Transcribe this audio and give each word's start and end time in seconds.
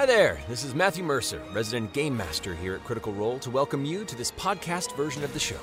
Hi 0.00 0.06
there, 0.06 0.40
this 0.48 0.64
is 0.64 0.74
Matthew 0.74 1.04
Mercer, 1.04 1.42
resident 1.52 1.92
game 1.92 2.16
master 2.16 2.54
here 2.54 2.74
at 2.74 2.82
Critical 2.84 3.12
Role, 3.12 3.38
to 3.40 3.50
welcome 3.50 3.84
you 3.84 4.02
to 4.06 4.16
this 4.16 4.30
podcast 4.30 4.96
version 4.96 5.22
of 5.22 5.34
the 5.34 5.38
show. 5.38 5.60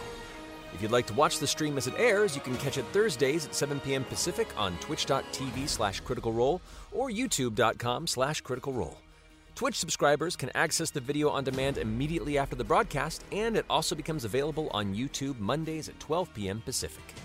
If 0.75 0.80
you'd 0.80 0.92
like 0.92 1.08
to 1.08 1.16
watch 1.16 1.39
the 1.39 1.48
stream 1.48 1.75
as 1.75 1.88
it 1.88 1.95
airs, 1.98 2.36
you 2.36 2.42
can 2.44 2.56
catch 2.58 2.78
it 2.78 2.86
Thursdays 2.94 3.48
at 3.48 3.56
7 3.56 3.80
p.m. 3.80 4.03
Pacific 4.03 4.48
on 4.56 4.78
twitch.tv 4.78 5.67
slash 5.67 6.02
critical 6.02 6.31
role 6.31 6.61
or 6.92 7.09
youtube.com 7.09 8.06
slash 8.06 8.42
critical 8.42 8.73
role. 8.73 9.00
Twitch 9.56 9.73
subscribers 9.73 10.36
can 10.36 10.52
access 10.54 10.92
the 10.92 11.02
video 11.02 11.30
on 11.30 11.44
demand 11.44 11.80
immediately 11.80 12.38
after 12.38 12.56
the 12.56 12.64
broadcast, 12.64 13.23
and 13.31 13.58
it 13.58 13.66
also 13.72 13.95
becomes 13.95 14.23
available 14.23 14.70
on 14.70 14.94
YouTube 14.94 15.39
Mondays 15.39 15.89
at 15.89 16.00
12 16.00 16.31
p.m. 16.36 16.61
Pacific. 16.64 17.16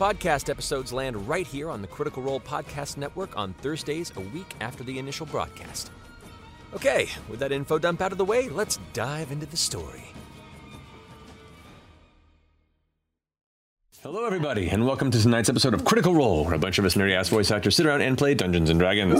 Podcast 0.00 0.48
episodes 0.48 0.94
land 0.94 1.28
right 1.28 1.46
here 1.46 1.68
on 1.68 1.82
the 1.82 1.88
Critical 1.88 2.22
Role 2.22 2.40
Podcast 2.40 2.96
Network 2.96 3.36
on 3.36 3.52
Thursdays 3.52 4.14
a 4.16 4.20
week 4.20 4.54
after 4.62 4.82
the 4.82 4.98
initial 4.98 5.26
broadcast. 5.26 5.90
Okay, 6.74 7.08
with 7.30 7.40
that 7.40 7.50
info 7.50 7.78
dump 7.78 8.02
out 8.02 8.12
of 8.12 8.18
the 8.18 8.24
way, 8.24 8.50
let's 8.50 8.78
dive 8.92 9.32
into 9.32 9.46
the 9.46 9.56
story. 9.56 10.04
Hello, 14.02 14.26
everybody, 14.26 14.68
and 14.68 14.84
welcome 14.86 15.10
to 15.10 15.20
tonight's 15.20 15.48
episode 15.48 15.72
of 15.72 15.84
Critical 15.86 16.14
Role, 16.14 16.44
where 16.44 16.54
a 16.54 16.58
bunch 16.58 16.78
of 16.78 16.84
us 16.84 16.94
nerdy 16.94 17.14
ass 17.14 17.30
voice 17.30 17.50
actors 17.50 17.74
sit 17.74 17.86
around 17.86 18.02
and 18.02 18.18
play 18.18 18.34
Dungeons 18.34 18.68
and 18.68 18.78
Dragons. 18.78 19.18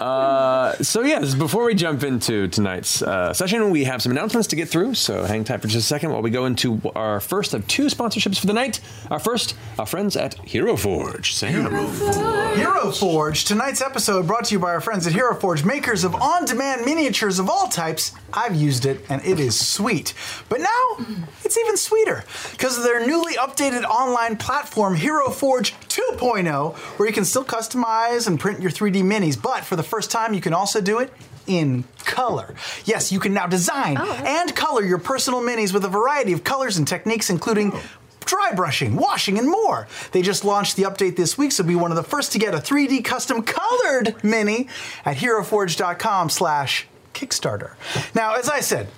Uh, 0.00 0.72
so 0.76 1.02
yes, 1.02 1.34
before 1.34 1.64
we 1.64 1.74
jump 1.74 2.02
into 2.02 2.48
tonight's 2.48 3.02
uh, 3.02 3.32
session, 3.32 3.70
we 3.70 3.84
have 3.84 4.00
some 4.02 4.12
announcements 4.12 4.48
to 4.48 4.56
get 4.56 4.68
through. 4.68 4.94
So 4.94 5.24
hang 5.24 5.44
tight 5.44 5.60
for 5.60 5.68
just 5.68 5.84
a 5.84 5.88
second 5.88 6.12
while 6.12 6.22
we 6.22 6.30
go 6.30 6.46
into 6.46 6.80
our 6.94 7.20
first 7.20 7.54
of 7.54 7.66
two 7.66 7.86
sponsorships 7.86 8.38
for 8.38 8.46
the 8.46 8.52
night. 8.52 8.80
Our 9.10 9.18
first, 9.18 9.56
our 9.78 9.86
friends 9.86 10.16
at 10.16 10.34
Hero 10.34 10.76
Forge. 10.76 11.34
Sam. 11.34 11.70
Hero 12.56 12.92
Forge. 12.92 13.44
Tonight's 13.44 13.80
episode 13.80 14.26
brought 14.26 14.44
to 14.46 14.54
you 14.54 14.58
by 14.58 14.70
our 14.70 14.80
friends 14.80 15.06
at 15.06 15.12
Hero 15.12 15.34
Forge, 15.34 15.64
makers 15.64 16.04
of 16.04 16.14
on-demand 16.14 16.84
miniatures 16.84 17.38
of 17.38 17.50
all 17.50 17.68
types. 17.68 18.12
I've 18.32 18.54
used 18.54 18.86
it 18.86 19.04
and 19.08 19.24
it 19.24 19.40
is 19.40 19.58
sweet. 19.58 20.14
But 20.48 20.60
now 20.60 21.06
it's 21.44 21.58
even 21.58 21.76
sweeter 21.76 22.24
because 22.52 22.76
of 22.78 22.84
their 22.84 23.04
newly 23.06 23.34
updated 23.34 23.84
online 23.84 24.36
platform, 24.36 24.94
Hero 24.94 25.30
Forge 25.30 25.74
2.0, 25.88 26.76
where 26.76 27.08
you 27.08 27.14
can 27.14 27.24
still 27.24 27.44
customize 27.44 28.26
and 28.26 28.38
print 28.38 28.60
your 28.60 28.70
3D 28.70 29.02
minis, 29.02 29.40
but 29.40 29.64
for 29.64 29.76
the 29.76 29.82
first 29.88 30.10
time 30.10 30.34
you 30.34 30.40
can 30.40 30.54
also 30.54 30.80
do 30.80 30.98
it 31.00 31.12
in 31.46 31.84
color. 32.04 32.54
Yes, 32.84 33.10
you 33.10 33.18
can 33.18 33.34
now 33.34 33.46
design 33.46 33.96
oh, 33.98 34.22
and 34.24 34.54
color 34.54 34.84
your 34.84 34.98
personal 34.98 35.40
minis 35.40 35.72
with 35.72 35.84
a 35.84 35.88
variety 35.88 36.32
of 36.32 36.44
colors 36.44 36.76
and 36.76 36.86
techniques, 36.86 37.30
including 37.30 37.72
dry 38.28 38.52
brushing, 38.54 38.94
washing, 38.94 39.38
and 39.38 39.48
more. 39.48 39.88
They 40.12 40.22
just 40.22 40.44
launched 40.44 40.76
the 40.76 40.82
update 40.82 41.16
this 41.16 41.38
week, 41.38 41.50
so 41.52 41.64
be 41.64 41.74
one 41.74 41.90
of 41.90 41.96
the 41.96 42.02
first 42.02 42.32
to 42.32 42.38
get 42.38 42.54
a 42.54 42.58
3D 42.58 43.04
custom 43.04 43.42
colored 43.42 44.22
mini 44.22 44.68
at 45.04 45.16
heroforge.com 45.16 46.28
slash 46.28 46.86
Kickstarter. 47.14 47.72
Now, 48.14 48.34
as 48.34 48.48
I 48.48 48.60
said, 48.60 48.88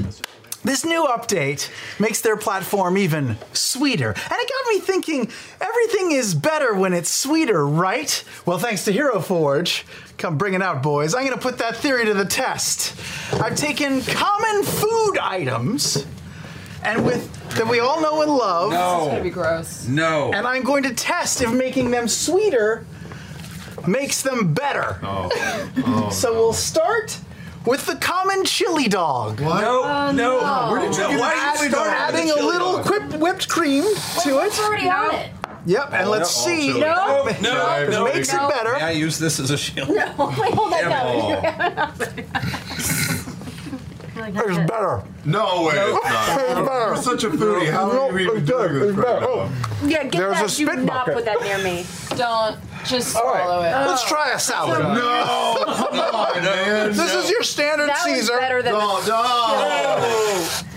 this 0.62 0.84
new 0.84 1.06
update 1.06 1.70
makes 1.98 2.20
their 2.20 2.36
platform 2.36 2.98
even 2.98 3.36
sweeter. 3.52 4.08
And 4.10 4.32
it 4.32 4.50
got 4.50 4.68
me 4.68 4.80
thinking 4.80 5.30
everything 5.60 6.12
is 6.12 6.34
better 6.34 6.74
when 6.74 6.92
it's 6.92 7.10
sweeter, 7.10 7.66
right? 7.66 8.22
Well, 8.44 8.58
thanks 8.58 8.84
to 8.84 8.92
Hero 8.92 9.20
Forge. 9.20 9.86
Come 10.18 10.36
bring 10.36 10.54
it 10.54 10.62
out, 10.62 10.82
boys. 10.82 11.14
I'm 11.14 11.24
going 11.24 11.36
to 11.36 11.40
put 11.42 11.58
that 11.58 11.76
theory 11.76 12.04
to 12.04 12.14
the 12.14 12.26
test. 12.26 12.94
I've 13.32 13.56
taken 13.56 14.02
common 14.02 14.62
food 14.64 15.18
items 15.18 16.06
and 16.82 17.04
with 17.04 17.30
that 17.56 17.66
we 17.66 17.80
all 17.80 18.00
know 18.00 18.22
and 18.22 18.30
love. 18.30 18.72
No. 18.72 19.06
going 19.06 19.16
to 19.16 19.22
be 19.22 19.30
gross. 19.30 19.86
No. 19.86 20.32
And 20.32 20.46
I'm 20.46 20.62
going 20.62 20.82
to 20.84 20.94
test 20.94 21.42
if 21.42 21.52
making 21.52 21.90
them 21.90 22.06
sweeter 22.06 22.86
makes 23.86 24.22
them 24.22 24.54
better. 24.54 24.98
Oh. 25.02 26.10
so 26.12 26.32
we'll 26.34 26.52
start 26.52 27.18
with 27.66 27.84
the 27.86 27.96
common 27.96 28.44
chili 28.44 28.88
dog. 28.88 29.40
What? 29.40 29.60
No, 29.60 29.82
oh, 29.84 30.12
no. 30.12 30.70
Where 30.72 30.80
did 30.80 30.96
you 30.96 31.08
get 31.08 31.20
Why 31.20 31.34
that 31.34 31.56
are 31.58 31.64
you 31.64 31.70
started? 31.70 32.18
adding 32.18 32.30
a 32.30 32.34
little 32.46 32.76
dog. 32.78 32.90
whipped, 32.90 33.14
whipped 33.14 33.48
cream 33.48 33.82
to 33.82 33.88
it? 34.40 34.46
It's 34.46 34.60
already 34.60 34.88
on 34.88 35.14
it. 35.14 35.30
Yep, 35.66 35.92
and 35.92 36.08
Oh, 36.08 36.10
let's 36.10 36.46
no, 36.46 36.52
see. 36.54 36.66
chili. 36.68 36.80
No. 36.80 37.26
if 37.26 37.36
it 37.38 37.42
No, 37.42 37.86
no, 37.90 38.04
makes 38.06 38.32
no. 38.32 38.48
it 38.48 38.54
better. 38.54 38.72
May 38.72 38.80
I 38.82 38.90
use 38.92 39.18
this 39.18 39.38
as 39.38 39.50
a 39.50 39.58
shield? 39.58 39.88
Wait, 39.90 40.08
hold 40.16 40.72
that 44.20 44.34
down. 44.34 44.50
It's 44.60 44.70
better. 44.70 45.02
No 45.24 45.64
way. 45.64 45.74
it's 45.76 46.04
not. 46.04 46.40
It's 46.40 46.54
better. 46.68 46.86
You're 46.86 46.96
such 46.96 47.24
a 47.24 47.30
foodie. 47.30 47.70
How 47.70 47.86
No, 47.92 48.08
are 48.10 48.18
you 48.20 48.30
even 48.30 48.44
doing 48.44 48.72
this 48.74 48.94
right 48.96 49.20
better. 49.20 49.26
now? 49.26 49.50
Yeah, 49.84 50.02
get 50.04 50.12
There's 50.12 50.34
that. 50.36 50.44
a 50.44 50.48
spit 50.48 50.66
Do 50.76 50.76
not 50.84 50.86
bucket. 51.06 51.14
put 51.14 51.24
that 51.26 51.40
near 51.42 51.58
me. 51.58 51.84
Don't. 52.16 52.56
Just 52.84 53.14
All 53.14 53.24
right, 53.24 53.42
swallow 53.44 53.62
it. 53.62 53.86
let's 53.88 54.04
try 54.08 54.32
a 54.32 54.38
salad. 54.38 54.78
No, 54.80 55.64
come 55.66 55.98
on, 56.00 56.42
man. 56.42 56.88
This 56.92 57.12
is 57.14 57.30
your 57.30 57.42
standard 57.42 57.90
That 57.90 58.02
was 58.06 58.20
Caesar. 58.20 58.38
better 58.38 58.62
than 58.62 58.72
No, 58.72 59.00
no. 59.06 60.48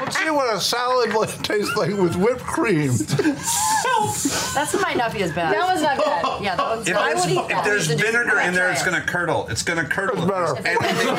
Let's 0.00 0.18
see 0.18 0.30
what 0.30 0.54
a 0.54 0.60
salad 0.60 1.12
would 1.16 1.28
taste 1.44 1.76
like 1.76 1.90
with 1.96 2.16
whipped 2.16 2.42
cream. 2.42 2.92
That 2.96 4.78
might 4.82 4.96
not 4.96 5.12
be 5.12 5.22
as 5.22 5.32
bad. 5.32 5.54
That 5.54 5.72
was 5.72 5.82
not 5.82 5.98
bad. 5.98 6.24
Yeah, 6.42 6.54
that 6.56 6.68
one's 6.76 6.88
If 6.88 6.96
I 6.96 7.08
there's, 7.14 7.24
would 7.26 7.32
eat 7.32 7.38
if 7.40 7.48
that. 7.48 7.64
there's 7.64 7.86
You 7.88 7.92
should 7.94 7.98
just- 8.00 8.12
vinegar 8.12 8.40
in 8.40 8.54
there, 8.54 8.70
it's 8.70 8.84
gonna 8.84 9.00
curdle. 9.00 9.48
It's 9.48 9.62
gonna 9.62 9.84
curdle. 9.84 10.18
It's 10.18 10.26
better. 10.26 10.54
there's 10.62 10.66
anything- 10.66 11.18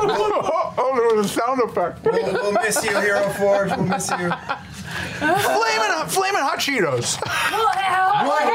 oh, 0.00 0.92
there 0.96 1.16
was 1.16 1.26
a 1.26 1.28
sound 1.28 1.60
effect. 1.62 2.04
we'll, 2.04 2.32
we'll 2.32 2.52
miss 2.52 2.82
you, 2.84 2.98
Hero 3.00 3.28
Forge. 3.30 3.70
We'll 3.70 3.82
miss 3.86 4.08
you. 4.10 4.16
Flaming 4.16 4.32
hot, 5.90 6.10
flaming 6.10 6.40
hot 6.40 6.58
Cheetos. 6.58 7.18
Well, 7.50 7.68
hell, 7.68 8.10
hold 8.14 8.32
on, 8.32 8.46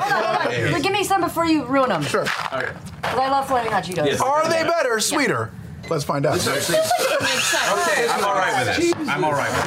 hold 0.00 0.24
on. 0.66 0.72
But 0.72 0.82
Give 0.82 0.92
me 0.92 1.04
some 1.04 1.20
before 1.20 1.44
you 1.46 1.64
ruin 1.64 1.88
them. 1.90 2.02
Sure. 2.02 2.24
'Cause 2.24 2.64
I 3.02 3.28
love 3.28 3.46
flaming 3.46 3.70
hot 3.72 3.84
Cheetos. 3.84 4.06
Yes. 4.06 4.20
Are 4.20 4.48
they 4.48 4.62
better, 4.64 4.98
sweeter? 5.00 5.50
Let's 5.88 6.04
find 6.04 6.26
out. 6.26 6.36
Okay, 6.36 8.08
I'm 8.08 8.24
all 8.24 8.34
right 8.34 8.66
with 8.66 8.76
this. 8.76 8.92
I'm 9.08 9.24
all 9.24 9.32
right 9.32 9.50
with 9.50 9.66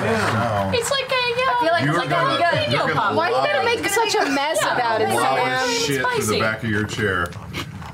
this. 0.73 0.81
It's 0.81 0.91
like 0.91 1.05
a, 1.11 1.39
yeah. 1.39 1.59
feel 1.59 1.71
like 1.71 1.83
You're 1.85 1.93
it's 1.95 1.97
like 1.99 2.09
gonna- 2.09 2.35
a 2.35 2.37
good 2.37 2.71
you're 2.71 2.81
gonna 2.81 2.93
pop. 2.93 3.15
Why 3.15 3.31
are 3.31 3.41
you 3.41 3.53
gonna 3.53 3.65
make 3.65 3.87
such 3.89 4.15
a 4.15 4.29
mess 4.29 4.61
about 4.61 5.01
it, 5.01 5.09
Wow, 5.09 5.35
Sam? 5.35 5.67
this 5.67 5.85
shit 5.85 6.05
to 6.05 6.25
the 6.25 6.39
back 6.39 6.63
of 6.63 6.69
your 6.69 6.83
chair. 6.85 7.27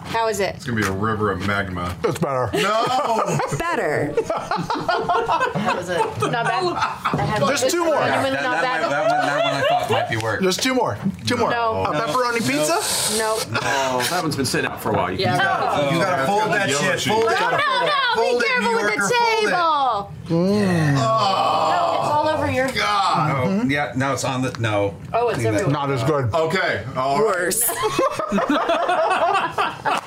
How 0.06 0.28
is 0.30 0.40
it? 0.40 0.56
It's 0.56 0.66
gonna 0.66 0.80
be 0.80 0.88
a 0.88 0.92
river 0.92 1.32
of 1.32 1.46
magma. 1.46 1.96
That's 2.02 2.18
better. 2.20 2.50
No. 2.54 2.86
Better. 3.58 4.14
That 4.16 5.74
was 5.76 5.90
it. 5.90 5.98
Not 6.32 6.46
bad. 6.46 6.64
I 6.64 7.22
had 7.26 7.40
Just 7.40 7.70
two 7.70 7.84
more. 7.84 7.96
Genuinely 7.96 8.32
That, 8.32 8.44
not 8.44 8.62
that, 8.62 8.62
bad. 8.62 8.82
one, 8.82 8.90
that, 8.92 9.02
one, 9.10 9.26
that 9.28 9.44
one 9.44 9.54
I 9.56 9.68
thought 9.68 9.90
might 9.92 10.10
be 10.10 10.18
work. 10.18 10.42
Just 10.42 10.62
two 10.64 10.74
more. 10.74 10.98
Two 11.26 11.36
more. 11.38 11.50
No. 11.50 11.84
A 11.86 11.94
pepperoni 11.94 12.40
pizza? 12.48 12.80
Nope. 13.18 13.40
Oh, 13.64 14.08
that 14.10 14.22
one's 14.22 14.36
been 14.36 14.46
sitting 14.46 14.70
out 14.70 14.82
for 14.82 14.92
a 14.92 14.94
while. 14.94 15.12
You 15.12 15.18
Yeah. 15.20 15.34
You 15.92 16.00
gotta 16.00 16.22
it's 16.22 16.30
fold 16.30 16.42
got 16.44 16.52
that 16.52 16.66
the 16.68 16.72
yellow 16.74 16.84
shit. 16.92 17.00
cheese. 17.00 17.14
Fold 17.14 17.26
it. 17.32 17.40
No, 17.40 17.50
no, 17.50 17.58
no. 17.58 18.40
Be 18.40 18.46
careful 18.46 18.74
with 18.76 18.86
the 18.86 18.96
Yorker, 19.52 20.15
yeah. 20.30 20.96
Oh, 20.98 21.98
it's 22.00 22.10
all 22.12 22.28
over 22.28 22.52
your. 22.52 22.68
God. 22.68 23.48
Mm-hmm. 23.48 23.68
Oh, 23.68 23.70
yeah, 23.70 23.94
No, 23.96 24.14
it's 24.14 24.24
on 24.24 24.42
the. 24.42 24.52
No. 24.60 24.96
Oh, 25.14 25.30
it's 25.30 25.44
everywhere. 25.44 25.72
Not 25.72 25.92
as 25.92 26.04
good. 26.04 26.34
Okay. 26.34 26.86
All 26.96 27.24
right. 27.24 27.36
Worse. 27.38 27.64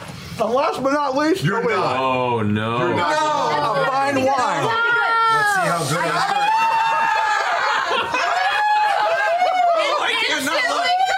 And 0.40 0.54
last 0.54 0.80
but 0.84 0.92
not 0.92 1.16
least, 1.16 1.42
You're 1.42 1.68
not. 1.68 1.96
Oh 1.98 2.42
no. 2.42 2.78
You're 2.78 2.94
not 2.94 3.10
a 3.10 3.90
fine 3.90 4.14
wine. 4.14 4.24
Let's 4.24 5.54
see 5.54 5.66
how 5.66 5.82
good 5.90 5.98
I 5.98 6.44
Oh, 9.74 9.98
I 10.00 10.12
can't 10.24 10.44
look. 10.44 10.54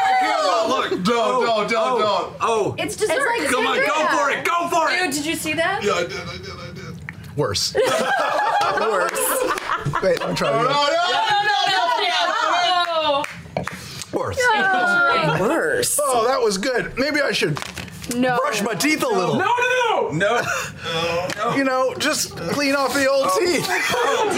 I 0.01 0.13
can't 0.21 0.69
look. 0.71 0.91
Don't, 0.91 1.05
don't, 1.05 1.49
oh, 1.49 1.69
don't, 1.69 1.69
don't. 1.69 2.03
Oh, 2.03 2.37
oh. 2.41 2.75
It's 2.79 2.97
dessert. 2.97 3.19
come 3.51 3.67
on, 3.67 3.79
go 3.79 4.07
for 4.17 4.31
it, 4.31 4.43
go 4.45 4.69
for 4.71 4.91
it. 4.91 5.05
Dude, 5.05 5.13
did 5.13 5.27
you 5.27 5.37
see 5.37 5.53
that? 5.53 5.83
Yeah, 5.83 5.93
I 5.93 6.03
did, 6.05 6.13
I 6.13 6.37
did. 6.39 6.60
Worse. 7.41 7.75
Worse. 8.81 9.13
Wait, 10.03 10.21
I'm 10.21 10.35
trying 10.35 10.53
to 10.53 10.59
oh, 10.59 10.65
No, 10.69 10.85
no, 10.93 11.63
no, 11.65 11.83
no, 12.13 13.23
no. 13.23 14.19
Worse. 14.19 14.37
Worse. 15.41 16.01
Oh, 16.03 16.27
that 16.29 16.39
was 16.43 16.59
good. 16.59 16.99
Maybe 16.99 17.23
I 17.23 17.33
should 17.33 17.59
no. 18.15 18.37
brush 18.37 18.61
my 18.61 18.75
teeth 18.75 19.03
a 19.03 19.09
little. 19.09 19.37
No, 19.37 19.47
no, 19.47 20.11
no. 20.11 20.19
No. 20.19 20.43
You 21.57 21.65
know, 21.65 21.95
just 21.95 22.37
clean 22.37 22.75
off 22.75 22.93
the 22.93 23.09
old 23.09 23.29
oh. 23.31 23.39
teeth. 23.41 23.67
Oh, 24.03 24.29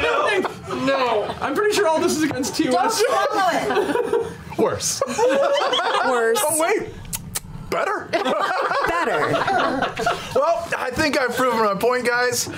no, 0.00 0.40
no, 0.70 0.80
no, 0.80 0.86
no. 0.86 1.34
I'm 1.42 1.54
pretty 1.54 1.74
sure 1.74 1.86
all 1.86 2.00
this 2.00 2.16
is 2.16 2.22
against 2.22 2.56
Don't 2.56 2.72
TOS. 2.72 2.98
swallow 2.98 3.50
it. 3.52 4.58
Worse. 4.58 5.02
Worse. 5.06 6.38
Oh, 6.42 6.56
wait. 6.58 6.88
Better. 7.70 8.08
Better. 8.88 9.94
Well, 10.32 10.68
I 10.78 10.90
think 10.92 11.18
I've 11.20 11.34
proven 11.36 11.58
my 11.64 11.74
point, 11.74 12.06
guys. 12.06 12.48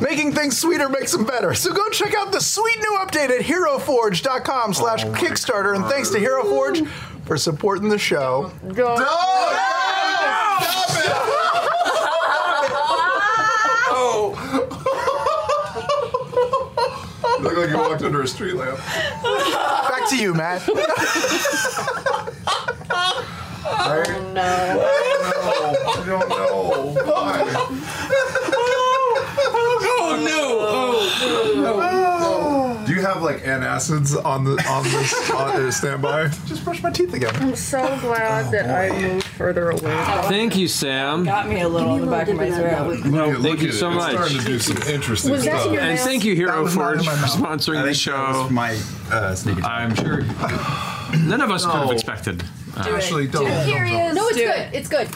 Making 0.00 0.32
things 0.32 0.58
sweeter 0.58 0.88
makes 0.88 1.12
them 1.12 1.24
better. 1.24 1.54
So 1.54 1.72
go 1.72 1.88
check 1.90 2.12
out 2.14 2.32
the 2.32 2.40
sweet 2.40 2.78
new 2.80 2.98
update 3.00 3.30
at 3.30 3.40
heroforge.com 3.42 4.74
slash 4.74 5.04
oh 5.04 5.12
Kickstarter. 5.12 5.74
And 5.76 5.84
thanks 5.86 6.10
to 6.10 6.18
Hero 6.18 6.42
Forge 6.44 6.82
for 7.24 7.38
supporting 7.38 7.88
the 7.88 7.98
show. 7.98 8.52
Go. 8.74 8.96
Oh. 13.92 14.36
Looked 17.40 17.56
like 17.56 17.70
you 17.70 17.78
walked 17.78 18.02
under 18.02 18.22
a 18.22 18.28
street 18.28 18.54
lamp. 18.54 18.78
Back 18.78 20.08
to 20.10 20.16
you, 20.16 20.34
Matt. 20.34 20.68
I 23.64 24.02
don't 24.06 24.34
know. 24.34 24.86
Why? 27.04 27.44
Oh 30.02 30.16
no. 30.24 30.40
Do 32.86 32.94
you 32.94 33.02
have 33.02 33.22
like 33.22 33.42
antacids 33.44 34.16
on 34.24 34.44
the 34.44 34.52
on 34.68 34.82
this 34.84 35.30
on 35.30 35.50
uh, 35.50 35.70
standby? 35.70 36.28
Just 36.46 36.64
brush 36.64 36.82
my 36.82 36.90
teeth 36.90 37.12
again. 37.14 37.34
I'm 37.36 37.54
so 37.54 37.78
glad 38.00 38.50
that 38.52 38.68
I 38.68 38.90
moved 39.00 39.26
further 39.26 39.70
away. 39.70 39.80
Thank 40.28 40.56
you, 40.56 40.66
Sam. 40.66 41.24
Got 41.24 41.48
me 41.48 41.60
a 41.60 41.68
little 41.68 41.90
on 41.90 42.00
the 42.00 42.06
back 42.10 42.28
of 42.28 42.36
my 42.36 42.50
throat. 42.50 43.04
No, 43.04 43.28
Look 43.30 43.42
thank 43.42 43.62
you 43.62 43.70
so 43.72 43.90
it. 43.90 43.94
much. 43.94 44.12
It's 44.14 44.20
starting 44.20 44.38
to 44.38 44.44
do 44.44 44.58
some 44.58 44.76
interesting 44.92 45.32
Was 45.32 45.42
stuff. 45.42 45.66
And 45.68 45.98
thank 46.00 46.24
you, 46.24 46.34
Hero 46.34 46.52
That 46.52 46.62
was 46.62 46.76
not 46.76 46.96
Forge, 46.96 47.06
for 47.06 47.26
sponsoring 47.26 47.78
I 47.78 47.82
the 47.86 47.94
think 47.94 47.94
that 47.94 47.94
show. 47.94 48.42
was 48.42 48.50
my 48.50 48.78
uh, 49.10 49.34
sneak 49.34 49.58
attack. 49.58 49.70
I'm 49.70 49.94
sure 49.94 50.22
none 51.28 51.40
of 51.40 51.50
us 51.50 51.64
could 51.64 51.74
have 51.74 51.86
No. 51.86 51.92
Expected. 52.70 52.92
Uh, 52.92 52.96
Ashley, 52.96 53.26
don't. 53.28 53.50
Here 53.66 53.84
he 53.84 53.94
is. 53.96 54.14
No, 54.14 54.26
it's 54.28 54.36
Do 54.36 54.44
good. 54.44 54.58
it. 54.58 54.74
It's 54.74 54.88
good. 54.88 55.08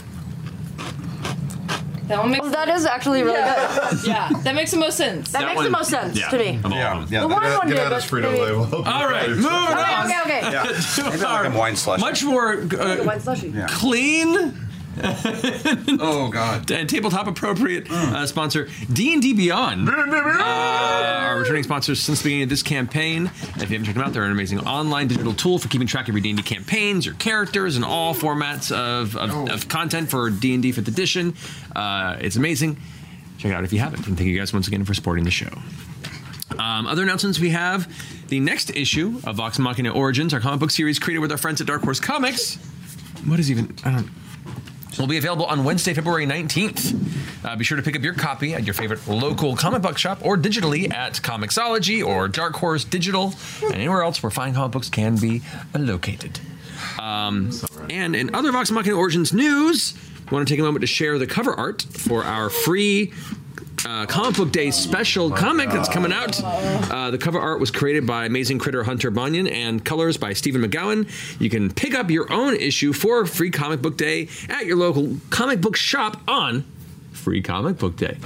That 2.08 2.18
one 2.18 2.32
makes 2.32 2.46
That 2.50 2.68
is 2.68 2.84
actually 2.84 3.22
really 3.22 3.40
good. 3.40 3.98
yeah. 4.06 4.28
That 4.42 4.54
makes 4.54 4.70
the 4.72 4.76
most 4.76 4.98
sense. 4.98 5.32
That, 5.32 5.46
makes 5.46 5.56
one- 5.56 5.64
the 5.64 5.70
most 5.70 5.88
sense 5.88 6.18
yeah, 6.18 6.28
to 6.28 6.36
me. 6.38 6.56
of 6.62 6.66
all 6.66 6.72
Yeah, 6.72 6.94
of 7.00 7.04
them. 7.08 7.12
yeah. 7.14 7.20
The 7.20 7.28
one 7.28 7.42
Get, 7.42 7.58
one 7.58 7.68
get 7.68 7.74
did, 7.76 7.82
out 7.84 7.90
but 7.90 8.02
Frito 8.02 8.22
maybe- 8.30 8.42
label. 8.42 8.84
All 8.86 9.08
right, 9.08 9.28
moving 9.30 9.46
Okay, 9.46 9.94
on. 9.94 10.06
okay, 10.06 10.20
okay. 10.20 10.40
Yeah. 10.52 10.64
Maybe 11.10 11.22
like 11.22 11.52
a 11.54 11.58
wine 11.58 11.76
slush. 11.76 12.00
Much 12.00 12.22
more 12.22 12.58
uh, 12.78 13.04
Wine 13.04 13.20
slushy. 13.20 13.48
Yeah. 13.48 13.66
clean 13.70 14.52
Oh 16.00 16.28
God. 16.28 16.70
and 16.72 16.88
tabletop 16.88 17.26
appropriate 17.26 17.90
uh, 17.90 18.26
sponsor 18.26 18.68
D&D 18.92 19.34
Beyond. 19.34 19.88
Uh, 19.88 19.92
our 19.92 21.38
returning 21.38 21.62
sponsors 21.62 22.00
since 22.00 22.20
the 22.20 22.24
beginning 22.24 22.44
of 22.44 22.48
this 22.48 22.62
campaign. 22.62 23.26
If 23.26 23.56
you 23.56 23.60
haven't 23.60 23.84
checked 23.84 23.96
them 23.96 24.06
out, 24.06 24.12
they're 24.12 24.24
an 24.24 24.32
amazing 24.32 24.60
online 24.60 25.08
digital 25.08 25.32
tool 25.34 25.58
for 25.58 25.68
keeping 25.68 25.86
track 25.86 26.08
of 26.08 26.14
your 26.14 26.22
D&D 26.22 26.42
campaigns, 26.42 27.06
your 27.06 27.14
characters, 27.16 27.76
and 27.76 27.84
all 27.84 28.14
formats 28.14 28.72
of, 28.72 29.16
of, 29.16 29.50
of 29.50 29.68
content 29.68 30.10
for 30.10 30.30
D&D 30.30 30.72
5th 30.72 30.88
edition. 30.88 31.34
Uh, 31.74 32.16
it's 32.20 32.36
amazing. 32.36 32.76
Check 33.38 33.52
it 33.52 33.54
out 33.54 33.64
if 33.64 33.72
you 33.72 33.78
haven't. 33.80 34.06
And 34.06 34.16
thank 34.16 34.28
you 34.28 34.38
guys 34.38 34.52
once 34.52 34.68
again 34.68 34.84
for 34.84 34.94
supporting 34.94 35.24
the 35.24 35.30
show. 35.30 35.50
Um, 36.58 36.86
other 36.86 37.02
announcements 37.02 37.40
we 37.40 37.50
have 37.50 37.92
the 38.28 38.40
next 38.40 38.70
issue 38.70 39.20
of 39.24 39.36
Vox 39.36 39.58
Machina 39.58 39.90
Origins, 39.90 40.32
our 40.32 40.40
comic 40.40 40.60
book 40.60 40.70
series 40.70 40.98
created 40.98 41.20
with 41.20 41.32
our 41.32 41.38
friends 41.38 41.60
at 41.60 41.66
Dark 41.66 41.82
Horse 41.82 42.00
Comics. 42.00 42.56
What 43.26 43.40
is 43.40 43.50
even? 43.50 43.74
I 43.84 43.90
don't. 43.92 44.08
Will 44.98 45.06
be 45.08 45.18
available 45.18 45.46
on 45.46 45.64
Wednesday, 45.64 45.92
February 45.92 46.26
19th. 46.26 47.44
Uh, 47.44 47.56
be 47.56 47.64
sure 47.64 47.76
to 47.76 47.82
pick 47.82 47.96
up 47.96 48.02
your 48.02 48.14
copy 48.14 48.54
at 48.54 48.64
your 48.64 48.74
favorite 48.74 49.06
local 49.08 49.56
comic 49.56 49.82
book 49.82 49.98
shop 49.98 50.24
or 50.24 50.36
digitally 50.36 50.92
at 50.92 51.14
Comixology 51.14 52.04
or 52.04 52.28
Dark 52.28 52.54
Horse 52.54 52.84
Digital 52.84 53.34
and 53.62 53.74
anywhere 53.74 54.02
else 54.02 54.22
where 54.22 54.30
fine 54.30 54.54
comic 54.54 54.72
books 54.72 54.88
can 54.88 55.16
be 55.16 55.42
located. 55.76 56.40
Um, 56.98 57.50
and 57.90 58.14
in 58.14 58.34
other 58.34 58.52
Vox 58.52 58.70
Machina 58.70 58.96
Origins 58.96 59.32
news, 59.32 59.94
we 60.30 60.34
want 60.34 60.46
to 60.46 60.52
take 60.52 60.60
a 60.60 60.64
moment 60.64 60.82
to 60.82 60.86
share 60.86 61.18
the 61.18 61.26
cover 61.26 61.52
art 61.52 61.82
for 61.82 62.24
our 62.24 62.48
free 62.48 63.12
uh, 63.86 64.06
Comic 64.06 64.36
Book 64.36 64.52
Day 64.52 64.70
special 64.70 65.30
comic 65.30 65.68
that's 65.70 65.88
coming 65.88 66.12
out. 66.12 66.40
Uh, 66.42 67.10
the 67.10 67.18
cover 67.18 67.38
art 67.38 67.60
was 67.60 67.70
created 67.70 68.06
by 68.06 68.24
amazing 68.26 68.58
critter 68.58 68.82
Hunter 68.84 69.10
Bonyun 69.10 69.50
and 69.50 69.84
colors 69.84 70.16
by 70.16 70.32
Stephen 70.32 70.62
McGowan. 70.62 71.08
You 71.40 71.50
can 71.50 71.70
pick 71.72 71.94
up 71.94 72.10
your 72.10 72.32
own 72.32 72.54
issue 72.56 72.92
for 72.92 73.26
Free 73.26 73.50
Comic 73.50 73.82
Book 73.82 73.96
Day 73.96 74.28
at 74.48 74.66
your 74.66 74.76
local 74.76 75.16
comic 75.30 75.60
book 75.60 75.76
shop 75.76 76.20
on 76.28 76.64
Free 77.12 77.42
Comic 77.42 77.78
Book 77.78 77.96
Day. 77.96 78.16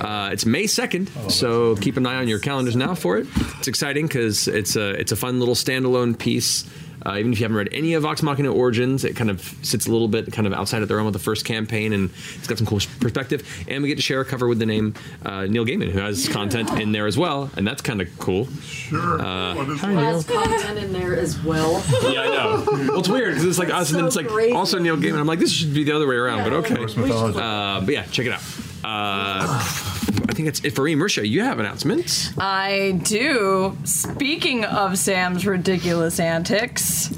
Uh, 0.00 0.30
it's 0.32 0.44
May 0.46 0.64
2nd, 0.64 1.30
so 1.30 1.76
keep 1.76 1.96
an 1.96 2.06
eye 2.06 2.16
on 2.16 2.28
your 2.28 2.38
calendars 2.38 2.76
now 2.76 2.94
for 2.94 3.18
it. 3.18 3.26
It's 3.58 3.68
exciting 3.68 4.06
because 4.06 4.48
it's 4.48 4.76
a, 4.76 4.90
it's 4.90 5.12
a 5.12 5.16
fun 5.16 5.38
little 5.38 5.54
standalone 5.54 6.18
piece. 6.18 6.68
Uh, 7.06 7.16
even 7.18 7.32
if 7.32 7.38
you 7.40 7.44
haven't 7.44 7.56
read 7.56 7.68
any 7.72 7.94
of 7.94 8.02
Vox 8.02 8.22
Machina 8.22 8.52
Origins, 8.52 9.04
it 9.04 9.14
kind 9.16 9.30
of 9.30 9.40
sits 9.62 9.86
a 9.86 9.92
little 9.92 10.08
bit 10.08 10.32
kind 10.32 10.46
of 10.46 10.52
outside 10.52 10.82
of 10.82 10.88
the 10.88 10.94
realm 10.96 11.06
of 11.06 11.12
the 11.12 11.18
first 11.18 11.44
campaign, 11.44 11.92
and 11.92 12.10
it's 12.36 12.46
got 12.46 12.58
some 12.58 12.66
cool 12.66 12.80
perspective. 13.00 13.46
And 13.68 13.82
we 13.82 13.88
get 13.88 13.96
to 13.96 14.02
share 14.02 14.20
a 14.20 14.24
cover 14.24 14.48
with 14.48 14.58
the 14.58 14.66
name 14.66 14.94
uh, 15.24 15.46
Neil 15.46 15.64
Gaiman, 15.64 15.90
who 15.90 15.98
has 16.00 16.28
content 16.28 16.70
in 16.80 16.92
there 16.92 17.06
as 17.06 17.16
well, 17.16 17.50
and 17.56 17.66
that's 17.66 17.82
kind 17.82 18.00
of 18.00 18.08
cool. 18.18 18.46
Sure. 18.62 19.20
Uh, 19.20 19.54
What 19.54 19.68
is 19.68 19.80
Has 19.80 20.24
content 20.26 20.78
in 20.78 20.92
there 20.92 21.16
as 21.16 21.42
well. 21.42 21.82
Yeah, 22.08 22.22
I 22.22 22.28
know. 22.28 22.64
well, 22.88 22.98
it's 23.00 23.08
weird 23.08 23.30
because 23.34 23.44
it's 23.44 23.58
like 23.58 23.70
us, 23.70 23.90
and 23.90 23.98
then 23.98 24.06
it's 24.06 24.16
like 24.16 24.28
crazy. 24.28 24.52
also 24.54 24.78
Neil 24.78 24.96
Gaiman. 24.96 25.18
I'm 25.18 25.26
like, 25.26 25.38
this 25.40 25.52
should 25.52 25.74
be 25.74 25.84
the 25.84 25.92
other 25.92 26.06
way 26.06 26.14
around, 26.16 26.44
but 26.44 26.52
okay. 26.54 26.74
Uh, 26.76 27.80
but 27.80 27.92
yeah, 27.92 28.04
check 28.04 28.26
it 28.26 28.32
out. 28.32 28.40
Uh, 28.84 29.46
I 30.28 30.32
think 30.32 30.46
that's 30.46 30.64
it 30.64 30.74
for 30.74 30.82
Emersha. 30.84 31.28
You 31.28 31.42
have 31.42 31.58
announcements. 31.58 32.30
I 32.38 33.00
do. 33.02 33.76
Speaking 33.84 34.64
of 34.64 34.96
Sam's 34.98 35.46
ridiculous 35.46 36.20
antics, 36.20 37.10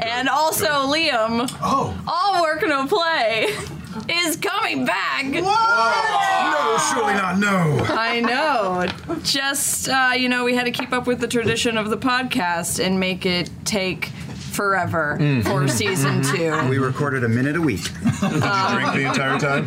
and 0.00 0.28
also 0.28 0.66
Liam, 0.92 1.48
Oh. 1.62 1.96
all 2.06 2.42
work 2.42 2.62
no 2.62 2.86
play 2.86 3.46
is 4.08 4.36
coming 4.36 4.84
back. 4.84 5.24
No, 5.26 6.76
surely 6.92 7.14
not. 7.14 7.38
No. 7.38 7.78
I 7.88 8.20
know. 8.20 8.86
Just 9.22 9.88
uh, 9.88 10.12
you 10.16 10.28
know, 10.28 10.44
we 10.44 10.54
had 10.54 10.64
to 10.64 10.70
keep 10.72 10.92
up 10.92 11.06
with 11.06 11.20
the 11.20 11.28
tradition 11.28 11.78
of 11.78 11.90
the 11.90 11.96
podcast 11.96 12.84
and 12.84 12.98
make 12.98 13.24
it 13.24 13.50
take 13.64 14.10
forever 14.54 15.16
mm. 15.20 15.44
for 15.44 15.68
season 15.68 16.22
two. 16.34 16.68
We 16.68 16.78
recorded 16.78 17.24
a 17.24 17.28
minute 17.28 17.56
a 17.56 17.60
week. 17.60 17.82
Drink 17.92 18.92
the 18.94 19.04
entire 19.06 19.38
time. 19.38 19.64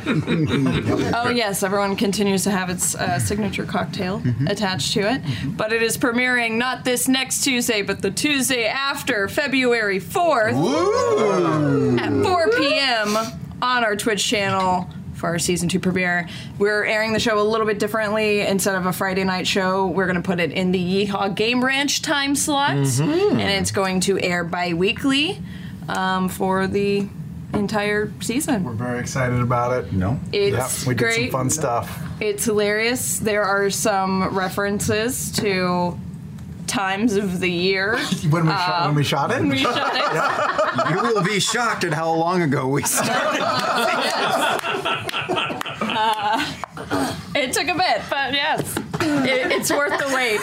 Oh 1.18 1.30
yes, 1.30 1.64
everyone 1.64 1.96
continues 1.96 2.44
to 2.44 2.52
have 2.52 2.70
its 2.70 2.96
uh, 2.96 3.20
signature 3.20 3.66
cocktail 3.66 4.20
mm-hmm. 4.20 4.30
Mm-hmm. 4.30 4.48
attached 4.48 4.94
to 4.94 5.02
it, 5.02 5.22
but 5.58 5.74
it 5.74 5.82
is 5.82 5.98
premiering 5.98 6.58
not 6.58 6.86
this 6.86 7.08
next 7.08 7.44
Tuesday, 7.44 7.82
but 7.82 8.02
the 8.02 8.12
Tuesday 8.12 8.66
after, 8.66 9.28
February 9.28 10.00
fourth, 10.00 10.56
at 10.56 12.24
4 12.24 12.50
p.m. 12.52 13.18
on 13.62 13.84
our 13.84 13.96
Twitch 13.96 14.26
channel 14.26 14.88
for 15.18 15.28
our 15.28 15.40
season 15.40 15.68
two 15.68 15.80
premiere. 15.80 16.30
We're 16.60 16.86
airing 16.86 17.14
the 17.14 17.20
show 17.20 17.40
a 17.40 17.44
little 17.44 17.66
bit 17.66 17.80
differently. 17.80 18.42
Instead 18.42 18.76
of 18.76 18.86
a 18.86 18.94
Friday 18.94 19.24
night 19.24 19.48
show, 19.48 19.88
we're 19.88 20.06
going 20.06 20.16
to 20.16 20.22
put 20.22 20.40
it 20.40 20.52
in 20.52 20.72
the 20.72 21.08
Yeehaw 21.08 21.36
Game 21.36 21.64
Ranch 21.64 22.02
time 22.02 22.36
slot, 22.36 22.72
and 22.72 23.42
it's 23.42 23.72
going 23.72 24.00
to 24.02 24.20
air 24.20 24.44
bi-weekly 24.44 25.42
um, 25.90 26.30
for 26.30 26.68
the 26.68 27.08
entire 27.54 28.12
season. 28.22 28.64
We're 28.64 28.74
very 28.74 29.00
excited 29.00 29.40
about 29.42 29.84
it. 29.84 29.94
No. 29.94 30.20
It's 30.32 30.80
Yep, 30.82 30.88
we 30.88 30.94
did 30.96 31.00
great. 31.00 31.32
some 31.32 31.40
fun 31.40 31.50
stuff. 31.50 32.04
It's 32.20 32.46
hilarious. 32.46 33.20
There 33.20 33.44
are 33.44 33.70
some 33.70 34.36
references 34.36 35.32
to 35.34 35.98
times 36.68 37.16
of 37.16 37.40
the 37.40 37.50
year. 37.50 37.98
When 38.30 38.46
we, 38.46 38.52
shot, 38.52 38.86
when 38.88 38.96
we 38.96 39.04
shot 39.04 39.32
it? 39.32 39.38
Um, 39.38 39.50
we 39.50 39.58
shot 39.58 39.92
it. 39.94 40.92
You 40.92 41.02
will 41.02 41.24
be 41.24 41.40
shocked 41.40 41.84
at 41.84 41.94
how 41.94 42.12
long 42.12 42.42
ago 42.42 42.68
we 42.68 42.84
started. 42.98 43.42
Uh, 45.82 46.44
it 47.36 47.54
took 47.54 47.68
a 47.68 47.76
bit, 47.76 48.02
but 48.10 48.34
yes, 48.34 48.78
it, 48.78 49.52
it's 49.52 49.72
worth 49.72 49.98
the 50.00 50.14
wait. 50.14 50.42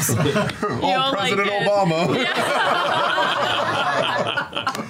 You'll 0.82 1.12
President 1.12 1.48
it. 1.48 1.68
Obama. 1.68 2.06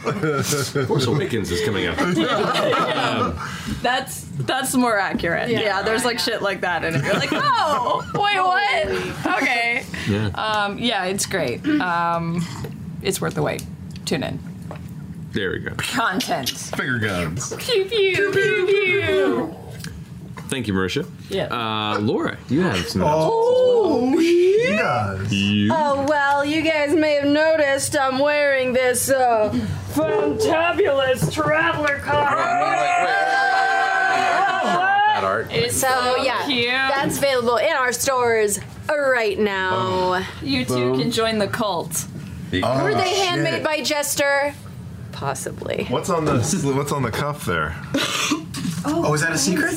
Force 0.86 1.06
Awakens 1.06 1.50
is 1.50 1.64
coming 1.64 1.86
up. 1.86 1.96
That's 3.82 4.22
that's 4.40 4.74
more 4.74 4.98
accurate. 4.98 5.48
Yeah, 5.50 5.82
there's 5.82 6.04
like 6.04 6.18
shit 6.18 6.42
like 6.42 6.60
that 6.62 6.84
in 6.84 6.94
it. 6.94 7.04
You're 7.04 7.14
like, 7.14 7.30
oh, 7.32 8.02
wait, 8.14 8.40
what? 8.40 9.42
Okay. 9.42 9.84
Yeah. 10.08 10.26
Um, 10.28 10.78
yeah, 10.78 11.04
it's 11.04 11.26
great. 11.26 11.64
Um, 11.66 12.44
it's 13.02 13.20
worth 13.20 13.34
the 13.34 13.42
wait. 13.42 13.64
Tune 14.04 14.22
in. 14.22 14.38
There 15.32 15.50
we 15.50 15.60
go. 15.60 15.74
Content. 15.76 16.50
Finger 16.50 16.98
guns. 16.98 17.54
Pew 17.56 17.84
pew 17.84 18.30
pew 18.32 18.66
pew. 18.66 19.56
Thank 20.48 20.66
you, 20.68 20.74
Marisha. 20.74 21.06
Yeah. 21.30 21.46
Uh, 21.46 21.98
Laura, 22.00 22.36
you 22.48 22.60
have 22.62 22.86
some. 22.88 23.02
Oh, 23.04 24.18
You- 24.18 25.70
Oh, 25.72 26.04
well, 26.08 26.44
you 26.44 26.62
guys 26.62 26.94
may 26.94 27.14
have 27.14 27.26
noticed 27.26 27.96
I'm 27.96 28.18
wearing 28.18 28.72
this 28.72 29.08
uh, 29.10 29.50
fantabulous 29.92 31.32
traveler 31.32 31.98
card. 32.00 32.38
That 35.14 35.22
art. 35.24 35.52
It's 35.52 35.76
so, 35.76 35.88
so 35.88 36.16
yeah, 36.22 36.46
cute. 36.46 36.66
that's 36.68 37.18
available 37.18 37.56
in 37.56 37.72
our 37.72 37.92
stores 37.92 38.58
right 38.88 39.38
now. 39.38 40.24
You 40.42 40.64
two 40.64 40.74
Boom. 40.74 41.00
can 41.00 41.10
join 41.10 41.38
the 41.38 41.46
cult. 41.48 42.06
Oh, 42.62 42.82
Were 42.84 42.94
they 42.94 43.04
shit. 43.04 43.26
handmade 43.28 43.62
by 43.64 43.80
Jester? 43.82 44.54
Possibly. 45.24 45.86
What's 45.88 46.10
on 46.10 46.26
the 46.26 46.34
What's 46.76 46.92
on 46.92 47.02
the 47.02 47.10
cuff 47.10 47.46
there? 47.46 47.74
Oh, 48.86 49.14
is 49.14 49.22
that 49.22 49.32
a 49.32 49.38
secret? 49.38 49.72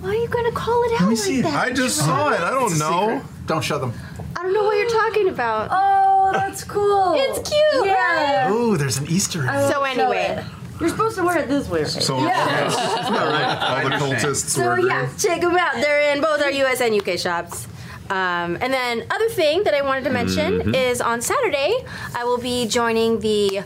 Why 0.00 0.10
are 0.10 0.14
you 0.14 0.28
going 0.28 0.44
to 0.44 0.52
call 0.52 0.80
it 0.84 0.92
out 0.92 1.00
Let 1.00 1.08
me 1.08 1.14
like 1.16 1.18
see 1.18 1.38
it. 1.40 1.42
that? 1.42 1.54
I 1.66 1.72
just 1.72 1.96
saw 1.96 2.30
it. 2.30 2.38
I 2.40 2.50
don't 2.50 2.78
know. 2.78 3.18
secret. 3.20 3.46
Don't 3.48 3.64
show 3.64 3.80
them. 3.80 3.92
I 4.36 4.42
don't 4.44 4.54
know 4.54 4.62
what 4.62 4.76
you're 4.78 4.88
talking 4.90 5.28
about. 5.28 5.70
Oh, 5.72 6.30
that's 6.32 6.62
cool. 6.62 7.14
It's 7.16 7.48
cute, 7.50 7.86
Yeah. 7.86 8.44
right? 8.44 8.50
Ooh, 8.52 8.76
there's 8.76 8.96
an 8.98 9.08
Easter 9.08 9.44
egg. 9.48 9.72
So 9.72 9.82
anyway, 9.82 10.40
You're 10.78 10.88
supposed 10.90 11.16
to 11.16 11.24
wear 11.24 11.38
it 11.38 11.48
this 11.48 11.68
way. 11.68 11.80
right? 11.82 11.88
So 11.90 12.16
Yeah. 12.18 12.70
all 13.82 13.88
the 13.88 13.96
cultists 13.96 14.50
so 14.50 14.64
were. 14.68 14.78
yeah, 14.78 15.08
check 15.18 15.40
them 15.40 15.56
out. 15.56 15.74
They're 15.74 16.14
in 16.14 16.20
both 16.22 16.40
our 16.40 16.52
US 16.52 16.80
and 16.80 16.94
UK 16.94 17.18
shops. 17.18 17.66
Um, 18.10 18.56
and 18.60 18.72
then 18.72 19.04
other 19.10 19.28
thing 19.30 19.64
that 19.64 19.74
I 19.74 19.82
wanted 19.82 20.04
to 20.04 20.10
mention 20.10 20.60
Mm-hmm. 20.60 20.74
is 20.76 21.00
on 21.00 21.20
Saturday 21.22 21.74
I 22.14 22.22
will 22.22 22.38
be 22.38 22.68
joining 22.68 23.18
the 23.18 23.62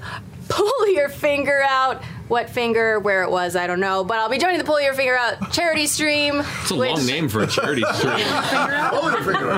Pull 0.49 0.89
Your 0.89 1.09
Finger 1.09 1.63
Out. 1.69 2.03
What 2.29 2.51
finger, 2.51 2.99
where 3.01 3.23
it 3.23 3.31
was, 3.31 3.57
I 3.57 3.67
don't 3.67 3.81
know. 3.81 4.05
But 4.05 4.19
I'll 4.19 4.29
be 4.29 4.39
joining 4.39 4.59
the 4.59 4.65
Pull 4.65 4.81
Your 4.81 4.95
Finger 4.95 5.17
Out 5.17 5.53
charity 5.53 5.87
stream. 5.87 6.41
It's 6.63 6.71
a 6.71 6.75
long 6.75 7.05
name 7.07 7.29
for 7.29 7.43
a 7.43 7.47
charity 7.47 7.83
stream. 7.95 8.17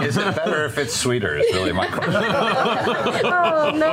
Is 0.05 0.17
it 0.17 0.37
better 0.37 0.65
if 0.65 0.79
it's 0.79 0.95
sweeter? 0.95 1.37
Is 1.37 1.53
really 1.53 1.73
my 1.73 1.87
question. 1.89 2.15
oh 2.25 3.73
no! 3.75 3.91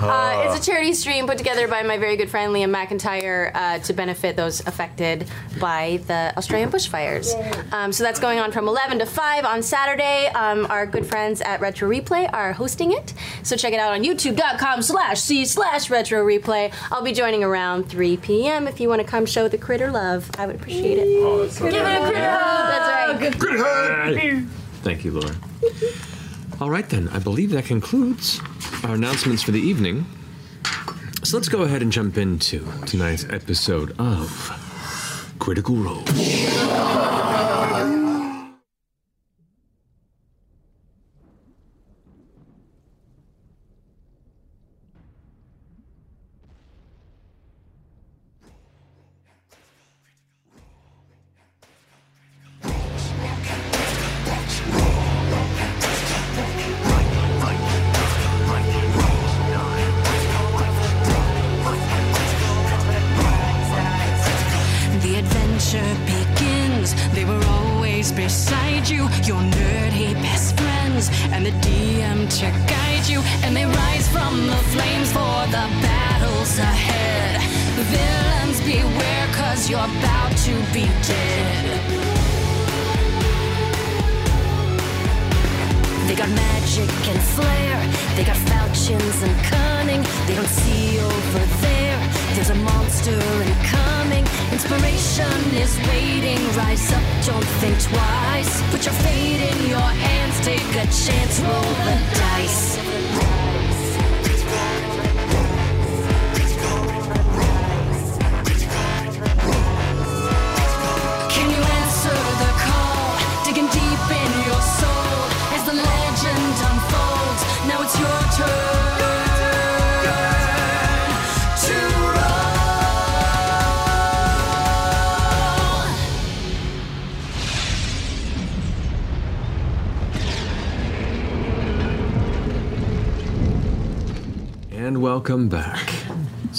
Uh, 0.00 0.44
it's 0.46 0.64
a 0.64 0.70
charity 0.70 0.92
stream 0.94 1.26
put 1.26 1.36
together 1.38 1.66
by 1.66 1.82
my 1.82 1.98
very 1.98 2.16
good 2.16 2.30
friend 2.30 2.54
Liam 2.54 2.72
McIntyre 2.74 3.50
uh, 3.54 3.78
to 3.80 3.92
benefit 3.92 4.36
those 4.36 4.64
affected 4.66 5.26
by 5.60 6.00
the 6.06 6.32
Australian 6.36 6.70
bushfires. 6.70 7.34
Um, 7.72 7.92
so 7.92 8.04
that's 8.04 8.20
going 8.20 8.38
on 8.38 8.52
from 8.52 8.68
11 8.68 9.00
to 9.00 9.06
5 9.06 9.44
on 9.44 9.62
Saturday. 9.62 10.26
Um, 10.28 10.66
our 10.66 10.86
good 10.86 11.04
friends 11.04 11.40
at 11.40 11.60
Retro 11.60 11.90
Replay 11.90 12.32
are 12.32 12.52
hosting 12.52 12.92
it. 12.92 13.12
So 13.42 13.56
check 13.56 13.72
it 13.72 13.80
out 13.80 13.92
on 13.92 14.04
youtube.com 14.04 14.82
slash 14.82 15.20
C 15.20 15.44
slash 15.44 15.90
Retro 15.90 16.24
Replay. 16.24 16.67
I'll 16.90 17.02
be 17.02 17.12
joining 17.12 17.42
around 17.44 17.84
3 17.88 18.16
p.m. 18.18 18.66
if 18.68 18.80
you 18.80 18.88
want 18.88 19.00
to 19.00 19.06
come 19.06 19.26
show 19.26 19.48
the 19.48 19.58
critter 19.58 19.90
love. 19.90 20.30
I 20.38 20.46
would 20.46 20.56
appreciate 20.56 20.98
it. 20.98 21.06
Oh, 21.22 21.42
that's 21.44 21.58
Give 21.58 21.72
it 21.74 23.34
a 23.34 23.38
critter 23.38 23.58
hug. 23.58 24.14
That's 24.14 24.24
right. 24.24 24.44
Thank 24.82 25.04
you, 25.04 25.12
Laura. 25.12 25.34
All 26.60 26.70
right, 26.70 26.88
then. 26.88 27.08
I 27.08 27.18
believe 27.18 27.50
that 27.50 27.64
concludes 27.64 28.40
our 28.84 28.94
announcements 28.94 29.42
for 29.42 29.50
the 29.52 29.60
evening. 29.60 30.06
So 31.24 31.36
let's 31.36 31.48
go 31.48 31.62
ahead 31.62 31.82
and 31.82 31.92
jump 31.92 32.16
into 32.16 32.66
tonight's 32.86 33.24
episode 33.24 33.94
of 33.98 35.34
Critical 35.38 35.76
Role. 35.76 36.04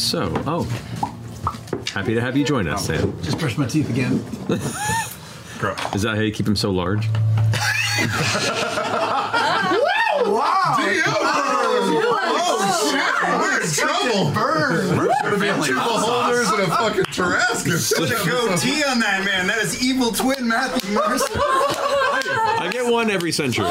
So, 0.10 0.34
oh, 0.48 0.64
happy 1.94 2.16
to 2.16 2.22
have 2.22 2.36
you 2.36 2.44
join 2.44 2.68
us, 2.68 2.88
Sam. 2.88 3.16
Just 3.22 3.38
brush 3.38 3.60
my 3.60 3.68
teeth 3.68 3.92
again. 3.92 4.14
Is 5.94 6.02
that 6.02 6.16
how 6.16 6.22
you 6.22 6.32
keep 6.32 6.48
them 6.48 6.56
so 6.56 6.72
large? 6.72 7.08
Wow! 10.26 10.76
Oh, 10.78 11.06
oh, 11.06 11.30
oh, 11.96 12.60
oh 12.60 12.92
shit! 12.92 13.10
We're 13.40 13.62
in 13.62 13.70
trouble. 13.72 14.34
Burn. 14.34 14.98
We're 14.98 15.08
gonna 15.38 15.62
be 15.62 15.68
two 15.68 15.76
beholders 15.76 16.50
and 16.50 16.62
a 16.64 16.68
fucking 16.68 17.06
Tarrasque. 17.06 17.96
Put 17.96 18.12
a 18.12 18.16
goatee 18.30 18.84
on 18.84 19.00
that 19.00 19.24
man. 19.24 19.48
That 19.48 19.60
is 19.60 19.82
evil 19.82 20.12
twin 20.12 20.46
Matthew 20.46 20.94
Mercer. 20.94 21.26
I 21.36 22.70
get 22.70 22.86
one 22.86 23.10
every 23.10 23.32
century. 23.32 23.66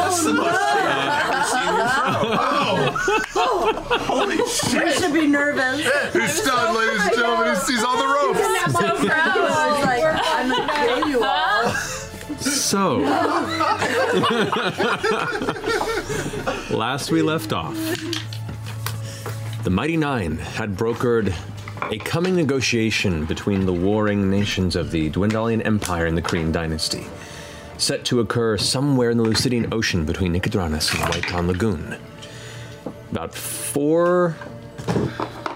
Holy 3.75 4.37
shit! 4.47 4.73
You 4.73 4.81
shit! 4.81 4.99
should 4.99 5.13
be 5.13 5.27
nervous. 5.27 5.81
He's 6.13 6.43
stunned, 6.43 6.77
ladies 6.77 7.01
and 7.03 7.15
gentlemen. 7.15 7.55
He's, 7.55 7.69
he's 7.69 7.85
on 7.85 7.99
the 7.99 8.07
ropes. 8.07 8.41
I'm 8.43 8.73
so 8.73 9.07
proud. 9.07 9.37
I 9.39 9.71
was 9.73 9.85
like, 9.85 10.05
I'm 10.25 10.49
not 10.49 10.75
kidding 10.75 11.11
you 11.11 11.25
all. 11.25 11.75
So, 12.41 12.99
last 16.77 17.11
we 17.11 17.23
left 17.23 17.53
off, 17.53 17.75
the 19.65 19.71
Mighty 19.71 19.97
Nein 19.97 20.39
had 20.39 20.77
brokered 20.77 21.35
a 21.91 21.99
coming 21.99 22.37
negotiation 22.37 23.25
between 23.25 23.67
the 23.67 23.73
warring 23.73 24.31
nations 24.31 24.77
of 24.77 24.91
the 24.91 25.11
Dwendalian 25.11 25.65
Empire 25.65 26.07
and 26.07 26.17
the 26.17 26.23
Kryn 26.23 26.53
Dynasty, 26.53 27.07
set 27.77 28.05
to 28.07 28.21
occur 28.21 28.57
somewhere 28.57 29.11
in 29.11 29.17
the 29.19 29.25
Lucidian 29.25 29.73
Ocean 29.73 30.05
between 30.05 30.33
Nicodranas 30.33 30.93
and 30.93 31.03
the 31.03 31.07
White 31.07 31.25
Town 31.29 31.47
Lagoon. 31.47 31.97
About 33.29 33.37
four, 33.37 34.37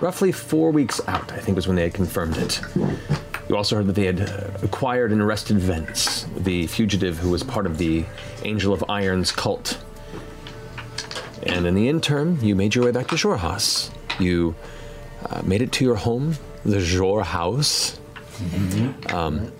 roughly 0.02 0.30
four 0.30 0.70
weeks 0.72 1.00
out, 1.08 1.32
I 1.32 1.38
think 1.38 1.56
was 1.56 1.66
when 1.66 1.76
they 1.76 1.84
had 1.84 1.94
confirmed 1.94 2.36
it. 2.36 2.60
You 3.48 3.56
also 3.56 3.76
heard 3.76 3.86
that 3.86 3.94
they 3.94 4.04
had 4.04 4.20
uh, 4.20 4.50
acquired 4.62 5.10
and 5.10 5.22
arrested 5.22 5.56
Vence, 5.56 6.26
the 6.36 6.66
fugitive 6.66 7.16
who 7.16 7.30
was 7.30 7.42
part 7.42 7.64
of 7.64 7.78
the 7.78 8.04
Angel 8.44 8.74
of 8.74 8.84
Iron's 8.90 9.32
cult. 9.32 9.82
And 11.44 11.66
in 11.66 11.74
the 11.74 11.88
interim, 11.88 12.38
you 12.42 12.54
made 12.54 12.74
your 12.74 12.84
way 12.84 12.90
back 12.90 13.08
to 13.08 13.14
Xhorhas. 13.14 13.90
You 14.20 14.54
uh, 15.30 15.40
made 15.42 15.62
it 15.62 15.72
to 15.72 15.84
your 15.84 15.96
home, 15.96 16.36
the 16.66 16.76
Xhorhaus, 16.76 17.96
um, 19.14 19.50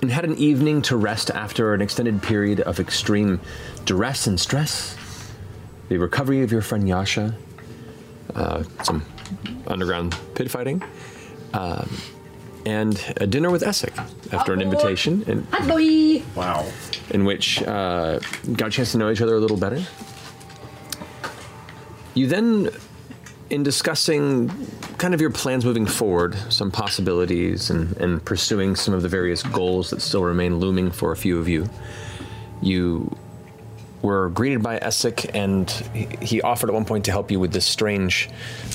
and 0.00 0.12
had 0.12 0.24
an 0.24 0.36
evening 0.36 0.80
to 0.82 0.96
rest 0.96 1.32
after 1.32 1.74
an 1.74 1.82
extended 1.82 2.22
period 2.22 2.60
of 2.60 2.78
extreme 2.78 3.40
duress 3.84 4.28
and 4.28 4.38
stress. 4.38 4.96
The 5.88 5.98
recovery 5.98 6.42
of 6.42 6.50
your 6.50 6.62
friend 6.62 6.88
Yasha, 6.88 7.34
uh, 8.34 8.64
some 8.82 9.04
underground 9.66 10.16
pit 10.34 10.50
fighting, 10.50 10.82
um, 11.52 11.88
and 12.64 13.00
a 13.18 13.26
dinner 13.26 13.50
with 13.50 13.62
Essek 13.62 13.96
after 14.32 14.52
an 14.52 14.60
invitation, 14.60 15.22
in, 15.28 15.46
boy. 15.68 16.22
Wow. 16.34 16.66
in 17.10 17.24
which 17.24 17.62
uh, 17.62 18.18
got 18.54 18.68
a 18.68 18.70
chance 18.70 18.92
to 18.92 18.98
know 18.98 19.10
each 19.10 19.20
other 19.20 19.36
a 19.36 19.40
little 19.40 19.56
better. 19.56 19.82
You 22.14 22.26
then, 22.26 22.70
in 23.50 23.62
discussing 23.62 24.50
kind 24.98 25.14
of 25.14 25.20
your 25.20 25.30
plans 25.30 25.64
moving 25.64 25.86
forward, 25.86 26.34
some 26.50 26.72
possibilities, 26.72 27.70
and, 27.70 27.96
and 27.98 28.24
pursuing 28.24 28.74
some 28.74 28.94
of 28.94 29.02
the 29.02 29.08
various 29.08 29.42
goals 29.44 29.90
that 29.90 30.00
still 30.02 30.24
remain 30.24 30.56
looming 30.56 30.90
for 30.90 31.12
a 31.12 31.16
few 31.16 31.38
of 31.38 31.48
you, 31.48 31.68
you 32.60 33.16
were 34.02 34.30
greeted 34.30 34.62
by 34.62 34.78
Essek, 34.78 35.30
and 35.34 35.70
he- 36.22 36.42
offered 36.42 36.70
at 36.70 36.74
one 36.74 36.84
point 36.84 37.04
to 37.06 37.10
help 37.10 37.30
you 37.30 37.40
with 37.40 37.52
this 37.52 37.64
strange 37.64 38.28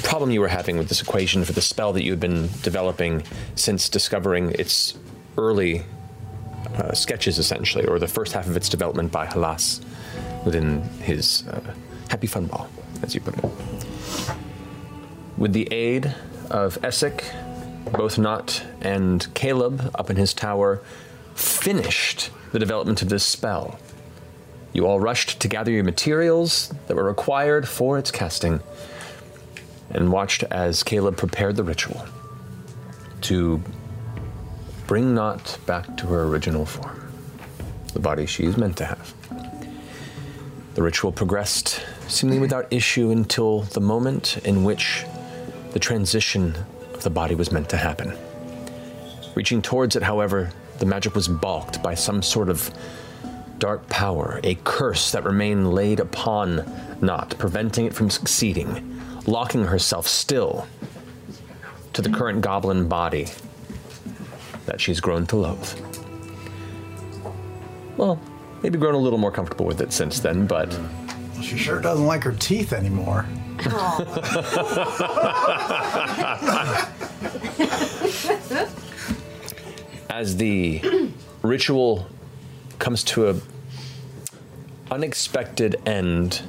problem 0.04 0.32
you 0.32 0.42
were 0.42 0.48
having 0.48 0.78
with 0.78 0.90
this 0.90 1.02
equation 1.02 1.46
for 1.46 1.54
the 1.54 1.62
spell 1.62 1.94
that 1.94 2.04
you 2.04 2.12
had 2.12 2.20
been 2.20 2.50
developing 2.64 3.24
since 3.56 3.88
discovering 3.88 4.52
its 4.52 4.98
early 5.38 5.84
uh, 6.76 6.94
sketches, 6.94 7.38
essentially, 7.38 7.86
or 7.86 8.00
the 8.00 8.08
first 8.08 8.34
half 8.34 8.48
of 8.48 8.58
its 8.58 8.70
development 8.70 9.12
by 9.12 9.26
Halas 9.26 9.82
within 10.46 10.82
his 11.00 11.48
uh, 11.48 11.62
Happy 12.10 12.28
Fun 12.28 12.46
Ball, 12.48 12.68
as 13.04 13.16
you 13.16 13.22
put 13.22 13.38
it. 13.38 13.46
With 15.38 15.54
the 15.54 15.72
aid 15.72 16.14
of 16.50 16.80
Essek, 16.82 17.24
both 17.92 18.18
Nott 18.18 18.64
and 18.82 19.34
Caleb 19.34 19.92
up 19.96 20.10
in 20.10 20.16
his 20.16 20.34
tower 20.34 20.82
finished 21.36 22.30
the 22.52 22.60
development 22.60 23.02
of 23.02 23.10
this 23.10 23.24
spell. 23.24 23.80
You 24.74 24.88
all 24.88 25.00
rushed 25.00 25.40
to 25.42 25.48
gather 25.48 25.72
your 25.72 25.84
materials 25.84 26.74
that 26.88 26.96
were 26.96 27.04
required 27.04 27.68
for 27.68 27.98
its 27.98 28.12
casting 28.12 28.62
and 29.90 30.12
watched 30.12 30.44
as 30.44 30.84
Caleb 30.84 31.18
prepared 31.18 31.58
the 31.58 31.64
ritual 31.64 32.06
to 33.22 33.62
bring 34.88 35.14
Nott 35.14 35.58
back 35.66 35.98
to 35.98 36.08
her 36.08 36.24
original 36.24 36.66
form, 36.66 37.12
the 37.94 38.00
body 38.00 38.26
she 38.26 38.44
is 38.46 38.58
meant 38.58 38.78
to 38.78 38.86
have. 38.86 39.14
The 40.74 40.82
ritual 40.82 41.12
progressed 41.12 41.82
seemingly 42.08 42.40
without 42.40 42.72
issue 42.72 43.12
until 43.12 43.62
the 43.62 43.82
moment 43.82 44.38
in 44.46 44.64
which 44.64 45.06
the 45.72 45.80
transition 45.80 46.56
of 46.94 47.04
the 47.04 47.10
body 47.10 47.36
was 47.36 47.52
meant 47.52 47.70
to 47.70 47.78
happen. 47.78 48.18
Reaching 49.36 49.62
towards 49.62 49.96
it, 49.96 50.04
however, 50.04 50.52
the 50.80 50.86
magic 50.86 51.14
was 51.14 51.28
balked 51.28 51.84
by 51.84 51.94
some 51.94 52.22
sort 52.22 52.50
of 52.50 52.72
dark 53.62 53.88
power, 53.90 54.40
a 54.44 54.56
curse 54.64 55.12
that 55.12 55.24
remained 55.24 55.72
laid 55.72 56.00
upon 56.00 56.66
Nott, 57.00 57.38
preventing 57.38 57.86
it 57.86 57.94
from 57.94 58.10
succeeding, 58.10 59.00
locking 59.28 59.66
herself 59.66 60.08
still 60.08 60.68
to 61.94 62.02
the 62.02 62.10
current 62.10 62.42
goblin 62.42 62.90
body 62.90 63.28
that 64.66 64.82
she's 64.82 65.00
grown 65.00 65.28
to 65.28 65.36
loathe. 65.36 65.80
Well, 67.98 68.20
maybe 68.64 68.80
grown 68.80 68.96
a 68.96 68.98
little 68.98 69.20
more 69.20 69.32
comfortable 69.32 69.68
with 69.68 69.80
it 69.80 69.94
since 69.94 70.20
then, 70.20 70.48
but. 70.48 70.76
She 71.40 71.56
sure 71.56 71.80
doesn't 71.80 72.08
like 72.08 72.24
her 72.24 72.34
teeth 72.34 72.74
anymore. 72.74 73.28
As 80.10 80.36
the 80.36 81.12
ritual 81.44 82.08
comes 82.82 83.04
to 83.04 83.30
a 83.30 83.36
unexpected 84.90 85.80
end, 85.86 86.42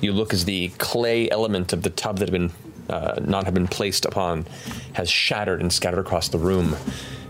you 0.00 0.12
look 0.12 0.32
as 0.32 0.44
the 0.44 0.68
clay 0.78 1.28
element 1.30 1.72
of 1.72 1.82
the 1.82 1.90
tub 1.90 2.18
that 2.18 2.28
had 2.28 2.32
been 2.32 2.52
uh, 2.90 3.18
not 3.24 3.44
have 3.44 3.54
been 3.54 3.68
placed 3.68 4.04
upon 4.04 4.44
has 4.92 5.08
shattered 5.10 5.60
and 5.60 5.72
scattered 5.72 6.00
across 6.00 6.28
the 6.28 6.38
room. 6.38 6.76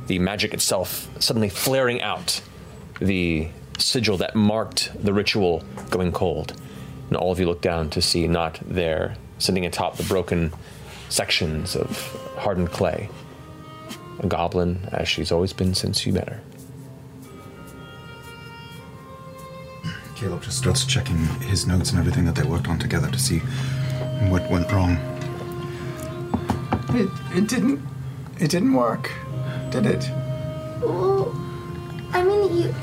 The 0.09 0.19
magic 0.19 0.53
itself 0.53 1.09
suddenly 1.21 1.49
flaring 1.49 2.03
out, 2.03 2.43
the 3.01 3.49
sigil 3.79 4.17
that 4.17 4.35
marked 4.35 4.91
the 5.01 5.13
ritual 5.13 5.63
going 5.91 6.11
cold. 6.11 6.61
And 7.09 7.17
all 7.17 7.31
of 7.31 7.39
you 7.39 7.47
look 7.47 7.61
down 7.61 7.91
to 7.91 8.03
see 8.03 8.27
Nott 8.27 8.59
there, 8.67 9.15
sitting 9.39 9.67
atop 9.67 9.99
the 9.99 10.05
broken 10.05 10.53
sections 11.11 11.77
of 11.77 11.97
hardened 12.39 12.73
clay. 12.73 13.09
A 14.19 14.27
goblin, 14.27 14.89
as 14.91 15.09
she's 15.09 15.31
always 15.31 15.53
been 15.53 15.75
since 15.75 16.05
you 16.07 16.13
met 16.13 16.29
her. 16.29 16.41
Caleb 20.23 20.41
just 20.41 20.59
starts 20.59 20.85
checking 20.85 21.17
his 21.51 21.67
notes 21.67 21.91
and 21.91 21.99
everything 21.99 22.25
that 22.27 22.37
they 22.37 22.45
worked 22.45 22.69
on 22.69 22.79
together 22.79 23.11
to 23.11 23.19
see 23.19 23.41
what 24.31 24.49
went 24.49 24.71
wrong. 24.71 24.93
It, 26.91 27.09
it 27.37 27.49
didn't. 27.49 27.81
It 28.39 28.49
didn't 28.49 28.73
work, 28.73 29.11
did 29.71 29.85
it? 29.85 30.09
Well, 30.81 31.35
I 32.13 32.23
mean, 32.23 32.57
you. 32.57 32.75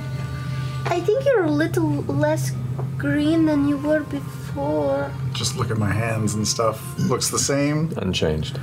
I 0.87 0.99
think 0.99 1.23
you're 1.23 1.45
a 1.45 1.49
little 1.49 2.03
less 2.13 2.51
green 2.97 3.45
than 3.45 3.69
you 3.69 3.77
were 3.77 4.01
before. 4.01 5.09
Just 5.31 5.55
look 5.55 5.71
at 5.71 5.77
my 5.77 5.91
hands 5.93 6.33
and 6.33 6.45
stuff. 6.45 6.99
Looks 6.99 7.29
the 7.29 7.39
same. 7.39 7.93
Unchanged. 7.95 8.59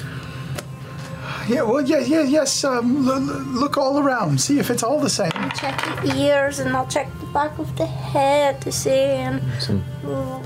Yeah. 1.48 1.62
Well. 1.62 1.82
Yeah. 1.82 1.98
Yeah. 2.00 2.22
Yes. 2.22 2.64
Um. 2.64 3.08
L- 3.08 3.12
l- 3.14 3.20
look 3.62 3.76
all 3.76 3.98
around. 3.98 4.40
See 4.40 4.58
if 4.58 4.70
it's 4.70 4.82
all 4.82 4.98
the 5.00 5.10
same. 5.10 5.30
I'll 5.34 5.50
Check 5.50 6.02
the 6.02 6.14
ears 6.16 6.58
and 6.58 6.76
I'll 6.76 6.86
check 6.86 7.08
the 7.20 7.26
back 7.26 7.58
of 7.58 7.74
the 7.76 7.86
head 7.86 8.60
to 8.62 8.72
see. 8.72 8.90
And 8.90 9.40
Some 9.62 9.84
oh, 10.04 10.42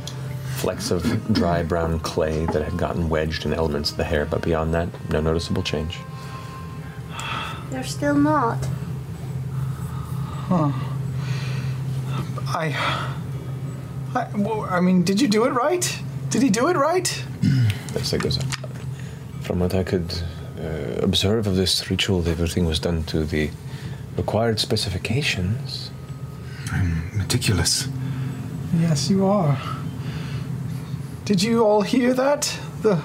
flecks 0.57 0.91
of 0.91 1.03
dry 1.33 1.63
brown 1.63 2.01
clay 2.01 2.47
that 2.47 2.63
had 2.63 2.77
gotten 2.77 3.09
wedged 3.09 3.45
in 3.47 3.53
elements 3.55 3.91
of 3.91 3.97
the 3.97 4.05
hair, 4.05 4.27
but 4.27 4.43
beyond 4.43 4.75
that, 4.75 4.89
no 5.11 5.21
noticeable 5.21 5.63
change. 5.63 5.99
they're 7.71 7.83
still 7.85 8.15
Nott. 8.15 8.65
Huh. 10.49 10.73
I. 12.49 12.75
I, 14.15 14.29
well, 14.37 14.63
I 14.69 14.81
mean, 14.81 15.05
did 15.05 15.21
you 15.21 15.29
do 15.29 15.45
it 15.45 15.51
right? 15.51 15.99
Did 16.31 16.43
he 16.43 16.51
do 16.51 16.69
it 16.69 16.77
right? 16.77 17.25
Yes, 17.95 18.13
it 18.13 18.23
goes 18.23 18.39
up. 18.39 18.45
From 19.43 19.61
what 19.61 19.73
I 19.75 19.85
could 19.85 20.13
uh, 20.61 21.01
observe 21.03 21.47
of 21.47 21.57
this 21.57 21.91
ritual, 21.91 22.27
everything 22.29 22.67
was 22.67 22.79
done 22.79 23.05
to 23.05 23.25
the 23.25 23.51
required 24.17 24.61
specifications. 24.61 25.91
I'm 26.73 27.17
meticulous. 27.17 27.89
Yes, 28.79 29.11
you 29.11 29.27
are. 29.27 29.59
Did 31.25 31.43
you 31.43 31.65
all 31.65 31.83
hear 31.83 32.15
that? 32.15 32.59
The 32.83 33.03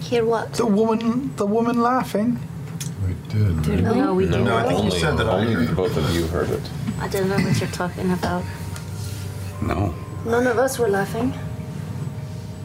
Hear 0.00 0.24
what? 0.24 0.52
the 0.54 0.66
woman, 0.66 1.34
the 1.36 1.46
woman 1.46 1.80
laughing. 1.80 2.38
We 3.06 3.14
did. 3.28 3.62
Did 3.62 3.88
we? 3.88 3.94
No, 3.96 4.14
we 4.14 4.26
didn't. 4.26 4.44
No, 4.44 4.56
I 4.56 4.68
think 4.68 4.84
you 4.84 4.90
said 4.90 5.16
that 5.16 5.26
I 5.26 5.32
only 5.46 5.66
both 5.74 5.96
of 5.96 6.14
you 6.14 6.26
heard 6.26 6.50
it. 6.50 6.60
I 7.00 7.08
don't 7.08 7.28
know 7.28 7.38
what 7.38 7.58
you're 7.60 7.70
talking 7.70 8.12
about. 8.12 8.44
No, 9.62 9.94
None 10.26 10.46
of 10.46 10.58
us 10.58 10.78
were 10.78 10.88
laughing. 10.88 11.32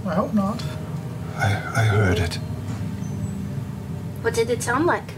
I 0.05 0.15
hope 0.15 0.33
not. 0.33 0.61
I, 1.35 1.47
I 1.75 1.83
heard 1.83 2.19
it. 2.19 2.39
What 4.21 4.33
did 4.33 4.49
it 4.49 4.61
sound 4.61 4.85
like? 4.85 5.13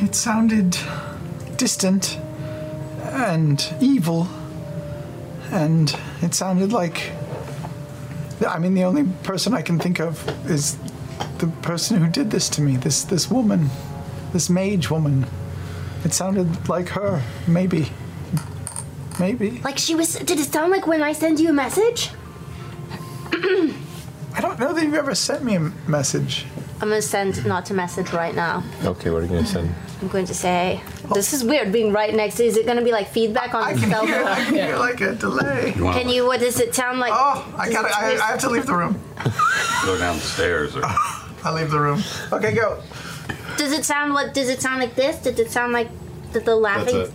It 0.00 0.14
sounded 0.14 0.76
distant 1.56 2.18
and 3.02 3.74
evil, 3.80 4.28
and 5.50 5.94
it 6.22 6.34
sounded 6.34 6.72
like. 6.72 7.10
I 8.46 8.58
mean, 8.58 8.74
the 8.74 8.82
only 8.82 9.04
person 9.22 9.54
I 9.54 9.62
can 9.62 9.78
think 9.78 10.00
of 10.00 10.28
is 10.50 10.76
the 11.38 11.46
person 11.62 11.98
who 11.98 12.08
did 12.08 12.30
this 12.30 12.48
to 12.50 12.60
me. 12.60 12.76
This 12.76 13.04
this 13.04 13.30
woman, 13.30 13.70
this 14.32 14.48
mage 14.48 14.90
woman. 14.90 15.26
It 16.04 16.12
sounded 16.12 16.68
like 16.68 16.88
her. 16.90 17.22
Maybe. 17.46 17.90
Maybe. 19.18 19.60
Like 19.62 19.78
she 19.78 19.94
was. 19.94 20.14
Did 20.14 20.38
it 20.40 20.52
sound 20.52 20.72
like 20.72 20.86
when 20.86 21.02
I 21.02 21.12
send 21.12 21.38
you 21.38 21.50
a 21.50 21.52
message? 21.52 22.10
I 24.34 24.40
don't 24.40 24.58
know 24.58 24.72
that 24.72 24.82
you've 24.82 24.94
ever 24.94 25.14
sent 25.14 25.44
me 25.44 25.56
a 25.56 25.60
message. 25.86 26.46
I'm 26.82 26.88
gonna 26.88 27.00
send 27.00 27.46
Nott 27.46 27.70
a 27.70 27.74
message 27.74 28.12
right 28.12 28.34
now. 28.34 28.64
Okay, 28.84 29.10
what 29.10 29.18
are 29.18 29.22
you 29.22 29.28
going 29.28 29.44
to 29.44 29.48
send? 29.48 29.72
I'm 30.00 30.08
going 30.08 30.26
to 30.26 30.34
say, 30.34 30.80
this 31.14 31.32
is 31.32 31.44
weird 31.44 31.70
being 31.70 31.92
right 31.92 32.12
next 32.12 32.38
to. 32.38 32.44
Is 32.44 32.56
it 32.56 32.66
gonna 32.66 32.82
be 32.82 32.90
like 32.90 33.08
feedback 33.08 33.54
on 33.54 33.62
I 33.62 33.74
the 33.74 33.80
can 33.80 33.90
cell 33.90 34.04
hear, 34.04 34.24
I 34.24 34.34
phone? 34.34 34.44
can 34.46 34.54
hear 34.54 34.76
like 34.76 35.00
a 35.00 35.14
delay. 35.14 35.72
Can 35.76 36.08
you? 36.08 36.26
What 36.26 36.40
does 36.40 36.58
it 36.58 36.74
sound 36.74 36.98
like? 36.98 37.12
Oh, 37.14 37.54
I 37.56 37.70
gotta, 37.70 37.96
I. 37.96 38.18
I 38.20 38.30
have 38.32 38.40
to 38.40 38.50
leave 38.50 38.66
the 38.66 38.74
room. 38.74 39.00
Go 39.84 39.96
downstairs 39.96 40.74
or. 40.74 40.82
I 41.44 41.52
leave 41.52 41.70
the 41.70 41.78
room. 41.78 42.02
Okay, 42.32 42.52
go. 42.52 42.82
Does 43.56 43.70
it 43.72 43.84
sound 43.84 44.12
what? 44.12 44.34
Does 44.34 44.48
it 44.48 44.60
sound 44.60 44.80
like 44.80 44.96
this? 44.96 45.22
Did 45.22 45.38
it 45.38 45.52
sound 45.52 45.72
like 45.72 45.88
the, 46.32 46.40
the 46.40 46.56
laughing? 46.56 46.94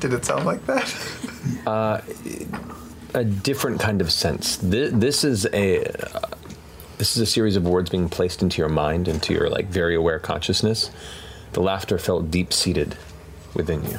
Did 0.00 0.14
it 0.14 0.24
sound 0.24 0.46
like 0.46 0.64
that? 0.66 0.94
Uh, 1.66 2.00
a 3.14 3.24
different 3.24 3.80
kind 3.80 4.00
of 4.00 4.12
sense. 4.12 4.56
This, 4.58 4.92
this 4.92 5.24
is 5.24 5.46
a 5.52 5.84
uh, 5.86 6.20
this 6.98 7.16
is 7.16 7.22
a 7.22 7.26
series 7.26 7.56
of 7.56 7.66
words 7.66 7.90
being 7.90 8.08
placed 8.08 8.42
into 8.42 8.58
your 8.58 8.68
mind, 8.68 9.08
into 9.08 9.32
your 9.32 9.48
like 9.48 9.66
very 9.66 9.94
aware 9.94 10.18
consciousness. 10.18 10.90
The 11.52 11.62
laughter 11.62 11.98
felt 11.98 12.30
deep 12.30 12.52
seated 12.52 12.96
within 13.54 13.84
you. 13.84 13.98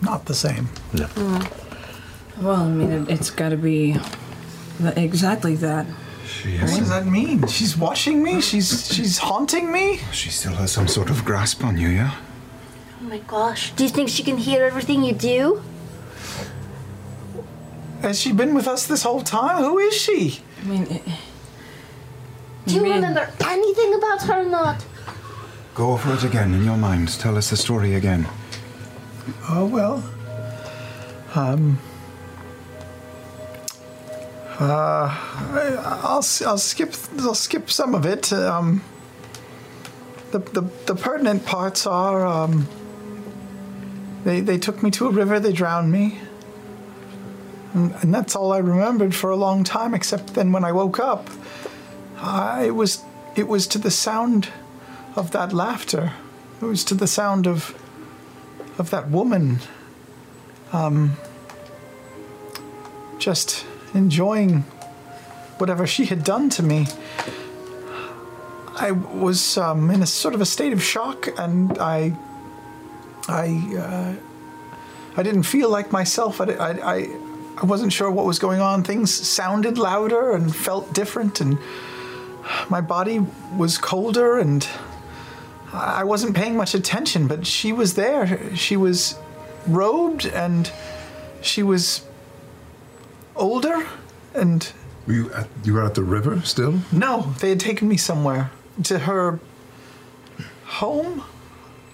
Not 0.00 0.24
the 0.24 0.34
same. 0.34 0.68
No. 0.92 1.06
Mm. 1.06 2.42
Well, 2.42 2.62
I 2.62 2.68
mean, 2.68 2.90
it, 2.90 3.10
it's 3.10 3.30
got 3.30 3.50
to 3.50 3.56
be 3.56 3.96
Exactly 4.80 5.54
that. 5.56 5.86
She 6.26 6.58
What 6.58 6.78
does 6.78 6.88
that 6.88 7.06
mean? 7.06 7.46
She's 7.46 7.76
watching 7.76 8.22
me? 8.22 8.40
She's 8.40 8.92
she's 8.92 9.18
haunting 9.18 9.70
me? 9.70 9.98
She 10.12 10.30
still 10.30 10.54
has 10.54 10.72
some 10.72 10.88
sort 10.88 11.10
of 11.10 11.24
grasp 11.24 11.64
on 11.64 11.76
you, 11.76 11.88
yeah? 11.88 12.16
Oh 13.00 13.04
my 13.04 13.18
gosh. 13.18 13.72
Do 13.72 13.84
you 13.84 13.90
think 13.90 14.08
she 14.08 14.22
can 14.22 14.38
hear 14.38 14.64
everything 14.64 15.04
you 15.04 15.12
do? 15.12 15.62
Has 18.00 18.20
she 18.20 18.32
been 18.32 18.54
with 18.54 18.66
us 18.66 18.86
this 18.86 19.02
whole 19.02 19.20
time? 19.20 19.62
Who 19.62 19.78
is 19.78 19.94
she? 19.94 20.40
I 20.62 20.64
mean, 20.64 21.02
Do 22.66 22.74
you 22.74 22.82
remember 22.84 23.28
anything 23.44 23.94
about 23.94 24.22
her 24.22 24.42
or 24.42 24.44
not? 24.48 24.84
Go 25.74 25.92
over 25.92 26.14
it 26.14 26.24
again 26.24 26.54
in 26.54 26.64
your 26.64 26.76
mind. 26.76 27.08
Tell 27.18 27.36
us 27.36 27.50
the 27.50 27.56
story 27.56 27.94
again. 27.94 28.26
Oh 29.48 29.66
well. 29.66 30.02
Um. 31.34 31.78
Uh, 34.60 35.08
I- 35.08 36.00
I'll 36.04 36.18
s- 36.18 36.42
I'll 36.42 36.58
skip 36.58 36.94
I'll 37.20 37.34
skip 37.34 37.70
some 37.70 37.94
of 37.94 38.04
it. 38.06 38.32
Um. 38.32 38.82
The 40.30 40.38
the, 40.38 40.62
the 40.86 40.94
pertinent 40.94 41.44
parts 41.46 41.86
are 41.86 42.26
um. 42.26 42.68
They 44.24 44.40
they 44.40 44.58
took 44.58 44.82
me 44.82 44.90
to 44.92 45.06
a 45.08 45.10
river. 45.10 45.40
They 45.40 45.52
drowned 45.52 45.90
me. 45.90 46.18
And, 47.74 47.94
and 48.02 48.14
that's 48.14 48.36
all 48.36 48.52
I 48.52 48.58
remembered 48.58 49.14
for 49.14 49.30
a 49.30 49.36
long 49.36 49.64
time. 49.64 49.94
Except 49.94 50.34
then 50.34 50.52
when 50.52 50.64
I 50.64 50.72
woke 50.72 51.00
up, 51.00 51.28
I 52.22 52.64
it 52.66 52.74
was 52.74 53.04
it 53.36 53.48
was 53.48 53.66
to 53.68 53.78
the 53.78 53.90
sound 53.90 54.48
of 55.16 55.32
that 55.32 55.52
laughter. 55.52 56.12
It 56.60 56.64
was 56.64 56.84
to 56.84 56.94
the 56.94 57.06
sound 57.06 57.46
of 57.46 57.74
of 58.78 58.90
that 58.90 59.10
woman 59.10 59.58
um, 60.72 61.16
just 63.18 63.64
enjoying 63.94 64.60
whatever 65.58 65.86
she 65.86 66.06
had 66.06 66.24
done 66.24 66.48
to 66.50 66.62
me. 66.62 66.86
I 68.74 68.90
was 68.90 69.58
um, 69.58 69.90
in 69.90 70.02
a 70.02 70.06
sort 70.06 70.34
of 70.34 70.40
a 70.40 70.46
state 70.46 70.72
of 70.72 70.82
shock, 70.82 71.28
and 71.38 71.78
I, 71.78 72.16
I, 73.28 73.76
uh, 73.78 74.14
I 75.16 75.22
didn't 75.22 75.44
feel 75.44 75.68
like 75.68 75.92
myself. 75.92 76.40
I, 76.40 76.46
I, 76.46 76.94
I, 76.94 77.16
I 77.58 77.66
wasn't 77.66 77.92
sure 77.92 78.10
what 78.10 78.24
was 78.24 78.38
going 78.38 78.60
on. 78.60 78.82
Things 78.82 79.12
sounded 79.12 79.78
louder 79.78 80.32
and 80.32 80.54
felt 80.54 80.92
different, 80.94 81.40
and 81.40 81.58
my 82.68 82.80
body 82.80 83.20
was 83.56 83.78
colder, 83.78 84.38
and 84.38 84.66
I 85.72 86.04
wasn't 86.04 86.34
paying 86.36 86.56
much 86.56 86.74
attention. 86.74 87.26
But 87.28 87.46
she 87.46 87.72
was 87.72 87.94
there. 87.94 88.54
She 88.56 88.76
was 88.76 89.16
robed, 89.66 90.26
and 90.26 90.70
she 91.40 91.62
was 91.62 92.02
older, 93.36 93.86
and 94.34 94.72
Were 95.06 95.12
you 95.14 95.32
at, 95.32 95.48
you 95.64 95.74
were 95.74 95.84
at 95.84 95.94
the 95.94 96.02
river 96.02 96.40
still? 96.44 96.80
no, 96.92 97.34
they 97.40 97.48
had 97.50 97.60
taken 97.60 97.88
me 97.88 97.96
somewhere 97.96 98.50
to 98.84 98.98
her 99.00 99.40
home. 100.66 101.22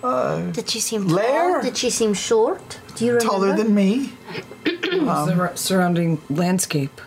Uh, 0.03 0.51
Did 0.53 0.69
she 0.71 0.79
seem 0.81 1.09
lair? 1.09 1.55
tall? 1.55 1.63
Did 1.63 1.77
she 1.77 1.91
seem 1.91 2.15
short? 2.15 2.79
Do 2.95 3.05
you 3.05 3.13
remember? 3.15 3.33
taller 3.33 3.57
than 3.57 3.75
me. 3.75 4.13
the 4.65 5.27
sur- 5.27 5.57
surrounding 5.57 6.21
landscape. 6.31 7.01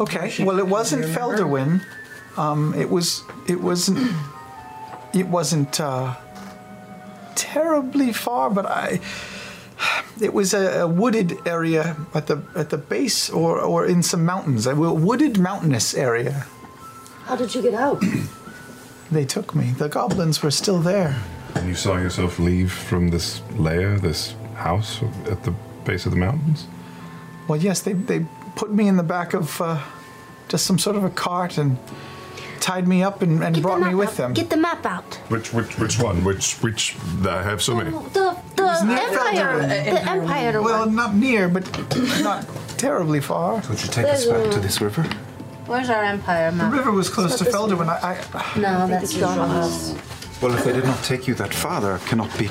Okay. 0.00 0.32
Well, 0.44 0.58
it 0.58 0.66
wasn't 0.66 1.04
Felderwin. 1.04 1.82
Um, 2.36 2.74
it 2.74 2.88
was. 2.88 3.24
It 3.46 3.60
wasn't. 3.60 4.12
It 5.14 5.26
wasn't 5.26 5.80
uh, 5.80 6.14
terribly 7.34 8.12
far, 8.12 8.50
but 8.50 8.66
I. 8.66 9.00
It 10.20 10.32
was 10.32 10.54
a, 10.54 10.82
a 10.82 10.86
wooded 10.86 11.46
area 11.46 11.96
at 12.14 12.26
the 12.26 12.42
at 12.54 12.70
the 12.70 12.78
base, 12.78 13.30
or 13.30 13.60
or 13.60 13.86
in 13.86 14.02
some 14.02 14.24
mountains. 14.24 14.66
A 14.66 14.74
wooded 14.74 15.38
mountainous 15.38 15.94
area. 15.94 16.46
How 17.24 17.36
did 17.36 17.54
you 17.54 17.62
get 17.62 17.74
out? 17.74 18.02
They 19.12 19.26
took 19.26 19.54
me. 19.54 19.72
The 19.76 19.90
goblins 19.90 20.42
were 20.42 20.50
still 20.50 20.78
there. 20.78 21.20
And 21.54 21.68
you 21.68 21.74
saw 21.74 21.98
yourself 21.98 22.38
leave 22.38 22.72
from 22.72 23.08
this 23.08 23.42
lair, 23.58 23.98
this 23.98 24.34
house 24.54 25.02
at 25.30 25.42
the 25.44 25.52
base 25.84 26.06
of 26.06 26.12
the 26.12 26.18
mountains? 26.18 26.66
Well, 27.48 27.60
yes, 27.60 27.80
they 27.80 27.92
they 27.92 28.24
put 28.56 28.72
me 28.72 28.88
in 28.88 28.96
the 28.96 29.02
back 29.02 29.34
of 29.34 29.60
uh, 29.60 29.82
just 30.48 30.66
some 30.66 30.78
sort 30.78 30.96
of 30.96 31.04
a 31.04 31.10
cart 31.10 31.58
and 31.58 31.76
tied 32.62 32.86
me 32.88 33.02
up 33.02 33.20
and, 33.22 33.42
and 33.42 33.60
brought 33.60 33.80
me 33.80 33.94
with 33.94 34.16
them. 34.16 34.32
Get 34.32 34.48
the 34.48 34.56
map 34.56 34.86
out. 34.86 35.14
Which 35.28 35.52
which 35.52 35.78
which 35.78 35.98
one? 35.98 36.24
Which 36.24 36.54
which 36.62 36.96
I 37.26 37.42
have 37.42 37.60
so 37.60 37.74
many. 37.74 37.90
The 37.90 38.36
the 38.56 38.84
near 38.84 38.98
empire. 38.98 39.66
The 39.66 40.10
empire. 40.10 40.62
Well, 40.62 40.86
one. 40.86 40.94
not 40.94 41.14
near, 41.14 41.48
but 41.48 41.64
not 42.22 42.46
terribly 42.78 43.20
far. 43.20 43.56
Would 43.68 43.82
you 43.82 43.88
take 43.88 44.06
us 44.06 44.24
back 44.26 44.50
to 44.52 44.60
this 44.60 44.80
river? 44.80 45.02
Where's 45.66 45.90
our 45.90 46.04
empire 46.04 46.50
The 46.50 46.64
river 46.66 46.90
was 46.90 47.08
close 47.08 47.38
to 47.38 47.44
Felderwin. 47.44 47.88
I, 47.88 48.20
I, 48.34 48.58
No, 48.58 48.86
that's 48.88 49.14
Jonas. 49.14 49.94
Well, 50.40 50.52
if 50.54 50.64
they 50.64 50.72
did 50.72 50.84
not 50.84 51.02
take 51.04 51.28
you 51.28 51.34
that 51.34 51.54
far, 51.54 51.80
there 51.80 51.98
cannot 51.98 52.36
be 52.36 52.50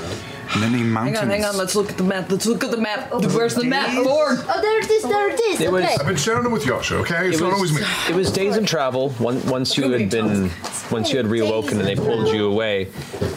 many 0.60 0.80
Hang 0.80 1.18
on, 1.18 1.30
hang 1.30 1.46
on. 1.46 1.58
Let's 1.58 1.76
look 1.76 1.90
at 1.90 1.98
the 1.98 2.04
map. 2.04 2.30
Let's 2.30 2.46
look 2.46 2.64
at 2.64 2.72
the 2.72 2.78
map. 2.78 3.12
Where's 3.12 3.56
the 3.56 3.64
map, 3.66 3.94
Lord? 4.04 4.38
Oh, 4.42 4.62
there 4.62 4.80
it 4.80 4.90
is. 4.90 5.04
There 5.04 5.30
it 5.30 5.40
is. 5.40 5.62
It 5.62 5.72
was- 5.72 5.84
okay. 5.84 5.96
I've 6.00 6.08
been 6.08 6.16
sharing 6.16 6.44
them 6.44 6.52
with 6.52 6.66
Yasha, 6.66 6.98
okay? 6.98 7.30
It's 7.30 7.40
It 7.40 7.44
not 7.44 7.54
always 7.54 7.74
me. 7.74 7.82
it 8.10 8.16
was 8.16 8.32
days 8.32 8.58
of 8.58 8.66
travel. 8.66 9.14
Once, 9.20 9.44
once 9.46 9.78
you 9.78 9.92
had 9.92 10.10
been, 10.10 10.52
once 10.92 11.12
you 11.12 11.18
had 11.18 11.26
reawoken 11.28 11.74
and 11.74 11.82
they 11.82 11.96
pulled 11.96 12.34
you 12.34 12.48
away, 12.48 12.90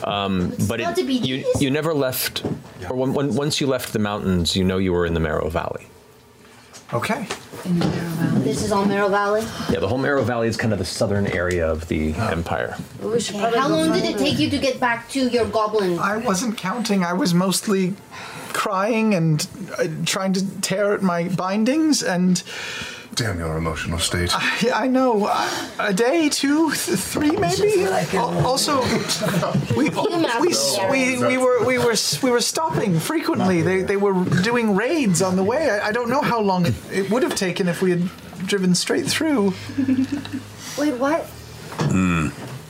um, 0.04 0.52
but 0.68 0.80
it, 0.80 0.98
you 0.98 1.44
you 1.58 1.70
never 1.70 1.94
left. 1.94 2.44
Or 2.90 2.96
when, 2.96 3.14
when, 3.14 3.34
once 3.34 3.60
you 3.60 3.66
left 3.66 3.92
the 3.92 3.98
mountains, 3.98 4.54
you 4.56 4.64
know 4.64 4.78
you 4.78 4.92
were 4.92 5.06
in 5.06 5.14
the 5.14 5.20
Marrow 5.20 5.48
Valley. 5.48 5.86
Okay. 6.94 7.26
This 8.44 8.62
is 8.62 8.70
all 8.70 8.84
Marrow 8.84 9.08
Valley. 9.08 9.40
Yeah, 9.68 9.80
the 9.80 9.88
whole 9.88 9.98
Marrow 9.98 10.22
Valley 10.22 10.46
is 10.46 10.56
kind 10.56 10.72
of 10.72 10.78
the 10.78 10.84
southern 10.84 11.26
area 11.26 11.66
of 11.66 11.88
the 11.88 12.14
empire. 12.14 12.76
We 13.02 13.18
should 13.18 13.36
probably 13.36 13.58
How 13.58 13.68
go 13.68 13.74
long 13.74 13.92
did 13.92 14.04
find 14.04 14.14
it 14.14 14.18
take 14.18 14.38
you 14.38 14.48
to 14.50 14.58
get 14.58 14.78
back 14.78 15.08
to 15.10 15.28
your 15.28 15.46
goblin? 15.46 15.98
I 15.98 16.18
wasn't 16.18 16.56
counting. 16.56 17.02
I 17.02 17.14
was 17.14 17.34
mostly 17.34 17.94
crying 18.52 19.14
and 19.14 19.46
uh, 19.78 19.88
trying 20.04 20.34
to 20.34 20.60
tear 20.60 20.92
at 20.94 21.02
my 21.02 21.28
bindings, 21.28 22.02
and 22.02 22.42
Damn 23.16 23.38
your 23.38 23.56
emotional 23.56 23.98
state. 24.00 24.30
I, 24.34 24.70
I 24.74 24.86
know 24.88 25.26
uh, 25.30 25.50
a 25.78 25.94
day, 25.94 26.28
two, 26.28 26.70
th- 26.72 26.98
three, 26.98 27.30
maybe. 27.30 27.84
Al- 27.84 28.44
also, 28.46 28.82
we, 29.76 29.88
we, 29.88 30.48
we, 30.90 31.18
we 31.24 31.38
were 31.38 31.64
we 31.64 31.78
were 31.78 31.94
we 32.22 32.30
were 32.30 32.40
stopping 32.40 32.98
frequently. 32.98 33.62
They 33.62 33.82
they 33.82 33.96
were 33.96 34.24
doing 34.42 34.74
raids 34.74 35.22
on 35.22 35.36
the 35.36 35.44
way. 35.44 35.70
I, 35.70 35.88
I 35.88 35.92
don't 35.92 36.08
know 36.10 36.22
how 36.22 36.40
long 36.40 36.66
it, 36.66 36.74
it 36.92 37.10
would 37.10 37.22
have 37.22 37.36
taken 37.36 37.68
if 37.68 37.80
we 37.82 37.90
had 37.90 38.08
driven 38.46 38.74
straight 38.74 39.06
through. 39.06 39.54
Wait, 40.78 40.94
why? 40.98 41.20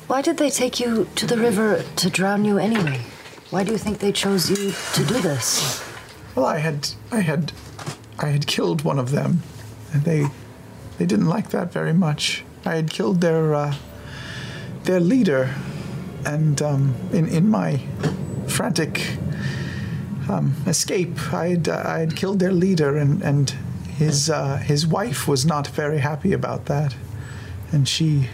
Why 0.09 0.21
did 0.21 0.37
they 0.37 0.51
take 0.51 0.79
you 0.79 1.09
to 1.15 1.27
the 1.27 1.39
river 1.39 1.83
to 1.97 2.11
drown 2.11 2.45
you 2.45 2.59
anyway? 2.59 3.01
Why 3.51 3.65
do 3.65 3.73
you 3.73 3.79
think 3.79 3.99
they 3.99 4.13
chose 4.13 4.51
you 4.51 4.73
to 4.93 5.05
do 5.05 5.21
this? 5.21 5.83
Well, 6.35 6.45
I 6.45 6.59
had 6.59 6.91
I 7.11 7.21
had 7.21 7.53
I 8.19 8.27
had 8.29 8.47
killed 8.47 8.83
one 8.83 8.99
of 8.99 9.11
them, 9.11 9.43
and 9.95 10.05
they 10.05 10.27
they 10.99 11.07
didn't 11.07 11.27
like 11.27 11.51
that 11.51 11.73
very 11.73 11.95
much. 11.95 12.45
I 12.65 12.75
had 12.75 12.91
killed 12.91 13.21
their 13.21 13.55
uh, 13.55 13.75
their 14.83 15.01
leader, 15.01 15.55
and 16.27 16.61
um, 16.61 16.95
in 17.13 17.29
in 17.29 17.49
my 17.49 17.81
frantic 18.47 19.17
um, 20.29 20.55
escape, 20.67 21.33
I 21.33 21.49
had 21.49 21.69
uh, 21.69 21.83
I 21.85 22.01
had 22.01 22.17
killed 22.17 22.41
their 22.41 22.53
leader, 22.53 22.97
and 22.99 23.23
and 23.23 23.51
his 23.97 24.29
uh, 24.29 24.57
his 24.57 24.87
wife 24.87 25.29
was 25.29 25.47
not 25.47 25.69
very 25.69 25.99
happy 25.99 26.33
about 26.33 26.67
that, 26.67 26.95
and 27.73 27.89
she 27.89 28.29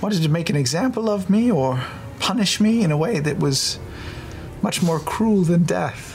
wanted 0.00 0.22
to 0.22 0.28
make 0.28 0.50
an 0.50 0.56
example 0.56 1.08
of 1.08 1.30
me 1.30 1.50
or 1.50 1.84
punish 2.18 2.60
me 2.60 2.82
in 2.82 2.90
a 2.90 2.96
way 2.96 3.20
that 3.20 3.38
was 3.38 3.78
much 4.62 4.82
more 4.82 4.98
cruel 4.98 5.42
than 5.42 5.64
death. 5.64 6.09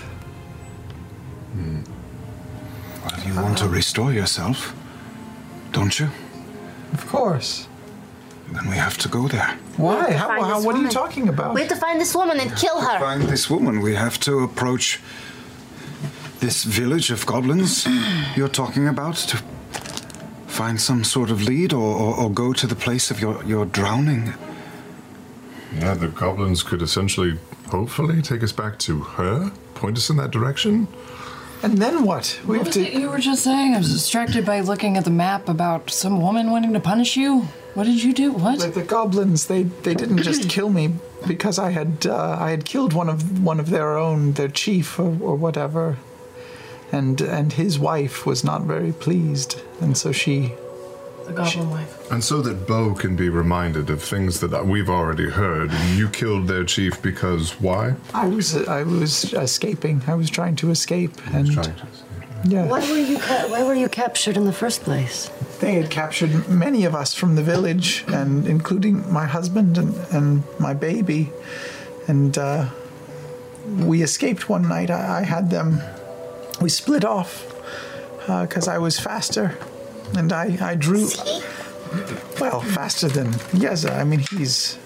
Well, 3.05 3.27
you 3.27 3.35
want 3.35 3.57
to 3.59 3.67
restore 3.67 4.11
yourself, 4.11 4.75
don't 5.71 5.99
you? 5.99 6.09
Of 6.93 7.05
course. 7.07 7.67
Then 8.51 8.69
we 8.69 8.75
have 8.75 8.97
to 8.99 9.09
go 9.09 9.27
there. 9.27 9.57
Why? 9.77 10.11
How, 10.11 10.29
how, 10.41 10.55
this 10.57 10.65
what 10.65 10.75
are 10.75 10.81
you 10.81 10.89
talking 10.89 11.29
about? 11.29 11.53
We 11.53 11.61
have 11.61 11.69
to 11.69 11.75
find 11.75 11.99
this 11.99 12.15
woman 12.15 12.39
and 12.39 12.55
kill 12.55 12.79
her. 12.79 12.99
Find 12.99 13.23
this 13.23 13.49
woman. 13.49 13.81
We 13.81 13.95
have 13.95 14.19
to 14.21 14.39
approach 14.39 14.99
this 16.39 16.63
village 16.63 17.09
of 17.11 17.25
goblins 17.25 17.87
you're 18.35 18.47
talking 18.47 18.87
about 18.87 19.15
to 19.15 19.37
find 20.47 20.79
some 20.79 21.03
sort 21.03 21.29
of 21.31 21.41
lead 21.41 21.73
or, 21.73 21.95
or, 21.95 22.15
or 22.19 22.29
go 22.31 22.53
to 22.53 22.67
the 22.67 22.75
place 22.75 23.09
of 23.11 23.19
your, 23.19 23.43
your 23.45 23.65
drowning. 23.65 24.33
Yeah, 25.73 25.95
the 25.95 26.07
goblins 26.07 26.63
could 26.63 26.81
essentially, 26.81 27.37
hopefully, 27.69 28.21
take 28.21 28.43
us 28.43 28.51
back 28.51 28.79
to 28.79 29.01
her, 29.01 29.51
point 29.73 29.97
us 29.97 30.09
in 30.09 30.17
that 30.17 30.31
direction. 30.31 30.87
And 31.63 31.77
then 31.79 32.03
what? 32.03 32.39
We 32.45 32.57
What 32.59 32.67
have 32.67 32.73
to. 32.75 32.99
you 32.99 33.09
were 33.09 33.17
just 33.19 33.43
saying? 33.43 33.73
I 33.73 33.77
was 33.79 33.91
distracted 33.91 34.45
by 34.45 34.59
looking 34.59 34.97
at 34.97 35.03
the 35.03 35.09
map 35.11 35.49
about 35.49 35.89
some 35.89 36.21
woman 36.21 36.51
wanting 36.51 36.73
to 36.73 36.79
punish 36.79 37.17
you. 37.17 37.47
What 37.73 37.85
did 37.85 38.03
you 38.03 38.13
do? 38.13 38.31
What? 38.31 38.59
The, 38.59 38.67
the 38.67 38.83
goblins. 38.83 39.47
They 39.47 39.63
they 39.63 39.95
didn't 39.95 40.21
just 40.23 40.49
kill 40.55 40.69
me 40.69 40.93
because 41.27 41.57
I 41.57 41.71
had 41.71 42.05
uh, 42.05 42.37
I 42.39 42.51
had 42.51 42.65
killed 42.65 42.93
one 42.93 43.09
of 43.09 43.43
one 43.43 43.59
of 43.59 43.69
their 43.69 43.97
own, 43.97 44.33
their 44.33 44.47
chief 44.49 44.99
or, 44.99 45.17
or 45.21 45.35
whatever. 45.35 45.97
and 46.91 47.19
and 47.21 47.53
his 47.53 47.79
wife 47.79 48.25
was 48.25 48.43
not 48.43 48.61
very 48.61 48.91
pleased, 48.93 49.61
and 49.81 49.97
so 49.97 50.11
she. 50.11 50.53
The 51.25 51.33
goblin 51.33 51.69
wife. 51.71 52.11
And 52.11 52.23
so 52.23 52.41
that 52.41 52.67
Beau 52.67 52.93
can 52.93 53.15
be 53.15 53.29
reminded 53.29 53.89
of 53.89 54.01
things 54.03 54.39
that 54.41 54.65
we've 54.65 54.89
already 54.89 55.29
heard. 55.29 55.71
You 55.95 56.07
killed 56.09 56.47
their 56.47 56.63
chief 56.63 57.01
because 57.01 57.59
why? 57.59 57.95
I 58.13 58.27
was 58.27 58.55
I 58.67 58.83
was 58.83 59.33
escaping. 59.33 60.01
I 60.07 60.13
was 60.15 60.29
trying 60.29 60.55
to 60.57 60.69
escape, 60.69 61.13
and 61.33 61.47
yeah. 62.47 62.67
Why 62.67 62.79
were 62.79 62.97
you 62.97 63.17
ca- 63.17 63.47
Why 63.47 63.63
were 63.63 63.73
you 63.73 63.89
captured 63.89 64.38
in 64.38 64.45
the 64.45 64.53
first 64.53 64.83
place? 64.83 65.31
They 65.61 65.73
had 65.73 65.89
captured 65.89 66.47
many 66.47 66.85
of 66.85 66.93
us 66.93 67.15
from 67.15 67.35
the 67.35 67.41
village, 67.43 68.03
and 68.07 68.45
including 68.45 69.11
my 69.11 69.25
husband 69.25 69.77
and, 69.79 69.95
and 70.11 70.43
my 70.59 70.73
baby. 70.75 71.31
And 72.07 72.38
uh, 72.38 72.69
we 73.79 74.03
escaped 74.03 74.47
one 74.47 74.67
night. 74.67 74.91
I, 74.91 75.21
I 75.21 75.23
had 75.23 75.49
them. 75.49 75.79
We 76.61 76.69
split 76.69 77.03
off 77.03 77.51
because 78.27 78.67
I 78.67 78.77
was 78.77 78.99
faster, 78.99 79.57
and 80.17 80.32
I, 80.32 80.58
I 80.62 80.75
drew. 80.75 81.08
Well, 82.39 82.62
faster 82.62 83.08
than 83.08 83.28
Yeza. 83.54 83.95
I 83.97 84.04
mean, 84.04 84.19
he's 84.32 84.78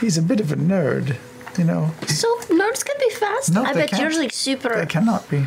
he's 0.00 0.16
a 0.16 0.22
bit 0.22 0.40
of 0.40 0.52
a 0.52 0.56
nerd, 0.56 1.16
you 1.58 1.64
know. 1.64 1.90
So 2.06 2.28
nerds 2.48 2.84
can 2.84 2.96
be 2.98 3.10
fast. 3.10 3.52
No, 3.52 3.62
I 3.64 3.72
they 3.72 3.80
bet 3.80 3.90
can't. 3.90 4.02
yours 4.02 4.18
like 4.18 4.32
super. 4.32 4.74
They 4.76 4.86
cannot 4.86 5.28
be. 5.28 5.46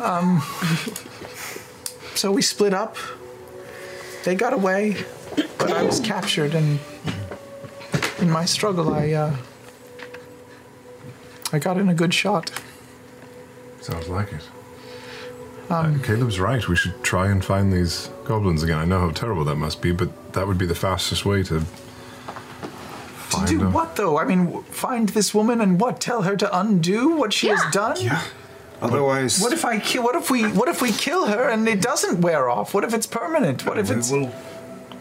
Um, 0.00 0.42
so 2.14 2.32
we 2.32 2.42
split 2.42 2.72
up. 2.72 2.96
They 4.24 4.34
got 4.34 4.52
away, 4.52 4.96
but 5.58 5.70
I 5.72 5.82
was 5.82 6.00
captured, 6.00 6.54
and 6.54 6.78
in 8.18 8.30
my 8.30 8.44
struggle, 8.46 8.92
I 8.94 9.12
uh, 9.12 9.36
I 11.52 11.58
got 11.58 11.76
in 11.78 11.88
a 11.88 11.94
good 11.94 12.14
shot. 12.14 12.50
Sounds 13.80 14.08
like 14.08 14.32
it. 14.32 14.42
Um, 15.70 16.00
Uh, 16.00 16.04
Caleb's 16.04 16.40
right. 16.40 16.66
We 16.68 16.76
should 16.76 17.02
try 17.02 17.28
and 17.28 17.44
find 17.44 17.72
these 17.72 18.10
goblins 18.24 18.62
again. 18.62 18.78
I 18.78 18.84
know 18.84 19.00
how 19.00 19.10
terrible 19.10 19.44
that 19.44 19.56
must 19.56 19.80
be, 19.80 19.92
but 19.92 20.08
that 20.32 20.46
would 20.46 20.58
be 20.58 20.66
the 20.66 20.74
fastest 20.74 21.24
way 21.24 21.42
to 21.44 21.60
To 21.60 21.64
find 23.36 23.46
do 23.48 23.58
them. 23.58 23.72
what 23.72 23.96
though? 23.96 24.18
I 24.18 24.24
mean, 24.24 24.62
find 24.64 25.08
this 25.10 25.32
woman 25.34 25.60
and 25.60 25.80
what? 25.80 26.00
Tell 26.00 26.22
her 26.22 26.36
to 26.36 26.58
undo 26.58 27.10
what 27.16 27.32
she 27.32 27.48
has 27.48 27.60
done? 27.72 27.96
Yeah. 28.00 28.20
Otherwise, 28.82 29.40
what 29.40 29.52
if 29.52 29.64
I 29.64 29.78
kill? 29.78 30.02
What 30.02 30.16
if 30.16 30.30
we? 30.30 30.44
What 30.44 30.68
if 30.68 30.80
we 30.82 30.90
kill 30.90 31.26
her 31.26 31.48
and 31.50 31.68
it 31.68 31.82
doesn't 31.82 32.20
wear 32.22 32.48
off? 32.48 32.72
What 32.74 32.82
if 32.82 32.94
it's 32.94 33.06
permanent? 33.06 33.66
What 33.66 33.78
if 33.78 33.90
it's? 33.90 34.10
We 34.10 34.20
will 34.20 34.32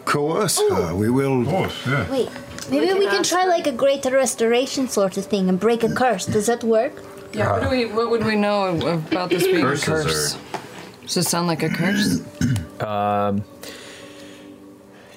coerce 0.06 0.60
her. 0.70 0.94
We 0.94 1.10
will. 1.10 1.44
yeah. 1.88 2.12
Wait, 2.12 2.30
maybe 2.70 2.94
we 3.00 3.06
can 3.08 3.24
try 3.24 3.46
like 3.46 3.68
a 3.68 3.72
greater 3.72 4.12
restoration 4.12 4.90
sort 4.90 5.16
of 5.18 5.26
thing 5.28 5.48
and 5.50 5.58
break 5.60 5.84
a 5.84 5.94
curse. 5.96 6.26
Does 6.26 6.48
that 6.48 6.62
work? 6.64 6.92
Yeah. 7.34 7.52
What 7.52 7.64
do 7.64 7.70
we? 7.70 7.86
What 7.86 8.10
would 8.10 8.26
we 8.26 8.36
know 8.36 8.76
about 8.78 9.30
this 9.30 9.44
being 9.46 9.62
Curses 9.62 9.84
a 9.88 9.92
curse? 9.92 10.36
are- 10.36 10.40
Does 11.04 11.18
it 11.18 11.24
sound 11.24 11.48
like 11.48 11.64
a 11.64 11.70
curse? 11.70 12.22
Um, 12.80 13.44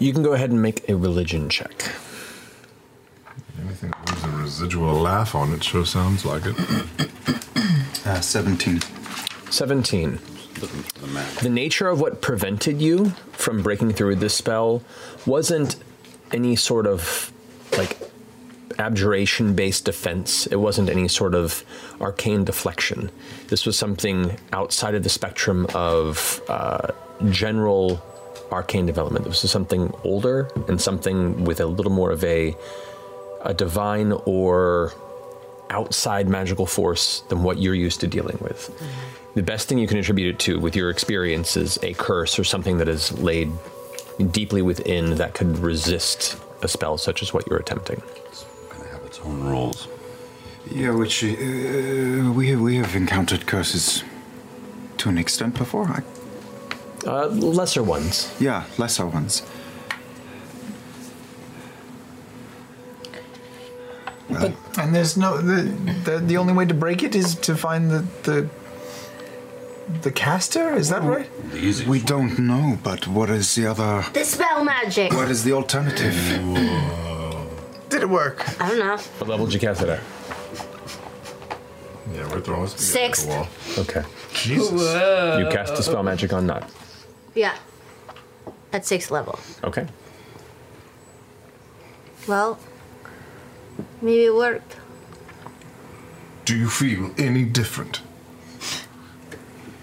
you 0.01 0.13
can 0.13 0.25
go 0.25 0.33
ahead 0.33 0.51
and 0.51 0.61
make 0.61 0.89
a 0.89 0.97
religion 0.97 1.49
check. 1.49 1.93
Anything 3.63 3.91
that 3.91 4.11
leaves 4.11 4.25
a 4.25 4.29
residual 4.31 4.95
laugh 4.95 5.37
on 5.37 5.53
it 5.53 5.63
sure 5.63 5.87
sounds 5.87 6.25
like 6.25 6.43
it. 6.45 6.57
Uh, 8.05 8.21
17. 8.21 8.81
17. 9.51 10.19
The 11.41 11.49
nature 11.49 11.87
of 11.87 12.01
what 12.01 12.21
prevented 12.21 12.83
you 12.83 13.11
from 13.31 13.63
breaking 13.63 13.93
through 13.93 14.17
this 14.17 14.35
spell 14.35 14.83
wasn't 15.25 15.77
any 16.33 16.57
sort 16.57 16.89
of 16.89 17.31
like 17.79 17.97
abjuration 18.79 19.55
based 19.55 19.85
defense. 19.85 20.47
It 20.47 20.57
wasn't 20.57 20.89
any 20.89 21.09
sort 21.09 21.35
of 21.35 21.65
arcane 22.01 22.45
deflection. 22.45 23.11
This 23.49 23.67
was 23.67 23.79
something 23.79 24.39
outside 24.53 24.95
of 24.95 25.03
the 25.03 25.09
spectrum 25.09 25.67
of 25.75 26.41
uh, 26.49 26.89
general 27.31 28.03
arcane 28.51 28.87
development. 28.87 29.25
This 29.25 29.43
was 29.43 29.51
something 29.51 29.93
older 30.05 30.49
and 30.69 30.81
something 30.81 31.45
with 31.45 31.61
a 31.61 31.67
little 31.67 31.93
more 31.93 32.11
of 32.11 32.23
a, 32.25 32.55
a 33.45 33.55
divine 33.55 34.13
or 34.27 34.93
outside 35.71 36.29
magical 36.29 36.67
force 36.67 37.21
than 37.29 37.43
what 37.43 37.59
you're 37.59 37.75
used 37.75 38.01
to 38.01 38.07
dealing 38.07 38.39
with. 38.41 38.71
The 39.35 39.43
best 39.43 39.69
thing 39.69 39.79
you 39.79 39.87
can 39.87 39.97
attribute 39.99 40.35
it 40.35 40.39
to 40.41 40.61
with 40.61 40.77
your 40.77 40.91
experience 40.91 41.57
is 41.57 41.79
a 41.83 41.95
curse 41.95 42.39
or 42.39 42.45
something 42.45 42.77
that 42.79 42.89
is 42.89 43.19
laid 43.19 43.51
deeply 44.31 44.61
within 44.61 45.17
that 45.17 45.35
could 45.35 45.59
resist 45.59 46.39
a 46.63 46.69
spell 46.69 46.99
such 46.99 47.23
as 47.23 47.33
what 47.33 47.47
you're 47.47 47.59
attempting. 47.59 48.03
Have 49.23 49.33
its 49.33 49.43
own 49.43 49.49
rules. 49.49 49.89
Yeah, 50.71 50.91
which 50.93 51.25
uh, 51.25 52.33
we 52.33 52.57
we 52.57 52.77
have 52.77 52.95
encountered 52.97 53.47
curses 53.47 54.05
to 54.99 55.09
an 55.09 55.19
extent 55.19 55.59
before. 55.59 55.87
I, 55.87 56.03
uh, 57.07 57.27
lesser 57.29 57.83
ones. 57.83 58.33
Yeah, 58.41 58.65
lesser 58.79 59.07
ones. 59.07 59.43
and 64.79 64.95
there's 64.95 65.17
no 65.17 65.37
the, 65.39 65.63
the 66.05 66.19
the 66.19 66.37
only 66.37 66.53
way 66.53 66.65
to 66.65 66.75
break 66.75 67.03
it 67.03 67.15
is 67.15 67.35
to 67.35 67.55
find 67.55 67.91
the 67.91 68.05
the 68.23 68.49
the 70.03 70.13
caster. 70.13 70.75
Is 70.75 70.89
that 70.89 71.03
right? 71.03 71.29
We 71.87 72.01
don't 72.01 72.39
know, 72.39 72.79
but 72.83 73.07
what 73.09 73.31
is 73.31 73.55
the 73.55 73.67
other? 73.67 74.05
Dispel 74.13 74.65
magic. 74.65 75.13
What 75.13 75.31
is 75.31 75.45
the 75.45 75.53
alternative? 75.53 76.17
Did 77.93 78.03
it 78.05 78.09
work? 78.09 78.59
I 78.59 78.71
don't 78.71 78.79
know. 78.79 78.97
What 78.97 79.29
level 79.29 79.45
did 79.45 79.53
you 79.53 79.61
cast 79.61 79.83
it 79.83 79.91
at? 79.91 80.01
Yeah, 82.15 82.27
we're 82.33 82.41
throwing 82.41 82.67
Sixth. 82.67 83.29
Okay. 83.79 84.03
Jesus. 84.33 84.71
Whoa. 84.71 85.37
You 85.39 85.51
cast 85.55 85.75
Dispel 85.75 86.03
Magic 86.03 86.33
on 86.33 86.47
Nott. 86.47 86.71
Yeah. 87.35 87.55
At 88.73 88.87
sixth 88.87 89.11
level. 89.11 89.39
Okay. 89.63 89.87
Well, 92.27 92.59
maybe 94.01 94.25
it 94.25 94.35
worked. 94.35 94.77
Do 96.47 96.57
you 96.57 96.71
feel 96.71 97.11
any 97.19 97.45
different? 97.45 98.01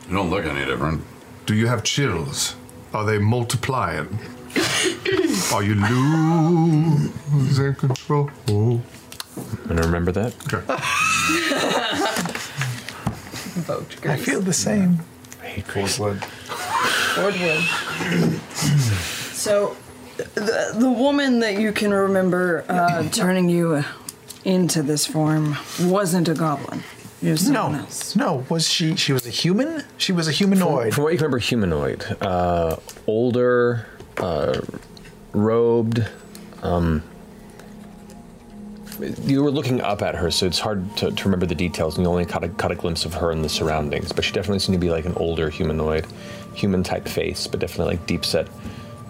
You 0.08 0.16
don't 0.16 0.32
look 0.32 0.46
any 0.46 0.66
different. 0.66 1.04
Do 1.46 1.54
you 1.54 1.68
have 1.68 1.84
chills? 1.84 2.56
Are 2.92 3.06
they 3.06 3.20
multiplying? 3.20 4.18
Are 5.54 5.64
you 5.64 5.76
losing 5.76 7.76
control? 7.76 8.30
I'm 8.48 8.84
gonna 9.68 9.82
remember 9.84 10.12
that. 10.12 10.34
I 14.06 14.18
feel 14.18 14.42
the 14.42 14.54
same. 14.54 15.00
I 15.42 15.46
hate 15.46 15.68
Grace. 15.68 16.00
Lord 16.00 16.24
would. 17.18 17.34
So, 19.34 19.76
the, 20.36 20.74
the 20.78 20.90
woman 20.90 21.40
that 21.40 21.58
you 21.60 21.72
can 21.72 21.94
remember 21.94 22.66
uh, 22.70 23.08
turning 23.10 23.50
you 23.50 23.84
into 24.46 24.82
this 24.84 25.06
form 25.06 25.58
wasn't 25.82 26.28
a 26.28 26.34
goblin. 26.34 26.84
It 27.22 27.32
was 27.32 27.46
someone 27.46 27.74
No, 27.74 27.80
else. 27.80 28.16
no. 28.16 28.46
Was 28.50 28.68
she? 28.68 28.96
She 28.96 29.12
was 29.14 29.26
a 29.28 29.30
human. 29.30 29.84
She 29.98 30.12
was 30.14 30.28
a 30.28 30.32
humanoid. 30.32 30.84
From, 30.86 30.92
from 30.92 31.04
what 31.06 31.12
you 31.14 31.18
can 31.18 31.26
remember, 31.26 31.38
humanoid, 31.40 32.04
uh, 32.22 32.78
older, 33.08 33.86
uh, 34.20 34.62
robed. 35.34 36.06
Um, 36.62 37.04
you 39.24 39.42
were 39.42 39.52
looking 39.52 39.80
up 39.82 40.02
at 40.02 40.16
her, 40.16 40.30
so 40.30 40.46
it's 40.46 40.60
hard 40.60 40.98
to, 40.98 41.12
to 41.12 41.24
remember 41.24 41.46
the 41.46 41.56
details, 41.56 41.98
and 41.98 42.06
you 42.06 42.10
only 42.10 42.26
caught 42.26 42.44
a, 42.44 42.50
caught 42.50 42.72
a 42.72 42.76
glimpse 42.76 43.06
of 43.06 43.14
her 43.14 43.32
and 43.32 43.44
the 43.44 43.50
surroundings. 43.50 44.12
But 44.12 44.26
she 44.26 44.34
definitely 44.34 44.60
seemed 44.60 44.76
to 44.76 44.80
be 44.80 44.92
like 44.92 45.06
an 45.06 45.14
older 45.16 45.50
humanoid, 45.50 46.06
human 46.54 46.84
type 46.84 47.08
face, 47.08 47.48
but 47.48 47.60
definitely 47.60 47.96
like 47.96 48.06
deep 48.08 48.26
set 48.26 48.48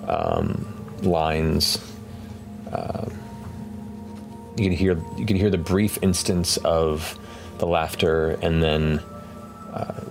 um, 0.07 0.67
lines. 1.01 1.83
Uh, 2.71 3.09
you 4.57 4.65
can 4.65 4.73
hear 4.73 5.01
you 5.17 5.25
can 5.25 5.37
hear 5.37 5.49
the 5.49 5.57
brief 5.57 5.97
instance 6.03 6.57
of 6.57 7.17
the 7.57 7.65
laughter, 7.65 8.37
and 8.43 8.61
then 8.61 8.99
uh, 9.73 10.01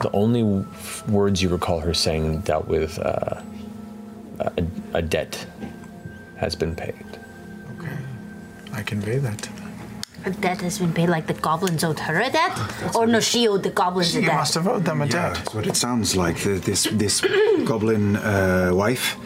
the 0.00 0.10
only 0.12 0.64
words 1.08 1.42
you 1.42 1.50
recall 1.50 1.80
her 1.80 1.92
saying 1.92 2.40
dealt 2.40 2.66
with 2.68 2.98
uh, 3.00 3.42
a, 4.40 4.52
a 4.94 5.02
debt 5.02 5.46
has 6.36 6.54
been 6.56 6.74
paid. 6.74 6.94
Okay. 7.78 7.96
I 8.72 8.82
convey 8.82 9.18
that 9.18 9.38
to 9.42 9.52
them. 9.54 9.72
A 10.26 10.30
debt 10.30 10.60
has 10.60 10.78
been 10.78 10.92
paid 10.92 11.08
like 11.08 11.26
the 11.26 11.34
goblins 11.34 11.82
owed 11.82 11.98
her 12.00 12.20
a 12.20 12.30
debt? 12.30 12.52
Or 12.94 13.06
no, 13.06 13.20
she 13.20 13.48
owed 13.48 13.62
the 13.62 13.70
goblins 13.70 14.14
a 14.14 14.20
She 14.20 14.26
debt? 14.26 14.34
must 14.34 14.54
have 14.54 14.66
owed 14.68 14.84
them 14.84 15.00
a 15.02 15.06
Yeah, 15.06 15.12
debt. 15.12 15.34
that's 15.36 15.54
what 15.54 15.66
it 15.66 15.76
sounds 15.76 16.14
like. 16.14 16.36
The, 16.38 16.58
this 16.60 16.84
this 16.92 17.20
goblin 17.64 18.16
uh, 18.16 18.70
wife 18.74 19.16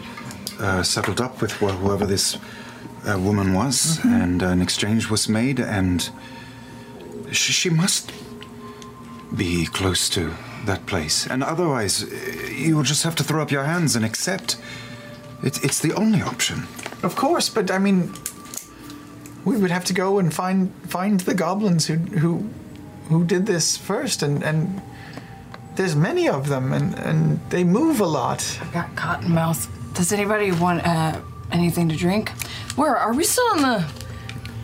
uh, 0.60 0.82
settled 0.84 1.20
up 1.20 1.40
with 1.42 1.52
wh- 1.60 1.76
whoever 1.82 2.06
this 2.06 2.36
uh, 3.08 3.18
woman 3.18 3.54
was, 3.54 3.98
and 4.04 4.42
an 4.42 4.62
exchange 4.62 5.10
was 5.10 5.28
made, 5.28 5.58
and 5.60 6.08
she, 7.32 7.52
she 7.52 7.70
must 7.70 8.12
be 9.36 9.66
close 9.66 10.08
to 10.10 10.32
that 10.66 10.86
place. 10.86 11.26
And 11.26 11.42
otherwise, 11.42 12.04
uh, 12.04 12.06
you 12.56 12.76
will 12.76 12.84
just 12.84 13.02
have 13.02 13.14
to 13.16 13.24
throw 13.24 13.42
up 13.42 13.50
your 13.50 13.64
hands 13.64 13.96
and 13.96 14.04
accept. 14.04 14.56
It, 15.44 15.62
it's 15.62 15.80
the 15.80 15.92
only 15.92 16.22
option. 16.22 16.66
Of 17.02 17.16
course, 17.16 17.50
but 17.50 17.70
I 17.70 17.78
mean, 17.78 18.14
we 19.44 19.58
would 19.58 19.70
have 19.70 19.84
to 19.84 19.92
go 19.92 20.18
and 20.18 20.32
find 20.32 20.72
find 20.88 21.20
the 21.20 21.34
goblins 21.34 21.86
who 21.86 21.96
who 21.96 22.48
who 23.08 23.24
did 23.24 23.44
this 23.44 23.76
first, 23.76 24.22
and 24.22 24.42
and 24.42 24.80
there's 25.76 25.94
many 25.94 26.28
of 26.28 26.48
them, 26.48 26.72
and 26.72 26.94
and 26.94 27.40
they 27.50 27.62
move 27.62 28.00
a 28.00 28.06
lot. 28.06 28.58
I 28.62 28.72
Got 28.72 28.96
cotton 28.96 29.32
mouth. 29.32 29.68
Does 29.92 30.12
anybody 30.12 30.50
want 30.50 30.84
uh, 30.86 31.20
anything 31.52 31.90
to 31.90 31.96
drink? 31.96 32.30
Where 32.76 32.96
are 32.96 33.12
we 33.12 33.24
still 33.24 33.54
in 33.56 33.62
the? 33.62 33.80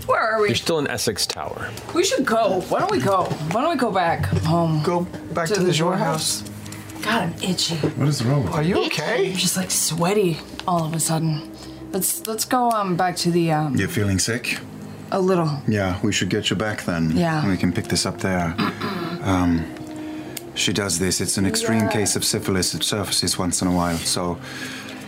Where 0.07 0.21
are 0.21 0.41
we? 0.41 0.49
You're 0.49 0.57
still 0.57 0.79
in 0.79 0.87
Essek's 0.87 1.27
Tower. 1.27 1.71
We 1.95 2.05
should 2.05 2.25
go. 2.25 2.63
Why 2.71 2.81
don't 2.81 2.91
we 2.91 3.01
go? 3.01 3.25
Why 3.53 3.61
don't 3.61 3.71
we 3.71 3.77
go 3.77 3.93
back 3.93 4.25
home? 4.25 4.83
Go 4.83 5.03
back 5.35 5.49
to 5.49 5.61
the 5.61 5.71
Xhorhaus. 5.71 6.49
God, 7.03 7.23
I'm 7.23 7.43
itchy. 7.43 7.77
What 7.77 8.09
is 8.09 8.25
wrong 8.25 8.45
with 8.45 8.55
Are 8.55 8.63
you 8.63 8.85
okay? 8.87 9.31
I'm 9.31 9.37
just 9.37 9.57
like 9.57 9.71
sweaty 9.71 10.39
all 10.67 10.85
of 10.85 10.95
a 10.95 11.01
sudden. 11.01 11.51
Let's 11.93 12.27
let's 12.27 12.45
go 12.45 12.71
um 12.71 12.97
back 12.97 13.17
to 13.17 13.31
the 13.31 13.53
um 13.53 13.77
You're 13.77 13.89
feeling 13.89 14.19
sick? 14.19 14.59
a 15.13 15.21
little. 15.21 15.61
Yeah, 15.67 15.99
we 16.05 16.13
should 16.13 16.29
get 16.31 16.51
you 16.51 16.57
back 16.57 16.85
then. 16.85 17.17
Yeah. 17.17 17.45
We 17.49 17.57
can 17.57 17.73
pick 17.73 17.87
this 17.87 18.07
up 18.07 18.19
there. 18.19 18.55
Um, 19.23 19.67
she 20.55 20.73
does 20.73 20.99
this. 20.99 21.21
It's 21.21 21.37
an 21.37 21.45
extreme 21.45 21.91
case 21.91 22.17
of 22.17 22.25
syphilis. 22.25 22.75
It 22.75 22.83
surfaces 22.83 23.37
once 23.39 23.61
in 23.61 23.69
a 23.69 23.73
while. 23.73 23.99
So, 23.99 24.39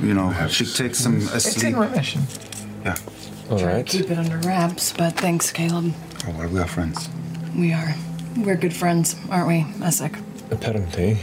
you 0.03 0.13
know, 0.13 0.35
she 0.49 0.67
takes 0.67 0.99
some 0.99 1.17
It's 1.33 1.63
in 1.63 1.75
remission. 1.79 2.21
Yeah. 2.85 2.97
All 3.51 3.59
Try 3.59 3.73
right. 3.73 3.87
to 3.87 3.97
keep 3.99 4.11
it 4.11 4.19
under 4.19 4.37
wraps, 4.47 4.93
but 4.93 5.15
thanks, 5.17 5.51
Caleb. 5.51 5.95
Oh, 6.27 6.35
well, 6.37 6.49
we 6.51 6.61
are 6.61 6.67
friends. 6.69 7.09
We 7.57 7.73
are. 7.73 7.95
We're 8.37 8.57
good 8.57 8.75
friends, 8.75 9.17
aren't 9.31 9.49
we, 9.49 9.63
Essek? 9.83 10.21
Apparently. 10.51 11.17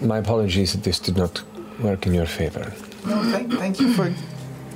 My 0.00 0.16
apologies 0.16 0.72
that 0.72 0.82
this 0.82 0.98
did 0.98 1.18
not 1.18 1.42
work 1.80 2.06
in 2.06 2.14
your 2.14 2.26
favor. 2.26 2.72
No, 3.06 3.22
thank, 3.30 3.52
thank 3.54 3.80
you 3.80 3.92
for 3.94 4.12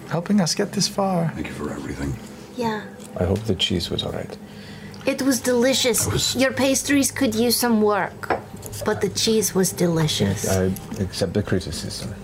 helping 0.09 0.41
us 0.41 0.55
get 0.55 0.73
this 0.73 0.89
far. 0.89 1.31
Thank 1.31 1.49
you 1.49 1.53
for 1.55 1.71
everything. 1.71 2.15
Yeah. 2.57 2.85
I 3.17 3.25
hope 3.25 3.41
the 3.41 3.55
cheese 3.55 3.91
was 3.91 4.03
all 4.03 4.13
right. 4.13 4.37
It 5.05 5.23
was 5.23 5.41
delicious. 5.41 6.37
Your 6.37 6.53
pastries 6.53 7.11
could 7.11 7.35
use 7.35 7.57
some 7.57 7.83
work, 7.83 8.29
but 8.85 9.01
the 9.01 9.09
cheese 9.09 9.55
was 9.55 9.73
delicious. 9.73 10.49
I 10.49 10.73
accept 11.01 11.35
the 11.35 11.43
criticism. 11.43 12.15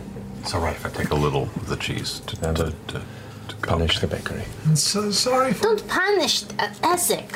It's 0.41 0.55
all 0.55 0.61
right 0.61 0.77
if 0.77 0.87
I 0.87 0.91
take 0.91 1.11
a 1.11 1.15
little 1.17 1.43
of 1.43 1.69
the 1.69 1.77
cheese 1.77 2.21
to, 2.21 2.37
to, 2.37 2.73
to, 2.87 3.03
to 3.49 3.57
punish 3.63 3.99
the 3.99 4.07
bakery. 4.07 4.45
I'm 4.67 4.77
so 4.77 5.11
sorry 5.11 5.53
for. 5.53 5.65
Don't 5.65 5.89
punish 5.89 6.45
uh, 6.45 6.69
Essek. 6.83 7.29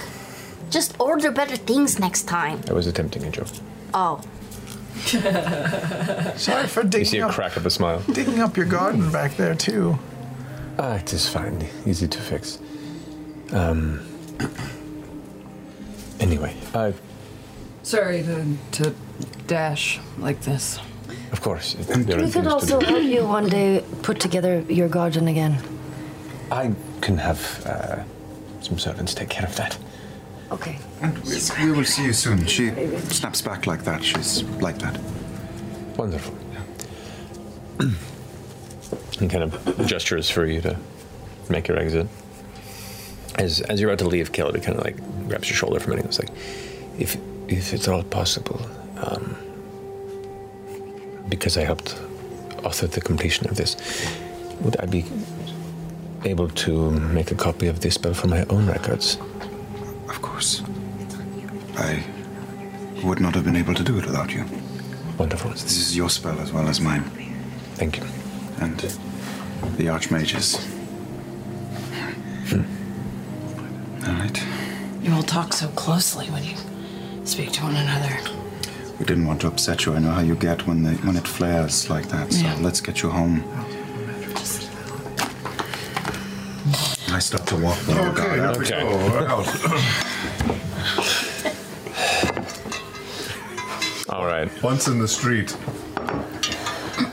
Just 0.70 0.98
order 1.00 1.31
better 1.31 1.57
things 1.57 1.98
next 1.98 2.22
time. 2.22 2.61
I 2.70 2.72
was 2.72 2.87
attempting 2.87 3.24
a 3.24 3.31
joke. 3.31 3.48
Oh. 3.92 4.22
Sorry 6.37 6.66
for 6.66 6.83
digging 6.83 7.00
You 7.00 7.05
see 7.05 7.11
digging 7.12 7.22
a 7.22 7.28
up, 7.28 7.35
crack 7.35 7.57
of 7.57 7.66
a 7.66 7.70
smile. 7.70 8.00
digging 8.12 8.40
up 8.40 8.57
your 8.57 8.66
garden 8.66 9.11
back 9.11 9.37
there 9.37 9.55
too. 9.55 9.98
Ah, 10.78 10.94
it 10.96 11.12
is 11.12 11.28
fine. 11.28 11.66
Easy 11.87 12.09
to 12.09 12.18
fix. 12.20 12.59
Um. 13.52 14.00
Anyway, 16.20 16.55
uh, 16.74 16.92
Sorry 17.83 18.22
to, 18.22 18.44
to 18.72 18.94
dash 19.48 19.98
like 20.18 20.40
this. 20.42 20.78
of 21.33 21.40
course. 21.40 21.74
it- 21.74 21.87
there 22.07 22.18
are 22.18 22.22
We 22.24 22.31
could 22.31 22.33
things 22.33 22.46
to 22.46 22.52
also 22.52 22.81
do. 22.81 22.87
help 22.87 23.02
you 23.02 23.26
one 23.26 23.48
day 23.48 23.83
put 24.02 24.20
together 24.20 24.61
your 24.68 24.88
garden 24.88 25.26
again. 25.28 25.59
I 26.50 26.72
can 27.00 27.18
have 27.18 27.40
uh, 27.66 28.05
some 28.62 28.78
servants 28.78 29.14
take 29.14 29.31
care 29.31 29.46
of 29.46 29.57
that. 29.57 29.76
Okay. 30.53 30.79
And 31.01 31.19
we, 31.25 31.65
we 31.65 31.73
will 31.73 31.85
see 31.85 32.05
you 32.05 32.12
soon. 32.12 32.47
She 32.47 32.71
snaps 33.09 33.41
back 33.41 33.67
like 33.67 33.85
that. 33.85 34.05
She's 34.05 34.43
like 34.61 34.79
that. 34.79 35.01
Wonderful. 35.97 36.37
and 37.81 39.31
kind 39.31 39.43
of 39.45 39.87
gestures 39.87 40.29
for 40.29 40.45
you 40.47 40.61
to 40.61 40.77
make 41.49 41.69
your 41.69 41.79
exit. 41.79 42.07
As 43.37 43.62
as 43.62 43.81
you're 43.81 43.91
about 43.91 44.01
to 44.01 44.09
leave, 44.09 44.33
Caleb 44.33 44.62
kind 44.62 44.79
of 44.79 44.85
like 44.85 44.97
grabs 45.27 45.49
your 45.49 45.57
shoulder 45.57 45.81
for 45.81 45.87
a 45.93 45.97
minute. 45.97 46.05
It's 46.05 46.19
like, 46.19 46.31
if 46.99 47.17
if 47.49 47.73
it's 47.73 47.88
all 47.88 48.03
possible, 48.03 48.61
um, 48.99 49.37
because 51.31 51.57
I 51.57 51.65
helped 51.65 51.99
author 52.62 52.87
the 52.87 53.01
completion 53.01 53.49
of 53.49 53.57
this, 53.57 53.77
would 54.61 54.77
I 54.81 54.87
be 54.87 55.05
able 56.25 56.49
to 56.49 56.91
make 56.91 57.31
a 57.31 57.35
copy 57.35 57.69
of 57.69 57.81
this 57.81 57.95
spell 57.95 58.15
for 58.15 58.29
my 58.29 58.45
own 58.51 58.67
records? 58.67 59.17
Of 60.12 60.20
course. 60.22 60.62
I 61.77 62.05
would 63.03 63.20
not 63.20 63.35
have 63.35 63.44
been 63.44 63.57
able 63.57 63.75
to 63.75 63.83
do 63.83 63.98
it 63.98 64.05
without 64.07 64.33
you. 64.33 64.44
Wonderful. 65.18 65.51
This 65.51 65.77
is 65.79 65.96
your 65.96 66.11
spell 66.11 66.38
as 66.40 66.53
well 66.53 66.68
as 66.68 66.81
mine. 66.81 67.03
Thank 67.75 67.96
you. 67.98 68.05
And 68.61 68.79
the 69.79 69.88
Archmage's. 69.88 70.57
Hmm. 72.51 72.62
All 74.07 74.14
right. 74.14 74.42
You 75.03 75.12
all 75.14 75.22
talk 75.22 75.53
so 75.53 75.68
closely 75.68 76.27
when 76.27 76.44
you 76.44 76.57
speak 77.25 77.53
to 77.53 77.62
one 77.62 77.77
another. 77.77 78.14
We 78.98 79.07
didn't 79.07 79.27
want 79.27 79.40
to 79.40 79.48
upset 79.48 79.87
you. 79.87 79.94
I 79.94 79.98
know 79.98 80.11
how 80.11 80.20
you 80.20 80.35
get 80.35 80.66
when 80.66 80.83
the, 80.83 80.92
when 81.07 81.16
it 81.16 81.27
flares 81.27 81.88
like 81.90 82.09
that. 82.09 82.33
So 82.33 82.42
Yeah. 82.44 82.57
let's 82.61 82.81
get 82.81 83.03
you 83.03 83.11
home. 83.11 83.42
Oh. 83.57 83.66
I 87.14 87.18
start 87.18 87.46
to 87.48 87.57
walk. 87.57 87.79
Oh, 87.88 88.09
Okay, 88.11 88.37
God. 88.37 88.57
let's 88.57 88.70
go. 88.70 88.87
We're 88.87 89.27
out. 89.29 89.46
All 94.09 94.27
right. 94.27 94.48
Once 94.62 94.88
in 94.88 94.98
the 94.98 95.09
street. 95.09 95.57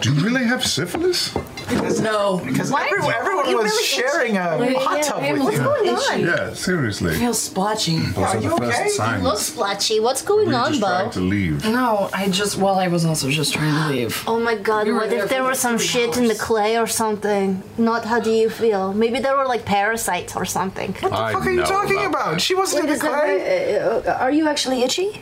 Do 0.01 0.13
you 0.13 0.21
really 0.21 0.43
have 0.45 0.65
syphilis? 0.65 1.33
No. 1.99 2.41
Because 2.45 2.71
Why 2.71 2.86
everyone, 2.86 3.13
everyone 3.13 3.45
was 3.55 3.63
really 3.65 3.84
sharing 3.84 4.38
a 4.38 4.58
Yeah, 4.58 4.79
hot 4.79 4.97
yeah, 4.97 5.01
tub 5.03 5.23
I'm 5.23 5.34
with 5.34 5.43
What's 5.43 5.58
you. 5.58 5.63
going 5.63 5.89
on? 5.89 6.19
Yeah, 6.21 6.53
seriously. 6.53 7.15
I 7.15 7.19
feel 7.19 7.34
splotchy. 7.34 7.97
Those 7.99 8.17
Are 8.17 8.25
are 8.27 8.36
the 8.38 8.43
you 8.43 8.58
first 8.58 8.99
okay? 8.99 9.17
You 9.17 9.23
look 9.23 9.38
splotchy. 9.39 9.99
What's 9.99 10.21
going 10.21 10.47
We're 10.49 10.55
on, 10.55 10.69
just 10.73 10.82
trying 10.82 11.10
to 11.12 11.19
leave. 11.19 11.65
No, 11.65 12.10
I 12.13 12.29
just, 12.29 12.58
well, 12.58 12.79
I 12.79 12.88
was 12.88 13.05
also 13.05 13.29
just 13.29 13.53
trying 13.53 13.73
to 13.73 13.93
leave. 13.93 14.23
Oh 14.27 14.39
my 14.39 14.55
god, 14.55 14.88
You 14.88 14.93
were 14.93 14.99
what 15.01 15.13
if 15.13 15.29
there 15.29 15.43
for 15.43 15.49
was 15.49 15.60
some 15.60 15.77
three 15.77 15.88
shit 15.88 16.17
in 16.17 16.27
the 16.27 16.36
clay 16.36 16.77
or 16.77 16.88
something? 16.88 17.62
Nott 17.77 18.05
how 18.05 18.19
do 18.19 18.32
you 18.32 18.49
feel? 18.49 18.93
Maybe 18.93 19.19
there 19.19 19.36
were 19.38 19.45
like 19.45 19.65
parasites 19.65 20.36
or 20.36 20.45
something. 20.45 20.93
What 21.01 21.12
the 21.12 21.17
I 21.17 21.34
fuck 21.34 21.45
are 21.45 21.51
you 21.51 21.63
talking 21.63 21.97
about 22.05 22.10
about? 22.10 22.41
She 22.41 22.55
wasn't 22.55 22.86
Wait, 22.86 22.93
in 22.93 22.99
the 22.99 23.05
clay. 23.05 23.77
right? 23.82 24.08
Uh, 24.08 24.17
Are 24.19 24.32
you 24.32 24.47
actually 24.47 24.82
itchy? 24.84 25.21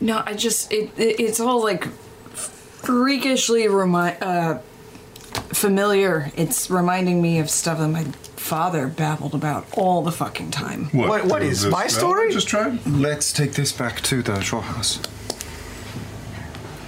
No, 0.00 0.22
I 0.26 0.34
just, 0.34 0.72
it, 0.72 0.90
it 0.98 1.20
it's 1.20 1.40
all 1.40 1.62
like 1.62 1.86
freakishly 2.82 3.68
remi- 3.68 4.16
uh, 4.20 4.58
familiar. 5.52 6.30
It's 6.36 6.70
reminding 6.70 7.20
me 7.22 7.38
of 7.38 7.50
stuff 7.50 7.78
that 7.78 7.88
my 7.88 8.04
father 8.36 8.88
babbled 8.88 9.34
about 9.34 9.66
all 9.76 10.02
the 10.02 10.12
fucking 10.12 10.50
time. 10.50 10.86
What- 10.92 11.24
what 11.26 11.40
was 11.40 11.48
is 11.50 11.62
this 11.62 11.72
my 11.72 11.86
spell 11.86 12.00
story? 12.00 12.32
Just 12.32 12.48
tried. 12.48 12.84
Let's 12.86 13.32
take 13.32 13.52
this 13.54 13.72
back 13.72 14.00
to 14.02 14.22
the 14.22 14.32
Xhorhaus. 14.32 14.98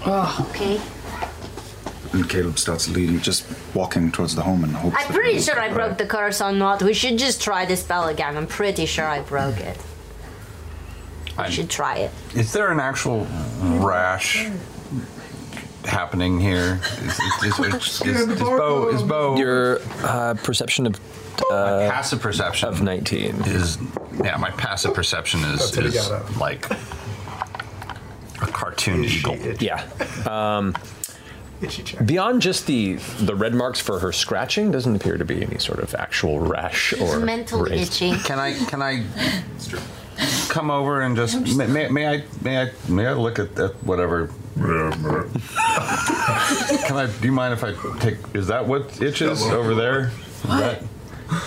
Oh, 0.06 0.46
Okay. 0.50 0.80
And 2.12 2.28
Caleb 2.30 2.60
starts 2.60 2.86
leading, 2.88 3.20
just 3.20 3.44
walking 3.74 4.12
towards 4.12 4.36
the 4.36 4.42
home 4.42 4.62
and 4.62 4.72
hopes. 4.76 4.94
I'm 5.00 5.12
pretty 5.12 5.40
sure 5.40 5.58
I 5.58 5.72
broke 5.72 5.98
the 5.98 6.06
curse 6.06 6.40
or 6.40 6.52
not. 6.52 6.80
We 6.80 6.94
should 6.94 7.18
just 7.18 7.42
try 7.42 7.64
the 7.64 7.76
spell 7.76 8.06
again. 8.06 8.36
I'm 8.36 8.46
pretty 8.46 8.86
sure 8.86 9.04
I 9.04 9.18
broke 9.20 9.58
it. 9.58 9.76
We 11.36 11.50
should 11.50 11.68
try 11.68 11.96
it. 11.96 12.12
Is 12.36 12.52
there 12.52 12.70
an 12.70 12.78
actual 12.78 13.26
rash 13.60 14.46
happening 15.84 16.40
here? 16.40 16.80
Is, 16.82 17.18
is, 17.18 17.58
is, 17.58 18.00
is, 18.02 18.18
is, 18.28 18.38
Beau, 18.40 18.88
is 18.88 19.02
Beau 19.02 19.36
Your 19.36 19.80
uh, 20.02 20.34
perception 20.42 20.86
of 20.86 21.00
uh, 21.50 21.88
passive 21.90 22.20
perception 22.20 22.68
of 22.68 22.80
19 22.80 23.34
is 23.46 23.76
yeah 24.22 24.36
my 24.36 24.50
passive 24.52 24.94
perception 24.94 25.40
is, 25.40 25.58
That's 25.58 25.76
what 25.76 25.86
he 25.86 25.88
is 25.98 26.08
got 26.08 26.22
out. 26.22 26.36
like 26.36 26.70
a 26.70 28.46
cartoon 28.52 29.04
eagle. 29.04 29.36
Yeah. 29.60 29.84
Um, 30.26 30.74
beyond 32.04 32.42
just 32.42 32.66
the 32.66 32.94
the 33.20 33.34
red 33.34 33.54
marks 33.54 33.80
for 33.80 33.98
her 34.00 34.12
scratching, 34.12 34.70
doesn't 34.70 34.94
appear 34.94 35.16
to 35.16 35.24
be 35.24 35.42
any 35.42 35.58
sort 35.58 35.80
of 35.80 35.94
actual 35.94 36.38
rash 36.40 36.92
or 37.00 37.18
mental 37.20 37.62
raised- 37.62 38.00
itchy. 38.00 38.16
Can 38.22 38.38
I 38.38 38.54
can 38.66 38.82
I 38.82 39.04
come 40.48 40.70
over 40.70 41.00
and 41.00 41.16
just 41.16 41.56
may, 41.56 41.66
may, 41.66 41.88
may 41.88 42.06
I 42.06 42.24
may 42.42 42.62
I 42.62 42.70
may 42.88 43.06
I 43.06 43.12
look 43.14 43.38
at, 43.38 43.58
at 43.58 43.74
whatever 43.82 44.30
Can 44.54 45.36
I? 46.96 47.06
Do 47.20 47.26
you 47.26 47.32
mind 47.32 47.54
if 47.54 47.64
I 47.64 47.74
take? 47.98 48.18
Is 48.34 48.46
that 48.48 48.66
what 48.66 49.00
itches 49.02 49.42
over 49.42 49.74
there? 49.74 50.08
Is 50.08 50.42
that- 50.44 50.82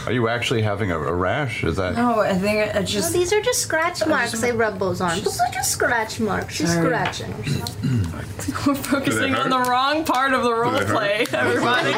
are 0.07 0.11
you 0.11 0.27
actually 0.27 0.63
having 0.63 0.91
a, 0.91 0.99
a 0.99 1.13
rash? 1.13 1.63
Is 1.63 1.75
that? 1.77 1.93
no, 1.95 2.19
I 2.19 2.33
think 2.33 2.75
I 2.75 2.79
No, 2.79 2.85
just, 2.85 3.13
these 3.13 3.31
are 3.31 3.39
just 3.41 3.59
scratch 3.61 4.05
marks 4.07 4.43
I 4.43 4.49
rub 4.49 4.79
those 4.79 5.01
on. 5.01 5.19
Those 5.21 5.39
are 5.39 5.51
just 5.53 5.71
scratch 5.71 6.19
marks. 6.19 6.55
She's 6.55 6.73
Sorry. 6.73 6.87
scratching 6.87 7.31
herself. 7.31 7.83
we're 8.67 8.73
focusing 8.75 9.35
on 9.35 9.49
the 9.51 9.59
wrong 9.59 10.03
part 10.03 10.33
of 10.33 10.41
the 10.43 10.51
role 10.53 10.79
play, 10.79 11.25
everybody. 11.31 11.91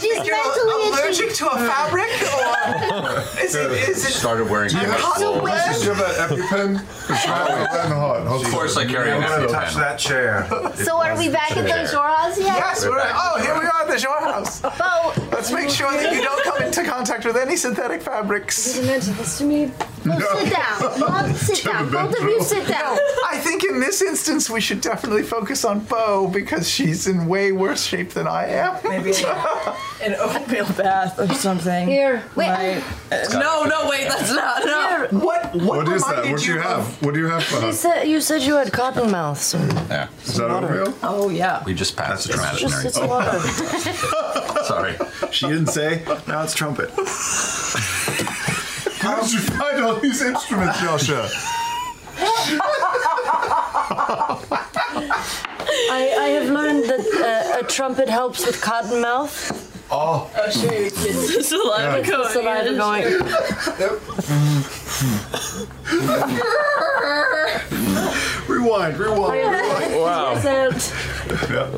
She's 0.00 0.18
mentally 0.30 0.88
allergic 0.88 1.34
to 1.34 1.48
a 1.50 1.56
fabric? 1.58 2.10
Or 2.22 2.63
Is 3.42 3.54
it, 3.54 3.70
is 3.88 4.04
it 4.04 4.10
Started 4.12 4.50
wearing 4.50 4.68
Do 4.70 4.78
you 4.78 4.86
have, 4.86 5.00
chemicals. 5.00 5.80
do 5.80 5.86
you 5.88 5.94
have 5.94 6.30
an 6.30 6.38
EpiPen? 6.38 6.80
It's 7.10 7.26
right 7.26 7.84
in 7.84 7.90
the 7.90 7.96
heart. 7.96 8.22
Of 8.26 8.44
course 8.50 8.76
I 8.76 8.84
carry 8.86 9.10
an 9.10 9.20
Don't 9.20 9.48
EpiPen. 9.48 9.52
touch 9.52 9.74
that 9.74 9.98
chair. 9.98 10.46
So 10.76 11.00
are 11.02 11.16
we 11.16 11.28
back 11.28 11.56
at 11.56 11.64
the 11.64 11.96
Xhorhaus 11.96 12.38
yet? 12.38 12.46
Yes, 12.56 12.84
we're 12.84 12.98
oh 13.00 13.40
here 13.42 13.54
we 13.54 13.66
are 13.66 13.82
at 13.82 13.88
the 13.88 13.98
shore 13.98 14.20
house. 14.20 14.60
Beau, 14.60 15.12
Let's 15.30 15.50
make 15.52 15.68
sure 15.70 15.92
that 15.92 16.14
you 16.14 16.22
don't 16.22 16.42
come 16.44 16.62
into 16.62 16.84
contact 16.84 17.24
with 17.24 17.36
any 17.36 17.56
synthetic 17.56 18.00
fabrics. 18.02 18.76
You 18.76 18.82
mention 18.86 19.14
this 19.16 19.38
to 19.38 19.44
me. 19.44 19.66
Beau, 20.04 20.18
sit 20.38 20.52
down. 20.52 21.00
Mom, 21.00 21.32
sit 21.34 21.64
down. 21.64 21.90
Both 21.90 22.16
of 22.18 22.22
you 22.24 22.42
sit 22.42 22.66
down. 22.66 22.98
I 23.28 23.38
think 23.38 23.64
in 23.64 23.78
this 23.80 24.00
instance 24.02 24.48
we 24.50 24.60
should 24.60 24.80
definitely 24.80 25.22
focus 25.22 25.64
on 25.64 25.80
Beau 25.80 26.28
because 26.28 26.68
she's 26.68 27.06
in 27.06 27.26
way 27.26 27.52
worse 27.52 27.84
shape 27.84 28.10
than 28.10 28.26
I 28.26 28.46
am. 28.48 28.78
Maybe 28.84 29.12
an 30.02 30.14
oatmeal 30.18 30.66
bath 30.72 31.18
or 31.18 31.28
something. 31.34 31.86
Here, 31.88 32.22
wait. 32.36 32.48
Right. 32.48 32.63
No, 33.32 33.64
no, 33.64 33.88
wait, 33.88 34.08
that's 34.08 34.32
not. 34.32 34.64
No. 34.64 35.06
What? 35.20 35.54
What 35.54 35.88
is 35.88 36.02
that? 36.04 36.24
What 36.30 36.40
do 36.40 36.46
you 36.52 36.58
have? 36.60 36.86
What 37.02 37.14
do 37.14 37.20
you 37.20 37.26
have 37.28 37.44
for 37.44 37.64
You 37.66 37.72
said 37.72 38.04
you 38.08 38.20
said 38.20 38.42
you 38.42 38.56
had 38.56 38.72
cotton 38.72 39.10
mouth, 39.10 39.40
so 39.40 39.58
Yeah. 39.88 40.08
Is 40.24 40.36
that 40.36 40.50
oatmeal? 40.50 40.94
Oh 41.02 41.28
yeah. 41.28 41.62
We 41.64 41.74
just 41.74 41.96
passed 41.96 42.26
the 42.28 42.34
it's 42.34 42.60
just 42.60 42.84
it's 42.84 42.96
imaginary. 42.96 43.08
water. 43.08 44.64
Sorry. 44.64 44.96
She 45.30 45.46
didn't 45.46 45.68
say. 45.68 46.02
Now 46.26 46.42
it's 46.42 46.54
trumpet. 46.54 46.90
How 49.04 49.20
did 49.20 49.32
you 49.32 49.40
find 49.40 49.84
all 49.84 49.96
these 49.96 50.22
instruments, 50.22 50.80
Joshua? 50.80 51.28
I, 55.90 56.16
I 56.18 56.28
have 56.40 56.48
learned 56.50 56.84
that 56.84 57.54
uh, 57.60 57.64
a 57.64 57.68
trumpet 57.68 58.08
helps 58.08 58.46
with 58.46 58.60
cotton 58.60 59.00
mouth. 59.02 59.63
Oh. 59.90 60.30
Oh, 60.36 60.50
sure, 60.50 60.72
your 60.72 60.90
kids. 60.90 61.34
The 61.36 61.42
saliva 61.44 62.02
Gets 62.02 62.34
the 62.34 62.42
going. 62.42 62.72
saliva 62.74 62.74
going. 62.76 63.04
Rewind, 68.48 68.98
rewind, 68.98 69.40
oh, 69.44 69.50
rewind. 69.50 69.94
Wow. 69.94 70.34
Yeah. 71.50 71.68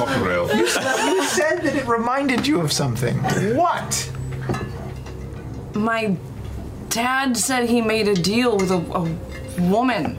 Off 0.00 0.08
the 0.18 0.24
rail. 0.24 0.48
You 0.54 0.66
said 1.24 1.62
that 1.62 1.74
it 1.76 1.86
reminded 1.86 2.46
you 2.46 2.60
of 2.60 2.72
something. 2.72 3.16
What? 3.56 4.10
My 5.74 6.16
dad 6.88 7.36
said 7.36 7.68
he 7.68 7.80
made 7.82 8.08
a 8.08 8.14
deal 8.14 8.56
with 8.56 8.70
a, 8.70 8.76
a 8.76 9.02
woman 9.70 10.18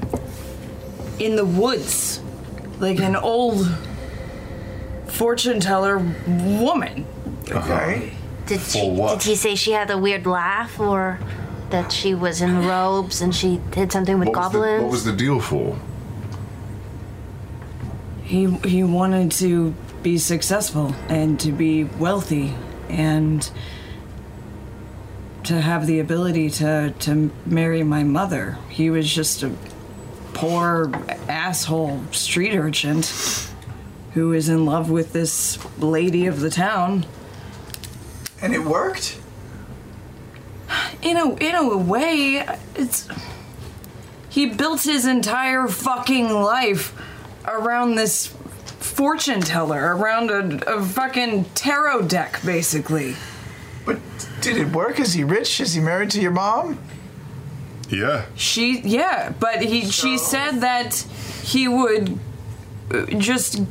in 1.19 1.35
the 1.35 1.45
woods, 1.45 2.21
like 2.79 2.99
an 2.99 3.15
old 3.15 3.67
fortune 5.07 5.59
teller 5.59 5.97
woman. 6.27 7.05
Uh-huh. 7.51 7.73
Okay. 7.73 8.11
Did 8.45 8.59
For 8.61 8.69
she? 8.79 8.89
what? 8.89 9.19
Did 9.19 9.27
he 9.29 9.35
say 9.35 9.55
she 9.55 9.71
had 9.71 9.89
a 9.91 9.97
weird 9.97 10.25
laugh, 10.25 10.79
or 10.79 11.19
that 11.69 11.91
she 11.91 12.13
was 12.15 12.41
in 12.41 12.65
robes 12.65 13.21
and 13.21 13.35
she 13.35 13.59
did 13.71 13.91
something 13.91 14.19
with 14.19 14.29
What 14.29 14.37
was, 14.37 14.51
the, 14.53 14.57
goblins? 14.59 14.81
what 14.83 14.91
was 14.91 15.03
the 15.03 15.11
deal 15.13 15.39
for? 15.41 15.77
He 18.23 18.45
he 18.65 18.83
wanted 18.83 19.31
to 19.33 19.73
be 20.03 20.17
successful 20.17 20.93
and 21.09 21.37
to 21.41 21.51
be 21.51 21.83
wealthy 21.85 22.53
and 22.89 23.49
to 25.43 25.59
have 25.61 25.87
the 25.87 25.99
ability 25.99 26.49
to 26.51 26.93
to 26.99 27.31
marry 27.45 27.83
my 27.83 28.03
mother. 28.03 28.57
He 28.69 28.89
was 28.89 29.13
just 29.13 29.43
a 29.43 29.51
poor 30.33 30.91
asshole 31.27 32.01
street 32.11 32.55
urchin 32.55 33.01
who 34.13 34.33
is 34.33 34.49
in 34.49 34.65
love 34.65 34.89
with 34.89 35.13
this 35.13 35.57
lady 35.79 36.25
of 36.27 36.39
the 36.39 36.49
town. 36.49 37.05
And 38.41 38.53
it 38.53 38.63
worked? 38.63 39.19
In 41.01 41.17
a 41.17 41.35
in 41.35 41.55
a 41.55 41.77
way, 41.77 42.45
it's 42.75 43.07
he 44.29 44.47
built 44.47 44.83
his 44.83 45.05
entire 45.05 45.67
fucking 45.67 46.29
life 46.29 46.93
around 47.45 47.95
this 47.95 48.27
fortune 48.79 49.41
teller, 49.41 49.95
around 49.95 50.29
a, 50.29 50.75
a 50.75 50.83
fucking 50.83 51.45
tarot 51.55 52.07
deck, 52.07 52.39
basically. 52.45 53.15
But 53.85 53.99
did 54.41 54.57
it 54.57 54.69
work? 54.69 54.99
Is 54.99 55.13
he 55.13 55.23
rich? 55.23 55.59
Is 55.61 55.73
he 55.73 55.81
married 55.81 56.11
to 56.11 56.21
your 56.21 56.31
mom? 56.31 56.79
Yeah. 57.89 58.25
She, 58.35 58.79
yeah, 58.81 59.31
but 59.39 59.61
he, 59.61 59.89
she 59.89 60.17
said 60.17 60.61
that 60.61 60.93
he 61.43 61.67
would 61.67 62.19
uh, 62.91 63.05
just, 63.17 63.61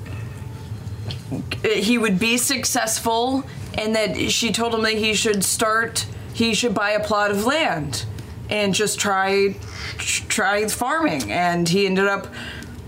he 1.63 1.99
would 1.99 2.19
be 2.19 2.39
successful, 2.39 3.45
and 3.77 3.95
that 3.95 4.31
she 4.31 4.53
told 4.53 4.75
him 4.75 4.83
that 4.83 4.95
he 4.95 5.15
should 5.15 5.45
start, 5.45 6.07
he 6.35 6.55
should 6.55 6.75
buy 6.75 6.91
a 6.91 7.05
plot 7.05 7.31
of 7.31 7.45
land, 7.45 8.05
and 8.49 8.75
just 8.75 8.99
try, 8.99 9.57
try 9.99 10.67
farming, 10.69 11.33
and 11.33 11.69
he 11.69 11.87
ended 11.87 12.07
up 12.07 12.29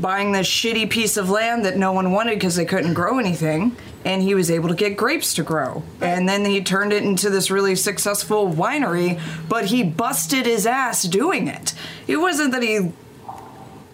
buying 0.01 0.32
this 0.32 0.47
shitty 0.47 0.89
piece 0.89 1.16
of 1.16 1.28
land 1.28 1.64
that 1.64 1.76
no 1.76 1.93
one 1.93 2.12
wanted 2.12 2.34
because 2.34 2.57
they 2.57 2.64
couldn't 2.64 2.95
grow 2.95 3.18
anything. 3.18 3.76
And 4.05 4.22
he 4.22 4.34
was 4.34 4.49
able 4.51 4.68
to 4.68 4.76
get 4.76 4.97
grapes 4.97 5.34
to 5.34 5.43
grow. 5.43 5.82
And 6.01 6.28
then 6.28 6.45
he 6.45 6.62
turned 6.62 6.93
it 6.93 7.03
into 7.03 7.30
this 7.30 7.51
really 7.51 7.74
successful 7.74 8.49
winery, 8.49 9.20
but 9.49 9.66
he 9.66 9.82
busted 9.82 10.47
his 10.47 10.66
ass 10.66 11.03
doing 11.03 11.49
it. 11.49 11.74
It 12.07 12.16
wasn't 12.18 12.53
that 12.53 12.62
he 12.62 12.93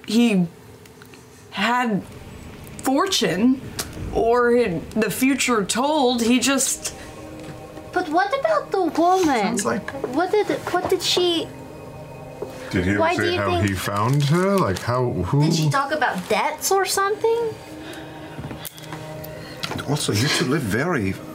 he 0.06 0.46
had 1.50 2.02
fortune 2.82 3.62
or 4.14 4.54
had 4.56 4.90
the 4.92 5.10
future 5.10 5.64
told. 5.64 6.22
He 6.22 6.38
just 6.40 6.94
But 7.92 8.08
what 8.08 8.28
about 8.40 8.70
the 8.72 8.82
woman? 9.00 9.42
Sounds 9.58 9.64
like- 9.66 9.90
What 10.14 10.30
did 10.32 10.46
what 10.72 10.88
did 10.90 11.02
she? 11.02 11.46
Did 12.70 12.84
he 12.84 12.90
ever 12.92 13.00
Why 13.00 13.14
do 13.16 13.22
say 13.22 13.34
you 13.34 13.40
how 13.40 13.50
think- 13.50 13.68
he 13.68 13.74
found 13.74 14.24
her? 14.24 14.56
Like 14.58 14.80
how? 14.80 15.10
Who? 15.30 15.44
Did 15.44 15.54
she 15.54 15.70
talk 15.70 15.92
about 15.92 16.28
debts 16.28 16.70
or 16.72 16.84
something? 16.84 17.40
Also, 19.88 20.12
you 20.12 20.28
two 20.28 20.46
live 20.46 20.62
very 20.62 21.12
There's 21.12 21.14
some 21.14 21.22
shit 21.22 21.33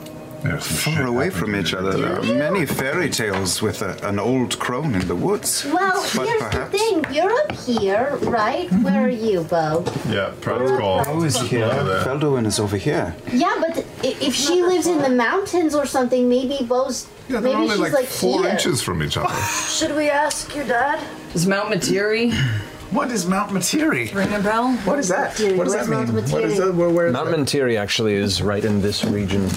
far 0.60 1.06
away 1.08 1.30
from 1.30 1.56
each 1.56 1.74
other. 1.74 1.94
There 1.98 2.20
are 2.20 2.24
many 2.24 2.66
fairy 2.66 3.10
tales 3.10 3.62
with 3.62 3.82
a, 3.82 3.98
an 4.08 4.20
old 4.20 4.58
crone 4.60 4.96
in 4.96 5.08
the 5.08 5.16
woods. 5.16 5.66
Well, 5.66 6.04
But 6.16 6.28
here's 6.28 6.42
perhaps- 6.42 6.72
the 6.72 6.78
thing. 6.78 7.06
You're 7.14 7.32
up 7.32 7.52
here, 7.52 8.18
right? 8.24 8.72
Where 8.72 9.06
are 9.06 9.10
you, 9.10 9.44
Beau? 9.44 9.84
Yeah, 10.10 10.32
perhaps 10.42 10.72
call. 10.72 11.04
Beau 11.04 11.24
is 11.24 11.38
here. 11.42 11.68
there. 11.68 12.04
Felderwin 12.04 12.46
is 12.46 12.60
over 12.60 12.78
here. 12.78 13.16
Yeah, 13.34 13.56
but 13.60 13.86
if 14.04 14.34
she 14.34 14.62
lives 14.64 14.88
in 14.88 15.00
the 15.02 15.10
mountains 15.10 15.76
or 15.76 15.86
something, 15.86 16.28
maybe 16.30 16.58
Beau's. 16.66 17.08
Yeah, 17.28 17.40
they're 17.40 17.42
maybe 17.42 17.56
only 17.56 17.70
she's 17.72 17.80
like, 17.80 17.94
like, 17.94 18.06
four 18.06 18.42
here. 18.42 18.52
inches 18.52 18.82
from 18.82 19.04
each 19.04 19.18
other. 19.18 19.34
Should 19.70 19.96
we 19.96 20.10
ask 20.10 20.56
your 20.56 20.66
dad? 20.66 21.00
is 21.36 21.46
Mount 21.46 21.70
Materi 21.74 22.34
What 22.92 23.12
is 23.12 23.28
Mount 23.28 23.52
Materi? 23.52 24.12
ring 24.16 24.34
a 24.34 24.40
bell? 24.40 24.74
What 24.78 24.98
is 24.98 25.10
that? 25.10 25.36
Materi, 25.36 25.56
What 25.58 25.66
does 25.66 25.74
where's 25.76 25.88
that 25.88 25.92
mean? 26.08 26.16
Mount 26.16 26.32
What 26.32 26.44
is 26.44 26.54
Materi? 26.54 26.58
that? 26.66 26.74
Where, 26.76 26.90
where 26.90 27.08
is 27.08 27.14
Mount 27.14 27.30
that? 27.30 27.38
Mentiri 27.38 27.78
actually 27.78 28.16
is 28.16 28.42
right 28.42 28.66
in 28.66 28.82
this 28.82 29.06
region. 29.06 29.48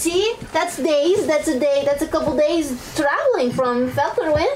See, 0.00 0.32
that's 0.52 0.76
days. 0.78 1.26
That's 1.26 1.46
a 1.48 1.58
day. 1.60 1.82
That's 1.84 2.00
a 2.02 2.06
couple 2.06 2.34
days 2.34 2.66
traveling 2.96 3.52
from 3.52 3.90
Felderwin. 3.90 4.48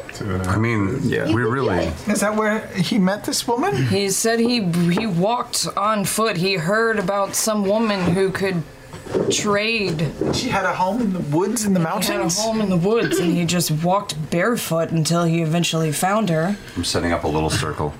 Uh, 0.47 0.51
I 0.51 0.57
mean, 0.57 1.01
Yeah. 1.03 1.27
we 1.27 1.43
could 1.43 1.53
really. 1.57 1.93
Is 2.09 2.21
that 2.21 2.35
where 2.35 2.67
he 2.69 2.99
met 2.99 3.25
this 3.25 3.47
woman? 3.47 3.73
He 3.89 4.09
said 4.09 4.41
he 4.41 4.63
he 4.99 5.07
walked 5.07 5.67
on 5.77 6.07
foot. 6.07 6.39
He 6.39 6.55
heard 6.55 6.99
about 6.99 7.35
some 7.35 7.67
woman 7.67 8.01
who 8.15 8.31
could 8.31 8.63
trade. 9.31 10.11
She 10.33 10.49
had 10.49 10.65
a 10.65 10.75
home 10.75 11.03
in 11.03 11.13
the 11.13 11.21
woods 11.37 11.67
in 11.67 11.75
the 11.75 11.81
mountains. 11.81 12.07
He 12.09 12.13
had 12.15 12.23
a 12.27 12.31
home 12.31 12.61
in 12.63 12.71
the 12.71 12.77
woods, 12.91 13.19
and 13.19 13.31
he 13.37 13.45
just 13.45 13.71
walked 13.71 14.31
barefoot 14.31 14.91
until 14.93 15.25
he 15.25 15.43
eventually 15.43 15.93
found 15.93 16.31
her. 16.31 16.57
I'm 16.75 16.85
setting 16.85 17.13
up 17.13 17.25
a 17.25 17.29
little 17.29 17.51
circle. 17.51 17.93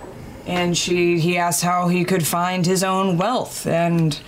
And 0.47 0.77
she 0.79 1.19
he 1.21 1.37
asked 1.37 1.63
how 1.63 1.89
he 1.89 2.05
could 2.05 2.27
find 2.27 2.65
his 2.65 2.83
own 2.83 3.19
wealth, 3.19 3.67
and 3.67 4.19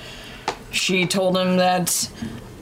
she 0.71 1.07
told 1.07 1.37
him 1.39 1.57
that 1.57 2.11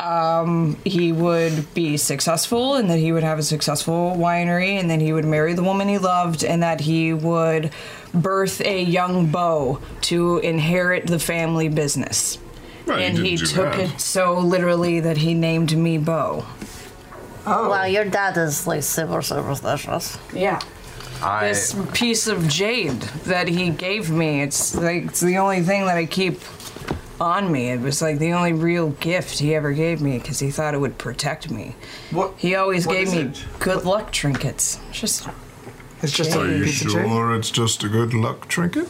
um, 0.00 0.76
he 0.84 1.12
would 1.12 1.72
be 1.74 1.96
successful, 1.96 2.74
and 2.74 2.90
that 2.90 2.98
he 2.98 3.12
would 3.12 3.22
have 3.22 3.38
a 3.38 3.42
successful 3.42 4.14
winery, 4.16 4.78
and 4.80 4.90
then 4.90 5.00
he 5.00 5.12
would 5.12 5.24
marry 5.24 5.54
the 5.54 5.62
woman 5.62 5.88
he 5.88 5.98
loved, 5.98 6.44
and 6.44 6.62
that 6.62 6.80
he 6.80 7.12
would 7.12 7.70
birth 8.12 8.60
a 8.60 8.82
young 8.82 9.30
beau 9.30 9.80
to 10.02 10.38
inherit 10.38 11.06
the 11.06 11.18
family 11.18 11.68
business. 11.68 12.38
Well, 12.86 12.98
and 12.98 13.16
he 13.16 13.36
didn't 13.36 13.48
took 13.48 13.72
that. 13.72 13.94
it 13.94 14.00
so 14.00 14.38
literally 14.38 15.00
that 15.00 15.16
he 15.16 15.34
named 15.34 15.76
me 15.76 15.98
Beau. 15.98 16.44
Oh. 17.46 17.70
Wow, 17.70 17.84
your 17.84 18.04
dad 18.04 18.36
is 18.36 18.66
like 18.66 18.82
super 18.82 19.22
superstitious. 19.22 20.18
Yeah. 20.34 20.60
I. 21.22 21.48
this 21.48 21.74
piece 21.92 22.26
of 22.26 22.48
jade 22.48 23.00
that 23.26 23.48
he 23.48 23.70
gave 23.70 24.10
me. 24.10 24.42
It's 24.42 24.74
like 24.74 25.04
it's 25.04 25.20
the 25.20 25.38
only 25.38 25.62
thing 25.62 25.86
that 25.86 25.96
I 25.96 26.06
keep 26.06 26.40
on 27.20 27.50
me. 27.52 27.70
It 27.70 27.80
was 27.80 28.00
like 28.02 28.18
the 28.18 28.32
only 28.32 28.52
real 28.52 28.90
gift 28.90 29.38
he 29.38 29.54
ever 29.54 29.72
gave 29.72 30.00
me 30.00 30.18
because 30.18 30.38
he 30.40 30.50
thought 30.50 30.74
it 30.74 30.78
would 30.80 30.98
protect 30.98 31.50
me. 31.50 31.74
What? 32.10 32.34
He 32.36 32.54
always 32.54 32.86
What 32.86 32.94
gave 32.94 33.10
me 33.12 33.18
it? 33.22 33.44
good 33.60 33.84
luck 33.84 34.12
trinkets. 34.12 34.80
Just 34.92 35.28
It's 36.02 36.12
just 36.12 36.36
Are 36.36 36.44
a 36.44 36.58
you 36.58 36.64
piece 36.64 36.82
of 36.84 36.88
jade. 36.92 37.06
sure 37.06 37.34
it's 37.34 37.50
just 37.50 37.82
a 37.84 37.88
good 37.88 38.12
luck 38.14 38.48
trinket? 38.48 38.88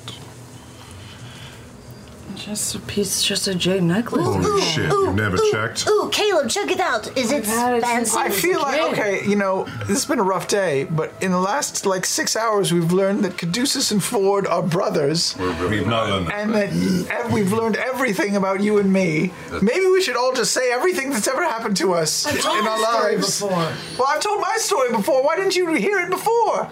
Just 2.37 2.74
a 2.74 2.78
piece, 2.80 3.22
just 3.22 3.47
a 3.49 3.55
jade 3.55 3.82
necklace. 3.82 4.24
Holy 4.26 4.61
shit, 4.61 4.91
you 4.91 5.12
never 5.14 5.37
checked? 5.53 5.87
Ooh, 5.89 6.09
Caleb, 6.12 6.51
check 6.51 6.70
it 6.70 6.80
out. 6.80 7.16
Is 7.16 7.30
it 7.32 7.47
fancy? 7.47 8.16
I 8.16 8.28
feel 8.28 8.61
like 8.61 8.80
okay, 8.93 9.24
you 9.26 9.37
know, 9.37 9.64
this 9.80 9.89
has 9.89 10.05
been 10.07 10.18
a 10.18 10.22
rough 10.24 10.49
day, 10.49 10.85
but 10.85 11.12
in 11.20 11.30
the 11.30 11.39
last 11.39 11.87
like 11.87 12.05
six 12.05 12.37
hours, 12.37 12.72
we've 12.72 12.93
learned 12.93 13.24
that 13.24 13.39
Caduceus 13.39 13.91
and 13.93 14.03
Fjord 14.03 14.47
are 14.47 14.62
brothers, 14.62 15.37
We've 15.39 15.87
not 15.87 16.09
learned 16.11 16.26
that. 16.28 16.35
and 16.35 16.55
that 16.55 17.11
ev- 17.24 17.32
we've 17.32 17.53
learned 17.53 17.76
everything 17.76 18.37
about 18.37 18.61
you 18.61 18.78
and 18.78 18.93
me. 18.93 19.32
Maybe 19.62 19.87
we 19.87 20.03
should 20.03 20.16
all 20.16 20.32
just 20.35 20.53
say 20.53 20.70
everything 20.72 21.11
that's 21.11 21.28
ever 21.28 21.45
happened 21.45 21.76
to 21.78 21.95
us 21.95 22.26
I've 22.26 22.37
in 22.37 22.43
told 22.43 22.66
our 22.66 22.78
the 22.78 22.87
story 22.87 23.14
lives. 23.16 23.41
before. 23.41 23.72
Well, 23.99 24.09
I've 24.09 24.20
told 24.20 24.41
my 24.41 24.57
story 24.59 24.91
before. 24.91 25.22
Why 25.24 25.37
didn't 25.37 25.57
you 25.57 25.72
hear 25.74 25.99
it 26.01 26.11
before? 26.11 26.70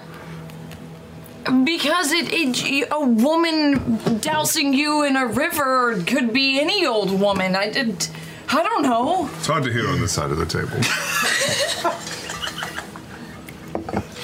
Because 1.65 2.13
it, 2.13 2.33
it, 2.33 2.89
a 2.91 3.05
woman 3.05 4.19
dousing 4.21 4.73
you 4.75 5.03
in 5.03 5.17
a 5.17 5.27
river 5.27 6.01
could 6.07 6.33
be 6.33 6.61
any 6.61 6.87
old 6.87 7.19
woman. 7.21 7.57
I 7.57 7.71
did, 7.71 8.07
I 8.49 8.63
don't 8.63 8.83
know. 8.83 9.29
It's 9.39 9.47
hard 9.49 9.65
to 9.65 9.73
hear 9.73 9.89
on 9.89 10.01
this 10.01 10.13
side 10.13 10.31
of 10.31 10.37
the 10.39 10.47
table. 10.47 10.71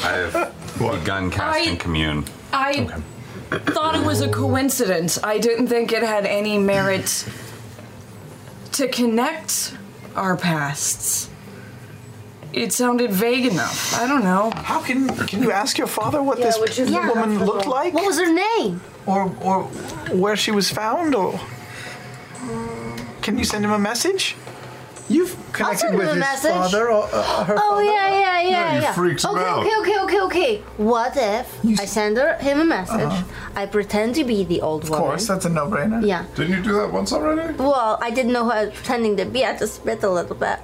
I 0.05 0.13
have 0.13 0.55
begun 0.79 1.31
casting 1.31 1.75
I- 1.75 1.77
commune. 1.77 2.25
I 2.53 2.87
thought 3.51 3.95
it 3.97 4.05
was 4.07 4.21
a 4.21 4.29
coincidence. 4.31 5.19
I 5.23 5.39
didn't 5.39 5.67
think 5.69 5.93
it 5.93 6.03
had 6.03 6.25
any 6.25 6.59
merit 6.59 7.29
to 8.73 8.89
connect 8.89 9.75
our 10.15 10.37
pasts. 10.37 11.29
It 12.53 12.73
sounded 12.73 13.11
vague 13.11 13.47
enough. 13.47 13.95
I 13.95 14.07
don't 14.09 14.25
know. 14.25 14.51
How 14.55 14.81
can 14.81 15.09
can 15.27 15.43
you 15.43 15.53
ask 15.53 15.77
your 15.77 15.87
father 15.87 16.23
what 16.23 16.39
this 16.39 16.59
woman 16.59 17.45
looked 17.45 17.67
like? 17.67 17.93
What 17.95 18.07
was 18.07 18.19
her 18.19 18.33
name? 18.33 18.81
Or 19.07 19.33
or 19.43 19.65
where 20.13 20.37
she 20.37 20.51
was 20.51 20.71
found? 20.71 21.15
Or 21.15 21.39
can 23.23 23.39
you 23.39 23.45
send 23.45 23.65
him 23.65 23.73
a 23.73 23.79
message? 23.79 24.35
You've 25.09 25.35
connected 25.53 25.79
send 25.79 25.95
him 25.95 25.99
with 26.01 26.09
a 26.09 26.13
his 26.13 26.21
message. 26.21 26.51
father 26.53 26.91
or 26.91 27.05
uh, 27.13 27.45
her 27.45 27.55
Oh 27.57 27.77
father? 27.77 27.85
yeah, 27.85 28.09
yeah, 28.21 28.41
yeah, 28.41 28.51
No, 28.73 28.77
he 28.77 28.83
yeah. 28.83 28.93
freaks 28.93 29.25
him 29.25 29.31
okay, 29.31 29.45
out. 29.45 29.59
okay, 29.61 29.77
okay, 29.81 29.99
okay, 30.01 30.21
okay. 30.21 30.57
What 30.77 31.17
if 31.17 31.81
I 31.81 31.85
send 31.87 32.17
her 32.19 32.35
him 32.37 32.61
a 32.61 32.65
message? 32.65 33.01
Uh-huh. 33.01 33.25
I 33.57 33.67
pretend 33.67 34.15
to 34.17 34.25
be 34.25 34.45
the 34.45 34.61
old 34.61 34.85
woman. 34.85 34.93
Of 34.95 35.01
woman. 35.01 35.11
course, 35.11 35.27
that's 35.27 35.45
a 35.47 35.49
no-brainer. 35.49 36.07
Yeah. 36.07 36.27
Didn't 36.35 36.57
you 36.59 36.63
do 36.63 36.73
that 36.75 36.93
once 36.93 37.13
already? 37.13 37.55
Well, 37.55 37.99
I 38.03 38.11
didn't 38.11 38.33
know 38.33 38.45
who 38.45 38.51
I 38.51 38.65
was 38.67 38.75
pretending 38.75 39.17
to 39.17 39.25
be. 39.25 39.45
I 39.45 39.57
just 39.57 39.77
spit 39.77 40.03
a 40.03 40.11
little 40.11 40.37
bit. 40.37 40.59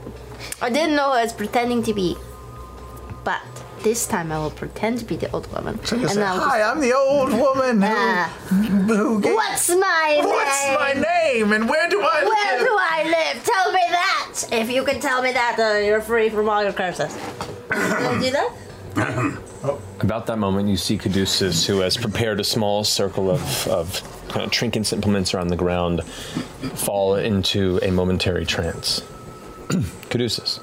I 0.61 0.68
didn't 0.68 0.95
know 0.97 1.07
who 1.12 1.18
I 1.18 1.22
was 1.22 1.32
pretending 1.32 1.82
to 1.84 1.95
be. 1.95 2.16
But 3.24 3.40
this 3.85 4.07
time 4.07 4.32
I 4.32 4.39
will 4.39 4.51
pretend 4.51 4.99
to 4.99 5.05
be 5.05 5.16
the 5.16 5.30
old 5.32 5.47
woman. 5.55 5.78
So 5.85 5.95
you 5.97 6.09
say, 6.09 6.22
I'll 6.22 6.41
"Hi, 6.41 6.62
I'm 6.62 6.80
the 6.80 6.93
old 6.95 7.32
woman 7.32 7.80
who, 7.82 7.89
Ah. 7.89 8.32
who 8.49 9.20
gave- 9.20 9.35
What's 9.35 9.68
my 9.68 10.07
name? 10.16 10.24
What's 10.24 10.66
my 10.80 10.93
name 10.95 11.53
and 11.53 11.68
where 11.68 11.89
do 11.89 12.01
I 12.01 12.05
Where 12.05 12.24
live?" 12.24 12.35
Where 12.35 12.59
do 12.70 12.76
I 12.76 13.03
live? 13.05 13.45
Tell 13.45 13.72
me 13.72 13.80
that. 13.91 14.45
If 14.51 14.70
you 14.70 14.82
can 14.85 14.99
tell 15.01 15.22
me 15.22 15.32
that, 15.32 15.57
uh, 15.61 15.78
you're 15.78 16.01
free 16.01 16.28
from 16.30 16.49
all 16.49 16.62
your 16.62 16.72
curses. 16.72 17.14
Can 17.70 18.16
I 18.16 18.18
do 18.20 18.30
that? 18.32 18.51
About 20.01 20.26
that 20.26 20.39
moment, 20.39 20.68
you 20.68 20.76
see 20.76 20.99
Caduceus, 20.99 21.66
who 21.66 21.80
has 21.80 21.97
prepared 21.97 22.41
a 22.41 22.45
small 22.45 22.85
circle 22.85 23.30
of, 23.30 23.66
of 23.68 24.03
kind 24.28 24.45
of 24.45 24.51
trinkets 24.51 24.93
and 24.93 24.99
implements 24.99 25.32
around 25.35 25.49
the 25.49 25.57
ground, 25.57 26.03
fall 26.74 27.16
into 27.16 27.78
a 27.82 27.91
momentary 27.91 28.45
trance. 28.47 29.03
Caduceus, 30.11 30.61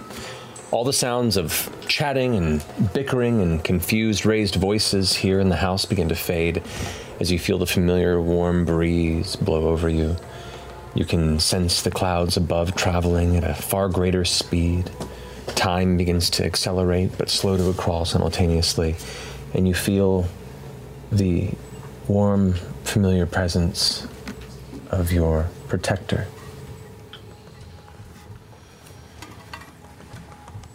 all 0.72 0.86
the 0.86 0.94
sounds 0.94 1.36
of 1.36 1.70
chatting 1.88 2.36
and 2.36 2.64
bickering 2.94 3.42
and 3.42 3.64
confused 3.64 4.26
raised 4.26 4.56
voices 4.56 5.14
here 5.14 5.40
in 5.40 5.50
the 5.50 5.56
house 5.58 5.86
begin 5.86 6.08
to 6.10 6.16
fade 6.16 6.64
as 7.20 7.30
you 7.30 7.38
feel 7.38 7.58
the 7.58 7.66
familiar 7.66 8.22
warm 8.22 8.64
breeze 8.64 9.36
blow 9.36 9.68
over 9.68 9.90
you. 9.90 10.16
You 10.96 11.06
can 11.06 11.40
sense 11.40 11.82
the 11.82 11.92
clouds 11.92 12.38
above 12.38 12.76
traveling 12.76 13.36
at 13.36 13.44
a 13.44 13.54
far 13.54 13.90
greater 13.90 14.24
speed. 14.24 14.90
Time 15.48 15.98
begins 15.98 16.30
to 16.32 16.46
accelerate 16.46 17.18
but 17.18 17.30
slow 17.30 17.58
to 17.58 17.70
a 17.70 17.74
crawl 17.74 18.06
simultaneously, 18.06 18.96
and 19.54 19.68
you 19.68 19.74
feel 19.74 20.26
the 21.12 21.52
warm, 22.08 22.54
familiar 22.86 23.26
presence 23.26 24.08
of 24.90 25.12
your 25.12 25.50
protector. 25.68 26.28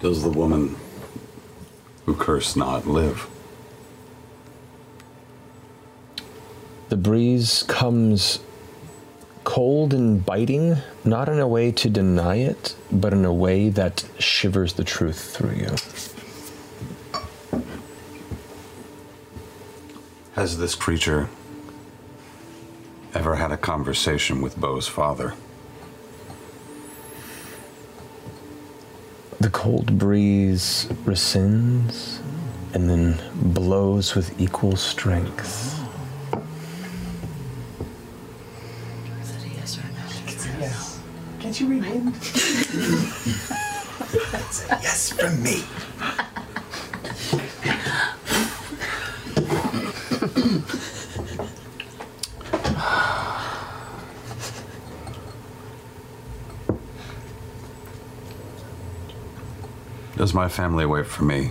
Does 0.01 0.22
the 0.22 0.28
woman 0.30 0.76
who 2.05 2.14
cursed 2.14 2.57
Nott 2.57 2.86
live? 2.86 3.28
The 6.90 6.97
breeze 6.97 7.64
comes 7.66 8.40
cold 9.44 9.94
and 9.94 10.24
biting, 10.24 10.76
not 11.05 11.28
in 11.28 11.40
a 11.40 11.49
way 11.49 11.72
to 11.72 11.88
deny 11.88 12.36
it, 12.36 12.76
but 12.92 13.12
in 13.12 13.24
a 13.24 13.32
way 13.32 13.70
that 13.70 14.05
shivers 14.18 14.74
the 14.74 14.84
truth 14.84 15.34
through 15.34 15.55
you. 15.55 15.74
Has 20.34 20.59
this 20.59 20.74
creature 20.74 21.30
ever 23.14 23.36
had 23.36 23.51
a 23.51 23.57
conversation 23.57 24.42
with 24.42 24.61
Bo's 24.61 24.86
father? 24.86 25.32
The 29.39 29.51
cold 29.51 29.99
breeze 29.99 30.87
rescinds 31.05 32.20
and 32.72 32.89
then 32.89 33.20
blows 33.34 34.14
with 34.14 34.41
equal 34.41 34.76
strength. 34.76 35.78
Yes. 40.59 41.01
Can't 41.39 41.61
you 41.61 41.66
read 41.66 41.82
wind? 41.82 42.14
That's 44.32 44.64
a 44.70 44.78
yes 44.82 45.12
from 45.12 45.43
me. 45.43 45.64
Does 60.16 60.32
my 60.32 60.48
family 60.48 60.86
wait 60.86 61.06
for 61.06 61.24
me 61.24 61.50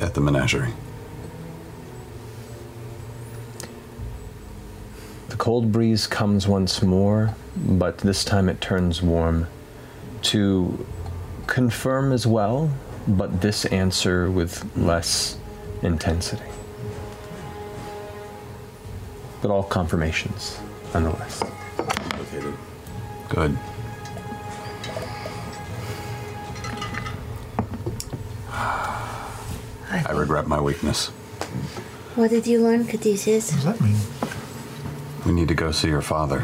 at 0.00 0.14
the 0.14 0.20
menagerie? 0.20 0.72
The 5.30 5.36
cold 5.36 5.72
breeze 5.72 6.06
comes 6.06 6.46
once 6.46 6.80
more, 6.80 7.34
but 7.56 7.98
this 7.98 8.24
time 8.24 8.48
it 8.48 8.60
turns 8.60 9.02
warm 9.02 9.48
to 10.22 10.86
confirm 11.48 12.12
as 12.12 12.24
well, 12.24 12.70
but 13.08 13.40
this 13.40 13.64
answer 13.66 14.30
with 14.30 14.64
less 14.76 15.38
intensity. 15.82 16.44
But 19.42 19.50
all 19.50 19.64
confirmations, 19.64 20.60
nonetheless. 20.94 21.42
Good. 23.28 23.58
I 29.90 30.12
regret 30.12 30.46
my 30.46 30.60
weakness. 30.60 31.08
What 32.14 32.30
did 32.30 32.46
you 32.46 32.62
learn, 32.62 32.84
Caduceus? 32.86 33.50
What 33.52 33.56
does 33.56 33.64
that 33.64 33.80
mean? 33.80 33.96
We 35.26 35.32
need 35.32 35.48
to 35.48 35.54
go 35.54 35.70
see 35.72 35.88
your 35.88 36.02
father. 36.02 36.40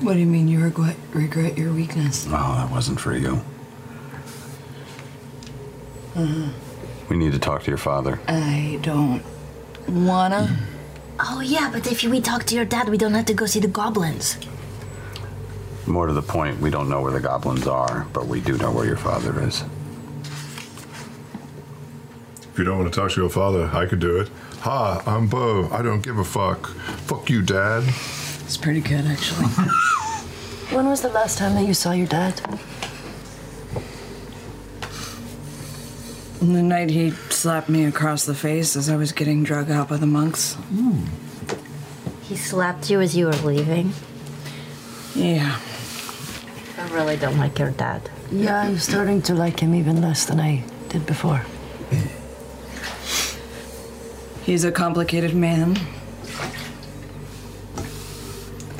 What 0.00 0.14
do 0.14 0.18
you 0.20 0.26
mean 0.26 0.48
you 0.48 0.60
regret, 0.62 0.96
regret 1.12 1.58
your 1.58 1.72
weakness? 1.72 2.26
Oh, 2.28 2.54
that 2.56 2.70
wasn't 2.70 3.00
for 3.00 3.14
you. 3.14 3.40
Uh, 6.16 6.48
We 7.08 7.16
need 7.16 7.32
to 7.32 7.38
talk 7.38 7.62
to 7.64 7.70
your 7.70 7.78
father. 7.78 8.18
I 8.28 8.78
don't 8.82 9.22
wanna. 9.88 10.56
Oh 11.18 11.40
yeah, 11.40 11.70
but 11.72 11.90
if 11.90 12.02
we 12.04 12.20
talk 12.20 12.44
to 12.44 12.54
your 12.54 12.64
dad, 12.64 12.88
we 12.88 12.96
don't 12.96 13.14
have 13.14 13.26
to 13.26 13.34
go 13.34 13.46
see 13.46 13.60
the 13.60 13.68
goblins. 13.68 14.38
More 15.86 16.06
to 16.06 16.12
the 16.12 16.22
point, 16.22 16.60
we 16.60 16.70
don't 16.70 16.88
know 16.88 17.02
where 17.02 17.12
the 17.12 17.20
goblins 17.20 17.66
are, 17.66 18.06
but 18.12 18.26
we 18.26 18.40
do 18.40 18.56
know 18.58 18.70
where 18.70 18.86
your 18.86 18.96
father 18.96 19.42
is. 19.42 19.64
If 22.52 22.58
you 22.58 22.64
don't 22.64 22.78
want 22.78 22.92
to 22.92 23.00
talk 23.00 23.12
to 23.12 23.20
your 23.20 23.30
father, 23.30 23.70
I 23.72 23.86
could 23.86 24.00
do 24.00 24.16
it. 24.20 24.28
Hi, 24.60 25.02
I'm 25.06 25.28
Beau. 25.28 25.68
I 25.72 25.82
don't 25.82 26.02
give 26.02 26.18
a 26.18 26.24
fuck. 26.24 26.68
Fuck 27.06 27.30
you, 27.30 27.42
Dad. 27.42 27.84
It's 27.86 28.56
pretty 28.56 28.80
good, 28.80 29.06
actually. 29.06 29.46
When 30.70 30.86
was 30.86 31.00
the 31.02 31.08
last 31.08 31.36
time 31.36 31.54
that 31.56 31.64
you 31.64 31.74
saw 31.74 31.90
your 31.90 32.06
dad? 32.06 32.40
the 36.40 36.62
night 36.62 36.90
he 36.90 37.10
slapped 37.10 37.68
me 37.68 37.84
across 37.84 38.24
the 38.24 38.34
face 38.34 38.76
as 38.76 38.88
I 38.88 38.96
was 38.96 39.10
getting 39.10 39.42
drug 39.42 39.68
out 39.68 39.88
by 39.88 39.96
the 39.96 40.06
monks. 40.06 40.54
Hmm. 40.54 41.06
He 42.22 42.36
slapped 42.36 42.88
you 42.88 43.00
as 43.00 43.16
you 43.16 43.26
were 43.26 43.32
leaving. 43.32 43.92
Yeah. 45.14 45.58
I 46.78 46.88
really 46.92 47.16
don't 47.16 47.36
like 47.36 47.58
your 47.58 47.72
dad. 47.72 48.08
Yeah, 48.30 48.60
I'm 48.60 48.78
starting 48.78 49.20
to 49.22 49.34
like 49.34 49.58
him 49.58 49.74
even 49.74 50.00
less 50.00 50.24
than 50.24 50.38
I 50.38 50.64
did 50.88 51.04
before. 51.04 51.44
He's 54.44 54.64
a 54.64 54.72
complicated 54.72 55.34
man. 55.34 55.78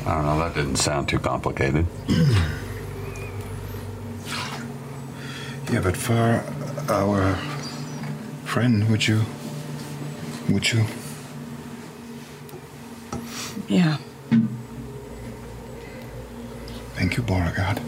I 0.05 0.15
don't 0.15 0.25
know, 0.25 0.39
that 0.39 0.55
didn't 0.55 0.77
sound 0.77 1.07
too 1.07 1.19
complicated. 1.19 1.85
Yeah, 5.71 5.79
but 5.79 5.95
for 5.95 6.43
our 6.89 7.35
friend, 8.43 8.89
would 8.89 9.07
you? 9.07 9.21
Would 10.49 10.69
you? 10.73 10.83
Yeah. 13.69 13.95
Thank 16.95 17.15
you, 17.15 17.23
Beauregard. 17.23 17.79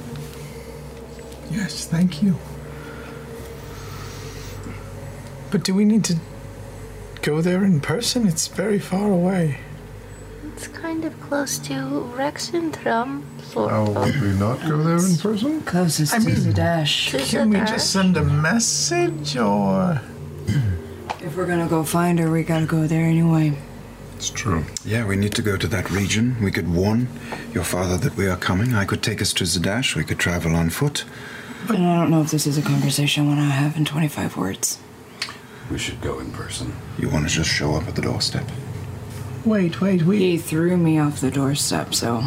Yes, 1.51 1.85
thank 1.85 2.23
you. 2.23 2.37
But 5.51 5.65
do 5.65 5.75
we 5.75 5.83
need 5.83 6.05
to 6.05 6.15
go 7.23 7.41
there 7.41 7.63
in 7.63 7.79
person? 7.79 8.27
It's 8.27 8.47
very 8.47 8.77
far 8.79 9.11
away. 9.11 9.57
It's 10.55 10.67
kind 10.67 11.03
of 11.05 11.19
close 11.21 11.57
to 11.59 11.73
Rexxentrum, 12.15 13.23
Oh, 13.55 13.91
would 13.91 14.19
we 14.21 14.29
not 14.33 14.59
go 14.67 14.77
there 14.83 14.97
in 14.97 15.15
person? 15.17 15.61
Closest 15.61 16.13
I 16.13 16.19
to 16.19 16.25
mean, 16.25 16.43
the 16.43 16.53
dash. 16.53 17.11
Can 17.29 17.49
we 17.49 17.57
just 17.57 17.91
send 17.91 18.17
a 18.17 18.23
message 18.23 19.37
or? 19.37 20.01
If 21.21 21.37
we're 21.37 21.45
gonna 21.45 21.67
go 21.67 21.83
find 21.83 22.19
her, 22.19 22.29
we 22.31 22.43
gotta 22.43 22.65
go 22.65 22.87
there 22.87 23.05
anyway. 23.05 23.57
It's 24.15 24.29
true. 24.29 24.65
Yeah, 24.85 25.05
we 25.05 25.15
need 25.15 25.33
to 25.35 25.41
go 25.41 25.55
to 25.57 25.67
that 25.67 25.89
region. 25.91 26.37
We 26.41 26.51
could 26.51 26.73
warn 26.73 27.07
your 27.53 27.63
father 27.63 27.97
that 27.97 28.15
we 28.17 28.27
are 28.27 28.37
coming. 28.37 28.73
I 28.73 28.85
could 28.85 29.03
take 29.03 29.21
us 29.21 29.33
to 29.33 29.43
Zadash. 29.43 29.95
We 29.95 30.03
could 30.03 30.19
travel 30.19 30.55
on 30.55 30.69
foot. 30.69 31.05
And 31.69 31.85
I 31.85 31.95
don't 31.99 32.09
know 32.11 32.21
if 32.21 32.31
this 32.31 32.45
is 32.47 32.57
a 32.57 32.61
conversation 32.61 33.23
I 33.23 33.27
want 33.27 33.39
to 33.39 33.45
have 33.45 33.77
in 33.77 33.85
25 33.85 34.35
words. 34.37 34.79
We 35.71 35.77
should 35.77 36.01
go 36.01 36.19
in 36.19 36.31
person. 36.31 36.73
You 36.97 37.09
want 37.09 37.27
to 37.27 37.33
just 37.33 37.49
show 37.49 37.73
up 37.75 37.87
at 37.87 37.95
the 37.95 38.01
doorstep? 38.01 38.45
Wait, 39.45 39.81
wait, 39.81 40.03
wait. 40.03 40.19
He 40.19 40.37
threw 40.37 40.77
me 40.77 40.99
off 40.99 41.19
the 41.21 41.31
doorstep, 41.31 41.93
so 41.93 42.21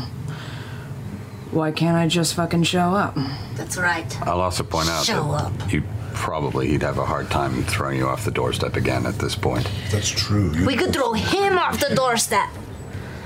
why 1.51 1.71
can't 1.71 1.97
I 1.97 2.09
just 2.09 2.35
fucking 2.35 2.65
show 2.65 2.95
up? 2.95 3.17
That's 3.55 3.77
right. 3.77 4.21
I'll 4.27 4.41
also 4.41 4.63
point 4.65 4.89
out 4.89 5.05
Show 5.05 5.33
that 5.33 5.45
up. 5.63 5.73
you 5.73 5.83
probably 6.13 6.69
he'd 6.69 6.83
have 6.83 6.99
a 6.99 7.05
hard 7.07 7.31
time 7.31 7.63
throwing 7.65 7.99
you 7.99 8.09
off 8.09 8.25
the 8.25 8.31
doorstep 8.31 8.77
again 8.77 9.07
at 9.07 9.15
this 9.19 9.35
point. 9.35 9.71
That's 9.91 10.09
true. 10.11 10.53
We 10.67 10.77
could 10.77 10.93
throw 10.93 11.13
him 11.13 11.57
off 11.59 11.79
the 11.81 11.95
doorstep 11.95 12.49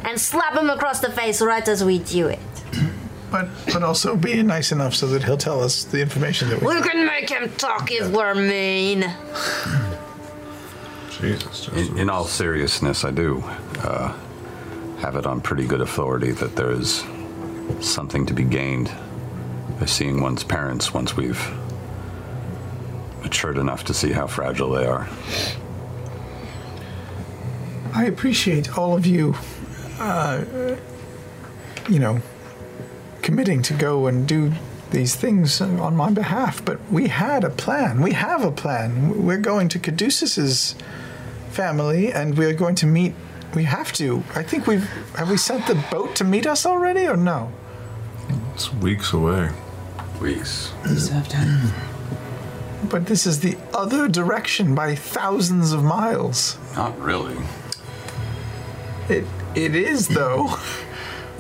and 0.04 0.20
slap 0.20 0.56
him 0.56 0.70
across 0.70 1.00
the 1.00 1.10
face 1.10 1.40
right 1.40 1.66
as 1.66 1.84
we 1.84 1.98
do 2.00 2.26
it. 2.28 2.38
But 3.30 3.48
but 3.72 3.82
also 3.84 4.16
be 4.16 4.42
nice 4.42 4.72
enough 4.72 4.94
so 4.94 5.06
that 5.08 5.22
he'll 5.22 5.36
tell 5.36 5.60
us 5.62 5.84
the 5.84 6.00
information 6.00 6.48
that 6.50 6.60
we. 6.60 6.74
We 6.74 6.80
can 6.82 7.06
make 7.06 7.30
him 7.30 7.48
talk 7.56 7.90
if 7.92 8.08
we're 8.10 8.34
mean. 8.34 9.04
Jesus. 11.20 11.68
In, 11.68 11.98
in 11.98 12.10
all 12.10 12.24
seriousness, 12.24 13.04
I 13.04 13.10
do 13.10 13.42
uh, 13.78 14.16
have 14.98 15.16
it 15.16 15.26
on 15.26 15.40
pretty 15.40 15.66
good 15.66 15.80
authority 15.80 16.32
that 16.32 16.56
there 16.56 16.70
is 16.70 17.04
something 17.80 18.26
to 18.26 18.34
be 18.34 18.44
gained 18.44 18.90
by 19.78 19.86
seeing 19.86 20.20
one's 20.20 20.44
parents 20.44 20.92
once 20.92 21.16
we've 21.16 21.40
matured 23.22 23.58
enough 23.58 23.84
to 23.84 23.94
see 23.94 24.12
how 24.12 24.26
fragile 24.26 24.70
they 24.70 24.86
are. 24.86 25.08
I 27.94 28.04
appreciate 28.04 28.76
all 28.78 28.96
of 28.96 29.06
you, 29.06 29.34
uh, 29.98 30.44
you 31.88 31.98
know, 31.98 32.20
committing 33.22 33.62
to 33.62 33.74
go 33.74 34.06
and 34.06 34.26
do 34.26 34.52
these 34.90 35.14
things 35.14 35.60
on 35.60 35.96
my 35.96 36.10
behalf. 36.10 36.64
But 36.64 36.78
we 36.90 37.08
had 37.08 37.44
a 37.44 37.50
plan. 37.50 38.00
We 38.00 38.12
have 38.12 38.44
a 38.44 38.50
plan. 38.50 39.24
We're 39.24 39.38
going 39.38 39.68
to 39.70 39.78
Caduceus's 39.78 40.74
family, 41.50 42.12
and 42.12 42.36
we're 42.36 42.54
going 42.54 42.74
to 42.76 42.86
meet. 42.86 43.14
We 43.54 43.64
have 43.64 43.92
to. 43.94 44.22
I 44.34 44.42
think 44.42 44.66
we've. 44.66 44.84
Have 45.16 45.30
we 45.30 45.36
sent 45.36 45.66
the 45.66 45.82
boat 45.90 46.14
to 46.16 46.24
meet 46.24 46.46
us 46.46 46.64
already, 46.66 47.06
or 47.06 47.16
no? 47.16 47.52
It's 48.54 48.72
weeks 48.74 49.12
away. 49.12 49.50
Weeks. 50.20 50.72
You 50.86 50.96
still 50.96 51.14
have 51.14 51.28
time. 51.28 51.72
But 52.88 53.06
this 53.06 53.26
is 53.26 53.40
the 53.40 53.56
other 53.74 54.08
direction 54.08 54.74
by 54.74 54.94
thousands 54.94 55.72
of 55.72 55.82
miles. 55.82 56.58
Not 56.74 56.98
really. 57.00 57.36
It 59.08 59.24
it 59.54 59.74
is 59.74 60.08
though. 60.08 60.54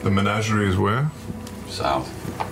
The 0.02 0.10
menagerie 0.10 0.68
is 0.68 0.76
where? 0.78 1.10
South. 1.70 2.08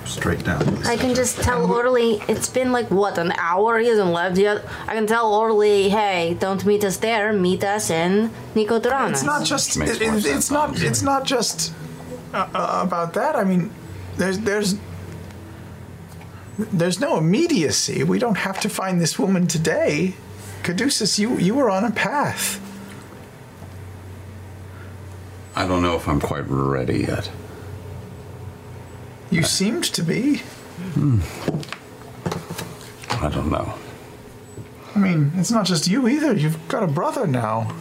Straight 0.08 0.44
down. 0.44 0.62
I 0.86 0.96
can 0.96 1.14
just 1.14 1.40
tell 1.42 1.70
Orly 1.70 2.20
it's 2.28 2.48
been 2.48 2.72
like 2.72 2.90
what 2.90 3.18
an 3.18 3.32
hour. 3.38 3.78
He 3.78 3.88
hasn't 3.88 4.10
left 4.10 4.38
yet. 4.38 4.64
I 4.86 4.94
can 4.94 5.06
tell 5.06 5.32
Orly, 5.34 5.88
hey, 5.90 6.36
don't 6.40 6.64
meet 6.64 6.84
us 6.84 6.96
there. 6.98 7.32
Meet 7.32 7.64
us 7.64 7.90
in 7.90 8.30
Nicodranas. 8.54 9.10
It's 9.10 9.22
not 9.24 9.44
just. 9.44 9.76
It, 9.76 10.00
it- 10.00 10.26
it's 10.26 10.50
not. 10.50 10.80
It's 10.82 11.02
not 11.02 11.24
just 11.24 11.72
uh, 12.32 12.48
uh, 12.54 12.80
about 12.86 13.14
that. 13.14 13.36
I 13.36 13.44
mean, 13.44 13.70
there's 14.16 14.38
there's 14.40 14.76
there's 16.58 17.00
no 17.00 17.18
immediacy. 17.18 18.02
We 18.04 18.18
don't 18.18 18.38
have 18.38 18.60
to 18.60 18.68
find 18.68 19.00
this 19.00 19.18
woman 19.18 19.46
today. 19.46 20.14
Caduceus, 20.62 21.18
you 21.18 21.38
you 21.38 21.54
were 21.54 21.70
on 21.70 21.84
a 21.84 21.90
path. 21.90 22.60
I 25.54 25.66
don't 25.66 25.82
know 25.82 25.96
if 25.96 26.06
I'm 26.08 26.20
quite 26.20 26.44
ready 26.48 27.00
yet. 27.00 27.30
You 29.30 29.42
seemed 29.42 29.84
to 29.84 30.02
be. 30.02 30.38
Hmm. 30.94 31.20
I 33.22 33.28
don't 33.28 33.50
know. 33.50 33.74
I 34.94 34.98
mean, 34.98 35.32
it's 35.36 35.50
not 35.50 35.66
just 35.66 35.86
you 35.86 36.08
either. 36.08 36.34
You've 36.34 36.66
got 36.68 36.82
a 36.82 36.86
brother 36.86 37.26
now. 37.26 37.74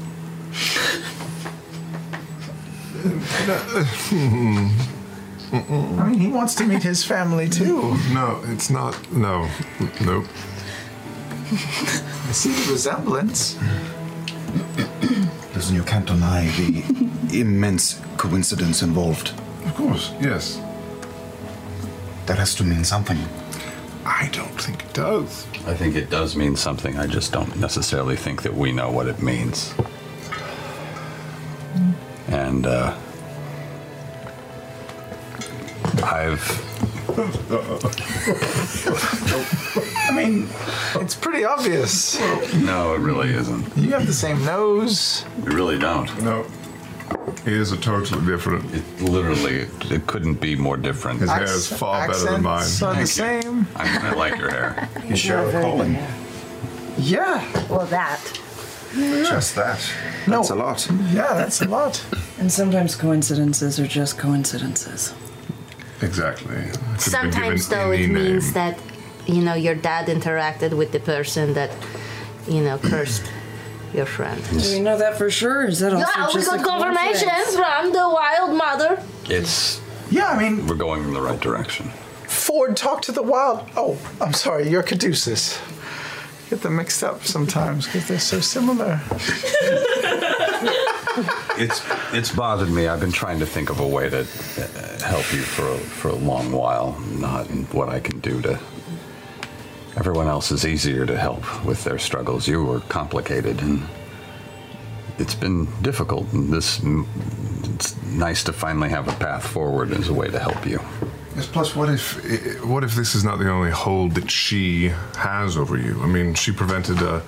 I 5.51 6.09
mean, 6.09 6.19
he 6.19 6.27
wants 6.27 6.55
to 6.55 6.65
meet 6.65 6.83
his 6.83 7.03
family 7.03 7.47
too. 7.47 7.95
No, 8.11 8.41
it's 8.47 8.69
not. 8.69 9.11
No. 9.13 9.49
Nope. 10.01 10.25
I 11.49 12.31
see 12.33 12.51
the 12.51 12.71
resemblance. 12.73 13.57
Listen, 15.55 15.75
you 15.75 15.83
can't 15.83 16.05
deny 16.05 16.47
the 16.49 17.39
immense 17.39 18.01
coincidence 18.17 18.81
involved. 18.81 19.31
Of 19.65 19.75
course, 19.75 20.11
yes. 20.19 20.59
That 22.27 22.37
has 22.37 22.53
to 22.55 22.63
mean 22.63 22.83
something. 22.83 23.17
I 24.05 24.29
don't 24.31 24.61
think 24.61 24.83
it 24.83 24.93
does. 24.93 25.47
I 25.65 25.73
think 25.73 25.95
it 25.95 26.09
does 26.09 26.35
mean 26.35 26.55
something. 26.55 26.97
I 26.97 27.07
just 27.07 27.33
don't 27.33 27.55
necessarily 27.57 28.15
think 28.15 28.43
that 28.43 28.53
we 28.53 28.71
know 28.71 28.91
what 28.91 29.07
it 29.07 29.21
means. 29.21 29.73
And 32.27 32.65
uh, 32.67 32.97
I've 36.03 36.67
I 40.09 40.11
mean, 40.13 40.47
it's 40.95 41.15
pretty 41.15 41.43
obvious. 41.45 42.19
no, 42.53 42.93
it 42.93 42.99
really 42.99 43.29
isn't. 43.29 43.75
You 43.77 43.91
have 43.91 44.05
the 44.05 44.13
same 44.13 44.43
nose. 44.45 45.25
We 45.43 45.55
really 45.55 45.79
don't. 45.79 46.21
No. 46.21 46.45
He 47.47 47.53
is 47.53 47.71
a 47.71 47.77
totally 47.77 48.25
different. 48.25 48.75
It 48.75 48.83
literally, 49.01 49.69
it 49.89 50.05
couldn't 50.05 50.41
be 50.41 50.57
more 50.57 50.75
different. 50.75 51.21
His 51.21 51.31
hair 51.31 51.45
is 51.45 51.71
far 51.71 52.05
better 52.05 52.31
than 52.31 52.43
mine. 52.43 52.59
Accents 52.59 52.83
are 52.83 52.95
the 52.95 53.07
same. 53.07 53.65
I, 53.73 54.09
I 54.09 54.13
like 54.15 54.37
your 54.37 54.49
hair. 54.49 54.89
You 55.05 55.15
share 55.15 55.47
a 55.47 55.51
calling. 55.61 55.97
Yeah. 56.97 57.41
Well, 57.69 57.85
that. 57.85 58.19
Just 58.93 59.55
that. 59.55 59.79
That's 60.27 60.49
a 60.49 60.55
lot. 60.55 60.85
Yeah, 61.13 61.35
that's 61.35 61.61
a 61.61 61.69
lot. 61.69 62.05
And 62.37 62.51
sometimes 62.51 62.97
coincidences 62.97 63.79
are 63.79 63.87
just 63.87 64.17
coincidences. 64.17 65.13
Exactly. 66.01 66.53
It 66.53 66.71
could 66.73 66.81
have 66.81 67.01
Sometimes, 67.01 67.69
given 67.69 67.79
though, 67.79 67.91
any 67.91 68.03
it 68.03 68.09
means 68.09 68.51
that, 68.51 68.77
you 69.25 69.41
know, 69.41 69.53
your 69.53 69.75
dad 69.75 70.07
interacted 70.07 70.75
with 70.75 70.91
the 70.91 70.99
person 70.99 71.53
that, 71.53 71.71
you 72.45 72.61
know, 72.61 72.77
cursed 72.77 73.23
your 73.97 74.05
friend. 74.05 74.41
Do 74.49 74.71
we 74.71 74.79
know 74.79 74.97
that 74.97 75.17
for 75.17 75.29
sure? 75.29 75.65
Is 75.65 75.79
that 75.79 75.93
also 75.93 76.07
Yeah, 76.15 76.27
we 76.33 76.45
got 76.45 76.59
a 76.59 76.63
confirmation 76.63 77.29
from 77.53 77.91
the 77.91 78.07
wild 78.09 78.55
mother. 78.55 79.03
It's. 79.25 79.81
Yeah, 80.09 80.29
I 80.29 80.39
mean, 80.41 80.65
we're 80.67 80.75
going 80.75 81.03
in 81.03 81.13
the 81.13 81.21
right 81.21 81.39
direction. 81.39 81.89
Fjord, 82.27 82.77
talk 82.77 83.01
to 83.03 83.11
the 83.11 83.23
wild. 83.23 83.67
Oh, 83.75 83.97
I'm 84.21 84.33
sorry, 84.33 84.69
you're 84.69 84.83
Caduceus. 84.83 85.59
Get 86.49 86.61
them 86.61 86.77
mixed 86.77 87.03
up 87.03 87.25
sometimes 87.25 87.85
because 87.87 88.07
they're 88.07 88.19
so 88.19 88.39
similar. 88.39 89.01
It's 91.59 91.81
it's 92.13 92.31
bothered 92.31 92.69
me. 92.69 92.87
I've 92.87 92.99
been 92.99 93.11
trying 93.11 93.39
to 93.39 93.45
think 93.47 93.71
of 93.71 93.79
a 93.79 93.87
way 93.87 94.07
to 94.07 94.19
uh, 94.19 95.03
help 95.03 95.33
you 95.33 95.41
for 95.41 95.67
a, 95.67 95.77
for 95.77 96.09
a 96.09 96.15
long 96.15 96.51
while. 96.51 96.99
Not 97.09 97.49
in 97.49 97.63
what 97.65 97.89
I 97.89 97.99
can 97.99 98.19
do 98.19 98.39
to. 98.43 98.59
Everyone 99.97 100.27
else 100.27 100.51
is 100.51 100.65
easier 100.65 101.05
to 101.05 101.17
help 101.17 101.65
with 101.65 101.83
their 101.83 101.97
struggles. 101.97 102.47
You 102.47 102.63
were 102.63 102.81
complicated, 102.81 103.61
and 103.61 103.83
it's 105.17 105.33
been 105.33 105.67
difficult. 105.81 106.31
And 106.33 106.53
this, 106.53 106.81
it's 107.73 108.01
nice 108.03 108.43
to 108.43 108.53
finally 108.53 108.89
have 108.89 109.07
a 109.07 109.13
path 109.13 109.45
forward 109.45 109.91
as 109.91 110.09
a 110.09 110.13
way 110.13 110.29
to 110.29 110.39
help 110.39 110.65
you. 110.67 110.79
Yes, 111.35 111.47
plus, 111.47 111.75
what 111.75 111.89
if 111.89 112.63
what 112.63 112.83
if 112.83 112.93
this 112.95 113.15
is 113.15 113.23
not 113.23 113.39
the 113.39 113.49
only 113.49 113.71
hold 113.71 114.13
that 114.13 114.29
she 114.29 114.89
has 115.15 115.57
over 115.57 115.77
you? 115.77 115.99
I 116.03 116.05
mean, 116.05 116.35
she 116.35 116.51
prevented 116.51 117.01
a 117.01 117.23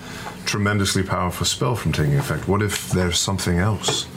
tremendously 0.46 1.04
powerful 1.04 1.46
spell 1.46 1.76
from 1.76 1.92
taking 1.92 2.18
effect. 2.18 2.48
What 2.48 2.62
if 2.62 2.92
there's 2.92 3.20
something 3.20 3.58
else? 3.58 4.08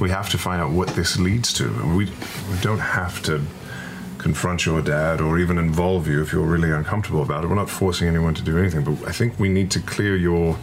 we 0.00 0.10
have 0.10 0.28
to 0.30 0.38
find 0.38 0.60
out 0.60 0.70
what 0.70 0.88
this 0.88 1.18
leads 1.18 1.52
to. 1.54 1.70
We, 1.96 2.06
we 2.06 2.58
don't 2.60 2.78
have 2.78 3.22
to 3.22 3.42
confront 4.26 4.66
your 4.66 4.82
dad 4.82 5.20
or 5.20 5.38
even 5.38 5.56
involve 5.56 6.08
you 6.08 6.20
if 6.20 6.32
you're 6.32 6.44
really 6.44 6.72
uncomfortable 6.72 7.22
about 7.22 7.44
it. 7.44 7.46
We're 7.46 7.54
not 7.54 7.70
forcing 7.70 8.08
anyone 8.08 8.34
to 8.34 8.42
do 8.42 8.58
anything, 8.58 8.82
but 8.82 9.08
I 9.08 9.12
think 9.12 9.38
we 9.38 9.48
need 9.48 9.70
to 9.70 9.80
clear 9.80 10.16
your 10.16 10.58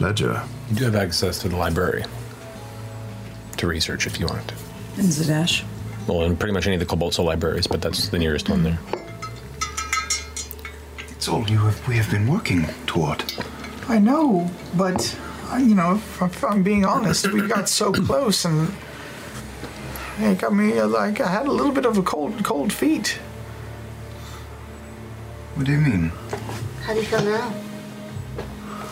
ledger. 0.00 0.42
You 0.70 0.76
do 0.76 0.84
have 0.84 0.94
access 0.94 1.38
to 1.42 1.50
the 1.50 1.56
library 1.56 2.02
to 3.58 3.66
research 3.66 4.06
if 4.06 4.18
you 4.18 4.26
want 4.26 4.48
to. 4.48 4.54
In 4.96 5.04
Zadash. 5.04 5.64
Well, 6.06 6.22
in 6.22 6.34
pretty 6.34 6.54
much 6.54 6.66
any 6.66 6.76
of 6.76 6.80
the 6.80 6.86
Cobalt 6.86 7.12
Soul 7.12 7.26
libraries, 7.26 7.66
but 7.66 7.82
that's 7.82 8.08
the 8.08 8.18
nearest 8.18 8.48
one 8.48 8.62
there. 8.62 8.78
It's 11.10 11.28
all 11.28 11.46
you 11.50 11.58
have, 11.58 11.86
we 11.86 11.96
have 11.96 12.10
been 12.10 12.26
working 12.26 12.64
toward. 12.86 13.22
I 13.86 13.98
know, 13.98 14.50
but 14.78 15.14
uh, 15.50 15.56
you 15.56 15.74
know, 15.74 15.96
if, 15.96 16.22
if 16.22 16.42
I'm 16.42 16.62
being 16.62 16.86
honest, 16.86 17.30
we 17.34 17.46
got 17.46 17.68
so 17.68 17.92
close, 17.92 18.46
and 18.46 18.72
it 20.18 20.38
got 20.38 20.54
me 20.54 20.80
like 20.82 21.20
I 21.20 21.28
had 21.28 21.46
a 21.46 21.52
little 21.52 21.72
bit 21.72 21.86
of 21.86 21.98
a 21.98 22.02
cold, 22.02 22.44
cold 22.44 22.72
feet. 22.72 23.18
What 25.54 25.66
do 25.66 25.72
you 25.72 25.78
mean? 25.78 26.12
How 26.82 26.94
do 26.94 27.00
you 27.00 27.06
feel 27.06 27.22
now? 27.22 27.54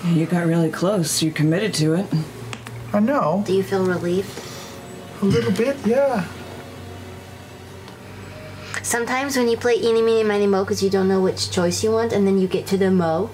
You 0.05 0.27
got 0.27 0.47
really 0.47 0.71
close. 0.71 1.23
You 1.23 1.31
committed 1.31 1.75
to 1.75 1.95
it. 1.95 2.07
I 2.93 3.01
know. 3.01 3.43
Do 3.47 3.53
you 3.53 3.63
feel 3.63 3.85
relieved? 3.85 4.31
A 5.23 5.25
little 5.25 5.53
bit, 5.53 5.77
yeah. 5.87 6.27
Sometimes 8.83 9.37
when 9.37 9.49
you 9.49 9.57
play 9.57 9.77
Eeny, 9.77 10.03
Meeny, 10.03 10.25
Miny, 10.25 10.47
Mo, 10.47 10.65
because 10.65 10.83
you 10.83 10.91
don't 10.91 11.07
know 11.07 11.21
which 11.21 11.51
choice 11.51 11.85
you 11.85 11.93
want, 11.93 12.13
and 12.13 12.27
then 12.27 12.39
you 12.39 12.49
get 12.49 12.67
to 12.69 12.77
the 12.77 12.91
Mo, 12.91 13.31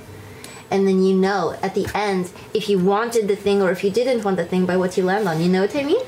and 0.70 0.86
then 0.86 1.02
you 1.02 1.14
know 1.14 1.56
at 1.62 1.74
the 1.74 1.88
end 1.94 2.30
if 2.52 2.68
you 2.68 2.78
wanted 2.78 3.28
the 3.28 3.36
thing 3.36 3.62
or 3.62 3.70
if 3.70 3.84
you 3.84 3.90
didn't 3.90 4.24
want 4.24 4.36
the 4.36 4.44
thing 4.44 4.66
by 4.66 4.76
what 4.76 4.96
you 4.96 5.04
land 5.04 5.28
on. 5.28 5.40
You 5.40 5.48
know 5.48 5.62
what 5.62 5.76
I 5.76 5.82
mean? 5.84 6.04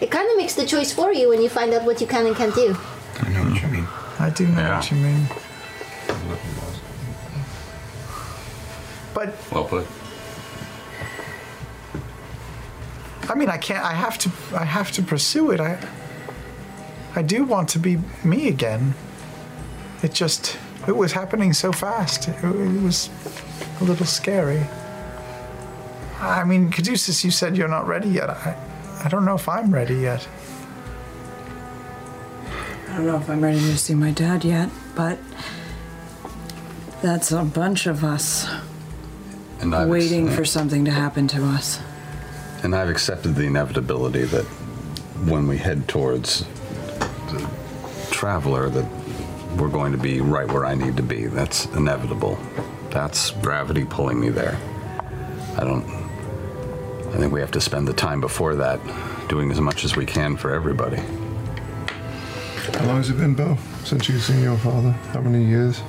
It 0.00 0.10
kind 0.10 0.30
of 0.30 0.36
makes 0.36 0.54
the 0.54 0.64
choice 0.64 0.92
for 0.92 1.12
you 1.12 1.28
when 1.28 1.42
you 1.42 1.48
find 1.48 1.74
out 1.74 1.84
what 1.84 2.00
you 2.00 2.06
can 2.06 2.26
and 2.26 2.36
can't 2.36 2.54
do. 2.54 2.76
I 3.20 3.28
know 3.30 3.42
what 3.42 3.60
you 3.60 3.68
mean. 3.68 3.86
I 4.20 4.30
do 4.30 4.46
know 4.46 4.74
what 4.74 4.90
you 4.90 4.96
mean. 4.96 5.26
But 9.12 9.34
Well 9.50 9.64
put. 9.64 9.86
I 13.28 13.34
mean, 13.34 13.48
I 13.50 13.58
can't. 13.58 13.84
I 13.84 13.92
have 13.92 14.16
to. 14.18 14.30
I 14.54 14.64
have 14.64 14.92
to 14.92 15.02
pursue 15.02 15.50
it. 15.50 15.60
I. 15.60 15.78
I 17.14 17.22
do 17.22 17.44
want 17.44 17.68
to 17.70 17.78
be 17.78 17.98
me 18.24 18.48
again. 18.48 18.94
It 20.02 20.14
just. 20.14 20.56
It 20.86 20.96
was 20.96 21.12
happening 21.12 21.52
so 21.52 21.72
fast. 21.72 22.28
It, 22.28 22.36
it 22.44 22.82
was 22.82 23.10
a 23.80 23.84
little 23.84 24.06
scary. 24.06 24.64
I 26.20 26.44
mean, 26.44 26.70
Caduceus, 26.70 27.24
you 27.24 27.30
said 27.30 27.56
you're 27.56 27.68
not 27.68 27.86
ready 27.86 28.08
yet. 28.08 28.30
I. 28.30 28.67
I 29.04 29.08
don't 29.08 29.24
know 29.24 29.34
if 29.34 29.48
I'm 29.48 29.72
ready 29.72 29.96
yet. 29.96 30.26
I 32.88 32.96
don't 32.96 33.06
know 33.06 33.16
if 33.16 33.28
I'm 33.30 33.42
ready 33.42 33.60
to 33.60 33.78
see 33.78 33.94
my 33.94 34.10
dad 34.10 34.44
yet, 34.44 34.70
but 34.96 35.18
that's 37.00 37.30
a 37.30 37.44
bunch 37.44 37.86
of 37.86 38.02
us 38.02 38.48
And 39.60 39.74
I've 39.74 39.88
waiting 39.88 40.26
ex- 40.28 40.36
for 40.36 40.44
something 40.44 40.84
to 40.84 40.90
happen 40.90 41.28
to 41.28 41.44
us. 41.44 41.80
And 42.64 42.74
I've 42.74 42.88
accepted 42.90 43.36
the 43.36 43.44
inevitability 43.44 44.24
that 44.24 44.44
when 45.26 45.46
we 45.46 45.58
head 45.58 45.86
towards 45.86 46.44
the 47.30 47.48
traveler, 48.10 48.68
that 48.68 48.86
we're 49.56 49.68
going 49.68 49.92
to 49.92 49.98
be 49.98 50.20
right 50.20 50.50
where 50.50 50.66
I 50.66 50.74
need 50.74 50.96
to 50.96 51.02
be. 51.02 51.26
That's 51.26 51.66
inevitable. 51.66 52.36
That's 52.90 53.30
gravity 53.30 53.84
pulling 53.84 54.18
me 54.18 54.30
there. 54.30 54.56
I 55.56 55.64
don't. 55.64 56.07
I 57.12 57.16
think 57.16 57.32
we 57.32 57.40
have 57.40 57.50
to 57.52 57.60
spend 57.60 57.88
the 57.88 57.92
time 57.92 58.20
before 58.20 58.54
that 58.56 58.80
doing 59.28 59.50
as 59.50 59.60
much 59.60 59.84
as 59.84 59.96
we 59.96 60.06
can 60.06 60.36
for 60.36 60.52
everybody. 60.52 60.98
How 62.74 62.84
long 62.86 62.96
has 62.98 63.10
it 63.10 63.16
been, 63.16 63.34
Beau, 63.34 63.56
since 63.84 64.08
you've 64.08 64.22
seen 64.22 64.42
your 64.42 64.56
father? 64.58 64.92
How 65.12 65.20
many 65.20 65.44
years? 65.44 65.80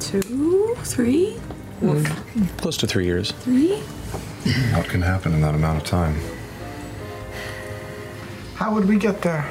Two, 0.00 0.74
three, 0.82 1.36
mm-hmm. 1.80 2.44
Close 2.58 2.76
to 2.78 2.86
three 2.86 3.06
years. 3.06 3.30
three. 3.30 3.76
What 4.74 4.88
can 4.88 5.00
happen 5.00 5.32
in 5.32 5.40
that 5.40 5.54
amount 5.54 5.78
of 5.80 5.84
time? 5.88 6.16
How 8.56 8.74
would 8.74 8.86
we 8.86 8.96
get 8.98 9.22
there? 9.22 9.48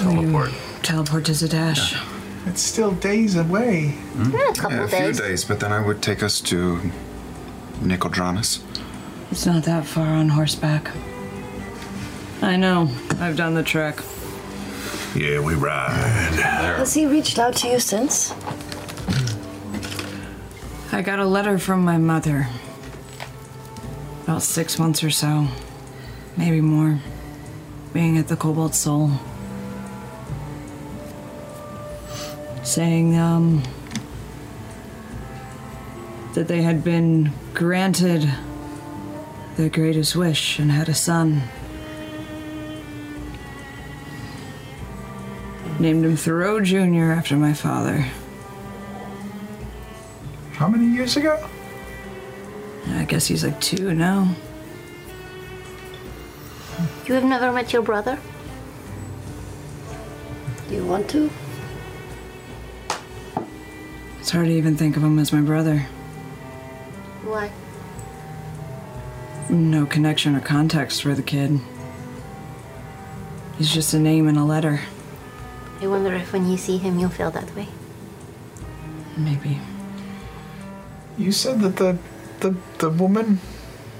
Teleport. 0.00 0.50
Teleport 0.82 1.24
to 1.26 1.32
Zadash. 1.32 1.96
It's 2.46 2.62
still 2.62 2.92
days 2.92 3.36
away. 3.36 3.94
Yeah, 4.16 4.48
a 4.50 4.54
couple 4.54 4.78
Yeah, 4.78 4.84
a 4.84 4.88
days. 4.88 5.18
few 5.18 5.28
days, 5.28 5.44
but 5.44 5.60
then 5.60 5.72
I 5.72 5.80
would 5.86 6.02
take 6.02 6.22
us 6.22 6.40
to 6.42 6.80
Nicodranas. 7.80 8.60
It's 9.30 9.46
not 9.46 9.62
that 9.64 9.86
far 9.86 10.06
on 10.06 10.28
horseback. 10.28 10.90
I 12.42 12.56
know. 12.56 12.90
I've 13.20 13.36
done 13.36 13.54
the 13.54 13.62
trek. 13.62 14.02
Yeah, 15.14 15.40
we 15.40 15.54
ride. 15.54 16.40
Has 16.78 16.94
he 16.94 17.06
reached 17.06 17.38
out 17.38 17.54
to 17.56 17.68
you 17.68 17.78
since? 17.80 18.34
I 20.92 21.02
got 21.02 21.18
a 21.18 21.24
letter 21.24 21.58
from 21.58 21.84
my 21.84 21.98
mother. 21.98 22.48
About 24.24 24.42
six 24.42 24.78
months 24.78 25.04
or 25.04 25.10
so. 25.10 25.46
Maybe 26.36 26.60
more. 26.60 27.00
Being 27.92 28.18
at 28.18 28.28
the 28.28 28.36
Cobalt 28.36 28.74
Soul. 28.74 29.12
Saying, 32.62 33.16
um. 33.16 33.62
that 36.34 36.48
they 36.48 36.62
had 36.62 36.84
been 36.84 37.32
granted 37.54 38.30
their 39.56 39.68
greatest 39.68 40.16
wish 40.16 40.58
and 40.58 40.70
had 40.70 40.88
a 40.88 40.94
son. 40.94 41.42
Named 45.78 46.04
him 46.04 46.16
Thoreau 46.16 46.60
Jr. 46.60 47.12
after 47.12 47.36
my 47.36 47.52
father. 47.52 48.04
How 50.52 50.68
many 50.68 50.86
years 50.86 51.16
ago? 51.16 51.48
I 52.88 53.04
guess 53.04 53.26
he's 53.26 53.44
like 53.44 53.60
two 53.60 53.94
now. 53.94 54.34
You 57.06 57.14
have 57.14 57.24
never 57.24 57.50
met 57.50 57.72
your 57.72 57.82
brother? 57.82 58.18
Do 60.68 60.74
you 60.74 60.84
want 60.84 61.08
to? 61.10 61.30
It's 64.20 64.30
hard 64.30 64.46
to 64.46 64.52
even 64.52 64.76
think 64.76 64.96
of 64.96 65.02
him 65.02 65.18
as 65.18 65.32
my 65.32 65.40
brother. 65.40 65.78
Why? 67.24 67.50
No 69.50 69.84
connection 69.84 70.36
or 70.36 70.40
context 70.40 71.02
for 71.02 71.14
the 71.14 71.22
kid. 71.22 71.60
He's 73.58 73.72
just 73.72 73.92
a 73.92 73.98
name 73.98 74.28
and 74.28 74.38
a 74.38 74.44
letter. 74.44 74.80
I 75.82 75.86
wonder 75.88 76.14
if 76.14 76.32
when 76.32 76.48
you 76.48 76.56
see 76.56 76.78
him 76.78 76.98
you'll 76.98 77.10
feel 77.10 77.30
that 77.32 77.54
way. 77.56 77.68
Maybe. 79.16 79.58
You 81.18 81.32
said 81.32 81.60
that 81.60 81.76
the 81.76 81.98
the 82.40 82.54
the 82.78 82.90
woman 82.90 83.40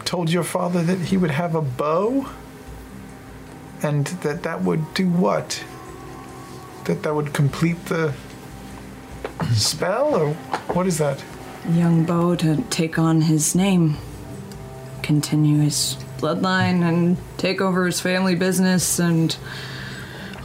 told 0.05 0.30
your 0.30 0.44
father 0.44 0.82
that 0.82 0.98
he 0.98 1.16
would 1.16 1.32
have 1.32 1.55
a 1.55 1.62
beau, 1.62 2.28
and 3.82 4.07
that 4.22 4.44
that 4.44 4.62
would 4.62 4.94
do 4.94 5.09
what? 5.09 5.64
That 6.84 7.03
that 7.03 7.14
would 7.14 7.32
complete 7.34 7.86
the 7.86 8.14
spell, 9.53 10.14
or 10.14 10.34
what 10.74 10.86
is 10.86 10.98
that? 10.98 11.22
Young 11.68 12.05
Beau 12.05 12.34
to 12.36 12.62
take 12.70 12.98
on 12.98 13.22
his 13.22 13.55
name, 13.55 13.96
continue 15.11 15.58
his 15.58 15.96
bloodline, 16.18 16.82
and 16.88 17.16
take 17.36 17.61
over 17.61 17.84
his 17.84 18.00
family 18.00 18.36
business 18.36 19.00
and 19.00 19.36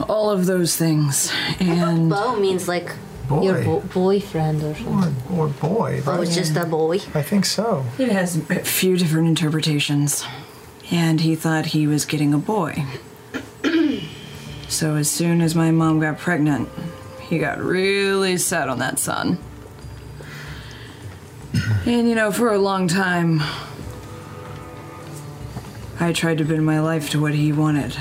all 0.10 0.32
of 0.32 0.48
those 0.48 0.76
things. 0.76 1.32
And 1.60 2.10
Beau 2.10 2.36
means 2.36 2.68
like 2.68 2.92
boy. 3.30 3.44
your 3.44 3.64
bo- 3.64 3.82
boyfriend 3.82 4.64
or 4.64 4.74
something. 4.74 5.38
Or 5.38 5.50
boy? 5.50 6.02
Oh, 6.08 6.20
it's 6.22 6.34
just 6.34 6.56
a 6.56 6.66
boy. 6.66 6.96
I 7.14 7.22
think 7.22 7.46
so. 7.46 7.86
It 8.00 8.10
has 8.10 8.38
a 8.50 8.66
few 8.66 8.98
different 8.98 9.28
interpretations. 9.28 10.26
And 10.90 11.22
he 11.22 11.36
thought 11.36 11.68
he 11.68 11.86
was 11.86 12.06
getting 12.06 12.34
a 12.34 12.40
boy. 12.40 12.86
so 14.68 14.96
as 14.96 15.12
soon 15.12 15.42
as 15.42 15.54
my 15.54 15.70
mom 15.70 16.00
got 16.00 16.18
pregnant, 16.18 16.70
he 17.22 17.38
got 17.38 17.60
really 17.60 18.38
set 18.38 18.68
on 18.68 18.80
that 18.80 18.98
son. 18.98 19.38
And 21.86 22.10
you 22.10 22.16
know, 22.16 22.32
for 22.32 22.52
a 22.52 22.58
long 22.58 22.88
time, 22.88 23.42
I 26.00 26.12
tried 26.12 26.38
to 26.40 26.46
bend 26.46 26.66
my 26.66 26.80
life 26.82 27.10
to 27.12 27.22
what 27.22 27.34
he 27.34 27.52
wanted. 27.52 27.96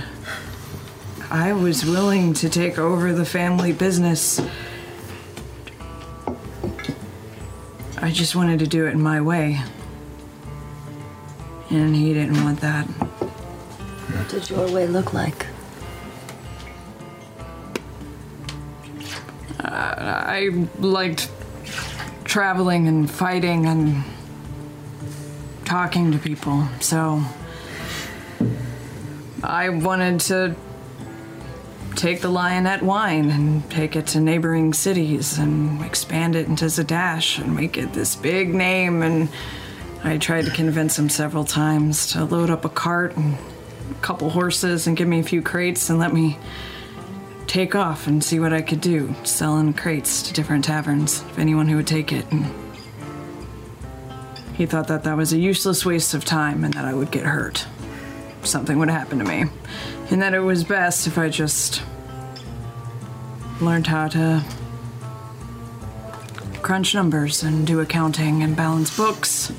I 1.30 1.52
was 1.52 1.84
willing 1.84 2.34
to 2.34 2.48
take 2.48 2.78
over 2.78 3.12
the 3.12 3.24
family 3.24 3.72
business. 3.72 4.40
I 7.98 8.10
just 8.10 8.34
wanted 8.34 8.58
to 8.58 8.66
do 8.66 8.86
it 8.86 8.90
in 8.90 9.02
my 9.02 9.20
way. 9.20 9.60
And 11.70 11.94
he 11.94 12.12
didn't 12.12 12.42
want 12.44 12.60
that. 12.60 12.84
What 12.84 14.28
did 14.28 14.50
your 14.50 14.70
way 14.70 14.86
look 14.86 15.14
like? 15.14 15.46
Uh, 19.60 19.70
I 19.70 20.68
liked 20.78 21.30
traveling 22.24 22.88
and 22.88 23.10
fighting 23.10 23.66
and 23.66 24.04
talking 25.64 26.12
to 26.12 26.18
people, 26.18 26.68
so 26.80 27.22
I 29.42 29.68
wanted 29.68 30.20
to 30.20 30.56
take 31.96 32.20
the 32.20 32.28
Lionett 32.28 32.82
wine 32.82 33.30
and 33.30 33.70
take 33.70 33.96
it 33.96 34.06
to 34.08 34.20
neighboring 34.20 34.74
cities 34.74 35.38
and 35.38 35.84
expand 35.84 36.34
it 36.34 36.48
into 36.48 36.66
Zadash 36.66 37.38
and 37.38 37.54
make 37.54 37.76
it 37.76 37.92
this 37.92 38.16
big 38.16 38.54
name. 38.54 39.02
And 39.02 39.28
I 40.02 40.18
tried 40.18 40.46
to 40.46 40.50
convince 40.50 40.98
him 40.98 41.08
several 41.08 41.44
times 41.44 42.12
to 42.12 42.24
load 42.24 42.50
up 42.50 42.64
a 42.64 42.68
cart 42.68 43.16
and 43.16 43.38
a 43.90 43.94
couple 44.02 44.30
horses 44.30 44.86
and 44.86 44.96
give 44.96 45.08
me 45.08 45.20
a 45.20 45.22
few 45.22 45.42
crates 45.42 45.88
and 45.88 45.98
let 45.98 46.12
me 46.12 46.38
take 47.46 47.74
off 47.74 48.06
and 48.06 48.24
see 48.24 48.40
what 48.40 48.52
I 48.52 48.62
could 48.62 48.80
do, 48.80 49.14
selling 49.22 49.72
crates 49.74 50.22
to 50.22 50.32
different 50.32 50.64
taverns, 50.64 51.22
if 51.22 51.38
anyone 51.38 51.68
who 51.68 51.76
would 51.76 51.86
take 51.86 52.12
it. 52.12 52.24
And 52.32 52.46
he 54.54 54.66
thought 54.66 54.88
that 54.88 55.04
that 55.04 55.16
was 55.16 55.32
a 55.32 55.38
useless 55.38 55.84
waste 55.84 56.14
of 56.14 56.24
time 56.24 56.64
and 56.64 56.74
that 56.74 56.84
I 56.84 56.94
would 56.94 57.10
get 57.10 57.24
hurt. 57.24 57.66
Something 58.44 58.78
would 58.78 58.90
happen 58.90 59.18
to 59.18 59.24
me. 59.24 59.44
And 60.10 60.22
that 60.22 60.34
it 60.34 60.40
was 60.40 60.64
best 60.64 61.06
if 61.06 61.18
I 61.18 61.28
just 61.28 61.82
learned 63.60 63.86
how 63.86 64.08
to 64.08 64.44
crunch 66.62 66.94
numbers 66.94 67.42
and 67.42 67.66
do 67.66 67.80
accounting 67.80 68.42
and 68.42 68.56
balance 68.56 68.96
books. 68.96 69.52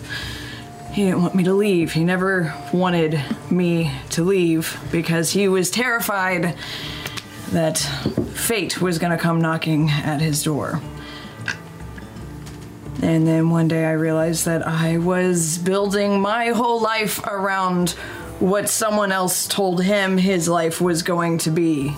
He 0.92 1.04
didn't 1.04 1.22
want 1.22 1.36
me 1.36 1.44
to 1.44 1.54
leave. 1.54 1.94
He 1.94 2.04
never 2.04 2.54
wanted 2.72 3.22
me 3.52 3.92
to 4.12 4.24
leave 4.24 4.80
because 4.92 5.32
he 5.32 5.48
was 5.48 5.70
terrified 5.70 6.56
that 7.52 7.78
fate 8.34 8.82
was 8.82 8.98
going 8.98 9.12
to 9.12 9.18
come 9.18 9.40
knocking 9.42 9.90
at 9.90 10.22
his 10.22 10.44
door. 10.44 10.82
And 13.02 13.28
then 13.28 13.50
one 13.50 13.68
day 13.68 13.86
I 13.86 13.92
realized 13.92 14.46
that 14.46 14.66
I 14.66 14.98
was 14.98 15.58
building 15.58 16.22
my 16.22 16.48
whole 16.48 16.82
life 16.82 17.24
around 17.26 17.96
what 18.40 18.70
someone 18.70 19.12
else 19.12 19.48
told 19.48 19.84
him 19.84 20.18
his 20.18 20.48
life 20.48 20.82
was 20.82 21.04
going 21.04 21.38
to 21.40 21.52
be. 21.52 21.96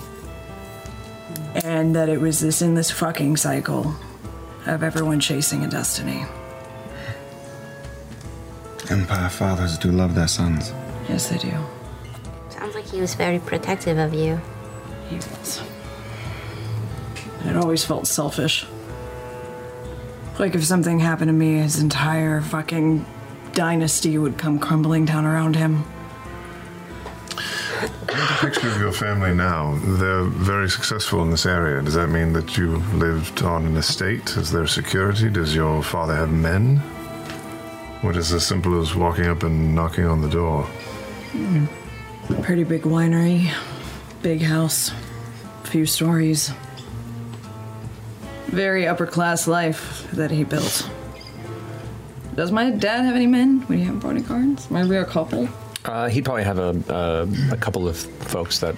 And 1.64 1.96
that 1.96 2.08
it 2.08 2.20
was 2.20 2.40
this 2.40 2.62
endless 2.62 2.90
fucking 2.90 3.36
cycle 3.36 3.94
of 4.66 4.82
everyone 4.82 5.18
chasing 5.18 5.64
a 5.64 5.68
destiny. 5.68 6.24
Empire 8.90 9.28
fathers 9.28 9.76
do 9.76 9.90
love 9.90 10.14
their 10.14 10.28
sons. 10.28 10.72
Yes, 11.08 11.28
they 11.28 11.38
do. 11.38 11.52
Sounds 12.50 12.74
like 12.74 12.86
he 12.86 13.00
was 13.00 13.14
very 13.14 13.38
protective 13.38 13.98
of 13.98 14.14
you. 14.14 14.40
He 15.08 15.16
was. 15.16 15.62
It 17.44 17.56
always 17.56 17.84
felt 17.84 18.06
selfish. 18.06 18.66
Like 20.38 20.54
if 20.54 20.64
something 20.64 21.00
happened 21.00 21.28
to 21.28 21.32
me, 21.32 21.58
his 21.58 21.80
entire 21.80 22.40
fucking 22.40 23.04
dynasty 23.52 24.18
would 24.18 24.38
come 24.38 24.58
crumbling 24.58 25.04
down 25.04 25.24
around 25.24 25.56
him. 25.56 25.84
A 27.80 28.38
picture 28.40 28.68
of 28.68 28.80
your 28.80 28.92
family 28.92 29.32
now. 29.34 29.78
They're 29.84 30.24
very 30.24 30.68
successful 30.68 31.22
in 31.22 31.30
this 31.30 31.46
area. 31.46 31.80
Does 31.80 31.94
that 31.94 32.08
mean 32.08 32.32
that 32.32 32.56
you 32.56 32.78
lived 32.94 33.42
on 33.42 33.66
an 33.66 33.76
estate? 33.76 34.36
Is 34.36 34.50
there 34.50 34.66
security? 34.66 35.30
Does 35.30 35.54
your 35.54 35.82
father 35.82 36.14
have 36.14 36.30
men? 36.30 36.78
What 38.00 38.16
is 38.16 38.32
as 38.32 38.46
simple 38.46 38.80
as 38.80 38.94
walking 38.94 39.26
up 39.26 39.44
and 39.44 39.74
knocking 39.74 40.06
on 40.06 40.20
the 40.20 40.28
door? 40.28 40.64
Hmm. 41.32 41.66
Pretty 42.42 42.64
big 42.64 42.82
winery, 42.82 43.52
big 44.22 44.42
house, 44.42 44.90
few 45.64 45.86
stories. 45.86 46.52
Very 48.46 48.86
upper 48.88 49.06
class 49.06 49.46
life 49.46 50.10
that 50.12 50.30
he 50.30 50.42
built. 50.42 50.90
Does 52.34 52.50
my 52.50 52.70
dad 52.70 53.02
have 53.02 53.14
any 53.14 53.26
men? 53.26 53.64
Would 53.68 53.78
he 53.78 53.84
have 53.84 54.00
bodyguards? 54.00 54.70
Maybe 54.70 54.96
a 54.96 55.04
couple? 55.04 55.48
Uh, 55.88 56.06
he'd 56.06 56.22
probably 56.22 56.44
have 56.44 56.58
a, 56.58 56.76
a, 56.90 57.54
a 57.54 57.56
couple 57.56 57.88
of 57.88 57.96
folks 57.96 58.58
that 58.58 58.74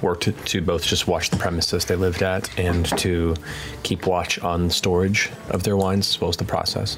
worked 0.00 0.22
to, 0.22 0.32
to 0.32 0.62
both 0.62 0.82
just 0.82 1.06
watch 1.06 1.28
the 1.28 1.36
premises 1.36 1.84
they 1.84 1.94
lived 1.94 2.22
at 2.22 2.58
and 2.58 2.86
to 2.98 3.36
keep 3.82 4.06
watch 4.06 4.38
on 4.38 4.70
storage 4.70 5.30
of 5.50 5.62
their 5.64 5.76
wines 5.76 6.08
as 6.08 6.20
well 6.20 6.30
as 6.30 6.38
the 6.38 6.44
process. 6.44 6.96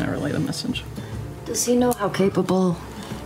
I 0.00 0.06
relay 0.06 0.30
the 0.30 0.38
message. 0.38 0.84
Does 1.44 1.64
he 1.64 1.74
know 1.74 1.90
how 1.90 2.08
capable 2.08 2.76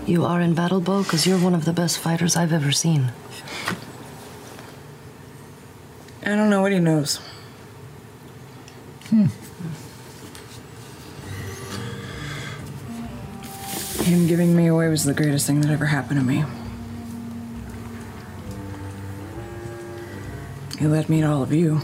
you 0.06 0.24
are 0.24 0.40
in 0.40 0.54
battle, 0.54 0.80
Beau? 0.80 1.02
Because 1.02 1.26
you're 1.26 1.38
one 1.38 1.54
of 1.54 1.66
the 1.66 1.72
best 1.74 1.98
fighters 1.98 2.34
I've 2.34 2.54
ever 2.54 2.72
seen. 2.72 3.12
I 6.24 6.34
don't 6.34 6.48
know 6.48 6.62
what 6.62 6.72
he 6.72 6.78
knows. 6.78 7.20
Hmm. 9.10 9.26
Him 14.04 14.26
giving 14.26 14.56
me 14.56 14.66
away 14.66 14.88
was 14.88 15.04
the 15.04 15.14
greatest 15.14 15.46
thing 15.46 15.60
that 15.60 15.70
ever 15.70 15.86
happened 15.86 16.18
to 16.20 16.26
me. 16.26 16.44
He 20.78 20.88
let 20.88 21.08
me 21.08 21.20
to 21.20 21.28
all 21.28 21.42
of 21.42 21.52
you. 21.52 21.80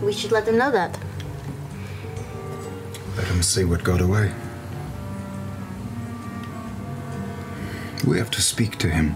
We 0.00 0.12
should 0.12 0.30
let 0.30 0.46
them 0.46 0.56
know 0.56 0.70
that. 0.70 0.96
Let 3.16 3.26
them 3.26 3.42
see 3.42 3.64
what 3.64 3.82
got 3.82 4.00
away. 4.00 4.32
We 8.06 8.18
have 8.18 8.30
to 8.30 8.40
speak 8.40 8.78
to 8.78 8.88
him. 8.88 9.14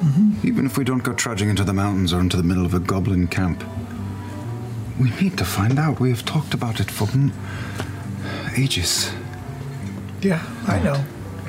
Mm-hmm. 0.00 0.46
Even 0.46 0.66
if 0.66 0.76
we 0.76 0.84
don't 0.84 1.02
go 1.02 1.14
trudging 1.14 1.48
into 1.48 1.64
the 1.64 1.72
mountains 1.72 2.12
or 2.12 2.20
into 2.20 2.36
the 2.36 2.42
middle 2.42 2.66
of 2.66 2.74
a 2.74 2.80
goblin 2.80 3.26
camp. 3.26 3.64
We 5.00 5.10
need 5.20 5.38
to 5.38 5.44
find 5.46 5.78
out. 5.78 5.98
We 5.98 6.10
have 6.10 6.24
talked 6.24 6.52
about 6.52 6.80
it 6.80 6.90
for 6.90 7.08
m- 7.08 7.32
ages. 8.56 9.10
Yeah, 10.20 10.44
I 10.66 10.78
know. 10.80 11.02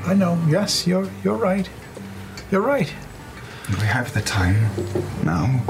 I 0.10 0.16
know. 0.16 0.40
Yes, 0.48 0.88
you're 0.88 1.08
you're 1.24 1.38
right. 1.38 1.70
You're 2.52 2.62
right. 2.62 2.92
We 3.70 3.86
have 3.86 4.12
the 4.12 4.22
time 4.22 4.58
now. 5.24 5.62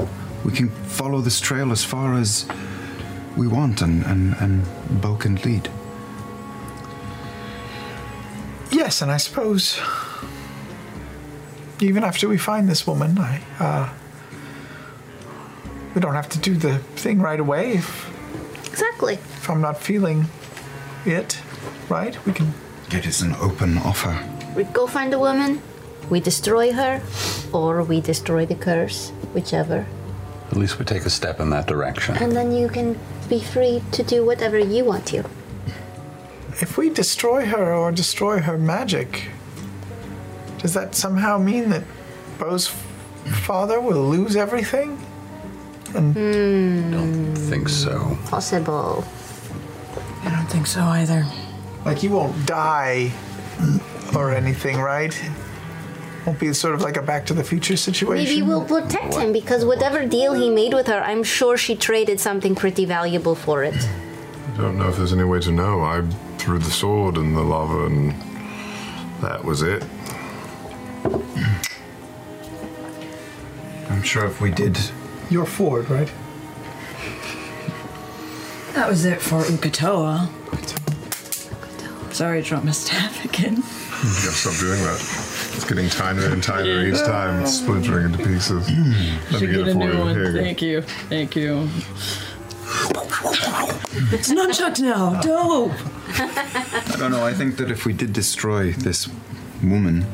We 0.46 0.52
can 0.52 0.70
follow 0.70 1.20
this 1.20 1.40
trail 1.40 1.70
as 1.72 1.84
far 1.84 2.14
as 2.14 2.46
we 3.36 3.46
want, 3.46 3.82
and, 3.82 4.02
and, 4.06 4.34
and 4.40 4.64
Beau 5.02 5.16
can 5.16 5.36
lead. 5.36 5.68
Yes, 8.72 9.02
and 9.02 9.10
I 9.12 9.18
suppose 9.18 9.78
even 11.80 12.02
after 12.02 12.26
we 12.26 12.38
find 12.38 12.66
this 12.66 12.86
woman, 12.86 13.18
I 13.18 13.42
uh, 13.58 13.92
we 15.94 16.00
don't 16.00 16.14
have 16.14 16.30
to 16.30 16.38
do 16.38 16.54
the 16.56 16.78
thing 16.96 17.20
right 17.20 17.40
away. 17.40 17.72
If, 17.74 18.08
Exactly. 18.70 19.14
if 19.14 19.50
I'm 19.50 19.60
not 19.60 19.76
feeling 19.76 20.24
it, 21.04 21.38
right? 21.90 22.16
We 22.24 22.32
can. 22.32 22.54
It 22.92 23.06
is 23.06 23.22
an 23.22 23.34
open 23.36 23.78
offer. 23.78 24.18
We 24.56 24.64
go 24.64 24.86
find 24.86 25.12
the 25.12 25.18
woman, 25.18 25.62
we 26.10 26.18
destroy 26.18 26.72
her, 26.72 27.00
or 27.52 27.84
we 27.84 28.00
destroy 28.00 28.46
the 28.46 28.56
curse, 28.56 29.10
whichever. 29.32 29.86
At 30.50 30.56
least 30.56 30.78
we 30.80 30.84
take 30.84 31.04
a 31.06 31.10
step 31.10 31.38
in 31.38 31.50
that 31.50 31.68
direction. 31.68 32.16
And 32.16 32.32
then 32.32 32.50
you 32.50 32.68
can 32.68 32.98
be 33.28 33.40
free 33.40 33.80
to 33.92 34.02
do 34.02 34.24
whatever 34.26 34.58
you 34.58 34.84
want 34.84 35.06
to. 35.06 35.18
If 36.60 36.76
we 36.76 36.90
destroy 36.90 37.46
her 37.46 37.72
or 37.72 37.92
destroy 37.92 38.40
her 38.40 38.58
magic, 38.58 39.28
does 40.58 40.74
that 40.74 40.96
somehow 40.96 41.38
mean 41.38 41.70
that 41.70 41.84
Beau's 42.38 42.66
father 43.46 43.80
will 43.80 44.02
lose 44.02 44.34
everything? 44.34 44.98
And 45.94 46.12
Don't 46.92 47.36
think 47.36 47.68
so. 47.68 48.18
Possible. 48.26 49.04
I 50.24 50.30
don't 50.30 50.46
think 50.46 50.66
so 50.66 50.80
either. 50.82 51.24
Like 51.84 51.98
he 51.98 52.08
won't 52.08 52.46
die 52.46 53.12
or 54.14 54.32
anything, 54.32 54.80
right? 54.80 55.18
Won't 56.26 56.38
be 56.38 56.52
sort 56.52 56.74
of 56.74 56.82
like 56.82 56.96
a 56.96 57.02
Back 57.02 57.24
to 57.26 57.34
the 57.34 57.42
Future 57.44 57.76
situation. 57.76 58.24
Maybe 58.24 58.42
we'll 58.42 58.64
protect 58.64 59.14
him 59.14 59.32
because 59.32 59.64
whatever 59.64 60.04
deal 60.06 60.34
he 60.34 60.50
made 60.50 60.74
with 60.74 60.86
her, 60.88 61.00
I'm 61.00 61.22
sure 61.22 61.56
she 61.56 61.74
traded 61.74 62.20
something 62.20 62.54
pretty 62.54 62.84
valuable 62.84 63.34
for 63.34 63.64
it. 63.64 63.74
I 64.54 64.56
don't 64.60 64.78
know 64.78 64.88
if 64.88 64.96
there's 64.96 65.12
any 65.14 65.24
way 65.24 65.40
to 65.40 65.50
know. 65.50 65.80
I 65.80 66.02
threw 66.36 66.58
the 66.58 66.70
sword 66.70 67.16
in 67.16 67.34
the 67.34 67.42
lava 67.42 67.86
and 67.86 68.14
that 69.22 69.42
was 69.44 69.62
it. 69.62 69.82
I'm 73.88 74.02
sure 74.02 74.26
if 74.26 74.40
we 74.40 74.50
did. 74.50 74.78
You're 75.30 75.46
Fjord, 75.46 75.88
right? 75.88 76.12
That 78.74 78.88
was 78.88 79.04
it 79.04 79.20
for 79.20 79.42
Uk'otoa. 79.42 80.28
Sorry, 82.12 82.38
I 82.38 82.42
dropped 82.42 82.64
my 82.64 82.72
staff 82.72 83.24
again. 83.24 83.56
You 83.56 83.62
gotta 84.02 84.32
stop 84.32 84.54
doing 84.58 84.80
that. 84.82 84.98
It's 85.54 85.64
getting 85.64 85.88
tinier 85.88 86.32
and 86.32 86.42
tinier 86.42 86.86
each 86.86 86.98
time. 87.00 87.42
It's 87.42 87.58
splintering 87.58 88.06
into 88.06 88.18
pieces. 88.18 88.68
Let 88.68 88.78
me 88.78 89.18
Should 89.30 89.40
get 89.40 89.50
get 89.52 89.54
it 89.60 89.68
a 89.68 89.72
for 89.72 89.78
new 89.78 89.92
you. 89.92 89.98
one. 89.98 90.14
Here. 90.14 90.32
Thank 90.32 90.62
you. 90.62 90.82
Thank 90.82 91.36
you. 91.36 91.68
It's 94.12 94.30
nunchuck 94.32 94.80
now. 94.80 95.14
Ah. 95.16 95.20
Dope. 95.20 95.72
I 96.92 96.96
don't 96.98 97.10
know. 97.12 97.24
I 97.24 97.32
think 97.32 97.56
that 97.58 97.70
if 97.70 97.84
we 97.86 97.92
did 97.92 98.12
destroy 98.12 98.72
this 98.72 99.08
woman, 99.62 100.04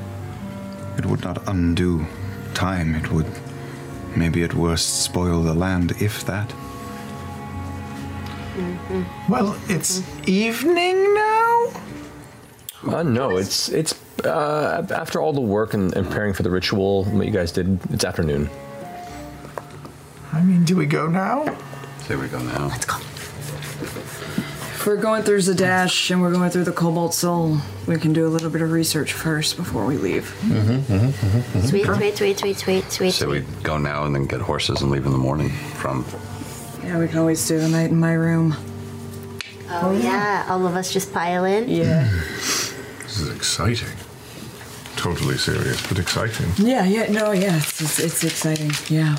it 0.98 1.06
would 1.06 1.22
not 1.24 1.46
undo 1.48 2.06
time. 2.54 2.94
It 2.94 3.10
would, 3.12 3.26
maybe 4.16 4.42
at 4.42 4.54
worst, 4.54 5.02
spoil 5.02 5.42
the 5.42 5.54
land, 5.54 5.92
if 6.00 6.24
that. 6.26 6.52
Well, 9.28 9.56
it's 9.68 10.02
evening 10.26 11.14
now. 11.14 11.25
Uh, 12.88 13.02
no, 13.02 13.36
it's 13.36 13.68
it's 13.68 13.94
uh, 14.24 14.86
after 14.90 15.20
all 15.20 15.32
the 15.32 15.40
work 15.40 15.74
and, 15.74 15.94
and 15.94 16.06
preparing 16.06 16.32
for 16.32 16.42
the 16.42 16.50
ritual, 16.50 17.04
and 17.04 17.18
what 17.18 17.26
you 17.26 17.32
guys 17.32 17.52
did, 17.52 17.78
it's 17.90 18.04
afternoon. 18.04 18.48
I 20.32 20.42
mean, 20.42 20.64
do 20.64 20.76
we 20.76 20.86
go 20.86 21.06
now? 21.08 21.56
Say 22.06 22.16
we 22.16 22.28
go 22.28 22.38
now. 22.40 22.68
Let's 22.68 22.84
go. 22.84 22.96
If 23.78 24.86
we're 24.86 24.96
going 24.96 25.24
through 25.24 25.38
Zadash 25.38 26.10
and 26.12 26.22
we're 26.22 26.32
going 26.32 26.50
through 26.50 26.64
the 26.64 26.72
Cobalt 26.72 27.12
Soul, 27.14 27.58
we 27.88 27.98
can 27.98 28.12
do 28.12 28.26
a 28.26 28.30
little 28.30 28.50
bit 28.50 28.62
of 28.62 28.70
research 28.70 29.12
first 29.12 29.56
before 29.56 29.84
we 29.84 29.96
leave. 29.96 30.32
Mm-hmm, 30.42 31.60
Sweet, 31.62 31.86
sweet, 31.86 32.16
sweet, 32.16 32.38
sweet, 32.38 32.56
sweet, 32.58 32.92
sweet. 32.92 33.10
Say 33.12 33.26
we 33.26 33.40
go 33.64 33.78
now 33.78 34.04
and 34.04 34.14
then 34.14 34.26
get 34.26 34.40
horses 34.40 34.82
and 34.82 34.90
leave 34.92 35.04
in 35.04 35.10
the 35.12 35.18
morning 35.18 35.48
from. 35.50 36.04
Yeah, 36.84 36.98
we 37.00 37.08
can 37.08 37.18
always 37.18 37.40
stay 37.40 37.56
the 37.56 37.68
night 37.68 37.90
in 37.90 37.98
my 37.98 38.12
room. 38.12 38.54
Oh 39.68 39.98
yeah, 40.00 40.46
all 40.48 40.64
of 40.66 40.76
us 40.76 40.92
just 40.92 41.12
pile 41.12 41.44
in. 41.44 41.68
Yeah. 41.68 42.08
This 43.16 43.28
is 43.28 43.34
exciting. 43.34 43.96
Totally 44.96 45.38
serious, 45.38 45.86
but 45.86 45.98
exciting. 45.98 46.52
Yeah, 46.58 46.84
yeah, 46.84 47.10
no, 47.10 47.32
yeah, 47.32 47.56
it's, 47.56 47.80
it's, 47.80 47.98
it's 47.98 48.24
exciting. 48.24 48.72
Yeah. 48.94 49.16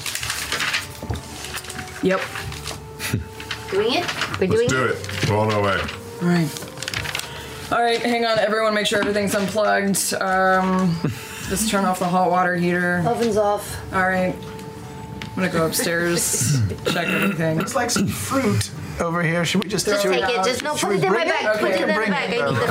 Yep. 2.03 2.21
Doing 3.71 3.93
it? 3.93 4.39
We're 4.39 4.45
doing 4.45 4.51
it? 4.51 4.51
Let's 4.51 4.51
doing 4.51 4.67
do 4.67 4.85
it. 4.85 5.23
it. 5.23 5.29
We're 5.31 5.37
on 5.39 5.51
our 5.51 5.63
way. 5.63 5.79
All 6.21 6.27
right. 6.27 7.71
All 7.71 7.81
right, 7.81 7.99
hang 7.99 8.23
on, 8.23 8.37
everyone. 8.37 8.75
Make 8.75 8.85
sure 8.85 8.99
everything's 8.99 9.33
unplugged. 9.33 10.13
Um, 10.21 10.95
just 11.49 11.71
turn 11.71 11.83
off 11.83 11.97
the 11.97 12.05
hot 12.05 12.29
water 12.29 12.55
heater. 12.55 13.03
Oven's 13.03 13.35
off. 13.35 13.81
All 13.95 14.07
right. 14.07 14.35
I'm 14.35 15.35
gonna 15.35 15.49
go 15.49 15.65
upstairs, 15.65 16.61
check 16.85 17.07
everything. 17.07 17.57
Looks 17.57 17.75
like 17.75 17.89
some 17.89 18.05
fruit 18.05 18.69
over 19.01 19.21
here. 19.23 19.45
Should 19.45 19.63
we 19.63 19.69
just 19.69 19.85
Just 19.85 20.01
throw 20.03 20.11
take 20.13 20.23
it 20.23 20.29
it. 20.29 20.43
Just 20.45 20.63
no, 20.63 20.75
put 20.75 20.91
it 20.95 21.03
in 21.03 21.11
my 21.11 21.17
bring 21.19 21.29
bag. 21.29 21.59
Put 21.59 21.63
Okay, 21.63 21.73
it 21.75 21.81
in 21.81 21.87
the 21.87 21.93
bring 21.93 22.09
bag. 22.11 22.33
it. 22.33 22.41
I 22.41 22.45
need 22.49 22.55
the 22.59 22.65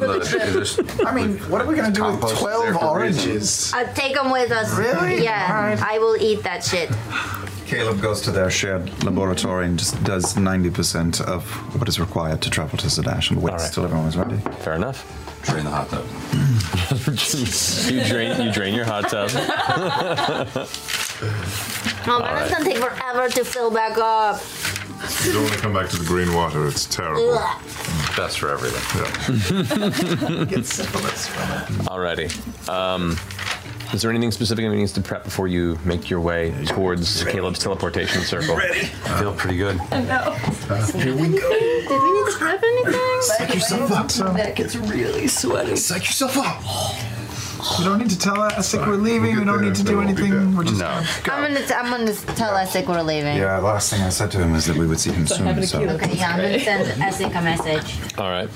Compost 0.00 0.32
fucking 0.32 0.84
for 0.84 0.94
the- 1.02 1.06
I 1.08 1.14
mean, 1.14 1.38
what 1.50 1.60
are 1.60 1.66
we 1.66 1.74
gonna 1.74 1.90
do 1.92 2.04
with 2.04 2.20
12 2.20 2.62
there 2.64 2.74
for 2.74 2.84
a 2.84 2.88
oranges? 2.88 3.72
Uh, 3.74 3.84
take 3.94 4.14
them 4.14 4.30
with 4.30 4.50
us. 4.50 4.74
Really? 4.76 5.22
Yeah, 5.24 5.76
I 5.86 5.98
will 5.98 6.16
eat 6.16 6.42
that 6.42 6.64
shit. 6.64 6.90
Caleb 7.66 8.00
goes 8.02 8.20
to 8.22 8.30
their 8.30 8.50
shared 8.50 8.90
laboratory 9.04 9.64
and 9.66 9.78
just 9.78 10.02
does 10.04 10.34
90% 10.36 11.20
of 11.22 11.48
what 11.78 11.88
is 11.88 11.98
required 11.98 12.42
to 12.42 12.50
travel 12.50 12.76
to 12.78 12.86
Zadash 12.88 13.30
and 13.30 13.40
waits 13.42 13.70
till 13.70 13.84
everyone 13.84 14.06
is 14.06 14.16
ready. 14.16 14.36
Fair 14.60 14.74
enough. 14.74 15.04
Drain 15.44 15.64
the 15.64 15.70
hot 15.70 15.88
tub. 15.90 16.04
you 17.90 18.04
drain 18.04 18.40
you 18.40 18.50
drain 18.52 18.74
your 18.74 18.84
hot 18.86 19.08
tub. 19.10 19.30
Oh 22.06 22.18
man, 22.20 22.42
it's 22.42 22.50
gonna 22.52 22.64
take 22.64 22.78
forever 22.78 23.28
to 23.30 23.44
fill 23.44 23.70
back 23.70 23.96
up. 23.98 24.40
You 25.24 25.32
don't 25.32 25.42
want 25.42 25.54
to 25.54 25.60
come 25.60 25.72
back 25.72 25.88
to 25.90 25.96
the 25.96 26.04
green 26.04 26.32
water. 26.34 26.66
It's 26.66 26.86
terrible. 26.86 27.34
Ugh. 27.34 27.62
Best 28.16 28.38
for 28.38 28.50
everything. 28.50 30.46
Get 30.46 30.66
syphilis 30.66 31.28
from 31.28 31.50
it. 31.50 31.86
Alrighty. 31.88 32.68
Um, 32.68 33.18
is 33.92 34.02
there 34.02 34.10
anything 34.10 34.30
specific 34.32 34.64
that 34.64 34.74
needs 34.74 34.92
to 34.92 35.00
prep 35.00 35.24
before 35.24 35.46
you 35.46 35.78
make 35.84 36.10
your 36.10 36.20
way 36.20 36.52
towards 36.66 37.22
Caleb's 37.24 37.58
teleportation 37.58 38.22
circle? 38.22 38.56
I 38.56 38.84
feel 39.20 39.34
pretty 39.34 39.56
good. 39.56 39.78
I 39.90 40.02
know. 40.02 40.32
Here 40.98 41.14
we 41.14 41.28
go. 41.28 41.50
Did 41.50 42.02
we 42.02 42.12
need 42.12 42.32
to 42.32 42.36
prep 42.38 42.62
anything? 42.62 43.20
Psych 43.20 43.54
yourself 43.54 43.92
up. 43.92 44.34
Neck 44.34 44.58
is 44.60 44.76
really 44.78 45.28
sweaty. 45.28 45.76
Psych 45.76 46.02
yourself 46.02 46.36
up. 46.38 47.00
You 47.78 47.84
don't 47.84 47.98
need 47.98 48.10
to 48.10 48.18
tell 48.18 48.40
us 48.40 48.74
we're 48.74 48.96
leaving. 48.96 49.36
We 49.38 49.44
don't 49.44 49.62
need 49.62 49.74
to 49.76 49.82
do 49.82 50.00
anything. 50.00 50.54
We're 50.54 50.64
just 50.64 50.78
No. 50.78 50.86
I'm 51.32 51.42
gonna, 51.42 51.66
t- 51.66 51.74
I'm 51.74 51.90
gonna 51.90 52.12
tell 52.12 52.52
Essek 52.54 52.86
we're 52.86 53.02
leaving. 53.02 53.36
Yeah, 53.36 53.58
last 53.58 53.90
thing 53.90 54.02
I 54.02 54.10
said 54.10 54.30
to 54.32 54.38
him 54.38 54.54
is 54.54 54.66
that 54.66 54.76
we 54.76 54.86
would 54.86 55.00
see 55.00 55.12
him 55.12 55.26
soon. 55.26 55.62
So. 55.66 55.80
Okay, 55.82 56.14
yeah, 56.16 56.30
I'm 56.30 56.36
gonna 56.40 56.60
send 56.60 56.88
Essek 57.00 57.30
a 57.38 57.42
message. 57.42 58.18
All 58.18 58.28
right. 58.30 58.48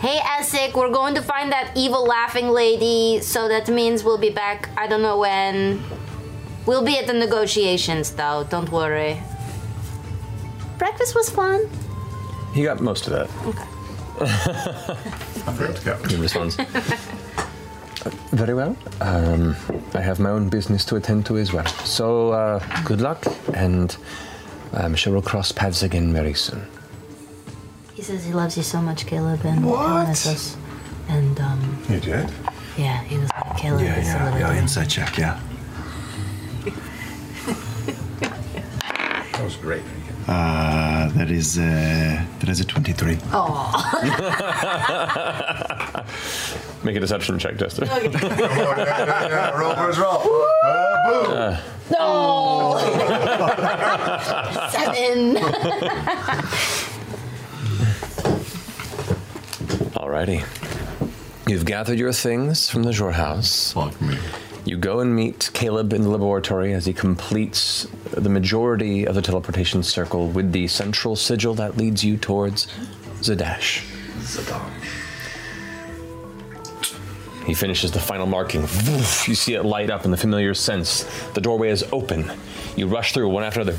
Hey 0.00 0.18
Essek, 0.18 0.74
we're 0.74 0.90
going 0.90 1.14
to 1.14 1.22
find 1.22 1.50
that 1.52 1.72
evil 1.74 2.04
laughing 2.04 2.48
lady, 2.50 3.20
so 3.22 3.48
that 3.48 3.68
means 3.68 4.04
we'll 4.04 4.18
be 4.18 4.30
back. 4.30 4.68
I 4.76 4.86
don't 4.86 5.02
know 5.02 5.18
when. 5.18 5.82
We'll 6.66 6.84
be 6.84 6.98
at 6.98 7.06
the 7.06 7.14
negotiations, 7.14 8.10
though. 8.12 8.46
Don't 8.50 8.70
worry. 8.70 9.20
Breakfast 10.78 11.14
was 11.14 11.30
fun. 11.30 11.68
He 12.52 12.64
got 12.64 12.80
most 12.80 13.06
of 13.06 13.12
that. 13.14 13.30
Okay. 13.46 13.68
I 15.46 15.52
forgot 15.52 15.76
to 15.76 15.84
go. 15.84 16.08
He 16.08 16.16
responds. 16.16 16.58
Very 18.32 18.54
well. 18.54 18.76
Um, 19.00 19.56
I 19.94 20.00
have 20.00 20.20
my 20.20 20.30
own 20.30 20.48
business 20.48 20.84
to 20.86 20.96
attend 20.96 21.24
to 21.26 21.38
as 21.38 21.52
well. 21.52 21.66
So 21.84 22.30
uh, 22.32 22.60
good 22.84 23.00
luck, 23.00 23.24
and 23.54 23.96
I'm 24.72 24.94
sure 24.94 25.12
we'll 25.12 25.22
cross 25.22 25.52
paths 25.52 25.82
again 25.82 26.12
very 26.12 26.34
soon. 26.34 26.66
He 27.94 28.02
says 28.02 28.24
he 28.24 28.32
loves 28.32 28.56
you 28.56 28.62
so 28.62 28.80
much, 28.82 29.06
Caleb, 29.06 29.44
and 29.44 29.64
What? 29.64 30.08
us. 30.08 30.56
And 31.08 31.38
um, 31.40 31.78
You 31.88 32.00
did? 32.00 32.30
yeah, 32.76 33.02
he 33.04 33.18
was 33.18 33.30
like, 33.30 33.56
Caleb 33.56 33.82
Yeah, 33.82 33.98
is 34.00 34.08
a 34.08 34.10
yeah, 34.10 34.24
little 34.34 34.40
yeah. 34.54 34.60
Insight 34.60 34.88
check, 34.90 35.16
yeah. 35.18 35.40
That 39.32 39.42
was 39.44 39.56
great. 39.56 39.82
Uh, 40.26 41.08
that 41.10 41.30
is 41.30 41.58
uh, 41.58 42.24
that 42.40 42.48
is 42.48 42.60
a 42.60 42.64
23. 42.64 43.18
Make 46.84 46.96
a 46.96 47.00
deception 47.00 47.38
check, 47.38 47.56
Jester. 47.56 47.84
yeah, 47.86 49.58
roll 49.58 49.74
for 49.74 49.88
his 49.88 49.98
roll. 49.98 50.20
Uh, 50.62 51.60
No. 51.90 52.78
Seven. 54.70 55.36
Alrighty. 59.94 60.44
You've 61.48 61.64
gathered 61.64 61.98
your 61.98 62.12
things 62.12 62.68
from 62.70 62.82
the 62.82 62.90
Xhorhaus. 62.90 63.72
Fuck 63.72 64.00
me. 64.00 64.18
You 64.64 64.76
go 64.78 65.00
and 65.00 65.14
meet 65.14 65.50
Caleb 65.52 65.92
in 65.92 66.02
the 66.02 66.08
laboratory 66.08 66.72
as 66.72 66.86
he 66.86 66.92
completes 66.94 67.86
the 68.12 68.30
majority 68.30 69.06
of 69.06 69.14
the 69.14 69.20
teleportation 69.22 69.82
circle 69.82 70.28
with 70.28 70.52
the 70.52 70.68
central 70.68 71.16
sigil 71.16 71.54
that 71.54 71.76
leads 71.76 72.02
you 72.02 72.16
towards 72.16 72.66
Zadash. 73.20 73.84
Zadash. 74.20 74.83
He 77.46 77.54
finishes 77.54 77.92
the 77.92 78.00
final 78.00 78.26
marking. 78.26 78.62
You 78.62 79.34
see 79.34 79.54
it 79.54 79.64
light 79.64 79.90
up 79.90 80.04
in 80.04 80.10
the 80.10 80.16
familiar 80.16 80.54
sense. 80.54 81.04
The 81.34 81.40
doorway 81.40 81.70
is 81.70 81.84
open. 81.92 82.32
You 82.76 82.86
rush 82.86 83.12
through 83.12 83.28
one 83.28 83.44
after 83.44 83.60
another. 83.60 83.78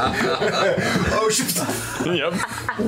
Oh 0.00 1.04
shit! 1.30 1.58
Yep. 2.08 2.32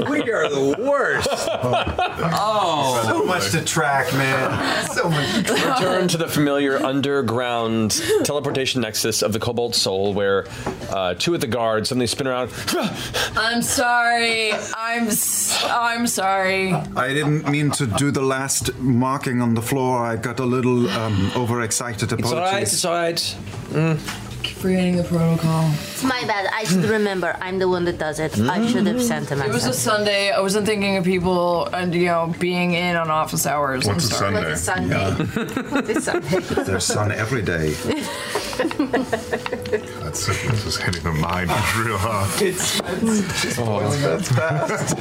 We 0.09 0.30
are 0.30 0.49
the 0.49 0.76
worst. 0.78 1.28
oh, 1.32 3.03
so 3.07 3.24
much 3.24 3.51
to 3.51 3.64
track, 3.64 4.12
man. 4.14 4.86
So 4.88 5.09
much. 5.11 5.34
To 5.34 5.43
track. 5.43 5.78
Return 5.80 6.09
to 6.09 6.16
the 6.16 6.28
familiar 6.28 6.76
underground 6.84 8.01
teleportation 8.24 8.80
nexus 8.82 9.22
of 9.22 9.32
the 9.32 9.38
Cobalt 9.41 9.74
Soul, 9.74 10.14
where 10.14 10.47
uh, 10.91 11.14
two 11.14 11.34
of 11.34 11.41
the 11.41 11.47
guards 11.47 11.88
suddenly 11.88 12.07
spin 12.07 12.26
around. 12.26 12.51
I'm 13.36 13.62
sorry. 13.62 14.53
I'm 14.74 15.09
s- 15.09 15.62
I'm 15.64 16.07
sorry. 16.07 16.72
I 16.72 17.09
didn't 17.12 17.49
mean 17.49 17.70
to 17.72 17.86
do 17.86 18.11
the 18.11 18.22
last 18.22 18.74
marking 18.78 19.41
on 19.43 19.55
the 19.55 19.62
floor. 19.62 19.99
I 20.05 20.16
got 20.16 20.41
a 20.41 20.45
little 20.47 20.88
um, 20.91 21.30
overexcited. 21.36 22.12
It's 22.12 22.32
all 22.32 22.38
right. 22.41 22.62
It's 22.62 22.84
all 22.84 22.95
right. 22.95 23.36
Mm. 23.70 23.99
Keep 24.61 24.67
forgetting 24.67 24.97
the 24.97 25.05
protocol. 25.05 25.71
It's 25.73 26.05
my 26.05 26.23
bad. 26.27 26.47
I 26.53 26.65
should 26.65 26.85
remember. 26.85 27.35
I'm 27.41 27.59
the 27.59 27.67
one 27.67 27.87
that 27.87 27.97
does 27.97 28.19
it. 28.21 28.39
I 28.41 28.67
should 28.67 28.87
have 28.89 29.03
sent 29.03 29.31
him. 29.31 29.41
It 29.41 29.49
was 29.49 29.65
a 29.65 29.73
Sunday. 29.73 30.33
I 30.33 30.41
wasn't 30.41 30.67
thinking 30.67 30.99
of 30.99 31.05
people 31.05 31.65
and 31.73 31.95
you 31.95 32.05
know 32.07 32.35
being 32.39 32.75
in 32.75 32.95
on 32.95 33.11
office 33.11 33.47
hours. 33.47 33.89
I'm 33.89 33.95
What's 33.95 34.11
a 34.11 34.15
sorry. 34.15 34.57
Sunday? 34.57 35.01
What's 35.01 35.17
a 35.17 35.23
Sunday? 35.23 35.61
What's 35.71 35.89
a 35.89 36.01
Sunday? 36.03 36.65
There's 36.65 36.85
sun 36.85 37.11
every 37.11 37.41
day. 37.41 37.75
That 40.11 40.17
syphilis 40.17 40.67
is 40.67 40.77
hitting 40.77 41.05
the 41.05 41.13
mind 41.13 41.51
real 41.79 41.97
hard. 41.97 42.43
It's 42.43 42.81
Oh. 43.61 43.79
that's 43.97 44.29
fast. 44.29 44.99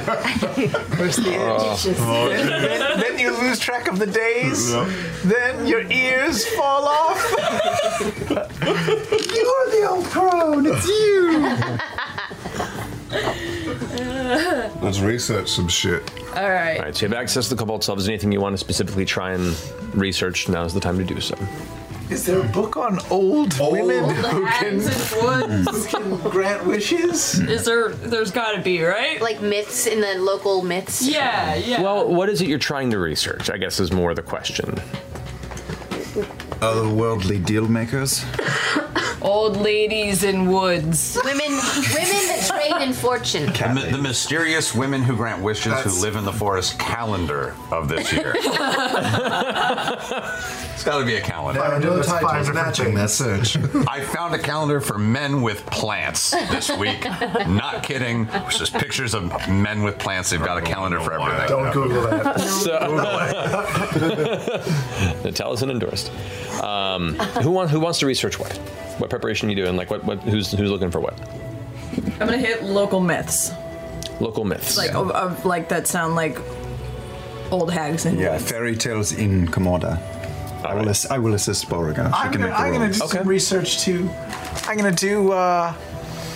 Where's 0.96 1.16
the 1.16 1.30
edge? 1.34 1.96
Oh, 1.98 2.28
then, 2.28 2.46
then- 2.48 3.00
then 3.00 3.18
you 3.18 3.32
lose 3.36 3.58
track 3.58 3.88
of 3.88 3.98
the 3.98 4.06
days. 4.06 4.70
Yeah. 4.70 4.88
Then 5.24 5.66
your 5.66 5.82
ears 5.90 6.46
fall 6.54 6.86
off. 6.86 7.18
You're 8.30 9.66
the 9.72 9.86
old 9.90 10.04
crone. 10.04 10.66
It's 10.66 10.86
you. 10.86 11.48
Let's 14.80 15.00
research 15.00 15.48
some 15.50 15.66
shit. 15.66 16.08
All 16.36 16.48
right. 16.48 16.76
All 16.78 16.84
right, 16.84 16.94
so 16.96 17.06
you 17.06 17.10
have 17.12 17.20
access 17.20 17.48
to 17.48 17.56
the 17.56 17.58
Cobalt 17.58 17.82
Soul. 17.82 17.94
If 17.94 17.98
there's 17.98 18.08
anything 18.08 18.30
you 18.30 18.40
want 18.40 18.54
to 18.54 18.58
specifically 18.58 19.04
try 19.04 19.32
and 19.32 19.56
research, 19.92 20.48
now's 20.48 20.72
the 20.72 20.78
time 20.78 20.98
to 20.98 21.04
do 21.04 21.20
so. 21.20 21.34
Is 22.10 22.26
there 22.26 22.40
a 22.40 22.48
book 22.48 22.76
on 22.76 22.98
old, 23.08 23.56
women 23.60 24.10
who 24.10 24.46
can, 24.46 24.80
who 24.80 25.84
can 25.86 26.16
grant 26.30 26.66
wishes? 26.66 27.38
Is 27.38 27.64
there? 27.64 27.90
There's 27.90 28.32
got 28.32 28.52
to 28.52 28.60
be 28.60 28.82
right. 28.82 29.22
Like 29.22 29.40
myths 29.40 29.86
in 29.86 30.00
the 30.00 30.14
local 30.14 30.62
myths. 30.62 31.06
Yeah, 31.06 31.54
yeah. 31.54 31.80
Well, 31.80 32.12
what 32.12 32.28
is 32.28 32.40
it 32.40 32.48
you're 32.48 32.58
trying 32.58 32.90
to 32.90 32.98
research? 32.98 33.48
I 33.48 33.58
guess 33.58 33.78
is 33.78 33.92
more 33.92 34.12
the 34.14 34.22
question. 34.22 34.74
Otherworldly 36.60 37.44
deal 37.44 37.68
makers. 37.68 38.24
Old 39.22 39.58
ladies 39.58 40.24
in 40.24 40.50
woods. 40.50 41.18
Women, 41.24 41.40
women 41.46 41.60
that 41.60 42.46
trade 42.48 42.82
in 42.82 42.94
fortune. 42.94 43.46
The, 43.52 43.72
mi- 43.74 43.90
the 43.90 43.98
mysterious 43.98 44.74
women 44.74 45.02
who 45.02 45.14
grant 45.14 45.42
wishes 45.42 45.78
who 45.80 45.90
live 46.00 46.16
in 46.16 46.24
the 46.24 46.32
forest 46.32 46.78
calendar 46.78 47.54
of 47.70 47.88
this 47.88 48.10
year. 48.14 48.32
it's 48.36 48.44
got 50.84 50.98
to 51.00 51.04
be 51.04 51.16
a 51.16 51.20
calendar. 51.20 51.60
There 51.60 51.70
are 51.70 51.80
no 51.80 52.02
titles 52.02 52.48
matching 52.54 52.94
that 52.94 53.10
search. 53.10 53.56
I 53.88 54.00
found 54.00 54.34
a 54.34 54.38
calendar 54.38 54.80
for 54.80 54.96
men 54.96 55.42
with 55.42 55.66
plants 55.66 56.30
this 56.30 56.70
week. 56.70 57.04
Not 57.04 57.82
kidding. 57.82 58.26
It's 58.32 58.58
just 58.58 58.72
pictures 58.72 59.12
of 59.14 59.24
men 59.50 59.82
with 59.82 59.98
plants. 59.98 60.30
They've 60.30 60.42
got 60.42 60.56
a 60.56 60.62
calendar 60.62 60.98
for 60.98 61.12
everything. 61.12 61.48
Don't 61.48 61.72
Google 61.72 62.02
that. 62.02 62.36
Natalis 65.22 65.60
and 65.62 65.70
endorsed. 66.08 66.62
Um, 66.62 67.14
who, 67.42 67.50
want, 67.50 67.70
who 67.70 67.80
wants 67.80 67.98
to 68.00 68.06
research 68.06 68.38
what? 68.38 68.56
What 68.98 69.10
preparation 69.10 69.48
you 69.48 69.56
doing? 69.56 69.76
Like 69.76 69.90
what? 69.90 70.04
what 70.04 70.18
who's 70.20 70.50
who's 70.52 70.70
looking 70.70 70.90
for 70.90 71.00
what? 71.00 71.18
I'm 72.20 72.26
gonna 72.26 72.36
hit 72.38 72.62
local 72.62 73.00
myths, 73.00 73.50
Local 74.20 74.44
myths. 74.44 74.76
like 74.76 74.94
of, 74.94 75.10
of 75.10 75.44
like 75.46 75.68
that 75.70 75.86
sound 75.86 76.14
like 76.16 76.38
old 77.50 77.72
hags 77.72 78.04
and 78.06 78.18
Yeah, 78.18 78.36
fairy 78.38 78.76
tales 78.76 79.12
in 79.12 79.48
Kamordah. 79.48 79.98
I 80.64 80.74
will, 80.74 80.90
ass- 80.90 81.10
I 81.10 81.16
will 81.16 81.32
assist 81.34 81.68
Beauregard. 81.70 82.12
I'm 82.12 82.30
gonna, 82.30 82.50
I'm 82.50 82.72
gonna 82.72 82.92
do 82.92 82.98
rolls. 83.00 83.12
some 83.12 83.26
research 83.26 83.80
too. 83.80 84.10
I'm 84.66 84.76
gonna 84.76 84.92
do 84.92 85.32
uh, 85.32 85.72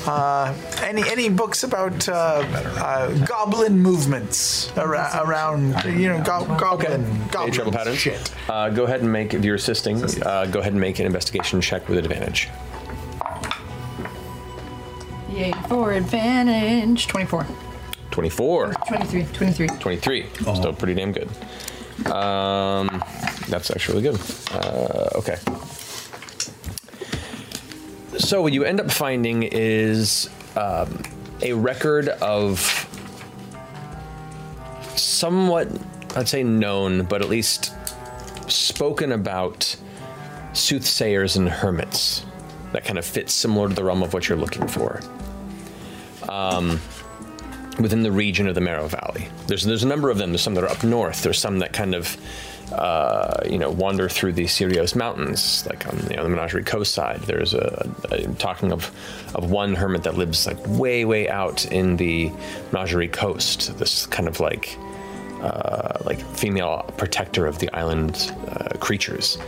uh, 0.07 0.55
any 0.83 1.03
any 1.09 1.29
books 1.29 1.63
about 1.65 2.09
uh, 2.09 2.13
uh, 2.13 3.27
goblin 3.27 3.79
movements 3.79 4.71
ara- 4.77 5.11
around 5.25 5.75
you 5.85 6.09
know 6.09 6.23
go- 6.23 6.45
goblin 6.59 7.03
goblin 7.31 7.53
travel 7.53 7.73
patterns. 7.73 8.07
Uh, 8.49 8.69
go 8.71 8.85
ahead 8.85 9.01
and 9.01 9.11
make 9.13 9.35
if 9.35 9.45
you're 9.45 9.55
assisting. 9.57 10.03
Uh, 10.23 10.47
go 10.47 10.61
ahead 10.61 10.73
and 10.73 10.81
make 10.81 10.99
an 10.99 11.07
investigation 11.07 11.61
check 11.61 11.89
with 11.89 11.99
advantage. 11.99 12.49
Yay 15.31 15.53
for 15.69 15.93
advantage. 15.93 17.07
24. 17.09 17.47
24. 18.11 18.73
23. 18.87 19.25
23. 19.33 19.67
23. 19.69 20.27
Still 20.55 20.73
pretty 20.73 20.95
damn 20.95 21.11
good. 21.13 21.29
Um, 22.13 23.03
that's 23.49 23.71
actually 23.71 24.01
really 24.03 24.17
good. 24.17 24.21
Uh, 24.53 25.09
okay. 25.17 25.39
So 28.19 28.43
what 28.43 28.53
you 28.53 28.65
end 28.65 28.81
up 28.81 28.91
finding 28.91 29.43
is 29.43 30.31
um, 30.57 31.03
a 31.43 31.53
record 31.53 32.09
of 32.09 32.61
somewhat, 34.97 35.69
I'd 36.17 36.29
say 36.29 36.43
known, 36.43 37.05
but 37.05 37.23
at 37.23 37.29
least 37.29 37.73
spoken 38.51 39.13
about 39.13 39.77
soothsayers 40.53 41.37
and 41.37 41.49
hermits 41.49 42.25
that 42.73 42.85
kind 42.85 42.99
of 42.99 43.05
fit 43.05 43.31
similar 43.31 43.69
to 43.69 43.75
the 43.75 43.85
realm 43.85 44.03
of 44.03 44.13
what 44.13 44.29
you're 44.29 44.39
looking 44.39 44.67
for. 44.69 45.01
Um, 46.29 46.81
within 47.79 48.03
the 48.03 48.13
region 48.13 48.47
of 48.47 48.55
the 48.55 48.61
Marrow 48.61 48.87
Valley. 48.87 49.29
There's 49.47 49.65
there's 49.65 49.83
a 49.83 49.89
number 49.89 50.11
of 50.11 50.19
them. 50.19 50.31
There's 50.31 50.43
some 50.43 50.55
that 50.55 50.65
are 50.65 50.71
up 50.71 50.85
north. 50.85 51.23
There's 51.23 51.39
some 51.39 51.59
that 51.59 51.73
kind 51.73 51.95
of 51.95 52.17
uh, 52.75 53.41
you 53.49 53.59
know 53.59 53.71
wander 53.71 54.09
through 54.09 54.33
the 54.33 54.45
Cyrios 54.45 54.95
Mountains, 54.95 55.67
like 55.67 55.87
on 55.87 55.99
you 56.11 56.17
know, 56.17 56.25
the 56.25 56.29
Menagerie 56.29 56.65
Coast 56.65 56.93
side. 56.93 57.21
There's 57.23 57.55
a, 57.55 57.89
a 58.11 58.27
talking 58.35 58.73
of 58.73 58.91
of 59.35 59.51
one 59.51 59.75
hermit 59.75 60.03
that 60.05 60.17
lives 60.17 60.47
like 60.47 60.59
way 60.67 61.05
way 61.05 61.29
out 61.29 61.65
in 61.67 61.97
the 61.97 62.31
Menagerie 62.73 63.09
Coast. 63.09 63.79
This 63.79 64.07
kind 64.07 64.29
of 64.29 64.41
like 64.41 64.79
uh, 65.41 65.99
like 66.05 66.21
female 66.37 66.85
protector 66.97 67.47
of 67.47 67.59
the 67.59 67.71
island 67.75 68.33
uh, 68.49 68.77
creatures. 68.79 69.39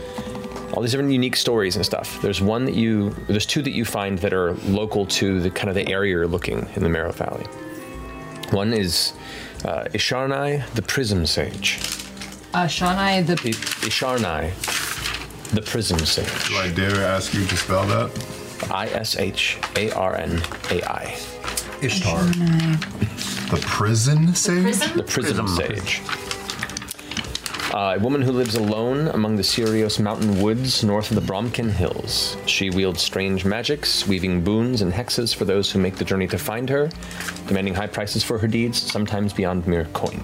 All 0.73 0.81
these 0.81 0.91
different 0.91 1.11
unique 1.11 1.35
stories 1.35 1.75
and 1.75 1.83
stuff. 1.83 2.21
There's 2.21 2.41
one 2.41 2.65
that 2.65 2.75
you, 2.75 3.09
there's 3.27 3.45
two 3.47 3.63
that 3.63 3.71
you 3.71 3.83
find 3.83 4.19
that 4.19 4.31
are 4.33 4.53
local 4.65 5.07
to 5.07 5.39
the 5.39 5.49
kind 5.49 5.69
of 5.69 5.75
the 5.75 5.89
area 5.91 6.11
you're 6.11 6.27
looking 6.27 6.67
in 6.75 6.83
the 6.83 6.89
Marrow 6.89 7.11
Valley. 7.13 7.45
One 8.51 8.73
is 8.73 9.13
uh, 9.65 9.85
Isharnai, 9.85 10.69
the 10.73 10.83
Prism 10.83 11.25
Sage. 11.25 11.79
Uh, 12.57 12.65
Shanai 12.65 13.23
the. 13.23 13.35
Isharnai, 13.85 14.51
the 15.51 15.61
Prism 15.61 15.99
Sage. 15.99 16.49
Do 16.49 16.57
I 16.57 16.71
dare 16.71 17.05
ask 17.05 17.31
you 17.35 17.45
to 17.45 17.55
spell 17.55 17.85
that? 17.85 18.09
I 18.71 18.87
S 18.87 19.15
H 19.15 19.59
A 19.75 19.91
R 19.91 20.15
N 20.15 20.41
A 20.71 20.81
I. 20.89 21.15
Ishtar. 21.83 22.23
The 23.51 23.59
prison 23.61 24.33
sage? 24.33 24.79
The 24.95 25.03
Prism 25.03 25.47
Sage. 25.47 26.01
Uh, 27.77 27.93
a 27.95 27.99
woman 27.99 28.23
who 28.23 28.31
lives 28.31 28.55
alone 28.55 29.07
among 29.09 29.35
the 29.35 29.43
Cyrios 29.43 29.99
mountain 29.99 30.41
woods 30.41 30.83
north 30.83 31.11
of 31.11 31.15
the 31.15 31.21
Bromkin 31.21 31.69
Hills. 31.69 32.35
She 32.47 32.71
wields 32.71 33.03
strange 33.03 33.45
magics, 33.45 34.07
weaving 34.07 34.43
boons 34.43 34.81
and 34.81 34.91
hexes 34.91 35.35
for 35.35 35.45
those 35.45 35.71
who 35.71 35.77
make 35.77 35.95
the 35.95 36.03
journey 36.03 36.25
to 36.29 36.39
find 36.39 36.67
her, 36.71 36.89
demanding 37.45 37.75
high 37.75 37.85
prices 37.85 38.23
for 38.23 38.39
her 38.39 38.47
deeds, 38.47 38.81
sometimes 38.81 39.31
beyond 39.31 39.67
mere 39.67 39.85
coin. 39.93 40.19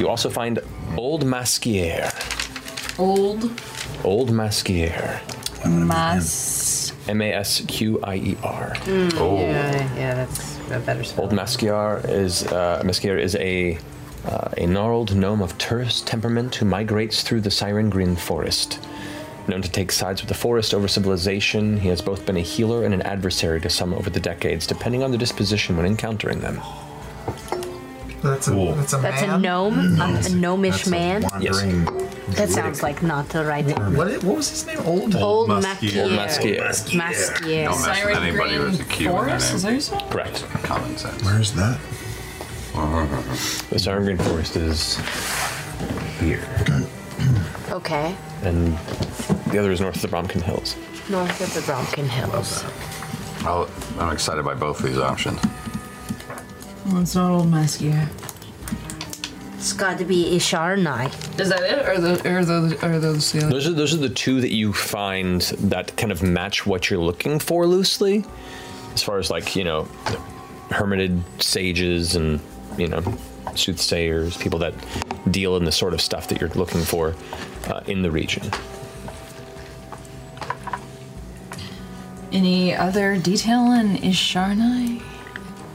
You 0.00 0.08
also 0.08 0.30
find 0.30 0.58
Old 0.96 1.26
Masquier. 1.26 2.08
Old 2.98 3.42
Old 4.02 4.30
Masquier. 4.30 5.20
Mas. 5.68 6.94
M 7.08 7.20
A 7.20 7.30
S 7.34 7.60
Q 7.68 8.00
I 8.02 8.14
E 8.16 8.36
R. 8.42 8.72
Mm, 8.84 9.12
Yeah, 9.12 9.96
yeah, 9.96 10.14
that's 10.14 10.58
a 10.70 10.80
better 10.80 11.04
spell. 11.04 11.24
Old 11.24 11.34
Masquier 11.34 12.08
is 12.08 12.46
uh, 12.46 12.80
Masquier 12.82 13.20
is 13.20 13.34
a 13.36 13.78
uh, 14.26 14.48
a 14.56 14.66
gnarled 14.66 15.14
gnome 15.14 15.42
of 15.42 15.56
terse 15.58 16.00
temperament 16.00 16.54
who 16.56 16.64
migrates 16.64 17.22
through 17.22 17.42
the 17.42 17.50
Siren 17.50 17.90
Green 17.90 18.16
Forest. 18.16 18.78
Known 19.46 19.60
to 19.62 19.70
take 19.70 19.92
sides 19.92 20.22
with 20.22 20.28
the 20.28 20.34
forest 20.34 20.72
over 20.72 20.88
civilization, 20.88 21.78
he 21.78 21.88
has 21.88 22.00
both 22.00 22.24
been 22.24 22.38
a 22.38 22.40
healer 22.40 22.84
and 22.84 22.94
an 22.94 23.02
adversary 23.02 23.60
to 23.60 23.68
some 23.68 23.92
over 23.92 24.08
the 24.08 24.20
decades, 24.20 24.66
depending 24.66 25.02
on 25.02 25.10
the 25.10 25.18
disposition 25.18 25.76
when 25.76 25.84
encountering 25.84 26.40
them. 26.40 26.60
That's 28.22 28.48
a 28.48 28.52
that's 28.74 28.92
a 28.94 28.96
That's 28.96 29.20
a 29.22 29.26
man. 29.26 29.42
gnome, 29.42 30.00
a, 30.00 30.22
a 30.24 30.28
gnomish 30.30 30.86
man. 30.86 31.26
Yes. 31.40 31.60
That 32.36 32.48
sounds 32.48 32.82
like 32.82 33.02
not 33.02 33.28
the 33.28 33.44
right. 33.44 33.66
What, 33.94 34.08
i- 34.08 34.16
what 34.16 34.36
was 34.38 34.48
his 34.48 34.66
name? 34.66 34.78
Old 34.86 35.14
Old 35.14 35.50
Masquier. 35.50 36.08
Masquier. 36.08 36.58
Masquier. 36.58 36.98
Masquier. 37.02 37.64
Don't 37.66 37.82
mess 37.86 38.04
with 38.06 38.16
anybody 38.16 38.54
who 38.54 38.62
has 38.64 38.80
a 38.80 38.84
Q 38.84 39.10
in 39.10 39.26
their 39.26 39.70
name. 39.72 40.08
Correct. 40.10 40.42
Common 40.62 40.96
sense. 40.96 41.22
Where's 41.22 41.52
that? 41.52 41.78
The 42.74 43.78
Siren 43.78 44.04
Green 44.04 44.18
Forest 44.18 44.56
is 44.56 44.96
here, 46.18 46.44
Okay. 47.70 48.16
and 48.42 48.76
the 49.52 49.58
other 49.58 49.70
is 49.70 49.80
north 49.80 49.94
of 49.96 50.02
the 50.02 50.08
Bromkin 50.08 50.42
Hills. 50.42 50.74
North 51.08 51.40
of 51.40 51.54
the 51.54 51.60
Bromkin 51.60 52.08
Hills. 52.08 52.64
Oh, 53.46 53.70
I'm 53.98 54.12
excited 54.12 54.44
by 54.44 54.54
both 54.54 54.80
these 54.82 54.98
options. 54.98 55.40
Well, 56.86 57.02
it's 57.02 57.14
not 57.14 57.30
old 57.30 57.46
Masquier. 57.46 58.08
It's 59.54 59.72
got 59.72 59.96
to 59.98 60.04
be 60.04 60.36
Isharnai. 60.36 61.38
Is 61.40 61.50
that 61.50 61.62
it? 61.62 61.88
Or, 61.88 62.00
the, 62.00 62.28
or, 62.28 62.44
the, 62.44 62.78
or 62.86 62.98
those 62.98 63.30
the 63.30 63.38
other? 63.38 63.50
Those 63.50 63.66
are 63.68 63.72
those 63.72 63.94
are 63.94 63.98
the 63.98 64.08
two 64.10 64.40
that 64.40 64.52
you 64.52 64.72
find 64.72 65.40
that 65.42 65.96
kind 65.96 66.10
of 66.10 66.22
match 66.24 66.66
what 66.66 66.90
you're 66.90 66.98
looking 67.00 67.38
for 67.38 67.66
loosely, 67.66 68.24
as 68.94 69.02
far 69.02 69.18
as 69.18 69.30
like 69.30 69.54
you 69.54 69.62
know, 69.64 69.84
hermited 70.70 71.22
sages 71.40 72.16
and 72.16 72.40
you 72.76 72.88
know, 72.88 73.02
soothsayers, 73.54 74.36
people 74.36 74.58
that 74.60 74.74
deal 75.30 75.56
in 75.56 75.64
the 75.64 75.72
sort 75.72 75.94
of 75.94 76.00
stuff 76.00 76.28
that 76.28 76.40
you're 76.40 76.50
looking 76.50 76.82
for 76.82 77.14
uh, 77.68 77.80
in 77.86 78.02
the 78.02 78.10
region. 78.10 78.50
Any 82.32 82.74
other 82.74 83.16
detail 83.16 83.60
on 83.60 83.96
Isharnai? 83.98 85.00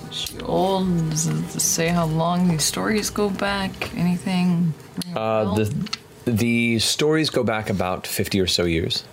Is 0.09 0.15
she 0.15 0.39
old? 0.41 1.09
Does 1.09 1.27
it 1.27 1.59
say 1.59 1.87
how 1.87 2.05
long 2.05 2.49
these 2.49 2.63
stories 2.63 3.09
go 3.09 3.29
back? 3.29 3.95
Anything? 3.95 4.73
Uh, 5.15 5.55
the 5.55 5.89
the 6.25 6.79
stories 6.79 7.29
go 7.29 7.43
back 7.43 7.69
about 7.69 8.05
fifty 8.05 8.41
or 8.41 8.47
so 8.47 8.65
years, 8.65 9.05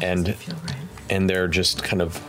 and 0.00 0.36
and 1.08 1.28
they're 1.28 1.48
just 1.48 1.82
kind 1.82 2.00
of 2.00 2.22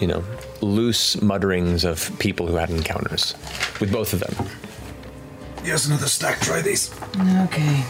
you 0.00 0.06
know 0.06 0.24
loose 0.62 1.20
mutterings 1.22 1.84
of 1.84 2.10
people 2.18 2.46
who 2.46 2.56
had 2.56 2.70
encounters 2.70 3.34
with 3.80 3.92
both 3.92 4.12
of 4.12 4.20
them. 4.20 4.46
Here's 5.64 5.86
another 5.86 6.06
stack. 6.06 6.40
Try 6.40 6.62
these. 6.62 6.92
Okay. 7.44 7.84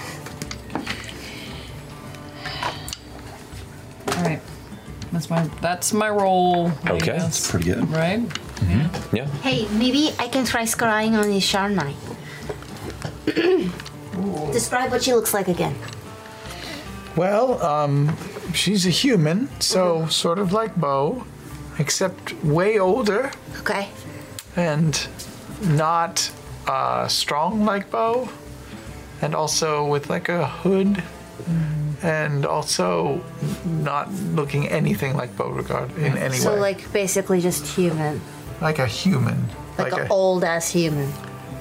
All 4.16 4.22
right. 4.22 4.40
That's 5.12 5.30
my 5.30 5.44
that's 5.60 5.92
my 5.92 6.08
roll. 6.10 6.72
I 6.84 6.92
Okay. 6.92 7.06
guess. 7.06 7.22
That's 7.22 7.50
pretty 7.50 7.66
good. 7.66 7.88
Right? 7.90 8.20
Yeah. 9.12 9.26
Hey, 9.42 9.68
maybe 9.72 10.12
I 10.18 10.28
can 10.28 10.44
try 10.44 10.62
scrying 10.62 11.12
on 11.18 11.26
Isharnai. 11.26 11.94
Describe 14.52 14.90
what 14.90 15.02
she 15.02 15.12
looks 15.14 15.34
like 15.34 15.48
again. 15.48 15.74
Well, 17.16 17.62
um, 17.62 18.16
she's 18.54 18.86
a 18.86 18.90
human, 18.90 19.48
so 19.60 20.06
sort 20.08 20.38
of 20.38 20.52
like 20.52 20.76
Beau, 20.76 21.24
except 21.78 22.32
way 22.44 22.78
older. 22.78 23.30
Okay. 23.60 23.88
And 24.54 25.06
not 25.62 26.30
uh, 26.66 27.08
strong 27.08 27.64
like 27.64 27.90
Beau, 27.90 28.28
and 29.22 29.34
also 29.34 29.86
with 29.86 30.10
like 30.10 30.28
a 30.28 30.46
hood. 30.46 31.02
and 32.02 32.44
also 32.44 33.24
not 33.64 34.12
looking 34.12 34.68
anything 34.68 35.16
like 35.16 35.34
Beauregard 35.36 35.90
in 35.96 36.16
any 36.18 36.30
way. 36.30 36.36
so 36.36 36.54
way. 36.54 36.60
like 36.60 36.92
basically 36.92 37.40
just 37.40 37.66
human, 37.66 38.20
like 38.60 38.78
a 38.78 38.86
human. 38.86 39.48
like, 39.78 39.92
an 39.92 40.06
old 40.10 40.44
ass 40.44 40.70
human. 40.70 41.10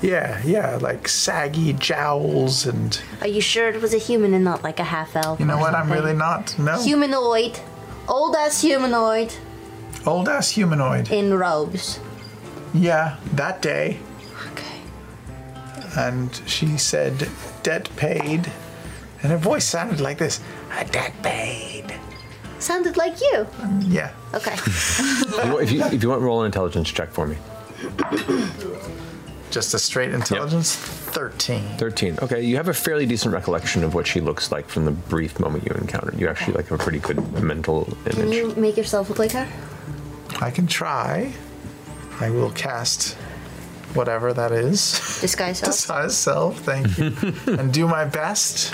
Yeah, 0.02 0.42
yeah, 0.46 0.76
like 0.76 1.08
saggy 1.08 1.74
jowls 1.74 2.66
and. 2.66 3.02
Are 3.22 3.28
you 3.28 3.42
sure 3.42 3.70
it 3.70 3.82
was 3.82 3.94
a 3.94 3.98
human 3.98 4.34
and 4.34 4.44
not 4.44 4.64
like 4.64 4.80
a 4.80 4.84
half 4.84 5.16
elf? 5.16 5.40
You 5.40 5.46
know 5.46 5.58
what? 5.58 5.74
I'm 5.74 5.92
really 5.92 6.14
not. 6.14 6.58
No. 6.60 6.82
Humanoid, 6.82 7.60
old 8.08 8.36
ass 8.36 8.62
humanoid 8.62 9.34
Old 10.06 10.30
ass 10.30 10.50
humanoid. 10.52 11.12
in 11.12 11.34
robes. 11.34 12.00
Yeah, 12.74 13.18
that 13.34 13.62
day. 13.62 14.00
Okay. 14.52 14.82
And 15.98 16.34
she 16.46 16.78
said, 16.78 17.30
debt 17.64 17.90
paid. 17.96 18.52
And 19.24 19.32
her 19.32 19.38
voice 19.38 19.66
sounded 19.66 20.00
like 20.02 20.18
this 20.18 20.40
a 20.78 20.86
debt 20.86 21.14
paid. 21.24 21.96
Sounded 22.60 22.98
like 22.98 23.20
you. 23.22 23.48
Yeah. 23.82 24.12
Okay. 24.34 24.56
If 24.66 25.46
you- 25.46 25.60
if 25.60 25.72
you, 25.72 25.84
if 25.98 26.04
you 26.04 26.10
want, 26.10 26.22
roll 26.22 26.42
an 26.42 26.48
intelligence 26.48 26.90
check 26.92 27.10
for 27.12 27.26
me. 27.28 27.38
Just 29.52 29.74
a 29.74 29.80
straight 29.80 30.14
intelligence? 30.14 30.76
Yep. 30.76 31.14
13. 31.14 31.64
13. 31.78 32.20
Okay, 32.22 32.42
you 32.42 32.58
have 32.58 32.68
a 32.68 32.74
fairly 32.74 33.06
decent 33.06 33.34
recollection 33.34 33.84
of 33.86 33.94
what 33.94 34.06
she 34.06 34.20
looks 34.20 34.52
like 34.52 34.68
from 34.68 34.84
the 34.86 34.92
brief 34.92 35.40
moment 35.40 35.64
you 35.64 35.72
encountered. 35.80 36.20
You 36.20 36.28
actually 36.28 36.54
like 36.56 36.68
have 36.68 36.80
a 36.80 36.84
pretty 36.84 37.00
good 37.00 37.18
mental 37.42 37.88
image. 38.06 38.16
Can 38.16 38.24
image. 38.24 38.36
you 38.36 38.56
make 38.62 38.76
yourself 38.76 39.08
look 39.10 39.20
like 39.20 39.32
her? 39.32 39.48
I 40.42 40.52
can 40.52 40.68
try. 40.68 41.32
I 42.20 42.30
will 42.30 42.52
cast 42.52 43.16
whatever 43.94 44.34
that 44.34 44.52
is. 44.52 45.20
Disguise 45.22 45.60
self. 45.60 45.72
Disguise 45.74 46.18
self, 46.18 46.60
thank 46.60 46.98
you. 46.98 47.14
and 47.54 47.74
do 47.74 47.88
my 47.88 48.06
best. 48.06 48.74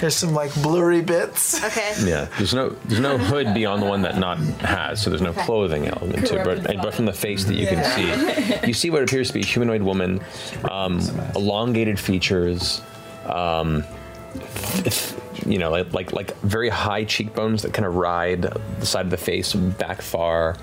There's 0.00 0.16
some 0.16 0.32
like 0.32 0.54
blurry 0.62 1.00
bits. 1.02 1.62
Okay. 1.64 1.94
Yeah, 2.04 2.26
there's 2.38 2.54
no 2.54 2.70
there's 2.86 3.00
no 3.00 3.18
hood 3.18 3.52
beyond 3.54 3.82
the 3.82 3.86
one 3.86 4.02
that 4.02 4.16
Nott 4.18 4.38
has, 4.60 5.02
so 5.02 5.10
there's 5.10 5.20
no 5.22 5.30
Okay. 5.30 5.42
clothing 5.44 5.86
element 5.86 6.26
to 6.28 6.40
it. 6.40 6.44
But, 6.44 6.82
but 6.82 6.94
from 6.94 7.04
the 7.04 7.12
face 7.12 7.44
that 7.44 7.54
you 7.54 7.66
can 7.66 7.84
see, 7.84 8.66
you 8.66 8.72
see 8.72 8.88
what 8.90 9.02
appears 9.02 9.28
to 9.28 9.34
be 9.34 9.40
a 9.40 9.44
humanoid 9.44 9.82
woman, 9.82 10.20
um, 10.70 11.00
elongated 11.36 11.98
features, 12.00 12.80
um, 13.26 13.84
you 15.46 15.58
know, 15.58 15.70
like, 15.70 15.92
like 15.92 16.12
like 16.12 16.36
very 16.40 16.68
high 16.70 17.04
cheekbones 17.04 17.62
that 17.62 17.72
kind 17.74 17.86
of 17.86 17.96
ride 17.96 18.42
the 18.78 18.86
side 18.86 19.04
of 19.04 19.10
the 19.10 19.16
face 19.18 19.52
back 19.54 20.00
far. 20.02 20.56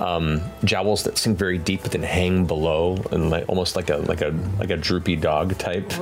Um, 0.00 0.40
jowls 0.64 1.04
that 1.04 1.18
sink 1.18 1.38
very 1.38 1.58
deep 1.58 1.82
but 1.82 1.92
then 1.92 2.02
hang 2.02 2.46
below, 2.46 2.96
and 3.12 3.30
like 3.30 3.48
almost 3.48 3.76
like 3.76 3.90
a 3.90 3.98
like 3.98 4.22
a 4.22 4.34
like 4.58 4.70
a 4.70 4.76
droopy 4.76 5.16
dog 5.16 5.56
type 5.58 5.92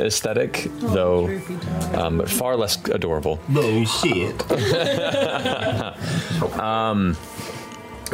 aesthetic, 0.00 0.68
though 0.80 1.28
um, 1.94 2.18
but 2.18 2.30
far 2.30 2.56
less 2.56 2.76
adorable. 2.88 3.40
Bullshit. 3.48 4.50
um, 6.58 7.16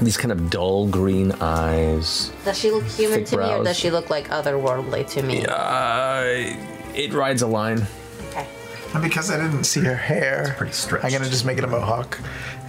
these 0.03 0.17
kind 0.17 0.33
of 0.33 0.51
dull 0.51 0.87
green 0.89 1.33
eyes. 1.41 2.33
Does 2.45 2.59
she 2.59 2.71
look 2.71 2.85
human 2.85 3.21
Thick 3.21 3.27
to 3.29 3.37
me, 3.37 3.45
or 3.45 3.49
brows. 3.49 3.67
does 3.67 3.77
she 3.77 3.91
look 3.91 4.11
like 4.11 4.29
otherworldly 4.29 5.09
to 5.11 5.23
me? 5.23 5.45
Uh, 5.47 6.23
it 6.95 7.13
rides 7.13 7.43
a 7.43 7.47
line. 7.47 7.87
And 8.93 9.03
because 9.03 9.31
I 9.31 9.37
didn't 9.37 9.65
see 9.65 9.81
her 9.81 9.95
hair, 9.95 10.55
pretty 10.59 10.73
stretched. 10.73 11.05
I'm 11.05 11.13
gonna 11.13 11.31
just 11.31 11.45
make 11.45 11.59
it 11.59 11.65
a 11.65 11.69
mohawk. 11.69 12.19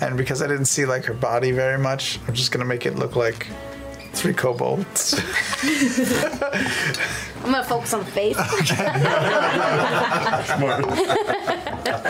And 0.02 0.18
because 0.18 0.42
I 0.42 0.48
didn't 0.48 0.66
see 0.66 0.86
like 0.86 1.06
her 1.06 1.14
body 1.14 1.52
very 1.52 1.80
much, 1.80 2.20
I'm 2.28 2.34
just 2.34 2.52
gonna 2.52 2.66
make 2.66 2.86
it 2.86 2.96
look 2.96 3.16
like 3.16 3.48
three 4.14 4.34
kobolds. 4.34 5.14
I'm 7.44 7.52
gonna 7.52 7.64
focus 7.64 7.94
on 7.94 8.02
the 8.02 8.06
face. 8.12 8.38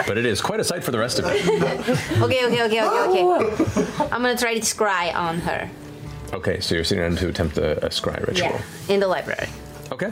But 0.08 0.18
it 0.18 0.26
is 0.26 0.42
quite 0.42 0.60
a 0.60 0.64
sight 0.64 0.84
for 0.84 0.92
the 0.92 0.98
rest 1.00 1.20
of 1.20 1.26
it. 1.28 1.42
okay, 2.22 2.46
okay, 2.46 2.64
okay, 2.64 2.82
okay, 2.84 3.24
okay. 3.24 3.86
I'm 4.12 4.22
gonna 4.22 4.36
try 4.38 4.54
to 4.56 4.60
scry 4.62 5.14
on 5.16 5.38
her. 5.40 5.70
Okay, 6.34 6.60
so 6.60 6.76
you're 6.76 6.84
sitting 6.84 7.04
down 7.04 7.16
to 7.18 7.28
attempt 7.30 7.58
a, 7.58 7.78
a 7.86 7.90
scry 7.90 8.20
ritual. 8.28 8.50
Yeah, 8.50 8.62
in 8.90 9.00
the 9.00 9.08
library. 9.08 9.48
Okay. 9.92 10.12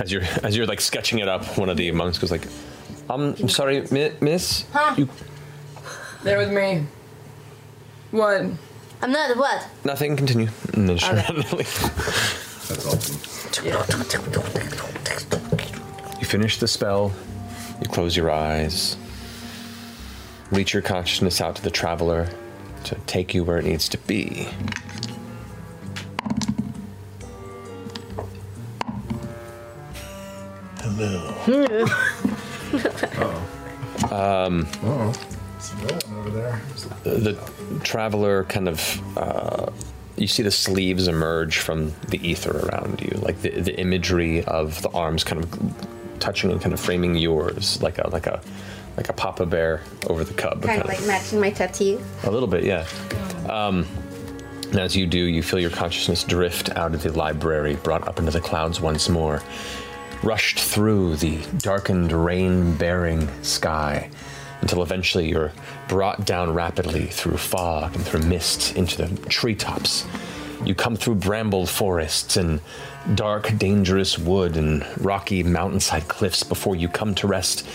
As 0.00 0.10
you're 0.12 0.22
as 0.42 0.56
you're 0.56 0.66
like 0.66 0.80
sketching 0.80 1.18
it 1.20 1.28
up, 1.28 1.56
one 1.58 1.68
of 1.68 1.76
the 1.76 1.90
monks 1.92 2.18
goes 2.18 2.30
like, 2.30 2.46
"Um, 3.10 3.34
I'm 3.40 3.48
sorry, 3.48 3.86
mi- 3.90 4.12
miss. 4.20 4.64
Huh? 4.72 4.94
You 4.96 5.08
There 6.22 6.38
with 6.38 6.50
me. 6.52 6.86
What? 8.10 8.42
I'm 9.02 9.10
not 9.12 9.36
what? 9.36 9.66
nothing. 9.84 10.16
Continue." 10.16 10.48
And 10.74 10.88
then 10.88 10.98
she 10.98 11.06
Okay. 11.06 11.22
That's 12.68 12.86
awesome. 12.86 13.18
You 16.20 16.26
finish 16.26 16.58
the 16.58 16.68
spell. 16.68 17.12
You 17.80 17.88
close 17.88 18.16
your 18.16 18.30
eyes. 18.30 18.96
Reach 20.50 20.72
your 20.72 20.82
consciousness 20.82 21.40
out 21.40 21.56
to 21.56 21.62
the 21.62 21.70
traveler 21.70 22.28
to 22.84 22.94
take 23.06 23.34
you 23.34 23.42
where 23.44 23.58
it 23.58 23.64
needs 23.64 23.88
to 23.90 23.98
be. 23.98 24.48
Hello. 30.80 31.86
Um, 34.10 34.66
over 36.16 36.30
there. 36.30 36.60
the 37.04 37.38
traveler 37.84 38.44
kind 38.44 38.68
of 38.68 39.18
uh, 39.18 39.70
you 40.16 40.26
see 40.26 40.42
the 40.42 40.50
sleeves 40.50 41.06
emerge 41.08 41.58
from 41.58 41.92
the 42.08 42.18
ether 42.28 42.66
around 42.66 43.00
you 43.00 43.16
like 43.18 43.40
the, 43.42 43.50
the 43.60 43.78
imagery 43.78 44.42
of 44.44 44.80
the 44.82 44.90
arms 44.90 45.22
kind 45.24 45.42
of 45.44 45.86
touching 46.18 46.50
and 46.50 46.60
kind 46.60 46.72
of 46.72 46.80
framing 46.80 47.14
yours 47.16 47.80
like 47.82 47.98
a 47.98 48.08
like 48.10 48.26
a 48.26 48.40
like 48.96 49.08
a 49.08 49.12
papa 49.12 49.46
bear 49.46 49.82
over 50.08 50.24
the 50.24 50.34
cub 50.34 50.62
Kind 50.62 50.82
of 50.82 50.88
like 50.88 51.04
matching 51.06 51.40
my 51.40 51.50
tattoo. 51.50 52.00
a 52.24 52.30
little 52.30 52.48
bit 52.48 52.64
yeah 52.64 52.86
um, 53.48 53.86
and 54.70 54.80
as 54.80 54.96
you 54.96 55.06
do 55.06 55.18
you 55.18 55.42
feel 55.42 55.60
your 55.60 55.70
consciousness 55.70 56.24
drift 56.24 56.70
out 56.70 56.92
of 56.94 57.02
the 57.02 57.12
library 57.12 57.76
brought 57.76 58.06
up 58.08 58.18
into 58.18 58.30
the 58.32 58.40
clouds 58.40 58.80
once 58.80 59.08
more 59.08 59.42
rushed 60.22 60.58
through 60.58 61.16
the 61.16 61.38
darkened 61.58 62.12
rain 62.12 62.74
bearing 62.76 63.28
sky 63.42 64.10
until 64.60 64.82
eventually 64.82 65.28
you're 65.28 65.52
brought 65.88 66.24
down 66.24 66.54
rapidly 66.54 67.06
through 67.06 67.36
fog 67.36 67.94
and 67.94 68.04
through 68.04 68.22
mist 68.22 68.76
into 68.76 69.04
the 69.04 69.28
treetops. 69.28 70.06
You 70.64 70.74
come 70.74 70.94
through 70.94 71.16
brambled 71.16 71.68
forests 71.68 72.36
and 72.36 72.60
dark, 73.14 73.56
dangerous 73.58 74.18
wood 74.18 74.56
and 74.56 74.86
rocky 75.00 75.42
mountainside 75.42 76.06
cliffs 76.06 76.44
before 76.44 76.76
you 76.76 76.88
come 76.88 77.14
to 77.16 77.26
rest 77.26 77.66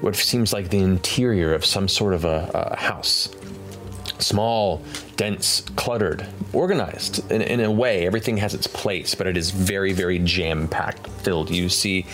what 0.00 0.16
seems 0.16 0.52
like 0.52 0.68
the 0.68 0.80
interior 0.80 1.54
of 1.54 1.64
some 1.64 1.88
sort 1.88 2.12
of 2.14 2.24
a, 2.24 2.50
a 2.52 2.76
house. 2.76 3.28
Small, 4.18 4.82
dense, 5.16 5.62
cluttered, 5.76 6.26
organized 6.52 7.30
in, 7.30 7.42
in 7.42 7.60
a 7.60 7.70
way. 7.70 8.06
Everything 8.06 8.36
has 8.38 8.54
its 8.54 8.66
place, 8.66 9.14
but 9.14 9.26
it 9.26 9.36
is 9.36 9.50
very, 9.50 9.92
very 9.92 10.18
jam 10.20 10.68
packed, 10.68 11.06
filled. 11.08 11.50
You 11.50 11.68
see 11.68 12.06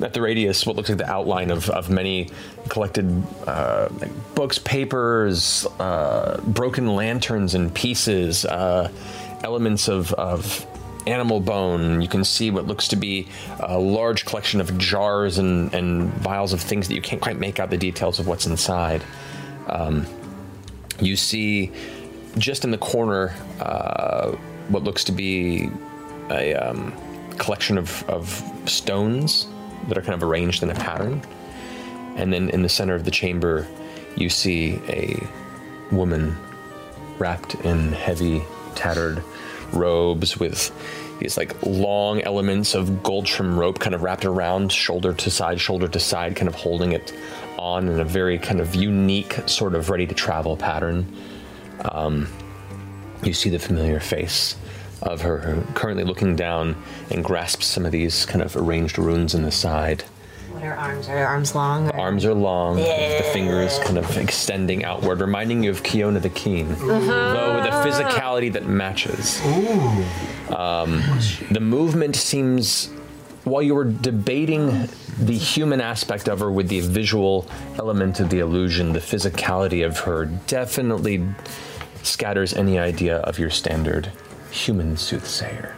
at 0.00 0.14
the 0.14 0.22
radius 0.22 0.64
what 0.64 0.76
looks 0.76 0.88
like 0.88 0.98
the 0.98 1.10
outline 1.10 1.50
of, 1.50 1.68
of 1.70 1.90
many 1.90 2.30
collected 2.68 3.22
uh, 3.46 3.88
books, 4.34 4.58
papers, 4.58 5.66
uh, 5.78 6.40
broken 6.46 6.94
lanterns 6.94 7.54
and 7.54 7.74
pieces, 7.74 8.44
uh, 8.44 8.90
elements 9.42 9.88
of, 9.88 10.12
of 10.14 10.66
animal 11.06 11.40
bone. 11.40 12.00
You 12.00 12.08
can 12.08 12.24
see 12.24 12.50
what 12.50 12.66
looks 12.66 12.88
to 12.88 12.96
be 12.96 13.28
a 13.60 13.78
large 13.78 14.24
collection 14.24 14.60
of 14.60 14.76
jars 14.78 15.38
and, 15.38 15.72
and 15.74 16.12
vials 16.14 16.52
of 16.52 16.60
things 16.60 16.88
that 16.88 16.94
you 16.94 17.02
can't 17.02 17.20
quite 17.20 17.38
make 17.38 17.58
out 17.58 17.70
the 17.70 17.76
details 17.78 18.18
of 18.18 18.26
what's 18.26 18.46
inside. 18.46 19.02
Um, 19.66 20.06
you 21.00 21.16
see 21.16 21.70
just 22.36 22.64
in 22.64 22.70
the 22.70 22.78
corner 22.78 23.34
uh, 23.60 24.32
what 24.68 24.84
looks 24.84 25.04
to 25.04 25.12
be 25.12 25.70
a 26.30 26.54
um, 26.54 26.92
collection 27.38 27.78
of, 27.78 28.08
of 28.08 28.28
stones 28.66 29.46
that 29.88 29.96
are 29.96 30.02
kind 30.02 30.14
of 30.14 30.22
arranged 30.22 30.62
in 30.62 30.70
a 30.70 30.74
pattern. 30.74 31.22
And 32.16 32.32
then 32.32 32.50
in 32.50 32.62
the 32.62 32.68
center 32.68 32.94
of 32.94 33.04
the 33.04 33.10
chamber, 33.10 33.66
you 34.16 34.28
see 34.28 34.80
a 34.88 35.26
woman 35.92 36.36
wrapped 37.18 37.54
in 37.56 37.92
heavy, 37.92 38.42
tattered 38.74 39.22
robes 39.72 40.38
with 40.38 40.72
these 41.20 41.36
like 41.36 41.54
long 41.62 42.20
elements 42.22 42.74
of 42.74 43.02
gold 43.02 43.26
trim 43.26 43.58
rope 43.58 43.78
kind 43.78 43.94
of 43.94 44.02
wrapped 44.02 44.24
around 44.24 44.72
shoulder 44.72 45.12
to 45.12 45.30
side, 45.30 45.60
shoulder 45.60 45.88
to 45.88 46.00
side, 46.00 46.36
kind 46.36 46.48
of 46.48 46.54
holding 46.54 46.92
it 46.92 47.12
on 47.58 47.88
in 47.88 48.00
a 48.00 48.04
very 48.04 48.38
kind 48.38 48.60
of 48.60 48.74
unique, 48.74 49.34
sort 49.46 49.74
of 49.74 49.90
ready 49.90 50.06
to 50.06 50.14
travel 50.14 50.56
pattern. 50.56 51.06
Um, 51.92 52.28
you 53.22 53.32
see 53.32 53.50
the 53.50 53.58
familiar 53.58 54.00
face 54.00 54.56
of 55.02 55.20
her 55.22 55.62
currently 55.74 56.04
looking 56.04 56.36
down 56.36 56.76
and 57.10 57.24
grasps 57.24 57.66
some 57.66 57.86
of 57.86 57.92
these 57.92 58.26
kind 58.26 58.42
of 58.42 58.56
arranged 58.56 58.98
runes 58.98 59.34
in 59.34 59.42
the 59.42 59.50
side. 59.50 60.02
What 60.50 60.62
are 60.64 60.74
arms? 60.74 61.08
Are 61.08 61.18
her 61.18 61.26
arms 61.26 61.54
long? 61.54 61.86
The 61.86 61.96
arms 61.96 62.24
are 62.24 62.34
long, 62.34 62.76
with 62.76 63.24
the 63.24 63.30
fingers 63.32 63.78
kind 63.80 63.96
of 63.96 64.16
extending 64.16 64.84
outward, 64.84 65.20
reminding 65.20 65.62
you 65.62 65.70
of 65.70 65.84
Kiona 65.84 66.20
the 66.20 66.30
Keen, 66.30 66.68
though 66.70 67.56
with 67.56 67.66
a 67.66 67.70
physicality 67.84 68.52
that 68.52 68.66
matches. 68.66 69.40
Um, 70.50 71.02
the 71.52 71.60
movement 71.60 72.16
seems 72.16 72.90
while 73.44 73.62
you 73.62 73.74
were 73.74 73.84
debating 73.84 74.88
the 75.18 75.36
human 75.36 75.80
aspect 75.80 76.28
of 76.28 76.40
her 76.40 76.50
with 76.50 76.68
the 76.68 76.80
visual 76.80 77.46
element 77.76 78.20
of 78.20 78.30
the 78.30 78.40
illusion, 78.40 78.92
the 78.92 78.98
physicality 78.98 79.84
of 79.84 79.98
her 80.00 80.26
definitely 80.46 81.26
scatters 82.02 82.54
any 82.54 82.78
idea 82.78 83.18
of 83.18 83.38
your 83.38 83.50
standard 83.50 84.10
human 84.50 84.96
soothsayer. 84.96 85.74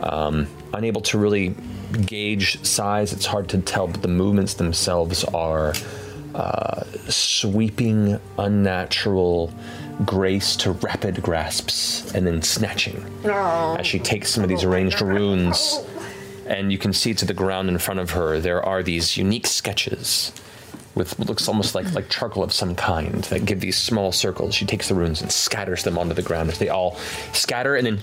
Um, 0.00 0.46
unable 0.72 1.00
to 1.02 1.18
really 1.18 1.54
gauge 2.06 2.64
size, 2.64 3.12
it's 3.12 3.26
hard 3.26 3.48
to 3.50 3.58
tell, 3.58 3.88
but 3.88 4.02
the 4.02 4.08
movements 4.08 4.54
themselves 4.54 5.24
are 5.24 5.74
uh, 6.34 6.84
sweeping, 7.08 8.20
unnatural 8.38 9.52
grace 10.04 10.54
to 10.54 10.72
rapid 10.72 11.20
grasps 11.22 12.14
and 12.14 12.26
then 12.26 12.40
snatching 12.40 13.04
as 13.80 13.86
she 13.86 13.98
takes 13.98 14.30
some 14.30 14.44
of 14.44 14.48
these 14.48 14.62
arranged 14.62 15.00
runes 15.00 15.80
and 16.48 16.72
you 16.72 16.78
can 16.78 16.92
see 16.92 17.14
to 17.14 17.24
the 17.24 17.34
ground 17.34 17.68
in 17.68 17.78
front 17.78 18.00
of 18.00 18.10
her 18.10 18.40
there 18.40 18.62
are 18.64 18.82
these 18.82 19.16
unique 19.16 19.46
sketches 19.46 20.32
with 20.94 21.16
what 21.18 21.28
looks 21.28 21.46
almost 21.46 21.74
like 21.76 21.92
like 21.92 22.08
charcoal 22.08 22.42
of 22.42 22.52
some 22.52 22.74
kind 22.74 23.22
that 23.24 23.44
give 23.44 23.60
these 23.60 23.76
small 23.76 24.10
circles 24.10 24.52
she 24.54 24.64
takes 24.66 24.88
the 24.88 24.94
runes 24.94 25.20
and 25.22 25.30
scatters 25.30 25.84
them 25.84 25.96
onto 25.96 26.12
the 26.14 26.22
ground 26.22 26.50
as 26.50 26.58
they 26.58 26.68
all 26.70 26.96
scatter 27.32 27.76
and 27.76 27.86
then 27.86 28.00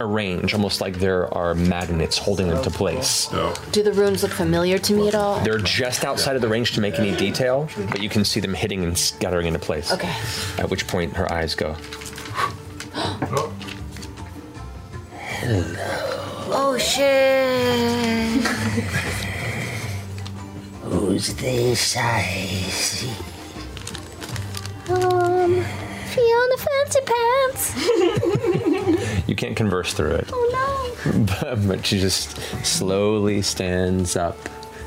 arrange 0.00 0.54
almost 0.54 0.80
like 0.80 0.98
there 0.98 1.32
are 1.34 1.54
magnets 1.54 2.16
holding 2.16 2.48
them 2.48 2.62
to 2.62 2.70
place 2.70 3.28
Do 3.72 3.82
the 3.82 3.92
runes 3.92 4.22
look 4.22 4.32
familiar 4.32 4.78
to 4.78 4.94
me 4.94 5.08
at 5.08 5.14
all? 5.14 5.40
they're 5.40 5.58
just 5.58 6.04
outside 6.06 6.36
of 6.36 6.42
the 6.42 6.48
range 6.48 6.72
to 6.72 6.80
make 6.80 6.98
any 6.98 7.14
detail 7.16 7.68
but 7.90 8.00
you 8.00 8.08
can 8.08 8.24
see 8.24 8.40
them 8.40 8.54
hitting 8.54 8.82
and 8.82 8.96
scattering 8.96 9.46
into 9.46 9.58
place 9.58 9.92
Okay. 9.92 10.14
at 10.58 10.70
which 10.70 10.86
point 10.86 11.14
her 11.16 11.30
eyes 11.30 11.54
go 11.54 11.76
Oh 16.54 16.76
shit. 16.76 18.44
Who's 20.82 21.34
this 21.34 21.96
I 21.96 22.22
see? 22.68 23.08
Um, 24.92 25.64
Fiona 26.12 26.56
Fancy 26.58 27.00
Pants. 27.06 27.72
You 29.28 29.36
can't 29.36 29.56
converse 29.56 29.94
through 29.94 30.16
it. 30.16 30.28
Oh 30.30 30.96
but, 31.40 31.66
but 31.66 31.86
she 31.86 31.98
just 31.98 32.36
slowly 32.64 33.40
stands 33.40 34.14
up, 34.16 34.36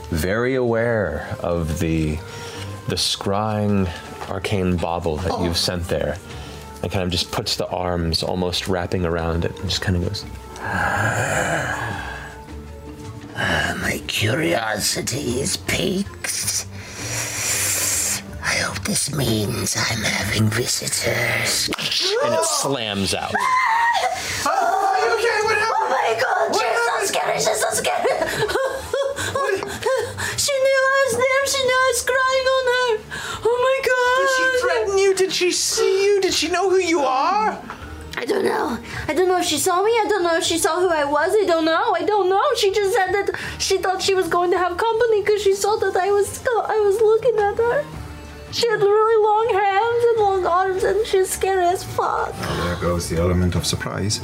very 0.10 0.54
aware 0.56 1.36
of 1.40 1.80
the 1.80 2.18
the 2.88 2.96
scrying 2.96 3.90
arcane 4.30 4.76
bauble 4.78 5.18
that 5.18 5.42
you've 5.42 5.58
sent 5.58 5.88
there, 5.88 6.18
and 6.84 6.92
kind 6.92 7.04
of 7.04 7.10
just 7.10 7.32
puts 7.32 7.56
the 7.56 7.68
arms 7.70 8.22
almost 8.22 8.68
wrapping 8.68 9.04
around 9.04 9.46
it, 9.46 9.60
and 9.60 9.70
just 9.70 9.82
kind 9.82 9.98
of 9.98 10.04
goes. 10.04 10.26
Ah, 13.38 13.78
my 13.82 14.02
curiosity 14.08 15.40
is 15.42 15.58
piqued. 15.58 16.66
I 18.42 18.56
hope 18.64 18.80
this 18.84 19.14
means 19.16 19.76
I'm 19.78 20.04
having 20.04 20.50
visitors. 20.50 21.70
And 22.24 22.34
it 22.34 22.46
slams 22.46 23.14
out. 23.14 23.34
Are 24.46 25.00
you 25.00 25.14
okay? 25.18 25.40
What 25.46 25.58
happened? 25.58 25.76
Oh 25.76 25.88
my 25.90 26.10
god, 26.22 26.56
she's 26.56 26.80
so 26.86 26.96
scary, 27.14 27.38
she's 27.38 27.60
so 27.62 27.70
scary. 27.72 28.10
she 30.38 30.54
knew 30.66 30.82
I 30.82 31.06
was 31.06 31.14
there. 31.18 31.42
She 31.46 31.62
knew 31.64 31.78
I 31.78 31.90
was 31.94 32.02
crying 32.12 32.48
on 32.56 32.66
her. 32.74 32.90
Oh 33.46 33.58
my 33.68 33.78
god. 33.92 34.18
Did 34.22 34.30
she 34.38 34.46
threaten 34.62 34.98
you? 34.98 35.12
Did 35.16 35.32
she 35.34 35.52
see 35.52 36.06
you? 36.06 36.22
Did 36.22 36.34
she 36.34 36.48
know 36.50 36.70
who 36.70 36.78
you 36.78 37.02
are? 37.02 37.60
I 38.26 38.28
don't 38.28 38.46
know. 38.46 38.80
I 39.08 39.14
don't 39.14 39.28
know 39.28 39.38
if 39.38 39.46
she 39.46 39.60
saw 39.60 39.84
me. 39.84 39.92
I 39.92 40.06
don't 40.10 40.24
know 40.24 40.36
if 40.36 40.44
she 40.44 40.58
saw 40.58 40.80
who 40.80 40.90
I 40.90 41.06
was. 41.06 41.30
I 41.40 41.46
don't 41.46 41.64
know. 41.64 41.94
I 41.94 42.02
don't 42.02 42.28
know. 42.28 42.42
She 42.58 42.74
just 42.74 42.96
said 42.96 43.12
that 43.12 43.40
she 43.60 43.78
thought 43.78 44.02
she 44.02 44.16
was 44.16 44.28
going 44.28 44.50
to 44.50 44.58
have 44.58 44.78
company 44.78 45.22
because 45.22 45.44
she 45.44 45.54
saw 45.54 45.76
that 45.76 45.96
I 45.96 46.10
was 46.10 46.44
I 46.48 46.80
was 46.80 47.00
looking 47.02 47.38
at 47.38 47.56
her. 47.58 47.86
She 48.52 48.68
had 48.68 48.82
really 48.82 49.18
long 49.30 49.48
hands 49.62 50.04
and 50.10 50.18
long 50.26 50.46
arms, 50.48 50.84
and 50.84 51.06
she's 51.06 51.30
scary 51.30 51.66
as 51.68 51.84
fuck. 51.84 52.34
There 52.64 52.78
goes 52.78 53.10
the 53.10 53.18
element 53.18 53.54
of 53.54 53.64
surprise. 53.64 54.20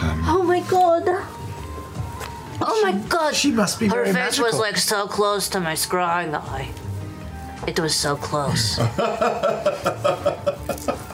Um, 0.00 0.24
Oh 0.26 0.42
my 0.42 0.60
god. 0.60 1.04
Oh 2.62 2.80
my 2.82 2.92
god. 3.10 3.34
She 3.34 3.52
must 3.52 3.78
be 3.78 3.88
Her 3.88 4.04
very 4.04 4.14
face 4.14 4.38
was 4.40 4.58
like 4.58 4.78
so 4.78 5.06
close 5.06 5.50
to 5.50 5.60
my 5.60 5.74
scrying 5.74 6.32
eye. 6.34 6.70
It 7.66 7.78
was 7.78 7.94
so 7.94 8.16
close. 8.16 8.78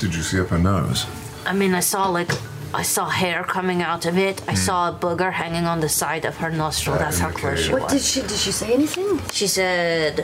Did 0.00 0.14
you 0.14 0.22
see 0.22 0.40
up 0.40 0.48
her 0.48 0.58
nose? 0.58 1.06
I 1.44 1.52
mean, 1.52 1.74
I 1.74 1.80
saw 1.80 2.08
like 2.08 2.30
I 2.72 2.82
saw 2.82 3.08
hair 3.08 3.42
coming 3.44 3.82
out 3.82 4.06
of 4.06 4.16
it. 4.16 4.40
I 4.48 4.54
saw 4.54 4.88
a 4.88 4.92
booger 4.92 5.32
hanging 5.32 5.66
on 5.66 5.80
the 5.80 5.88
side 5.88 6.24
of 6.24 6.36
her 6.38 6.50
nostril. 6.50 6.96
That's 6.96 7.18
how 7.18 7.30
close 7.30 7.64
she 7.64 7.72
What 7.72 7.82
was. 7.82 7.92
did 7.92 8.02
she? 8.02 8.20
Did 8.22 8.38
she 8.38 8.52
say 8.52 8.72
anything? 8.72 9.20
She 9.32 9.46
said, 9.46 10.20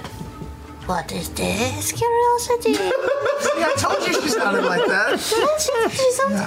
"What 0.86 1.12
is 1.12 1.28
this 1.30 1.92
curiosity?" 1.92 2.74
See, 3.44 3.62
I 3.70 3.74
told 3.76 4.06
you 4.06 4.14
she 4.22 4.28
sounded 4.28 4.64
like 4.64 4.86
that. 4.86 5.20
she, 5.60 5.96
she 5.96 6.10
sounds 6.12 6.40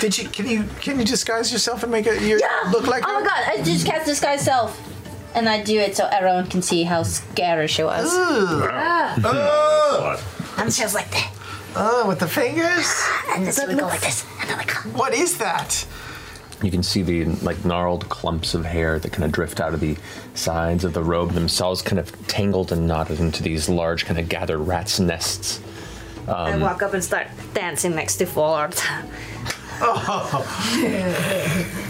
Did 0.00 0.18
you? 0.18 0.28
Can 0.28 0.46
you? 0.48 0.64
Can 0.80 0.98
you 0.98 1.04
disguise 1.04 1.52
yourself 1.52 1.82
and 1.84 1.92
make 1.92 2.06
it 2.06 2.20
you 2.22 2.40
look 2.72 2.86
like 2.88 3.04
Oh 3.06 3.20
my 3.20 3.26
god! 3.26 3.42
I 3.46 3.62
just 3.62 3.86
cast 3.86 4.06
disguise 4.06 4.42
self, 4.42 4.76
and 5.36 5.48
I 5.48 5.62
do 5.62 5.78
it 5.78 5.96
so 5.96 6.08
everyone 6.10 6.48
can 6.48 6.62
see 6.62 6.82
how 6.82 7.04
scary 7.04 7.68
she 7.68 7.84
was. 7.84 8.08
Ah. 8.10 10.18
And 10.58 10.72
she 10.72 10.82
was 10.84 10.94
like 10.94 11.10
that. 11.12 11.30
Oh, 11.74 12.06
with 12.08 12.18
the 12.20 12.28
fingers? 12.28 12.92
And 13.30 13.46
then 13.46 13.68
we 13.68 13.74
go 13.76 13.86
like 13.86 14.00
this. 14.00 14.24
And 14.40 14.50
then 14.50 14.58
like. 14.58 14.70
What 14.96 15.14
is 15.14 15.38
that? 15.38 15.86
You 16.62 16.70
can 16.70 16.82
see 16.82 17.02
the 17.02 17.24
like 17.44 17.64
gnarled 17.64 18.08
clumps 18.08 18.54
of 18.54 18.64
hair 18.64 18.98
that 18.98 19.12
kind 19.12 19.24
of 19.24 19.32
drift 19.32 19.60
out 19.60 19.74
of 19.74 19.80
the 19.80 19.96
sides 20.34 20.84
of 20.84 20.92
the 20.92 21.02
robe 21.02 21.32
themselves, 21.32 21.82
kind 21.82 21.98
of 21.98 22.26
tangled 22.28 22.70
and 22.72 22.86
knotted 22.86 23.18
into 23.20 23.42
these 23.42 23.68
large, 23.68 24.04
kind 24.06 24.18
of 24.20 24.28
gathered 24.28 24.58
rats' 24.58 25.00
nests. 25.00 25.60
I 26.28 26.52
Um, 26.52 26.60
walk 26.60 26.82
up 26.82 26.94
and 26.94 27.02
start 27.02 27.26
dancing 27.52 27.96
next 27.96 28.16
to 28.18 28.26
Fallard. 28.26 28.78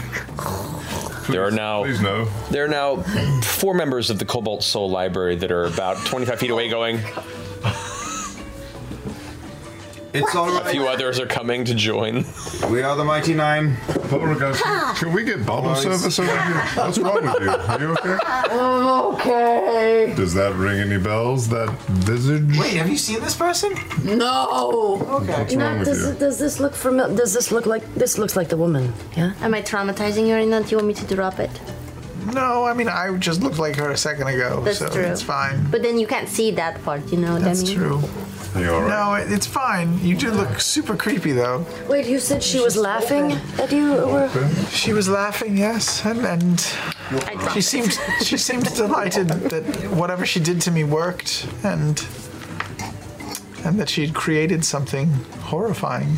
There 1.29 1.45
are 1.45 1.51
now 1.51 1.83
please 1.83 2.01
no. 2.01 2.25
there 2.51 2.65
are 2.65 2.67
now 2.67 2.97
four 3.43 3.73
members 3.73 4.09
of 4.09 4.19
the 4.19 4.25
Cobalt 4.25 4.61
Soul 4.61 4.89
Library 4.89 5.37
that 5.37 5.51
are 5.53 5.65
about 5.65 6.05
25 6.05 6.37
feet 6.39 6.49
away 6.49 6.69
going. 6.69 6.99
It's 10.13 10.35
all 10.35 10.55
A 10.57 10.65
few 10.65 10.87
others 10.87 11.19
are 11.19 11.25
coming 11.25 11.65
to 11.65 11.73
join. 11.73 12.23
We 12.69 12.83
are 12.83 12.95
the 12.95 13.03
Mighty 13.03 13.33
Nein. 13.33 13.77
Beauregard, 14.09 14.55
can 14.97 15.11
we 15.11 15.23
get 15.23 15.43
bottle 15.43 15.73
service 15.75 16.19
over 16.19 16.29
here? 16.29 16.61
What's 16.75 16.99
wrong 16.99 17.23
with 17.25 17.41
you? 17.41 17.49
Are 17.49 17.79
you 17.79 17.91
okay? 17.93 18.17
I'm 18.23 18.87
okay. 19.15 20.13
Does 20.15 20.35
that 20.35 20.53
ring 20.53 20.79
any 20.79 20.99
bells? 20.99 21.49
That 21.49 21.69
visage? 21.89 22.57
Wait, 22.59 22.73
have 22.73 22.89
you 22.89 22.97
seen 22.97 23.21
this 23.21 23.35
person? 23.35 23.73
No. 24.03 25.01
Okay. 25.21 25.33
What's 25.33 25.55
wrong 25.55 25.79
with 25.79 25.87
does, 25.87 26.01
you? 26.03 26.09
it- 26.11 26.19
does 26.19 26.37
this 26.37 26.59
look 26.59 26.75
familiar? 26.75 27.15
Does 27.15 27.33
this 27.33 27.51
look 27.51 27.65
like 27.65 27.83
this 27.95 28.19
looks 28.19 28.35
like 28.35 28.49
the 28.49 28.57
woman? 28.57 28.93
Yeah. 29.17 29.33
Am 29.41 29.53
I 29.55 29.63
traumatizing 29.63 30.27
you 30.27 30.35
right 30.35 30.47
now? 30.47 30.61
Do 30.61 30.69
you 30.69 30.77
want 30.77 30.87
me 30.89 30.93
to 30.93 31.15
drop 31.15 31.39
it? 31.39 31.49
No, 32.33 32.63
I 32.65 32.73
mean 32.73 32.87
I 32.87 33.11
just 33.17 33.41
looked 33.41 33.57
like 33.59 33.75
her 33.77 33.89
a 33.91 33.97
second 33.97 34.27
ago, 34.27 34.61
That's 34.61 34.77
so 34.77 34.87
true. 34.89 35.01
it's 35.03 35.21
fine. 35.21 35.65
But 35.71 35.81
then 35.81 35.97
you 35.99 36.07
can't 36.07 36.29
see 36.29 36.51
that 36.51 36.81
part, 36.83 37.11
you 37.11 37.17
know 37.17 37.33
what 37.33 37.41
That's 37.41 37.61
I 37.63 37.65
mean? 37.65 37.75
true. 37.77 38.01
Are 38.55 38.61
you 38.61 38.69
alright? 38.69 38.89
No, 38.89 39.13
it- 39.15 39.31
it's 39.31 39.47
fine. 39.47 39.99
You 39.99 40.15
do 40.15 40.31
look 40.31 40.59
super 40.61 40.95
creepy 40.95 41.31
though. 41.31 41.65
Wait, 41.89 42.05
you 42.05 42.19
said 42.19 42.43
she 42.43 42.59
was 42.59 42.75
laughing 42.77 43.31
at 43.59 43.71
you? 43.71 43.97
Or... 43.97 44.29
She 44.69 44.93
was 44.93 45.07
laughing, 45.09 45.57
yes, 45.57 46.05
and 46.05 46.19
and 46.25 46.59
she 47.53 47.61
seemed 47.61 47.97
she 48.21 48.37
seemed 48.37 48.65
delighted 48.75 49.27
that 49.29 49.63
whatever 49.91 50.25
she 50.25 50.39
did 50.39 50.61
to 50.61 50.71
me 50.71 50.83
worked, 50.83 51.47
and 51.63 52.05
and 53.65 53.79
that 53.79 53.89
she'd 53.89 54.13
created 54.13 54.63
something 54.65 55.07
horrifying. 55.41 56.17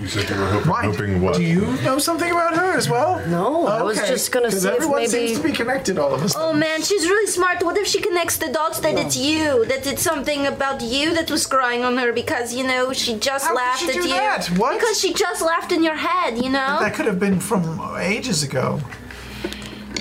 You 0.00 0.06
said 0.08 0.30
you 0.30 0.36
were 0.40 0.46
hoping, 0.46 0.90
hoping 0.92 1.20
what? 1.20 1.36
Do 1.36 1.42
you 1.42 1.66
know 1.82 1.98
something 1.98 2.30
about 2.30 2.56
her 2.56 2.72
as 2.72 2.88
well? 2.88 3.20
No, 3.28 3.66
I 3.66 3.82
was 3.82 3.98
just 3.98 4.32
gonna 4.32 4.48
'Cause 4.50 4.62
see 4.62 4.68
if 4.68 4.74
everyone 4.74 5.00
maybe- 5.00 5.08
seems 5.10 5.38
to 5.38 5.44
be 5.44 5.52
connected 5.52 5.98
all 5.98 6.14
of 6.14 6.22
a 6.22 6.24
oh, 6.24 6.28
sudden. 6.28 6.48
Oh 6.48 6.52
man, 6.54 6.82
she's 6.82 7.04
really 7.06 7.26
smart. 7.30 7.62
What 7.62 7.76
if 7.76 7.86
she 7.86 8.00
connects 8.00 8.38
the 8.38 8.48
dots 8.48 8.78
that 8.80 8.94
it's 8.98 9.14
you? 9.16 9.66
That 9.66 9.86
it's 9.86 10.02
something 10.02 10.46
about 10.46 10.80
you 10.80 11.12
that 11.14 11.30
was 11.30 11.46
crying 11.46 11.84
on 11.84 11.98
her 11.98 12.12
because, 12.12 12.54
you 12.54 12.64
know, 12.66 12.94
she 12.94 13.16
just 13.18 13.44
How 13.44 13.50
could 13.50 13.56
laughed 13.58 13.80
she 13.82 13.88
at 13.88 13.94
do 13.94 14.08
you. 14.08 14.14
that? 14.14 14.46
What? 14.56 14.72
Because 14.80 14.98
she 14.98 15.12
just 15.12 15.42
laughed 15.42 15.70
in 15.70 15.82
your 15.82 15.96
head, 15.96 16.38
you 16.38 16.48
know? 16.48 16.78
That 16.80 16.94
could 16.94 17.06
have 17.06 17.20
been 17.20 17.38
from 17.38 17.62
ages 18.00 18.42
ago. 18.42 18.80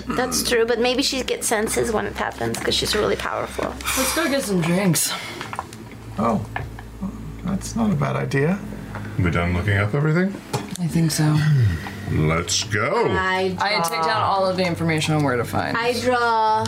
That's 0.08 0.42
true, 0.50 0.66
but 0.66 0.80
maybe 0.80 1.04
she 1.04 1.22
gets 1.24 1.46
senses 1.46 1.92
when 1.92 2.06
it 2.06 2.16
happens 2.16 2.58
because 2.58 2.74
she's 2.74 2.96
really 2.96 3.18
powerful. 3.18 3.76
Let's 3.98 4.16
go 4.16 4.30
get 4.30 4.44
some 4.44 4.62
drinks. 4.62 5.12
Oh, 6.18 6.44
that's 7.44 7.76
not 7.76 7.92
a 7.92 7.96
bad 7.96 8.16
idea. 8.16 8.58
We 9.24 9.32
done 9.32 9.54
looking 9.54 9.78
up 9.78 9.94
everything? 9.94 10.34
I 10.80 10.88
think 10.88 11.12
so. 11.12 11.38
Let's 12.12 12.64
go. 12.64 13.08
I, 13.10 13.56
I 13.60 13.82
take 13.82 14.02
down 14.04 14.24
all 14.24 14.48
of 14.48 14.56
the 14.56 14.66
information 14.66 15.14
on 15.14 15.24
where 15.24 15.36
to 15.36 15.44
find. 15.44 15.76
Hydra. 15.76 16.66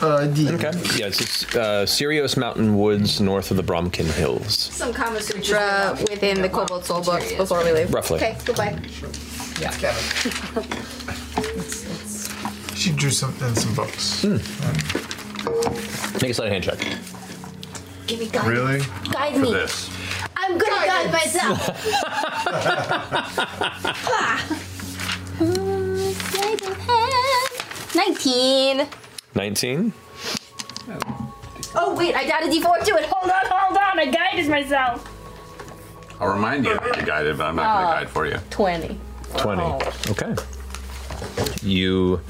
Okay. 0.00 0.72
Yeah, 0.96 1.06
it's 1.06 1.20
it's, 1.20 1.56
uh, 1.56 1.84
Cyrios 1.84 2.36
Mountain 2.36 2.78
Woods 2.78 3.20
north 3.20 3.50
of 3.50 3.56
the 3.56 3.62
Bromkin 3.62 4.06
Hills. 4.14 4.56
Some 4.56 4.92
Kama 4.92 5.20
Sutra 5.20 5.96
within 6.10 6.42
the 6.42 6.48
Cobalt 6.48 6.84
Soul 6.84 7.02
books 7.02 7.32
before 7.32 7.64
we 7.64 7.72
leave. 7.72 7.92
Roughly. 7.92 8.16
Okay, 8.16 8.36
goodbye. 8.44 8.78
Yeah. 9.60 9.70
She 12.74 12.92
drew 12.92 13.10
some 13.10 13.34
in 13.40 13.54
some 13.56 13.74
books. 13.74 14.24
Make 14.24 14.42
a 16.30 16.34
sleight 16.34 16.46
of 16.46 16.52
hand 16.52 16.64
check. 16.64 16.78
Give 18.06 18.20
me 18.20 18.28
guide. 18.28 18.46
Really? 18.46 18.80
Guide 19.10 19.40
me. 19.40 19.52
this. 19.52 19.88
I'm 20.36 20.58
gonna 20.58 20.86
guide 20.86 21.12
myself. 21.12 21.60
Nineteen. 27.94 28.86
19. 29.34 29.92
Oh 31.76 31.94
wait, 31.96 32.14
I 32.14 32.26
got 32.26 32.42
a 32.42 32.46
D4 32.46 32.84
to 32.84 32.96
it. 32.96 33.04
Hold 33.06 33.30
on, 33.30 33.46
hold 33.46 33.78
on. 33.78 33.98
I 33.98 34.06
guided 34.06 34.48
myself. 34.48 35.10
I'll 36.20 36.32
remind 36.32 36.64
you 36.64 36.74
that 36.74 36.96
you 36.96 37.02
guided, 37.06 37.38
but 37.38 37.46
I'm 37.46 37.56
not 37.56 37.74
going 37.74 37.86
to 37.86 37.90
uh, 37.90 37.94
guide 38.00 38.08
for 38.10 38.26
you. 38.26 38.38
Twenty. 38.50 38.98
20. 39.36 39.62
Oh. 39.62 39.78
Okay. 40.10 40.34
You 41.62 42.20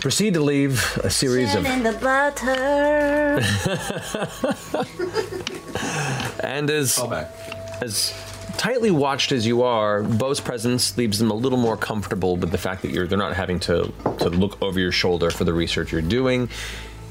proceed 0.00 0.34
to 0.34 0.40
leave 0.40 0.96
a 1.04 1.10
series 1.10 1.54
of. 1.54 1.64
in 1.66 1.82
the 1.82 1.92
butter. 1.92 3.40
And 6.42 6.70
as 6.70 6.98
as 7.80 8.12
tightly 8.56 8.90
watched 8.90 9.32
as 9.32 9.46
you 9.46 9.62
are, 9.62 10.02
Beau's 10.02 10.40
presence 10.40 10.96
leaves 10.98 11.18
them 11.18 11.30
a 11.30 11.34
little 11.34 11.58
more 11.58 11.76
comfortable 11.76 12.36
with 12.36 12.50
the 12.50 12.58
fact 12.58 12.82
that 12.82 12.90
you're 12.90 13.06
they're 13.06 13.18
not 13.18 13.34
having 13.34 13.58
to 13.60 13.92
to 14.18 14.28
look 14.28 14.60
over 14.62 14.78
your 14.78 14.92
shoulder 14.92 15.30
for 15.30 15.44
the 15.44 15.52
research 15.52 15.92
you're 15.92 16.02
doing. 16.02 16.48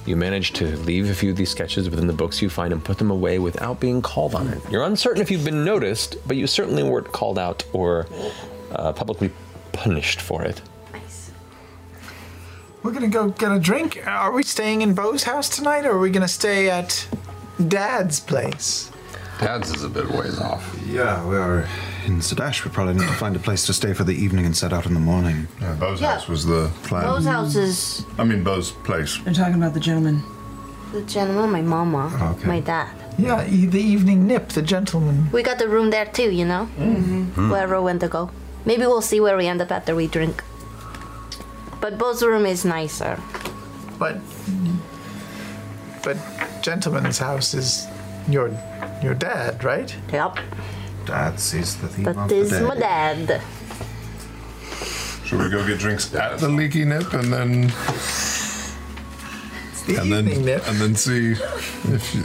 You 0.06 0.16
manage 0.16 0.54
to 0.54 0.78
leave 0.78 1.10
a 1.10 1.14
few 1.14 1.30
of 1.30 1.38
these 1.38 1.52
sketches 1.52 1.90
within 1.90 2.08
the 2.08 2.14
books 2.14 2.42
you 2.42 2.50
find 2.50 2.74
and 2.74 2.84
put 2.84 2.98
them 2.98 3.12
away 3.12 3.38
without 3.38 3.80
being 3.80 4.02
called 4.02 4.34
on 4.34 4.48
it. 4.48 4.60
You're 4.72 4.84
uncertain 4.84 5.22
if 5.22 5.30
you've 5.30 5.46
been 5.46 5.64
noticed, 5.64 6.18
but 6.28 6.38
you 6.38 6.48
certainly 6.48 6.82
weren't 6.82 7.12
called 7.12 7.38
out 7.38 7.64
or 7.72 8.08
uh, 8.72 8.94
publicly 8.94 9.32
punished 9.74 10.20
for 10.20 10.44
it. 10.44 10.62
We're 12.84 12.92
gonna 12.92 13.08
go 13.10 13.30
get 13.30 13.52
a 13.52 13.60
drink. 13.60 14.02
Are 14.08 14.32
we 14.32 14.44
staying 14.44 14.82
in 14.82 14.94
Beau's 14.96 15.24
house 15.24 15.50
tonight, 15.50 15.86
or 15.86 15.92
are 15.92 16.00
we 16.00 16.10
gonna 16.10 16.28
stay 16.28 16.70
at 16.70 17.08
Dad's 17.68 18.20
place? 18.20 18.90
Dad's 19.40 19.72
is 19.74 19.84
a 19.84 19.90
bit 19.90 20.10
ways 20.10 20.40
off. 20.40 20.76
Yeah, 20.88 21.24
we 21.28 21.36
are 21.36 21.68
in 22.06 22.20
Zadash. 22.20 22.64
We 22.64 22.72
probably 22.72 22.94
need 22.96 23.08
to 23.08 23.14
find 23.14 23.36
a 23.36 23.40
place 23.40 23.66
to 23.68 23.74
stay 23.74 23.94
for 23.94 24.04
the 24.04 24.14
evening 24.14 24.46
and 24.46 24.56
set 24.56 24.74
out 24.74 24.86
in 24.86 24.94
the 24.94 25.00
morning. 25.00 25.48
Yeah, 25.60 25.74
Beau's 25.74 26.02
Yeah. 26.02 26.14
house 26.14 26.28
was 26.28 26.46
the 26.46 26.70
plan. 26.84 27.04
Beau's 27.06 27.26
house 27.26 27.56
is 27.56 28.04
I 28.18 28.24
mean, 28.24 28.44
Beau's 28.44 28.72
place. 28.72 29.20
They're 29.24 29.34
talking 29.34 29.56
about 29.56 29.74
the 29.74 29.80
gentleman. 29.80 30.24
the 30.92 31.02
gentleman, 31.04 31.50
my 31.52 31.62
mama, 31.62 32.36
my 32.46 32.60
dad. 32.60 32.88
Yeah, 33.18 33.46
e- 33.48 33.66
the 33.66 33.80
evening 33.82 34.28
nip, 34.28 34.50
the 34.50 34.62
gentleman. 34.62 35.30
We 35.32 35.42
got 35.42 35.58
the 35.58 35.70
room 35.70 35.90
there 35.90 36.06
too, 36.06 36.30
you 36.32 36.44
know? 36.46 36.68
Mm-hmm. 36.78 37.50
Wherever 37.50 37.78
we 37.80 37.86
went 37.86 38.02
to 38.02 38.08
go. 38.10 38.30
Maybe 38.66 38.82
we'll 38.86 39.02
see 39.02 39.20
where 39.22 39.38
we 39.38 39.48
end 39.48 39.62
up 39.62 39.72
after 39.72 39.96
we 39.96 40.08
drink. 40.08 40.44
But 41.82 41.98
Beau's 41.98 42.22
room 42.24 42.46
is 42.46 42.64
nicer. 42.64 43.20
But 43.98 44.18
but 46.04 46.18
gentleman's 46.62 47.18
house 47.18 47.54
is 47.54 47.88
your 48.30 48.50
your 49.04 49.16
dad, 49.16 49.64
right? 49.64 49.94
Yep. 50.14 50.38
Dad 51.06 51.40
sees 51.40 51.76
the 51.78 51.88
theme 51.88 52.06
That 52.06 52.32
is 52.32 52.52
my 52.62 52.76
dad. 52.76 53.42
Should 55.26 55.40
we 55.40 55.50
go 55.50 55.66
get 55.66 55.80
drinks 55.80 56.14
at 56.14 56.40
the 56.40 56.50
Leaky 56.50 56.86
Nip 56.86 57.14
and 57.14 57.34
then 57.34 57.72
and 59.98 60.12
then 60.12 60.28
and 60.28 60.78
then 60.78 60.96
see 60.96 61.32
if 61.32 62.16
you, 62.16 62.22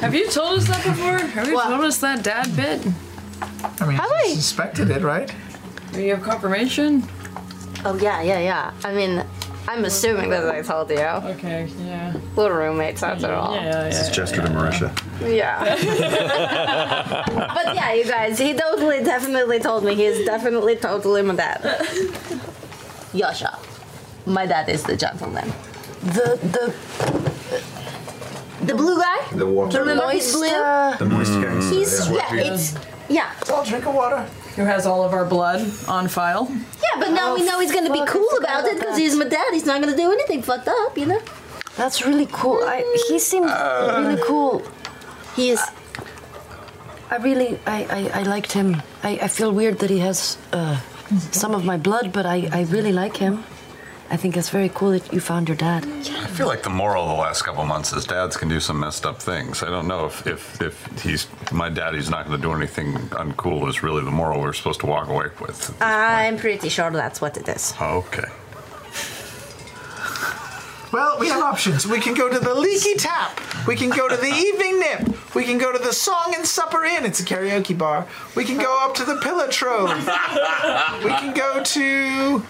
Have 0.00 0.14
you 0.14 0.28
told 0.28 0.58
us 0.58 0.68
that 0.68 0.84
before? 0.84 1.18
Have 1.18 1.48
you 1.48 1.60
told 1.60 1.84
us 1.84 1.98
that 1.98 2.22
dad 2.22 2.54
bit? 2.54 2.86
I 3.80 3.86
mean, 3.86 3.96
Have 3.96 4.10
you 4.26 4.34
suspected 4.34 4.90
it, 4.90 5.02
right? 5.02 5.34
Do 5.92 6.02
you 6.02 6.14
have 6.14 6.22
confirmation? 6.22 7.08
Oh, 7.84 7.96
yeah, 8.00 8.22
yeah, 8.22 8.38
yeah. 8.40 8.72
I 8.84 8.92
mean, 8.92 9.24
I'm 9.68 9.84
assuming 9.84 10.30
that 10.30 10.48
I 10.48 10.62
told 10.62 10.90
you. 10.90 10.98
Okay, 10.98 11.68
yeah. 11.78 12.14
We're 12.36 12.52
roommates 12.56 13.02
after 13.02 13.32
all. 13.32 13.54
Yeah, 13.54 13.64
yeah, 13.64 13.84
This 13.84 14.00
is 14.08 14.14
Jester 14.14 14.42
to 14.42 14.48
Marisha. 14.48 14.90
Yeah. 15.26 15.64
but 17.54 17.74
yeah, 17.74 17.92
you 17.94 18.04
guys, 18.04 18.38
he 18.38 18.52
totally, 18.54 19.02
definitely 19.02 19.58
told 19.60 19.84
me. 19.84 19.94
He's 19.94 20.24
definitely, 20.26 20.76
totally 20.76 21.22
my 21.22 21.34
dad. 21.34 21.86
Yasha. 23.14 23.58
My 24.26 24.44
dad 24.46 24.68
is 24.68 24.82
the 24.82 24.96
gentleman. 24.96 25.50
The 26.02 26.38
the 26.54 26.74
The 28.66 28.74
blue 28.74 28.98
guy? 29.00 29.18
The 29.36 29.46
water. 29.46 29.84
The 29.84 29.94
moist 29.94 30.32
blue? 30.34 30.48
The 30.48 31.06
moist 31.08 31.30
Mm. 31.32 31.42
gangster. 31.42 31.74
He's, 31.74 32.10
yeah, 32.10 32.34
it's, 32.34 32.74
yeah. 33.08 33.32
I'll 33.48 33.64
drink 33.64 33.86
of 33.86 33.94
water. 33.94 34.26
Who 34.60 34.66
has 34.66 34.84
all 34.84 35.02
of 35.02 35.14
our 35.14 35.24
blood 35.24 35.62
on 35.88 36.06
file? 36.06 36.46
Yeah, 36.52 37.00
but 37.00 37.12
now 37.12 37.34
we 37.34 37.42
know 37.46 37.60
he's 37.60 37.72
gonna 37.72 37.90
be 37.90 38.04
cool 38.04 38.28
about 38.38 38.66
it 38.66 38.78
because 38.78 38.98
he's 38.98 39.16
my 39.16 39.24
dad. 39.24 39.54
He's 39.54 39.64
not 39.64 39.80
gonna 39.80 39.96
do 39.96 40.12
anything 40.12 40.42
fucked 40.42 40.68
up, 40.68 40.98
you 40.98 41.06
know? 41.06 41.22
That's 41.78 42.04
really 42.04 42.26
cool. 42.30 42.62
I, 42.64 42.84
he 43.08 43.18
seemed 43.18 43.46
really 43.46 44.22
cool. 44.22 44.62
He 45.34 45.48
is. 45.48 45.62
I 47.10 47.16
really, 47.16 47.58
I, 47.66 48.10
I, 48.12 48.20
I 48.20 48.22
liked 48.24 48.52
him. 48.52 48.82
I, 49.02 49.12
I 49.22 49.28
feel 49.28 49.50
weird 49.50 49.78
that 49.78 49.88
he 49.88 50.00
has 50.00 50.36
uh, 50.52 50.78
some 51.32 51.54
of 51.54 51.64
my 51.64 51.78
blood, 51.78 52.12
but 52.12 52.26
I, 52.26 52.46
I 52.52 52.64
really 52.64 52.92
like 52.92 53.16
him. 53.16 53.42
I 54.12 54.16
think 54.16 54.36
it's 54.36 54.50
very 54.50 54.68
cool 54.70 54.90
that 54.90 55.12
you 55.12 55.20
found 55.20 55.48
your 55.48 55.56
dad. 55.56 55.84
Yeah. 55.84 56.20
I 56.22 56.26
feel 56.26 56.48
like 56.48 56.64
the 56.64 56.70
moral 56.70 57.04
of 57.04 57.10
the 57.10 57.22
last 57.22 57.42
couple 57.42 57.64
months 57.64 57.92
is 57.92 58.04
dads 58.04 58.36
can 58.36 58.48
do 58.48 58.58
some 58.58 58.80
messed 58.80 59.06
up 59.06 59.22
things. 59.22 59.62
I 59.62 59.70
don't 59.70 59.86
know 59.86 60.06
if 60.06 60.26
if, 60.26 60.60
if 60.60 61.02
he's 61.02 61.28
my 61.52 61.68
daddy's 61.68 62.10
not 62.10 62.26
going 62.26 62.36
to 62.40 62.42
do 62.42 62.52
anything 62.52 62.94
uncool 63.10 63.68
is 63.68 63.84
really 63.84 64.04
the 64.04 64.10
moral 64.10 64.40
we're 64.40 64.52
supposed 64.52 64.80
to 64.80 64.86
walk 64.86 65.08
away 65.08 65.26
with. 65.40 65.76
I'm 65.80 66.38
pretty 66.38 66.68
sure 66.68 66.90
that's 66.90 67.20
what 67.20 67.36
it 67.36 67.48
is. 67.48 67.72
Okay. 67.80 68.28
Well, 70.92 71.20
we 71.20 71.28
have 71.28 71.40
options. 71.40 71.86
We 71.86 72.00
can 72.00 72.14
go 72.14 72.28
to 72.28 72.40
the 72.40 72.52
Leaky 72.52 72.94
Tap. 72.94 73.38
We 73.68 73.76
can 73.76 73.90
go 73.90 74.08
to 74.08 74.16
the 74.16 74.26
Evening 74.46 74.80
Nip. 74.80 75.34
We 75.36 75.44
can 75.44 75.56
go 75.56 75.70
to 75.70 75.78
the 75.78 75.92
Song 75.92 76.34
and 76.36 76.44
Supper 76.44 76.84
Inn. 76.84 77.04
It's 77.04 77.20
a 77.20 77.24
karaoke 77.24 77.78
bar. 77.78 78.08
We 78.34 78.44
can 78.44 78.58
go 78.58 78.76
up 78.84 78.96
to 78.96 79.04
the 79.04 79.16
Pillow 79.18 79.46
Trove. 79.48 79.90
We 81.04 81.10
can 81.10 81.32
go 81.32 81.62
to 81.62 82.42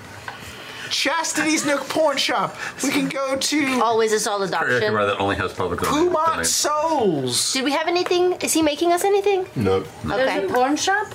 Chastity's 0.91 1.65
Nook 1.65 1.89
Porn 1.89 2.17
Shop. 2.17 2.57
We 2.83 2.91
can 2.91 3.09
go 3.09 3.37
to 3.37 3.81
Always 3.83 4.13
a 4.13 4.21
solid 4.21 4.51
Karaoke 4.51 4.77
option. 4.77 4.93
bar 4.93 5.07
that 5.07 5.19
only 5.19 5.37
has 5.37 5.53
public 5.53 5.81
Kumot 5.81 6.27
domain. 6.27 6.45
Souls. 6.45 7.53
Did 7.53 7.65
we 7.65 7.73
have 7.73 7.87
anything? 7.89 8.33
Is 8.43 8.53
he 8.53 8.63
making 8.63 8.93
us 8.93 9.05
anything? 9.05 9.47
no, 9.57 9.77
Okay. 9.77 9.87
There's 10.05 10.51
a 10.51 10.55
porn 10.55 10.77
shop? 10.77 11.07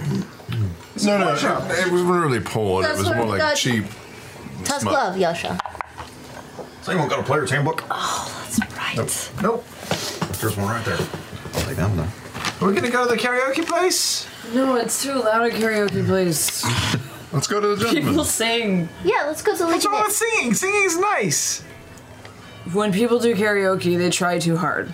no, 1.04 1.18
no, 1.18 1.34
it, 1.34 1.44
it 1.44 1.92
wasn't 1.92 2.10
really 2.10 2.40
porn. 2.40 2.86
It 2.86 2.88
That's 2.88 3.00
was 3.00 3.08
what 3.10 3.18
more 3.18 3.26
we 3.26 3.32
like 3.34 3.42
got. 3.42 3.58
cheap. 3.58 3.86
Tusk 4.64 4.82
smut. 4.82 4.94
Love, 4.94 5.18
Yasha. 5.18 5.60
Has 6.80 6.90
anyone 6.90 7.10
got 7.10 7.20
a 7.20 7.24
player's 7.24 7.52
handbook? 7.52 7.84
Oh, 7.92 8.32
that's 8.46 8.60
right. 8.78 9.42
Nope. 9.44 9.66
There's 10.40 10.56
one 10.58 10.68
right 10.68 10.86
there. 10.86 10.98
I'll 10.98 11.62
take 11.66 11.76
that 11.78 11.90
one 11.90 11.98
though. 11.98 12.66
We're 12.66 12.74
gonna 12.74 12.90
go 12.90 13.04
to 13.08 13.10
the 13.14 13.20
karaoke 13.20 13.66
place. 13.68 14.28
No, 14.54 14.76
it's 14.76 15.04
too 15.04 15.14
loud 15.14 15.46
a 15.48 15.50
karaoke 15.52 16.06
place. 16.06 16.64
Let's 17.36 17.48
go 17.48 17.60
to 17.60 17.76
the 17.76 17.90
gym. 17.92 18.08
People 18.08 18.24
sing. 18.24 18.88
Yeah, 19.04 19.26
let's 19.28 19.42
go 19.44 19.56
to 19.56 19.66
What's 19.66 19.84
Leaky 19.84 19.88
wrong 19.90 19.98
Nip. 20.00 20.08
with 20.08 20.16
singing? 20.16 20.54
Singing's 20.54 20.98
nice. 20.98 21.62
When 22.74 22.92
people 22.94 23.20
do 23.20 23.36
karaoke, 23.36 23.98
they 23.98 24.10
try 24.10 24.40
too 24.40 24.56
hard. 24.58 24.92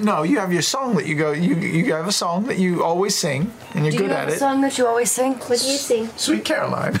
No, 0.00 0.22
you 0.22 0.38
have 0.38 0.52
your 0.52 0.62
song 0.62 0.94
that 0.96 1.06
you 1.06 1.14
go. 1.16 1.32
You 1.32 1.54
you 1.56 1.92
have 1.94 2.06
a 2.06 2.12
song 2.12 2.44
that 2.48 2.58
you 2.58 2.84
always 2.84 3.16
sing, 3.16 3.50
and 3.74 3.84
you're 3.84 3.92
Do 3.92 3.98
good 3.98 4.10
you 4.10 4.12
at 4.12 4.18
have 4.20 4.28
a 4.28 4.32
it. 4.34 4.38
song 4.38 4.60
that 4.60 4.76
you 4.78 4.86
always 4.86 5.10
sing? 5.10 5.32
What 5.34 5.58
do 5.58 5.66
you 5.66 5.78
sing? 5.78 6.08
Sweet 6.16 6.44
Caroline. 6.44 6.94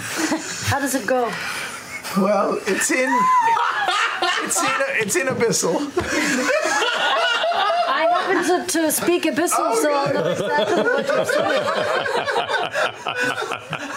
How 0.72 0.80
does 0.80 0.94
it 0.94 1.06
go? 1.06 1.30
Well, 2.16 2.58
it's 2.66 2.90
in. 2.90 3.10
It's 4.42 4.60
in. 4.62 4.80
It's 5.02 5.14
in 5.16 5.26
Abyssal. 5.28 5.76
I 7.90 8.06
happen 8.10 8.66
to, 8.66 8.72
to 8.80 8.90
speak 8.92 9.24
Abyssal, 9.24 9.74
so 9.76 9.92
I'll 9.92 10.14
know 10.14 10.24
exactly 10.30 10.82
what 10.82 11.06
you're 11.06 11.26
Ah, 13.10 13.87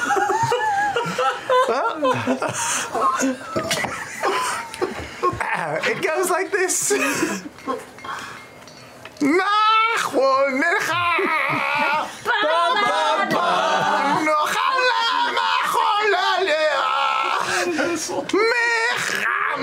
it 5.87 6.01
goes 6.03 6.29
like 6.29 6.51
this. 6.51 6.91
Nochala 9.21 10.51
mecha 10.59 11.01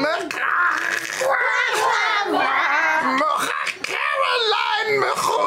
mecha, 0.02 0.42
mocha 3.18 3.60
Caroline 3.82 4.92
mecho. 5.02 5.42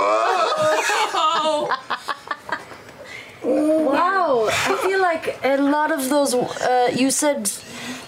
Wow, 3.44 4.48
I 4.52 4.52
feel 4.84 4.91
like 5.02 5.38
a 5.44 5.58
lot 5.58 5.92
of 5.92 6.10
those. 6.10 6.34
Uh, 6.34 6.92
you 6.96 7.12
said 7.12 7.52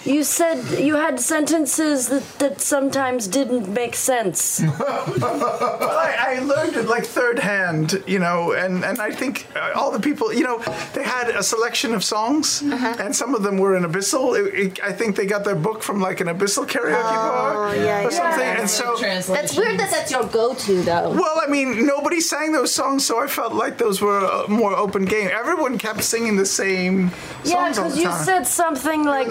You 0.05 0.23
said 0.25 0.79
you 0.79 0.95
had 0.95 1.17
sentences 1.19 2.09
that, 2.09 2.23
that 2.39 2.59
sometimes 2.61 3.27
didn't 3.27 3.69
make 3.73 3.95
sense. 3.95 4.61
well, 4.61 4.79
I, 5.23 6.35
I 6.35 6.39
learned 6.39 6.75
it 6.75 6.87
like 6.87 7.05
third 7.05 7.39
hand, 7.39 8.03
you 8.05 8.19
know, 8.19 8.51
and, 8.51 8.83
and 8.83 8.99
I 8.99 9.11
think 9.11 9.47
uh, 9.55 9.71
all 9.75 9.91
the 9.91 9.99
people, 10.01 10.33
you 10.33 10.43
know, 10.43 10.59
they 10.93 11.03
had 11.03 11.29
a 11.29 11.41
selection 11.41 11.93
of 11.93 12.03
songs, 12.03 12.61
and 12.61 13.15
some 13.15 13.33
of 13.33 13.43
them 13.43 13.57
were 13.57 13.75
in 13.77 13.83
Abyssal. 13.83 14.37
It, 14.37 14.53
it, 14.53 14.83
I 14.83 14.91
think 14.91 15.15
they 15.15 15.25
got 15.25 15.45
their 15.45 15.55
book 15.55 15.81
from 15.81 16.01
like 16.01 16.19
an 16.19 16.27
Abyssal 16.27 16.67
karaoke 16.67 17.01
bar 17.01 17.69
Oh, 17.69 17.73
yeah, 17.73 18.03
or 18.05 18.11
something, 18.11 18.39
yeah. 18.41 18.59
and 18.59 18.69
so 18.69 18.97
That's 18.97 19.55
weird 19.55 19.79
that 19.79 19.89
that's 19.89 20.11
your 20.11 20.25
go-to, 20.27 20.81
though. 20.81 21.11
Well, 21.11 21.41
I 21.41 21.47
mean, 21.47 21.85
nobody 21.85 22.19
sang 22.19 22.51
those 22.51 22.73
songs, 22.75 23.05
so 23.05 23.23
I 23.23 23.27
felt 23.27 23.53
like 23.53 23.77
those 23.77 24.01
were 24.01 24.19
a 24.25 24.49
more 24.49 24.75
open 24.75 25.05
game. 25.05 25.29
Everyone 25.31 25.77
kept 25.77 26.03
singing 26.03 26.35
the 26.35 26.45
same 26.45 27.11
Yeah, 27.45 27.71
songs 27.71 27.77
all 27.77 27.83
because 27.85 27.99
you 27.99 28.11
said 28.25 28.43
something 28.47 29.03
like 29.05 29.29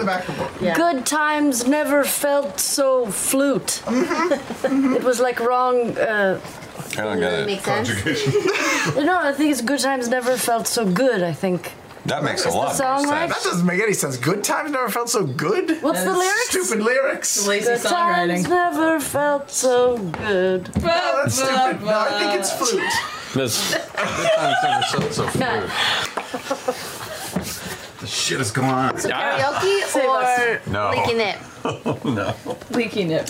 Yeah. 0.63 0.75
"Good 0.75 1.05
times 1.05 1.65
never 1.67 2.03
felt 2.03 2.59
so 2.59 3.05
flute." 3.07 3.81
Mm-hmm. 3.85 4.95
it 4.95 5.03
was 5.03 5.19
like 5.19 5.39
wrong. 5.39 5.97
Uh, 5.97 6.39
I 6.97 7.01
don't 7.03 7.19
get 7.19 7.33
it. 7.33 7.45
Makes 7.45 7.63
sense. 7.65 7.89
no, 8.95 9.19
I 9.21 9.33
think 9.33 9.51
it's 9.51 9.61
"Good 9.61 9.79
times 9.79 10.07
never 10.09 10.37
felt 10.37 10.67
so 10.67 10.85
good." 10.85 11.23
I 11.23 11.33
think. 11.33 11.71
That 12.05 12.21
makes 12.21 12.43
a 12.43 12.49
Is 12.49 12.53
the 12.53 12.59
lot 12.59 12.71
of 12.71 12.75
sense. 12.75 13.05
right? 13.07 13.29
That 13.29 13.43
doesn't 13.43 13.65
make 13.65 13.81
any 13.81 13.93
sense. 13.93 14.17
Good 14.17 14.43
times 14.43 14.71
never 14.71 14.89
felt 14.89 15.09
so 15.09 15.23
good. 15.25 15.81
What's 15.81 16.03
the 16.03 16.11
lyrics? 16.11 16.49
Stupid 16.49 16.81
lyrics. 16.83 17.47
Lazy 17.47 17.65
good 17.67 17.81
times 17.81 18.45
never 18.49 18.99
felt 18.99 19.49
so 19.49 19.97
good. 19.97 20.69
No, 20.81 21.21
that's 21.23 21.35
stupid. 21.35 21.81
No, 21.81 21.99
I 21.99 22.19
think 22.19 22.33
it's 22.41 22.51
flute. 22.51 22.83
This 23.33 23.71
The 23.71 23.79
shit 28.13 28.39
is 28.39 28.51
going 28.51 28.69
on. 28.69 28.97
So 28.97 29.09
karaoke 29.09 29.95
or 29.95 30.71
No. 30.71 30.91
leaking 30.91 31.19
it? 31.19 31.37
no. 32.05 32.35
Leaky 32.71 33.03
nip. 33.05 33.27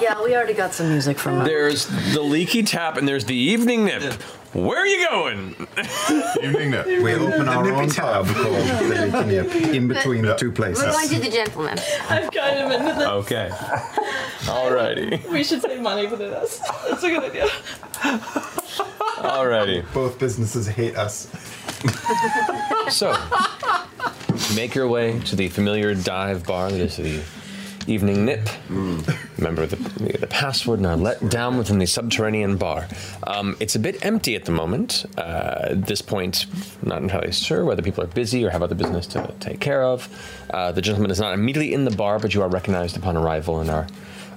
Yeah, 0.00 0.22
we 0.22 0.34
already 0.34 0.54
got 0.54 0.72
some 0.72 0.88
music 0.88 1.18
from. 1.18 1.44
There's 1.44 1.86
the 2.14 2.22
leaky 2.22 2.62
tap 2.62 2.96
and 2.96 3.06
there's 3.06 3.24
the 3.24 3.34
evening 3.34 3.84
nip. 3.84 4.14
Where 4.52 4.78
are 4.78 4.86
you 4.86 5.08
going? 5.08 5.54
Evening 6.42 6.70
nip. 6.70 6.86
We 6.86 7.14
open 7.14 7.48
our 7.48 7.70
own 7.72 7.88
tab. 7.88 8.26
pub 8.26 8.34
called 8.34 8.66
the 8.66 9.10
Leaky 9.12 9.24
Nip 9.28 9.54
in 9.74 9.86
between 9.86 10.22
the 10.22 10.34
two 10.34 10.50
places. 10.50 10.82
We're 10.84 10.92
going 10.92 11.08
to 11.08 11.20
the 11.20 11.30
gentleman. 11.30 11.78
I've 12.08 12.30
kind 12.32 12.58
of 12.58 12.72
into 12.72 12.94
this. 12.94 13.06
Okay. 13.06 13.48
Alrighty. 14.40 15.28
We 15.30 15.44
should 15.44 15.62
save 15.62 15.80
money 15.80 16.08
for 16.08 16.16
this. 16.16 16.58
That's 16.88 17.02
a 17.04 17.10
good 17.10 17.22
idea. 17.22 17.46
Alrighty. 19.18 19.84
Both 19.94 20.18
businesses 20.18 20.66
hate 20.66 20.96
us. 20.96 21.28
So, 22.90 23.16
make 24.56 24.74
your 24.74 24.88
way 24.88 25.20
to 25.20 25.36
the 25.36 25.48
familiar 25.48 25.94
dive 25.94 26.44
bar 26.44 26.72
that 26.72 26.80
is 26.80 26.96
the 26.96 27.22
Evening 27.86 28.24
Nip. 28.24 28.48
Remember 28.68 29.66
the, 29.66 29.76
the 30.18 30.26
password 30.26 30.84
are 30.84 30.96
let 30.96 31.28
down 31.28 31.58
within 31.58 31.78
the 31.78 31.86
subterranean 31.86 32.56
bar. 32.56 32.86
Um, 33.26 33.56
it's 33.60 33.74
a 33.74 33.78
bit 33.78 34.04
empty 34.04 34.36
at 34.36 34.44
the 34.44 34.52
moment. 34.52 35.06
Uh, 35.16 35.68
at 35.70 35.86
this 35.86 36.02
point, 36.02 36.46
not 36.82 37.02
entirely 37.02 37.32
sure 37.32 37.64
whether 37.64 37.82
people 37.82 38.04
are 38.04 38.08
busy 38.08 38.44
or 38.44 38.50
have 38.50 38.62
other 38.62 38.74
business 38.74 39.06
to 39.08 39.34
take 39.40 39.60
care 39.60 39.82
of. 39.82 40.08
Uh, 40.52 40.72
the 40.72 40.82
gentleman 40.82 41.10
is 41.10 41.20
not 41.20 41.34
immediately 41.34 41.72
in 41.72 41.84
the 41.84 41.90
bar, 41.90 42.18
but 42.18 42.34
you 42.34 42.42
are 42.42 42.48
recognized 42.48 42.96
upon 42.96 43.16
arrival 43.16 43.60
and 43.60 43.70
are 43.70 43.86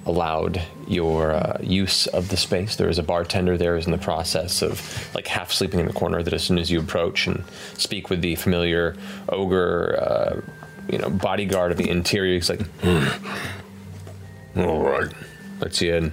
allowed 0.06 0.61
your 0.88 1.32
uh, 1.32 1.57
use 1.61 2.07
of 2.07 2.30
the 2.30 2.38
space. 2.38 2.76
There 2.76 2.90
is 2.90 2.99
a 2.99 3.03
bartender 3.03 3.57
there 3.57 3.76
who's 3.76 3.86
in 3.86 3.91
the 3.91 3.98
process 3.98 4.61
of 4.61 5.10
like 5.15 5.28
half 5.28 5.52
sleeping 5.52 5.80
in 5.80 5.86
the 5.86 5.94
corner 5.94 6.22
that 6.24 6.34
as 6.34 6.44
soon 6.44 6.57
as 6.57 6.70
you 6.70 6.80
approach 6.80 7.28
and 7.28 7.44
speak 7.78 8.10
with 8.10 8.22
the 8.22 8.36
familiar 8.36 8.95
ogre, 9.30 9.98
uh, 10.02 10.41
you 10.89 10.97
know, 10.97 11.10
bodyguard 11.10 11.72
of 11.72 11.77
the 11.77 11.89
interior, 11.89 12.34
he's 12.35 12.49
like, 12.49 12.61
"Hmm. 12.81 14.60
all 14.60 14.81
right, 14.84 15.11
lets 15.60 15.81
you 15.81 15.95
in. 15.95 16.11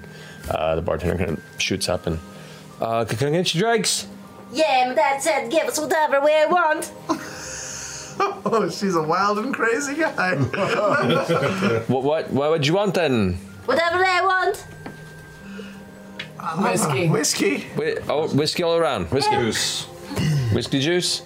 Uh, 0.48 0.74
the 0.74 0.82
bartender 0.82 1.16
kind 1.16 1.30
of 1.38 1.42
shoots 1.62 1.88
up 1.88 2.06
and, 2.06 2.18
uh, 2.80 3.05
can 3.05 3.28
I 3.28 3.30
get 3.30 3.55
you 3.55 3.60
drinks? 3.60 4.06
Yeah, 4.52 4.86
my 4.88 4.94
dad 4.94 5.22
said 5.22 5.51
give 5.51 5.68
us 5.68 5.78
whatever 5.78 6.20
we 6.20 6.32
want. 6.47 6.90
Oh, 7.09 8.68
she's 8.72 8.97
a 8.97 9.02
wild 9.02 9.38
and 9.38 9.55
crazy 9.55 9.94
guy. 9.94 10.34
what, 11.86 12.02
what, 12.02 12.30
what 12.32 12.51
would 12.51 12.66
you 12.66 12.74
want 12.74 12.94
then? 12.94 13.34
Whatever 13.66 13.98
they 13.98 14.18
want. 14.22 14.64
Whiskey. 16.59 17.09
Whiskey. 17.09 17.59
Whi- 17.76 17.98
oh, 18.09 18.28
whiskey 18.34 18.62
all 18.62 18.76
around. 18.76 19.06
Whiskey 19.12 19.36
juice. 19.36 19.84
Whiskey 20.52 20.80
juice. 20.80 21.22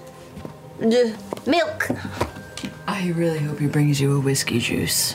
D- 0.80 1.14
milk. 1.46 1.88
I 2.86 3.10
really 3.12 3.38
hope 3.38 3.58
he 3.58 3.66
brings 3.66 4.00
you 4.00 4.16
a 4.16 4.20
whiskey 4.20 4.58
juice. 4.58 5.12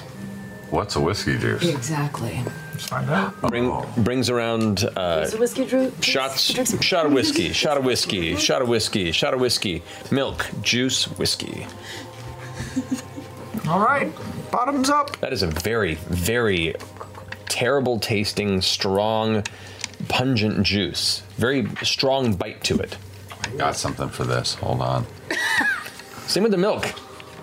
What's 0.69 0.95
a 0.95 0.99
whiskey 0.99 1.37
juice? 1.37 1.67
Exactly. 1.67 2.41
Find 2.77 3.09
out. 3.09 3.39
Bring, 3.41 3.83
brings 3.97 4.29
around 4.29 4.89
uh, 4.95 5.23
Is 5.25 5.33
it 5.33 5.39
whiskey 5.39 5.65
drew? 5.65 5.91
shots, 6.01 6.41
shot 6.81 7.05
of 7.05 7.11
whiskey, 7.11 7.51
shot 7.51 7.77
of 7.77 7.83
whiskey, 7.85 8.35
shot 8.35 8.61
of 8.61 8.69
whiskey, 8.69 9.11
shot 9.11 9.33
of 9.33 9.39
whiskey, 9.41 9.83
milk, 10.11 10.45
juice, 10.61 11.05
whiskey. 11.17 11.67
All 13.67 13.79
right, 13.79 14.11
bottoms 14.51 14.89
up. 14.89 15.17
That 15.19 15.33
is 15.33 15.43
a 15.43 15.47
very, 15.47 15.95
very 15.95 16.75
terrible 17.49 17.99
tasting, 17.99 18.61
strong, 18.61 19.43
pungent 20.07 20.63
juice. 20.63 21.23
Very 21.37 21.67
strong 21.83 22.35
bite 22.35 22.63
to 22.65 22.77
it. 22.79 22.97
I 23.43 23.49
got 23.57 23.75
something 23.75 24.09
for 24.09 24.23
this. 24.23 24.53
Hold 24.55 24.81
on. 24.81 25.05
Same 26.27 26.43
with 26.43 26.51
the 26.51 26.57
milk. 26.57 26.93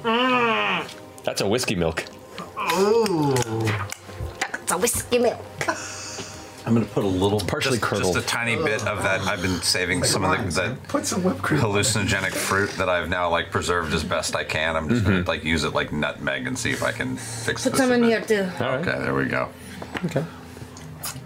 That's 0.06 1.40
a 1.40 1.48
whiskey 1.48 1.74
milk. 1.74 2.04
Ooh. 2.78 3.34
It's 3.34 4.72
a 4.72 4.78
whiskey 4.78 5.18
milk. 5.18 5.44
I'm 6.64 6.74
gonna 6.74 6.86
put 6.86 7.04
a 7.04 7.08
little, 7.08 7.38
partially 7.40 7.78
just, 7.78 7.88
curdled. 7.88 8.14
just 8.14 8.26
a 8.26 8.28
tiny 8.28 8.56
bit 8.56 8.84
of 8.86 9.02
that. 9.02 9.20
I've 9.22 9.42
been 9.42 9.60
saving 9.62 10.02
some 10.02 10.24
of 10.24 10.54
the, 10.54 10.60
that 10.60 10.82
Put 10.88 11.06
some 11.06 11.22
whipped 11.22 11.42
cream. 11.42 11.60
hallucinogenic 11.60 12.32
fruit 12.32 12.70
that 12.70 12.88
I've 12.88 13.08
now 13.08 13.30
like 13.30 13.50
preserved 13.50 13.94
as 13.94 14.02
best 14.02 14.34
I 14.34 14.42
can. 14.42 14.76
I'm 14.76 14.88
just 14.88 15.04
gonna 15.04 15.22
like 15.22 15.44
use 15.44 15.62
it 15.62 15.74
like 15.74 15.92
nutmeg 15.92 16.46
and 16.46 16.58
see 16.58 16.70
if 16.70 16.82
I 16.82 16.90
can 16.90 17.16
fix 17.16 17.66
it. 17.66 17.70
Put 17.70 17.78
this. 17.78 17.86
some 17.86 17.92
in 17.92 18.02
here 18.02 18.20
too. 18.20 18.48
Okay, 18.60 18.98
there 18.98 19.14
we 19.14 19.26
go. 19.26 19.48
Okay. 20.06 20.24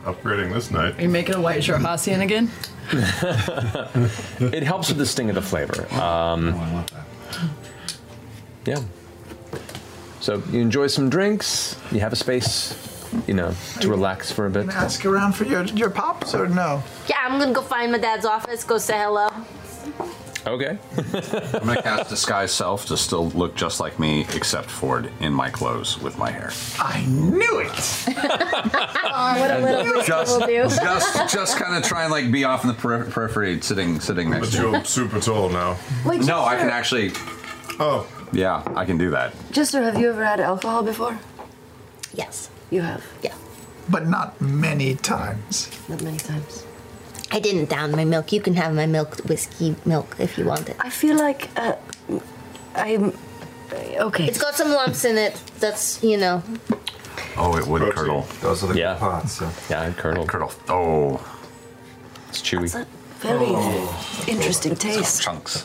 Upgrading 0.04 0.52
this 0.52 0.70
night. 0.70 0.98
Are 0.98 1.02
you 1.02 1.08
making 1.08 1.34
a 1.34 1.40
white 1.40 1.60
Xhorhassian 1.60 2.20
again? 2.22 2.50
it 4.52 4.62
helps 4.62 4.88
with 4.88 4.98
the 4.98 5.06
sting 5.06 5.28
of 5.30 5.34
the 5.34 5.42
flavor. 5.42 5.86
Um, 5.94 6.84
Yeah. 8.70 8.82
So 10.20 10.42
you 10.50 10.60
enjoy 10.60 10.86
some 10.86 11.10
drinks. 11.10 11.76
You 11.90 12.00
have 12.00 12.12
a 12.12 12.16
space, 12.16 12.76
you 13.26 13.34
know, 13.34 13.52
to 13.80 13.88
relax 13.88 14.30
for 14.30 14.46
a 14.46 14.50
bit. 14.50 14.68
Can 14.68 14.70
I 14.70 14.84
ask 14.84 15.04
around 15.04 15.32
for 15.34 15.44
your, 15.44 15.64
your 15.64 15.90
pops 15.90 16.34
or 16.34 16.46
no? 16.46 16.82
Yeah, 17.08 17.16
I'm 17.20 17.38
gonna 17.40 17.52
go 17.52 17.62
find 17.62 17.90
my 17.90 17.98
dad's 17.98 18.26
office, 18.26 18.62
go 18.64 18.78
say 18.78 18.98
hello. 18.98 19.28
Okay. 20.46 20.78
I'm 20.96 21.66
gonna 21.66 21.82
cast 21.82 22.08
disguise 22.10 22.50
self 22.52 22.86
to 22.86 22.96
still 22.96 23.28
look 23.30 23.56
just 23.56 23.80
like 23.80 23.98
me, 23.98 24.22
except 24.34 24.70
for 24.70 25.00
it 25.00 25.10
in 25.20 25.32
my 25.34 25.50
clothes 25.50 25.98
with 26.00 26.16
my 26.16 26.30
hair. 26.30 26.50
I 26.78 27.04
knew 27.06 27.60
it. 27.60 27.68
what 28.16 29.50
a 29.50 29.58
little 29.58 29.84
whiskey 29.94 30.06
Just, 30.06 30.38
will 30.40 30.46
do. 30.46 30.62
just, 30.62 31.32
just 31.32 31.56
kind 31.58 31.76
of 31.76 31.82
try 31.82 32.04
and 32.04 32.12
like 32.12 32.30
be 32.30 32.44
off 32.44 32.62
in 32.64 32.68
the 32.68 32.74
peri- 32.74 33.10
periphery, 33.10 33.60
sitting, 33.60 34.00
sitting 34.00 34.30
next 34.30 34.50
But 34.50 34.56
to 34.56 34.62
you. 34.62 34.70
you're 34.72 34.84
super 34.84 35.20
tall 35.20 35.48
now. 35.50 35.76
Wait, 36.06 36.22
No, 36.22 36.42
I 36.44 36.56
can 36.56 36.68
actually. 36.70 37.12
Oh, 37.78 38.06
Yeah, 38.32 38.62
I 38.76 38.84
can 38.84 38.98
do 38.98 39.10
that. 39.10 39.32
Jester, 39.50 39.82
have 39.82 39.98
you 39.98 40.10
ever 40.10 40.24
had 40.24 40.40
alcohol 40.40 40.82
before? 40.82 41.18
Yes. 42.14 42.50
You 42.70 42.82
have. 42.82 43.04
Yeah. 43.22 43.34
But 43.88 44.06
not 44.06 44.40
many 44.40 44.94
times. 44.94 45.68
Not 45.88 46.02
many 46.02 46.18
times. 46.18 46.64
I 47.32 47.40
didn't 47.40 47.68
down 47.68 47.90
my 47.92 48.04
milk. 48.04 48.32
You 48.32 48.40
can 48.40 48.54
have 48.54 48.74
my 48.74 48.86
milk, 48.86 49.16
whiskey 49.28 49.74
milk, 49.84 50.16
if 50.18 50.36
you 50.38 50.44
want 50.44 50.68
it. 50.68 50.76
I 50.80 50.90
feel 50.90 51.16
like 51.16 51.48
uh, 51.56 51.74
I'm 52.74 53.12
okay. 53.72 54.26
It's 54.26 54.38
got 54.40 54.54
some 54.54 54.70
lumps 54.70 55.04
in 55.04 55.16
it. 55.18 55.34
That's 55.58 56.02
you 56.02 56.16
know. 56.16 56.42
Oh, 57.36 57.56
it 57.56 57.66
would 57.66 57.82
curdle. 57.94 58.26
Those 58.40 58.62
are 58.64 58.66
the 58.68 58.78
Yeah. 58.78 58.94
good 58.94 59.00
parts. 59.00 59.40
Yeah. 59.40 59.52
Yeah, 59.70 59.88
it 59.88 59.96
curdled. 59.96 60.28
Curdle. 60.28 60.52
Oh, 60.68 61.20
It's 62.28 62.42
chewy. 62.42 62.64
It's 62.64 62.74
a 62.74 62.86
very 63.20 63.52
interesting 64.32 64.74
taste. 64.76 65.22
chunks. 65.22 65.64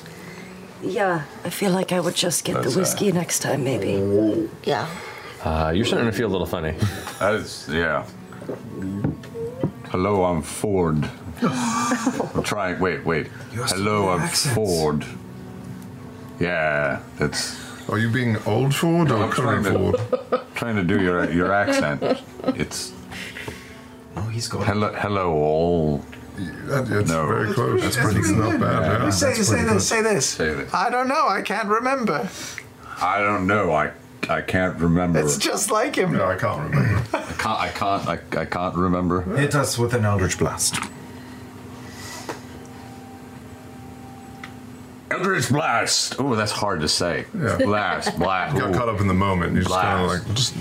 Yeah, 0.81 1.23
I 1.43 1.49
feel 1.49 1.71
like 1.71 1.91
I 1.91 1.99
would 1.99 2.15
just 2.15 2.43
get 2.43 2.53
That's, 2.55 2.73
the 2.73 2.79
uh, 2.79 2.81
whiskey 2.81 3.11
next 3.11 3.39
time, 3.39 3.63
maybe. 3.63 4.49
Yeah. 4.63 4.87
Uh, 5.43 5.71
you're 5.75 5.85
starting 5.85 6.09
to 6.09 6.15
feel 6.15 6.27
a 6.27 6.33
little 6.33 6.47
funny. 6.47 6.75
That 7.19 7.35
is, 7.35 7.69
yeah. 7.71 8.05
Hello, 9.89 10.25
I'm 10.25 10.41
Fjord. 10.41 11.09
I'm 11.41 12.43
trying. 12.43 12.79
Wait, 12.79 13.05
wait. 13.05 13.27
Hello, 13.53 14.09
I'm 14.09 14.27
Fjord. 14.27 15.05
Yeah, 16.39 17.01
that's. 17.17 17.57
Are 17.89 17.97
you 17.97 18.09
being 18.09 18.37
old 18.45 18.75
Fjord 18.75 19.11
or 19.11 19.23
I'm 19.23 19.31
trying 19.31 19.63
current 19.63 19.97
to, 19.97 20.07
Fjord? 20.29 20.41
trying 20.55 20.75
to 20.75 20.83
do 20.83 21.01
your 21.01 21.31
your 21.31 21.53
accent. 21.53 22.03
It's. 22.55 22.91
Oh, 24.17 24.27
he's 24.27 24.47
got. 24.47 24.65
Hello, 24.65 24.91
hello, 24.93 25.33
all. 25.33 26.05
That, 26.37 26.87
it's 26.91 27.09
No. 27.09 27.25
very 27.27 27.53
close. 27.53 27.81
That's 27.81 27.95
It's 27.97 28.05
pretty 28.05 28.19
not 28.33 28.51
good. 28.51 28.61
bad. 28.61 28.99
You 28.99 29.03
Yeah. 29.05 29.09
say, 29.11 29.33
say 29.33 29.63
this, 29.63 29.87
say 29.87 30.01
this. 30.01 30.25
Say 30.29 30.53
this. 30.53 30.73
I 30.73 30.89
don't 30.89 31.07
know. 31.07 31.27
I 31.27 31.41
can't 31.41 31.67
remember. 31.67 32.27
I 33.01 33.19
don't 33.19 33.47
know. 33.47 33.71
I 33.73 33.91
I 34.27 34.41
can't 34.41 34.79
remember. 34.79 35.19
It's 35.19 35.37
just 35.37 35.69
like 35.69 35.95
him. 35.97 36.13
No, 36.13 36.25
I 36.25 36.35
can't 36.35 36.71
remember. 36.71 37.03
I 37.13 37.21
can't. 37.37 37.59
I 37.59 37.69
can't. 37.69 38.07
I, 38.07 38.19
I 38.41 38.45
can't 38.45 38.75
remember. 38.75 39.21
Hit 39.37 39.53
us 39.53 39.77
with 39.77 39.93
an 39.93 40.03
Eldritch 40.03 40.39
Blast. 40.39 40.77
Eldritch 45.11 45.49
blast. 45.49 46.15
Oh, 46.19 46.35
that's 46.35 46.51
hard 46.51 46.81
to 46.81 46.87
say. 46.87 47.25
Yeah. 47.39 47.57
Blast, 47.57 48.17
blast. 48.17 48.57
Got 48.57 48.73
caught 48.73 48.89
up 48.89 48.99
in 48.99 49.07
the 49.07 49.13
moment. 49.13 49.53
You're 49.53 49.63
just 49.63 49.75
kind 49.75 50.01
of 50.01 50.07
Blast. 50.09 50.27
like 50.27 50.35
just 50.35 50.55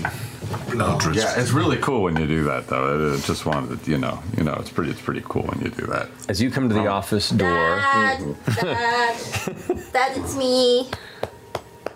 Eldritch. 0.79 1.17
Yeah, 1.17 1.39
it's 1.39 1.51
really 1.51 1.77
cool 1.77 2.03
when 2.03 2.17
you 2.17 2.27
do 2.27 2.43
that, 2.45 2.67
though. 2.67 3.13
I 3.13 3.17
just 3.21 3.45
wanted 3.45 3.83
to, 3.83 3.91
you 3.91 3.97
know, 3.97 4.21
you 4.37 4.43
know, 4.43 4.53
it's 4.53 4.69
pretty, 4.69 4.91
it's 4.91 5.01
pretty 5.01 5.23
cool 5.25 5.43
when 5.43 5.59
you 5.61 5.69
do 5.69 5.85
that. 5.87 6.09
As 6.29 6.41
you 6.41 6.51
come 6.51 6.69
to 6.69 6.75
the 6.75 6.87
office 6.87 7.29
door, 7.29 7.49
Dad, 7.49 8.35
Dad, 8.61 9.17
Dad, 9.93 10.17
it's 10.17 10.35
me. 10.35 10.89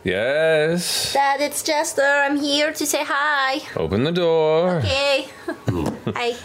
yes, 0.03 1.13
Dad, 1.13 1.41
it's 1.41 1.63
Jester. 1.63 2.01
I'm 2.01 2.37
here 2.37 2.71
to 2.73 2.85
say 2.85 3.03
hi. 3.05 3.61
open 3.75 4.03
the 4.03 4.11
door. 4.11 4.77
Okay. 4.77 5.27
hi. 6.07 6.35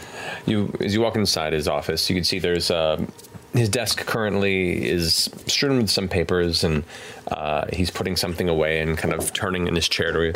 You, 0.46 0.74
as 0.80 0.94
you 0.94 1.00
walk 1.00 1.16
inside 1.16 1.52
his 1.52 1.68
office, 1.68 2.08
you 2.10 2.14
can 2.16 2.24
see 2.24 2.38
there's 2.38 2.70
um, 2.70 3.08
his 3.54 3.68
desk 3.68 4.04
currently 4.04 4.84
is 4.84 5.30
strewn 5.46 5.78
with 5.78 5.90
some 5.90 6.08
papers, 6.08 6.64
and 6.64 6.84
uh, 7.28 7.66
he's 7.72 7.90
putting 7.90 8.16
something 8.16 8.48
away 8.48 8.80
and 8.80 8.98
kind 8.98 9.14
of 9.14 9.32
turning 9.32 9.68
in 9.68 9.74
his 9.76 9.88
chair 9.88 10.12
to 10.12 10.22
you. 10.26 10.32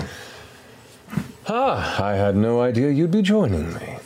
Ah, 1.51 2.05
I 2.05 2.15
had 2.15 2.37
no 2.37 2.61
idea 2.61 2.91
you'd 2.91 3.11
be 3.11 3.23
joining 3.23 3.73
me. 3.73 3.97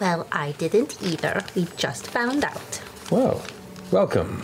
Well, 0.00 0.26
I 0.32 0.50
didn't 0.58 1.00
either. 1.00 1.44
We 1.54 1.68
just 1.76 2.08
found 2.08 2.44
out. 2.44 2.82
Well, 3.08 3.40
welcome. 3.92 4.42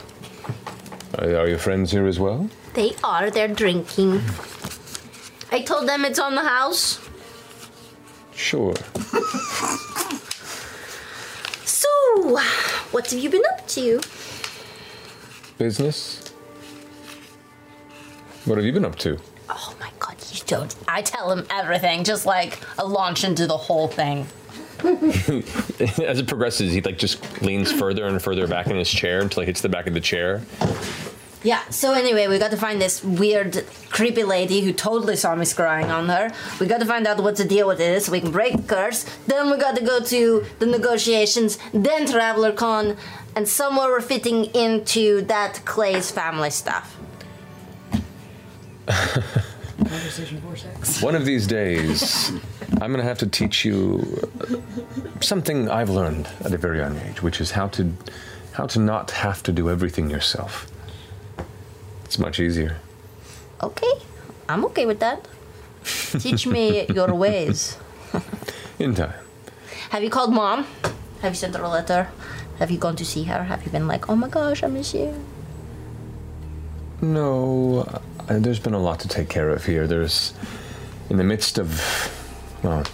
Are, 1.18 1.24
are 1.34 1.48
your 1.48 1.58
friends 1.58 1.90
here 1.90 2.06
as 2.06 2.20
well? 2.20 2.48
They 2.74 2.94
are. 3.02 3.28
They're 3.28 3.48
drinking. 3.48 4.20
I 5.50 5.62
told 5.62 5.88
them 5.88 6.04
it's 6.04 6.20
on 6.20 6.36
the 6.36 6.44
house. 6.44 7.00
Sure. 8.36 8.74
So, 11.64 11.88
what 12.92 13.10
have 13.10 13.18
you 13.18 13.30
been 13.30 13.42
up 13.50 13.66
to? 13.68 14.00
Business? 15.58 16.32
What 18.44 18.58
have 18.58 18.64
you 18.64 18.72
been 18.72 18.84
up 18.84 18.94
to? 19.00 19.18
Oh 19.50 19.74
my 19.80 19.90
god, 19.98 20.16
you 20.32 20.40
don't. 20.46 20.74
I 20.86 21.02
tell 21.02 21.30
him 21.30 21.46
everything, 21.50 22.04
just 22.04 22.26
like 22.26 22.60
a 22.78 22.86
launch 22.86 23.24
into 23.24 23.46
the 23.46 23.56
whole 23.56 23.88
thing. 23.88 24.26
As 24.84 26.18
it 26.20 26.28
progresses, 26.28 26.72
he 26.72 26.80
like 26.80 26.98
just 26.98 27.42
leans 27.42 27.72
further 27.72 28.06
and 28.06 28.22
further 28.22 28.46
back 28.46 28.68
in 28.68 28.76
his 28.76 28.90
chair 28.90 29.20
until 29.20 29.42
he 29.42 29.46
hits 29.46 29.60
the 29.60 29.68
back 29.68 29.86
of 29.86 29.94
the 29.94 30.00
chair. 30.00 30.42
Yeah, 31.44 31.62
so 31.68 31.92
anyway, 31.92 32.26
we 32.26 32.38
got 32.38 32.50
to 32.50 32.56
find 32.56 32.80
this 32.80 33.02
weird, 33.02 33.64
creepy 33.90 34.24
lady 34.24 34.60
who 34.60 34.72
totally 34.72 35.14
saw 35.14 35.36
me 35.36 35.44
scrying 35.44 35.88
on 35.88 36.08
her. 36.08 36.32
We 36.58 36.66
got 36.66 36.80
to 36.80 36.86
find 36.86 37.06
out 37.06 37.22
what 37.22 37.36
the 37.36 37.44
deal 37.44 37.68
with 37.68 37.80
it 37.80 37.96
is 37.96 38.06
so 38.06 38.12
we 38.12 38.20
can 38.20 38.32
break 38.32 38.56
the 38.56 38.62
curse. 38.62 39.04
Then 39.28 39.48
we 39.50 39.56
got 39.56 39.76
to 39.76 39.84
go 39.84 40.00
to 40.00 40.44
the 40.58 40.66
negotiations, 40.66 41.58
then 41.72 42.06
Traveler 42.06 42.52
Con, 42.52 42.96
and 43.36 43.48
somewhere 43.48 43.88
we're 43.88 44.00
fitting 44.00 44.46
into 44.46 45.22
that 45.22 45.60
Clay's 45.64 46.10
family 46.10 46.50
stuff. 46.50 46.97
Conversation 48.88 50.38
vortex. 50.40 51.02
One 51.02 51.14
of 51.14 51.24
these 51.24 51.46
days, 51.46 52.32
I'm 52.80 52.90
going 52.92 52.98
to 52.98 53.04
have 53.04 53.18
to 53.18 53.26
teach 53.26 53.64
you 53.64 54.28
something 55.20 55.68
I've 55.68 55.90
learned 55.90 56.28
at 56.44 56.52
a 56.52 56.58
very 56.58 56.78
young 56.78 56.98
age, 56.98 57.22
which 57.22 57.40
is 57.40 57.52
how 57.52 57.68
to 57.68 57.92
how 58.52 58.66
to 58.66 58.80
not 58.80 59.12
have 59.12 59.42
to 59.44 59.52
do 59.52 59.70
everything 59.70 60.10
yourself. 60.10 60.66
It's 62.04 62.18
much 62.18 62.40
easier. 62.40 62.78
Okay, 63.62 63.92
I'm 64.48 64.64
okay 64.66 64.86
with 64.86 65.00
that. 65.00 65.28
Teach 66.18 66.46
me 66.46 66.86
your 66.86 67.14
ways. 67.14 67.78
In 68.78 68.94
time. 68.94 69.14
Have 69.90 70.02
you 70.02 70.10
called 70.10 70.32
mom? 70.32 70.66
Have 71.22 71.32
you 71.32 71.36
sent 71.36 71.54
her 71.56 71.62
a 71.62 71.68
letter? 71.68 72.08
Have 72.58 72.70
you 72.70 72.78
gone 72.78 72.96
to 72.96 73.04
see 73.04 73.24
her? 73.24 73.44
Have 73.44 73.64
you 73.64 73.70
been 73.70 73.86
like, 73.86 74.08
oh 74.08 74.16
my 74.16 74.28
gosh, 74.28 74.62
I 74.62 74.66
miss 74.66 74.94
you? 74.94 75.14
No, 77.00 77.86
uh, 78.28 78.38
there's 78.38 78.58
been 78.58 78.74
a 78.74 78.78
lot 78.78 79.00
to 79.00 79.08
take 79.08 79.28
care 79.28 79.50
of 79.50 79.64
here. 79.64 79.86
There's, 79.86 80.34
in 81.10 81.16
the 81.16 81.24
midst 81.24 81.58
of, 81.58 81.80
well, 82.62 82.84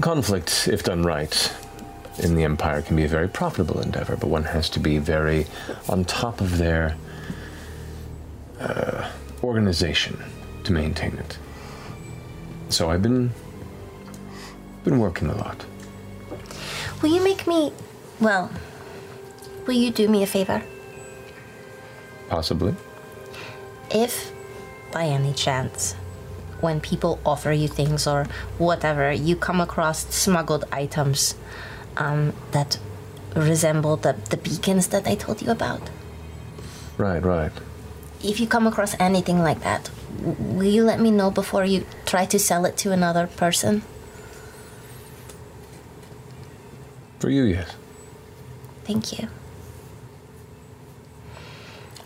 conflict, 0.00 0.68
if 0.68 0.82
done 0.84 1.02
right, 1.02 1.52
in 2.18 2.34
the 2.34 2.44
Empire 2.44 2.82
can 2.82 2.96
be 2.96 3.04
a 3.04 3.08
very 3.08 3.28
profitable 3.28 3.80
endeavor, 3.80 4.16
but 4.16 4.28
one 4.28 4.44
has 4.44 4.70
to 4.70 4.80
be 4.80 4.98
very 4.98 5.46
on 5.88 6.04
top 6.04 6.40
of 6.40 6.58
their 6.58 6.96
uh, 8.60 9.10
organization 9.42 10.22
to 10.62 10.72
maintain 10.72 11.14
it. 11.18 11.38
So 12.68 12.90
I've 12.90 13.02
been 13.02 13.30
been 14.84 14.98
working 14.98 15.28
a 15.28 15.36
lot. 15.36 15.64
Will 17.00 17.10
you 17.10 17.24
make 17.24 17.46
me, 17.46 17.72
well, 18.20 18.50
will 19.66 19.74
you 19.74 19.90
do 19.90 20.08
me 20.08 20.22
a 20.22 20.26
favor? 20.26 20.62
Possibly. 22.28 22.74
If, 23.94 24.32
by 24.92 25.04
any 25.04 25.32
chance, 25.32 25.94
when 26.60 26.80
people 26.80 27.20
offer 27.24 27.52
you 27.52 27.68
things 27.68 28.06
or 28.06 28.26
whatever, 28.58 29.12
you 29.12 29.36
come 29.36 29.60
across 29.60 30.12
smuggled 30.14 30.64
items 30.72 31.36
um, 31.96 32.32
that 32.50 32.78
resemble 33.36 33.96
the, 33.96 34.14
the 34.30 34.36
beacons 34.36 34.88
that 34.88 35.06
I 35.06 35.14
told 35.14 35.40
you 35.42 35.50
about, 35.50 35.80
Right, 36.98 37.22
right. 37.22 37.52
if 38.22 38.38
you 38.40 38.46
come 38.46 38.66
across 38.66 38.94
anything 39.00 39.40
like 39.42 39.60
that, 39.62 39.90
will 40.20 40.64
you 40.64 40.84
let 40.84 41.00
me 41.00 41.10
know 41.10 41.30
before 41.30 41.64
you 41.64 41.86
try 42.06 42.24
to 42.26 42.38
sell 42.38 42.64
it 42.64 42.76
to 42.78 42.92
another 42.92 43.26
person? 43.26 43.82
For 47.20 47.30
you, 47.30 47.44
yes. 47.44 47.74
Thank 48.84 49.18
you. 49.18 49.28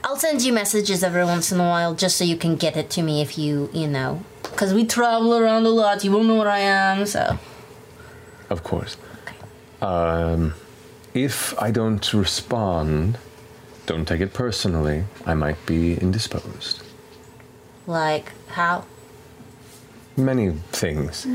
I'll 0.09 0.17
send 0.17 0.41
you 0.41 0.55
messages 0.55 1.05
every 1.05 1.23
once 1.23 1.53
in 1.53 1.61
a 1.61 1.65
while 1.65 1.95
just 1.95 2.17
so 2.17 2.25
you 2.25 2.39
can 2.39 2.57
get 2.57 2.79
it 2.79 2.89
to 2.93 3.03
me 3.03 3.21
if 3.21 3.37
you, 3.37 3.69
you 3.75 3.87
know. 3.87 4.25
Because 4.43 4.73
we 4.73 4.87
travel 4.87 5.37
around 5.37 5.67
a 5.67 5.69
lot, 5.69 6.03
you 6.03 6.11
won't 6.11 6.27
know 6.27 6.37
where 6.37 6.49
I 6.49 6.61
am, 6.61 7.05
so. 7.05 7.39
Of 8.49 8.65
course. 8.65 8.97
Okay. 9.25 9.37
Um, 9.83 10.55
if 11.13 11.53
I 11.61 11.71
don't 11.71 12.15
respond, 12.15 13.19
don't 13.85 14.09
take 14.09 14.23
it 14.23 14.33
personally. 14.33 15.05
I 15.27 15.35
might 15.35 15.59
be 15.67 15.99
indisposed. 15.99 16.83
Like, 17.87 18.33
how? 18.49 18.87
Many 20.17 20.53
things. 20.73 21.27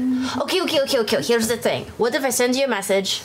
Okay, 0.42 0.62
okay, 0.64 0.82
okay, 0.82 0.98
okay. 0.98 1.22
Here's 1.22 1.48
the 1.48 1.58
thing. 1.58 1.86
What 1.98 2.16
if 2.16 2.24
I 2.24 2.32
send 2.32 2.56
you 2.56 2.66
a 2.66 2.68
message 2.68 3.22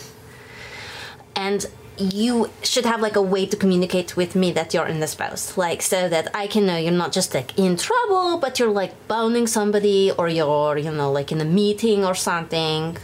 and 1.35 1.65
you 1.99 2.51
should 2.63 2.85
have 2.87 3.01
like 3.01 3.17
a 3.17 3.23
way 3.23 3.45
to 3.47 3.57
communicate 3.57 4.17
with 4.17 4.35
me 4.35 4.53
that 4.53 4.73
you're 4.73 4.87
in 4.87 5.01
the 5.01 5.07
spouse, 5.07 5.57
Like, 5.57 5.83
so 5.83 6.09
that 6.09 6.31
I 6.35 6.47
can 6.47 6.67
know 6.67 6.77
you're 6.77 6.93
not 6.93 7.13
just 7.13 7.35
like 7.35 7.59
in 7.59 7.77
trouble, 7.77 8.39
but 8.39 8.59
you're 8.59 8.71
like 8.71 8.93
boning 9.09 9.47
somebody 9.47 10.11
or 10.13 10.29
you're, 10.29 10.79
you 10.79 10.93
know, 10.93 11.11
like 11.11 11.33
in 11.33 11.41
a 11.41 11.45
meeting 11.45 12.05
or 12.05 12.15
something. 12.15 12.97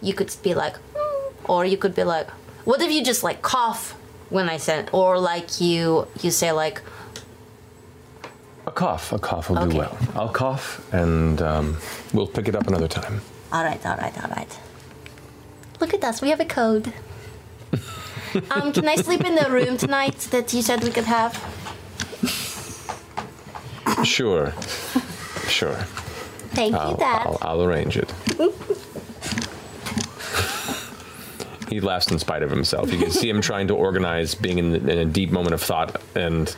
You 0.00 0.14
could 0.14 0.34
be 0.42 0.54
like, 0.54 0.76
"Hmm," 0.94 1.50
or 1.52 1.64
you 1.64 1.76
could 1.76 1.94
be 1.94 2.02
like, 2.04 2.28
what 2.64 2.80
if 2.80 2.90
you 2.90 3.02
just 3.04 3.22
like 3.22 3.42
cough 3.42 3.94
when 4.30 4.48
I 4.48 4.56
send, 4.56 4.90
or 4.92 5.18
like 5.18 5.60
you 5.60 6.08
you 6.22 6.30
say 6.30 6.50
like, 6.52 6.80
A 8.66 8.70
cough. 8.70 9.12
A 9.12 9.18
cough 9.18 9.50
will 9.50 9.66
do 9.68 9.76
well. 9.76 9.96
I'll 10.14 10.28
cough 10.32 10.66
and 10.92 11.40
um, 11.42 11.76
we'll 12.14 12.28
pick 12.28 12.48
it 12.48 12.54
up 12.54 12.66
another 12.66 12.88
time. 12.88 13.20
All 13.52 13.64
right, 13.64 13.84
all 13.84 13.96
right, 13.96 14.14
all 14.22 14.30
right. 14.30 14.58
Look 15.80 15.92
at 15.94 16.02
us. 16.04 16.22
We 16.22 16.30
have 16.30 16.40
a 16.40 16.44
code. 16.44 16.92
um, 18.50 18.72
can 18.72 18.88
I 18.88 18.96
sleep 18.96 19.24
in 19.24 19.34
the 19.34 19.50
room 19.50 19.76
tonight 19.76 20.18
that 20.30 20.52
you 20.52 20.62
said 20.62 20.82
we 20.82 20.90
could 20.90 21.04
have? 21.04 21.34
Sure. 24.04 24.52
Sure. 25.48 25.76
Thank 26.54 26.74
I'll, 26.74 26.92
you, 26.92 26.96
Dad. 26.96 27.26
I'll, 27.26 27.38
I'll 27.42 27.62
arrange 27.62 27.96
it. 27.96 28.12
he 31.68 31.80
laughs 31.80 32.10
in 32.10 32.18
spite 32.18 32.42
of 32.42 32.50
himself. 32.50 32.92
You 32.92 32.98
can 32.98 33.10
see 33.10 33.28
him 33.28 33.40
trying 33.40 33.68
to 33.68 33.74
organize, 33.74 34.34
being 34.34 34.58
in, 34.58 34.74
in 34.74 34.98
a 34.98 35.04
deep 35.04 35.30
moment 35.30 35.54
of 35.54 35.62
thought, 35.62 36.00
and 36.14 36.54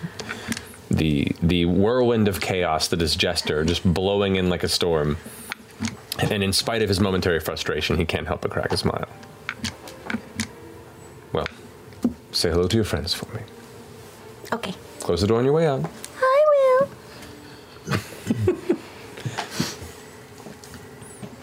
the 0.91 1.33
the 1.43 1.65
whirlwind 1.67 2.29
of 2.29 2.41
chaos 2.41 2.89
that 2.89 3.01
is 3.03 3.17
Jester 3.17 3.65
just 3.65 3.85
blowing 3.93 4.37
in 4.37 4.49
like 4.49 4.63
a 4.63 4.69
storm. 4.69 5.17
And 6.31 6.45
in 6.45 6.53
spite 6.53 6.83
of 6.83 6.89
his 6.89 7.01
momentary 7.01 7.41
frustration, 7.41 7.97
he 7.97 8.05
can't 8.05 8.27
help 8.27 8.43
but 8.43 8.53
crack 8.53 8.73
a 8.73 8.77
smile. 8.77 9.09
Well, 11.33 11.49
say 12.35 12.51
hello 12.51 12.67
to 12.67 12.77
your 12.77 12.85
friends 12.85 13.15
for 13.15 13.33
me. 13.35 13.41
Okay. 14.53 14.75
Close 15.01 15.21
the 15.21 15.27
door 15.27 15.39
on 15.39 15.45
your 15.45 15.55
way 15.55 15.67
out. 15.67 15.85
I 16.21 16.45
will. 16.53 16.89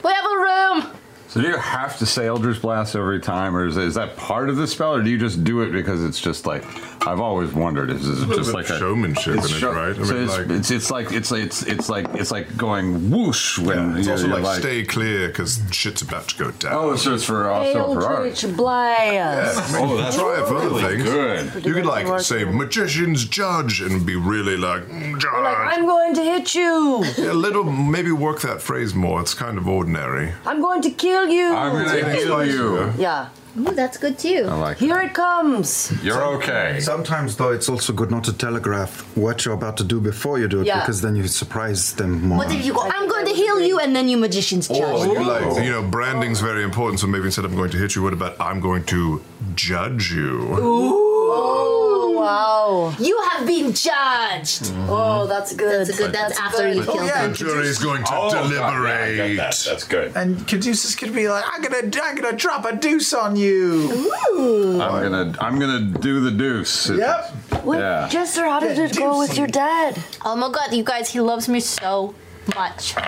we 0.03 0.11
have 0.11 0.25
a 0.25 0.37
room. 0.37 1.00
So 1.31 1.39
do 1.39 1.47
you 1.47 1.55
have 1.55 1.97
to 1.99 2.05
say 2.05 2.27
Eldritch 2.27 2.61
Blast 2.61 2.93
every 2.93 3.21
time, 3.21 3.55
or 3.55 3.65
is, 3.65 3.77
is 3.77 3.93
that 3.93 4.17
part 4.17 4.49
of 4.49 4.57
the 4.57 4.67
spell, 4.67 4.95
or 4.95 5.01
do 5.01 5.09
you 5.09 5.17
just 5.17 5.45
do 5.45 5.61
it 5.61 5.71
because 5.71 6.03
it's 6.03 6.19
just 6.19 6.45
like, 6.45 6.61
I've 7.07 7.21
always 7.21 7.53
wondered 7.53 7.89
is, 7.89 8.05
is 8.05 8.23
it 8.23 8.27
just 8.35 8.49
bit 8.49 8.53
like 8.55 8.69
of 8.69 8.75
a 8.75 8.79
showmanship 8.79 9.35
it's 9.37 9.49
in 9.49 9.65
it, 9.65 9.71
right? 9.71 9.97
I 9.97 10.03
so 10.03 10.13
mean, 10.13 10.23
it's, 10.23 10.37
like- 10.37 10.49
it's 10.49 10.71
it's 10.71 10.91
like 10.91 11.11
it's 11.13 11.31
like 11.31 11.43
it's 11.43 11.63
it's 11.63 11.87
like 11.89 12.07
it's 12.15 12.31
like 12.31 12.57
going 12.57 13.09
whoosh 13.09 13.57
when 13.59 13.95
It's 13.95 14.07
you 14.07 14.11
also 14.11 14.27
you're 14.27 14.39
like, 14.41 14.59
stay 14.59 14.83
clear 14.83 15.29
because 15.29 15.61
shit's 15.71 16.01
about 16.01 16.27
to 16.27 16.35
go 16.37 16.51
down. 16.51 16.73
Oh, 16.75 16.95
so 16.97 17.13
it's 17.15 17.23
for 17.23 17.49
also 17.49 17.93
for 17.93 18.05
art. 18.05 18.45
Blast. 18.57 19.73
Oh, 19.77 19.95
that's 19.97 20.17
try 20.17 20.33
it 20.41 20.47
for 20.49 20.57
other 20.57 20.67
really 20.67 20.97
things. 20.97 21.03
good. 21.03 21.65
You 21.65 21.73
could 21.73 21.85
like 21.85 22.19
say 22.19 22.43
magician's 22.43 23.23
judge 23.25 23.79
and 23.79 24.05
be 24.05 24.17
really 24.17 24.57
like 24.57 24.83
"Mm, 24.83 25.17
judge. 25.17 25.31
Like, 25.31 25.57
I'm 25.57 25.85
going 25.85 26.13
to 26.15 26.21
hit 26.23 26.53
you. 26.55 27.05
Yeah, 27.17 27.31
a 27.31 27.33
little 27.33 27.63
maybe 27.63 28.11
work 28.11 28.41
that 28.41 28.61
phrase 28.61 28.93
more. 28.93 29.21
It's 29.21 29.33
kind 29.33 29.57
of 29.57 29.67
ordinary. 29.67 30.33
I'm 30.45 30.61
going 30.61 30.81
to 30.81 30.91
kill 30.91 31.20
you. 31.29 31.53
I'm 31.53 31.73
gonna 31.85 32.15
kill 32.15 32.45
you. 32.45 32.93
Yeah. 32.97 33.29
Ooh, 33.59 33.63
that's 33.75 33.97
good 33.97 34.17
too. 34.17 34.45
I 34.49 34.53
like 34.55 34.77
Here 34.77 35.01
it 35.01 35.13
comes. 35.13 35.91
You're 36.01 36.23
okay. 36.37 36.79
Sometimes, 36.79 37.35
though, 37.35 37.51
it's 37.51 37.67
also 37.67 37.91
good 37.91 38.09
not 38.09 38.23
to 38.23 38.33
telegraph 38.33 39.01
what 39.17 39.43
you're 39.43 39.53
about 39.53 39.75
to 39.77 39.83
do 39.83 39.99
before 39.99 40.39
you 40.39 40.47
do 40.47 40.61
it, 40.61 40.67
Yeah. 40.67 40.79
because 40.79 41.01
then 41.01 41.17
you 41.17 41.27
surprise 41.27 41.93
them 41.95 42.23
more. 42.29 42.37
What 42.37 42.51
if 42.53 42.65
you 42.65 42.73
go, 42.73 42.81
I'm 42.81 43.09
going 43.09 43.25
to 43.25 43.33
heal 43.33 43.59
you, 43.59 43.77
and 43.79 43.93
then 43.93 44.07
you 44.07 44.15
magician's 44.15 44.69
judge? 44.69 44.79
Or 44.79 45.05
you 45.05 45.21
like, 45.25 45.65
you 45.65 45.69
know, 45.69 45.83
branding's 45.83 46.39
very 46.39 46.63
important. 46.63 47.01
So 47.01 47.07
maybe 47.07 47.25
instead 47.25 47.43
of 47.43 47.51
I'm 47.51 47.57
going 47.57 47.71
to 47.71 47.77
hit 47.77 47.93
you, 47.93 48.01
what 48.03 48.13
about 48.13 48.39
I'm 48.39 48.61
going 48.61 48.85
to 48.85 49.21
judge 49.53 50.13
you? 50.13 50.55
Ooh, 50.57 51.80
wow. 52.21 52.93
You 52.99 53.19
have 53.31 53.45
been 53.47 53.73
judged. 53.73 54.63
Mm-hmm. 54.63 54.89
Oh, 54.89 55.27
that's 55.27 55.53
good. 55.55 55.87
That's 55.87 55.97
good. 55.97 56.13
That's, 56.13 56.39
after 56.39 56.71
you 56.71 56.81
Oh, 56.81 56.93
killed 56.93 57.07
yeah, 57.07 57.25
him. 57.25 57.33
The 57.33 57.61
is 57.61 57.79
going 57.79 58.03
to 58.03 58.13
Oh, 58.13 58.31
God, 58.31 58.51
yeah, 58.51 58.61
I 58.67 58.71
deliberate. 58.71 59.37
that. 59.37 59.63
That's 59.67 59.83
good. 59.83 60.11
And 60.15 60.37
Caduceus 60.47 60.95
could 60.95 61.13
be 61.13 61.27
like, 61.29 61.43
I'm 61.47 61.61
gonna, 61.61 61.89
I'm 62.03 62.15
gonna 62.15 62.37
drop 62.37 62.65
a 62.65 62.75
deuce 62.75 63.13
on 63.13 63.35
you. 63.35 63.89
Ooh. 64.31 64.81
I'm 64.81 65.01
gonna 65.03 65.35
I'm 65.39 65.59
gonna 65.59 65.81
do 65.99 66.19
the 66.21 66.31
deuce. 66.31 66.89
Yep. 66.89 67.35
Wait, 67.65 67.79
Yeah. 67.79 68.07
Jester, 68.09 68.45
how 68.45 68.59
did 68.59 68.77
it 68.77 68.97
go 68.97 69.19
with 69.19 69.37
your 69.37 69.47
dad? 69.47 69.97
Oh 70.25 70.35
my 70.35 70.49
god, 70.51 70.73
you 70.73 70.83
guys, 70.83 71.09
he 71.09 71.19
loves 71.19 71.47
me 71.49 71.59
so 71.59 72.13
much. 72.55 72.95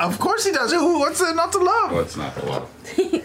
Of 0.00 0.18
course 0.18 0.44
he 0.44 0.52
does. 0.52 0.72
Ooh, 0.72 0.98
what's 0.98 1.18
there 1.20 1.34
not 1.34 1.52
to 1.52 1.58
love? 1.58 1.92
What's 1.92 2.16
not 2.16 2.34
the 2.36 2.46
love? 2.46 2.66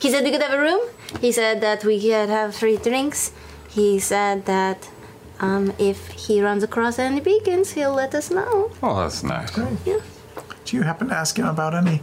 He 0.00 0.10
said 0.12 0.22
we 0.22 0.30
could 0.30 0.42
have 0.42 0.52
a 0.54 0.60
room. 0.60 0.80
He 1.20 1.32
said 1.32 1.60
that 1.62 1.84
we 1.84 2.00
could 2.00 2.28
have 2.28 2.54
free 2.54 2.76
drinks. 2.76 3.32
He 3.78 4.00
said 4.00 4.44
that 4.46 4.88
um, 5.38 5.72
if 5.78 6.08
he 6.08 6.42
runs 6.42 6.64
across 6.64 6.98
any 6.98 7.20
beacons, 7.20 7.70
he'll 7.70 7.92
let 7.94 8.12
us 8.12 8.28
know. 8.28 8.72
Oh, 8.82 8.96
that's 9.02 9.22
nice. 9.22 9.56
Yeah. 9.86 10.00
Do 10.64 10.76
you 10.76 10.82
happen 10.82 11.08
to 11.10 11.14
ask 11.14 11.38
him 11.38 11.46
about 11.46 11.76
any 11.76 12.02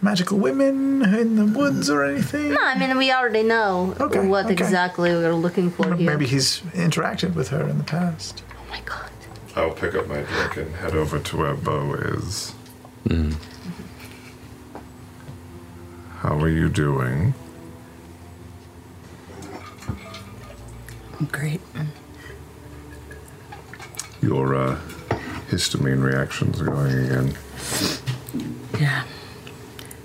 magical 0.00 0.38
women 0.38 1.02
in 1.02 1.34
the 1.34 1.46
woods 1.46 1.90
or 1.90 2.04
anything? 2.04 2.50
No, 2.52 2.60
I 2.62 2.78
mean 2.78 2.96
we 2.96 3.10
already 3.10 3.42
know 3.42 3.92
Okay, 3.98 4.24
what 4.24 4.44
okay. 4.44 4.54
exactly 4.54 5.10
we're 5.10 5.34
looking 5.34 5.68
for 5.72 5.96
here. 5.96 6.10
Maybe 6.12 6.26
he's 6.28 6.60
interacted 6.86 7.34
with 7.34 7.48
her 7.48 7.68
in 7.68 7.78
the 7.78 7.84
past. 7.84 8.44
Oh 8.52 8.70
my 8.70 8.80
god. 8.86 9.10
I'll 9.56 9.72
pick 9.72 9.96
up 9.96 10.06
my 10.06 10.20
drink 10.22 10.56
and 10.58 10.76
head 10.76 10.94
over 10.94 11.18
to 11.18 11.36
where 11.36 11.54
Beau 11.54 11.92
is. 11.94 12.54
How 16.20 16.38
are 16.38 16.48
you 16.48 16.68
doing? 16.68 17.34
Great. 21.26 21.60
Your 24.22 24.54
uh, 24.54 24.78
histamine 25.48 26.02
reactions 26.02 26.60
are 26.60 26.66
going 26.66 26.92
again. 26.92 27.34
Yeah. 28.78 29.04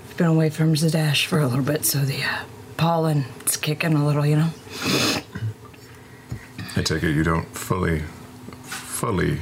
I've 0.08 0.16
been 0.16 0.26
away 0.26 0.50
from 0.50 0.74
Zadash 0.74 1.26
for 1.26 1.38
a 1.38 1.46
little 1.46 1.64
bit, 1.64 1.84
so 1.84 1.98
the 1.98 2.22
uh, 2.22 2.44
pollen 2.76 3.24
it's 3.40 3.56
kicking 3.56 3.94
a 3.94 4.04
little, 4.04 4.26
you 4.26 4.36
know. 4.36 4.50
I 6.76 6.82
take 6.82 7.04
it 7.04 7.14
you 7.14 7.22
don't 7.22 7.46
fully, 7.54 8.00
fully 8.62 9.38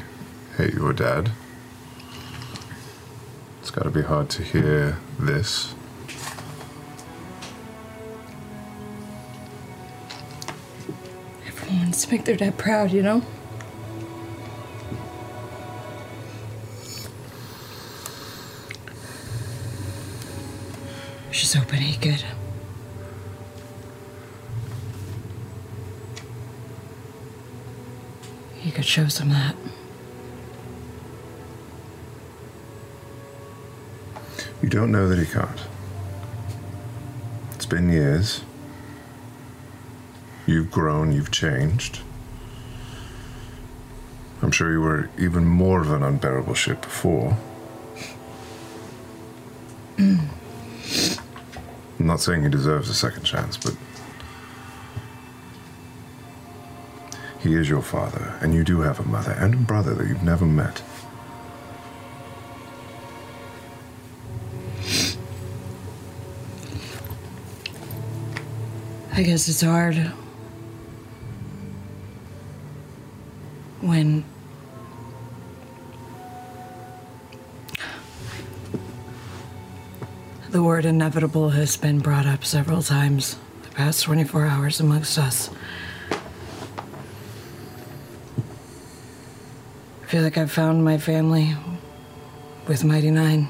hate 0.59 0.74
your 0.74 0.93
dad. 0.93 1.31
It's 3.61 3.70
got 3.70 3.85
to 3.85 3.90
be 3.90 4.03
hard 4.03 4.28
to 4.31 4.43
hear 4.43 4.99
this. 5.19 5.74
To 12.03 12.11
make 12.11 12.24
their 12.24 12.35
dad 12.37 12.59
proud, 12.59 12.91
you 12.91 13.01
know. 13.01 13.23
She's 21.31 21.55
hoping 21.55 21.81
he 21.81 21.97
could. 21.97 22.24
He 28.57 28.73
could 28.73 28.85
show 28.85 29.07
some 29.07 29.29
that. 29.29 29.55
You 34.61 34.69
don't 34.69 34.91
know 34.91 35.09
that 35.09 35.20
he 35.20 35.27
can't. 35.27 35.61
It's 37.55 37.66
been 37.66 37.89
years. 37.89 38.43
You've 40.47 40.70
grown, 40.70 41.12
you've 41.12 41.31
changed. 41.31 42.01
I'm 44.43 44.51
sure 44.51 44.73
you 44.73 44.81
were 44.81 45.09
even 45.16 45.44
more 45.44 45.81
of 45.81 45.93
an 45.93 46.02
unbearable 46.02 46.55
shit 46.55 46.82
before. 46.82 47.39
I'm 49.98 50.28
not 51.98 52.20
saying 52.20 52.43
he 52.43 52.48
deserves 52.48 52.89
a 52.89 52.94
second 52.94 53.23
chance, 53.23 53.56
but 53.56 53.77
he 57.39 57.55
is 57.55 57.69
your 57.69 57.82
father, 57.82 58.36
and 58.40 58.52
you 58.52 58.64
do 58.64 58.81
have 58.81 58.98
a 58.98 59.05
mother 59.05 59.32
and 59.32 59.55
a 59.55 59.59
brother 59.59 59.94
that 59.94 60.09
you've 60.09 60.24
never 60.24 60.44
met. 60.44 60.82
I 69.12 69.23
guess 69.23 69.48
it's 69.48 69.60
hard 69.60 70.12
when 73.93 74.24
the 80.51 80.62
word 80.62 80.86
inevitable 80.86 81.51
has 81.51 81.77
been 81.77 81.98
brought 81.98 82.24
up 82.24 82.43
several 82.43 82.81
times 82.81 83.36
the 83.64 83.69
past 83.69 84.02
24 84.05 84.47
hours 84.47 84.81
amongst 84.81 85.19
us. 85.19 85.51
I 86.10 86.16
feel 90.06 90.23
like 90.23 90.39
I've 90.39 90.51
found 90.51 90.82
my 90.82 90.97
family 90.97 91.55
with 92.66 92.85
Mighty 92.85 93.10
Nein. 93.10 93.47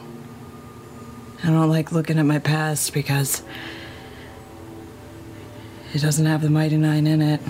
I 1.44 1.50
don't 1.50 1.70
like 1.70 1.92
looking 1.92 2.18
at 2.18 2.26
my 2.26 2.40
past 2.40 2.92
because 2.92 3.44
it 5.94 6.02
doesn't 6.02 6.26
have 6.26 6.42
the 6.42 6.50
Mighty 6.50 6.78
Nein 6.78 7.06
in 7.06 7.22
it. 7.22 7.40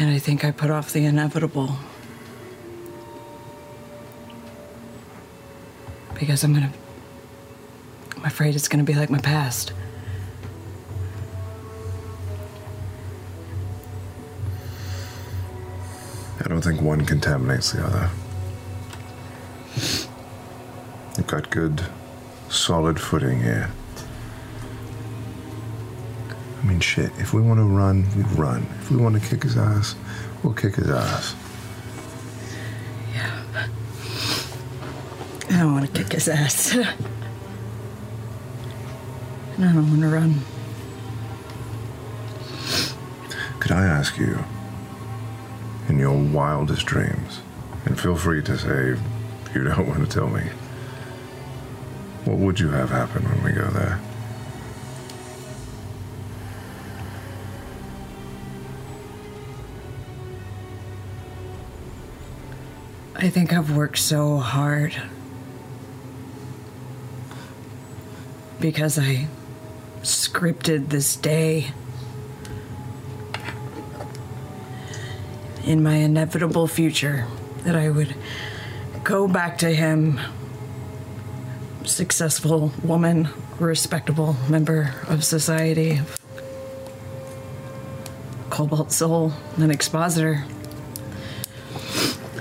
And 0.00 0.08
I 0.08 0.18
think 0.18 0.46
I 0.46 0.50
put 0.50 0.70
off 0.70 0.94
the 0.94 1.04
inevitable. 1.04 1.76
Because 6.18 6.42
I'm 6.42 6.54
gonna. 6.54 6.72
I'm 8.16 8.24
afraid 8.24 8.54
it's 8.54 8.66
gonna 8.66 8.82
be 8.82 8.94
like 8.94 9.10
my 9.10 9.18
past. 9.18 9.74
I 16.42 16.48
don't 16.48 16.62
think 16.62 16.80
one 16.80 17.04
contaminates 17.04 17.72
the 17.72 17.84
other. 17.84 18.10
You've 21.18 21.26
got 21.26 21.50
good, 21.50 21.84
solid 22.48 22.98
footing 22.98 23.42
here. 23.42 23.70
Shit, 26.80 27.12
if 27.18 27.34
we 27.34 27.42
want 27.42 27.58
to 27.58 27.64
run, 27.64 28.06
we 28.16 28.22
run. 28.34 28.66
If 28.80 28.90
we 28.90 28.96
want 28.96 29.20
to 29.20 29.28
kick 29.28 29.42
his 29.42 29.56
ass, 29.56 29.94
we'll 30.42 30.54
kick 30.54 30.76
his 30.76 30.88
ass. 30.88 31.34
Yeah. 33.12 33.68
I 35.50 35.58
don't 35.58 35.72
want 35.74 35.86
to 35.86 35.92
kick 35.92 36.12
his 36.14 36.26
ass. 36.26 36.74
and 36.74 36.86
I 39.58 39.72
don't 39.74 39.90
want 39.90 40.00
to 40.00 40.08
run. 40.08 40.40
Could 43.60 43.72
I 43.72 43.84
ask 43.84 44.16
you, 44.16 44.38
in 45.88 45.98
your 45.98 46.16
wildest 46.16 46.86
dreams, 46.86 47.40
and 47.84 48.00
feel 48.00 48.16
free 48.16 48.42
to 48.42 48.56
say 48.56 48.96
you 49.54 49.64
don't 49.64 49.86
want 49.86 50.00
to 50.00 50.06
tell 50.06 50.28
me, 50.28 50.44
what 52.24 52.38
would 52.38 52.58
you 52.58 52.70
have 52.70 52.88
happen 52.88 53.22
when 53.24 53.44
we 53.44 53.52
go 53.52 53.68
there? 53.68 54.00
I 63.22 63.28
think 63.28 63.52
I've 63.52 63.76
worked 63.76 63.98
so 63.98 64.38
hard 64.38 64.96
because 68.58 68.98
I 68.98 69.26
scripted 70.00 70.88
this 70.88 71.16
day. 71.16 71.72
In 75.66 75.82
my 75.82 75.96
inevitable 75.96 76.66
future, 76.66 77.26
that 77.64 77.76
I 77.76 77.90
would 77.90 78.14
go 79.04 79.28
back 79.28 79.58
to 79.58 79.68
him, 79.68 80.18
successful 81.84 82.72
woman, 82.82 83.28
respectable 83.58 84.34
member 84.48 84.94
of 85.08 85.24
society, 85.24 86.00
cobalt 88.48 88.92
soul, 88.92 89.34
an 89.58 89.70
expositor. 89.70 90.46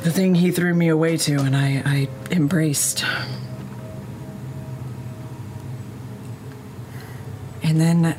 The 0.10 0.15
thing 0.15 0.34
he 0.34 0.49
threw 0.49 0.73
me 0.73 0.88
away 0.88 1.18
to, 1.18 1.36
and 1.36 1.56
I, 1.56 1.84
I 1.86 2.10
embraced. 2.31 3.06
And 7.61 7.80
then 7.80 8.18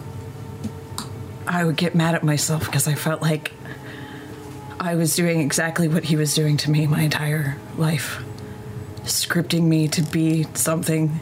I 1.48 1.64
would 1.64 1.76
get 1.76 1.96
mad 1.96 2.14
at 2.14 2.22
myself 2.22 2.64
because 2.64 2.86
I 2.86 2.94
felt 2.94 3.22
like 3.22 3.50
I 4.78 4.94
was 4.94 5.16
doing 5.16 5.40
exactly 5.40 5.88
what 5.88 6.04
he 6.04 6.14
was 6.14 6.32
doing 6.32 6.56
to 6.58 6.70
me 6.70 6.86
my 6.86 7.00
entire 7.00 7.56
life, 7.76 8.22
scripting 9.02 9.64
me 9.64 9.88
to 9.88 10.02
be 10.02 10.46
something 10.54 11.18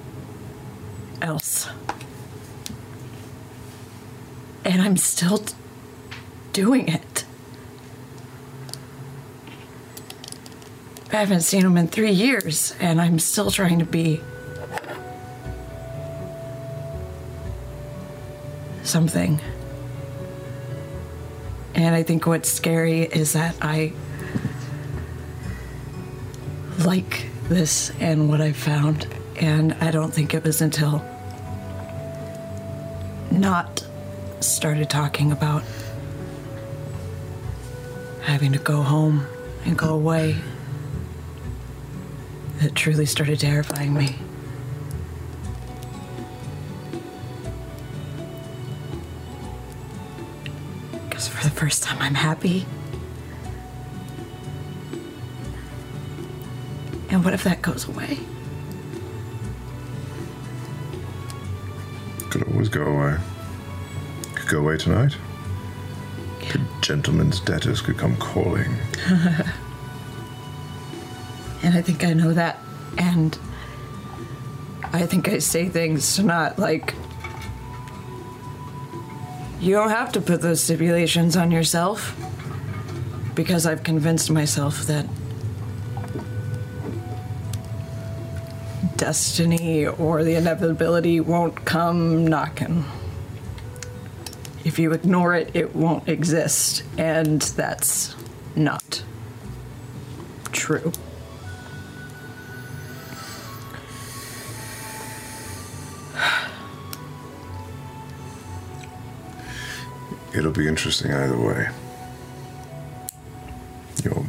else. 1.23 1.67
And 4.67 4.83
I'm 4.83 4.99
still 4.99 5.43
doing 6.53 6.89
it. 6.89 6.98
I 11.11 11.17
haven't 11.17 11.41
seen 11.41 11.65
him 11.65 11.77
in 11.79 11.89
three 11.89 12.11
years, 12.13 12.75
and 12.81 13.01
I'm 13.01 13.19
still 13.19 13.51
trying 13.51 13.79
to 13.79 13.87
be 13.87 14.21
something. 18.83 19.41
And 21.75 21.95
I 21.95 22.03
think 22.03 22.27
what's 22.27 22.51
scary 22.51 23.03
is 23.03 23.33
that 23.33 23.55
I 23.63 23.93
like 26.85 27.27
this 27.45 27.91
and 28.01 28.29
what 28.29 28.41
I've 28.41 28.57
found. 28.57 29.07
And 29.37 29.75
I 29.75 29.91
don't 29.91 30.13
think 30.13 30.35
it 30.35 30.45
was 30.45 30.61
until 30.61 31.03
Nott 33.31 33.87
started 34.41 34.91
talking 34.91 35.33
about 35.33 35.63
having 38.23 38.53
to 38.53 38.59
go 38.59 38.83
home 38.83 39.27
and 39.65 39.79
go 39.79 39.95
away 39.95 40.37
truly 42.79 43.05
started 43.05 43.41
terrifying 43.41 43.93
me. 43.93 44.15
Because 51.09 51.27
for 51.27 51.43
the 51.43 51.51
first 51.51 51.83
time, 51.83 52.01
I'm 52.01 52.15
happy. 52.15 52.67
And 57.11 57.25
what 57.25 57.35
if 57.35 57.43
that 57.43 57.63
goes 57.63 57.89
away? 57.89 58.17
Could 62.31 62.45
always 62.45 62.69
go 62.69 62.85
away. 62.85 63.17
Could 64.37 64.49
go 64.49 64.61
away 64.61 64.77
tonight. 64.77 65.17
Could 66.49 66.65
gentlemen's 66.81 67.41
debtors 67.41 67.81
could 67.81 67.99
come 67.99 68.17
calling. 68.19 68.73
and 71.65 71.75
I 71.77 71.83
think 71.83 72.05
I 72.05 72.13
know 72.13 72.33
that. 72.33 72.61
And 72.99 73.39
I 74.93 75.07
think 75.07 75.29
I 75.29 75.39
say 75.39 75.69
things 75.69 76.17
to 76.17 76.23
not 76.23 76.59
like. 76.59 76.95
You 79.61 79.75
don't 79.75 79.91
have 79.91 80.13
to 80.13 80.21
put 80.21 80.43
those 80.43 80.63
stipulations 80.63 81.37
on 81.37 81.51
yourself. 81.51 82.17
Because 83.35 83.67
I've 83.67 83.85
convinced 83.85 84.31
myself 84.31 84.83
that 84.87 85.07
destiny 88.97 89.87
or 89.87 90.25
the 90.25 90.35
inevitability 90.35 91.21
won't 91.21 91.65
come 91.65 92.27
knocking. 92.27 92.85
If 94.65 94.79
you 94.79 94.93
ignore 94.93 95.35
it, 95.35 95.51
it 95.55 95.75
won't 95.75 96.09
exist. 96.09 96.83
And 96.99 97.41
that's 97.41 98.15
not 98.57 99.05
true. 100.53 100.93
It'll 110.49 110.63
be 110.63 110.67
interesting 110.67 111.13
either 111.13 111.39
way. 111.39 111.69
Your 114.03 114.25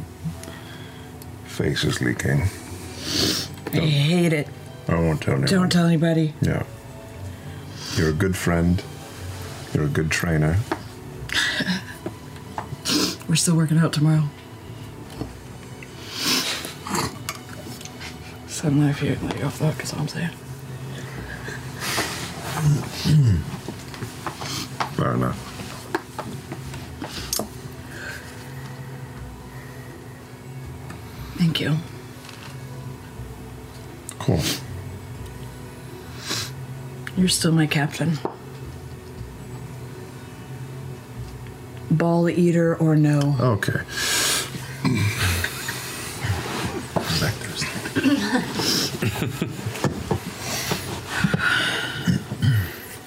face 1.46 1.82
is 1.82 2.02
leaking. 2.02 2.42
I 3.72 3.86
hate 3.86 4.34
it. 4.34 4.46
I 4.86 4.96
won't 4.96 5.22
tell 5.22 5.32
anyone. 5.32 5.50
Don't 5.50 5.72
tell 5.72 5.86
anybody. 5.86 6.34
Yeah. 6.42 6.64
You're 7.96 8.10
a 8.10 8.12
good 8.12 8.36
friend. 8.36 8.84
You're 9.72 9.86
a 9.86 9.88
good 9.88 10.10
trainer. 10.10 10.58
We're 13.26 13.36
still 13.36 13.56
working 13.56 13.78
out 13.78 13.94
tomorrow. 13.94 14.24
Suddenly 18.46 18.90
I 18.90 18.92
feel 18.92 19.16
let 19.22 19.38
you 19.38 19.44
off 19.44 19.82
is 19.82 19.94
all 19.94 20.00
I'm 20.00 20.08
saying. 20.08 20.28
still 37.30 37.52
my 37.52 37.66
captain. 37.66 38.18
Ball 41.90 42.28
eater 42.28 42.76
or 42.76 42.96
no. 42.96 43.36
Okay. 43.40 43.80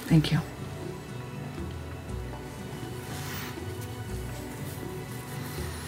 Thank 0.07 0.31
you. 0.31 0.39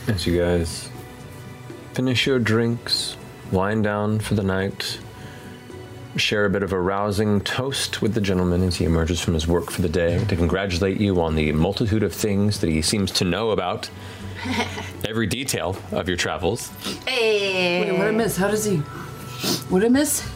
As 0.07 0.26
you 0.26 0.40
guys 0.40 0.90
finish 1.94 2.26
your 2.26 2.40
drinks, 2.40 3.18
wind 3.52 3.84
down 3.84 4.20
for 4.20 4.36
the 4.36 4.44
night, 4.44 4.99
share 6.26 6.45
a 6.45 6.49
bit 6.49 6.64
of 6.64 6.73
a 6.73 6.80
rousing 6.80 7.39
toast 7.41 8.02
with 8.02 8.15
the 8.15 8.19
gentleman 8.19 8.64
as 8.64 8.77
he 8.77 8.84
emerges 8.84 9.22
from 9.22 9.35
his 9.35 9.47
work 9.47 9.69
for 9.69 9.84
the 9.84 9.89
day 9.89 10.18
to 10.26 10.35
congratulate 10.35 10.99
you 10.99 11.22
on 11.22 11.35
the 11.35 11.52
multitude 11.52 12.02
of 12.02 12.11
things 12.11 12.61
that 12.61 12.69
he 12.72 12.81
seems 12.81 13.11
to 13.11 13.23
know 13.23 13.52
about, 13.52 13.88
every 15.07 15.27
detail 15.27 15.77
of 15.91 16.07
your 16.07 16.18
travels. 16.18 16.72
Eh. 17.06 17.81
Wait, 17.81 17.91
what 17.91 18.07
I 18.07 18.11
miss? 18.11 18.38
How 18.38 18.47
does 18.47 18.65
he? 18.65 18.77
What 19.69 19.81
did 19.81 19.85
I 19.85 19.89
miss? 19.89 20.22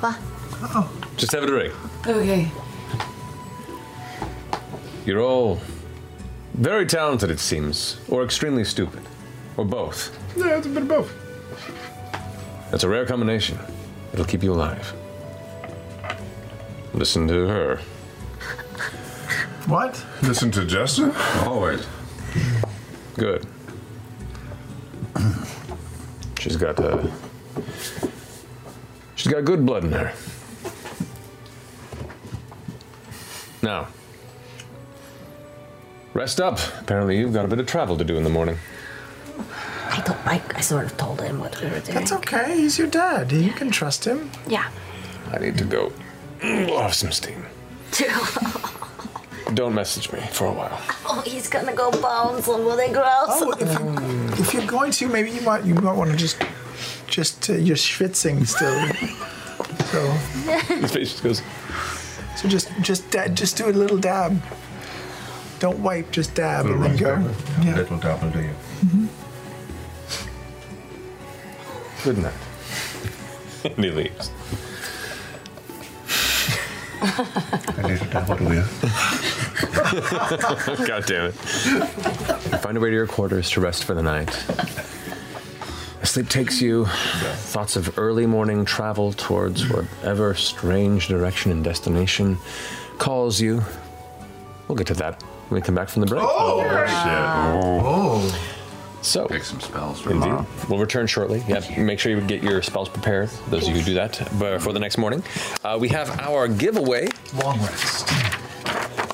What? 0.00 0.18
Oh. 0.62 0.90
Just 1.16 1.32
have 1.32 1.44
a 1.44 1.46
drink. 1.46 1.74
Okay. 2.06 2.50
You're 5.06 5.20
all 5.20 5.60
very 6.54 6.84
talented, 6.84 7.30
it 7.30 7.40
seems, 7.40 7.98
or 8.08 8.22
extremely 8.22 8.64
stupid, 8.64 9.02
or 9.56 9.64
both. 9.64 10.18
Yeah, 10.36 10.58
it's 10.58 10.66
a 10.66 10.70
bit 10.70 10.82
of 10.82 10.88
both. 10.88 11.14
That's 12.70 12.84
a 12.84 12.88
rare 12.88 13.06
combination. 13.06 13.58
It'll 14.14 14.24
keep 14.24 14.44
you 14.44 14.52
alive. 14.52 14.94
Listen 16.92 17.26
to 17.26 17.48
her. 17.48 17.76
What? 19.66 20.06
Listen 20.22 20.52
to 20.52 20.64
Jester? 20.64 21.12
Always. 21.44 21.84
Good. 23.16 23.44
She's 26.38 26.56
got 26.56 26.78
uh, 26.78 27.08
she's 29.16 29.32
got 29.32 29.44
good 29.44 29.66
blood 29.66 29.82
in 29.82 29.90
her. 29.90 30.12
Now, 33.62 33.88
rest 36.12 36.40
up. 36.40 36.60
Apparently, 36.80 37.18
you've 37.18 37.32
got 37.32 37.46
a 37.46 37.48
bit 37.48 37.58
of 37.58 37.66
travel 37.66 37.96
to 37.98 38.04
do 38.04 38.16
in 38.16 38.22
the 38.22 38.30
morning. 38.30 38.58
I, 40.24 40.36
I, 40.36 40.42
I 40.56 40.60
sort 40.60 40.86
of 40.86 40.96
told 40.96 41.20
him 41.20 41.38
what 41.40 41.60
we 41.60 41.68
were 41.68 41.80
doing. 41.80 41.94
That's 41.98 42.12
okay. 42.12 42.56
He's 42.56 42.78
your 42.78 42.86
dad. 42.88 43.32
You 43.32 43.52
can 43.52 43.70
trust 43.70 44.04
him. 44.04 44.30
Yeah. 44.48 44.68
I 45.32 45.38
need 45.38 45.56
to 45.58 45.64
go 45.64 45.92
blow 46.40 46.76
off 46.76 46.94
some 46.94 47.12
steam. 47.12 47.44
Don't 49.54 49.74
message 49.74 50.10
me 50.12 50.20
for 50.32 50.46
a 50.48 50.52
while. 50.52 50.80
oh, 51.06 51.22
he's 51.24 51.48
gonna 51.48 51.74
go 51.74 51.90
bones. 51.90 52.48
Look 52.48 52.64
what 52.64 52.76
they 52.76 52.90
gross. 52.92 53.06
Oh, 53.28 53.52
if, 53.60 54.40
if 54.40 54.54
you're 54.54 54.66
going 54.66 54.90
to, 54.92 55.08
maybe 55.08 55.30
you 55.30 55.42
might 55.42 55.64
you 55.64 55.74
might 55.74 55.94
want 55.94 56.10
to 56.10 56.16
just 56.16 56.42
just 57.06 57.50
uh, 57.50 57.52
you're 57.54 57.76
schwitzing 57.76 58.46
still. 58.46 58.74
So 59.94 60.10
His 60.74 60.92
face 60.92 61.10
just 61.12 61.22
goes. 61.22 61.42
So 62.36 62.48
just 62.48 62.68
just 62.80 63.08
da- 63.12 63.28
just 63.28 63.56
do 63.56 63.68
a 63.68 63.70
little 63.70 63.98
dab. 63.98 64.42
Don't 65.60 65.78
wipe, 65.78 66.10
just 66.10 66.34
dab 66.34 66.66
and 66.66 66.82
then 66.82 66.96
go. 66.96 67.32
Yeah. 67.62 67.76
Little 67.76 67.98
dab 67.98 68.20
will 68.22 68.30
do 68.30 68.40
you. 68.40 68.50
Good 72.04 72.18
night. 72.18 72.34
and 73.64 73.82
he 73.82 73.90
leaves. 73.90 74.30
A 77.00 77.82
little 77.82 78.06
dab 78.08 78.28
will 78.28 78.36
do 78.36 78.44
you. 78.54 78.64
God 80.86 81.06
damn 81.06 81.24
it. 81.26 81.34
You 81.64 82.58
find 82.58 82.76
a 82.76 82.80
way 82.80 82.90
to 82.90 82.94
your 82.94 83.06
quarters 83.06 83.48
to 83.52 83.60
rest 83.62 83.84
for 83.84 83.94
the 83.94 84.02
night. 84.02 84.28
Sleep 86.02 86.28
takes 86.28 86.60
you. 86.60 86.84
Thoughts 86.84 87.76
of 87.76 87.98
early 87.98 88.26
morning 88.26 88.66
travel 88.66 89.14
towards 89.14 89.66
whatever 89.70 90.34
strange 90.34 91.08
direction 91.08 91.50
and 91.52 91.64
destination 91.64 92.36
calls 92.98 93.40
you. 93.40 93.62
We'll 94.68 94.76
get 94.76 94.88
to 94.88 94.94
that 94.94 95.22
when 95.48 95.60
we 95.60 95.64
come 95.64 95.74
back 95.74 95.88
from 95.88 96.00
the 96.02 96.06
break. 96.06 96.22
Oh, 96.22 96.60
shit. 96.86 96.90
Oh. 97.82 98.53
So, 99.04 99.26
pick 99.28 99.44
some 99.44 99.60
spells 99.60 100.00
for 100.00 100.10
Indeed. 100.12 100.24
tomorrow. 100.24 100.46
We'll 100.68 100.78
return 100.78 101.06
shortly. 101.06 101.44
Yeah, 101.46 101.60
make 101.78 101.98
sure 101.98 102.10
you 102.10 102.20
get 102.22 102.42
your 102.42 102.62
spells 102.62 102.88
prepared. 102.88 103.28
Those 103.48 103.68
of 103.68 103.74
you 103.74 103.80
who 103.80 103.86
do 103.86 103.94
that 103.94 104.28
but 104.38 104.62
for 104.62 104.72
the 104.72 104.80
next 104.80 104.96
morning. 104.96 105.22
Uh, 105.62 105.76
we 105.78 105.88
have 105.88 106.18
our 106.20 106.48
giveaway. 106.48 107.08
Long 107.42 107.60
rest. 107.60 108.08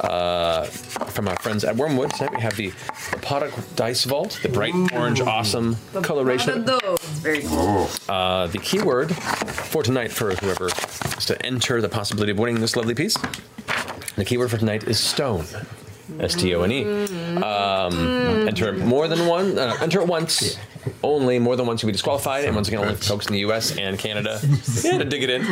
Uh, 0.00 0.64
from 0.64 1.28
our 1.28 1.36
friends 1.40 1.64
at 1.64 1.74
Wyrmwood. 1.74 2.12
Tonight 2.16 2.34
we 2.36 2.40
have 2.40 2.56
the 2.56 2.70
Apodic 2.70 3.52
Dice 3.76 4.04
Vault, 4.04 4.38
the 4.42 4.48
bright 4.48 4.74
orange, 4.92 5.20
awesome 5.20 5.76
coloration. 6.02 6.64
It's 6.66 7.08
very 7.18 7.42
cool. 7.42 7.88
Uh, 8.08 8.46
the 8.46 8.58
keyword 8.58 9.14
for 9.14 9.82
tonight 9.82 10.10
for 10.12 10.34
whoever 10.36 10.66
is 11.18 11.26
to 11.26 11.44
enter 11.44 11.80
the 11.80 11.88
possibility 11.88 12.32
of 12.32 12.38
winning 12.38 12.60
this 12.60 12.76
lovely 12.76 12.94
piece. 12.94 13.16
The 14.16 14.24
keyword 14.24 14.50
for 14.50 14.56
tonight 14.58 14.84
is 14.84 14.98
stone. 15.00 15.44
S 16.18 16.34
T 16.34 16.54
O 16.54 16.62
N 16.62 16.72
E. 16.72 16.84
Um, 17.42 18.48
enter 18.48 18.72
more 18.72 19.08
than 19.08 19.26
one. 19.26 19.58
Uh, 19.58 19.76
enter 19.80 20.02
once. 20.04 20.56
Only 21.02 21.38
more 21.38 21.56
than 21.56 21.66
once 21.66 21.82
you'll 21.82 21.88
be 21.88 21.92
disqualified, 21.92 22.44
and 22.46 22.54
once 22.54 22.68
again, 22.68 22.80
only 22.80 22.94
folks 22.94 23.26
in 23.26 23.34
the 23.34 23.40
U.S. 23.40 23.76
and 23.76 23.98
Canada. 23.98 24.40
Yeah, 24.82 24.96
to 24.98 25.04
dig 25.04 25.22
it 25.22 25.30
in. 25.30 25.42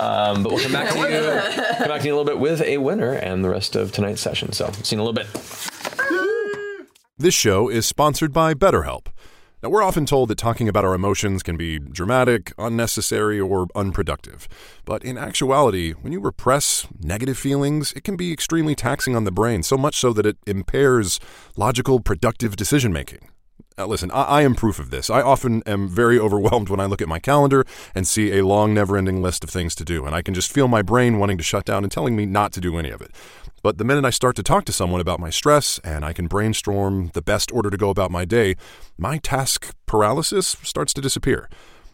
Um, 0.00 0.44
but 0.44 0.52
we'll 0.52 0.62
come 0.62 0.72
back 0.72 0.92
to 0.92 0.98
you. 1.00 1.74
Come 1.78 1.88
back 1.88 2.00
to 2.02 2.06
you 2.06 2.14
a 2.14 2.16
little 2.16 2.24
bit 2.24 2.38
with 2.38 2.60
a 2.62 2.78
winner 2.78 3.12
and 3.14 3.44
the 3.44 3.48
rest 3.48 3.74
of 3.74 3.90
tonight's 3.90 4.20
session. 4.20 4.52
So, 4.52 4.70
see 4.84 4.94
you 4.94 5.02
in 5.02 5.06
a 5.06 5.10
little 5.10 5.12
bit. 5.12 5.26
This 7.16 7.34
show 7.34 7.68
is 7.68 7.84
sponsored 7.84 8.32
by 8.32 8.54
BetterHelp. 8.54 9.06
Now, 9.60 9.70
we're 9.70 9.82
often 9.82 10.06
told 10.06 10.28
that 10.28 10.38
talking 10.38 10.68
about 10.68 10.84
our 10.84 10.94
emotions 10.94 11.42
can 11.42 11.56
be 11.56 11.80
dramatic, 11.80 12.52
unnecessary, 12.58 13.40
or 13.40 13.66
unproductive. 13.74 14.46
But 14.84 15.02
in 15.02 15.18
actuality, 15.18 15.94
when 15.94 16.12
you 16.12 16.20
repress 16.20 16.86
negative 17.00 17.36
feelings, 17.36 17.92
it 17.94 18.04
can 18.04 18.14
be 18.14 18.32
extremely 18.32 18.76
taxing 18.76 19.16
on 19.16 19.24
the 19.24 19.32
brain, 19.32 19.64
so 19.64 19.76
much 19.76 19.96
so 19.96 20.12
that 20.12 20.26
it 20.26 20.36
impairs 20.46 21.18
logical, 21.56 21.98
productive 21.98 22.54
decision 22.54 22.92
making. 22.92 23.30
Listen, 23.86 24.10
I, 24.10 24.22
I 24.22 24.42
am 24.42 24.54
proof 24.54 24.78
of 24.78 24.90
this. 24.90 25.08
I 25.08 25.22
often 25.22 25.62
am 25.64 25.88
very 25.88 26.18
overwhelmed 26.18 26.68
when 26.68 26.80
I 26.80 26.86
look 26.86 27.00
at 27.00 27.08
my 27.08 27.18
calendar 27.18 27.64
and 27.94 28.06
see 28.06 28.36
a 28.38 28.44
long, 28.44 28.74
never 28.74 28.96
ending 28.96 29.22
list 29.22 29.44
of 29.44 29.50
things 29.50 29.74
to 29.76 29.84
do, 29.84 30.04
and 30.04 30.14
I 30.14 30.22
can 30.22 30.34
just 30.34 30.52
feel 30.52 30.68
my 30.68 30.82
brain 30.82 31.18
wanting 31.18 31.38
to 31.38 31.44
shut 31.44 31.64
down 31.64 31.84
and 31.84 31.92
telling 31.92 32.16
me 32.16 32.26
not 32.26 32.52
to 32.52 32.60
do 32.60 32.76
any 32.76 32.90
of 32.90 33.00
it. 33.00 33.12
But 33.62 33.78
the 33.78 33.84
minute 33.84 34.04
I 34.04 34.10
start 34.10 34.36
to 34.36 34.42
talk 34.42 34.64
to 34.66 34.72
someone 34.72 35.00
about 35.00 35.20
my 35.20 35.30
stress 35.30 35.78
and 35.80 36.04
I 36.04 36.12
can 36.12 36.26
brainstorm 36.26 37.10
the 37.14 37.22
best 37.22 37.52
order 37.52 37.70
to 37.70 37.76
go 37.76 37.90
about 37.90 38.10
my 38.10 38.24
day, 38.24 38.56
my 38.96 39.18
task 39.18 39.74
paralysis 39.86 40.56
starts 40.62 40.92
to 40.94 41.00
disappear. 41.00 41.48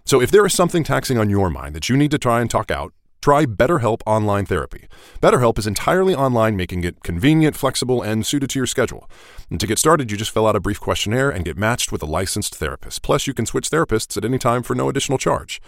So 0.05 0.21
if 0.21 0.31
there 0.31 0.45
is 0.45 0.53
something 0.53 0.85
taxing 0.85 1.17
on 1.17 1.31
your 1.31 1.49
mind 1.49 1.75
that 1.75 1.89
you 1.89 1.97
need 1.97 2.11
to 2.11 2.19
try 2.19 2.41
and 2.41 2.51
talk 2.51 2.71
out, 2.71 2.93
try 3.25 3.47
BetterHelp 3.47 4.03
Online 4.05 4.45
Therapy. 4.45 4.87
BetterHelp 5.23 5.59
is 5.59 5.67
entirely 5.67 6.15
online, 6.15 6.57
making 6.57 6.85
it 6.85 7.03
convenient, 7.03 7.57
flexible, 7.57 8.03
and 8.03 8.27
suited 8.27 8.51
to 8.51 8.59
your 8.59 8.67
schedule. 8.67 9.09
And 9.49 9.59
to 9.61 9.67
get 9.67 9.79
started, 9.79 10.11
you 10.11 10.19
just 10.19 10.31
fill 10.31 10.47
out 10.47 10.57
a 10.57 10.61
brief 10.61 10.79
questionnaire 10.79 11.31
and 11.31 11.43
get 11.43 11.57
matched 11.57 11.91
with 11.91 12.03
a 12.03 12.13
licensed 12.19 12.55
therapist. 12.55 13.03
Plus, 13.03 13.27
you 13.27 13.33
can 13.33 13.47
switch 13.47 13.71
therapists 13.71 14.19
at 14.19 14.27
any 14.27 14.37
time 14.37 14.63
for 14.63 14.75
no 14.75 14.91
additional 14.91 15.17
charge. 15.17 15.63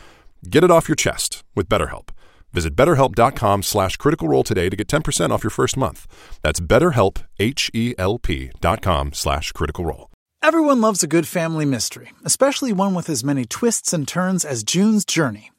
Get 0.50 0.64
it 0.64 0.70
off 0.70 0.86
your 0.86 0.96
chest 0.96 1.44
with 1.54 1.66
BetterHelp. 1.66 2.10
Visit 2.52 2.76
betterhelp.com 2.76 3.62
slash 3.62 3.96
critical 3.96 4.28
role 4.28 4.44
today 4.44 4.68
to 4.68 4.76
get 4.76 4.88
10% 4.88 5.30
off 5.30 5.42
your 5.42 5.50
first 5.50 5.78
month. 5.78 6.06
That's 6.42 6.60
betterhelp, 6.60 7.24
H-E-L-P 7.38 8.50
dot 8.60 8.82
com 8.82 9.14
slash 9.14 9.52
critical 9.52 9.86
role. 9.86 10.10
Everyone 10.42 10.82
loves 10.82 11.02
a 11.02 11.08
good 11.08 11.26
family 11.26 11.64
mystery, 11.64 12.12
especially 12.22 12.72
one 12.74 12.94
with 12.94 13.08
as 13.08 13.24
many 13.24 13.46
twists 13.46 13.94
and 13.94 14.06
turns 14.06 14.44
as 14.44 14.62
June's 14.62 15.06
Journey. 15.06 15.50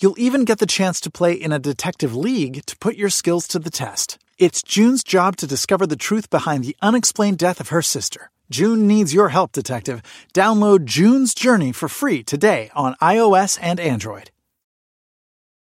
You'll 0.00 0.14
even 0.16 0.44
get 0.44 0.60
the 0.60 0.66
chance 0.66 1.00
to 1.00 1.10
play 1.10 1.32
in 1.32 1.50
a 1.50 1.58
detective 1.58 2.14
league 2.14 2.64
to 2.66 2.78
put 2.78 2.94
your 2.94 3.10
skills 3.10 3.48
to 3.48 3.58
the 3.58 3.70
test. 3.70 4.16
It's 4.38 4.62
June's 4.62 5.02
job 5.02 5.34
to 5.38 5.46
discover 5.46 5.88
the 5.88 5.96
truth 5.96 6.30
behind 6.30 6.62
the 6.62 6.76
unexplained 6.80 7.38
death 7.38 7.58
of 7.58 7.70
her 7.70 7.82
sister. 7.82 8.30
June 8.48 8.86
needs 8.86 9.12
your 9.12 9.30
help, 9.30 9.50
detective. 9.50 10.02
Download 10.32 10.84
June's 10.84 11.34
Journey 11.34 11.72
for 11.72 11.88
free 11.88 12.22
today 12.22 12.70
on 12.76 12.94
iOS 13.02 13.58
and 13.60 13.80
Android. 13.80 14.30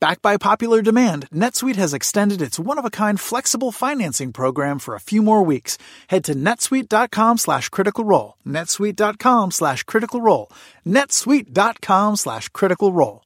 Backed 0.00 0.22
by 0.22 0.38
popular 0.38 0.80
demand, 0.80 1.28
NetSuite 1.30 1.76
has 1.76 1.92
extended 1.92 2.40
its 2.40 2.58
one-of-a-kind 2.58 3.20
flexible 3.20 3.70
financing 3.70 4.32
program 4.32 4.78
for 4.78 4.94
a 4.94 5.00
few 5.00 5.20
more 5.20 5.42
weeks. 5.42 5.76
Head 6.06 6.24
to 6.24 6.34
netsuite.com 6.34 7.36
slash 7.36 7.68
critical 7.68 8.04
role. 8.04 8.38
netsuite.com 8.46 9.50
slash 9.50 9.84
critical 9.84 10.22
role. 10.22 10.50
netsuite.com 10.86 12.16
slash 12.16 12.48
critical 12.48 12.92
role. 12.94 13.22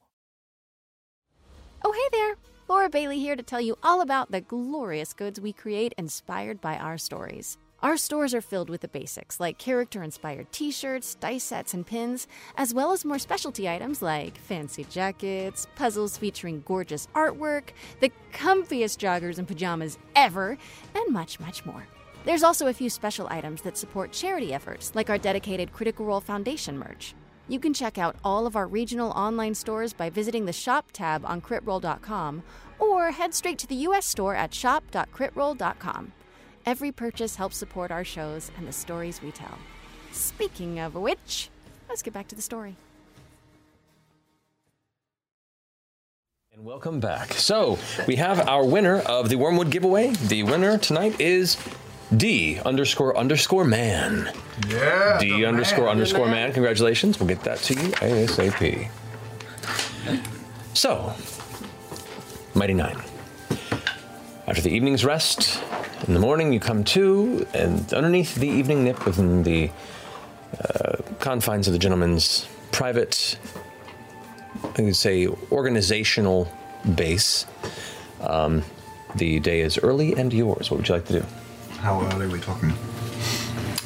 Oh, 1.85 1.93
hey 1.93 2.09
there! 2.19 2.35
Laura 2.67 2.89
Bailey 2.89 3.21
here 3.21 3.37
to 3.37 3.43
tell 3.43 3.61
you 3.61 3.77
all 3.83 4.01
about 4.01 4.33
the 4.33 4.41
glorious 4.41 5.13
goods 5.13 5.39
we 5.39 5.53
create 5.53 5.95
inspired 5.97 6.61
by 6.61 6.77
our 6.77 6.99
stories. 6.99 7.57
Our 7.85 7.99
stores 7.99 8.33
are 8.33 8.41
filled 8.41 8.71
with 8.71 8.81
the 8.81 8.89
basics 8.89 9.39
like 9.39 9.59
character 9.59 10.03
inspired 10.03 10.51
t 10.53 10.71
shirts, 10.71 11.17
dice 11.17 11.45
sets, 11.45 11.75
and 11.75 11.87
pins, 11.87 12.27
as 12.57 12.73
well 12.73 12.93
as 12.93 13.05
more 13.05 13.19
specialty 13.19 13.69
items 13.69 14.01
like 14.01 14.39
fancy 14.39 14.85
jackets, 14.85 15.67
puzzles 15.77 16.17
featuring 16.17 16.63
gorgeous 16.65 17.09
artwork, 17.15 17.75
the 18.01 18.11
comfiest 18.33 18.97
joggers 18.97 19.37
and 19.37 19.47
pajamas 19.47 19.99
ever, 20.17 20.57
and 20.95 21.13
much, 21.13 21.39
much 21.39 21.67
more. 21.67 21.87
There's 22.25 22.43
also 22.43 22.69
a 22.69 22.73
few 22.73 22.89
special 22.89 23.27
items 23.29 23.61
that 23.61 23.77
support 23.77 24.13
charity 24.13 24.55
efforts, 24.55 24.95
like 24.95 25.11
our 25.11 25.19
dedicated 25.19 25.75
Critical 25.75 26.07
Role 26.07 26.23
Foundation 26.23 26.79
merch. 26.79 27.15
You 27.49 27.61
can 27.61 27.75
check 27.75 27.99
out 27.99 28.17
all 28.25 28.47
of 28.47 28.57
our 28.57 28.67
regional 28.67 29.11
online 29.11 29.55
stores 29.55 29.93
by 29.93 30.09
visiting 30.09 30.47
the 30.47 30.55
Shop 30.55 30.87
tab 30.95 31.27
on 31.27 31.43
critroll.com 31.43 32.45
or 32.79 33.11
head 33.11 33.35
straight 33.35 33.59
to 33.59 33.67
the 33.67 33.85
US 33.89 34.07
store 34.07 34.35
at 34.35 34.55
shop.critroll.com. 34.55 36.13
Every 36.67 36.93
purchase 36.93 37.37
helps 37.37 37.57
support 37.59 37.91
our 37.91 38.05
shows 38.05 38.51
and 38.57 38.67
the 38.67 38.73
stories 38.73 39.21
we 39.23 39.31
tell. 39.33 39.59
Speaking 40.13 40.79
of 40.79 40.95
which, 40.95 41.51
let's 41.89 42.01
get 42.01 42.15
back 42.15 42.27
to 42.29 42.35
the 42.35 42.43
story. 42.43 42.77
And 46.55 46.65
welcome 46.65 47.01
back. 47.01 47.33
So 47.35 47.79
we 48.07 48.17
have 48.17 48.49
our 48.49 48.65
winner 48.65 49.01
of 49.01 49.29
the 49.29 49.35
Wyrmwood 49.35 49.71
giveaway. 49.71 50.13
The 50.13 50.45
winner 50.45 50.79
tonight 50.79 51.21
is 51.21 51.59
D 52.17 52.61
underscore 52.65 53.17
underscore 53.17 53.65
man. 53.65 54.31
Yeah. 54.69 55.19
D 55.19 55.45
underscore 55.45 55.89
underscore 55.91 56.29
man. 56.29 56.53
Congratulations. 56.53 57.21
We'll 57.21 57.29
get 57.29 57.43
that 57.43 57.59
to 57.59 57.75
you 57.75 57.91
ASAP. 57.91 58.89
So, 60.75 61.13
Mighty 62.55 62.75
Nein. 62.75 62.97
After 64.47 64.61
the 64.61 64.71
evening's 64.71 65.05
rest, 65.05 65.63
in 66.07 66.13
the 66.13 66.21
morning 66.21 66.53
you 66.53 66.61
come 66.61 66.85
to, 66.85 67.47
and 67.55 67.91
underneath 67.95 68.35
the 68.35 68.49
evening 68.49 68.85
nip 68.85 69.07
within 69.07 69.43
the 69.43 69.71
uh, 70.63 70.97
confines 71.19 71.67
of 71.67 71.73
the 71.73 71.79
gentleman's 71.79 72.47
private, 72.71 73.39
I 74.77 74.83
would 74.83 74.97
say, 74.97 75.27
organizational 75.51 76.53
base, 76.95 77.47
um, 78.21 78.63
the 79.15 79.41
day 79.41 79.61
is 79.61 79.79
early 79.79 80.13
and 80.15 80.33
yours. 80.33 80.71
What 80.71 80.79
would 80.79 80.89
you 80.89 80.95
like 80.95 81.07
to 81.07 81.21
do? 81.21 81.27
How 81.79 82.03
early 82.13 82.27
are 82.27 82.29
we 82.29 82.41
talking? 82.41 82.73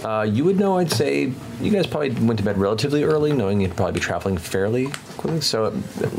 Uh, 0.04 0.22
you 0.22 0.44
would 0.44 0.58
know, 0.58 0.78
I'd 0.78 0.92
say, 0.92 1.32
you 1.60 1.70
guys 1.72 1.86
probably 1.86 2.10
went 2.10 2.38
to 2.38 2.44
bed 2.44 2.56
relatively 2.56 3.02
early, 3.02 3.32
knowing 3.32 3.60
you'd 3.60 3.74
probably 3.76 3.94
be 3.94 4.00
traveling 4.00 4.38
fairly 4.38 4.86
quickly. 5.16 5.40
So, 5.40 5.64
uh, 5.64 5.72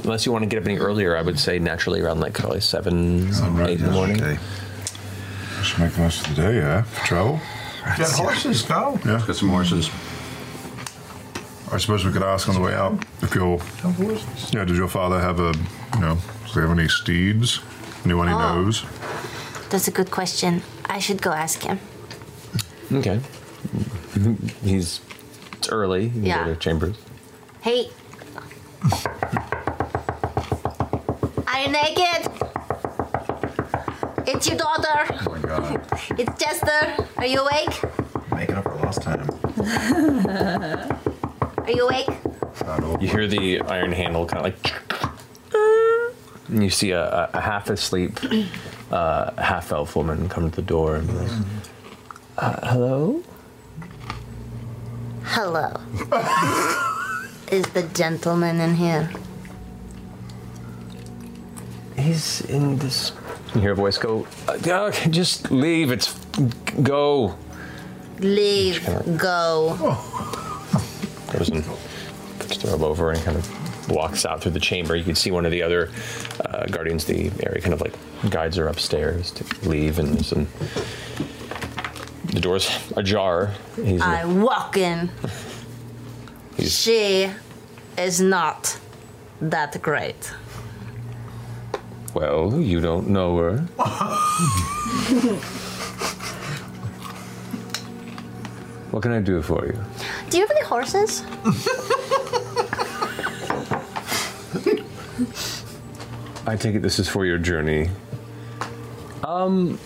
unless 0.04 0.26
you 0.26 0.32
want 0.34 0.44
to 0.44 0.48
get 0.50 0.62
up 0.62 0.66
any 0.68 0.78
earlier, 0.78 1.16
I 1.16 1.22
would 1.22 1.40
say 1.40 1.60
naturally 1.60 2.02
around 2.02 2.20
like 2.20 2.34
probably 2.34 2.60
seven, 2.60 3.30
eight 3.66 3.80
in 3.80 3.86
the 3.86 3.92
morning. 3.92 4.18
Just 4.18 5.80
make 5.80 5.94
the 5.94 6.02
most 6.02 6.28
of 6.28 6.36
the 6.36 6.42
day, 6.42 6.56
yeah? 6.58 6.82
For 6.82 7.06
travel? 7.06 7.40
Get 7.98 8.10
horses, 8.12 8.62
go. 8.64 9.00
Yeah. 9.06 9.24
Get 9.26 9.36
some 9.38 9.50
horses. 9.50 9.90
I 11.72 11.78
suppose 11.78 12.04
we 12.04 12.12
could 12.12 12.24
ask 12.24 12.50
on 12.50 12.56
the 12.56 12.62
way 12.62 12.74
out 12.74 13.02
if 13.22 13.34
your 13.36 13.60
yeah. 14.52 14.66
Does 14.66 14.78
your 14.78 14.88
father 14.88 15.20
have 15.20 15.40
a 15.40 15.54
you 15.96 16.00
know? 16.02 16.18
Does 16.46 16.54
he 16.56 16.60
have 16.62 16.72
any 16.72 16.88
steeds? 16.88 17.60
Anyone 18.06 18.28
he 18.28 18.34
Oh. 18.34 18.40
knows? 18.64 18.84
That's 19.70 19.88
a 19.88 19.92
good 19.92 20.10
question. 20.12 20.64
I 20.86 21.00
should 21.00 21.22
go 21.22 21.32
ask 21.32 21.62
him. 21.62 21.80
Okay. 22.92 23.20
He's 24.64 25.02
it's 25.54 25.70
early. 25.70 26.06
You 26.06 26.10
can 26.12 26.24
Yeah. 26.26 26.46
Go 26.46 26.54
to 26.54 26.60
chambers. 26.60 26.96
Hey. 27.62 27.90
Are 31.48 31.62
you 31.62 31.70
naked? 31.70 32.32
It's 34.28 34.48
your 34.48 34.58
daughter. 34.58 35.06
Oh 35.28 35.32
my 35.32 35.40
god. 35.40 35.82
It's 36.20 36.38
Jester. 36.44 37.06
Are 37.18 37.26
you 37.26 37.40
awake? 37.40 37.82
Making 38.36 38.56
up 38.56 38.64
for 38.66 38.76
lost 38.76 39.02
time. 39.02 39.30
Are 41.58 41.72
you 41.72 41.88
awake? 41.88 42.10
You 43.02 43.08
hear 43.08 43.28
the 43.28 43.62
iron 43.62 43.92
handle 43.94 44.26
kind 44.26 44.46
of 44.46 44.54
like, 44.54 44.74
and 46.50 46.62
you 46.64 46.70
see 46.70 46.92
a, 46.92 47.02
a, 47.04 47.30
a 47.36 47.40
half 47.42 47.70
asleep, 47.70 48.20
uh, 48.92 49.32
half 49.42 49.72
elf 49.72 49.96
woman 49.96 50.28
come 50.30 50.50
to 50.50 50.56
the 50.56 50.62
door 50.62 50.96
and 50.98 51.08
be 51.08 51.14
like, 51.14 51.32
uh, 52.38 52.68
"Hello." 52.68 53.24
Hello. 55.32 55.72
Is 57.52 57.64
the 57.68 57.84
gentleman 57.94 58.60
in 58.60 58.74
here? 58.74 59.12
He's 61.96 62.42
in 62.50 62.78
this. 62.80 63.12
You 63.54 63.62
hear 63.62 63.74
a 63.74 63.76
voice 63.76 64.00
go, 64.00 64.26
uh, 64.48 64.54
uh, 64.54 64.92
"Just 65.10 65.52
leave. 65.52 65.92
It's 65.92 66.16
go." 66.82 67.36
Leave. 68.18 68.84
Go. 69.18 69.98
Goes 71.32 71.50
and 71.50 71.64
puts 72.40 72.58
the 72.58 72.70
robe 72.72 72.82
over 72.82 73.12
and 73.12 73.24
kind 73.24 73.38
of 73.38 73.90
walks 73.92 74.26
out 74.26 74.42
through 74.42 74.54
the 74.54 74.60
chamber. 74.60 74.96
You 74.96 75.04
can 75.04 75.16
see 75.16 75.30
one 75.30 75.46
of 75.46 75.52
the 75.52 75.62
other 75.62 75.92
uh, 76.44 76.66
guardians 76.66 77.08
of 77.08 77.16
the 77.16 77.32
area 77.46 77.62
kind 77.62 77.74
of 77.76 77.82
like 77.82 77.94
guides 78.32 78.58
her 78.58 78.68
upstairs 78.68 79.30
to 79.32 79.70
leave, 79.70 80.00
and 80.00 80.16
there's 80.16 80.32
an, 80.32 80.48
the 82.32 82.40
door's 82.40 82.70
ajar. 82.96 83.54
He's 83.76 84.02
I 84.02 84.26
walk 84.26 84.78
in. 84.78 85.10
She 86.60 87.30
is 87.98 88.22
not 88.22 88.78
that 89.42 89.82
great. 89.82 90.32
well, 92.14 92.60
you 92.60 92.82
don't 92.82 93.08
know 93.10 93.38
her. 93.38 93.68
What 98.92 99.04
can 99.04 99.12
I 99.12 99.22
do 99.22 99.42
for 99.44 99.66
you? 99.68 99.78
Do 100.32 100.38
you 100.38 100.48
have 100.48 100.52
any 100.52 100.66
horses? 100.66 101.24
I 106.48 106.56
take 106.56 106.74
it 106.76 106.82
this 106.82 106.98
is 106.98 107.08
for 107.08 107.26
your 107.26 107.38
journey. 107.38 107.90
Um, 109.24 109.78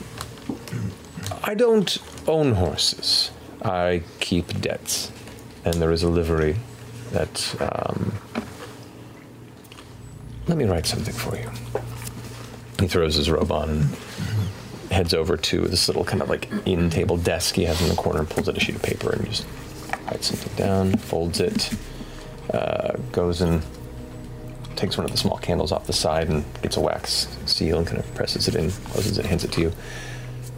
I 1.43 1.53
don't 1.53 1.97
own 2.27 2.53
horses. 2.53 3.31
I 3.61 4.03
keep 4.19 4.59
debts, 4.61 5.11
and 5.65 5.75
there 5.75 5.91
is 5.91 6.03
a 6.03 6.09
livery 6.09 6.57
that. 7.11 7.55
Um, 7.61 8.13
let 10.47 10.57
me 10.57 10.65
write 10.65 10.85
something 10.85 11.13
for 11.13 11.37
you. 11.37 11.49
He 12.79 12.87
throws 12.87 13.15
his 13.15 13.29
robe 13.29 13.51
on 13.51 13.69
and 13.69 13.89
heads 14.91 15.13
over 15.13 15.37
to 15.37 15.61
this 15.61 15.87
little 15.87 16.03
kind 16.03 16.21
of 16.21 16.29
like 16.29 16.49
in 16.65 16.89
table 16.89 17.17
desk 17.17 17.55
he 17.55 17.63
has 17.63 17.81
in 17.81 17.89
the 17.89 17.95
corner 17.95 18.19
and 18.19 18.29
pulls 18.29 18.49
out 18.49 18.57
a 18.57 18.59
sheet 18.59 18.75
of 18.75 18.83
paper 18.83 19.11
and 19.13 19.25
just 19.25 19.45
writes 20.05 20.27
something 20.27 20.53
down, 20.55 20.95
folds 20.97 21.39
it, 21.39 21.71
uh, 22.53 22.93
goes 23.11 23.41
and 23.41 23.63
takes 24.75 24.97
one 24.97 25.05
of 25.05 25.11
the 25.11 25.17
small 25.17 25.37
candles 25.37 25.71
off 25.71 25.87
the 25.87 25.93
side 25.93 26.27
and 26.29 26.43
gets 26.61 26.77
a 26.77 26.81
wax 26.81 27.27
seal 27.45 27.77
and 27.77 27.87
kind 27.87 27.99
of 27.99 28.15
presses 28.15 28.47
it 28.47 28.55
in, 28.55 28.69
closes 28.69 29.17
it, 29.17 29.25
hands 29.25 29.43
it 29.43 29.51
to 29.51 29.61
you. 29.61 29.71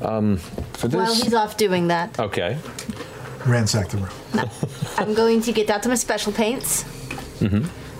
Um, 0.01 0.37
for 0.73 0.87
this, 0.87 0.95
While 0.97 1.15
he's 1.15 1.33
off 1.33 1.57
doing 1.57 1.87
that, 1.87 2.19
okay. 2.19 2.57
Ransack 3.45 3.89
the 3.89 3.97
room. 3.97 4.09
I'm 4.97 5.13
going 5.13 5.41
to 5.41 5.51
get 5.51 5.69
out 5.69 5.85
my 5.87 5.95
special 5.95 6.31
paints 6.31 6.83
Mm-hmm. 7.39 7.55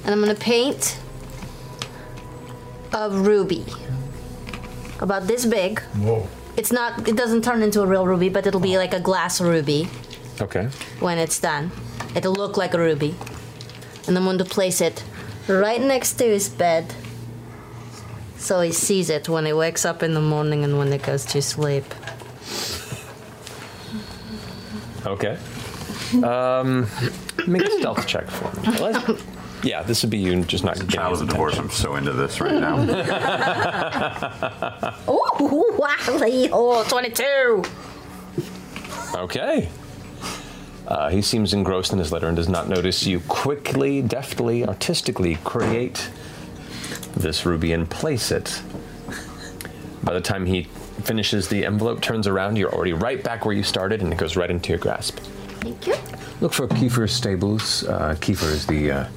and 0.05 0.07
I'm 0.07 0.21
going 0.21 0.33
to 0.33 0.41
paint 0.41 0.97
a 2.93 3.09
ruby. 3.09 3.65
About 4.99 5.27
this 5.27 5.45
big. 5.45 5.81
Whoa. 5.99 6.25
It's 6.55 6.71
not, 6.71 7.05
it 7.07 7.17
doesn't 7.17 7.43
turn 7.43 7.61
into 7.61 7.81
a 7.81 7.85
real 7.85 8.07
ruby, 8.07 8.29
but 8.29 8.47
it'll 8.47 8.61
be 8.61 8.77
like 8.77 8.93
a 8.93 8.99
glass 8.99 9.41
ruby 9.41 9.89
Okay. 10.41 10.69
when 11.01 11.17
it's 11.17 11.39
done. 11.39 11.69
It'll 12.15 12.33
look 12.33 12.55
like 12.55 12.73
a 12.73 12.79
ruby. 12.79 13.13
And 14.07 14.17
I'm 14.17 14.23
going 14.23 14.37
to 14.37 14.45
place 14.45 14.79
it 14.79 15.03
right 15.49 15.81
next 15.81 16.13
to 16.13 16.23
his 16.23 16.47
bed 16.47 16.93
so 18.37 18.61
he 18.61 18.71
sees 18.71 19.09
it 19.09 19.27
when 19.29 19.45
he 19.45 19.53
wakes 19.53 19.85
up 19.85 20.03
in 20.03 20.13
the 20.13 20.21
morning 20.21 20.63
and 20.63 20.77
when 20.77 20.91
he 20.91 20.97
goes 20.97 21.25
to 21.25 21.41
sleep. 21.41 21.85
Okay. 25.05 25.37
Um, 26.23 26.87
make 27.47 27.63
a 27.63 27.71
stealth 27.79 28.05
check 28.07 28.29
for 28.29 28.61
me. 28.61 28.77
Let's- 28.79 29.23
yeah, 29.63 29.81
this 29.81 30.03
would 30.03 30.11
be 30.11 30.19
you 30.19 30.43
just 30.43 30.63
not 30.63 30.75
getting 30.75 30.99
Out 30.99 31.13
of 31.13 31.19
the 31.19 31.25
divorce, 31.25 31.57
I'm 31.57 31.71
so 31.71 31.95
into 31.95 32.11
this 32.13 32.39
right 32.39 32.53
now. 32.53 32.77
Ooh, 35.09 35.73
wow, 35.77 35.95
oh, 36.51 36.85
22. 36.87 37.63
Okay. 39.15 39.69
Uh, 40.87 41.09
he 41.09 41.21
seems 41.21 41.53
engrossed 41.53 41.93
in 41.93 41.99
his 41.99 42.11
letter 42.11 42.27
and 42.27 42.35
does 42.35 42.49
not 42.49 42.69
notice 42.69 43.07
you 43.07 43.21
quickly, 43.21 44.01
deftly, 44.03 44.63
artistically 44.65 45.35
create 45.43 46.09
this 47.15 47.45
ruby 47.45 47.73
and 47.73 47.89
place 47.89 48.31
it. 48.31 48.61
By 50.03 50.13
the 50.13 50.21
time 50.21 50.45
he 50.45 50.63
finishes 51.03 51.47
the 51.47 51.65
envelope, 51.65 52.01
turns 52.01 52.27
around, 52.27 52.57
you're 52.57 52.73
already 52.73 52.93
right 52.93 53.23
back 53.23 53.45
where 53.45 53.55
you 53.55 53.63
started, 53.63 54.01
and 54.01 54.11
it 54.13 54.17
goes 54.17 54.35
right 54.35 54.49
into 54.49 54.69
your 54.69 54.79
grasp. 54.79 55.19
Thank 55.61 55.87
you. 55.87 55.95
Look 56.41 56.53
for 56.53 56.67
Kiefer's 56.67 57.11
stables. 57.11 57.83
Uh, 57.83 58.15
Kiefer 58.19 58.51
is 58.51 58.67
the 58.67 58.91
uh, 58.91 59.07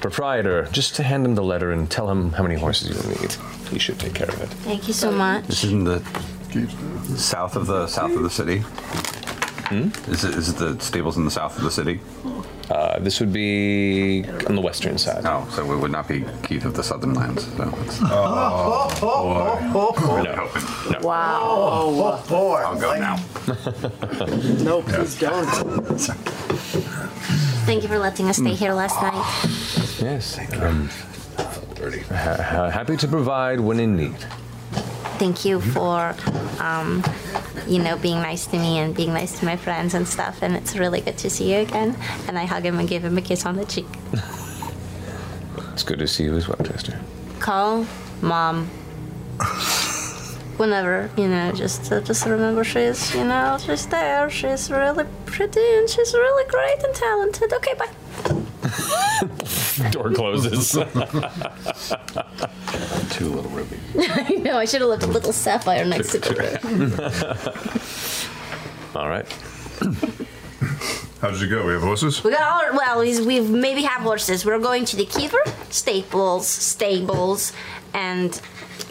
proprietor. 0.00 0.68
Just 0.72 0.94
to 0.96 1.02
hand 1.02 1.24
him 1.24 1.34
the 1.34 1.42
letter 1.42 1.72
and 1.72 1.90
tell 1.90 2.10
him 2.10 2.32
how 2.32 2.42
many 2.42 2.56
horses 2.56 2.90
you'll 2.90 3.20
need. 3.20 3.32
He 3.70 3.78
should 3.78 3.98
take 3.98 4.14
care 4.14 4.28
of 4.28 4.40
it. 4.42 4.48
Thank 4.48 4.88
you 4.88 4.94
so 4.94 5.10
much. 5.10 5.46
This 5.46 5.64
is 5.64 5.72
in 5.72 5.84
the 5.84 6.02
south 7.16 7.56
of 7.56 7.66
the 7.66 7.86
south 7.86 8.14
of 8.14 8.22
the 8.22 8.30
city. 8.30 8.58
Hmm? 9.68 9.88
Is 10.10 10.24
it 10.24 10.34
is 10.34 10.48
it 10.50 10.56
the 10.56 10.78
stables 10.80 11.16
in 11.16 11.24
the 11.24 11.30
south 11.30 11.56
of 11.56 11.64
the 11.64 11.70
city? 11.70 12.00
Uh, 12.70 12.98
this 12.98 13.20
would 13.20 13.32
be 13.32 14.24
on 14.48 14.56
the 14.56 14.60
western 14.60 14.98
side. 14.98 15.22
Oh, 15.24 15.46
so 15.52 15.70
it 15.72 15.76
would 15.78 15.92
not 15.92 16.08
be 16.08 16.24
Keith 16.42 16.64
of 16.64 16.74
the 16.74 16.82
Southern 16.82 17.14
Lands. 17.14 17.44
So 17.56 17.72
it's, 17.84 18.00
Oh, 18.02 18.08
oh, 18.10 18.98
oh, 19.02 19.72
oh, 19.74 19.94
oh. 19.98 20.22
no. 20.90 20.98
Wow. 21.06 21.40
Oh, 21.42 22.24
boy. 22.28 22.56
I'll 22.56 22.78
go 22.80 22.98
now. 22.98 23.16
no, 24.64 24.82
please 24.82 25.18
don't. 25.18 25.46
Thank 27.66 27.82
you 27.82 27.88
for 27.88 27.98
letting 27.98 28.28
us 28.28 28.36
stay 28.38 28.54
here 28.54 28.72
last 28.72 29.00
night. 29.00 30.02
Yes. 30.02 30.38
Um, 30.60 30.88
ha- 32.08 32.42
ha- 32.42 32.70
happy 32.70 32.96
to 32.96 33.06
provide 33.08 33.60
when 33.60 33.78
in 33.80 33.96
need. 33.96 34.16
Thank 35.18 35.44
you 35.44 35.60
for, 35.60 36.14
um, 36.60 37.02
you 37.66 37.78
know, 37.78 37.96
being 37.96 38.20
nice 38.20 38.46
to 38.46 38.58
me 38.58 38.78
and 38.78 38.94
being 38.94 39.12
nice 39.12 39.38
to 39.40 39.44
my 39.44 39.56
friends 39.56 39.94
and 39.94 40.06
stuff. 40.06 40.42
And 40.42 40.54
it's 40.54 40.76
really 40.76 41.00
good 41.00 41.18
to 41.18 41.30
see 41.30 41.52
you 41.54 41.60
again. 41.60 41.96
And 42.28 42.38
I 42.38 42.44
hug 42.44 42.64
him 42.64 42.78
and 42.78 42.88
give 42.88 43.04
him 43.04 43.16
a 43.16 43.22
kiss 43.22 43.46
on 43.46 43.56
the 43.56 43.64
cheek. 43.64 43.86
It's 45.72 45.82
good 45.82 45.98
to 45.98 46.08
see 46.08 46.24
you 46.24 46.36
as 46.36 46.48
well, 46.48 46.58
Jester. 46.62 46.98
Call 47.38 47.86
mom. 48.22 48.66
Whenever, 50.56 51.10
you 51.18 51.28
know, 51.28 51.52
just 51.52 51.92
uh, 51.92 52.00
just 52.00 52.24
remember 52.24 52.64
she's, 52.64 53.14
you 53.14 53.24
know, 53.24 53.58
she's 53.60 53.86
there. 53.88 54.30
She's 54.30 54.70
really 54.70 55.04
pretty 55.26 55.60
and 55.76 55.88
she's 55.88 56.14
really 56.14 56.50
great 56.50 56.82
and 56.82 56.94
talented. 56.94 57.52
Okay, 57.52 57.74
bye. 57.74 58.42
Door 59.90 60.12
closes. 60.12 60.72
Two 63.10 63.28
little 63.30 63.50
rubies. 63.50 63.80
I 63.98 64.34
know. 64.40 64.58
I 64.58 64.64
should 64.64 64.80
have 64.80 64.90
left 64.90 65.02
a 65.04 65.06
little 65.06 65.32
sapphire 65.32 65.84
next 65.84 66.12
to 66.12 66.18
it. 66.18 66.64
All 68.96 69.08
right. 69.08 69.26
How 71.20 71.30
did 71.30 71.40
you 71.40 71.48
go? 71.48 71.66
We 71.66 71.72
have 71.72 71.82
horses? 71.82 72.22
We 72.22 72.30
got 72.30 72.42
all 72.42 72.76
well. 72.76 73.00
We've, 73.00 73.24
we've 73.24 73.48
maybe 73.48 73.82
have 73.82 74.02
horses. 74.02 74.44
We're 74.44 74.58
going 74.58 74.84
to 74.86 74.96
the 74.96 75.06
Kiefer 75.06 75.44
Staples 75.72 76.46
stables, 76.46 77.52
and 77.94 78.40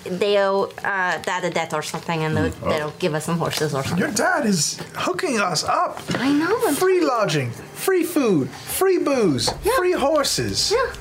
they'll 0.04 0.72
uh, 0.84 1.18
that 1.20 1.44
a 1.44 1.50
debt 1.50 1.74
or 1.74 1.82
something, 1.82 2.24
and 2.24 2.36
they'll, 2.38 2.54
Oh. 2.64 2.70
they'll 2.70 2.94
give 3.00 3.14
us 3.14 3.26
some 3.26 3.38
horses 3.38 3.74
or 3.74 3.84
something. 3.84 4.00
Your 4.00 4.12
dad 4.12 4.46
is 4.46 4.80
hooking 4.96 5.40
us 5.40 5.64
up. 5.64 6.00
I 6.16 6.32
know. 6.32 6.72
Free 6.74 7.02
lodging, 7.02 7.52
free 7.52 8.04
food, 8.04 8.50
free 8.50 8.98
booze, 9.00 9.50
free 9.78 9.94
horses. 9.94 10.72
Yeah. 10.72 10.94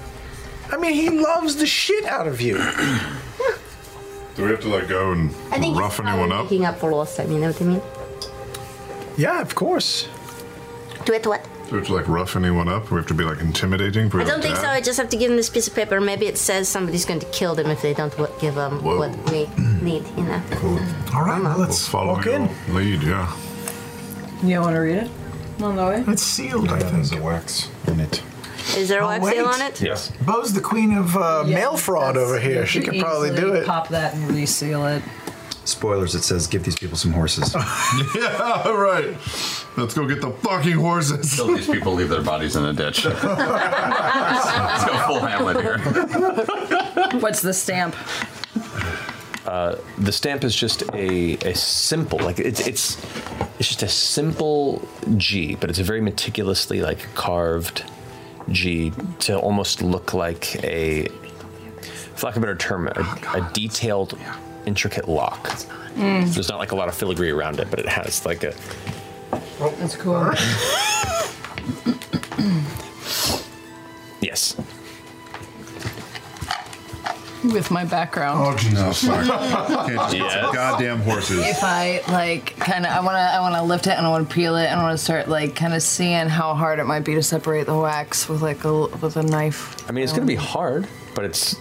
I 0.73 0.77
mean, 0.79 0.95
he 0.95 1.11
loves 1.11 1.57
the 1.57 1.67
shit 1.67 2.05
out 2.07 2.27
of 2.27 2.41
you. 2.41 2.57
Do 4.37 4.43
we 4.45 4.51
have 4.51 4.61
to 4.63 4.69
like 4.69 4.89
go 4.89 5.13
and 5.13 5.31
I 5.53 5.59
think 5.61 5.79
rough 5.79 6.01
it's 6.01 6.09
anyone 6.09 6.31
probably 6.31 6.33
up? 6.39 6.45
making 6.51 6.65
up 6.65 6.79
for 6.79 6.91
lost 6.91 7.17
time. 7.17 7.31
You 7.31 7.39
know 7.39 7.49
what 7.53 7.63
I 7.63 7.65
mean? 7.67 7.83
Yeah, 9.17 9.41
of 9.41 9.55
course. 9.55 10.09
Do 11.05 11.13
it 11.13 11.25
what? 11.27 11.47
Do 11.75 11.81
we 11.81 11.83
have 11.83 11.89
to 11.89 11.95
like 11.95 12.09
rough 12.09 12.37
anyone 12.37 12.69
up? 12.69 12.89
We 12.93 12.99
have 12.99 13.07
to 13.09 13.15
be 13.15 13.25
like 13.25 13.41
intimidating? 13.41 14.09
for 14.09 14.21
I 14.21 14.25
don't 14.25 14.41
think 14.41 14.55
so. 14.59 14.69
I 14.69 14.81
just 14.81 14.97
have 14.97 15.09
to 15.09 15.17
give 15.17 15.29
them 15.31 15.37
this 15.37 15.51
piece 15.51 15.67
of 15.67 15.75
paper. 15.75 16.01
Maybe 16.01 16.27
it 16.27 16.39
says 16.39 16.69
somebody's 16.69 17.05
going 17.05 17.19
to 17.19 17.27
kill 17.27 17.57
them 17.57 17.67
if 17.67 17.83
they 17.83 17.93
don't 17.93 18.17
w- 18.17 18.33
give 18.41 18.55
them 18.55 18.81
what 18.85 19.11
we 19.33 19.47
need. 19.83 20.07
You 20.17 20.23
know. 20.23 20.41
Cool. 20.53 20.79
All 21.15 21.25
right, 21.25 21.43
now 21.43 21.57
let's 21.57 21.85
follow 21.89 22.13
walk 22.13 22.27
your 22.27 22.35
in. 22.37 22.49
lead. 22.73 23.03
Yeah. 23.03 23.37
You 24.45 24.61
want 24.61 24.77
to 24.77 24.79
read 24.81 24.99
it? 24.99 25.11
On 25.63 25.75
the 25.75 25.85
way? 25.85 26.05
It's 26.07 26.23
sealed, 26.23 26.69
I 26.69 26.79
think. 26.79 26.93
There's 26.93 27.13
a 27.13 27.21
wax 27.21 27.69
in 27.89 27.99
it. 27.99 28.23
Is 28.77 28.89
there 28.89 29.01
a 29.01 29.05
Oh, 29.07 29.09
wax 29.09 29.27
seal 29.27 29.45
on 29.47 29.61
it? 29.61 29.81
Yes. 29.83 30.13
Beau's 30.25 30.53
the 30.53 30.61
queen 30.61 30.97
of 30.97 31.17
uh, 31.17 31.43
mail 31.45 31.77
fraud 31.77 32.17
over 32.17 32.39
here. 32.39 32.67
She 32.67 32.79
You 32.79 32.85
could 32.85 33.01
probably 33.01 33.35
do 33.35 33.53
it. 33.55 33.67
Pop 33.67 33.89
that 33.89 34.15
and 34.15 34.31
reseal 34.31 34.87
it. 34.87 35.03
Spoilers, 35.65 36.15
it 36.15 36.23
says 36.23 36.47
give 36.47 36.65
these 36.65 36.77
people 36.77 36.97
some 36.97 37.13
horses. 37.13 37.55
yeah, 38.15 38.69
right. 38.69 39.17
Let's 39.77 39.95
go 39.95 40.07
get 40.07 40.21
the 40.21 40.31
fucking 40.43 40.77
horses. 40.77 41.35
Kill 41.35 41.55
these 41.57 41.67
people, 41.67 41.95
leave 41.95 42.09
their 42.09 42.23
bodies 42.23 42.57
in 42.57 42.65
a 42.65 42.73
ditch. 42.73 43.05
Let's 43.07 43.25
go 43.25 44.99
full 45.07 45.21
Hamlet 45.21 45.61
here. 45.61 45.79
What's 47.21 47.41
the 47.41 47.55
stamp? 47.55 47.97
Uh, 49.47 49.77
the 49.99 50.13
stamp 50.13 50.43
is 50.45 50.55
just 50.55 50.83
a, 50.95 51.35
a 51.49 51.55
simple, 51.55 52.19
like 52.21 52.39
it's 52.39 52.67
it's 52.67 52.97
it's 53.59 53.69
just 53.69 53.83
a 53.83 53.89
simple 53.89 54.87
G, 55.17 55.55
but 55.55 55.71
it's 55.71 55.79
a 55.79 55.85
very 55.85 56.01
meticulously 56.01 56.81
like 56.81 57.15
carved 57.15 57.85
G 58.51 58.93
to 59.21 59.39
almost 59.39 59.83
look 59.83 60.15
like 60.15 60.63
a, 60.65 61.09
for 62.15 62.27
lack 62.27 62.37
of 62.37 62.43
a 62.43 62.47
better 62.47 62.57
term, 62.57 62.89
a, 62.89 63.19
a 63.35 63.51
detailed, 63.53 64.19
intricate 64.67 65.09
lock. 65.09 65.49
Mm. 65.95 66.33
There's 66.35 66.49
not 66.49 66.59
like 66.59 66.73
a 66.73 66.77
lot 66.77 66.89
of 66.89 66.95
filigree 66.95 67.31
around 67.31 67.61
it, 67.61 67.71
but 67.71 67.79
it 67.79 67.89
has 67.89 68.27
like 68.27 68.43
a 68.43 68.55
That's 69.79 69.97
cool. 69.97 70.15
yes. 74.21 74.57
With 77.45 77.71
my 77.71 77.85
background. 77.85 78.41
Oh 78.43 78.57
Jesus! 78.57 79.05
Can't 79.05 79.27
just 79.27 80.13
get 80.17 80.33
some 80.33 80.55
goddamn 80.55 81.01
horses. 81.03 81.47
If 81.47 81.63
I 81.63 82.01
like 82.09 82.57
kind 82.57 82.87
of, 82.87 82.93
I 82.93 83.01
want 83.01 83.17
to, 83.17 83.21
I 83.21 83.39
want 83.41 83.55
to 83.55 83.63
lift 83.63 83.87
it 83.87 83.91
and 83.99 84.07
I 84.07 84.09
want 84.09 84.27
to 84.29 84.35
peel 84.35 84.57
it 84.57 84.65
and 84.65 84.81
I 84.81 84.83
want 84.83 84.99
to 84.99 85.05
start 85.05 85.29
like 85.29 85.55
kind 85.55 85.75
of 85.75 85.83
seeing 85.83 86.29
how 86.29 86.55
hard 86.55 86.79
it 86.79 86.85
might 86.85 87.05
be 87.05 87.15
to 87.15 87.23
separate 87.23 87.67
the 87.67 87.77
wax 87.77 88.31
with 88.31 88.41
like 88.41 88.65
a 88.65 88.87
with 88.87 89.17
a 89.19 89.23
knife. 89.23 89.77
I 89.89 89.93
mean, 89.93 90.05
it's 90.05 90.13
going 90.13 90.27
to 90.27 90.27
be 90.27 90.37
hard, 90.37 90.89
but 91.15 91.27
it's 91.27 91.55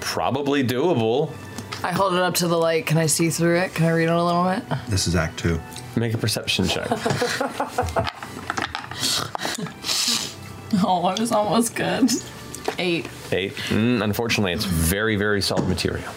probably 0.00 0.62
doable. 0.62 1.32
I 1.82 1.92
hold 1.92 2.12
it 2.14 2.20
up 2.20 2.34
to 2.36 2.48
the 2.48 2.58
light. 2.58 2.86
Can 2.86 2.98
I 2.98 3.06
see 3.06 3.30
through 3.30 3.58
it? 3.58 3.74
Can 3.74 3.86
I 3.86 3.90
read 3.92 4.04
it 4.04 4.10
a 4.10 4.22
little 4.24 4.44
bit? 4.44 4.62
This 4.88 5.06
is 5.06 5.16
Act 5.16 5.38
Two. 5.38 5.60
Make 5.96 6.14
a 6.14 6.18
perception 6.18 6.66
check. 6.68 6.88
Oh, 10.82 11.04
I 11.04 11.18
was 11.20 11.32
almost 11.32 11.74
good. 11.74 12.10
Eight. 12.78 13.08
Eight. 13.32 13.54
Mm, 13.68 14.02
unfortunately, 14.04 14.52
it's 14.52 14.64
very, 14.64 15.16
very 15.16 15.42
solid 15.42 15.68
material. 15.68 16.08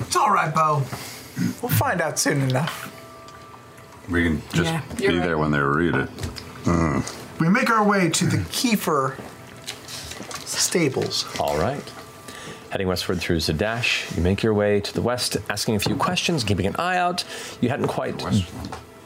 It's 0.00 0.14
all 0.16 0.30
right, 0.30 0.54
Beau. 0.54 0.82
We'll 1.62 1.70
find 1.70 2.00
out 2.02 2.18
soon 2.18 2.42
enough. 2.42 2.86
We 4.10 4.24
can 4.24 4.42
just 4.52 4.64
Yeah, 4.70 4.82
be 4.96 5.04
you're 5.04 5.14
there 5.20 5.38
when 5.38 5.50
they 5.50 5.60
read 5.60 5.94
it. 5.94 6.10
We 7.40 7.48
make 7.48 7.70
our 7.70 7.82
way 7.88 8.10
to 8.10 8.26
the 8.26 8.36
Kiefer 8.36 9.16
stables. 10.46 11.24
All 11.40 11.58
right. 11.58 11.82
Heading 12.70 12.86
westward 12.86 13.18
through 13.18 13.38
Zadash, 13.38 14.16
you 14.16 14.22
make 14.22 14.44
your 14.44 14.54
way 14.54 14.80
to 14.80 14.94
the 14.94 15.02
west, 15.02 15.36
asking 15.48 15.74
a 15.74 15.80
few 15.80 15.96
questions, 15.96 16.44
keeping 16.44 16.66
an 16.66 16.76
eye 16.76 16.96
out. 16.96 17.24
You 17.60 17.68
hadn't 17.68 17.88
quite. 17.88 18.22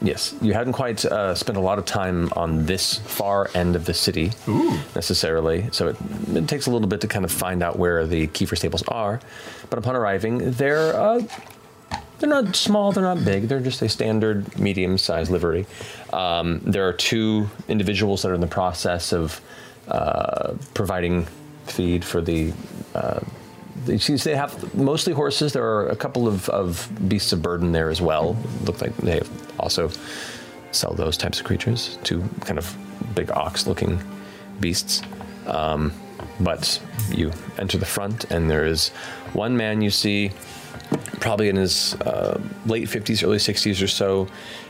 Yes, 0.03 0.35
you 0.39 0.53
hadn't 0.53 0.73
quite 0.73 1.03
uh, 1.03 1.33
spent 1.33 1.57
a 1.57 1.61
lot 1.61 1.79
of 1.79 1.85
time 1.85 2.29
on 2.35 2.67
this 2.67 2.99
far 2.99 3.49
end 3.55 3.75
of 3.75 3.85
the 3.85 3.93
city 3.95 4.33
necessarily, 4.93 5.67
so 5.71 5.87
it, 5.87 5.97
it 6.35 6.47
takes 6.47 6.67
a 6.67 6.71
little 6.71 6.87
bit 6.87 7.01
to 7.01 7.07
kind 7.07 7.25
of 7.25 7.31
find 7.31 7.63
out 7.63 7.79
where 7.79 8.05
the 8.05 8.27
Kiefer 8.27 8.55
stables 8.55 8.83
are. 8.87 9.19
But 9.71 9.79
upon 9.79 9.95
arriving, 9.95 10.51
they're 10.51 10.95
uh, 10.95 11.23
they're 12.19 12.29
not 12.29 12.55
small, 12.55 12.91
they're 12.91 13.03
not 13.03 13.25
big. 13.25 13.47
They're 13.47 13.59
just 13.59 13.81
a 13.81 13.89
standard 13.89 14.59
medium-sized 14.59 15.31
livery. 15.31 15.65
Um, 16.13 16.61
there 16.63 16.87
are 16.87 16.93
two 16.93 17.49
individuals 17.67 18.21
that 18.21 18.29
are 18.29 18.35
in 18.35 18.41
the 18.41 18.47
process 18.47 19.11
of 19.11 19.41
uh, 19.87 20.53
providing 20.75 21.25
feed 21.65 22.05
for 22.05 22.21
the. 22.21 22.53
Uh, 22.93 23.21
since 23.97 24.23
they 24.23 24.35
have 24.35 24.75
mostly 24.75 25.13
horses, 25.13 25.53
there 25.53 25.63
are 25.63 25.87
a 25.87 25.95
couple 25.95 26.27
of, 26.27 26.49
of 26.49 26.89
beasts 27.07 27.31
of 27.31 27.41
burden 27.41 27.71
there 27.71 27.89
as 27.89 28.01
well. 28.01 28.35
Look 28.63 28.81
like 28.81 28.95
they 28.97 29.21
also 29.59 29.89
sell 30.71 30.93
those 30.93 31.17
types 31.17 31.39
of 31.39 31.45
creatures, 31.45 31.97
two 32.03 32.23
kind 32.41 32.59
of 32.59 32.75
big 33.15 33.31
ox-looking 33.31 33.99
beasts. 34.59 35.01
Um, 35.47 35.93
but 36.39 36.81
you 37.09 37.31
enter 37.57 37.77
the 37.77 37.85
front, 37.85 38.25
and 38.25 38.49
there 38.49 38.65
is 38.65 38.89
one 39.33 39.55
man 39.55 39.81
you 39.81 39.89
see 39.89 40.31
probably 41.19 41.49
in 41.49 41.55
his 41.55 41.95
uh, 42.01 42.39
late 42.65 42.87
50s, 42.87 43.23
early 43.23 43.37
60s 43.37 43.81
or 43.81 43.87
so, 43.87 44.27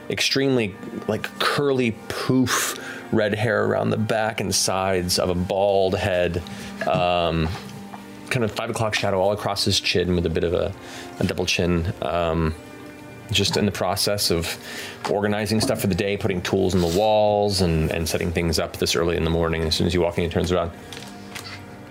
extremely 0.10 0.76
like 1.08 1.24
curly 1.40 1.92
poof 2.08 2.80
red 3.12 3.34
hair 3.34 3.66
around 3.66 3.90
the 3.90 3.98
back 3.98 4.42
and 4.42 4.54
sides 4.54 5.20
of 5.20 5.30
a 5.30 5.36
bald 5.36 5.96
head. 5.96 6.42
Um, 6.88 7.48
kind 8.30 8.44
of 8.44 8.52
five 8.52 8.70
o'clock 8.70 8.94
shadow 8.96 9.20
all 9.20 9.32
across 9.32 9.64
his 9.66 9.80
chin 9.80 10.16
with 10.16 10.26
a 10.26 10.30
bit 10.30 10.44
of 10.44 10.54
a, 10.54 10.74
a 11.20 11.24
double 11.26 11.46
chin. 11.46 11.94
Um, 12.02 12.56
just 13.32 13.58
in 13.58 13.66
the 13.66 13.72
process 13.72 14.30
of 14.30 14.56
organizing 15.10 15.60
stuff 15.60 15.82
for 15.82 15.88
the 15.88 15.96
day, 15.96 16.16
putting 16.16 16.42
tools 16.44 16.76
in 16.76 16.82
the 16.82 16.88
walls 17.00 17.62
and, 17.62 17.90
and 17.92 18.08
setting 18.08 18.32
things 18.32 18.60
up 18.60 18.78
this 18.78 18.96
early 18.96 19.18
in 19.18 19.24
the 19.24 19.32
morning. 19.32 19.64
As 19.64 19.74
soon 19.76 19.88
as 19.88 19.96
you 19.96 20.02
walk 20.02 20.18
in, 20.20 20.26
he 20.26 20.30
turns 20.30 20.52
around. 20.52 20.72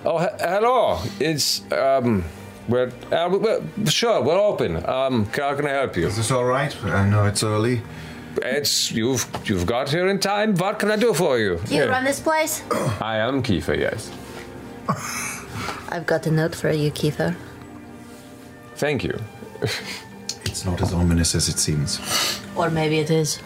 Oh, 0.04 0.18
he- 0.18 0.26
hello. 0.38 1.00
It's 1.18 1.62
um. 1.72 2.24
We're 2.68 2.92
uh, 3.10 3.28
we- 3.30 3.38
we- 3.38 3.90
sure. 3.90 4.22
We're 4.22 4.38
open. 4.40 4.76
Um, 4.88 5.26
how 5.26 5.54
can 5.56 5.66
I 5.66 5.70
help 5.70 5.96
you? 5.96 6.06
Is 6.06 6.16
this 6.16 6.30
all 6.30 6.44
right? 6.44 6.74
I 6.84 7.08
know 7.08 7.24
it's 7.26 7.42
early. 7.42 7.82
It's 8.42 8.92
you've 8.92 9.26
you've 9.44 9.66
got 9.66 9.90
here 9.90 10.06
in 10.08 10.20
time. 10.20 10.54
What 10.54 10.78
can 10.78 10.90
I 10.90 10.96
do 10.96 11.12
for 11.14 11.38
you? 11.38 11.58
Do 11.66 11.74
you 11.74 11.86
run 11.88 12.04
this 12.04 12.20
place? 12.20 12.62
I 13.00 13.16
am 13.18 13.42
Kiefer. 13.42 13.76
Yes. 13.76 14.10
I've 15.88 16.06
got 16.06 16.26
a 16.26 16.30
note 16.30 16.54
for 16.54 16.70
you, 16.70 16.90
Kiefer. 16.90 17.34
Thank 18.76 19.04
you. 19.04 19.18
It's 20.44 20.64
not 20.64 20.80
as 20.82 20.92
ominous 20.92 21.34
as 21.34 21.48
it 21.48 21.58
seems. 21.58 21.98
Or 22.56 22.70
maybe 22.70 22.98
it 22.98 23.10
is. 23.10 23.40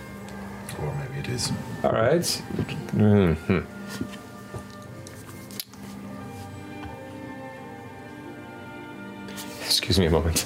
Or 0.81 0.95
maybe 0.95 1.21
it 1.21 1.29
is. 1.29 1.51
All 1.85 1.93
right. 1.93 2.21
Mhm. 2.93 3.65
Excuse 9.61 9.99
me 9.99 10.07
a 10.07 10.11
moment. 10.11 10.45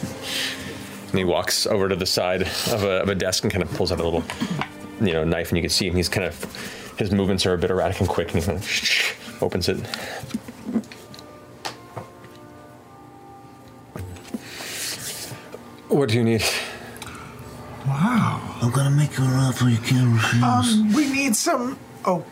And 1.11 1.19
he 1.19 1.25
walks 1.25 1.67
over 1.67 1.89
to 1.89 1.97
the 1.97 2.07
side 2.07 2.43
of 2.43 2.83
a, 2.85 3.03
of 3.03 3.09
a 3.09 3.15
desk 3.15 3.45
and 3.45 3.53
kind 3.53 3.63
of 3.63 3.71
pulls 3.75 3.93
out 3.93 4.01
a 4.01 4.05
little, 4.05 4.25
you 5.01 5.13
know, 5.13 5.25
knife, 5.25 5.51
and 5.51 5.59
you 5.59 5.63
can 5.63 5.71
see 5.71 5.87
him. 5.89 5.95
He's 5.95 6.09
kind 6.09 6.27
of 6.27 6.95
his 6.99 7.11
movements 7.11 7.45
are 7.47 7.55
a 7.55 7.59
bit 7.59 7.71
erratic 7.71 8.01
and 8.01 8.09
quick, 8.09 8.33
and 8.35 8.41
he 8.43 8.47
kind 8.47 8.59
of 8.59 9.43
opens 9.43 9.69
it. 9.69 9.79
What 15.93 16.09
do 16.09 16.17
you 16.17 16.25
need? 16.25 16.43
Wow. 17.87 18.41
I'm 18.63 18.71
gonna 18.71 18.91
make 18.91 19.19
you 19.19 19.25
an 19.25 19.35
offer 19.35 19.69
you 19.69 19.77
can't 19.77 20.15
refuse. 20.15 20.43
Um, 20.43 20.93
we 20.95 21.11
need 21.13 21.37
some. 21.37 21.79
Oh, 22.07 22.25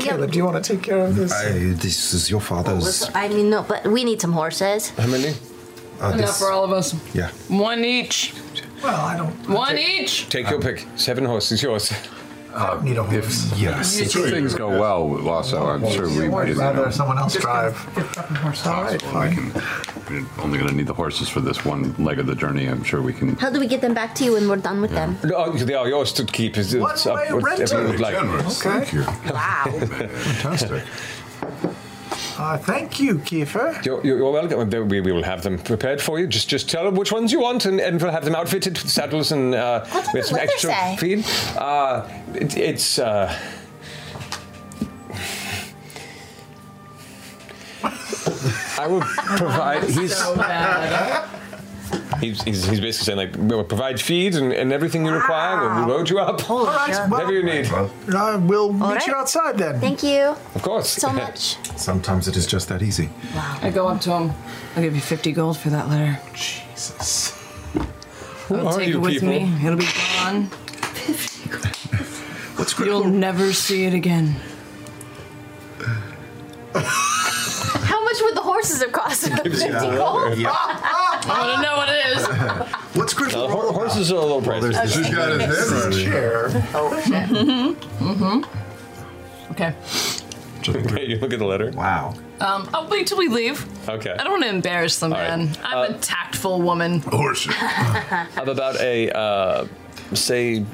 Caleb, 0.00 0.32
do 0.32 0.38
you 0.38 0.44
want 0.44 0.62
to 0.64 0.72
take 0.74 0.82
care 0.82 0.98
of 0.98 1.14
this? 1.14 1.32
I, 1.32 1.52
this 1.74 2.12
is 2.12 2.28
your 2.30 2.40
father's. 2.40 3.08
I 3.14 3.28
mean, 3.28 3.50
no, 3.50 3.62
but 3.62 3.86
we 3.86 4.02
need 4.04 4.20
some 4.20 4.32
horses. 4.32 4.90
How 4.90 5.06
many? 5.06 5.34
Uh, 6.00 6.12
Enough 6.14 6.38
for 6.38 6.50
all 6.50 6.64
of 6.64 6.72
us. 6.72 6.94
Yeah. 7.14 7.30
One 7.48 7.84
each. 7.84 8.34
Well, 8.82 9.00
I 9.00 9.16
don't. 9.16 9.48
One 9.48 9.78
each. 9.78 10.28
Take 10.28 10.50
your 10.50 10.60
pick. 10.60 10.84
Seven 10.96 11.24
horses, 11.24 11.62
yours. 11.62 11.92
Uh, 12.52 12.80
need 12.82 12.96
a 12.96 13.02
horse. 13.02 13.52
Yes. 13.56 13.98
If 13.98 14.12
things 14.12 14.54
go 14.54 14.68
well, 14.68 15.28
also, 15.28 15.66
I'm 15.66 15.88
sure 15.90 16.08
we. 16.08 16.28
I'd 16.28 16.48
you 16.48 16.54
rather 16.54 16.86
know, 16.86 16.90
someone 16.90 17.18
else 17.18 17.36
drive. 17.36 17.76
All 18.66 18.82
right, 18.82 19.00
fine. 19.02 19.52
We're 20.10 20.26
only 20.42 20.58
going 20.58 20.70
to 20.70 20.74
need 20.76 20.88
the 20.88 20.94
horses 20.94 21.28
for 21.28 21.40
this 21.40 21.64
one 21.64 21.94
leg 22.02 22.18
of 22.18 22.26
the 22.26 22.34
journey. 22.34 22.66
I'm 22.66 22.82
sure 22.82 23.02
we 23.02 23.12
can. 23.12 23.36
How 23.36 23.50
do 23.50 23.60
we 23.60 23.68
get 23.68 23.80
them 23.80 23.94
back 23.94 24.14
to 24.16 24.24
you 24.24 24.32
when 24.32 24.48
we're 24.48 24.56
done 24.56 24.80
with 24.80 24.90
them? 24.90 25.16
No, 25.22 25.52
they 25.52 25.74
are 25.74 25.88
yours 25.88 26.12
to 26.14 26.24
keep. 26.24 26.56
It's, 26.58 26.72
it's 26.72 27.06
up 27.06 27.16
way 27.16 27.32
whatever 27.32 27.38
rental. 27.40 27.82
you 27.82 27.88
would 27.88 28.00
like. 28.00 28.14
Generous. 28.14 28.66
Okay. 28.66 28.84
Thank 28.84 28.92
you. 28.92 29.04
Wow. 29.32 29.64
Fantastic. 29.70 30.84
Uh, 32.40 32.56
thank 32.56 32.98
you, 32.98 33.16
Kiefer. 33.16 33.84
You're, 33.84 34.02
you're 34.02 34.16
you're 34.16 34.32
welcome. 34.32 34.88
We, 34.88 35.02
we 35.02 35.12
will 35.12 35.22
have 35.22 35.42
them 35.42 35.58
prepared 35.58 36.00
for 36.00 36.18
you. 36.18 36.26
Just 36.26 36.48
just 36.48 36.70
tell 36.70 36.84
them 36.84 36.94
which 36.94 37.12
ones 37.12 37.32
you 37.32 37.38
want, 37.40 37.66
and, 37.66 37.78
and 37.78 38.00
we'll 38.00 38.10
have 38.10 38.24
them 38.24 38.34
outfitted 38.34 38.78
with 38.78 38.88
saddles 38.90 39.30
and 39.30 39.54
uh, 39.54 39.84
What 39.90 40.06
with 40.14 40.24
some 40.24 40.38
extra 40.38 40.70
say? 40.70 40.96
feed. 40.96 41.26
Uh, 41.58 42.08
it, 42.34 42.56
it's. 42.56 42.98
Uh, 42.98 43.38
I 48.78 48.86
will 48.86 49.00
provide. 49.36 49.84
He's, 49.84 50.18
he's, 52.20 52.42
he's, 52.42 52.64
he's 52.66 52.80
basically 52.80 53.04
saying 53.04 53.18
like 53.18 53.34
we'll 53.38 53.64
provide 53.64 54.00
feed 54.00 54.34
and, 54.34 54.52
and 54.52 54.72
everything 54.72 55.04
you 55.04 55.12
require. 55.12 55.60
We'll 55.74 55.88
load 55.96 56.10
you 56.10 56.18
up. 56.18 56.48
All 56.50 56.66
right, 56.66 56.88
well, 56.90 57.08
Whatever 57.10 57.32
you 57.32 57.42
need. 57.42 57.66
uh, 57.72 58.40
we'll 58.42 58.72
meet 58.72 58.80
right. 58.82 59.06
you 59.06 59.14
outside 59.14 59.58
then. 59.58 59.80
Thank 59.80 60.02
you 60.02 60.36
Of 60.54 60.62
course. 60.62 60.90
so 60.90 61.12
much. 61.12 61.56
Sometimes 61.78 62.28
it 62.28 62.36
is 62.36 62.46
just 62.46 62.68
that 62.68 62.82
easy. 62.82 63.10
I 63.34 63.70
go 63.70 63.88
up 63.88 64.00
to 64.02 64.10
him. 64.12 64.32
I'll 64.76 64.82
give 64.82 64.94
you 64.94 65.00
50 65.00 65.32
gold 65.32 65.58
for 65.58 65.70
that 65.70 65.88
letter. 65.88 66.18
Jesus. 66.34 67.36
I'll 68.50 68.68
are 68.68 68.78
take 68.78 68.88
you 68.88 68.94
it 68.96 69.00
with 69.00 69.12
people? 69.14 69.28
me. 69.28 69.66
It'll 69.66 69.78
be 69.78 69.86
gone. 70.18 70.44
What's 72.56 72.78
You'll 72.78 73.04
never 73.04 73.52
see 73.52 73.84
it 73.86 73.94
again. 73.94 74.36
How 78.30 78.36
much 78.36 78.36
would 78.36 78.36
the 78.36 78.42
horses 78.42 78.82
have 78.82 78.92
cost? 78.92 79.26
50 79.28 79.48
gold? 79.50 80.38
I 80.46 81.24
want 81.26 81.56
to 81.56 81.62
know 81.62 81.76
what 81.76 81.88
it 81.88 82.06
is. 82.06 82.26
What's 82.96 83.14
critical? 83.14 83.44
Uh, 83.44 83.48
hor- 83.48 83.72
horses 83.72 84.10
are 84.12 84.16
a 84.16 84.20
little 84.20 84.42
pricey. 84.42 84.82
She's 84.82 85.14
got 85.14 85.40
his 85.40 85.70
handwriting. 85.70 86.04
Chair. 86.04 86.48
Oh, 86.74 87.00
shit. 87.04 87.28
Mm-hmm. 88.00 88.44
Okay. 89.52 89.74
you 91.06 91.16
look 91.18 91.32
at 91.32 91.38
the 91.38 91.44
letter. 91.44 91.70
Wow. 91.72 92.14
Um, 92.40 92.68
I'll 92.72 92.88
wait 92.88 93.06
till 93.06 93.18
we 93.18 93.28
leave. 93.28 93.66
Okay. 93.88 94.12
I 94.12 94.22
don't 94.24 94.32
want 94.32 94.42
to 94.44 94.48
embarrass 94.48 94.98
the 94.98 95.06
All 95.06 95.12
right. 95.12 95.38
man. 95.38 95.56
I'm 95.62 95.94
a 95.94 95.98
tactful 95.98 96.60
woman. 96.62 97.00
Horses. 97.00 97.54
I 97.58 98.26
have 98.34 98.48
about 98.48 98.76
a 98.80 99.10
uh, 99.16 99.66
say 100.14 100.64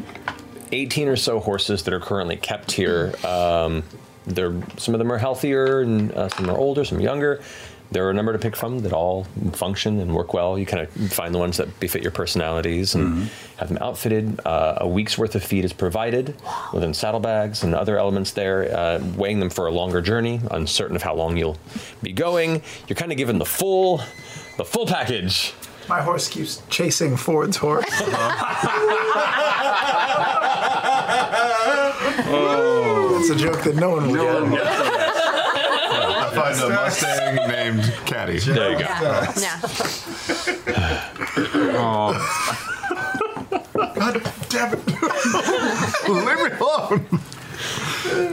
18 0.73 1.09
or 1.09 1.17
so 1.17 1.41
horses 1.41 1.83
that 1.85 1.95
are 1.95 2.01
currently 2.01 2.37
kept 2.37 2.73
here. 2.73 3.15
Um, 3.25 3.83
they're 4.27 4.55
some 4.77 4.95
of 4.95 4.99
them 4.99 5.11
are 5.13 5.19
healthier 5.19 5.81
and 5.81 6.13
uh, 6.13 6.29
some 6.29 6.51
are 6.51 6.59
older, 6.59 6.85
some 6.85 7.01
younger. 7.01 7.41
There 7.93 8.05
are 8.05 8.11
a 8.11 8.15
number 8.15 8.33
to 8.33 8.39
pick 8.39 8.57
from 8.57 8.81
that 8.81 8.93
all 8.93 9.25
function 9.53 10.01
and 10.01 10.13
work 10.13 10.35
well. 10.35 10.59
You 10.59 10.67
kind 10.67 10.83
of 10.83 11.13
find 11.13 11.33
the 11.33 11.39
ones 11.39 11.57
that 11.59 11.79
befit 11.79 12.03
your 12.03 12.11
personalities 12.11 12.97
and 12.97 13.31
have 13.59 13.69
them 13.69 13.79
outfitted. 13.81 14.41
Uh, 14.45 14.79
a 14.81 14.89
week's 14.89 15.17
worth 15.17 15.37
of 15.37 15.45
feed 15.45 15.65
is 15.65 15.73
provided 15.73 16.35
within 16.73 16.93
saddlebags 16.93 17.63
and 17.63 17.77
other 17.77 17.97
elements 17.97 18.33
there, 18.33 18.77
uh, 18.77 18.99
weighing 19.17 19.39
them 19.39 19.51
for 19.51 19.69
a 19.69 19.71
longer 19.71 20.03
journey, 20.03 20.41
uncertain 20.51 20.97
of 20.97 21.03
how 21.03 21.15
long 21.15 21.37
you'll 21.37 21.59
be 22.03 22.13
going. 22.13 22.61
You're 22.89 22.97
kind 22.97 23.13
of 23.13 23.19
given 23.19 23.39
the 23.39 23.47
full, 23.47 23.99
the 24.57 24.65
full 24.65 24.87
package. 24.87 25.55
My 25.89 26.03
horse 26.03 26.29
keeps 26.29 26.63
chasing 26.69 27.17
Fjord's 27.17 27.57
horse. 27.57 27.87
That's 33.17 33.31
a 33.31 33.37
joke 33.37 33.63
that 33.63 33.77
no 33.77 33.91
one 33.91 34.11
will 34.11 34.51
get. 34.51 34.63
I 34.63 36.31
find 36.35 36.61
a 36.61 36.69
Mustang 36.69 37.37
named 37.49 37.95
Caddy. 38.05 38.39
There 38.41 38.73
you 38.73 38.79
go. 38.79 38.85
Yeah. 39.41 39.61
God 43.95 44.33
damn 44.51 44.75
it. 44.75 44.87
Leave 46.09 46.41
me 46.45 46.51
alone. 46.61 47.07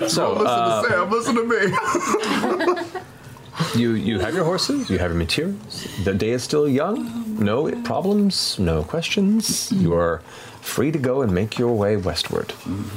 So, 0.10 0.34
Listen 0.34 0.48
uh, 0.48 0.82
to 0.82 0.88
Sam. 0.90 1.10
Listen 1.10 1.36
to 1.36 1.44
me. 1.44 1.60
You 3.76 3.94
you 3.94 4.20
have 4.20 4.34
your 4.36 4.46
horses, 4.46 4.90
you 4.90 4.98
have 4.98 5.12
your 5.12 5.18
materials. 5.18 5.88
The 6.04 6.14
day 6.14 6.32
is 6.32 6.44
still 6.44 6.68
young. 6.68 7.36
No 7.40 7.72
problems, 7.84 8.58
no 8.60 8.84
questions. 8.84 9.72
You 9.72 9.94
are 9.94 10.22
free 10.64 10.92
to 10.92 11.00
go 11.00 11.22
and 11.22 11.32
make 11.32 11.60
your 11.60 11.74
way 11.74 11.98
westward. 11.98 12.54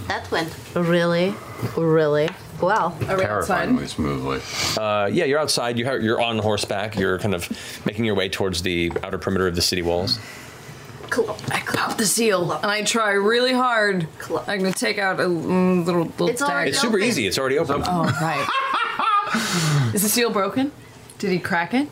That 0.08 0.30
went 0.30 0.54
really, 0.74 1.34
really 1.76 2.28
well. 2.60 2.96
Are 3.08 3.16
we 3.16 3.24
outside? 3.24 3.66
Terrifyingly 3.66 3.86
smoothly. 3.88 4.40
Uh, 4.82 5.06
yeah, 5.06 5.24
you're 5.24 5.38
outside. 5.38 5.78
You 5.78 5.84
have, 5.84 6.02
you're 6.02 6.20
on 6.20 6.38
horseback. 6.38 6.96
You're 6.96 7.18
kind 7.18 7.34
of 7.34 7.50
making 7.84 8.04
your 8.04 8.14
way 8.14 8.28
towards 8.28 8.62
the 8.62 8.92
outer 9.02 9.18
perimeter 9.18 9.48
of 9.48 9.56
the 9.56 9.62
city 9.62 9.82
walls. 9.82 10.18
Cool. 11.10 11.36
I 11.50 11.60
pop 11.60 11.98
the 11.98 12.06
seal 12.06 12.50
and 12.52 12.66
I 12.66 12.82
try 12.82 13.12
really 13.12 13.52
hard. 13.52 14.08
I'm 14.46 14.58
gonna 14.58 14.72
take 14.72 14.98
out 14.98 15.20
a 15.20 15.24
mm, 15.24 15.84
little 15.84 16.04
little 16.04 16.28
It's 16.28 16.40
dagger. 16.40 16.68
It's 16.68 16.80
super 16.80 16.98
easy. 16.98 17.26
It's 17.26 17.38
already 17.38 17.58
open. 17.58 17.82
Oh 17.86 18.04
right. 18.20 19.92
Is 19.94 20.02
the 20.02 20.08
seal 20.08 20.30
broken? 20.30 20.72
Did 21.18 21.30
he 21.30 21.38
crack 21.38 21.74
it? 21.74 21.88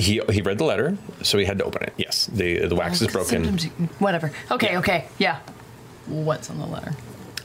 He 0.00 0.20
he 0.30 0.42
read 0.42 0.58
the 0.58 0.64
letter, 0.64 0.96
so 1.22 1.38
he 1.38 1.44
had 1.44 1.58
to 1.58 1.64
open 1.64 1.82
it. 1.82 1.92
Yes, 1.96 2.26
the 2.26 2.66
the 2.66 2.74
wax 2.74 3.00
is 3.02 3.08
broken. 3.08 3.58
Whatever. 3.98 4.32
Okay. 4.50 4.76
Okay. 4.78 5.08
Yeah. 5.18 5.40
What's 6.06 6.50
on 6.50 6.58
the 6.58 6.66
letter? 6.66 6.92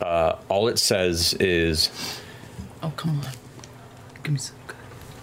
Uh, 0.01 0.35
all 0.49 0.67
it 0.67 0.79
says 0.79 1.33
is 1.35 1.89
Oh 2.81 2.93
come 2.95 3.19
on. 3.19 3.27
Give 4.23 4.33
me 4.33 4.39
some. 4.39 4.55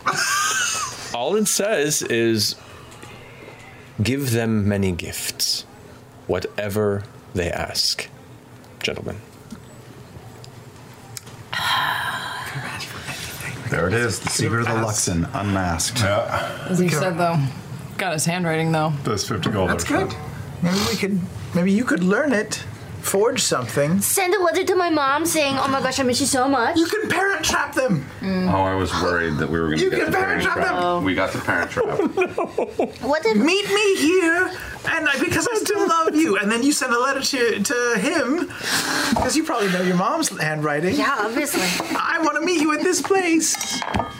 all 1.14 1.36
it 1.36 1.46
says 1.46 2.02
is 2.02 2.56
give 4.02 4.32
them 4.32 4.68
many 4.68 4.92
gifts, 4.92 5.64
whatever 6.26 7.04
they 7.34 7.50
ask, 7.50 8.09
gentlemen. 8.80 9.20
There 13.72 13.88
it 13.88 13.94
is. 13.94 14.20
The 14.20 14.28
secret 14.28 14.60
of 14.60 14.66
the 14.66 14.86
Luxon, 14.86 15.30
unmasked. 15.32 16.00
Yeah. 16.00 16.66
As 16.68 16.78
he 16.78 16.90
said 16.90 17.16
though, 17.16 17.42
got 17.96 18.12
his 18.12 18.26
handwriting 18.26 18.70
though. 18.70 18.92
That's 19.02 19.26
50 19.26 19.50
gold. 19.50 19.70
That's 19.70 19.84
good. 19.84 20.14
Maybe 20.62 20.78
we 20.90 20.94
could. 20.94 21.18
Maybe 21.54 21.72
you 21.72 21.86
could 21.86 22.04
learn 22.04 22.34
it. 22.34 22.62
Forge 23.02 23.42
something. 23.42 24.00
Send 24.00 24.32
a 24.34 24.40
letter 24.42 24.64
to 24.64 24.74
my 24.76 24.88
mom 24.88 25.26
saying, 25.26 25.56
"Oh 25.58 25.68
my 25.68 25.80
gosh, 25.82 25.98
I 26.00 26.02
miss 26.04 26.20
you 26.20 26.26
so 26.26 26.48
much." 26.48 26.76
You 26.76 26.86
can 26.86 27.08
parent 27.10 27.44
trap 27.44 27.74
them. 27.74 28.06
Mm. 28.20 28.50
Oh, 28.52 28.62
I 28.62 28.74
was 28.74 28.92
worried 29.02 29.36
that 29.38 29.50
we 29.50 29.60
were 29.60 29.66
going 29.66 29.78
to 29.78 29.84
You 29.84 29.90
get 29.90 30.00
can 30.04 30.12
the 30.12 30.16
parent 30.18 30.42
parent 30.42 30.42
trap 30.44 30.56
trap. 30.68 30.80
them. 30.80 31.04
We 31.04 31.14
got 31.14 31.32
the 31.32 31.40
parent 31.40 31.70
trap. 31.70 31.86
No. 32.22 32.86
What 33.08 33.26
if 33.26 33.36
Meet 33.36 33.68
me 33.72 33.96
here, 33.96 34.50
and 34.90 35.08
I, 35.08 35.18
because 35.18 35.46
I 35.50 35.56
still 35.56 35.86
love 35.86 36.14
you. 36.14 36.38
And 36.38 36.50
then 36.50 36.62
you 36.62 36.72
send 36.72 36.92
a 36.94 36.98
letter 37.00 37.20
to 37.20 37.60
to 37.60 37.98
him, 37.98 38.46
because 39.10 39.36
you 39.36 39.42
probably 39.44 39.68
know 39.72 39.82
your 39.82 39.96
mom's 39.96 40.28
handwriting. 40.40 40.94
Yeah, 40.96 41.16
obviously. 41.18 41.62
I 41.98 42.20
want 42.22 42.36
to 42.38 42.44
meet 42.44 42.60
you 42.60 42.72
at 42.72 42.82
this 42.82 43.02
place. 43.02 43.56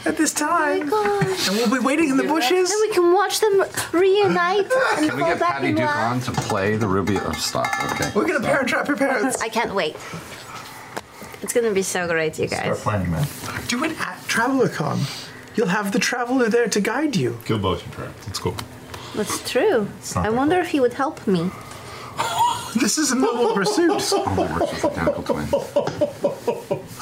at 0.05 0.17
this 0.17 0.35
oh 0.43 0.49
time. 0.49 0.83
and 0.83 1.57
we'll 1.57 1.71
be 1.71 1.85
waiting 1.85 2.09
in 2.11 2.17
the 2.17 2.25
bushes. 2.25 2.69
Then 2.69 2.81
we 2.81 2.93
can 2.93 3.13
watch 3.15 3.39
them 3.41 3.65
reunite 3.93 4.67
and 4.97 5.07
Can 5.09 5.17
we 5.17 5.23
fall 5.23 5.31
get 5.31 5.39
back 5.39 5.53
Patty 5.55 5.69
in 5.69 5.77
love. 5.77 6.23
Dupont 6.23 6.25
to 6.25 6.33
play 6.49 6.77
the 6.77 6.89
Ruby? 6.89 7.19
Oh, 7.19 7.33
stop. 7.33 7.69
Okay. 7.93 8.11
We're 8.15 8.27
gonna 8.27 8.41
parent 8.45 8.69
trap 8.73 8.89
your 8.89 8.97
parents. 8.97 9.41
I 9.41 9.49
can't 9.49 9.75
wait. 9.75 9.97
It's 11.43 11.53
gonna 11.53 11.73
be 11.73 11.83
so 11.83 12.07
great, 12.07 12.39
you 12.39 12.47
guys. 12.47 12.81
planning, 12.81 13.11
man. 13.11 13.27
Do 13.69 13.85
it 13.85 13.93
at 14.01 14.17
TravelerCon. 14.27 15.29
You'll 15.57 15.69
have 15.69 15.93
the 15.93 15.99
traveler 15.99 16.49
there 16.49 16.69
to 16.69 16.81
guide 16.81 17.15
you. 17.17 17.39
Kill 17.45 17.59
both 17.59 17.85
your 17.85 17.95
parents. 17.95 18.27
It's 18.29 18.39
cool. 18.39 18.57
That's 19.15 19.51
true. 19.51 19.89
not 20.15 20.27
I 20.27 20.31
wonder 20.31 20.59
if 20.61 20.69
he 20.69 20.81
would 20.81 20.95
help 20.95 21.27
me. 21.27 21.51
This 22.81 22.97
is 22.97 23.13
a 23.13 23.15
noble 23.15 23.53
pursuit. 23.53 23.91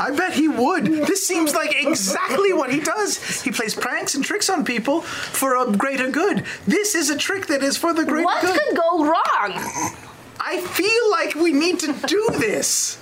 I 0.00 0.10
bet 0.10 0.32
he 0.32 0.48
would. 0.48 0.84
This 0.84 1.24
seems 1.24 1.54
like 1.54 1.76
exactly 1.80 2.52
what 2.52 2.72
he 2.72 2.80
does. 2.80 3.40
He 3.42 3.52
plays 3.52 3.76
pranks 3.76 4.16
and 4.16 4.24
tricks 4.24 4.50
on 4.50 4.64
people 4.64 5.02
for 5.02 5.54
a 5.56 5.70
greater 5.70 6.10
good. 6.10 6.44
This 6.66 6.96
is 6.96 7.08
a 7.08 7.16
trick 7.16 7.46
that 7.46 7.62
is 7.62 7.76
for 7.76 7.92
the 7.94 8.04
greater 8.04 8.24
What 8.24 8.40
good. 8.42 8.50
What 8.50 8.66
could 8.66 8.76
go 8.76 9.04
wrong? 9.04 10.00
I 10.42 10.58
feel 10.60 11.10
like 11.10 11.34
we 11.34 11.52
need 11.52 11.80
to 11.80 11.92
do 12.06 12.26
this. 12.38 12.96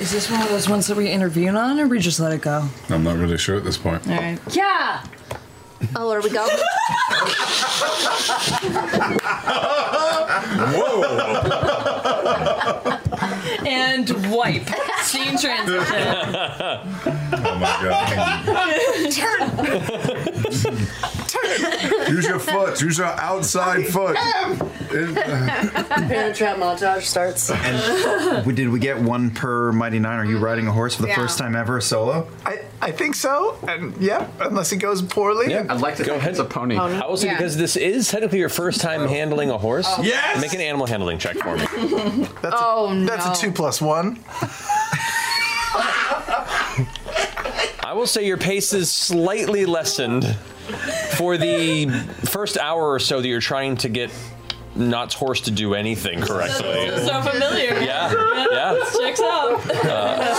Is 0.00 0.10
this 0.10 0.28
one 0.30 0.42
of 0.42 0.48
those 0.48 0.68
ones 0.68 0.86
that 0.88 0.96
we 0.96 1.08
intervene 1.10 1.54
on, 1.56 1.78
or 1.78 1.86
we 1.86 1.98
just 2.00 2.18
let 2.20 2.32
it 2.32 2.40
go? 2.40 2.68
I'm 2.88 3.04
not 3.04 3.16
really 3.16 3.38
sure 3.38 3.56
at 3.56 3.62
this 3.64 3.76
point. 3.76 4.06
All 4.08 4.16
right. 4.16 4.38
Yeah. 4.54 5.04
Oh, 5.94 6.10
are 6.10 6.20
we 6.20 6.30
go? 6.30 6.44
and 13.66 14.10
wipe. 14.32 14.68
Scene 15.02 15.38
transition. 15.38 16.08
oh 17.32 17.58
my 17.60 17.78
god. 17.82 18.28
Use 22.08 22.26
your 22.26 22.38
foot. 22.38 22.80
Use 22.80 22.98
your 22.98 23.06
outside 23.06 23.86
foot. 23.86 24.16
Parent 24.88 26.36
trap 26.36 26.56
montage 26.56 27.02
starts. 27.02 27.50
And 27.50 28.46
we, 28.46 28.54
did 28.54 28.68
we 28.68 28.78
get 28.80 28.98
one 28.98 29.30
per 29.30 29.72
Mighty 29.72 29.98
Nein? 29.98 30.18
Are 30.18 30.24
you 30.24 30.38
riding 30.38 30.66
a 30.66 30.72
horse 30.72 30.94
for 30.94 31.02
the 31.02 31.08
Yeah. 31.08 31.16
first 31.16 31.38
time 31.38 31.54
ever 31.54 31.80
solo? 31.80 32.26
I, 32.44 32.60
I 32.80 32.90
think 32.92 33.14
so. 33.14 33.58
And 33.68 33.96
yeah, 33.98 34.26
unless 34.40 34.72
it 34.72 34.78
goes 34.78 35.02
poorly. 35.02 35.50
Yeah, 35.50 35.66
I'd 35.68 35.80
like 35.80 35.96
to 35.96 36.04
go 36.04 36.14
ahead. 36.14 36.30
It's 36.30 36.38
a 36.38 36.44
pony. 36.44 36.76
I 36.76 37.06
will 37.06 37.16
say 37.16 37.28
Yeah. 37.28 37.36
because 37.36 37.56
this 37.56 37.76
is 37.76 38.08
technically 38.08 38.38
your 38.38 38.48
first 38.48 38.80
time 38.80 39.02
oh. 39.02 39.08
handling 39.08 39.50
a 39.50 39.58
horse. 39.58 39.86
Oh. 39.88 40.02
Yes! 40.02 40.40
Make 40.40 40.54
an 40.54 40.60
animal 40.60 40.86
handling 40.86 41.18
check 41.18 41.36
for 41.36 41.56
me. 41.56 41.66
That's 42.42 42.56
oh 42.58 42.90
a, 42.92 43.04
That's 43.04 43.26
a 43.26 43.30
oh, 43.30 43.34
two 43.34 43.52
plus 43.52 43.80
one. 43.80 44.18
I 47.80 47.92
will 47.94 48.06
say 48.06 48.26
your 48.26 48.36
pace 48.36 48.72
is 48.72 48.92
slightly 48.92 49.64
lessened 49.66 50.36
for 51.16 51.36
the 51.36 51.86
first 52.26 52.56
hour 52.58 52.90
or 52.92 52.98
so 52.98 53.20
that 53.20 53.28
you're 53.28 53.40
trying 53.40 53.76
to 53.78 53.88
get 53.88 54.10
Nott's 54.74 55.14
horse 55.14 55.40
to 55.42 55.50
do 55.50 55.74
anything 55.74 56.20
correctly. 56.20 56.88
so 57.06 57.20
familiar. 57.22 57.80
Yeah, 57.80 58.12
yeah. 58.50 58.78
Checks 58.96 59.20
out. 59.20 59.60
Uh, 59.84 60.34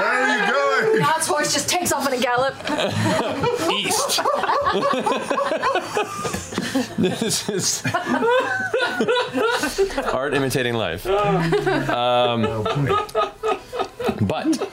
where 0.00 0.12
are 0.12 0.38
you 0.38 0.52
going? 0.52 1.02
God's 1.02 1.26
horse 1.26 1.52
just 1.52 1.68
takes 1.68 1.92
off 1.92 2.06
in 2.06 2.14
a 2.14 2.20
gallop. 2.20 2.54
East. 3.70 4.20
this 6.98 7.48
is 7.48 7.82
art 10.12 10.34
imitating 10.34 10.74
life. 10.74 11.06
Um, 11.06 12.42
but, 14.22 14.70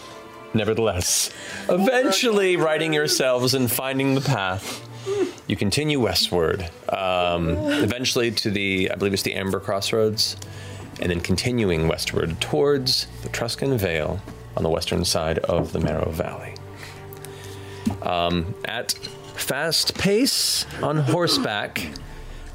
nevertheless, 0.54 1.32
eventually 1.70 2.56
righting 2.58 2.94
yourselves 2.94 3.54
and 3.54 3.70
finding 3.70 4.16
the 4.16 4.22
path, 4.22 4.88
you 5.48 5.56
continue 5.56 6.00
westward. 6.00 6.70
Um, 6.90 7.50
eventually 7.50 8.32
to 8.32 8.50
the, 8.50 8.92
I 8.92 8.96
believe 8.96 9.14
it's 9.14 9.24
the 9.24 9.34
Amber 9.34 9.60
Crossroads, 9.60 10.38
and 11.00 11.10
then 11.10 11.22
continuing 11.22 11.88
westward 11.88 12.40
towards 12.42 13.08
the 13.24 13.30
Truscan 13.30 13.78
Vale 13.78 14.20
on 14.56 14.64
the 14.64 14.70
western 14.70 15.06
side 15.06 15.40
of 15.40 15.74
the 15.74 15.80
Marrow 15.80 16.12
Valley. 16.12 16.54
Um, 18.02 18.54
at 18.66 18.92
fast 19.36 19.98
pace 19.98 20.66
on 20.82 20.98
horseback, 20.98 21.88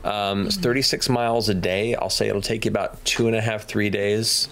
um, 0.04 0.46
it's 0.46 0.56
36 0.56 1.08
miles 1.08 1.48
a 1.48 1.54
day. 1.54 1.94
I'll 1.96 2.10
say 2.10 2.28
it'll 2.28 2.40
take 2.40 2.64
you 2.64 2.70
about 2.70 3.04
two 3.04 3.26
and 3.26 3.34
a 3.34 3.40
half, 3.40 3.64
three 3.64 3.90
days. 3.90 4.48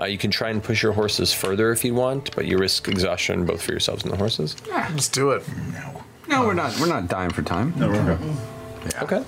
Uh, 0.00 0.04
you 0.04 0.16
can 0.18 0.30
try 0.30 0.50
and 0.50 0.62
push 0.62 0.82
your 0.82 0.92
horses 0.92 1.32
further 1.32 1.72
if 1.72 1.84
you 1.84 1.94
want, 1.94 2.34
but 2.36 2.46
you 2.46 2.56
risk 2.56 2.86
exhaustion 2.86 3.44
both 3.44 3.60
for 3.60 3.72
yourselves 3.72 4.04
and 4.04 4.12
the 4.12 4.16
horses. 4.16 4.56
Let's 4.68 5.08
do 5.08 5.30
it. 5.32 5.42
No, 5.72 5.99
we're 6.30 6.54
not. 6.54 6.78
We're 6.78 6.86
not 6.86 7.08
dying 7.08 7.30
for 7.30 7.42
time. 7.42 7.74
No, 7.76 7.88
we're 7.88 8.04
good. 8.04 8.94
Okay. 9.02 9.24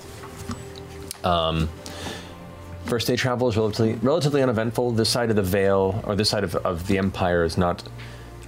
Um, 1.24 1.69
first 2.85 3.07
day 3.07 3.16
travel 3.16 3.49
is 3.49 3.57
relatively 3.57 3.95
relatively 3.95 4.43
uneventful. 4.43 4.93
This 4.93 5.09
side 5.09 5.31
of 5.31 5.37
the 5.37 5.43
Vale, 5.43 6.03
or 6.07 6.16
this 6.16 6.31
side 6.31 6.45
of, 6.45 6.55
of 6.57 6.87
the 6.87 6.99
Empire, 6.99 7.45
is 7.45 7.59
not 7.59 7.83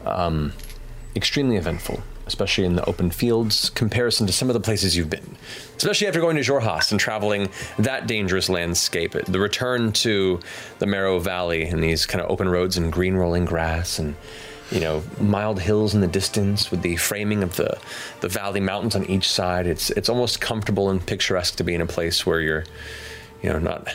um, 0.05 0.53
extremely 1.17 1.57
eventful, 1.57 2.03
especially 2.27 2.65
in 2.65 2.77
the 2.77 2.85
open 2.87 3.11
fields, 3.11 3.71
comparison 3.71 4.27
to 4.27 4.33
some 4.33 4.49
of 4.49 4.55
the 4.55 4.61
places 4.61 4.97
you've 4.97 5.11
been. 5.11 5.37
Especially 5.77 6.07
after 6.07 6.21
going 6.21 6.37
to 6.37 6.43
Xhorhas 6.43 6.91
and 6.91 7.01
traveling 7.01 7.49
that 7.79 8.07
dangerous 8.07 8.49
landscape. 8.49 9.13
The 9.13 9.41
return 9.41 9.93
to 9.93 10.41
the 10.79 10.87
Marrow 10.87 11.19
Valley 11.19 11.65
and 11.65 11.83
these 11.83 12.07
kind 12.07 12.23
of 12.23 12.31
open 12.31 12.49
roads 12.49 12.77
and 12.77 12.93
green 12.93 13.15
rolling 13.15 13.45
grass 13.45 13.99
and 13.99 14.15
you 14.75 14.81
know, 14.81 15.05
mild 15.21 15.61
hills 15.61 15.95
in 15.95 16.01
the 16.01 16.09
distance 16.09 16.73
with 16.73 16.83
the 16.83 16.97
framing 16.97 17.45
of 17.45 17.55
the, 17.55 17.79
the 18.23 18.29
valley 18.29 18.59
mountains 18.59 18.97
on 18.97 19.07
each 19.07 19.31
side. 19.31 19.69
It's 19.69 19.91
it's 19.91 20.09
almost 20.09 20.41
comfortable 20.41 20.91
and 20.91 21.05
picturesque 21.05 21.57
to 21.57 21.65
be 21.65 21.75
in 21.75 21.81
a 21.81 21.87
place 21.87 22.27
where 22.27 22.41
you're, 22.41 22.65
you 23.41 23.51
know, 23.51 23.61
not 23.61 23.95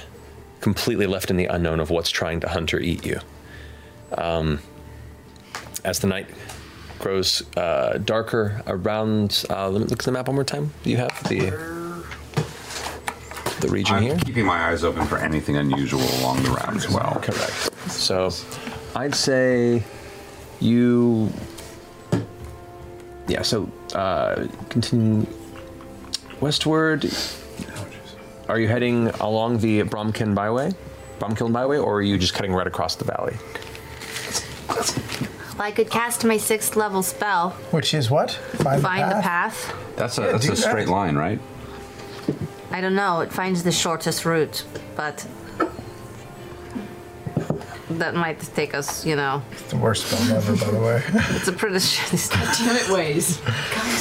completely 0.61 1.05
left 1.05 1.29
in 1.29 1.35
the 1.35 1.45
unknown 1.45 1.81
of 1.81 1.89
what's 1.89 2.09
trying 2.09 2.39
to 2.39 2.47
hunt 2.47 2.73
or 2.73 2.79
eat 2.79 3.05
you. 3.05 3.19
Um, 4.17 4.59
as 5.83 5.99
the 5.99 6.07
night 6.07 6.27
grows 6.97 7.43
uh, 7.57 7.97
darker 7.97 8.61
around, 8.65 9.43
uh, 9.49 9.69
let 9.69 9.81
me 9.81 9.87
look 9.87 9.99
at 9.99 10.05
the 10.05 10.11
map 10.13 10.27
one 10.27 10.35
more 10.35 10.45
time. 10.45 10.71
Do 10.83 10.91
you 10.91 10.97
have 10.97 11.27
the 11.27 11.49
the 13.59 13.67
region 13.67 13.97
I'm 13.97 14.03
here? 14.03 14.17
keeping 14.19 14.45
my 14.45 14.69
eyes 14.69 14.85
open 14.85 15.05
for 15.07 15.17
anything 15.17 15.57
unusual 15.57 16.03
along 16.21 16.41
the 16.43 16.51
route 16.51 16.77
as 16.77 16.87
well. 16.87 17.19
Correct. 17.21 17.91
So, 17.91 18.31
I'd 18.95 19.13
say 19.13 19.83
you. 20.59 21.31
Yeah. 23.27 23.41
So, 23.43 23.69
uh, 23.93 24.47
continue 24.69 25.25
westward. 26.41 27.09
Are 28.47 28.59
you 28.59 28.67
heading 28.67 29.09
along 29.19 29.59
the 29.59 29.83
Bromkin 29.83 30.33
Byway, 30.33 30.71
Bromkiln 31.19 31.53
Byway, 31.53 31.77
or 31.77 31.97
are 31.97 32.01
you 32.01 32.17
just 32.17 32.33
cutting 32.33 32.51
right 32.53 32.65
across 32.65 32.95
the 32.95 33.05
valley? 33.05 33.37
Well, 34.67 35.67
I 35.67 35.71
could 35.71 35.89
cast 35.89 36.25
my 36.25 36.37
sixth 36.37 36.75
level 36.75 37.03
spell. 37.03 37.51
Which 37.71 37.93
is 37.93 38.09
what? 38.09 38.31
Find, 38.31 38.81
Find 38.81 39.11
the 39.11 39.21
path. 39.21 39.75
That's 39.97 40.17
a 40.17 40.21
Yeah, 40.23 40.31
that's 40.31 40.45
do 40.47 40.53
a 40.53 40.55
straight 40.55 40.85
that. 40.85 40.91
line, 40.91 41.15
right? 41.15 41.39
I 42.71 42.81
don't 42.81 42.95
know. 42.95 43.19
It 43.21 43.31
finds 43.33 43.63
the 43.63 43.71
shortest 43.71 44.25
route, 44.25 44.63
but 44.95 45.27
that 47.91 48.13
might 48.15 48.39
take 48.39 48.73
us, 48.73 49.05
you 49.05 49.15
know. 49.15 49.41
It's 49.51 49.63
the 49.71 49.77
worst 49.77 50.05
spell 50.05 50.37
ever, 50.37 50.55
by 50.55 50.71
the 50.71 50.79
way. 50.79 51.03
It's 51.35 51.47
a 51.47 51.53
pretty 51.53 51.75
shitty 51.77 52.17
spell. 52.17 52.53
Damn 52.57 52.75
it, 52.75 52.89
ways. 52.89 53.41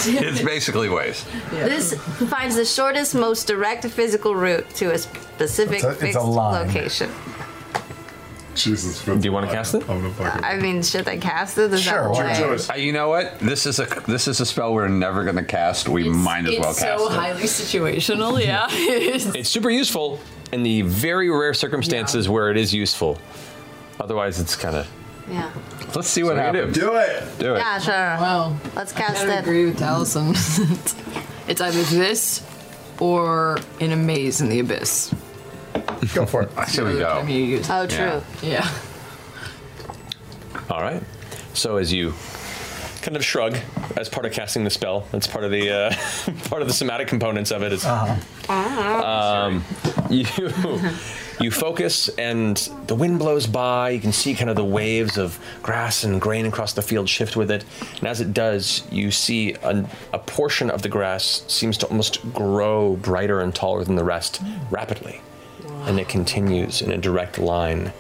It's 0.07 0.43
basically 0.43 0.89
ways. 0.89 1.25
This 1.51 1.95
finds 2.29 2.55
the 2.57 2.65
shortest, 2.65 3.15
most 3.15 3.47
direct 3.47 3.85
physical 3.87 4.35
route 4.35 4.69
to 4.77 4.93
a 4.93 4.99
specific 4.99 5.77
It's 5.77 5.85
a- 5.85 5.91
it's 5.91 5.99
a 6.03 6.07
fixed 6.07 6.21
line. 6.23 6.67
location. 6.67 7.11
Jesus. 8.55 9.05
Do 9.05 9.17
you 9.21 9.31
want 9.33 9.47
to 9.49 9.53
cast 9.55 9.75
it? 9.75 9.83
I'm 9.89 10.01
gonna 10.03 10.13
fucking. 10.15 10.43
I 10.45 10.57
mean, 10.57 10.83
should 10.83 11.07
I 11.07 11.17
cast 11.17 11.59
it? 11.59 11.73
Is 11.73 11.85
that 11.85 12.11
way? 12.11 12.57
Uh, 12.69 12.75
you 12.77 12.93
know 12.93 13.09
what? 13.09 13.39
This 13.39 13.67
is 13.67 13.79
a 13.79 13.85
this 14.09 14.27
is 14.27 14.41
a 14.41 14.47
spell 14.47 14.75
we're 14.75 14.89
never 14.89 15.23
going 15.23 15.37
to 15.37 15.45
cast. 15.45 15.89
We 15.89 16.09
might 16.09 16.45
as 16.47 16.59
well 16.59 16.75
cast. 16.75 16.79
it's 16.79 16.83
cast 16.83 16.99
so 17.01 17.07
it. 17.09 17.13
highly 17.15 17.43
situational, 17.45 18.45
yeah. 18.45 18.67
It's 18.71 19.49
super 19.49 19.71
useful 19.71 20.19
in 20.51 20.65
the 20.65 20.83
very 20.83 21.31
rare 21.31 21.55
circumstances 21.55 22.29
where 22.29 22.51
it 22.51 22.57
is 22.57 22.75
useful. 22.75 23.19
Otherwise, 24.01 24.41
it's 24.41 24.57
kind 24.57 24.77
of. 24.77 24.89
Yeah. 25.29 25.51
Let's 25.95 26.09
see 26.09 26.23
what 26.23 26.37
happens. 26.37 26.75
Do 26.75 26.81
Do 26.81 26.97
it. 26.97 27.39
Do 27.39 27.55
it. 27.55 27.59
Yeah, 27.59 27.79
sure. 27.79 27.93
Well, 28.21 28.59
let's 28.75 28.93
cast 28.93 29.27
gotta 29.27 29.39
it. 29.39 29.41
agree 29.41 29.67
with 29.67 29.83
Allison. 29.83 30.31
it's 31.49 31.61
either 31.61 31.83
this 31.85 32.47
or 33.01 33.59
in 33.81 33.93
a 33.93 33.97
maze 33.97 34.41
in 34.41 34.49
the 34.49 34.61
abyss. 34.61 35.15
Go 36.15 36.27
for 36.27 36.43
it. 36.43 36.51
Here 36.71 36.85
we 36.87 36.99
go. 36.99 37.21
Time 37.21 37.29
you 37.29 37.43
use 37.43 37.69
it. 37.69 37.73
Oh, 37.73 37.87
true. 37.87 38.23
Yeah. 38.43 38.69
All 40.71 40.81
right. 40.81 41.03
So 41.55 41.77
as 41.77 41.93
you 41.93 42.15
kind 43.03 43.17
of 43.17 43.25
shrug 43.25 43.57
as 43.97 44.09
part 44.09 44.27
of 44.27 44.33
casting 44.33 44.65
the 44.65 44.71
spell, 44.71 45.07
that's 45.13 45.27
part 45.27 45.45
of 45.45 45.51
the 45.51 45.71
uh, 45.71 45.91
part 46.49 46.63
of 46.63 46.69
the 46.69 46.75
somatic 46.75 47.09
components 47.09 47.51
of 47.51 47.63
it. 47.63 47.73
it. 47.73 47.75
Is, 47.75 47.85
um, 47.85 49.65
you 50.11 50.25
You 51.41 51.51
focus, 51.51 52.09
and 52.11 52.57
the 52.87 52.95
wind 52.95 53.19
blows 53.19 53.47
by. 53.47 53.91
You 53.91 54.01
can 54.01 54.13
see 54.13 54.35
kind 54.35 54.51
of 54.51 54.57
the 54.57 54.65
waves 54.65 55.17
of 55.19 55.39
grass 55.63 56.05
and 56.05 56.21
grain 56.21 56.47
across 56.47 56.73
the 56.73 56.83
field 56.83 57.09
shift 57.09 57.37
with 57.37 57.51
it. 57.51 57.65
And 57.99 58.09
as 58.09 58.21
it 58.21 58.35
does, 58.35 58.83
you 58.91 59.11
see 59.11 59.55
a, 59.63 59.89
a 60.13 60.19
portion 60.19 60.71
of 60.71 60.83
the 60.83 60.89
grass 60.89 61.45
seems 61.47 61.79
to 61.79 61.87
almost 61.87 62.33
grow 62.33 62.97
brighter 62.97 63.41
and 63.41 63.55
taller 63.55 63.85
than 63.85 63.97
the 63.97 64.05
rest 64.05 64.43
rapidly. 64.71 65.21
And 65.83 66.01
it 66.01 66.09
continues 66.09 66.83
in 66.83 66.91
a 66.91 66.99
direct 66.99 67.39
line 67.39 67.93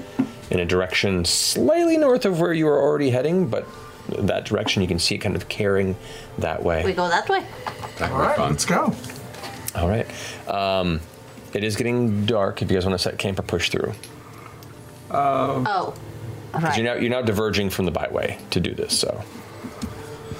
in 0.50 0.60
a 0.60 0.64
direction 0.64 1.24
slightly 1.24 1.96
north 1.96 2.24
of 2.24 2.40
where 2.40 2.52
you 2.52 2.66
are 2.68 2.80
already 2.80 3.10
heading, 3.10 3.48
but 3.48 3.66
that 4.08 4.44
direction 4.44 4.82
you 4.82 4.88
can 4.88 4.98
see 4.98 5.14
it 5.14 5.18
kind 5.18 5.36
of 5.36 5.48
carrying 5.48 5.96
that 6.38 6.62
way. 6.62 6.84
We 6.84 6.92
go 6.92 7.08
that 7.08 7.28
way. 7.28 7.44
All 8.00 8.18
right, 8.18 8.38
let's 8.38 8.64
go. 8.64 8.94
All 9.74 9.88
right. 9.88 10.06
Um, 10.48 11.00
it 11.54 11.64
is 11.64 11.76
getting 11.76 12.24
dark 12.26 12.62
if 12.62 12.70
you 12.70 12.76
guys 12.76 12.86
want 12.86 12.98
to 12.98 13.02
set 13.02 13.18
camp 13.18 13.38
or 13.38 13.42
push 13.42 13.70
through. 13.70 13.92
oh. 15.10 15.64
All 15.66 15.94
'Cause 16.52 16.62
right. 16.62 16.76
You're 16.78 16.86
now 16.94 17.00
you're 17.00 17.10
now 17.10 17.22
diverging 17.22 17.70
from 17.70 17.84
the 17.84 17.90
byway 17.90 18.38
to 18.50 18.60
do 18.60 18.74
this. 18.74 18.98
So 18.98 19.22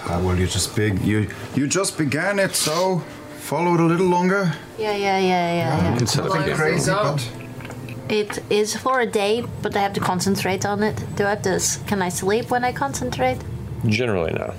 Ah, 0.06 0.20
well, 0.22 0.36
you 0.38 0.46
just 0.46 0.74
big 0.74 1.00
you 1.02 1.28
you 1.54 1.66
just 1.66 1.98
began 1.98 2.38
it, 2.38 2.54
so 2.54 3.02
follow 3.40 3.74
it 3.74 3.80
a 3.80 3.84
little 3.84 4.06
longer. 4.06 4.52
Yeah, 4.78 4.96
yeah, 4.96 5.18
yeah, 5.18 5.52
yeah. 5.54 5.82
yeah. 5.82 5.98
Nothing 5.98 6.54
crazy, 6.56 6.90
but 6.90 7.28
It 8.08 8.42
is 8.48 8.74
for 8.74 9.00
a 9.00 9.06
day, 9.06 9.44
but 9.60 9.76
I 9.76 9.80
have 9.80 9.92
to 9.94 10.00
concentrate 10.00 10.64
on 10.64 10.82
it. 10.82 10.96
Do 11.16 11.24
I 11.26 11.30
have 11.30 11.42
to? 11.42 11.50
s- 11.56 11.78
Can 11.86 12.00
I 12.00 12.08
sleep 12.08 12.50
when 12.50 12.64
I 12.64 12.72
concentrate? 12.72 13.38
generally 13.86 14.32
no. 14.32 14.54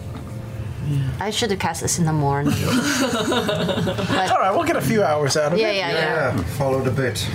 I 1.19 1.29
should 1.29 1.51
have 1.51 1.59
cast 1.59 1.81
this 1.81 1.99
in 1.99 2.05
the 2.05 2.13
morning. 2.13 2.53
All 2.63 4.39
right, 4.39 4.51
we'll 4.53 4.63
get 4.65 4.75
a 4.75 4.81
few 4.81 5.03
hours 5.03 5.37
out 5.37 5.53
of 5.53 5.59
Yeah, 5.59 5.69
it. 5.69 5.75
yeah, 5.77 5.91
yeah. 5.91 6.35
Yeah, 6.37 6.43
followed 6.57 6.87
a 6.87 6.91
bit. 6.91 7.27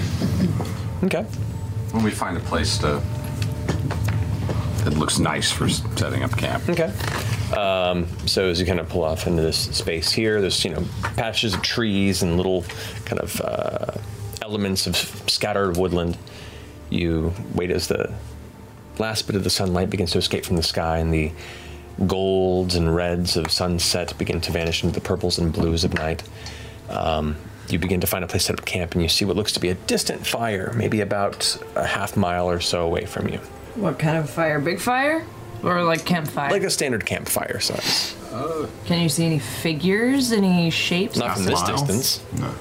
Okay. 1.05 1.23
When 1.93 2.03
we 2.05 2.11
find 2.11 2.37
a 2.37 2.41
place 2.41 2.79
to 2.79 3.01
that 4.85 4.95
looks 4.99 5.19
nice 5.19 5.51
for 5.51 5.65
s- 5.65 5.83
setting 5.97 6.23
up 6.23 6.37
camp. 6.37 6.69
Okay. 6.69 6.93
Um, 7.57 8.07
so 8.27 8.47
as 8.49 8.61
you 8.61 8.67
kind 8.67 8.81
of 8.81 8.89
pull 8.89 9.05
off 9.05 9.27
into 9.27 9.43
this 9.43 9.57
space 9.77 10.11
here, 10.13 10.41
there's 10.41 10.63
you 10.65 10.71
know 10.73 10.85
patches 11.17 11.55
of 11.55 11.63
trees 11.63 12.23
and 12.23 12.37
little 12.37 12.65
kind 13.05 13.21
of 13.21 13.41
uh, 13.41 13.93
elements 14.43 14.87
of 14.87 14.97
scattered 15.29 15.77
woodland. 15.77 16.19
You 16.91 17.33
wait 17.55 17.71
as 17.71 17.89
the 17.89 18.13
last 18.99 19.27
bit 19.27 19.37
of 19.37 19.45
the 19.45 19.51
sunlight 19.51 19.89
begins 19.91 20.13
to 20.13 20.19
escape 20.19 20.45
from 20.45 20.57
the 20.57 20.63
sky, 20.63 20.99
and 20.99 21.13
the 21.13 21.33
golds 22.07 22.75
and 22.75 22.95
reds 22.95 23.37
of 23.37 23.51
sunset 23.51 24.17
begin 24.19 24.41
to 24.43 24.53
vanish 24.53 24.83
into 24.83 24.95
the 24.95 25.01
purples 25.01 25.39
and 25.39 25.53
blues 25.53 25.85
of 25.85 25.95
night. 25.95 26.23
Um, 26.89 27.37
you 27.69 27.79
begin 27.79 28.01
to 28.01 28.07
find 28.07 28.25
a 28.25 28.27
place 28.27 28.43
to 28.43 28.47
set 28.49 28.59
up 28.59 28.67
camp, 28.67 28.93
and 28.93 29.03
you 29.03 29.09
see 29.09 29.25
what 29.25 29.37
looks 29.37 29.53
to 29.53 29.61
be 29.61 29.71
a 29.71 29.75
distant 29.75 30.27
fire, 30.27 30.73
maybe 30.77 31.01
about 31.01 31.57
a 31.77 31.87
half 31.87 32.17
mile 32.17 32.49
or 32.49 32.61
so 32.61 32.85
away 32.85 33.07
from 33.07 33.29
you. 33.29 33.39
What 33.75 33.99
kind 33.99 34.19
of 34.19 34.29
fire? 34.29 34.61
Big 34.61 34.81
fire? 34.81 35.25
Or 35.63 35.83
like 35.83 36.05
campfire? 36.05 36.51
Like 36.51 36.63
a 36.63 36.71
standard 36.71 37.07
campfire 37.07 37.59
size. 37.59 38.15
Can 38.85 39.01
you 39.01 39.09
see 39.09 39.25
any 39.25 39.39
figures, 39.39 40.33
any 40.33 40.69
shapes? 40.71 41.17
Not 41.17 41.37
from 41.37 41.45
this 41.47 41.63
distance. 41.63 42.23
No. 42.39 42.55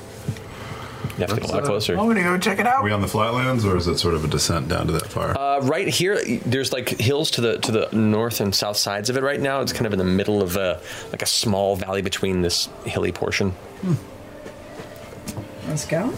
You 1.18 1.22
have 1.26 1.30
to 1.35 1.41
get 1.41 1.49
a 1.49 1.53
lot 1.53 1.64
closer. 1.64 1.94
I'm 1.98 2.07
gonna 2.07 2.23
go 2.23 2.38
check 2.40 2.60
it 2.60 2.65
out. 2.65 2.77
Are 2.77 2.84
we 2.84 2.91
on 2.91 3.02
the 3.02 3.07
flatlands, 3.07 3.65
or 3.65 3.77
is 3.77 3.88
it 3.88 3.99
sort 3.99 4.15
of 4.15 4.26
a 4.26 4.27
descent 4.27 4.68
down 4.68 4.88
to 4.88 4.94
that 4.94 5.07
fire? 5.07 5.38
Uh, 5.38 5.60
right 5.61 5.88
here, 5.88 6.19
there's 6.45 6.73
like 6.73 6.90
hills 6.90 7.30
to 7.31 7.41
the 7.41 7.57
to 7.60 7.72
the 7.72 7.90
north 7.95 8.41
and 8.41 8.53
south 8.56 8.77
sides 8.77 9.10
of 9.11 9.18
it. 9.18 9.22
Right 9.23 9.40
now, 9.40 9.61
it's 9.61 9.72
kind 9.73 9.85
of 9.85 9.94
in 9.94 9.99
the 9.99 10.06
middle 10.06 10.41
of 10.41 10.56
a 10.56 10.81
like 11.11 11.22
a 11.22 11.27
small 11.27 11.76
valley 11.76 12.02
between 12.02 12.41
this 12.41 12.68
hilly 12.85 13.11
portion. 13.11 13.53
Let's 15.68 15.85
go. 15.85 16.14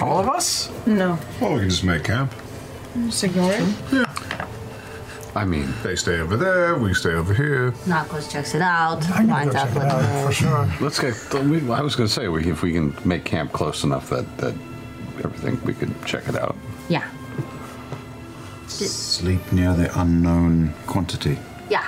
All 0.00 0.18
of 0.20 0.28
us? 0.28 0.70
No. 0.86 1.18
Well, 1.40 1.54
we 1.54 1.60
can 1.60 1.70
just 1.70 1.84
make 1.84 2.04
camp. 2.04 2.32
Just 3.06 3.24
ignore 3.24 3.52
it. 3.52 3.74
Yeah. 3.92 4.03
I 5.36 5.44
mean, 5.44 5.72
they 5.82 5.96
stay 5.96 6.20
over 6.20 6.36
there, 6.36 6.76
we 6.76 6.94
stay 6.94 7.10
over 7.10 7.34
here. 7.34 7.72
Narcos 7.86 8.30
checks 8.30 8.54
it 8.54 8.62
out. 8.62 9.02
Finds 9.04 9.54
out 9.56 9.68
what 9.74 9.86
it 9.86 10.30
is. 10.30 10.36
sure. 10.36 10.68
Let's 10.80 10.98
get. 11.00 11.14
we- 11.44 11.70
I 11.72 11.80
was 11.80 11.96
going 11.96 12.06
to 12.06 12.12
say 12.12 12.28
we, 12.28 12.48
if 12.50 12.62
we 12.62 12.72
can 12.72 12.96
make 13.04 13.24
camp 13.24 13.52
close 13.52 13.82
enough 13.84 14.08
that 14.10 14.24
that 14.38 14.54
everything 15.24 15.60
we 15.64 15.74
could 15.74 15.92
check 16.06 16.28
it 16.28 16.36
out. 16.36 16.54
Yeah. 16.88 17.04
Sleep 18.68 19.40
near 19.52 19.72
the 19.74 19.90
unknown 20.00 20.72
quantity. 20.86 21.38
Yeah. 21.68 21.86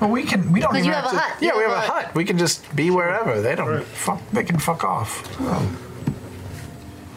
Well, 0.00 0.10
we 0.10 0.22
can. 0.24 0.50
We 0.52 0.60
don't 0.60 0.72
Because 0.72 0.86
even 0.86 0.88
you 0.88 0.92
have 0.94 1.04
a 1.06 1.10
to, 1.10 1.16
hut. 1.18 1.42
Yeah, 1.42 1.52
You 1.52 1.56
we 1.58 1.62
have 1.64 1.72
have 1.72 1.82
a 1.84 1.86
a- 1.86 2.02
hut. 2.06 2.14
We 2.14 2.24
can 2.24 2.38
just 2.38 2.74
be 2.76 2.90
wherever. 2.90 3.40
They 3.40 3.54
don't. 3.54 3.82
Fuck. 3.84 4.20
They 4.32 4.42
can 4.44 4.58
fuck 4.58 4.84
off. 4.84 5.22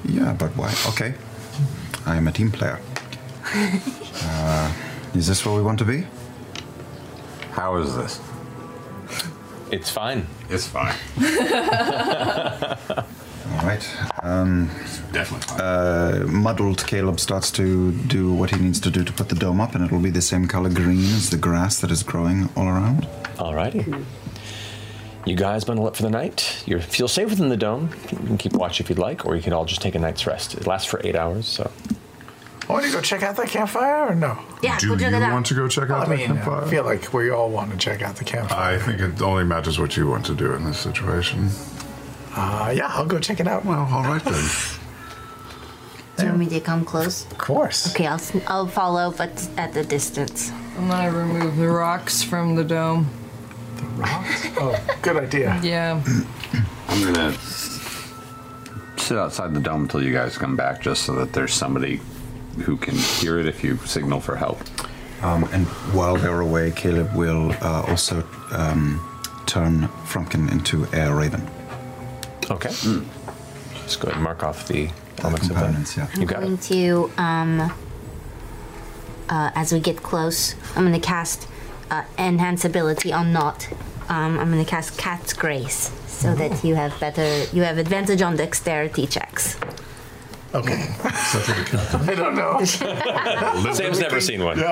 Yeah, 0.05 0.33
but 0.33 0.51
why? 0.57 0.73
Okay. 0.89 1.13
I 2.05 2.15
am 2.15 2.27
a 2.27 2.31
team 2.31 2.51
player. 2.51 2.79
Uh, 3.53 4.73
is 5.17 5.27
this 5.27 5.45
where 5.45 5.55
we 5.55 5.61
want 5.61 5.79
to 5.79 5.85
be? 5.85 6.05
How 7.51 7.75
is 7.77 7.95
this? 7.95 8.21
It's 9.71 9.89
fine. 9.89 10.27
It's 10.49 10.67
fine. 10.67 10.95
All 13.49 13.65
right. 13.65 13.83
Um, 14.23 14.67
Definitely 15.11 15.47
fine. 15.47 15.61
uh, 15.61 16.25
muddled 16.29 16.85
Caleb 16.85 17.19
starts 17.19 17.49
to 17.51 17.91
do 17.93 18.31
what 18.33 18.51
he 18.51 18.57
needs 18.61 18.79
to 18.81 18.89
do 18.91 19.03
to 19.03 19.11
put 19.11 19.29
the 19.29 19.35
dome 19.35 19.59
up, 19.59 19.73
and 19.75 19.83
it'll 19.83 19.99
be 19.99 20.09
the 20.09 20.21
same 20.21 20.47
color 20.47 20.69
green 20.69 20.99
as 21.15 21.29
the 21.29 21.37
grass 21.37 21.79
that 21.81 21.91
is 21.91 22.03
growing 22.03 22.49
all 22.55 22.67
around. 22.67 23.07
Alrighty. 23.37 24.05
You 25.25 25.35
guys 25.35 25.65
bundle 25.65 25.87
up 25.87 25.95
for 25.95 26.03
the 26.03 26.09
night. 26.09 26.63
You 26.65 26.79
feel 26.79 27.07
safe 27.09 27.29
within 27.29 27.49
the 27.49 27.57
dome. 27.57 27.89
You 28.11 28.17
can 28.17 28.37
keep 28.37 28.53
watch 28.53 28.79
if 28.79 28.89
you'd 28.89 28.99
like, 28.99 29.25
or 29.25 29.35
you 29.35 29.41
can 29.41 29.51
all 29.51 29.65
just 29.65 29.81
take 29.81 29.95
a 29.95 29.99
night's 29.99 30.25
rest. 30.25 30.53
It 30.55 30.65
lasts 30.67 30.89
for 30.89 31.01
eight 31.03 31.15
hours, 31.17 31.45
so. 31.47 31.69
I 32.69 32.73
want 32.73 32.85
to 32.85 32.91
go 32.91 32.99
check 33.01 33.23
out 33.23 33.37
that 33.37 33.47
campfire 33.47 34.07
or 34.09 34.15
no? 34.15 34.37
Yeah, 34.61 34.77
go 34.81 34.95
Do 34.95 35.09
that. 35.09 35.19
Do 35.19 35.25
you 35.25 35.31
want 35.31 35.45
to 35.45 35.53
go 35.53 35.67
check 35.69 35.89
out 35.89 36.05
I 36.05 36.09
that 36.09 36.17
mean, 36.17 36.27
campfire? 36.27 36.65
I 36.65 36.69
feel 36.69 36.83
like 36.83 37.13
we 37.13 37.29
all 37.29 37.49
want 37.49 37.71
to 37.71 37.77
check 37.77 38.01
out 38.01 38.17
the 38.17 38.25
campfire. 38.25 38.75
I 38.75 38.77
think 38.77 38.99
it 38.99 39.21
only 39.21 39.45
matters 39.45 39.79
what 39.79 39.95
you 39.95 40.07
want 40.07 40.25
to 40.25 40.35
do 40.35 40.53
in 40.53 40.65
this 40.65 40.77
situation. 40.77 41.49
Uh, 42.35 42.73
yeah, 42.75 42.87
I'll 42.89 43.05
go 43.05 43.19
check 43.19 43.39
it 43.39 43.47
out. 43.47 43.63
Well, 43.63 43.87
all 43.91 44.03
right 44.03 44.23
then. 44.23 44.33
Do 46.17 46.23
you 46.23 46.29
want 46.29 46.39
me 46.39 46.49
to 46.49 46.59
come 46.59 46.83
close? 46.83 47.25
Of 47.31 47.37
course. 47.37 47.91
Okay, 47.95 48.05
I'll, 48.07 48.15
s- 48.15 48.35
I'll 48.47 48.67
follow, 48.67 49.11
but 49.11 49.47
at 49.57 49.73
the 49.73 49.83
distance. 49.83 50.51
I'm 50.77 50.87
gonna 50.89 51.11
remove 51.11 51.55
the 51.57 51.69
rocks 51.69 52.21
from 52.23 52.55
the 52.55 52.63
dome. 52.63 53.07
The 53.77 53.83
rocks? 54.01 54.47
Oh, 54.57 54.97
good 55.01 55.17
idea. 55.17 55.59
Yeah. 55.63 56.03
I'm 56.89 57.13
gonna 57.13 57.33
sit 58.97 59.17
outside 59.17 59.53
the 59.53 59.59
dome 59.59 59.83
until 59.83 60.03
you 60.03 60.11
guys 60.11 60.37
come 60.37 60.55
back, 60.55 60.81
just 60.81 61.03
so 61.03 61.13
that 61.15 61.33
there's 61.33 61.53
somebody 61.53 62.01
who 62.61 62.77
can 62.77 62.95
hear 62.95 63.39
it 63.39 63.45
if 63.47 63.63
you 63.63 63.77
signal 63.85 64.19
for 64.19 64.35
help. 64.35 64.59
Um, 65.21 65.43
and 65.51 65.65
while 65.93 66.15
they're 66.15 66.41
away, 66.41 66.71
Caleb 66.71 67.13
will 67.15 67.51
uh, 67.61 67.85
also 67.87 68.23
um, 68.51 69.01
turn 69.45 69.87
Frumpkin 70.05 70.51
into 70.51 70.85
Air 70.93 71.15
Raven. 71.15 71.47
Okay. 72.49 72.69
Just 72.69 73.99
go 73.99 74.07
ahead 74.07 74.15
and 74.15 74.23
mark 74.23 74.43
off 74.43 74.67
the 74.67 74.89
elements 75.19 75.47
components, 75.47 75.97
of 75.97 76.03
that. 76.07 76.13
yeah. 76.13 76.19
You 76.19 76.25
got 76.27 76.37
I'm 76.37 76.43
it. 76.43 76.45
going 76.47 76.57
to, 76.59 77.11
um, 77.17 77.73
uh, 79.29 79.51
as 79.55 79.73
we 79.73 79.79
get 79.79 79.97
close, 80.03 80.55
I'm 80.75 80.83
going 80.85 80.99
to 80.99 81.05
cast 81.05 81.47
uh, 81.89 82.03
Enhance 82.17 82.63
Ability 82.65 83.11
on 83.11 83.33
Nott. 83.33 83.69
Um, 84.09 84.39
I'm 84.39 84.51
going 84.51 84.63
to 84.63 84.69
cast 84.69 84.97
Cat's 84.97 85.33
Grace 85.33 85.91
so 86.07 86.33
that 86.35 86.63
you 86.63 86.75
have 86.75 86.97
better, 86.99 87.45
you 87.53 87.63
have 87.63 87.77
advantage 87.77 88.21
on 88.21 88.35
dexterity 88.37 89.05
checks. 89.07 89.57
Okay. 90.55 90.87
I 91.03 92.13
don't 92.15 92.35
know. 92.35 92.63
Sam's 93.73 93.99
never 93.99 94.19
seen 94.21 94.43
one. 94.43 94.57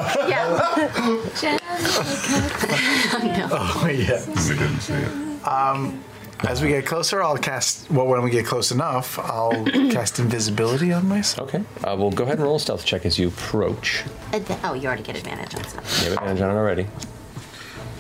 Oh 2.78 3.88
yeah. 3.92 4.26
We 4.28 4.58
didn't 4.58 4.80
see 4.80 4.94
it. 4.94 5.46
Um, 5.48 6.04
as 6.48 6.62
we 6.62 6.70
get 6.70 6.86
closer, 6.86 7.22
I'll 7.24 7.38
cast. 7.38 7.90
Well, 7.92 8.08
when 8.08 8.22
we 8.24 8.30
get 8.30 8.46
close 8.46 8.72
enough, 8.72 9.18
I'll 9.20 9.66
cast 9.92 10.20
invisibility 10.20 10.92
on 10.94 11.08
myself. 11.08 11.54
Okay. 11.54 11.64
Uh, 11.84 11.96
we'll 11.98 12.12
go 12.12 12.24
ahead 12.24 12.38
and 12.38 12.44
roll 12.46 12.56
a 12.58 12.60
stealth 12.60 12.86
check 12.86 13.06
as 13.06 13.18
you 13.20 13.28
approach. 13.30 14.04
Adva- 14.32 14.60
oh, 14.64 14.74
you 14.74 14.88
already 14.88 15.04
get 15.04 15.18
advantage 15.18 15.56
on 15.56 15.64
stuff. 15.68 16.00
You 16.04 16.10
have 16.12 16.18
advantage 16.20 16.42
on 16.42 16.50
it 16.52 16.54
already. 16.60 16.88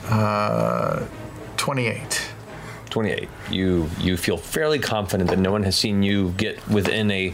Uh, 0.07 1.06
twenty-eight. 1.57 2.24
28. 2.95 3.27
You 3.51 3.89
you 3.99 4.15
feel 4.15 4.38
fairly 4.38 4.80
confident 4.80 5.30
that 5.30 5.38
no 5.38 5.51
one 5.51 5.63
has 5.63 5.76
seen 5.76 6.01
you 6.01 6.30
get 6.38 6.65
within 6.69 7.11
a 7.11 7.34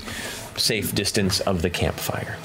safe 0.58 0.96
distance 0.96 1.40
of 1.42 1.62
the 1.62 1.70
campfire. 1.70 2.36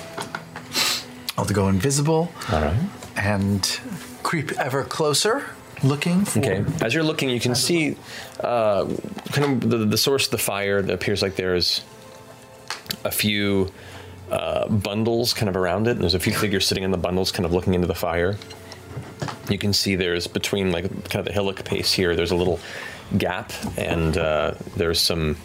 I'll 1.31 1.45
have 1.45 1.47
to 1.47 1.55
go 1.55 1.69
invisible. 1.69 2.31
All 2.53 2.61
right. 2.61 2.77
And 3.17 3.81
creep 4.23 4.53
ever 4.59 4.85
closer, 4.85 5.47
looking 5.83 6.27
for. 6.27 6.41
Okay. 6.41 6.63
As 6.83 6.93
you're 6.93 7.03
looking, 7.03 7.31
you 7.31 7.41
can 7.41 7.55
see 7.55 7.97
uh, 8.41 8.85
kind 9.33 9.65
of 9.65 9.71
the, 9.71 9.79
the 9.79 9.97
source 9.97 10.27
of 10.27 10.33
the 10.33 10.39
fire. 10.53 10.81
It 10.81 10.91
appears 10.91 11.23
like 11.23 11.37
there's 11.37 11.83
a 13.03 13.11
few 13.11 13.73
uh, 14.31 14.69
bundles 14.69 15.33
kind 15.33 15.49
of 15.49 15.57
around 15.57 15.89
it, 15.89 15.93
and 15.93 16.03
there's 16.03 16.13
a 16.13 16.21
few 16.21 16.35
figures 16.35 16.67
sitting 16.67 16.85
in 16.85 16.91
the 16.91 16.99
bundles, 16.99 17.33
kind 17.33 17.47
of 17.47 17.53
looking 17.53 17.73
into 17.73 17.87
the 17.87 17.95
fire. 17.95 18.37
You 19.49 19.57
can 19.57 19.73
see 19.73 19.97
there's 19.97 20.27
between 20.27 20.71
like 20.71 20.85
kind 21.09 21.21
of 21.21 21.25
the 21.25 21.33
hillock 21.33 21.65
pace 21.65 21.95
here. 21.95 22.15
There's 22.15 22.33
a 22.33 22.37
little 22.37 22.61
gap, 23.19 23.53
and 23.77 24.17
uh, 24.19 24.55
there's 24.77 25.01
some 25.01 25.37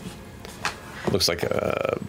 looks 1.11 1.27
like 1.27 1.43
a, 1.43 1.99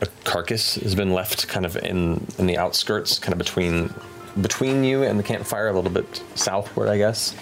a 0.00 0.06
carcass 0.24 0.74
has 0.76 0.94
been 0.94 1.12
left 1.12 1.46
kind 1.48 1.64
of 1.64 1.76
in 1.76 2.26
in 2.38 2.46
the 2.46 2.56
outskirts, 2.58 3.18
kind 3.18 3.32
of 3.32 3.38
between 3.38 3.92
between 4.40 4.84
you 4.84 5.02
and 5.02 5.18
the 5.18 5.22
campfire, 5.22 5.68
a 5.68 5.72
little 5.72 5.90
bit 5.90 6.22
southward, 6.34 6.88
I 6.88 6.96
guess. 6.98 7.34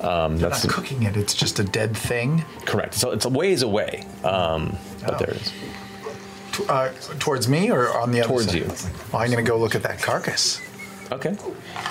Um, 0.00 0.36
They're 0.36 0.50
that's 0.50 0.64
not 0.64 0.74
cooking 0.74 1.04
it. 1.04 1.16
It's 1.16 1.34
just 1.34 1.58
a 1.60 1.64
dead 1.64 1.96
thing. 1.96 2.44
correct. 2.66 2.94
So 2.94 3.10
it's 3.12 3.24
a 3.24 3.28
ways 3.28 3.62
away, 3.62 4.04
um, 4.24 4.76
but 5.06 5.18
there 5.18 5.30
it 5.30 5.36
is. 5.36 5.52
T- 6.52 6.64
uh, 6.68 6.90
towards 7.18 7.48
me 7.48 7.70
or 7.70 7.88
on 7.96 8.10
the 8.10 8.20
other 8.20 8.28
Towards 8.28 8.46
side? 8.48 8.54
you. 8.56 8.64
Well, 9.12 9.22
I'm 9.22 9.30
gonna 9.30 9.42
go 9.42 9.56
look 9.58 9.74
at 9.74 9.82
that 9.84 10.02
carcass. 10.02 10.60
Okay. 11.10 11.36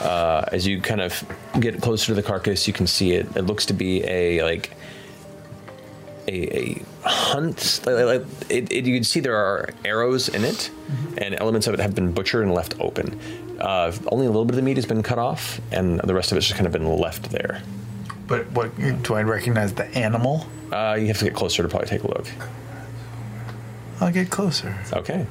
Uh, 0.02 0.44
as 0.52 0.66
you 0.68 0.82
kind 0.82 1.00
of 1.02 1.24
get 1.60 1.80
closer 1.82 2.08
to 2.08 2.14
the 2.16 2.24
carcass, 2.24 2.68
you 2.68 2.74
can 2.74 2.86
see 2.88 3.12
it. 3.14 3.28
It 3.36 3.44
looks 3.44 3.66
to 3.68 3.74
be 3.74 4.04
a 4.06 4.44
like 4.44 4.72
a, 6.28 6.82
a 7.04 7.08
hunt. 7.08 7.82
Like, 7.86 8.06
like 8.06 8.26
it, 8.50 8.72
it, 8.72 8.86
you 8.86 8.96
can 8.96 9.04
see 9.04 9.20
there 9.20 9.36
are 9.36 9.70
arrows 9.86 10.30
in 10.30 10.44
it, 10.44 10.72
and 11.18 11.40
elements 11.40 11.68
of 11.68 11.74
it 11.74 11.80
have 11.80 11.96
been 11.96 12.12
butchered 12.12 12.44
and 12.44 12.54
left 12.54 12.76
open. 12.80 13.20
Uh, 13.60 13.92
only 14.12 14.26
a 14.26 14.30
little 14.30 14.46
bit 14.46 14.52
of 14.52 14.58
the 14.58 14.62
meat 14.62 14.78
has 14.78 14.86
been 14.86 15.04
cut 15.04 15.20
off, 15.20 15.62
and 15.72 16.00
the 16.02 16.14
rest 16.14 16.32
of 16.32 16.38
it's 16.38 16.48
just 16.48 16.58
kind 16.58 16.66
of 16.68 16.74
been 16.74 16.88
left 16.98 17.30
there. 17.32 17.62
But 18.28 18.50
what 18.52 18.72
do 19.04 19.14
I 19.14 19.24
recognize 19.24 19.74
the 19.74 19.86
animal? 19.98 20.48
Uh, 20.72 20.98
you 21.00 21.08
have 21.08 21.18
to 21.18 21.26
get 21.26 21.34
closer 21.34 21.64
to 21.64 21.70
probably 21.70 21.90
take 21.90 22.04
a 22.04 22.08
look. 22.08 22.28
I'll 24.00 24.12
get 24.12 24.30
closer. 24.30 24.76
Okay. 24.94 25.28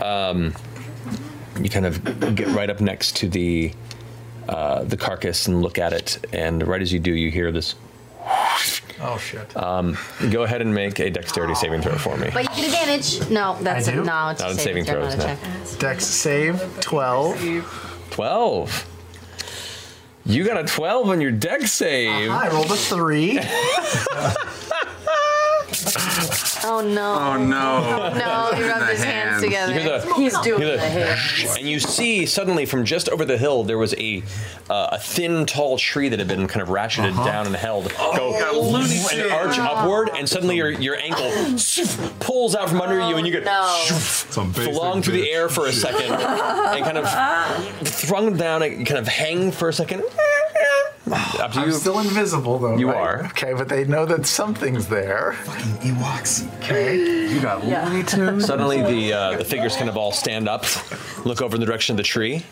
Um, 0.00 0.54
you 1.60 1.68
kind 1.68 1.86
of 1.86 2.34
get 2.34 2.48
right 2.48 2.70
up 2.70 2.80
next 2.80 3.16
to 3.16 3.28
the 3.28 3.72
uh, 4.48 4.84
the 4.84 4.96
carcass 4.96 5.46
and 5.46 5.60
look 5.60 5.78
at 5.78 5.92
it, 5.92 6.24
and 6.32 6.66
right 6.66 6.80
as 6.80 6.92
you 6.92 6.98
do, 6.98 7.12
you 7.12 7.30
hear 7.30 7.52
this. 7.52 7.74
Oh 9.02 9.16
shit. 9.18 9.56
Um, 9.56 9.96
go 10.30 10.42
ahead 10.42 10.60
and 10.60 10.74
make 10.74 10.98
a 11.00 11.08
dexterity 11.10 11.54
saving 11.54 11.80
throw 11.82 11.96
for 11.96 12.16
me. 12.18 12.30
But 12.34 12.42
you 12.56 12.62
get 12.62 12.66
advantage. 12.66 13.30
No, 13.30 13.56
that's 13.60 13.88
I 13.88 13.92
do? 13.92 14.04
no. 14.04 14.28
It's 14.28 14.40
Not 14.40 14.48
a 14.48 14.50
in 14.52 14.58
saving 14.58 14.84
saving 14.84 14.84
throw, 14.84 15.00
throws, 15.02 15.16
not 15.16 15.26
a 15.26 15.34
no. 15.34 15.64
check. 15.64 15.78
Dex 15.78 16.04
save 16.06 16.80
twelve. 16.80 17.40
12. 18.10 18.86
You 20.26 20.44
got 20.44 20.58
a 20.62 20.64
12 20.64 21.08
on 21.08 21.20
your 21.20 21.30
dex 21.30 21.72
save. 21.72 22.30
I 22.30 22.48
rolled 22.48 22.70
a 22.70 22.76
three. 22.76 23.38
Oh 26.64 26.80
no. 26.80 27.14
Oh, 27.14 27.36
no. 27.36 28.10
Oh 28.12 28.18
no. 28.52 28.56
He 28.56 28.62
rubbed 28.68 28.90
his 28.90 29.02
hands 29.02 29.42
together. 29.42 29.72
You 29.74 29.80
hear 29.80 29.98
the- 30.00 30.14
He's 30.14 30.38
doing 30.40 30.60
hear 30.62 30.76
the 30.76 30.80
hands. 30.80 31.56
And 31.58 31.68
you 31.68 31.80
see 31.80 32.26
suddenly 32.26 32.66
from 32.66 32.84
just 32.84 33.08
over 33.08 33.24
the 33.24 33.38
hill 33.38 33.64
there 33.64 33.78
was 33.78 33.94
a 33.94 34.22
uh, 34.68 34.88
a 34.92 34.98
thin, 34.98 35.46
tall 35.46 35.78
tree 35.78 36.08
that 36.08 36.18
had 36.18 36.28
been 36.28 36.46
kind 36.46 36.62
of 36.62 36.68
ratcheted 36.68 37.10
Uh-huh. 37.10 37.24
down 37.24 37.46
and 37.46 37.56
held 37.56 37.92
Oh, 37.98 38.16
go 38.38 38.76
and 39.12 39.32
arch 39.32 39.58
upward, 39.58 40.10
and 40.16 40.28
suddenly 40.28 40.56
your 40.56 40.70
your 40.70 40.96
ankle 40.96 41.30
pulls 42.20 42.54
out 42.54 42.68
from 42.68 42.80
under 42.80 43.00
you, 43.08 43.16
and 43.16 43.26
you 43.26 43.32
get 43.32 43.44
flung 43.94 45.02
through 45.02 45.14
the 45.14 45.30
air 45.30 45.48
for 45.48 45.66
a 45.66 45.72
second, 45.72 46.12
and 46.12 46.84
kind 46.84 46.98
of 46.98 47.08
thrown 47.88 48.36
down, 48.36 48.62
and 48.62 48.86
kind 48.86 48.98
of 48.98 49.08
hang 49.08 49.50
for 49.52 49.68
a 49.68 49.72
second. 49.72 50.02
Up 51.40 51.52
to 51.52 51.60
I'm 51.60 51.68
you. 51.68 51.72
still 51.74 51.98
invisible 51.98 52.58
though. 52.58 52.76
You 52.76 52.88
right? 52.88 52.96
are. 52.96 53.24
Okay, 53.26 53.52
but 53.54 53.68
they 53.68 53.84
know 53.84 54.06
that 54.06 54.26
something's 54.26 54.86
there. 54.86 55.32
Fucking 55.44 55.92
Ewoks. 55.94 56.48
Okay. 56.58 57.28
You 57.28 57.40
got 57.40 57.64
Yeah. 57.64 57.86
Looney 57.88 58.04
Tunes. 58.04 58.44
Suddenly, 58.46 58.82
the 58.82 59.12
uh, 59.12 59.36
the 59.38 59.44
figures 59.44 59.76
kind 59.76 59.88
of 59.88 59.96
all 59.96 60.12
stand 60.12 60.48
up, 60.48 60.64
look 61.24 61.40
over 61.42 61.54
in 61.56 61.60
the 61.60 61.66
direction 61.66 61.92
of 61.94 61.96
the 61.96 62.02
tree. 62.02 62.44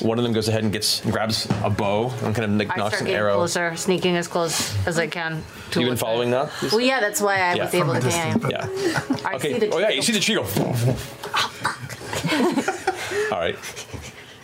One 0.00 0.18
of 0.18 0.24
them 0.24 0.32
goes 0.32 0.48
ahead 0.48 0.64
and 0.64 0.72
gets 0.72 1.00
grabs 1.02 1.46
a 1.62 1.70
bow 1.70 2.10
and 2.22 2.34
kind 2.34 2.44
of 2.44 2.50
like, 2.58 2.70
I 2.72 2.76
knocks 2.76 2.94
start 2.96 3.00
an 3.02 3.06
getting 3.06 3.20
arrow. 3.20 3.36
closer, 3.36 3.76
sneaking 3.76 4.16
as 4.16 4.26
close 4.26 4.74
as 4.86 4.98
I 4.98 5.06
can. 5.06 5.42
To 5.72 5.80
You 5.80 5.86
been 5.86 5.90
look 5.92 5.98
following 6.00 6.30
that? 6.32 6.50
Well, 6.72 6.80
yeah, 6.80 6.98
that's 7.00 7.20
why 7.20 7.38
I 7.40 7.54
was 7.56 7.72
able 7.74 7.94
to 8.00 8.08
aim. 8.08 8.44
Yeah. 8.50 8.66
I 9.24 9.34
Okay. 9.36 9.52
see 9.52 9.58
the 9.60 9.70
oh 9.70 9.78
yeah, 9.78 9.90
you 9.90 10.02
see 10.02 10.12
the 10.12 10.20
tree 10.20 10.34
go. 10.34 10.42
all 13.32 13.38
right. 13.40 13.56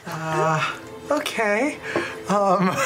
Uh, 0.06 0.72
okay. 1.10 1.76
Um, 2.28 2.68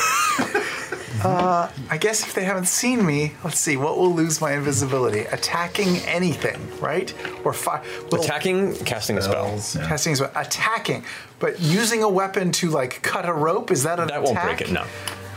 uh, 1.25 1.71
I 1.91 1.97
guess 1.99 2.23
if 2.27 2.35
they 2.35 2.45
haven't 2.45 2.67
seen 2.67 3.05
me, 3.05 3.33
let's 3.45 3.59
see, 3.59 3.77
what 3.77 3.97
will 3.99 4.13
lose 4.15 4.41
my 4.41 4.53
invisibility? 4.53 5.21
Attacking 5.21 5.97
anything, 6.07 6.61
right? 6.81 7.13
Or 7.45 7.53
fi- 7.53 7.83
well, 8.11 8.21
Attacking, 8.23 8.75
casting 8.85 9.17
a 9.19 9.23
spell. 9.23 9.47
Casting 9.87 10.13
a 10.13 10.17
spell. 10.17 10.33
Attacking. 10.35 11.05
But 11.39 11.61
using 11.61 12.03
a 12.03 12.09
weapon 12.09 12.53
to 12.53 12.71
like 12.71 13.03
cut 13.03 13.27
a 13.29 13.33
rope, 13.33 13.71
is 13.71 13.83
that 13.85 13.99
an 14.01 14.09
That 14.09 14.23
attack? 14.23 14.35
won't 14.35 14.43
break 14.43 14.61
it. 14.61 14.71
No. 14.73 14.85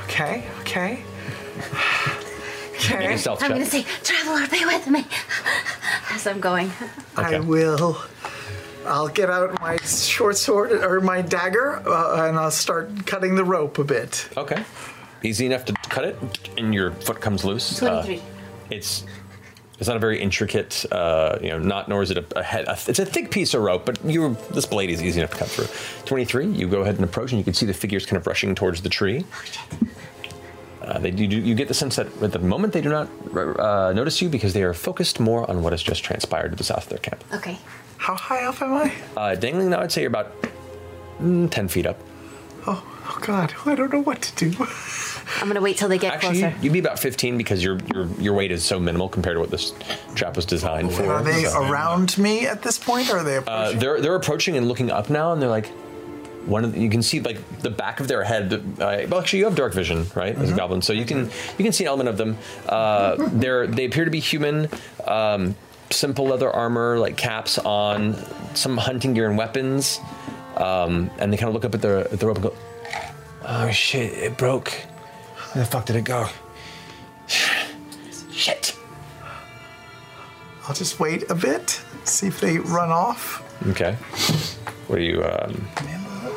Okay, 0.05 0.45
okay. 0.61 1.03
Make 1.57 1.65
Okay. 2.91 3.13
a 3.13 3.17
stealth 3.17 3.41
I'm 3.43 3.49
check. 3.49 3.57
gonna 3.57 3.65
say, 3.65 3.85
Traveler, 4.03 4.47
be 4.47 4.65
with 4.65 4.87
me. 4.87 5.05
As 6.11 6.27
I'm 6.27 6.39
going. 6.39 6.71
I 7.15 7.39
will. 7.39 7.97
I'll 8.85 9.09
get 9.09 9.29
out 9.29 9.59
my 9.59 9.75
short 9.77 10.37
sword 10.37 10.71
or 10.71 11.01
my 11.01 11.21
dagger 11.21 11.81
uh, 11.85 12.27
and 12.27 12.37
I'll 12.37 12.51
start 12.51 13.05
cutting 13.05 13.35
the 13.35 13.43
rope 13.43 13.79
a 13.79 13.83
bit. 13.83 14.29
Okay. 14.37 14.63
Easy 15.23 15.45
enough 15.45 15.65
to 15.65 15.73
cut 15.89 16.05
it, 16.05 16.17
and 16.57 16.73
your 16.73 16.91
foot 16.91 17.19
comes 17.21 17.43
loose. 17.43 17.81
Uh, 17.81 18.03
23. 18.03 18.21
it's 18.69 19.03
it's 19.79 19.87
not 19.87 19.95
a 19.95 19.99
very 19.99 20.19
intricate, 20.19 20.85
uh, 20.91 21.37
you 21.39 21.49
know, 21.49 21.59
not 21.59 21.87
nor 21.87 22.01
is 22.01 22.09
it 22.09 22.17
a, 22.17 22.39
a 22.39 22.43
head. 22.43 22.65
A, 22.67 22.71
it's 22.87 22.97
a 22.99 23.05
thick 23.05 23.29
piece 23.29 23.53
of 23.53 23.61
rope, 23.61 23.85
but 23.85 24.03
you 24.03 24.35
this 24.51 24.65
blade 24.65 24.89
is 24.89 25.03
easy 25.03 25.19
enough 25.19 25.31
to 25.31 25.37
cut 25.37 25.47
through. 25.49 25.67
Twenty-three. 26.05 26.47
You 26.47 26.67
go 26.67 26.81
ahead 26.81 26.95
and 26.95 27.03
approach, 27.03 27.31
and 27.31 27.37
you 27.39 27.43
can 27.43 27.53
see 27.53 27.65
the 27.65 27.73
figures 27.73 28.05
kind 28.05 28.17
of 28.19 28.25
rushing 28.27 28.55
towards 28.55 28.81
the 28.81 28.89
tree. 28.89 29.25
Uh, 30.81 30.99
they, 30.99 31.11
you, 31.11 31.27
do- 31.27 31.39
you 31.41 31.53
get 31.53 31.67
the 31.67 31.73
sense 31.73 31.97
that 31.97 32.07
at 32.23 32.31
the 32.31 32.39
moment 32.39 32.71
they 32.71 32.79
do 32.81 32.89
not 32.89 33.09
uh, 33.35 33.91
notice 33.93 34.21
you 34.21 34.29
because 34.29 34.53
they 34.53 34.63
are 34.63 34.73
focused 34.73 35.19
more 35.19 35.49
on 35.49 35.61
what 35.61 35.73
has 35.73 35.83
just 35.83 36.01
transpired 36.03 36.49
to 36.49 36.55
the 36.55 36.63
south 36.63 36.83
of 36.83 36.89
their 36.89 36.99
camp. 36.99 37.21
Okay. 37.33 37.57
How 37.97 38.15
high 38.15 38.45
up 38.45 38.61
am 38.61 38.73
I? 38.73 38.93
Uh, 39.17 39.35
dangling 39.35 39.69
now, 39.69 39.81
I'd 39.81 39.91
say 39.91 40.01
you're 40.01 40.07
about 40.09 40.31
mm, 41.19 41.51
ten 41.51 41.67
feet 41.67 41.85
up. 41.85 41.99
Oh 42.67 42.83
God, 43.21 43.53
I 43.65 43.75
don't 43.75 43.91
know 43.91 44.01
what 44.01 44.21
to 44.21 44.49
do. 44.49 44.67
I'm 45.41 45.47
gonna 45.47 45.61
wait 45.61 45.77
till 45.77 45.89
they 45.89 45.97
get 45.97 46.13
Actually, 46.15 46.39
closer. 46.39 46.55
you'd 46.61 46.73
be 46.73 46.79
about 46.79 46.99
15 46.99 47.37
because 47.37 47.63
your 47.63 47.77
your 47.93 48.07
your 48.19 48.33
weight 48.33 48.51
is 48.51 48.63
so 48.63 48.79
minimal 48.79 49.09
compared 49.09 49.35
to 49.35 49.39
what 49.39 49.51
this 49.51 49.73
trap 50.15 50.35
was 50.35 50.45
designed 50.45 50.93
for. 50.93 51.03
Are 51.11 51.23
they 51.23 51.43
So- 51.45 51.63
around 51.69 52.17
me 52.17 52.47
at 52.47 52.61
this 52.61 52.77
point, 52.77 53.09
or 53.09 53.17
are 53.19 53.23
they? 53.23 53.37
Uh, 53.37 53.71
they're 53.73 53.99
they're 54.01 54.15
approaching 54.15 54.55
and 54.57 54.67
looking 54.67 54.89
up 54.91 55.09
now, 55.09 55.33
and 55.33 55.41
they're 55.41 55.49
like, 55.49 55.67
one 56.45 56.63
of 56.63 56.71
the, 56.73 56.79
you 56.79 56.89
can 56.89 57.01
see 57.03 57.19
like 57.19 57.37
the 57.59 57.69
back 57.69 57.99
of 57.99 58.07
their 58.07 58.23
head. 58.23 58.53
Uh, 58.53 59.05
well, 59.09 59.19
actually, 59.19 59.39
you 59.39 59.45
have 59.45 59.55
dark 59.55 59.73
vision, 59.73 60.05
right, 60.15 60.33
as 60.35 60.41
a 60.43 60.45
Mm-hmm. 60.47 60.55
goblin, 60.57 60.81
so 60.81 60.93
you 60.93 61.05
can 61.05 61.29
you 61.57 61.63
can 61.63 61.73
see 61.73 61.83
an 61.83 61.89
element 61.89 62.07
of 62.09 62.17
them. 62.17 62.37
Uh, 62.67 63.15
they're 63.33 63.67
they 63.67 63.85
appear 63.85 64.05
to 64.05 64.11
be 64.11 64.19
human. 64.21 64.69
Um, 65.05 65.55
simple 65.89 66.25
leather 66.25 66.49
armor, 66.49 66.99
like 66.99 67.15
caps 67.17 67.57
on, 67.59 68.15
some 68.55 68.77
hunting 68.77 69.13
gear 69.13 69.27
and 69.29 69.37
weapons, 69.37 69.99
um, 70.55 71.09
and 71.19 71.31
they 71.31 71.37
kind 71.37 71.47
of 71.49 71.53
look 71.53 71.65
up 71.65 71.73
at 71.75 71.81
the 71.81 72.07
at 72.11 72.19
the 72.19 72.27
rope 72.27 72.37
and 72.37 72.43
go, 72.43 72.53
"Oh 73.47 73.71
shit, 73.71 74.13
it 74.13 74.37
broke. 74.37 74.69
Where 75.53 75.63
the 75.63 75.69
fuck 75.69 75.85
did 75.85 75.95
it 75.95 76.03
go?" 76.03 76.27
Shit. 78.31 78.75
I'll 80.67 80.75
just 80.75 80.99
wait 80.99 81.29
a 81.31 81.35
bit, 81.35 81.81
see 82.03 82.27
if 82.27 82.39
they 82.41 82.59
run 82.59 82.91
off. 82.91 83.41
Okay. 83.69 83.93
What 84.87 84.99
are 84.99 85.01
you? 85.01 85.23
Um, 85.23 85.67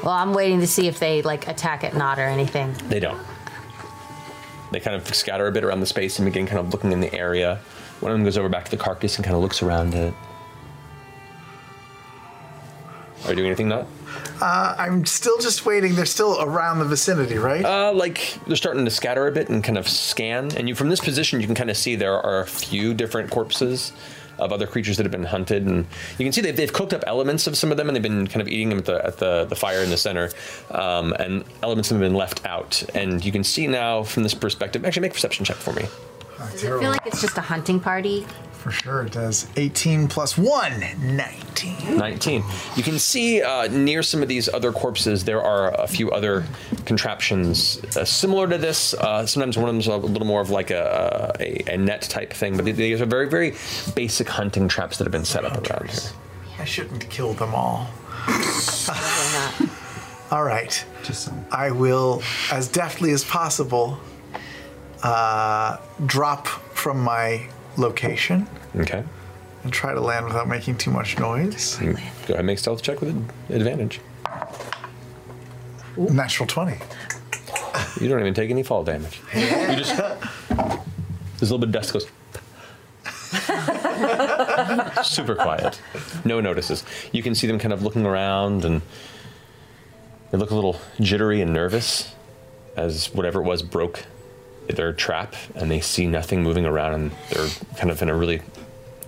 Well, 0.02 0.14
I'm 0.14 0.32
waiting 0.32 0.60
to 0.60 0.66
see 0.66 0.86
if 0.89 0.98
they 0.98 1.20
like 1.22 1.47
attack 1.48 1.84
at 1.84 1.94
Nott 1.94 2.18
or 2.18 2.22
anything. 2.26 2.72
They 2.89 3.00
don't. 3.00 3.20
They 4.72 4.78
kind 4.80 4.97
of 4.97 5.12
scatter 5.14 5.47
a 5.48 5.52
bit 5.52 5.64
around 5.64 5.80
the 5.80 5.86
space 5.86 6.18
and 6.18 6.26
begin 6.26 6.47
kind 6.47 6.60
of 6.60 6.72
looking 6.72 6.92
in 6.92 7.00
the 7.00 7.12
area. 7.12 7.58
One 7.98 8.12
of 8.12 8.16
them 8.18 8.24
goes 8.24 8.39
over 8.39 8.48
back 8.48 8.64
to 8.66 8.70
the 8.70 8.76
carcass 8.76 9.16
and 9.16 9.24
kind 9.24 9.36
of 9.36 9.42
looks 9.42 9.62
around 9.62 9.94
it. 9.94 10.14
Are 13.24 13.30
you 13.30 13.36
doing 13.36 13.48
anything 13.48 13.68
Nott? 13.68 13.86
Uh, 14.40 14.74
I'm 14.78 15.04
still 15.04 15.38
just 15.38 15.66
waiting. 15.66 15.94
They're 15.94 16.06
still 16.06 16.40
around 16.40 16.78
the 16.78 16.84
vicinity, 16.84 17.38
right? 17.38 17.64
Uh, 17.64 17.92
like 17.92 18.38
they're 18.46 18.56
starting 18.56 18.84
to 18.84 18.90
scatter 18.90 19.26
a 19.26 19.32
bit 19.32 19.48
and 19.48 19.62
kind 19.62 19.78
of 19.78 19.88
scan. 19.88 20.50
And 20.56 20.68
you, 20.68 20.74
from 20.74 20.88
this 20.88 21.00
position, 21.00 21.40
you 21.40 21.46
can 21.46 21.54
kind 21.54 21.70
of 21.70 21.76
see 21.76 21.96
there 21.96 22.18
are 22.18 22.40
a 22.40 22.46
few 22.46 22.94
different 22.94 23.30
corpses 23.30 23.92
of 24.38 24.52
other 24.52 24.66
creatures 24.66 24.96
that 24.96 25.02
have 25.04 25.12
been 25.12 25.24
hunted, 25.24 25.66
and 25.66 25.86
you 26.18 26.24
can 26.24 26.32
see 26.32 26.40
they've, 26.40 26.56
they've 26.56 26.72
cooked 26.72 26.94
up 26.94 27.04
elements 27.06 27.46
of 27.46 27.58
some 27.58 27.70
of 27.70 27.76
them, 27.76 27.88
and 27.88 27.94
they've 27.94 28.02
been 28.02 28.26
kind 28.26 28.40
of 28.40 28.48
eating 28.48 28.70
them 28.70 28.78
at 28.78 28.86
the 28.86 29.06
at 29.06 29.18
the, 29.18 29.44
the 29.44 29.54
fire 29.54 29.82
in 29.82 29.90
the 29.90 29.98
center, 29.98 30.30
um, 30.70 31.12
and 31.18 31.44
elements 31.62 31.90
have 31.90 32.00
been 32.00 32.14
left 32.14 32.44
out. 32.46 32.82
And 32.94 33.22
you 33.22 33.32
can 33.32 33.44
see 33.44 33.66
now 33.66 34.02
from 34.02 34.22
this 34.22 34.32
perspective. 34.32 34.84
Actually, 34.86 35.02
make 35.02 35.10
a 35.10 35.14
perception 35.14 35.44
check 35.44 35.56
for 35.56 35.74
me. 35.74 35.86
Does 36.52 36.64
it 36.64 36.78
feel 36.80 36.90
like 36.90 37.06
it's 37.06 37.20
just 37.20 37.36
a 37.36 37.42
hunting 37.42 37.78
party? 37.78 38.26
For 38.60 38.70
sure 38.70 39.06
it 39.06 39.12
does. 39.12 39.48
18 39.56 40.06
plus 40.06 40.36
1, 40.36 41.16
19. 41.16 41.97
19. 41.97 42.44
You 42.76 42.82
can 42.82 42.98
see 42.98 43.40
uh, 43.40 43.68
near 43.68 44.02
some 44.02 44.20
of 44.20 44.28
these 44.28 44.50
other 44.50 44.70
corpses, 44.70 45.24
there 45.24 45.42
are 45.42 45.70
a 45.80 45.86
few 45.86 46.10
other 46.10 46.44
contraptions 46.84 47.82
uh, 47.97 48.05
similar 48.05 48.47
to 48.47 48.58
this. 48.58 48.92
Uh, 48.92 49.24
sometimes 49.24 49.56
one 49.56 49.70
of 49.70 49.74
them's 49.74 49.86
a 49.86 49.97
little 49.97 50.26
more 50.26 50.42
of 50.42 50.50
like 50.50 50.70
a, 50.70 51.34
a, 51.40 51.72
a 51.72 51.78
net 51.78 52.02
type 52.02 52.34
thing, 52.34 52.55
but 52.55 52.66
these 52.66 53.00
are 53.00 53.06
very, 53.06 53.30
very 53.30 53.55
basic 53.94 54.28
hunting 54.28 54.68
traps 54.68 54.98
that 54.98 55.05
have 55.05 55.12
been 55.12 55.24
set 55.24 55.47
up 55.47 55.52
around 55.70 55.90
here. 55.90 56.10
I 56.58 56.66
shouldn't 56.66 57.08
kill 57.08 57.32
them 57.32 57.55
all. 57.55 57.89
all 60.30 60.44
right. 60.44 60.84
I 61.50 61.70
will, 61.70 62.22
as 62.52 62.68
deftly 62.68 63.12
as 63.12 63.24
possible, 63.24 63.98
uh, 65.02 65.78
drop 66.05 66.47
from 66.47 67.00
my 67.00 67.48
location 67.81 68.47
Okay. 68.76 69.02
and 69.65 69.73
try 69.73 69.92
to 69.94 70.00
land 70.00 70.26
without 70.26 70.47
making 70.49 70.76
too 70.76 70.91
much 70.91 71.18
noise. 71.18 71.76
Go 71.76 71.86
ahead 71.91 72.36
and 72.36 72.47
make 72.47 72.59
stealth 72.59 72.83
check 72.83 73.00
with 73.00 73.15
advantage. 73.49 74.00
Natural 75.97 76.47
20. 76.47 76.76
You 78.00 78.09
don't 78.09 78.20
even 78.20 78.34
take 78.34 78.50
any 78.50 78.62
fall 78.62 78.84
damage. 78.84 79.20
You 79.34 79.75
just 79.76 79.97
there's 79.97 81.50
a 81.50 81.55
little 81.55 81.59
bit 81.59 81.68
of 81.68 81.73
dust 81.73 81.92
goes. 81.92 82.07
Super 85.07 85.34
quiet. 85.34 85.81
No 86.25 86.36
one 86.36 86.44
notices. 86.44 86.84
You 87.12 87.23
can 87.23 87.34
see 87.34 87.47
them 87.47 87.59
kind 87.59 87.73
of 87.73 87.83
looking 87.83 88.07
around 88.07 88.65
and 88.65 88.83
they 90.31 90.39
look 90.39 90.50
a 90.50 90.55
little 90.55 90.81
jittery 91.00 91.41
and 91.41 91.52
nervous 91.52 92.15
as 92.76 93.12
whatever 93.12 93.41
it 93.41 93.44
was 93.44 93.62
broke 93.62 94.05
their 94.76 94.92
trap 94.92 95.34
and 95.55 95.70
they 95.70 95.81
see 95.81 96.07
nothing 96.07 96.42
moving 96.42 96.66
around 96.66 96.94
and 96.94 97.10
they're 97.31 97.49
kind 97.76 97.90
of 97.90 98.00
in 98.02 98.08
a 98.08 98.15
really 98.15 98.42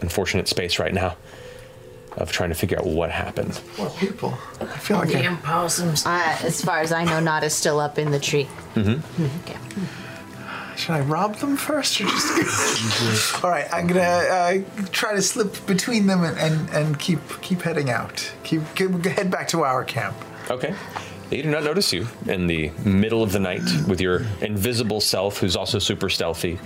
unfortunate 0.01 0.49
space 0.49 0.79
right 0.79 0.93
now 0.93 1.17
of 2.17 2.31
trying 2.31 2.51
to 2.51 2.55
figure 2.55 2.79
out 2.79 2.87
what 2.87 3.11
happened. 3.11 3.61
Poor 3.77 3.91
people. 3.91 4.37
I 4.61 4.67
feel 4.79 4.99
like 4.99 5.11
Damn 5.11 5.39
possums. 5.39 6.05
Uh, 6.05 6.37
as 6.43 6.63
far 6.63 6.81
as 6.81 6.93
I 6.93 7.05
know, 7.05 7.21
Nott 7.21 7.43
is 7.43 7.55
still 7.55 7.81
up 7.81 7.99
in 7.99 8.11
the 8.11 8.21
tree. 8.21 8.49
Mm-hmm. 8.75 9.25
Okay. 9.43 9.59
Should 10.77 10.93
I 10.93 11.01
rob 11.01 11.37
them 11.37 11.57
first 11.57 12.01
or 12.01 12.05
just? 12.05 13.35
All 13.45 13.51
right, 13.51 13.67
I'm 13.73 13.87
gonna 13.87 14.01
uh, 14.01 14.59
try 14.91 15.15
to 15.15 15.23
slip 15.23 15.65
between 15.67 16.07
them 16.07 16.25
and, 16.25 16.37
and, 16.39 16.71
and 16.71 16.99
keep 16.99 17.21
keep 17.41 17.63
heading 17.63 17.91
out. 17.91 18.33
Keep, 18.43 18.63
keep 18.75 18.91
head 19.05 19.31
back 19.31 19.49
to 19.49 19.63
our 19.65 19.85
camp. 19.85 20.17
Okay. 20.51 20.75
They 21.33 21.41
do 21.41 21.49
not 21.49 21.65
notice 21.65 21.95
you 21.95 22.07
in 22.27 22.47
the 22.47 22.69
middle 22.85 23.23
of 23.23 23.33
the 23.33 23.41
night 23.41 23.63
with 23.89 24.03
your 24.03 24.27
invisible 24.43 25.01
self, 25.01 25.39
who's 25.39 25.57
also 25.57 25.79
super 25.79 26.11
stealthy. 26.11 26.59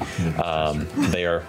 Um, 0.42 0.88
they 1.12 1.24
are, 1.24 1.44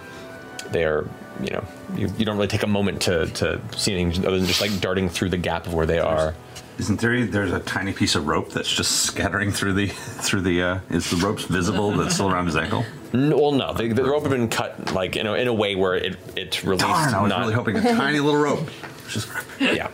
they 0.70 0.84
are, 0.84 1.04
you 1.42 1.50
know, 1.50 1.64
you, 1.96 2.12
you 2.16 2.24
don't 2.24 2.36
really 2.36 2.46
take 2.46 2.62
a 2.62 2.68
moment 2.68 3.02
to, 3.02 3.26
to 3.26 3.60
see 3.76 3.92
anything 3.98 4.24
other 4.24 4.38
than 4.38 4.46
just 4.46 4.60
like 4.60 4.78
darting 4.78 5.08
through 5.08 5.30
the 5.30 5.36
gap 5.36 5.66
of 5.66 5.74
where 5.74 5.84
they 5.84 5.98
are. 5.98 6.36
Isn't 6.78 7.00
there? 7.00 7.26
There's 7.26 7.50
a 7.50 7.58
tiny 7.58 7.92
piece 7.92 8.14
of 8.14 8.28
rope 8.28 8.50
that's 8.50 8.72
just 8.72 9.02
scattering 9.02 9.50
through 9.50 9.72
the 9.72 9.86
through 9.88 10.42
the. 10.42 10.62
Uh, 10.62 10.80
is 10.88 11.10
the 11.10 11.16
rope's 11.16 11.42
visible? 11.42 11.90
That's 11.90 12.14
still 12.14 12.30
around 12.30 12.46
his 12.46 12.56
ankle. 12.56 12.84
No, 13.12 13.36
well, 13.36 13.50
no, 13.50 13.74
the, 13.74 13.92
the 13.92 14.04
rope 14.04 14.22
had 14.22 14.30
been 14.30 14.48
cut 14.48 14.92
like 14.92 15.16
you 15.16 15.24
know 15.24 15.34
in 15.34 15.48
a 15.48 15.52
way 15.52 15.74
where 15.74 15.96
it 15.96 16.16
it 16.36 16.62
released. 16.62 16.86
Darn, 16.86 17.14
I 17.14 17.22
was 17.22 17.30
not, 17.30 17.40
really 17.40 17.54
hoping 17.54 17.78
a 17.78 17.82
tiny 17.82 18.20
little 18.20 18.40
rope. 18.40 18.70
Just 19.08 19.28
yeah. 19.58 19.90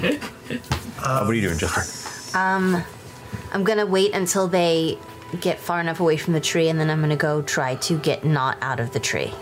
Uh, 1.00 1.22
what 1.22 1.30
are 1.30 1.34
you 1.34 1.42
doing, 1.42 1.56
Jester? 1.56 2.07
Um, 2.34 2.82
I'm 3.52 3.64
gonna 3.64 3.86
wait 3.86 4.14
until 4.14 4.48
they 4.48 4.98
get 5.40 5.58
far 5.58 5.80
enough 5.80 6.00
away 6.00 6.16
from 6.16 6.32
the 6.34 6.40
tree, 6.40 6.68
and 6.68 6.78
then 6.80 6.90
I'm 6.90 7.00
gonna 7.00 7.16
go 7.16 7.42
try 7.42 7.74
to 7.76 7.98
get 7.98 8.24
Nott 8.24 8.56
out 8.60 8.80
of 8.80 8.92
the 8.92 9.00
tree. 9.00 9.32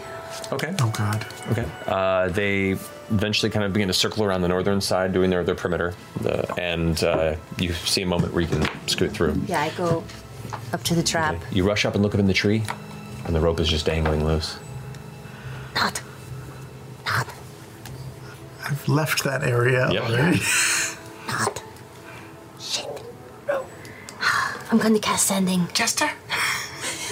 Okay. 0.52 0.74
Oh 0.80 0.90
God. 0.96 1.26
Okay. 1.50 1.66
Uh, 1.86 2.28
they 2.28 2.70
eventually 3.10 3.50
kind 3.50 3.64
of 3.64 3.72
begin 3.72 3.88
to 3.88 3.94
circle 3.94 4.24
around 4.24 4.42
the 4.42 4.48
northern 4.48 4.80
side, 4.80 5.12
doing 5.12 5.30
their, 5.30 5.42
their 5.44 5.54
perimeter, 5.54 5.94
the, 6.20 6.52
and 6.60 7.02
uh, 7.04 7.36
you 7.58 7.72
see 7.72 8.02
a 8.02 8.06
moment 8.06 8.32
where 8.32 8.42
you 8.42 8.48
can 8.48 8.68
scoot 8.88 9.12
through. 9.12 9.40
Yeah, 9.46 9.62
I 9.62 9.70
go 9.70 10.04
up 10.72 10.82
to 10.84 10.94
the 10.94 11.02
trap. 11.02 11.36
You 11.52 11.66
rush 11.66 11.84
up 11.84 11.94
and 11.94 12.02
look 12.02 12.14
up 12.14 12.20
in 12.20 12.26
the 12.26 12.34
tree, 12.34 12.62
and 13.24 13.34
the 13.34 13.40
rope 13.40 13.60
is 13.60 13.68
just 13.68 13.86
dangling 13.86 14.24
loose. 14.24 14.58
Nott. 15.74 16.00
Nott. 17.06 17.26
I've 18.64 18.88
left 18.88 19.24
that 19.24 19.42
area 19.44 19.88
Yep. 19.90 20.02
already. 20.02 20.40
I'm 24.70 24.78
going 24.78 24.94
to 24.94 25.00
cast 25.00 25.26
sending. 25.26 25.68
Jester? 25.74 26.10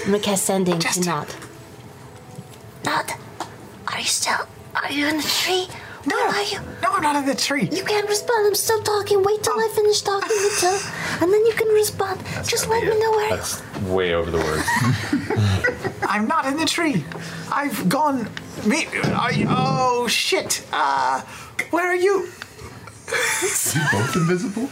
I'm 0.03 0.11
going 0.11 0.21
to 0.21 0.25
cast 0.25 0.45
sending 0.45 0.79
to 0.79 1.01
Nott. 1.01 1.37
Nott. 2.85 3.13
Are 3.89 3.99
you 3.99 4.05
still? 4.05 4.47
Are 4.75 4.91
you 4.91 5.07
in 5.07 5.19
the 5.19 5.23
tree? 5.23 5.69
No. 6.07 6.17
Where 6.17 6.29
are 6.29 6.43
you? 6.43 6.59
No, 6.83 6.91
I'm 6.91 7.03
not 7.03 7.17
in 7.17 7.27
the 7.27 7.35
tree. 7.35 7.69
You 7.71 7.85
can't 7.85 8.09
respond. 8.09 8.47
I'm 8.47 8.55
still 8.55 8.83
talking. 8.83 9.23
Wait 9.23 9.43
till 9.43 9.55
I 9.55 9.69
finish 9.75 10.03
talking 10.03 10.37
until, 10.53 10.79
and 11.23 11.33
then 11.33 11.47
you 11.47 11.53
can 11.57 11.69
respond. 11.69 12.21
Just 12.45 12.69
let 12.69 12.83
me 12.83 12.99
know 12.99 13.11
where. 13.13 13.37
That's 13.37 13.63
way 13.83 14.15
over 14.15 14.31
the 14.31 14.39
words. 14.39 15.97
I'm 16.03 16.27
not 16.27 16.47
in 16.47 16.57
the 16.57 16.67
tree. 16.67 17.05
I've 17.51 17.89
gone. 17.89 18.29
Me. 18.67 18.87
I, 18.93 19.47
oh 19.49 20.07
shit. 20.09 20.63
Uh, 20.73 21.23
where 21.71 21.87
are 21.87 21.97
you? 21.97 22.25
you 22.25 23.81
both 23.93 24.17
invisible? 24.17 24.69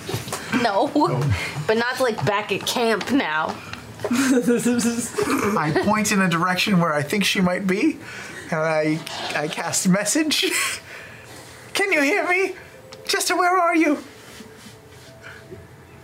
No, 0.63 0.91
but 1.67 1.77
not 1.79 1.99
like 2.01 2.25
back 2.27 2.53
at 2.53 2.67
camp 2.67 3.11
now. 3.11 3.55
I 4.11 5.73
point 5.85 6.13
in 6.13 6.21
a 6.21 6.29
direction 6.29 6.79
where 6.81 6.93
I 6.93 7.03
think 7.03 7.25
she 7.25 7.41
might 7.41 7.67
be, 7.67 7.99
and 8.51 8.61
I 8.61 8.99
I 9.35 9.49
cast 9.49 9.87
a 9.87 9.89
message. 9.91 10.45
Can 11.75 11.93
you 11.93 12.03
hear 12.03 12.29
me? 12.29 12.55
Jester, 13.07 13.37
where 13.37 13.57
are 13.57 13.75
you? 13.75 13.99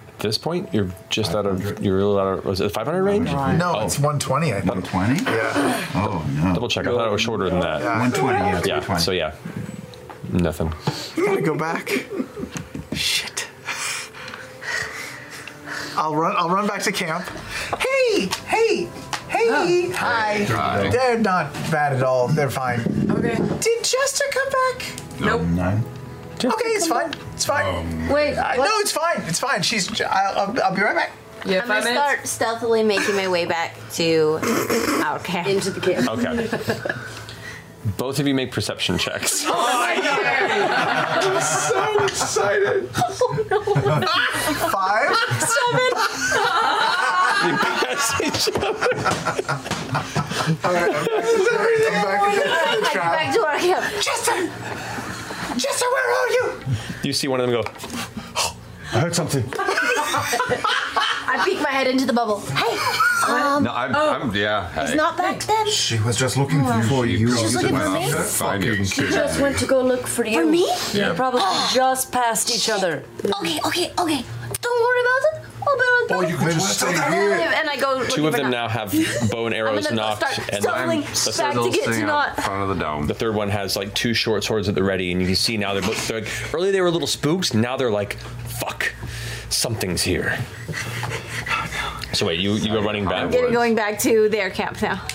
At 0.09 0.19
this 0.21 0.39
point, 0.39 0.73
you're 0.73 0.91
just 1.11 1.35
out 1.35 1.47
of 1.47 1.85
you're 1.85 1.97
really 1.97 2.19
out 2.21 2.39
of 2.39 2.45
was 2.45 2.61
it 2.61 2.73
500 2.73 3.03
range? 3.03 3.31
No, 3.31 3.81
it's 3.81 3.99
120. 3.99 4.53
I 4.53 4.61
think. 4.61 4.67
120? 4.93 5.25
Yeah. 5.25 5.87
Oh 5.95 6.25
no. 6.43 6.55
Double 6.55 6.69
check. 6.69 6.87
I 6.87 6.91
thought 6.91 7.07
it 7.07 7.13
was 7.13 7.21
shorter 7.21 7.49
than 7.51 7.61
that. 7.61 7.81
Yeah. 7.83 8.01
120, 8.01 8.39
yeah, 8.39 8.59
it's 8.59 8.67
Yeah. 8.67 8.75
120. 8.79 9.01
So 9.03 9.13
yeah, 9.13 9.35
nothing. 10.33 10.73
I 11.17 11.27
gotta 11.27 11.43
go 11.43 11.55
back. 11.57 12.07
Shit. 12.95 13.38
I'll 15.99 16.15
run. 16.15 16.35
I'll 16.37 16.49
run 16.49 16.67
back 16.67 16.83
to 16.83 16.93
camp. 16.93 17.25
Hey, 17.79 18.29
hey, 18.47 18.89
hey, 19.29 19.91
hi. 19.91 20.45
Hi. 20.45 20.89
They're 20.91 21.19
not 21.19 21.53
bad 21.73 21.93
at 21.97 22.03
all. 22.05 22.29
They're 22.29 22.51
fine. 22.51 22.81
Okay. 23.11 23.35
Did 23.35 23.85
Jester 23.85 24.25
come 24.31 24.49
back? 24.49 24.87
Nope. 25.21 25.43
Nine. 25.43 25.85
Okay, 26.37 26.69
it's 26.69 26.87
fine. 26.87 27.13
It's 27.35 27.45
fine. 27.45 28.09
Wait, 28.09 28.37
Uh, 28.37 28.55
no, 28.57 28.71
it's 28.79 28.93
fine. 28.93 29.21
It's 29.27 29.41
fine. 29.41 29.61
She's. 29.63 30.01
I'll, 30.01 30.39
I'll, 30.39 30.63
I'll 30.63 30.75
be 30.75 30.83
right 30.83 30.95
back. 30.95 31.11
Yeah, 31.45 31.63
I'm 31.63 31.69
gonna 31.69 31.83
start 31.83 32.27
stealthily 32.27 32.83
making 32.85 33.17
my 33.17 33.27
way 33.29 33.45
back 33.47 33.77
to 33.95 34.39
our 35.05 35.19
camp. 35.19 35.49
Into 35.49 35.71
the 35.71 35.81
camp. 35.81 36.09
Okay. 36.09 36.49
Both 37.97 38.19
of 38.19 38.27
you 38.27 38.35
make 38.35 38.53
perception 38.53 38.99
checks. 38.99 39.45
Oh 39.47 39.53
my 39.53 39.97
god! 40.03 40.19
I'm 41.25 41.41
so 41.41 42.05
excited. 42.05 42.89
Five. 44.71 45.11
You 47.39 47.57
pass 47.57 48.21
each 48.21 48.49
other. 48.57 48.69
All 50.65 50.73
right, 50.73 50.93
I'm 50.93 51.05
back, 51.05 51.25
I'm 51.87 52.03
back 52.03 52.21
in 52.33 52.39
the, 52.39 52.81
the 52.81 52.89
trap. 52.91 53.13
Back 53.13 53.35
to 53.35 53.41
our 53.47 53.59
camp. 53.59 53.85
Jester! 54.03 54.51
Jester, 55.57 55.87
where 55.91 56.11
are 56.11 56.31
you? 56.31 56.45
You 57.05 57.13
see 57.13 57.29
one 57.29 57.41
of 57.41 57.49
them 57.49 57.63
go. 57.63 57.71
I 58.93 59.01
heard 59.01 59.15
something. 59.15 59.45
I 61.31 61.45
peek 61.45 61.61
my 61.61 61.71
head 61.71 61.87
into 61.87 62.07
the 62.07 62.13
bubble. 62.13 62.41
Hey, 62.41 62.79
um, 63.31 63.65
no, 63.65 63.73
I'm, 63.73 63.95
I'm 63.95 64.35
yeah. 64.35 64.69
He's 64.81 64.91
hey. 64.91 64.97
not 64.97 65.19
back 65.19 65.41
then. 65.41 65.71
She 65.71 65.99
was 66.01 66.17
just 66.17 66.39
looking 66.39 66.65
for 66.89 67.05
you. 67.05 67.31
She 67.31 67.43
She's 67.43 67.55
looking 67.55 67.77
for 67.77 67.91
me? 67.91 68.11
Find 68.13 68.65
you. 68.65 68.85
She 68.85 69.03
just 69.03 69.41
went 69.41 69.59
to 69.59 69.67
go 69.67 69.83
look 69.83 70.07
for 70.07 70.25
you. 70.25 70.41
For 70.41 70.47
me? 70.47 70.71
You 70.95 71.13
probably 71.15 71.43
just 71.73 72.11
passed 72.13 72.55
each 72.55 72.71
other. 72.71 73.05
Okay, 73.25 73.61
okay, 73.67 73.93
okay. 73.99 74.25
Don't 74.61 74.83
worry 74.83 75.01
about 75.01 75.43
it. 75.43 75.49
I'll 75.69 75.77
be 75.77 75.81
right 75.81 76.07
back. 76.09 76.19
Oh, 76.19 76.21
you 76.23 76.37
could 76.37 76.53
just 76.53 76.81
stay 76.81 76.93
here. 76.93 77.53
and 77.55 77.69
I 77.69 77.77
go. 77.79 78.05
Two 78.07 78.27
of 78.27 78.35
them 78.35 78.51
now 78.51 78.69
have 78.69 78.95
bow 79.31 79.47
and 79.47 79.55
arrows 79.55 79.85
gonna 79.85 79.97
knocked, 79.97 80.19
start 80.19 80.49
and 80.51 80.63
stumbling 80.63 81.01
the 81.01 81.35
back 81.37 81.55
to 81.55 81.71
get 81.71 81.85
to 81.93 82.07
Nott. 82.07 82.37
front 82.37 82.63
of 82.63 82.77
the 82.77 82.83
dome. 82.83 83.07
the 83.07 83.15
third 83.15 83.35
one 83.35 83.51
has 83.51 83.77
like 83.77 83.93
two 83.95 84.15
short 84.15 84.45
swords 84.45 84.69
at 84.69 84.75
the 84.75 84.83
ready, 84.83 85.13
and 85.13 85.21
you 85.21 85.27
can 85.27 85.37
see 85.37 85.57
now 85.57 85.75
they're 85.75 85.83
both. 85.83 86.09
They're 86.09 86.21
like, 86.21 86.55
earlier 86.55 86.73
they 86.73 86.81
were 86.81 86.91
little 86.91 87.09
spooks, 87.09 87.53
now 87.53 87.77
they're 87.77 87.91
like, 87.91 88.15
fuck, 88.15 88.95
something's 89.51 90.03
here. 90.03 90.39
So 92.13 92.27
wait, 92.27 92.41
you 92.41 92.53
you 92.55 92.69
go 92.73 92.83
running 92.83 93.05
back. 93.05 93.31
Getting 93.31 93.53
going 93.53 93.75
back 93.75 93.99
to 94.01 94.29
their 94.29 94.51
camp 94.51 94.81
now. 94.83 95.07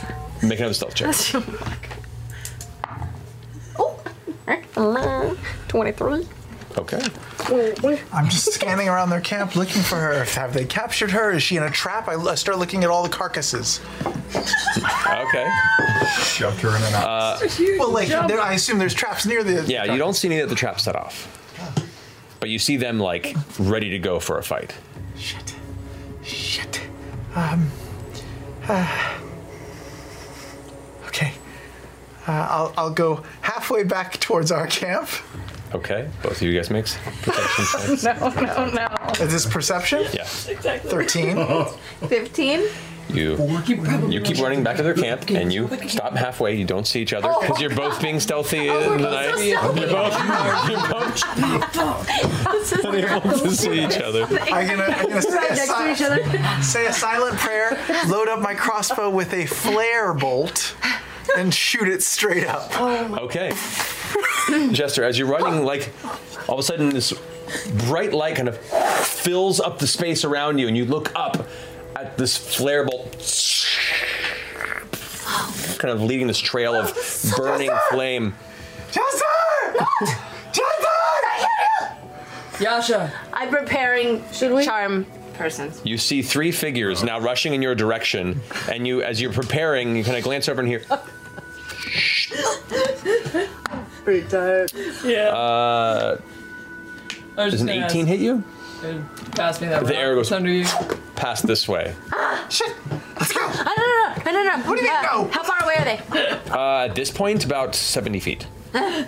Make 0.42 0.60
another 0.60 0.74
stealth 0.74 0.96
check. 0.96 1.16
Uh, 4.76 5.36
Twenty-three. 5.68 6.28
Okay. 6.78 7.00
I'm 8.12 8.28
just 8.30 8.52
scanning 8.54 8.90
around 8.90 9.12
their 9.12 9.22
camp 9.22 9.56
looking 9.56 9.82
for 9.84 9.96
her. 9.98 10.24
Have 10.24 10.54
they 10.54 10.66
captured 10.66 11.12
her? 11.12 11.32
Is 11.32 11.44
she 11.44 11.58
in 11.58 11.64
a 11.64 11.70
trap? 11.70 12.08
I, 12.08 12.16
I 12.16 12.34
start 12.36 12.58
looking 12.58 12.84
at 12.84 12.90
all 12.90 13.04
the 13.04 13.10
carcasses. 13.10 13.80
Okay. 14.36 15.48
Shoved 16.24 16.60
her 16.62 16.70
in 16.70 16.82
an 16.84 16.94
Uh, 16.96 17.40
well, 17.78 17.92
like, 17.92 18.08
there, 18.08 18.42
I 18.42 18.54
assume 18.54 18.80
there's 18.80 18.96
traps 18.96 19.26
near 19.28 19.44
the. 19.44 19.64
yeah, 19.72 19.84
you 19.86 19.98
don't 20.00 20.16
see 20.16 20.28
any 20.28 20.40
of 20.40 20.50
the 20.50 20.56
traps 20.56 20.84
set 20.86 20.96
off, 20.96 21.28
but 22.44 22.50
you 22.50 22.60
see 22.60 22.76
them 22.76 23.00
like 23.00 23.34
ready 23.58 23.92
to 23.92 24.00
go 24.00 24.20
for 24.20 24.38
a 24.38 24.44
fight. 24.44 24.76
Shit. 25.18 25.56
Shit. 26.26 26.82
Um. 27.36 27.72
uh, 28.68 29.14
okay. 31.08 31.32
Uh, 32.28 32.32
I'll, 32.52 32.74
I'll 32.76 32.94
go 32.94 33.24
halfway 33.40 33.86
back 33.86 34.20
towards 34.20 34.52
our 34.52 34.68
camp. 34.68 35.08
Okay, 35.74 36.10
both 36.22 36.34
of 36.34 36.42
you 36.42 36.54
guys 36.54 36.70
makes 36.70 36.98
perception 37.22 37.66
checks. 37.98 38.04
No, 38.04 38.30
no, 38.30 38.66
no. 38.72 39.24
Is 39.24 39.32
this 39.32 39.46
perception? 39.46 40.04
Yeah. 40.12 40.24
Exactly. 40.50 40.92
13. 40.92 41.38
15. 42.10 42.64
You 43.10 43.38
you 44.10 44.22
keep 44.22 44.40
running 44.40 44.64
back 44.64 44.78
to 44.78 44.84
their 44.84 44.94
camp, 44.96 45.30
and 45.30 45.52
you 45.54 45.70
stop 45.88 46.16
halfway. 46.16 46.56
You 46.56 46.66
don't 46.66 46.88
see 46.88 47.02
each 47.02 47.14
other 47.14 47.32
because 47.42 47.62
you're 47.62 47.76
both 47.76 48.02
being 48.02 48.20
stealthy 48.20 48.68
in 48.70 48.74
the 48.74 48.98
night. 48.98 49.46
You're 49.46 49.62
both 49.62 50.18
you're 50.70 50.80
both 50.90 52.84
unable 52.86 53.22
to 53.40 53.52
see 53.56 53.84
each 53.86 53.98
other. 53.98 54.24
I'm 54.24 54.68
gonna, 54.68 54.84
I'm 54.98 55.10
gonna 55.10 55.22
say, 55.22 55.30
a 55.38 55.56
next 55.56 55.68
to 55.68 55.76
si- 55.76 55.92
each 55.92 56.02
other. 56.02 56.62
say 56.64 56.86
a 56.88 56.94
silent 56.94 57.38
prayer, 57.38 57.78
load 58.08 58.30
up 58.30 58.40
my 58.42 58.54
crossbow 58.56 59.10
with 59.10 59.34
a 59.34 59.46
flare 59.46 60.14
bolt, 60.14 60.76
and 61.38 61.54
shoot 61.54 61.88
it 61.88 62.02
straight 62.04 62.48
up. 62.48 62.80
Okay. 62.82 63.54
Jester, 64.72 65.04
as 65.04 65.18
you're 65.20 65.28
running, 65.28 65.64
like 65.66 65.92
all 66.48 66.56
of 66.56 66.60
a 66.60 66.64
sudden 66.64 66.90
this 66.90 67.14
bright 67.88 68.14
light 68.14 68.36
kind 68.36 68.48
of 68.48 68.58
fills 68.58 69.60
up 69.60 69.80
the 69.80 69.88
space 69.88 70.24
around 70.24 70.58
you, 70.58 70.68
and 70.68 70.76
you 70.78 70.86
look 70.86 71.12
up 71.16 71.46
at 72.04 72.18
this 72.18 72.38
flare 72.38 72.86
bolt, 72.86 73.12
kind 75.78 75.92
of 75.92 76.02
leading 76.02 76.28
this 76.28 76.40
trail 76.40 76.76
of 76.76 76.94
burning 77.38 77.72
flame. 77.90 78.34
Yasha. 82.60 83.12
I'm 83.34 83.50
preparing 83.50 84.24
charm 84.64 85.06
persons. 85.34 85.82
You 85.84 85.98
see 85.98 86.22
three 86.22 86.52
figures 86.52 87.04
now 87.04 87.20
rushing 87.20 87.54
in 87.54 87.62
your 87.62 87.76
direction, 87.76 88.42
and 88.72 88.86
you, 88.88 89.02
as 89.02 89.20
you're 89.20 89.34
preparing, 89.34 89.96
you 89.96 90.04
kind 90.04 90.18
of 90.18 90.24
glance 90.24 90.48
over 90.48 90.62
and 90.62 90.70
hear. 90.70 90.82
Pretty 94.04 94.28
tired. 94.28 94.72
Yeah. 95.04 95.30
Uh, 95.30 96.22
I 97.38 97.46
was 97.46 97.54
does 97.54 97.62
an 97.62 97.68
gonna 97.68 97.86
18 97.88 98.02
ask- 98.02 98.08
hit 98.10 98.20
you? 98.20 98.44
Pass 99.32 99.62
me 99.62 99.68
that 99.68 99.86
The 99.86 99.96
arrow 99.96 100.16
goes 100.16 100.32
under 100.32 100.50
you. 100.52 100.66
past 101.16 101.48
this 101.48 101.68
way. 101.68 101.94
Shit! 102.50 102.74
Let's 103.20 103.32
go! 103.32 103.48
No, 103.48 103.72
no, 103.78 103.86
no, 103.86 104.14
no, 104.26 104.32
no, 104.32 104.44
no. 104.44 104.64
What 104.70 104.78
do 104.78 104.84
you 104.86 104.92
mean, 104.92 105.02
no? 105.04 105.28
How 105.32 105.44
far 105.44 105.64
away 105.64 105.76
are 105.78 105.86
they? 105.86 106.00
Uh, 106.52 106.86
at 106.90 106.96
this 106.96 107.10
point, 107.10 107.46
about 107.46 107.74
70 107.76 108.20
feet. 108.20 108.48
I'm 108.74 109.06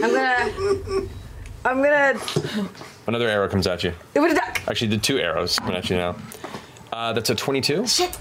gonna. 0.00 0.52
I'm 1.64 1.82
gonna. 1.82 2.20
Another 3.06 3.28
arrow 3.28 3.48
comes 3.48 3.66
at 3.66 3.82
you. 3.82 3.92
It 4.14 4.20
would 4.20 4.34
duck. 4.34 4.60
Actually, 4.68 4.88
the 4.88 4.98
two 4.98 5.18
arrows 5.18 5.58
coming 5.58 5.76
at 5.76 5.88
you 5.90 5.96
now. 5.96 6.16
Uh, 6.92 7.12
that's 7.14 7.30
a 7.30 7.34
22 7.34 7.86
Shit. 7.86 8.16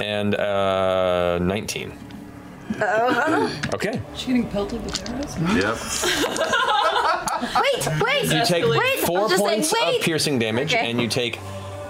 and 0.00 0.34
uh, 0.34 1.38
19. 1.40 1.92
Uh, 2.80 3.50
Okay. 3.74 4.00
She 4.16 4.26
getting 4.28 4.48
pelted 4.48 4.84
with 4.84 5.08
arrows? 5.10 5.36
Yep. 5.38 5.76
wait, 7.60 8.00
wait. 8.00 8.24
You 8.32 8.44
take 8.44 8.64
wait. 8.66 9.00
four 9.00 9.28
points 9.28 9.70
saying, 9.70 9.96
of 9.98 10.02
piercing 10.02 10.38
damage, 10.38 10.74
Okay. 10.74 10.90
and 10.90 11.00
you 11.00 11.08
take 11.08 11.38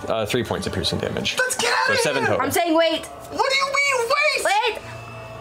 uh, 0.08 0.26
three 0.26 0.44
points 0.44 0.66
of 0.66 0.72
piercing 0.72 0.98
damage. 0.98 1.36
Let's 1.38 1.56
get 1.56 1.72
so 1.86 1.94
seven 1.96 2.24
total. 2.24 2.40
I'm 2.40 2.50
saying 2.50 2.74
wait. 2.74 3.06
What 3.06 3.50
do 3.50 3.56
you 3.56 3.66
mean 3.66 4.08
wait? 4.08 4.44
Wait. 4.74 4.82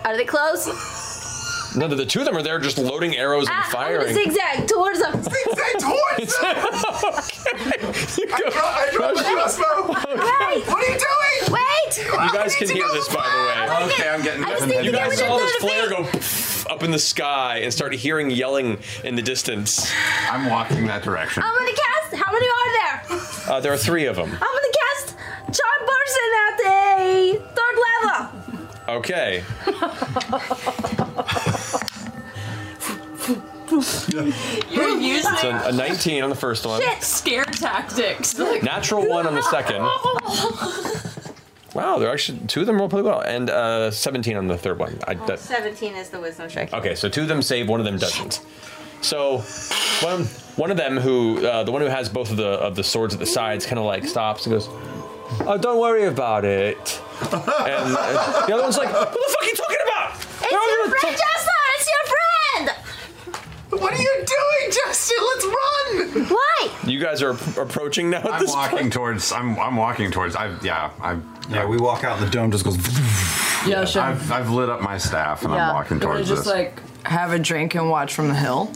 Are 0.06 0.16
they 0.18 0.26
close? 0.26 0.68
No, 1.76 1.88
the, 1.88 1.96
the 1.96 2.06
two 2.06 2.20
of 2.20 2.26
them 2.26 2.36
are 2.38 2.42
there 2.44 2.60
just 2.60 2.78
loading 2.78 3.16
arrows 3.18 3.48
and 3.48 3.56
Ah, 3.58 3.78
I'm 3.80 4.00
gonna 4.00 4.14
zigzag 4.14 4.68
towards 4.68 5.00
them. 5.00 5.24
Zigzag 5.24 5.80
towards 5.80 6.40
them. 6.40 6.56
I 8.34 8.50
draw, 8.52 8.62
I 8.64 8.90
draw 8.92 9.14
my 9.14 9.24
crossbow. 9.24 9.88
Wait. 9.88 10.68
What 10.68 10.84
are 10.84 10.92
you 10.92 11.00
doing? 11.00 11.54
Wait. 11.54 11.98
You 11.98 12.34
guys 12.34 12.56
can 12.56 12.70
hear 12.70 12.88
this, 12.94 13.08
by 13.08 13.24
the 13.24 13.38
way. 13.48 13.86
Okay, 13.92 14.10
I'm 14.10 14.22
getting- 14.24 14.44
I 14.44 14.50
just 14.52 14.68
need 14.68 14.78
to 14.78 14.84
You 14.86 14.92
guys 14.92 15.10
rid 15.12 15.20
saw 15.20 15.38
this 15.38 15.56
flare 15.58 15.90
go 15.90 16.10
up 16.74 16.84
in 16.84 16.92
the 16.92 17.00
sky 17.00 17.58
and 17.64 17.74
start 17.74 17.94
hearing 17.94 18.30
yelling 18.32 18.80
in 19.04 19.16
the 19.16 19.22
distance. 19.22 19.92
I'm 20.30 20.50
walking 20.50 20.86
that 20.88 21.04
direction. 21.04 21.44
I'm 21.44 21.54
gonna 21.58 21.72
cast. 21.72 22.16
How 22.16 22.32
many 22.32 22.48
are 22.48 22.72
there? 23.10 23.54
Uh, 23.56 23.60
there 23.60 23.74
are 23.74 23.78
three 23.78 24.06
of 24.06 24.16
them. 24.16 24.30
I'm 24.30 24.40
gonna 24.40 24.74
cast 24.96 25.16
charm 25.46 25.88
person 25.88 26.30
at 26.48 26.58
the 26.58 27.42
third 27.56 27.78
level. 28.04 28.43
Okay. 28.88 29.44
You're 34.70 34.90
using 34.98 35.36
So 35.38 35.50
a 35.66 35.72
19 35.72 36.24
on 36.24 36.30
the 36.30 36.36
first 36.36 36.66
one. 36.66 36.82
shit 36.82 37.02
scare 37.04 37.46
tactics. 37.46 38.38
Like, 38.38 38.64
Natural 38.64 39.08
one 39.08 39.26
on 39.28 39.36
the 39.36 39.42
second. 39.44 39.82
Wow, 41.74 41.98
they're 41.98 42.12
actually 42.12 42.40
two 42.48 42.62
of 42.62 42.68
them 42.68 42.78
roll 42.78 42.88
pretty 42.88 43.04
well, 43.04 43.22
and 43.22 43.50
uh, 43.50 43.90
17 43.90 44.38
on 44.38 44.46
the 44.48 44.58
third 44.58 44.78
one. 44.78 45.00
I, 45.08 45.16
that, 45.16 45.40
17 45.40 45.96
is 45.96 46.10
the 46.10 46.20
wisdom 46.20 46.48
check. 46.48 46.72
okay, 46.72 46.94
so 46.94 47.10
two 47.10 47.24
of 47.24 47.28
them 47.28 47.42
save, 47.42 47.68
one 47.68 47.80
of 47.80 47.86
them 47.86 47.98
doesn't. 47.98 48.42
So 49.02 49.40
one 50.06 50.26
one 50.56 50.70
of 50.72 50.78
them 50.78 50.98
who 50.98 51.46
uh, 51.46 51.64
the 51.64 51.72
one 51.72 51.82
who 51.82 51.88
has 51.88 52.10
both 52.10 52.30
of 52.30 52.38
the 52.38 52.46
of 52.48 52.76
the 52.76 52.84
swords 52.84 53.14
at 53.16 53.20
the 53.20 53.26
sides 53.26 53.66
kind 53.66 53.80
of 53.80 53.86
like 53.86 54.06
stops 54.06 54.46
and 54.46 54.54
goes, 54.54 54.68
"Oh, 55.48 55.58
don't 55.60 55.80
worry 55.80 56.06
about 56.06 56.46
it." 56.46 57.02
And 57.22 57.96
uh, 57.98 58.46
the 58.48 58.54
other 58.54 58.64
one's 58.64 58.78
like, 58.78 58.92
"What 58.94 59.12
the 59.12 59.20
fuck 59.30 59.42
are 59.42 59.46
you 59.46 59.56
talking 59.56 59.78
about?" 59.84 60.16
It's 60.16 60.52
your 60.52 60.90
friend, 60.90 61.18
Justin! 61.18 61.64
It's 61.76 61.90
your 61.94 62.06
friend! 62.14 63.82
What 63.82 63.94
are 63.94 64.02
you 64.02 64.14
doing, 64.26 64.72
Justin? 64.72 65.18
Let's 65.34 65.46
run! 65.46 66.26
Why? 66.30 66.70
You 66.86 67.00
guys 67.00 67.22
are 67.22 67.32
approaching 67.62 68.10
now. 68.10 68.20
At 68.20 68.34
I'm 68.34 68.40
this 68.42 68.52
walking 68.52 68.78
point. 68.80 68.94
towards. 68.94 69.32
I'm. 69.32 69.58
I'm 69.60 69.76
walking 69.76 70.12
towards. 70.12 70.36
I. 70.36 70.56
Yeah. 70.62 70.92
I. 71.02 71.18
Yeah, 71.50 71.66
we 71.66 71.78
walk 71.78 72.04
out. 72.04 72.20
The 72.20 72.30
dome 72.30 72.52
just 72.52 72.64
goes. 72.64 72.78
Yeah, 73.68 73.86
sure. 73.86 74.02
I've. 74.04 74.32
I've 74.32 74.50
lit 74.50 74.70
up 74.70 74.82
my 74.82 74.98
staff 74.98 75.44
and 75.44 75.54
I'm 75.54 75.74
walking 75.74 76.00
Can 76.00 76.10
we 76.10 76.16
towards 76.16 76.30
just 76.30 76.44
this. 76.44 76.54
like 76.54 76.82
have 77.06 77.32
a 77.32 77.40
drink 77.40 77.76
and 77.76 77.90
watch 77.90 78.14
from 78.14 78.28
the 78.28 78.36
hill? 78.36 78.72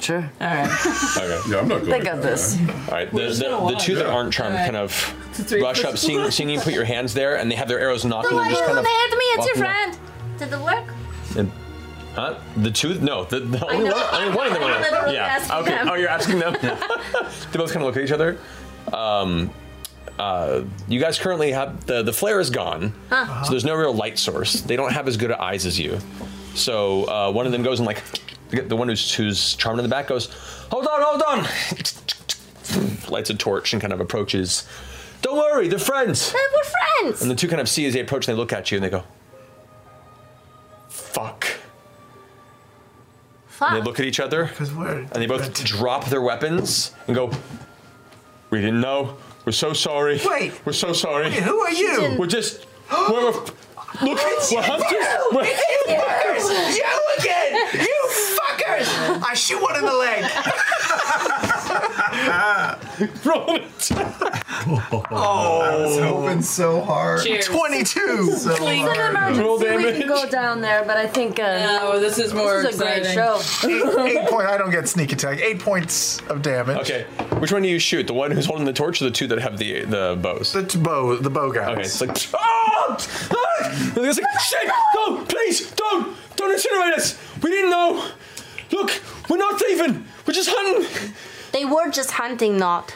Sure. 0.00 0.30
All 0.40 0.46
right. 0.46 0.70
Okay. 1.18 1.50
Yeah, 1.50 1.58
I'm 1.58 1.68
not 1.68 1.80
good. 1.80 1.90
They 1.92 2.00
got 2.00 2.22
this. 2.22 2.56
All 2.60 2.66
right, 2.92 3.10
the, 3.10 3.18
the, 3.18 3.66
the 3.72 3.76
two 3.80 3.94
that 3.96 4.06
aren't 4.06 4.32
charmed 4.32 4.56
kind 4.56 4.76
of 4.76 4.92
Three 5.32 5.60
rush 5.62 5.80
up, 5.84 5.90
plus 5.90 6.00
seeing, 6.00 6.30
seeing 6.30 6.48
you 6.50 6.60
put 6.60 6.72
your 6.72 6.84
hands 6.84 7.14
there, 7.14 7.36
and 7.38 7.50
they 7.50 7.56
have 7.56 7.68
their 7.68 7.80
arrows 7.80 8.02
The 8.02 8.08
knocking 8.08 8.34
one 8.36 8.46
and 8.46 8.54
who 8.54 8.60
just 8.60 8.66
kind 8.66 8.78
of. 8.78 8.84
hit 8.86 9.10
me, 9.10 9.24
it's 9.24 9.46
your 9.46 9.56
walking 9.56 9.62
up. 9.62 9.96
friend. 9.96 10.38
Did 10.38 10.52
it 10.52 10.60
work? 10.60 10.94
And, 11.36 11.52
huh? 12.14 12.38
The 12.58 12.70
two? 12.70 12.94
No, 13.00 13.24
the, 13.24 13.40
the 13.40 13.64
only 13.66 13.88
know. 13.88 13.94
one. 13.96 14.14
Only 14.14 14.36
one 14.36 14.46
of 14.46 14.52
them. 14.54 14.62
I'm 14.62 14.82
literally 14.82 15.14
Yeah. 15.14 15.24
asking 15.26 15.56
Okay. 15.56 15.70
them. 15.70 15.88
Oh, 15.90 15.94
you're 15.94 16.08
asking 16.08 16.38
them. 16.38 16.52
they 16.62 17.58
both 17.58 17.72
kind 17.72 17.76
of 17.76 17.82
look 17.82 17.96
at 17.96 18.02
each 18.04 18.12
other. 18.12 18.38
Um, 18.92 19.50
uh, 20.18 20.62
you 20.88 20.98
guys 21.00 21.18
currently 21.18 21.52
have 21.52 21.84
the 21.86 22.02
the 22.02 22.12
flare 22.12 22.40
is 22.40 22.50
gone, 22.50 22.92
Huh. 23.10 23.44
so 23.44 23.50
there's 23.50 23.64
no 23.64 23.74
real 23.76 23.92
light 23.94 24.18
source. 24.18 24.60
They 24.62 24.74
don't 24.76 24.92
have 24.92 25.06
as 25.08 25.16
good 25.16 25.30
eyes 25.32 25.66
as 25.66 25.78
you. 25.78 25.98
So 26.54 27.04
uh, 27.04 27.30
one 27.32 27.46
of 27.46 27.52
them 27.52 27.62
goes 27.62 27.78
and 27.78 27.86
like 27.86 28.02
the 28.50 28.76
one 28.76 28.88
who's 28.88 29.14
who's 29.14 29.54
charmed 29.54 29.78
in 29.78 29.82
the 29.82 29.88
back 29.88 30.08
goes, 30.08 30.26
hold 30.70 30.86
on, 30.86 31.02
hold 31.02 31.22
on. 31.22 31.46
Lights 33.10 33.30
a 33.30 33.34
torch 33.34 33.72
and 33.72 33.80
kind 33.80 33.92
of 33.92 34.00
approaches. 34.00 34.66
Don't 35.22 35.36
worry, 35.36 35.68
they're 35.68 35.78
friends. 35.78 36.32
We're 36.34 36.62
friends. 37.02 37.22
And 37.22 37.30
the 37.30 37.34
two 37.34 37.48
kind 37.48 37.60
of 37.60 37.68
see 37.68 37.86
as 37.86 37.94
they 37.94 38.00
approach, 38.00 38.28
and 38.28 38.36
they 38.36 38.38
look 38.40 38.52
at 38.52 38.70
you 38.70 38.76
and 38.76 38.84
they 38.84 38.90
go, 38.90 39.04
"Fuck." 40.88 41.46
Fuck. 43.48 43.72
And 43.72 43.80
they 43.80 43.84
look 43.84 43.98
at 43.98 44.06
each 44.06 44.20
other, 44.20 44.50
and 44.60 45.08
they 45.14 45.26
both 45.26 45.52
drop 45.64 46.04
their 46.06 46.22
weapons 46.22 46.92
and 47.08 47.16
go, 47.16 47.30
"We 48.50 48.60
didn't 48.60 48.80
know. 48.80 49.16
We're 49.44 49.52
so 49.52 49.72
sorry. 49.72 50.20
Wait. 50.24 50.52
we're 50.64 50.72
so 50.72 50.92
sorry. 50.92 51.24
Wait, 51.30 51.42
who 51.42 51.58
are 51.60 51.72
you? 51.72 52.16
We're 52.18 52.26
just 52.26 52.66
we're, 52.92 53.10
we're- 53.10 53.24
look. 53.32 53.54
we're 54.02 54.16
hunters. 54.16 54.52
We're, 55.32 55.44
You 55.44 55.98
fuckers! 55.98 56.76
You 56.76 56.84
again! 57.18 57.86
You 58.08 58.36
fuckers! 58.38 59.22
I 59.22 59.34
shoot 59.34 59.60
one 59.60 59.76
in 59.76 59.84
the 59.84 59.92
leg. 59.94 60.24
Roll 63.24 63.50
an 63.56 63.62
attack. 63.62 64.44
Oh, 65.10 65.60
I 65.62 65.76
was 65.76 65.98
hoping 65.98 66.42
so 66.42 66.80
hard. 66.80 67.22
Cheers. 67.22 67.46
22. 67.46 68.32
So 68.32 68.50
It's 68.50 68.60
an 68.60 68.78
hard. 68.78 69.14
emergency. 69.36 69.76
We 69.76 69.92
can 69.98 70.08
go 70.08 70.28
down 70.28 70.60
there, 70.60 70.84
but 70.84 70.96
I 70.96 71.06
think. 71.06 71.38
Uh, 71.38 71.58
No, 71.80 72.00
this 72.00 72.18
is 72.18 72.34
more 72.34 72.62
This 72.62 72.74
is 72.74 72.80
a 72.80 72.84
great 72.84 73.06
show. 73.06 73.40
eight, 73.64 74.16
eight 74.18 74.28
point. 74.28 74.46
I 74.48 74.58
don't 74.58 74.70
get 74.70 74.88
sneak 74.88 75.12
attack. 75.12 75.38
Eight 75.40 75.60
points 75.60 76.20
of 76.28 76.42
damage. 76.42 76.78
Okay, 76.90 77.04
which 77.38 77.52
one 77.52 77.62
do 77.62 77.68
you 77.68 77.78
shoot? 77.78 78.06
The 78.06 78.14
one 78.14 78.30
who's 78.30 78.46
holding 78.46 78.64
the 78.66 78.72
torch, 78.72 79.00
or 79.00 79.04
the 79.04 79.10
two 79.10 79.26
that 79.28 79.38
have 79.38 79.58
the 79.58 79.84
the 79.84 80.18
bows? 80.20 80.52
The 80.52 80.64
t- 80.64 80.78
bow, 80.78 81.16
the 81.16 81.30
bow 81.30 81.52
guys. 81.52 81.68
Okay, 81.68 81.82
it's 81.82 82.00
like, 82.00 82.16
ah! 82.34 82.96
Ah! 83.30 83.92
And 83.96 83.96
like, 84.06 84.14
shit, 84.40 84.70
no, 84.96 85.24
please, 85.24 85.70
don't, 85.72 86.16
don't 86.38 86.56
incinerate 86.56 86.96
us. 86.96 87.18
We 87.42 87.50
didn't 87.50 87.70
know. 87.70 88.10
Look, 88.72 89.00
we're 89.28 89.36
not 89.38 89.60
thieving. 89.60 90.04
We're 90.26 90.34
just 90.34 90.50
hunting. 90.52 91.12
They 91.52 91.64
were 91.64 91.90
just 91.90 92.10
hunting, 92.12 92.56
Nott. 92.58 92.94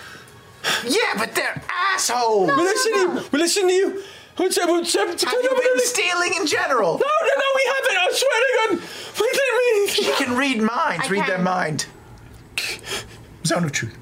Yeah, 0.85 1.15
but 1.19 1.35
they're 1.35 1.63
assholes. 1.95 2.49
we 2.57 2.63
listen 2.63 2.93
to 2.93 2.99
you. 2.99 3.25
We 3.33 3.39
listen 3.39 3.67
to 3.69 3.73
you. 3.73 4.03
What's 4.37 4.57
up? 4.59 4.69
What's 4.71 4.95
up? 4.97 5.09
Have 5.09 5.21
you 5.43 5.51
been 5.51 5.79
stealing 5.81 6.33
in 6.41 6.47
general? 6.47 6.93
No, 6.99 7.05
no, 7.21 7.33
no, 7.37 7.45
we 7.55 7.65
haven't. 7.75 7.97
I 7.99 8.11
swear 8.13 8.41
to 8.41 8.79
God. 8.79 8.89
We 9.21 9.29
didn't 9.31 9.57
mean 9.59 9.89
She 9.89 10.25
can 10.25 10.37
read 10.37 10.63
minds. 10.63 11.07
I 11.07 11.09
read 11.11 11.27
their 11.27 11.39
mind. 11.39 11.87
Zone 13.45 13.65
of 13.65 13.73
truth. 13.73 13.97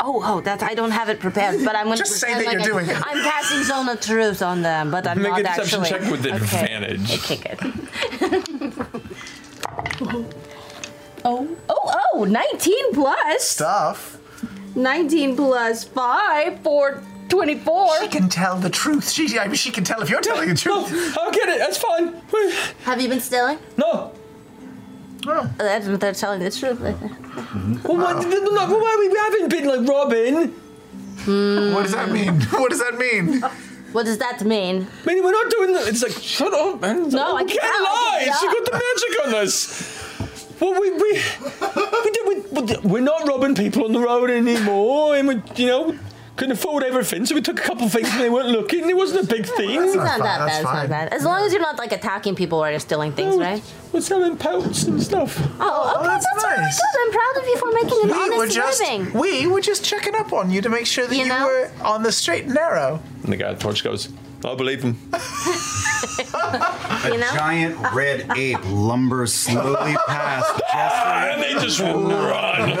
Oh, 0.00 0.20
oh, 0.24 0.40
that's 0.42 0.62
I 0.62 0.74
don't 0.74 0.90
have 0.90 1.08
it 1.08 1.20
prepared, 1.20 1.64
but 1.64 1.74
I'm 1.74 1.84
gonna 1.86 1.96
Just 1.96 2.18
say 2.20 2.32
pretend 2.34 2.60
that 2.60 2.66
you're 2.66 2.74
like 2.74 2.84
doing 2.86 2.96
it. 2.96 3.02
I'm 3.06 3.22
passing 3.24 3.62
zone 3.64 3.88
of 3.88 4.00
truth 4.00 4.42
on 4.42 4.60
them, 4.62 4.90
but 4.90 5.06
I'm 5.06 5.22
Make 5.22 5.30
not 5.32 5.40
a 5.40 5.42
deception 5.44 5.80
actually. 5.82 5.98
check 6.00 6.10
with 6.10 6.26
Okay. 6.26 6.36
advantage. 6.36 7.14
Okay, 7.14 7.36
good. 8.20 8.85
oh, 10.00 10.26
oh, 11.68 12.00
oh, 12.14 12.24
19 12.24 12.92
plus. 12.94 13.42
Stuff. 13.42 14.18
19 14.74 15.36
plus 15.36 15.84
5 15.84 16.60
for 16.60 17.02
24. 17.28 18.02
She 18.02 18.08
can 18.08 18.28
tell 18.28 18.58
the 18.58 18.70
truth. 18.70 19.10
She, 19.10 19.38
I 19.38 19.46
mean, 19.46 19.54
she 19.54 19.70
can 19.70 19.84
tell 19.84 20.00
if 20.02 20.10
you're 20.10 20.20
telling 20.20 20.48
the 20.48 20.54
truth. 20.54 20.90
No, 20.90 21.22
I'll 21.22 21.32
get 21.32 21.48
it. 21.48 21.58
That's 21.58 21.78
fine. 21.78 22.14
Have 22.84 23.00
you 23.00 23.08
been 23.08 23.20
stealing? 23.20 23.58
No. 23.76 24.12
Oh. 25.26 25.50
That's 25.58 25.86
what 25.86 26.00
they're 26.00 26.12
telling 26.12 26.40
the 26.40 26.50
truth. 26.50 26.78
Hmm. 26.78 27.78
Well, 27.82 27.96
what, 27.96 28.26
look, 28.26 28.70
why 28.70 28.96
we 28.98 29.18
haven't 29.18 29.50
been 29.50 29.66
like 29.66 29.88
robbing. 29.88 30.54
What 31.74 31.82
does 31.82 31.92
that 31.92 32.10
mean? 32.10 32.40
What 32.42 32.70
does 32.70 32.80
that 32.80 32.96
mean? 32.96 33.42
What 33.92 34.04
does 34.04 34.18
that 34.18 34.44
mean? 34.44 34.86
Mean, 35.06 35.24
we're 35.24 35.30
not 35.32 35.50
doing 35.50 35.72
that. 35.74 35.86
It's 35.88 36.02
like, 36.02 36.12
shut 36.12 36.52
up, 36.52 36.80
man. 36.80 37.08
No, 37.08 37.36
I 37.36 37.42
we 37.42 37.48
can't 37.48 37.60
can't 37.60 37.82
lie. 37.82 38.30
She 38.40 38.46
got 38.46 38.64
the 38.64 38.72
magic 38.72 39.26
on 39.26 39.34
us. 39.42 40.02
Well, 40.60 40.80
we 40.80 40.90
we 40.90 41.22
we, 42.04 42.10
did, 42.10 42.84
we 42.84 42.90
we're 42.90 43.00
not 43.00 43.26
robbing 43.28 43.54
people 43.54 43.84
on 43.84 43.92
the 43.92 44.00
road 44.00 44.30
anymore, 44.30 45.16
and 45.16 45.28
we 45.28 45.42
you 45.56 45.66
know 45.66 45.98
couldn't 46.36 46.52
afford 46.52 46.84
everything, 46.84 47.24
so 47.24 47.34
we 47.34 47.40
took 47.40 47.58
a 47.58 47.62
couple 47.62 47.86
of 47.86 47.92
things 47.92 48.08
and 48.10 48.20
they 48.20 48.28
weren't 48.28 48.48
looking. 48.48 48.88
It 48.88 48.96
wasn't 48.96 49.24
a 49.24 49.26
big 49.26 49.46
thing. 49.46 49.82
It's 49.82 49.94
not 49.94 50.18
that 50.18 50.38
bad. 50.38 50.60
It's 50.60 50.64
not 50.64 50.88
bad. 50.88 51.12
As 51.12 51.24
long 51.24 51.42
as 51.42 51.52
you're 51.52 51.62
not 51.62 51.78
like 51.78 51.92
attacking 51.92 52.34
people 52.34 52.62
or 52.62 52.70
you're 52.70 52.78
stealing 52.78 53.12
things, 53.12 53.36
right? 53.36 53.62
We're 53.92 54.02
selling 54.02 54.36
pelts 54.36 54.84
and 54.84 55.02
stuff. 55.02 55.38
Oh, 55.40 55.54
oh, 55.60 55.98
okay, 55.98 56.06
that's 56.06 56.26
that's, 56.26 56.44
really 56.44 56.56
nice. 56.58 56.78
good. 56.78 57.00
I'm 57.00 57.12
proud 57.12 57.42
of 57.42 57.48
you 57.48 57.56
for 57.56 57.72
making 57.72 58.00
an 58.02 58.08
we 58.08 58.22
honest 58.22 58.38
were 58.38 58.46
just 58.48 58.80
living. 58.80 59.12
we 59.18 59.46
were 59.46 59.60
just 59.62 59.84
checking 59.84 60.14
up 60.14 60.32
on 60.32 60.50
you 60.50 60.60
to 60.60 60.68
make 60.68 60.86
sure 60.86 61.06
that 61.06 61.16
you, 61.16 61.26
were 61.26 61.70
on 61.82 62.02
the 62.02 62.12
straight 62.12 62.44
and 62.44 62.54
narrow. 62.54 63.02
And 63.22 63.32
the 63.32 63.36
guy 63.36 63.48
at 63.48 63.58
the 63.58 63.62
torch 63.62 63.82
goes, 63.82 64.10
I 64.44 64.54
believe 64.54 64.82
him. 64.82 64.96
A 65.12 65.18
giant 67.34 67.78
red 67.94 68.30
ape 68.36 68.58
lumbers 68.66 69.32
slowly 69.32 69.96
past 70.06 70.60
Jester. 70.72 71.08
and 71.08 71.42
they 71.42 71.54
just 71.54 71.80
run. 71.80 72.78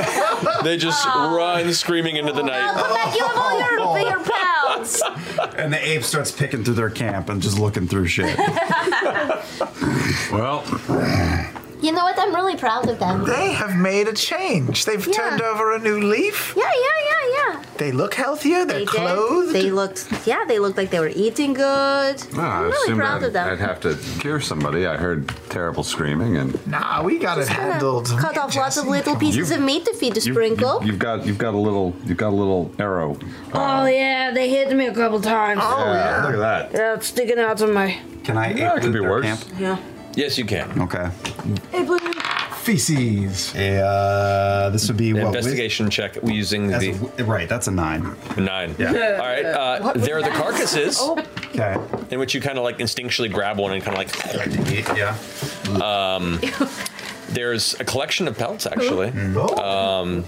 They 0.64 0.76
just 0.76 1.04
run 1.06 1.72
screaming 1.72 2.16
into 2.16 2.32
the 2.32 2.42
night. 2.42 2.72
Come 2.74 2.94
back, 2.94 3.16
you 3.16 3.26
have 3.26 3.36
all 3.36 3.98
your, 3.98 4.10
your 4.16 4.20
pals. 4.24 5.02
And 5.56 5.72
the 5.72 5.88
ape 5.88 6.04
starts 6.04 6.30
picking 6.30 6.64
through 6.64 6.74
their 6.74 6.90
camp 6.90 7.28
and 7.28 7.40
just 7.40 7.58
looking 7.58 7.86
through 7.88 8.06
shit. 8.08 8.36
well, 10.30 10.62
You 11.82 11.92
know 11.92 12.04
what? 12.04 12.18
I'm 12.18 12.34
really 12.34 12.56
proud 12.56 12.88
of 12.88 12.98
them. 12.98 13.24
They 13.24 13.52
have 13.52 13.76
made 13.76 14.08
a 14.08 14.12
change. 14.12 14.84
They've 14.86 15.12
turned 15.12 15.42
over 15.42 15.74
a 15.74 15.78
new 15.78 16.00
leaf. 16.00 16.54
Yeah, 16.56 16.64
yeah, 16.64 16.70
yeah, 17.10 17.32
yeah. 17.54 17.62
They 17.76 17.92
look 17.92 18.14
healthier. 18.14 18.64
They're 18.64 18.80
They 18.80 18.86
clothed. 18.86 19.52
They 19.54 19.70
looked, 19.70 20.08
yeah, 20.26 20.44
they 20.48 20.58
looked 20.58 20.78
like 20.78 20.90
they 20.90 21.00
were 21.00 21.12
eating 21.14 21.52
good. 21.52 22.16
Well, 22.32 22.40
I 22.40 22.56
I'm 22.56 22.62
really 22.64 22.76
assumed 22.84 22.98
proud 23.00 23.16
I'd, 23.22 23.26
of 23.26 23.32
them. 23.34 23.48
I'd 23.52 23.58
have 23.58 23.80
to 23.80 23.94
cure 24.20 24.40
somebody. 24.40 24.86
I 24.86 24.96
heard 24.96 25.28
terrible 25.50 25.82
screaming, 25.84 26.38
and 26.38 26.66
Nah, 26.66 27.02
we 27.02 27.18
got 27.18 27.38
it 27.38 27.48
handled. 27.48 28.06
Cut 28.08 28.38
off 28.38 28.56
lots 28.56 28.78
of 28.78 28.86
little 28.86 29.14
pieces 29.16 29.50
You- 29.50 29.56
of 29.56 29.62
meat 29.62 29.84
to 29.84 29.92
feed 29.94 30.14
the 30.14 30.20
you- 30.22 30.32
sprinkle. 30.32 30.80
You, 30.82 30.92
have 30.92 30.98
got 30.98 31.26
you've 31.26 31.38
got 31.38 31.52
a 31.54 31.58
little 31.58 31.94
you've 32.06 32.16
got 32.18 32.30
a 32.30 32.36
little 32.36 32.72
arrow. 32.78 33.18
Oh 33.52 33.60
uh, 33.60 33.86
yeah, 33.86 34.30
they 34.32 34.48
hit 34.48 34.74
me 34.74 34.86
a 34.86 34.94
couple 34.94 35.20
times. 35.20 35.60
Oh, 35.62 35.92
yeah. 35.92 36.24
look 36.24 36.34
at 36.34 36.38
that. 36.38 36.72
Yeah, 36.72 36.94
it's 36.94 37.08
sticking 37.08 37.38
out 37.38 37.60
of 37.60 37.70
my. 37.72 37.98
Can 38.24 38.38
I 38.38 38.54
Yeah, 38.54 38.76
it 38.76 38.80
could 38.80 38.92
be 38.94 39.00
worse. 39.00 39.24
camp? 39.26 39.44
Yeah. 39.58 39.76
Yes, 40.16 40.36
you 40.38 40.44
can. 40.44 40.80
Okay. 40.82 41.08
Hey, 41.70 41.84
Blue. 41.84 41.98
Feces. 42.62 43.54
Uh, 43.54 44.70
this 44.72 44.88
would 44.88 44.96
be 44.96 45.10
An 45.10 45.18
what? 45.18 45.26
investigation 45.26 45.88
check 45.88 46.20
we 46.22 46.34
using 46.34 46.66
That's 46.66 46.84
the 46.84 47.10
a- 47.18 47.24
right, 47.24 47.48
that's 47.48 47.68
a 47.68 47.70
nine. 47.70 48.16
nine. 48.36 48.74
Yeah. 48.76 48.88
All 49.20 49.26
right. 49.26 49.44
Uh, 49.44 49.78
What 49.80 49.94
was 49.96 50.04
there 50.04 50.16
are 50.18 50.22
the 50.22 50.30
that? 50.30 50.36
carcasses. 50.42 51.00
Okay. 51.00 51.76
In 52.10 52.18
which 52.18 52.34
you 52.34 52.40
kind 52.40 52.58
of 52.58 52.64
like 52.64 52.78
instinctually 52.78 53.32
grab 53.32 53.58
one 53.58 53.72
and 53.72 53.84
kind 53.84 53.96
of 53.96 54.02
like. 54.02 54.96
Yeah. 54.96 55.16
Um, 55.80 56.40
there's 57.28 57.74
a 57.78 57.84
collection 57.84 58.26
of 58.26 58.36
pelts 58.36 58.66
actually, 58.66 59.10
Mm. 59.10 59.58
um, 59.58 60.24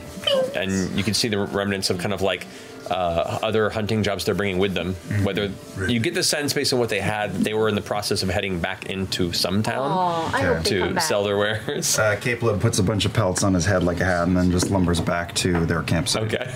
and 0.55 0.97
you 0.97 1.03
can 1.03 1.15
see 1.15 1.29
the 1.29 1.39
remnants 1.39 1.91
of 1.91 1.99
kind 1.99 2.13
of 2.13 2.23
like 2.23 2.47
uh, 2.91 3.39
other 3.43 3.71
hunting 3.71 4.03
jobs 4.03 4.25
they're 4.25 4.35
bringing 4.35 4.59
with 4.59 4.75
them. 4.75 4.95
Mm. 5.09 5.25
Whether 5.25 5.51
you 5.91 6.01
get 6.01 6.15
the 6.15 6.23
sense 6.23 6.53
based 6.53 6.73
on 6.73 6.79
what 6.79 6.89
they 6.89 7.01
had, 7.01 7.33
they 7.33 7.55
were 7.55 7.69
in 7.69 7.75
the 7.75 7.81
process 7.81 8.23
of 8.23 8.29
heading 8.29 8.61
back 8.61 8.87
into 8.87 9.33
some 9.33 9.63
town 9.63 9.91
Oh, 9.91 10.31
I 10.35 10.63
to 10.65 11.01
sell 11.01 11.25
their 11.25 11.37
wares. 11.37 11.99
Uh, 11.99 12.17
Caleb 12.21 12.61
puts 12.61 12.79
a 12.79 12.83
bunch 12.83 13.05
of 13.05 13.13
pelts 13.13 13.43
on 13.43 13.55
his 13.55 13.65
head 13.65 13.83
like 13.83 14.01
a 14.01 14.05
hat 14.05 14.27
and 14.27 14.37
then 14.37 14.51
just 14.51 14.71
lumbers 14.71 15.01
back 15.01 15.35
to 15.37 15.67
their 15.67 15.83
campsite. 15.83 16.23
Okay. 16.35 16.55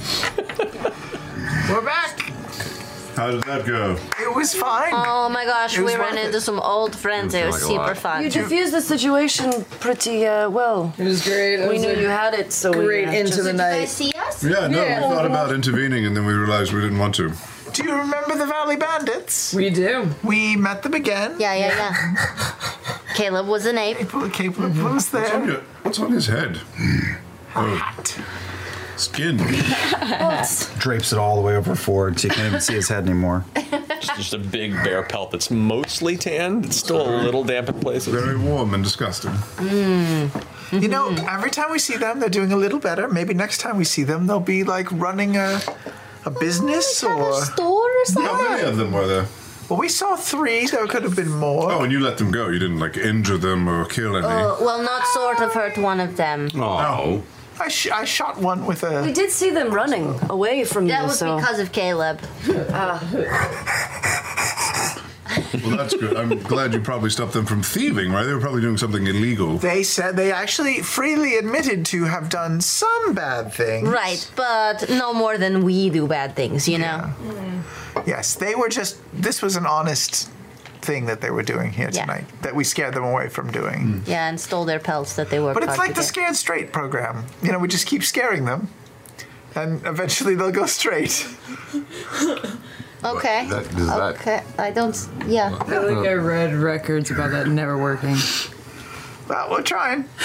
We're 1.71 1.83
back. 1.83 2.33
How 3.17 3.31
did 3.31 3.43
that 3.45 3.67
go? 3.67 3.97
It 4.21 4.35
was 4.35 4.55
fine. 4.55 4.93
Oh 4.95 5.29
my 5.29 5.45
gosh, 5.45 5.79
we 5.79 5.95
ran 5.97 6.15
worth 6.15 6.25
into 6.25 6.41
some 6.41 6.59
old 6.61 6.97
friends. 6.97 7.35
It 7.35 7.47
was 7.47 7.63
super 7.63 7.95
fun. 7.95 8.23
You 8.25 8.31
diffused 8.31 8.73
the 8.73 8.81
situation 8.81 9.65
pretty 9.81 10.27
uh, 10.27 10.49
well. 10.51 10.95
It 10.99 11.05
was 11.05 11.23
great. 11.23 11.61
It 11.61 11.69
we 11.69 11.75
was 11.75 11.83
knew 11.83 11.95
you 11.95 12.09
had 12.09 12.35
it, 12.35 12.53
so 12.53 12.71
we, 12.71 12.85
great 12.85 13.09
uh, 13.09 13.13
into 13.13 13.33
just- 13.33 13.45
the 13.45 13.53
night. 13.53 13.89
See 13.89 14.13
us? 14.13 14.43
Yeah, 14.43 14.67
no, 14.69 14.83
Yeah. 14.83 15.09
we 15.09 15.15
thought 15.15 15.27
about 15.27 15.53
intervening 15.53 16.07
and 16.07 16.17
then 16.17 16.25
we 16.25 16.33
realized 16.33 16.73
we 16.73 16.81
didn't 16.81 16.99
want 16.99 17.15
to. 17.17 17.33
Do 17.73 17.85
you 17.85 17.93
remember 17.95 18.37
the 18.37 18.47
Valley 18.47 18.77
Bandits? 18.77 19.55
We 19.55 19.71
do. 19.71 20.09
We 20.23 20.57
met 20.57 20.83
them 20.83 20.95
again. 20.95 21.37
Yeah, 21.39 21.55
yeah, 21.55 21.69
yeah. 21.77 22.55
Caleb 23.15 23.47
was 23.47 23.67
an 23.67 23.79
ape. 23.79 24.09
Caleb, 24.09 24.33
Caleb 24.33 24.59
was 24.77 25.13
What's 25.13 25.15
on, 25.15 25.23
there. 25.23 25.45
your, 25.47 25.61
what's 25.83 25.99
on 25.99 26.13
his 26.13 26.27
head? 26.27 26.61
Oh, 27.55 27.95
skin. 28.97 29.37
Drapes 30.79 31.13
it 31.13 31.19
all 31.19 31.37
the 31.37 31.43
way 31.43 31.57
over 31.57 31.75
forward 31.75 32.19
so 32.19 32.29
you 32.29 32.35
can't 32.35 32.49
even 32.49 32.61
see 32.61 32.75
his 32.75 32.89
head 32.89 33.05
anymore. 33.05 33.45
Just, 34.03 34.17
just 34.17 34.35
a 34.35 34.39
big 34.39 34.73
bear 34.83 35.05
pelt 35.05 35.31
that's 35.31 35.49
mostly 35.49 36.17
tanned. 36.17 36.65
It's 36.65 36.77
still 36.77 37.09
a 37.09 37.23
little 37.23 37.45
damp 37.45 37.69
in 37.69 37.79
places. 37.79 38.13
Very 38.13 38.37
warm 38.37 38.75
and 38.75 38.83
disgusting. 38.83 39.33
You 39.61 40.89
know, 40.89 41.15
every 41.29 41.51
time 41.51 41.71
we 41.71 41.79
see 41.79 41.97
them, 41.97 42.19
they're 42.19 42.29
doing 42.29 42.51
a 42.51 42.57
little 42.57 42.81
better. 42.81 43.07
Maybe 43.09 43.33
next 43.33 43.59
time 43.59 43.77
we 43.77 43.85
see 43.85 44.03
them, 44.03 44.27
they'll 44.27 44.41
be 44.41 44.65
like 44.65 44.91
running 44.91 45.37
a, 45.37 45.61
a 46.25 46.31
business 46.31 47.05
or. 47.05 47.43
Store 47.43 47.89
or 47.89 48.05
something? 48.07 48.25
How 48.25 48.51
many 48.51 48.63
of 48.63 48.77
them 48.77 48.91
were 48.91 49.07
there? 49.07 49.27
Well, 49.69 49.79
we 49.79 49.89
saw 49.89 50.17
three. 50.17 50.67
There 50.67 50.87
could 50.87 51.05
have 51.05 51.15
been 51.15 51.31
more. 51.31 51.71
Oh, 51.71 51.83
and 51.83 51.93
you 51.93 52.01
let 52.01 52.19
them 52.19 52.31
go. 52.31 52.49
You 52.49 52.59
didn't 52.59 52.81
like 52.81 52.97
injure 52.97 53.39
them 53.39 53.69
or 53.69 53.85
kill 53.85 54.17
any. 54.17 54.27
Uh, 54.27 54.57
well, 54.61 54.83
not 54.83 55.07
sort 55.07 55.41
of 55.41 55.53
hurt 55.55 55.79
one 55.79 56.01
of 56.01 56.17
them. 56.17 56.49
Oh. 56.57 57.23
I, 57.63 57.69
sh- 57.69 57.91
I 57.91 58.05
shot 58.05 58.39
one 58.39 58.67
with 58.67 58.83
a. 58.83 59.03
We 59.03 59.13
did 59.13 59.31
see 59.31 59.51
them 59.51 59.73
running 59.73 60.19
away 60.29 60.65
from 60.65 60.87
That 60.89 61.01
you, 61.03 61.07
was 61.07 61.19
so. 61.19 61.37
because 61.37 61.59
of 61.61 61.73
Caleb. 61.73 62.21
Well, 65.65 65.77
that's 65.79 65.95
good. 65.95 66.15
I'm 66.17 66.39
glad 66.43 66.75
you 66.75 66.81
probably 66.81 67.09
stopped 67.09 67.33
them 67.33 67.47
from 67.47 67.63
thieving, 67.63 68.13
right? 68.13 68.25
They 68.25 68.35
were 68.35 68.41
probably 68.41 68.61
doing 68.61 68.77
something 68.77 69.07
illegal. 69.07 69.57
They 69.57 69.83
said 69.83 70.15
they 70.17 70.31
actually 70.31 70.81
freely 70.83 71.37
admitted 71.37 71.87
to 71.87 72.05
have 72.05 72.29
done 72.29 72.61
some 72.61 73.15
bad 73.15 73.53
things. 73.53 73.89
Right, 73.89 74.31
but 74.37 74.91
no 74.91 75.15
more 75.15 75.39
than 75.39 75.63
we 75.65 75.89
do 75.89 76.07
bad 76.07 76.37
things, 76.37 76.69
you 76.69 76.79
know? 76.79 77.11
Yes, 78.07 78.35
they 78.35 78.55
were 78.55 78.69
just. 78.69 78.99
This 79.15 79.41
was 79.41 79.57
an 79.57 79.65
honest 79.67 80.29
thing 80.83 81.07
that 81.07 81.21
they 81.21 81.31
were 81.31 81.43
doing 81.43 81.71
here 81.73 81.89
Yeah. 81.93 82.03
tonight 82.03 82.25
that 82.43 82.55
we 82.55 82.65
scared 82.65 82.95
them 82.95 83.05
away 83.05 83.29
from 83.29 83.51
doing. 83.51 84.03
Mm. 84.03 84.09
Yeah, 84.09 84.29
and 84.29 84.39
stole 84.41 84.65
their 84.65 84.81
pelts 84.81 85.15
that 85.17 85.31
they 85.31 85.39
were. 85.41 85.55
But 85.55 85.63
it's 85.65 85.79
like 85.79 85.91
the 85.95 86.01
get. 86.01 86.05
Scared 86.05 86.37
Straight 86.37 86.73
program. 86.73 87.25
You 87.43 87.53
know, 87.53 87.59
we 87.59 87.69
just 87.69 87.87
keep 87.87 88.03
scaring 88.05 88.45
them, 88.45 88.69
and 89.55 89.85
eventually 89.87 90.35
they'll 90.35 90.51
go 90.53 90.67
straight. 90.67 91.27
Okay. 93.05 93.49
That- 93.49 93.67
is 93.67 93.87
that- 93.89 94.01
okay. 94.15 94.43
I 94.59 94.71
don't. 94.71 94.97
Yeah. 95.27 95.59
I 95.61 95.65
feel 95.65 95.93
like 95.93 96.07
I 96.09 96.13
read 96.13 96.55
records 96.55 97.11
about 97.11 97.33
that 97.33 97.49
never 97.49 97.77
working. 97.77 98.15
Well, 99.29 99.51
we're 99.51 99.63
trying. 99.63 100.05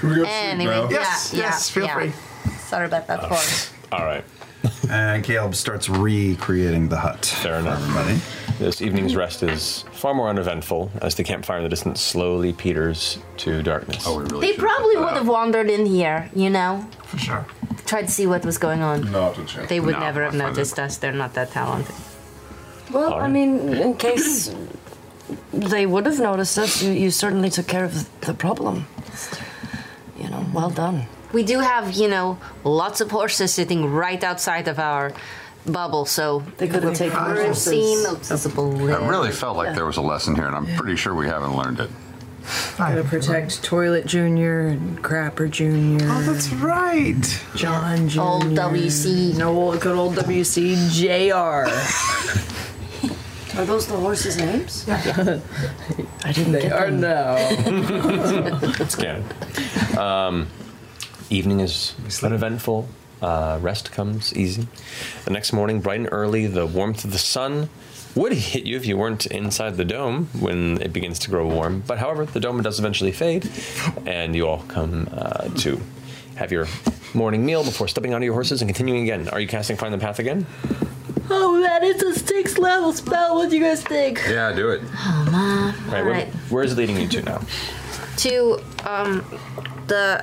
Can 0.00 0.08
we 0.08 0.14
go 0.16 0.24
Anyway, 0.26 0.74
now? 0.74 0.82
yeah, 0.88 1.00
Yes, 1.00 1.32
yeah, 1.34 1.40
yes, 1.40 1.68
feel 1.70 1.84
yeah. 1.84 1.94
free. 1.94 2.12
Sorry 2.66 2.86
about 2.86 3.06
that 3.08 3.20
pause. 3.28 3.70
All 3.92 4.04
right. 4.06 4.24
And 4.90 5.24
Caleb 5.24 5.54
starts 5.54 5.88
recreating 5.88 6.88
the 6.88 6.96
hut. 6.96 7.24
Fair 7.24 7.56
enough. 7.58 7.80
Everybody. 7.80 8.20
This 8.58 8.80
evening's 8.82 9.16
rest 9.16 9.42
is 9.42 9.84
far 9.92 10.14
more 10.14 10.28
uneventful 10.28 10.90
as 11.02 11.14
the 11.16 11.24
campfire 11.24 11.58
in 11.58 11.64
the 11.64 11.68
distance 11.68 12.00
slowly 12.00 12.52
peters 12.52 13.18
to 13.38 13.62
darkness. 13.62 14.04
Oh, 14.06 14.18
we 14.18 14.24
really 14.24 14.52
They 14.52 14.56
probably 14.56 14.96
would 14.96 15.14
have 15.14 15.26
wandered 15.28 15.68
in 15.68 15.86
here, 15.86 16.30
you 16.34 16.50
know? 16.50 16.86
For 17.04 17.18
sure. 17.18 17.46
Tried 17.86 18.02
to 18.02 18.10
see 18.10 18.26
what 18.26 18.44
was 18.44 18.58
going 18.58 18.80
on. 18.80 19.10
Not 19.10 19.38
a 19.38 19.44
chance. 19.44 19.68
They 19.68 19.80
would 19.80 19.94
No, 19.94 20.00
never 20.00 20.22
have 20.22 20.34
I 20.34 20.38
find 20.38 20.50
noticed 20.54 20.78
us. 20.78 20.98
They're 20.98 21.12
not 21.12 21.34
that 21.34 21.50
talented. 21.50 21.94
Well, 22.92 23.14
I 23.14 23.28
mean, 23.28 23.58
in 23.74 23.94
case 23.94 24.54
they 25.52 25.84
would 25.86 26.06
have 26.06 26.20
noticed 26.20 26.56
us, 26.58 26.82
you, 26.82 26.92
you 26.92 27.10
certainly 27.10 27.50
took 27.50 27.66
care 27.66 27.84
of 27.84 28.08
the 28.20 28.34
problem. 28.34 28.86
You 30.18 30.28
know, 30.30 30.46
well 30.52 30.70
done. 30.70 31.06
We 31.34 31.42
do 31.42 31.58
have, 31.60 31.92
you 31.92 32.08
know, 32.08 32.38
lots 32.62 33.00
of 33.00 33.10
horses 33.10 33.52
sitting 33.52 33.84
right 33.92 34.22
outside 34.22 34.68
of 34.68 34.78
our 34.78 35.12
bubble, 35.66 36.04
so 36.06 36.44
They 36.58 36.68
could 36.68 36.84
have 36.84 36.94
taken 36.94 37.18
we're 37.18 37.44
horses. 37.46 37.64
seeing. 37.64 37.98
It 38.88 39.00
really 39.00 39.32
felt 39.32 39.56
like 39.56 39.74
there 39.74 39.84
was 39.86 39.96
a 39.96 40.02
lesson 40.02 40.34
here, 40.36 40.46
and 40.46 40.54
I'm 40.54 40.66
pretty 40.76 40.94
sure 40.96 41.14
we 41.14 41.26
haven't 41.26 41.56
learned 41.56 41.80
it. 41.80 41.90
Gotta 42.76 43.02
protect 43.04 43.62
Toilet 43.64 44.04
Junior 44.06 44.66
and 44.68 45.02
Crapper 45.02 45.50
Junior. 45.50 46.06
Oh, 46.10 46.22
that's 46.22 46.50
right. 46.52 47.42
John 47.56 48.06
Junior. 48.08 48.28
Old 48.28 48.44
WC. 48.44 49.34
No, 49.38 49.76
good 49.78 49.96
old 49.96 50.14
WC 50.16 50.76
JR. 50.92 51.66
Are 53.58 53.64
those 53.64 53.86
the 53.86 53.96
horses' 53.96 54.36
names? 54.36 54.84
Yeah. 54.86 54.96
I 56.24 56.32
didn't 56.32 56.52
They 56.52 56.62
get 56.62 56.72
are 56.72 56.90
them. 56.90 57.00
now. 57.00 57.36
it's 58.80 58.94
canon. 58.96 59.24
Um, 59.96 60.48
evening 61.30 61.60
is 61.60 61.94
uneventful, 62.22 62.88
Uh, 63.22 63.58
rest 63.62 63.90
comes 63.90 64.34
easy. 64.36 64.66
The 65.24 65.30
next 65.30 65.52
morning, 65.52 65.80
bright 65.80 66.00
and 66.00 66.08
early, 66.12 66.46
the 66.46 66.66
warmth 66.66 67.04
of 67.06 67.12
the 67.12 67.18
sun 67.18 67.70
would 68.14 68.32
hit 68.32 68.64
you 68.64 68.76
if 68.76 68.84
you 68.86 68.98
weren't 68.98 69.24
inside 69.26 69.76
the 69.78 69.84
dome 69.84 70.28
when 70.38 70.80
it 70.82 70.92
begins 70.92 71.18
to 71.20 71.30
grow 71.30 71.46
warm. 71.46 71.82
But 71.86 71.98
however, 71.98 72.26
the 72.26 72.40
dome 72.40 72.60
does 72.62 72.78
eventually 72.78 73.12
fade, 73.12 73.48
and 74.04 74.36
you 74.36 74.46
all 74.46 74.62
come 74.68 75.08
uh, 75.12 75.48
to 75.60 75.80
have 76.36 76.52
your 76.52 76.66
morning 77.14 77.46
meal 77.46 77.64
before 77.64 77.88
stepping 77.88 78.12
onto 78.12 78.24
your 78.26 78.34
horses 78.34 78.60
and 78.60 78.68
continuing 78.68 79.04
again. 79.04 79.28
Are 79.30 79.40
you 79.40 79.48
casting 79.48 79.76
Find 79.78 79.94
the 79.94 79.98
Path 79.98 80.18
again? 80.18 80.46
Oh 81.30 81.58
man, 81.62 81.82
it's 81.84 82.02
a 82.02 82.12
six 82.18 82.58
level 82.58 82.92
spell. 82.92 83.36
What 83.36 83.48
do 83.48 83.56
you 83.56 83.62
guys 83.64 83.82
think? 83.82 84.20
Yeah, 84.28 84.52
do 84.52 84.68
it. 84.70 84.82
Oh 84.84 85.28
man. 85.32 85.74
Right, 85.90 86.00
All 86.00 86.04
where, 86.10 86.26
where 86.50 86.64
is 86.64 86.72
it 86.72 86.76
leading 86.78 86.98
you 87.00 87.08
to 87.08 87.22
now? 87.22 87.40
To 88.18 88.60
um 88.84 89.24
the 89.86 90.22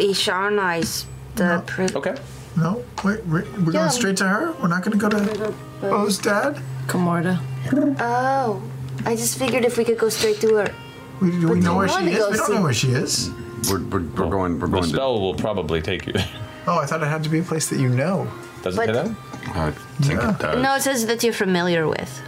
Isharnais, 0.00 1.04
the 1.36 1.62
pri- 1.66 1.88
Okay. 1.94 2.14
No, 2.56 2.82
wait, 3.04 3.24
we're, 3.26 3.44
we're 3.64 3.72
Yeah. 3.72 3.80
going 3.80 3.90
straight 3.90 4.16
to 4.18 4.28
her. 4.28 4.52
We're 4.60 4.68
not 4.68 4.82
going 4.82 4.98
to 4.98 5.08
go 5.08 5.08
to 5.08 5.54
Beau's 5.80 6.18
dad. 6.18 6.58
Kamordah. 6.88 7.38
Oh, 8.00 8.60
I 9.06 9.14
just 9.16 9.38
figured 9.38 9.64
if 9.64 9.76
we 9.78 9.84
could 9.84 9.98
go 9.98 10.08
straight 10.08 10.40
to 10.40 10.54
her. 10.56 10.74
We, 11.20 11.30
do 11.30 11.42
But 11.46 11.52
we 11.54 11.60
know 11.60 11.76
where 11.76 11.88
she 11.88 12.08
is? 12.10 12.28
We 12.30 12.36
don't 12.36 12.54
know 12.54 12.62
where 12.62 12.72
she 12.74 12.88
is. 12.88 13.30
We're, 13.70 13.78
we're, 13.80 14.00
we're 14.00 14.30
going. 14.30 14.58
We're 14.58 14.66
The 14.66 14.80
going. 14.80 14.84
spell 14.84 15.20
will 15.20 15.34
probably 15.34 15.80
take 15.82 16.06
you 16.06 16.12
there. 16.14 16.28
Oh, 16.66 16.78
I 16.78 16.86
thought 16.86 17.02
it 17.02 17.06
had 17.06 17.22
to 17.24 17.30
be 17.30 17.38
a 17.38 17.42
place 17.42 17.68
that 17.70 17.78
you 17.78 17.88
know. 17.88 18.26
Does 18.62 18.76
But- 18.76 18.88
it 18.90 18.94
say 18.96 19.02
that? 19.04 19.16
I 19.56 19.70
think 20.02 20.20
Yeah. 20.20 20.30
it 20.34 20.38
does. 20.38 20.62
No, 20.62 20.74
it 20.74 20.82
says 20.82 21.06
that 21.06 21.22
you're 21.22 21.32
familiar 21.32 21.86
with. 21.88 22.20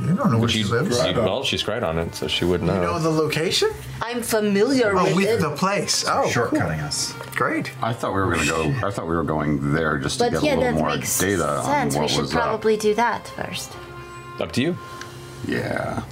You 0.00 0.14
don't 0.14 0.32
know 0.32 0.38
where 0.38 0.48
she 0.48 0.62
She, 0.64 0.68
lives. 0.70 1.00
she- 1.02 1.12
well, 1.12 1.44
she's 1.44 1.62
great 1.62 1.82
on 1.82 1.98
it, 1.98 2.14
so 2.14 2.26
she 2.28 2.44
would 2.44 2.62
know. 2.62 2.74
You 2.74 2.80
know 2.80 2.98
the 2.98 3.10
location? 3.10 3.70
I'm 4.02 4.22
familiar 4.22 4.92
Oh, 4.96 5.04
with 5.04 5.16
with 5.16 5.28
it. 5.28 5.40
the 5.40 5.50
place. 5.56 6.04
Oh, 6.06 6.24
Shortcutting 6.28 6.82
us. 6.82 7.12
Great. 7.36 7.70
I 7.82 7.92
thought 7.92 8.12
we 8.14 8.20
were 8.20 8.34
going 8.34 8.46
to 8.46 8.46
go. 8.80 8.86
I 8.86 8.90
thought 8.90 9.06
we 9.08 9.14
were 9.16 9.24
going 9.24 9.72
there 9.72 9.98
just 9.98 10.18
to 10.18 10.24
but 10.30 10.32
get 10.32 10.42
yeah, 10.42 10.54
a 10.54 10.56
little 10.58 10.78
more 10.80 10.88
makes 10.96 11.18
data 11.18 11.48
on 11.48 11.64
sense. 11.64 11.94
what 11.94 12.02
We 12.02 12.08
should 12.08 12.20
was 12.22 12.34
up. 12.34 12.40
probably 12.42 12.76
do 12.76 12.94
that 12.94 13.26
first. 13.28 13.72
Up 14.40 14.52
to 14.52 14.60
you. 14.62 14.76
Yeah. 15.46 16.02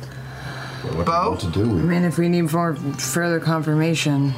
Beau? 1.04 1.36
To 1.38 1.46
do 1.46 1.62
I 1.62 1.66
mean, 1.66 2.04
if 2.04 2.18
we 2.18 2.28
need 2.28 2.52
more 2.52 2.74
further 2.76 3.38
confirmation, 3.40 4.32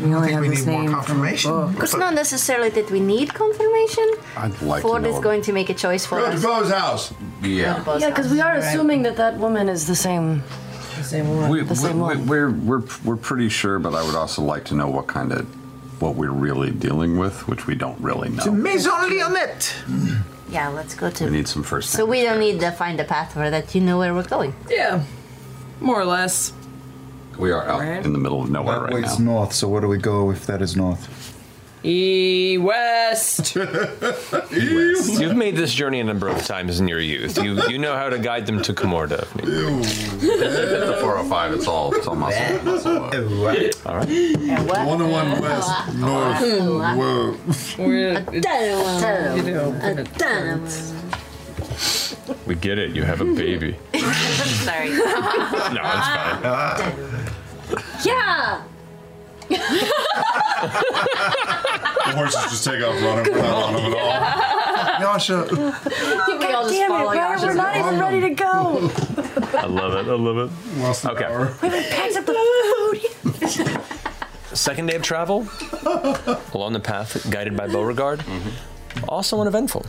we 0.00 0.14
only 0.14 0.28
think 0.28 0.32
have 0.32 0.40
we 0.42 0.48
this 0.48 0.64
need 0.66 0.72
more 0.72 0.82
name 0.82 0.92
confirmation. 0.92 1.50
from. 1.72 1.82
It's 1.82 1.94
not 1.96 2.14
necessarily 2.14 2.68
that 2.70 2.90
we 2.90 3.00
need 3.00 3.34
confirmation. 3.34 4.08
I'd 4.36 4.60
like 4.62 4.82
Ford 4.82 5.02
to 5.04 5.08
is 5.10 5.18
going 5.20 5.42
to 5.42 5.52
make 5.52 5.70
a 5.70 5.74
choice 5.74 6.06
for 6.06 6.20
us. 6.20 6.40
Beau's 6.40 6.70
house. 6.70 7.12
yeah. 7.42 7.82
Yeah, 7.98 8.08
because 8.10 8.30
we 8.30 8.40
are 8.40 8.54
house. 8.54 8.66
assuming 8.66 9.02
that 9.02 9.16
that 9.16 9.38
woman 9.38 9.68
is 9.68 9.86
the 9.86 9.96
same. 9.96 10.42
The 10.96 11.04
same 11.04 11.36
one. 11.36 11.50
We, 11.50 11.62
The 11.62 11.76
same 11.76 11.96
we, 11.96 12.02
one. 12.02 12.26
we're 12.26 12.50
we're 12.50 12.82
we're 13.04 13.16
pretty 13.16 13.48
sure, 13.48 13.78
but 13.78 13.94
I 13.94 14.02
would 14.04 14.14
also 14.16 14.42
like 14.42 14.64
to 14.66 14.74
know 14.74 14.88
what 14.88 15.06
kind 15.06 15.32
of 15.32 15.46
what 16.02 16.14
we're 16.14 16.30
really 16.30 16.70
dealing 16.70 17.18
with, 17.18 17.46
which 17.48 17.66
we 17.66 17.74
don't 17.74 18.00
really 18.00 18.28
To 18.30 18.46
know. 18.46 18.52
Maison 18.52 18.92
Lionett. 18.92 19.74
Yeah, 20.50 20.68
let's 20.68 20.94
go 20.94 21.10
to. 21.10 21.24
We 21.24 21.30
need 21.30 21.48
some 21.48 21.62
first. 21.62 21.90
So 21.90 22.06
we 22.06 22.22
don't 22.22 22.38
need 22.40 22.60
to 22.60 22.70
find 22.70 22.98
a 23.00 23.04
path 23.04 23.32
for 23.34 23.50
that. 23.50 23.74
You 23.74 23.80
know 23.80 23.98
where 23.98 24.14
we're 24.14 24.22
going. 24.36 24.54
Yeah, 24.70 25.02
more 25.80 26.00
or 26.00 26.04
less. 26.06 26.52
We 27.38 27.52
are 27.52 27.64
out 27.66 27.80
Right. 27.80 28.04
in 28.04 28.12
the 28.12 28.18
middle 28.18 28.42
of 28.42 28.50
nowhere 28.50 28.74
That 28.80 28.84
right 28.86 28.94
way's 28.94 29.18
now. 29.18 29.32
north, 29.32 29.52
so 29.52 29.68
where 29.68 29.80
do 29.80 29.86
we 29.88 29.98
go 29.98 30.30
if 30.30 30.46
that 30.46 30.60
is 30.60 30.76
north? 30.76 31.34
E 31.84 32.58
West. 32.58 33.54
You've 34.50 35.36
made 35.36 35.54
this 35.54 35.72
journey 35.72 36.00
a 36.00 36.04
number 36.04 36.26
of 36.28 36.44
times 36.44 36.80
in 36.80 36.88
your 36.88 36.98
youth. 37.00 37.38
You 37.40 37.62
you 37.68 37.78
know 37.78 37.94
how 37.94 38.08
to 38.08 38.18
guide 38.18 38.46
them 38.46 38.60
to 38.62 38.74
Kamordah. 38.74 39.22
if 39.22 39.36
need 39.36 39.44
be. 39.46 39.52
the 40.26 40.98
405. 41.00 41.52
It's 41.54 41.68
all 41.68 41.94
it's 41.94 42.06
all 42.08 42.16
muscle. 42.16 42.64
muscle 42.64 42.96
up. 42.96 43.14
All 43.86 43.96
right. 43.96 44.18
One 44.88 45.00
and 45.00 45.12
one 45.12 45.40
west, 45.40 45.70
north, 45.94 46.40
whoa. 46.98 47.36
We're, 47.78 48.24
You 48.32 49.52
know, 49.54 49.72
We 52.46 52.54
get 52.56 52.78
it. 52.78 52.90
You 52.96 53.04
have 53.04 53.20
a 53.20 53.24
baby. 53.24 53.76
Sorry. 53.94 54.90
No, 54.90 55.80
it's 55.84 56.08
fine. 56.08 57.17
Yeah. 58.04 58.62
The 60.58 62.14
horses 62.14 62.42
just 62.50 62.64
take 62.64 62.82
off 62.82 62.94
running 63.02 63.32
without 63.34 63.64
on 63.64 63.74
them 63.74 63.92
at 63.92 63.98
all. 63.98 65.00
Yasha. 65.00 65.46
we 65.50 65.58
all 65.62 65.72
just 66.64 66.72
Damn 66.74 66.84
it, 66.84 66.88
follow 66.88 67.10
Brian, 67.12 67.32
Yasha's 67.32 67.44
we're 67.44 67.54
not 67.54 67.76
even 67.76 68.00
ready 68.00 68.20
to 68.22 68.30
go. 68.30 68.90
I 69.58 69.66
love 69.66 69.92
it. 69.94 70.10
I 70.10 70.14
love 70.14 70.38
it. 70.38 70.50
Lost 70.80 71.04
an 71.04 71.10
Okay. 71.10 71.24
hour. 71.24 71.54
We 71.62 71.68
haven't 71.68 71.90
packed 71.90 72.16
up 72.16 72.26
the 72.26 72.34
food. 73.60 73.80
Second 74.56 74.86
day 74.86 74.96
of 74.96 75.02
travel 75.02 75.46
along 76.54 76.72
the 76.72 76.80
path 76.80 77.30
guided 77.30 77.56
by 77.56 77.66
Beauregard. 77.68 78.24
Also 79.08 79.40
uneventful. 79.40 79.84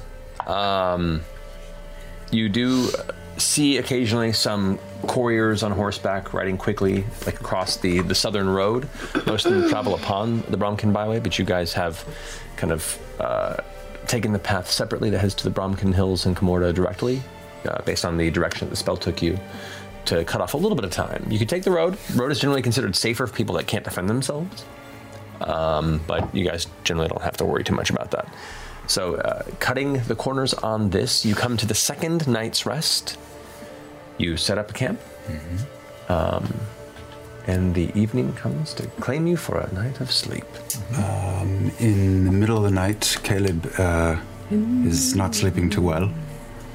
Um, 0.46 1.22
you 2.32 2.50
do 2.50 2.90
see 3.38 3.78
occasionally 3.78 4.34
some 4.34 4.78
couriers 5.08 5.64
on 5.64 5.72
horseback 5.72 6.34
riding 6.34 6.58
quickly, 6.58 7.06
like 7.26 7.40
across 7.40 7.78
the, 7.78 8.02
the 8.02 8.16
southern 8.16 8.50
road. 8.50 8.88
Most 9.26 9.46
of 9.46 9.54
them 9.54 9.70
travel 9.70 9.96
upon 9.96 10.42
the 10.50 10.58
Bromkin 10.58 10.92
Byway, 10.94 11.20
but 11.20 11.40
you 11.40 11.46
guys 11.46 11.74
have 11.74 12.04
kind 12.58 12.74
of 12.74 13.00
uh, 13.20 13.58
taken 14.08 14.34
the 14.34 14.40
path 14.40 14.70
separately 14.70 15.10
that 15.10 15.20
heads 15.20 15.36
to 15.36 15.44
the 15.44 15.52
Bromkin 15.52 15.94
Hills 15.94 16.26
and 16.26 16.36
Kamordah 16.36 16.74
directly, 16.74 17.22
uh, 17.66 17.82
based 17.84 18.06
on 18.06 18.18
the 18.18 18.30
direction 18.30 18.68
that 18.68 18.72
the 18.72 18.76
spell 18.76 18.98
took 18.98 19.22
you. 19.22 19.40
To 20.06 20.24
cut 20.24 20.42
off 20.42 20.54
a 20.56 20.58
little 20.58 20.76
bit 20.76 20.86
of 20.86 20.92
time, 20.92 21.28
you 21.30 21.38
could 21.38 21.50
take 21.50 21.64
the 21.64 21.72
road. 21.72 21.98
Road 22.16 22.32
is 22.32 22.40
generally 22.40 22.62
considered 22.62 22.96
safer 22.96 23.28
for 23.28 23.36
people 23.36 23.56
that 23.56 23.68
can't 23.68 23.84
defend 23.84 24.10
themselves, 24.10 24.66
um, 25.42 26.02
but 26.08 26.34
you 26.34 26.44
guys 26.44 26.68
generally 26.84 27.10
don't 27.10 27.22
have 27.22 27.38
to 27.38 27.46
worry 27.46 27.64
too 27.64 27.76
much 27.76 27.90
about 27.90 28.10
that. 28.12 28.28
So, 28.88 29.16
uh, 29.16 29.44
cutting 29.60 30.02
the 30.04 30.16
corners 30.16 30.56
on 30.56 30.90
this, 30.90 31.24
you 31.24 31.36
come 31.36 31.58
to 31.58 31.68
the 31.68 31.76
second 31.76 32.28
night's 32.28 32.66
rest. 32.66 33.20
You 34.20 34.36
set 34.38 34.58
up 34.58 34.70
a 34.70 34.74
camp, 34.74 35.00
um, 36.10 36.54
and 37.48 37.74
the 37.74 37.90
evening 37.96 38.34
comes 38.34 38.74
to 38.74 38.86
claim 39.00 39.26
you 39.28 39.38
for 39.38 39.58
a 39.58 39.74
night 39.74 40.02
of 40.02 40.12
sleep. 40.12 40.46
Um, 40.98 41.72
in 41.80 42.26
the 42.26 42.32
middle 42.32 42.58
of 42.58 42.64
the 42.64 42.72
night, 42.72 43.18
Caleb 43.24 43.72
uh, 43.78 44.18
is 44.52 45.16
not 45.16 45.36
sleeping 45.36 45.70
too 45.70 45.82
well 45.82 46.12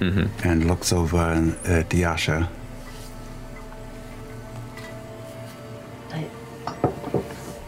and 0.01 0.67
looks 0.67 0.91
over 0.93 1.19
at 1.67 1.93
Yasha. 1.93 2.49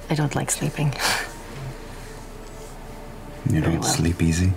I 0.09 0.15
don't 0.15 0.35
like 0.35 0.51
sleeping. 0.51 0.95
You 3.51 3.61
don't 3.61 3.85
sleep 3.85 4.23
easy. 4.23 4.53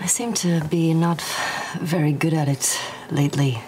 I 0.00 0.06
seem 0.06 0.32
to 0.34 0.64
be 0.64 0.94
not 0.94 1.20
very 1.78 2.12
good 2.12 2.32
at 2.32 2.48
it 2.48 2.80
lately. 3.10 3.60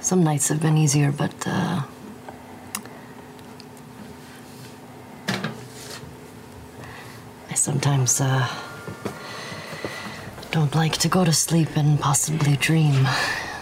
Some 0.00 0.24
nights 0.24 0.48
have 0.48 0.60
been 0.60 0.76
easier, 0.76 1.12
but 1.12 1.32
uh, 1.46 1.82
I 7.50 7.54
sometimes 7.54 8.20
uh, 8.20 8.48
don't 10.50 10.74
like 10.74 10.96
to 10.98 11.08
go 11.08 11.24
to 11.24 11.32
sleep 11.32 11.76
and 11.76 12.00
possibly 12.00 12.56
dream, 12.56 13.06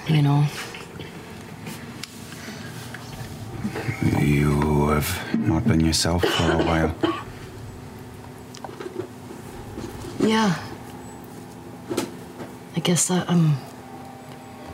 you 0.09 0.23
know. 0.23 0.47
You 4.18 4.89
have 4.89 5.39
not 5.39 5.68
been 5.68 5.81
yourself 5.81 6.25
for 6.25 6.52
a 6.52 6.65
while. 6.65 6.94
Yeah. 10.20 10.55
I 12.81 12.83
guess 12.83 13.10
I, 13.10 13.26
I'm 13.28 13.59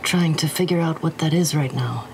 trying 0.05 0.36
to 0.36 0.47
figure 0.47 0.78
out 0.78 1.02
what 1.02 1.18
that 1.18 1.35
is 1.35 1.57
right 1.57 1.75
now. 1.75 2.07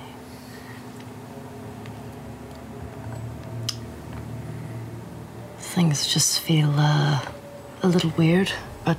Things 5.58 6.06
just 6.06 6.40
feel 6.40 6.72
uh, 6.78 7.20
a 7.82 7.88
little 7.88 8.08
weird, 8.16 8.50
but 8.86 8.96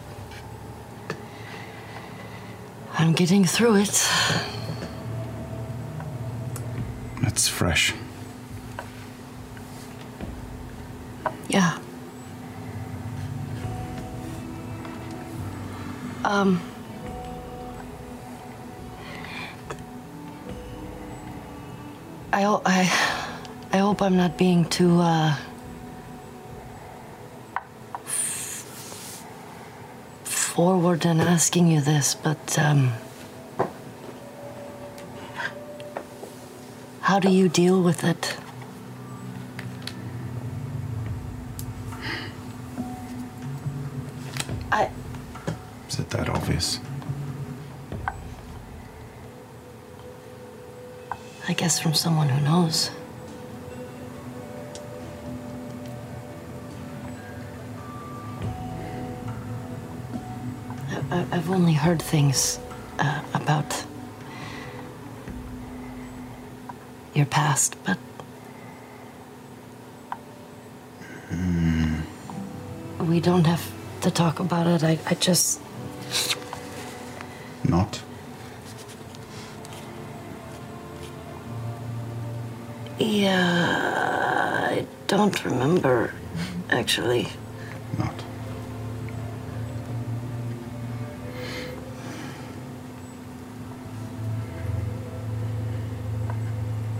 I'm 2.99 3.13
getting 3.13 3.43
through 3.43 3.77
it. 3.77 4.07
It's 7.23 7.47
fresh. 7.47 7.95
Yeah. 11.47 11.79
Um. 16.23 16.61
I, 22.33 22.45
I, 22.65 22.79
I 23.73 23.77
hope 23.77 24.01
I'm 24.01 24.17
not 24.17 24.39
being 24.39 24.65
too, 24.65 24.99
uh, 24.99 25.35
forward 30.23 31.05
in 31.05 31.21
asking 31.21 31.67
you 31.67 31.79
this, 31.79 32.15
but, 32.15 32.57
um, 32.57 32.93
how 37.01 37.19
do 37.19 37.29
you 37.29 37.49
deal 37.49 37.83
with 37.83 38.03
it? 38.03 38.35
I. 44.71 44.89
Is 45.87 45.99
it 45.99 46.09
that 46.09 46.29
obvious? 46.29 46.79
I 51.47 51.53
guess 51.53 51.79
from 51.79 51.93
someone 51.93 52.29
who 52.29 52.41
knows. 52.43 52.89
I, 61.11 61.25
I've 61.31 61.49
only 61.49 61.73
heard 61.73 62.01
things 62.01 62.59
uh, 62.99 63.21
about 63.33 63.85
your 67.13 67.25
past, 67.25 67.75
but 67.83 67.97
Hmm. 71.29 72.01
we 72.99 73.19
don't 73.19 73.45
have 73.45 73.71
to 74.01 74.11
talk 74.11 74.39
about 74.39 74.67
it. 74.67 74.83
I, 74.83 74.99
I 75.07 75.15
just. 75.15 75.59
Not? 77.63 78.01
Yeah. 83.03 84.69
I 84.71 84.87
don't 85.07 85.43
remember, 85.43 86.13
actually. 86.69 87.27
Not. 87.99 88.23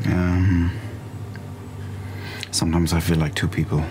Um, 0.07 0.72
sometimes 2.51 2.91
I 2.91 2.99
feel 2.99 3.17
like 3.17 3.33
two 3.33 3.48
people. 3.48 3.82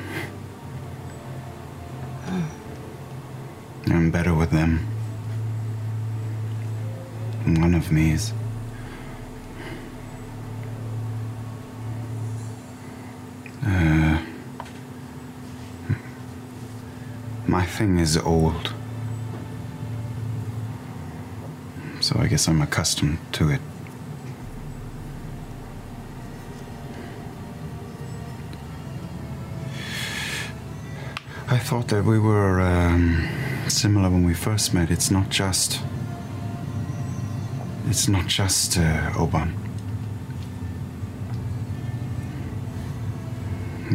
I'm 3.86 4.10
better 4.10 4.34
with 4.34 4.50
them. 4.50 4.86
One 7.46 7.74
of 7.74 7.90
me 7.90 8.12
is. 8.12 8.34
Uh, 13.64 14.20
my 17.46 17.64
thing 17.64 17.98
is 17.98 18.16
old. 18.16 18.72
So 22.00 22.18
I 22.18 22.26
guess 22.26 22.48
I'm 22.48 22.60
accustomed 22.60 23.18
to 23.34 23.50
it. 23.50 23.60
I 31.48 31.58
thought 31.58 31.88
that 31.88 32.04
we 32.04 32.18
were 32.18 32.60
um, 32.60 33.28
similar 33.68 34.08
when 34.10 34.24
we 34.24 34.34
first 34.34 34.74
met. 34.74 34.90
It's 34.90 35.10
not 35.10 35.28
just. 35.28 35.80
It's 37.86 38.08
not 38.08 38.26
just 38.26 38.78
uh, 38.78 39.10
Obann. 39.12 39.61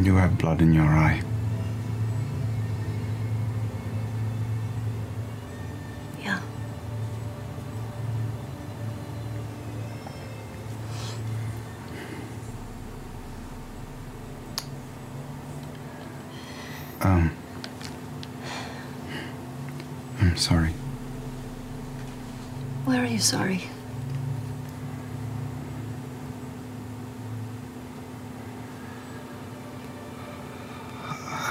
You 0.03 0.15
have 0.15 0.37
blood 0.37 0.61
in 0.61 0.73
your 0.73 0.85
eye. 0.85 1.21
Yeah. 6.23 6.39
Um. 17.01 17.31
I'm 20.21 20.37
sorry. 20.37 20.69
Where 22.85 23.01
are 23.03 23.05
you 23.05 23.19
sorry? 23.19 23.63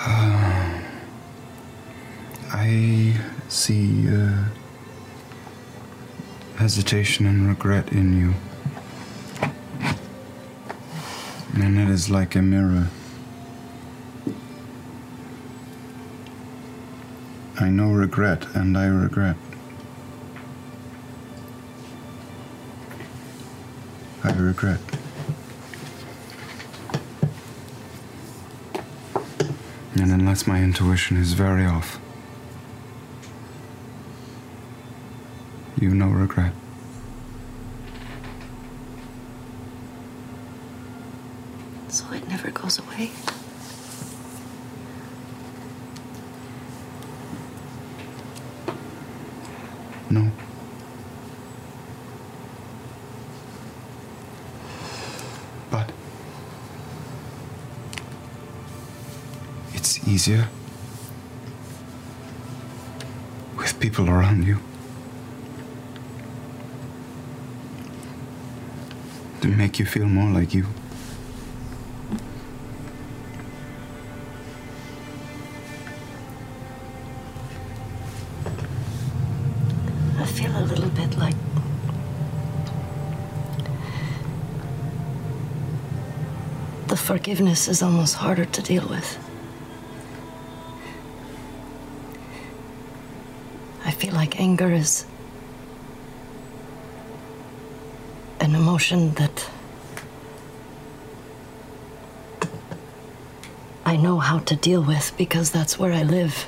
Uh, 0.09 0.81
I 2.53 3.15
see 3.49 4.09
uh, 4.09 4.45
hesitation 6.67 7.27
and 7.27 7.47
regret 7.47 7.93
in 7.93 8.13
you. 8.19 8.35
And 11.55 11.79
it 11.79 11.89
is 11.89 12.11
like 12.11 12.35
a 12.35 12.43
mirror. 12.43 12.89
I 17.61 17.69
know 17.69 17.91
regret, 17.91 18.47
and 18.57 18.77
I 18.77 18.87
regret. 18.87 19.37
I 24.25 24.33
regret. 24.33 24.81
And 29.95 30.11
unless 30.11 30.49
my 30.49 30.61
intuition 30.61 31.17
is 31.17 31.35
very 31.35 31.65
off, 31.65 32.01
you 35.79 35.95
know 35.95 36.09
regret. 36.09 36.53
So 41.89 42.11
it 42.13 42.27
never 42.29 42.51
goes 42.51 42.79
away? 42.79 43.11
No. 50.11 50.31
But 55.71 55.91
it's 59.75 60.07
easier 60.09 60.49
with 63.57 63.79
people 63.81 64.09
around 64.09 64.45
you 64.45 64.59
to 69.51 69.57
make 69.57 69.79
you 69.79 69.87
feel 69.87 70.07
more 70.07 70.31
like 70.31 70.55
you. 70.55 70.67
I 80.19 80.25
feel 80.25 80.51
a 80.57 80.65
little 80.65 80.91
bit 80.91 81.17
like. 81.17 81.35
The 86.89 86.97
forgiveness 86.97 87.69
is 87.69 87.83
almost 87.83 88.15
harder 88.15 88.45
to 88.47 88.63
deal 88.63 88.87
with. 88.89 89.19
I 93.85 93.93
feel 93.93 94.15
like 94.15 94.41
anger 94.41 94.73
is 94.73 95.07
an 98.77 98.83
emotion 98.83 99.15
that 99.15 99.49
I 103.87 103.97
know 103.97 104.19
how 104.19 104.41
to 104.41 104.55
deal 104.57 104.83
with 104.83 105.17
because 105.17 105.51
that's 105.51 105.79
where 105.79 105.93
I 105.93 106.03
live. 106.03 106.47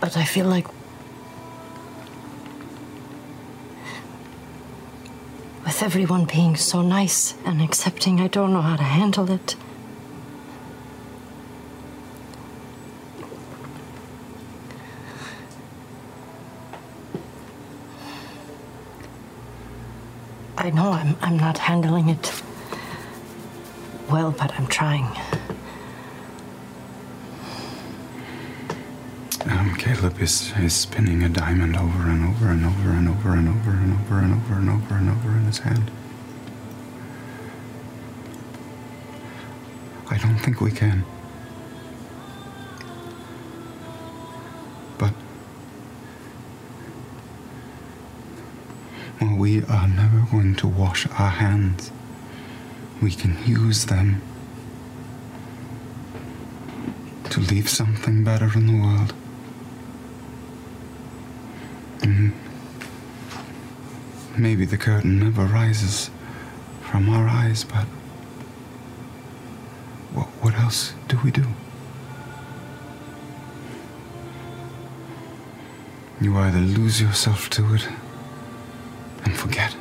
But 0.00 0.16
I 0.16 0.24
feel 0.24 0.46
like 0.46 0.66
with 5.64 5.82
everyone 5.82 6.24
being 6.24 6.56
so 6.56 6.80
nice 6.80 7.34
and 7.44 7.60
accepting, 7.60 8.20
I 8.20 8.28
don't 8.28 8.52
know 8.52 8.62
how 8.62 8.76
to 8.76 8.82
handle 8.82 9.30
it. 9.30 9.56
I 20.66 20.70
know 20.70 20.90
I'm, 20.90 21.16
I'm 21.20 21.36
not 21.36 21.58
handling 21.58 22.08
it 22.08 22.42
well, 24.10 24.32
but 24.32 24.52
I'm 24.54 24.66
trying. 24.66 25.04
Um, 29.48 29.76
Caleb 29.76 30.20
is, 30.20 30.52
is 30.58 30.74
spinning 30.74 31.22
a 31.22 31.28
diamond 31.28 31.76
over 31.76 32.10
and 32.10 32.28
over 32.28 32.48
and 32.48 32.66
over 32.66 32.90
and 32.90 33.08
over 33.08 33.34
and 33.34 33.48
over 33.48 33.70
and 33.70 33.92
over 33.92 34.18
and 34.18 34.34
over 34.34 34.54
and 34.54 34.68
over 34.68 34.94
and 34.96 35.08
over 35.08 35.30
in 35.38 35.44
his 35.44 35.58
hand. 35.58 35.88
I 40.10 40.18
don't 40.18 40.38
think 40.38 40.60
we 40.60 40.72
can. 40.72 41.04
Are 49.68 49.88
never 49.88 50.26
going 50.30 50.54
to 50.56 50.66
wash 50.66 51.06
our 51.18 51.30
hands. 51.30 51.90
We 53.02 53.10
can 53.10 53.36
use 53.44 53.86
them 53.86 54.22
to 57.30 57.40
leave 57.40 57.68
something 57.68 58.24
better 58.24 58.50
in 58.54 58.66
the 58.66 58.80
world. 58.80 59.14
And 62.02 62.32
maybe 64.36 64.64
the 64.64 64.78
curtain 64.78 65.18
never 65.18 65.44
rises 65.44 66.10
from 66.82 67.08
our 67.08 67.28
eyes, 67.28 67.64
but 67.64 67.86
what, 70.14 70.26
what 70.40 70.54
else 70.54 70.94
do 71.08 71.18
we 71.24 71.30
do? 71.30 71.44
You 76.20 76.36
either 76.38 76.60
lose 76.60 77.00
yourself 77.00 77.50
to 77.50 77.74
it 77.74 77.88
forget, 79.36 79.76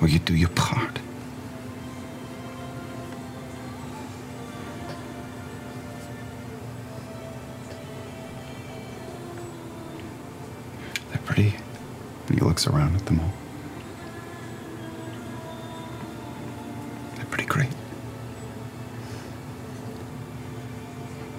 or 0.00 0.08
you 0.08 0.18
do 0.18 0.34
your 0.34 0.48
part. 0.50 0.98
They're 11.10 11.18
pretty. 11.24 11.54
He 12.30 12.36
looks 12.36 12.66
around 12.66 12.94
at 12.96 13.06
them 13.06 13.20
all. 13.20 13.32
They're 17.16 17.24
pretty 17.26 17.46
great. 17.46 17.70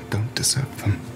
Don't 0.09 0.33
deserve 0.33 0.81
them. 0.81 1.08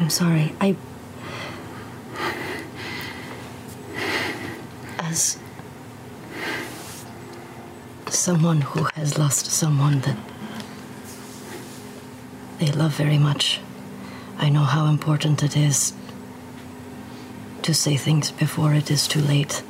I'm 0.00 0.10
sorry. 0.10 0.54
I. 0.60 0.76
As 4.98 5.38
someone 8.08 8.60
who 8.60 8.84
has 8.94 9.18
lost 9.18 9.46
someone 9.46 10.00
that 10.00 10.16
they 12.58 12.70
love 12.72 12.94
very 12.94 13.18
much, 13.18 13.60
I 14.38 14.48
know 14.48 14.64
how 14.64 14.86
important 14.86 15.42
it 15.42 15.56
is 15.56 15.92
to 17.62 17.74
say 17.74 17.96
things 17.96 18.30
before 18.30 18.74
it 18.74 18.90
is 18.90 19.08
too 19.08 19.20
late. 19.20 19.62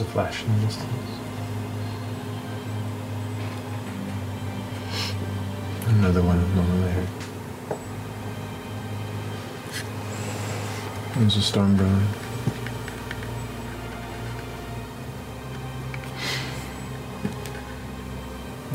A 0.00 0.04
flash 0.04 0.44
in 0.44 0.60
the 0.60 0.66
distance. 0.66 0.88
Another 5.88 6.22
one 6.22 6.38
a 6.38 6.46
moment 6.56 6.84
later. 6.86 7.06
There's 11.16 11.36
a 11.36 11.42
storm 11.42 11.76
brewing. 11.76 12.06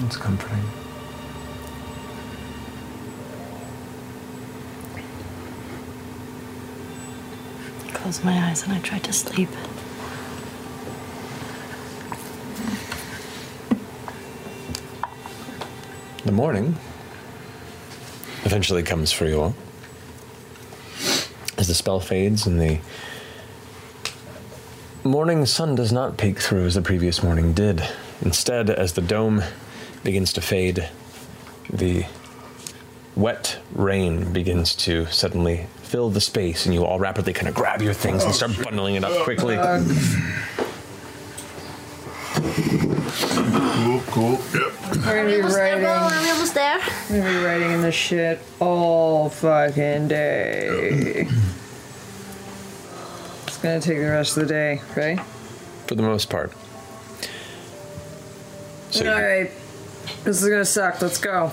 It's 0.06 0.18
comforting. 0.18 0.64
Close 7.94 8.24
my 8.24 8.50
eyes 8.50 8.64
and 8.64 8.74
I 8.74 8.80
try 8.80 9.00
to 9.00 9.14
sleep. 9.14 9.50
Morning 16.36 16.76
eventually 18.44 18.84
comes 18.84 19.12
for 19.12 19.26
you 19.26 19.42
all. 19.42 19.56
As 21.58 21.70
the 21.70 21.74
spell 21.74 22.02
fades 22.02 22.46
and 22.46 22.60
the 22.60 22.80
morning 25.06 25.46
sun 25.46 25.76
does 25.76 25.94
not 25.94 26.18
peek 26.18 26.40
through 26.40 26.66
as 26.66 26.76
the 26.76 26.82
previous 26.82 27.24
morning 27.24 27.54
did. 27.54 27.82
Instead, 28.22 28.70
as 28.70 28.94
the 28.94 29.02
dome 29.02 29.42
begins 30.04 30.34
to 30.34 30.42
fade, 30.42 30.90
the 31.72 32.06
wet 33.16 33.58
rain 33.74 34.34
begins 34.34 34.76
to 34.76 35.06
suddenly 35.06 35.68
fill 35.84 36.10
the 36.10 36.20
space, 36.20 36.66
and 36.66 36.76
you 36.76 36.84
all 36.84 37.00
rapidly 37.00 37.32
kind 37.32 37.48
of 37.48 37.56
grab 37.56 37.82
your 37.82 37.94
things 37.94 38.26
and 38.26 38.36
start 38.36 38.52
bundling 38.62 38.96
it 38.96 39.06
up 39.06 39.24
quickly. 39.24 39.56
Oh, 39.58 40.45
Cool, 44.16 44.38
cool. 44.38 44.62
Yep. 44.62 44.72
I'm 44.82 45.02
gonna 45.02 45.26
be 45.26 45.42
writing. 45.42 45.86
Are 45.86 46.24
we 46.24 46.30
almost 46.30 46.54
there? 46.54 46.80
I'm 46.80 47.20
gonna 47.20 47.38
be 47.38 47.44
writing 47.44 47.72
in 47.72 47.82
this 47.82 47.96
shit 47.96 48.40
all 48.62 49.28
fucking 49.28 50.08
day. 50.08 51.28
It's 53.46 53.58
gonna 53.58 53.82
take 53.82 53.98
the 53.98 54.06
rest 54.10 54.38
of 54.38 54.44
the 54.48 54.54
day, 54.54 54.82
right? 54.96 55.20
For 55.88 55.96
the 55.96 56.04
most 56.04 56.30
part. 56.30 56.54
So 58.92 59.14
all 59.14 59.22
right. 59.22 59.52
This 60.24 60.42
is 60.42 60.48
gonna 60.48 60.64
suck. 60.64 61.02
Let's 61.02 61.18
go. 61.18 61.52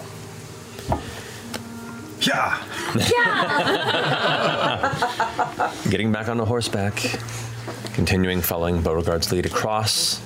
Yeah. 2.21 2.63
Yeah. 2.95 4.13
Getting 5.91 6.13
back 6.13 6.29
on 6.29 6.37
the 6.37 6.45
horseback, 6.45 6.95
continuing 7.95 8.41
following 8.41 8.81
Beauregard's 8.83 9.33
lead 9.33 9.47
across 9.47 10.21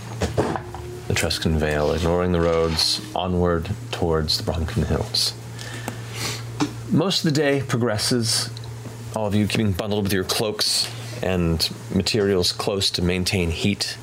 the 1.08 1.14
Truscan 1.14 1.56
Vale, 1.56 1.92
ignoring 1.92 2.32
the 2.32 2.40
roads, 2.40 3.00
onward 3.14 3.70
towards 3.92 4.38
the 4.38 4.50
Bromkin 4.50 4.86
Hills. 4.86 5.34
Most 6.90 7.24
of 7.24 7.32
the 7.32 7.40
day 7.40 7.62
progresses, 7.62 8.50
all 9.14 9.26
of 9.26 9.34
you 9.34 9.46
keeping 9.46 9.72
bundled 9.72 10.04
with 10.04 10.12
your 10.12 10.24
cloaks 10.24 10.90
and 11.22 11.70
materials 11.94 12.52
close 12.52 12.90
to 12.90 13.02
maintain 13.02 13.50
heat, 13.50 13.96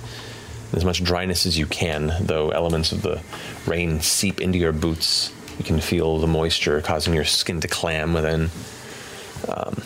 as 0.71 0.85
much 0.85 1.03
dryness 1.03 1.45
as 1.45 1.57
you 1.57 1.65
can, 1.65 2.13
though 2.21 2.49
elements 2.49 2.91
of 2.91 3.01
the 3.01 3.21
rain 3.67 3.99
seep 3.99 4.41
into 4.41 4.57
your 4.57 4.71
boots. 4.71 5.31
You 5.57 5.65
can 5.65 5.79
feel 5.81 6.19
the 6.19 6.27
moisture 6.27 6.81
causing 6.81 7.13
your 7.13 7.25
skin 7.25 7.59
to 7.61 7.67
clam 7.67 8.13
within. 8.13 8.49
Um, 9.47 9.83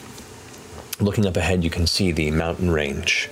looking 1.00 1.26
up 1.26 1.36
ahead, 1.36 1.64
you 1.64 1.70
can 1.70 1.88
see 1.88 2.12
the 2.12 2.32
mountain 2.32 2.72
range 2.72 3.30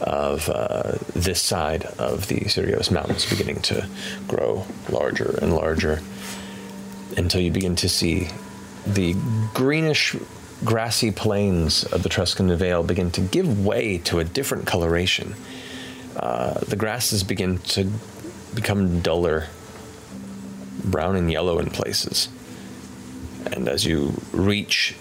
of 0.00 0.48
uh, 0.48 0.92
this 1.14 1.40
side 1.40 1.84
of 1.98 2.28
the 2.28 2.40
Cyrios 2.40 2.90
Mountains 2.90 3.28
beginning 3.28 3.60
to 3.62 3.86
grow 4.26 4.64
larger 4.88 5.38
and 5.42 5.54
larger 5.54 6.00
until 7.16 7.40
you 7.40 7.50
begin 7.50 7.76
to 7.76 7.88
see 7.88 8.28
the 8.86 9.14
greenish, 9.54 10.16
grassy 10.64 11.10
plains 11.10 11.84
of 11.84 12.02
the 12.02 12.08
Truscan 12.08 12.54
Vale 12.56 12.82
begin 12.82 13.10
to 13.12 13.20
give 13.20 13.64
way 13.64 13.98
to 13.98 14.18
a 14.18 14.24
different 14.24 14.66
coloration. 14.66 15.34
Uh, 16.16 16.54
the 16.60 16.76
grasses 16.76 17.22
begin 17.22 17.58
to 17.58 17.90
become 18.54 19.00
duller, 19.00 19.46
brown 20.84 21.16
and 21.16 21.30
yellow 21.30 21.58
in 21.58 21.70
places. 21.70 22.28
And 23.52 23.68
as 23.68 23.84
you 23.84 24.20
reach 24.32 24.96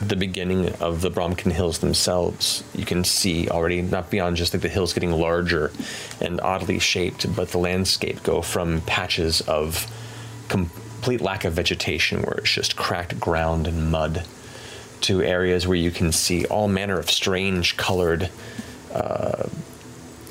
the 0.00 0.16
beginning 0.16 0.70
of 0.74 1.00
the 1.00 1.10
Bromkin 1.10 1.52
Hills 1.52 1.78
themselves, 1.78 2.64
you 2.74 2.84
can 2.84 3.04
see 3.04 3.48
already, 3.48 3.80
not 3.82 4.10
beyond 4.10 4.36
just 4.36 4.52
like 4.52 4.62
the 4.62 4.68
hills 4.68 4.92
getting 4.92 5.12
larger 5.12 5.72
and 6.20 6.40
oddly 6.40 6.78
shaped, 6.78 7.34
but 7.34 7.50
the 7.50 7.58
landscape 7.58 8.22
go 8.22 8.42
from 8.42 8.80
patches 8.82 9.40
of 9.42 9.86
complete 10.48 11.20
lack 11.20 11.44
of 11.44 11.52
vegetation 11.52 12.22
where 12.22 12.36
it's 12.38 12.52
just 12.52 12.76
cracked 12.76 13.18
ground 13.20 13.66
and 13.66 13.90
mud 13.90 14.24
to 15.02 15.22
areas 15.22 15.66
where 15.66 15.76
you 15.76 15.90
can 15.90 16.12
see 16.12 16.44
all 16.46 16.66
manner 16.66 16.98
of 16.98 17.10
strange 17.10 17.76
colored 17.76 18.30
uh, 18.92 19.46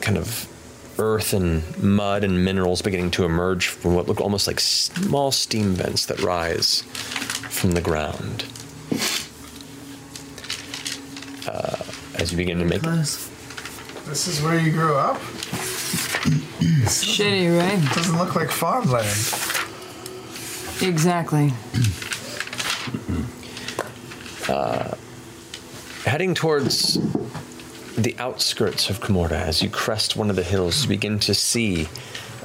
kind 0.01 0.17
of 0.17 0.47
earth 0.99 1.33
and 1.33 1.77
mud 1.81 2.23
and 2.23 2.43
minerals 2.43 2.81
beginning 2.81 3.11
to 3.11 3.25
emerge 3.25 3.67
from 3.67 3.95
what 3.95 4.07
look 4.07 4.21
almost 4.21 4.47
like 4.47 4.59
small 4.59 5.31
steam 5.31 5.73
vents 5.73 6.05
that 6.05 6.19
rise 6.21 6.81
from 7.49 7.71
the 7.71 7.81
ground. 7.81 8.45
As 12.23 12.31
you 12.31 12.37
begin 12.37 12.57
to 12.59 12.63
make 12.63 12.81
This 12.81 13.29
this 14.05 14.27
is 14.29 14.41
where 14.41 14.57
you 14.57 14.71
grew 14.71 14.95
up? 14.95 15.17
Shitty, 16.87 17.59
right? 17.59 17.93
Doesn't 17.93 18.17
look 18.17 18.33
like 18.33 18.49
farmland. 18.49 19.09
Exactly. 20.81 21.51
uh, 24.47 24.95
heading 26.05 26.33
towards 26.33 26.97
the 27.97 28.15
outskirts 28.19 28.89
of 28.89 29.01
Kamordah, 29.01 29.31
as 29.31 29.61
you 29.61 29.69
crest 29.69 30.15
one 30.15 30.29
of 30.29 30.37
the 30.37 30.43
hills, 30.43 30.83
you 30.83 30.87
begin 30.87 31.19
to 31.19 31.33
see 31.33 31.89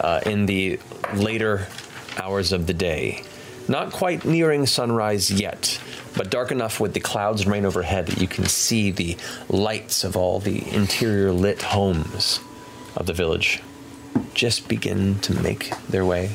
uh, 0.01 0.23
in 0.27 0.47
the 0.47 0.81
later 1.15 1.69
hours 2.17 2.51
of 2.51 2.67
the 2.67 2.75
day, 2.75 3.23
not 3.69 3.93
quite 3.93 4.25
nearing 4.25 4.67
sunrise 4.67 5.31
yet, 5.31 5.81
but 6.19 6.31
dark 6.31 6.51
enough 6.51 6.81
with 6.81 6.95
the 6.95 7.01
clouds 7.01 7.43
and 7.43 7.53
rain 7.53 7.65
overhead 7.65 8.09
that 8.09 8.21
you 8.21 8.27
can 8.27 8.45
see 8.45 8.91
the 8.91 9.17
lights 9.49 10.03
of 10.03 10.17
all 10.17 10.41
the 10.41 10.69
interior 10.75 11.31
lit 11.31 11.63
homes 11.63 12.41
of 12.97 13.07
the 13.07 13.13
village 13.13 13.63
just 14.35 14.69
begin 14.69 15.21
to 15.21 15.33
make 15.43 15.71
their 15.89 16.05
way 16.05 16.31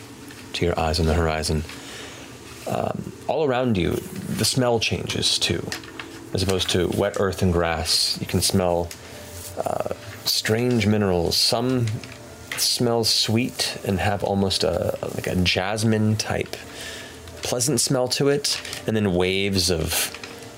to 0.53 0.66
your 0.66 0.80
eyes 0.80 1.02
on 1.02 1.06
the 1.06 1.14
horizon. 1.14 1.64
Um, 2.66 3.12
all 3.28 3.44
around 3.44 3.78
you, 3.78 3.92
the 3.92 4.45
smell 4.45 4.80
changes 4.80 5.38
too. 5.38 5.62
As 6.34 6.42
opposed 6.44 6.70
to 6.72 6.88
wet 6.98 7.18
earth 7.20 7.42
and 7.42 7.52
grass, 7.52 8.18
you 8.22 8.26
can 8.26 8.42
smell 8.42 8.90
uh, 9.58 9.94
strange 10.24 10.88
minerals. 10.88 11.38
Some 11.38 11.88
smell 12.58 13.03
sweet 13.03 13.78
and 13.84 14.00
have 14.00 14.24
almost 14.24 14.64
a 14.64 14.98
like 15.16 15.28
a 15.28 15.36
jasmine 15.36 16.16
type 16.16 16.56
pleasant 17.44 17.80
smell 17.80 18.08
to 18.10 18.30
it, 18.30 18.60
and 18.88 18.96
then 18.96 19.14
waves 19.14 19.70
of 19.70 20.12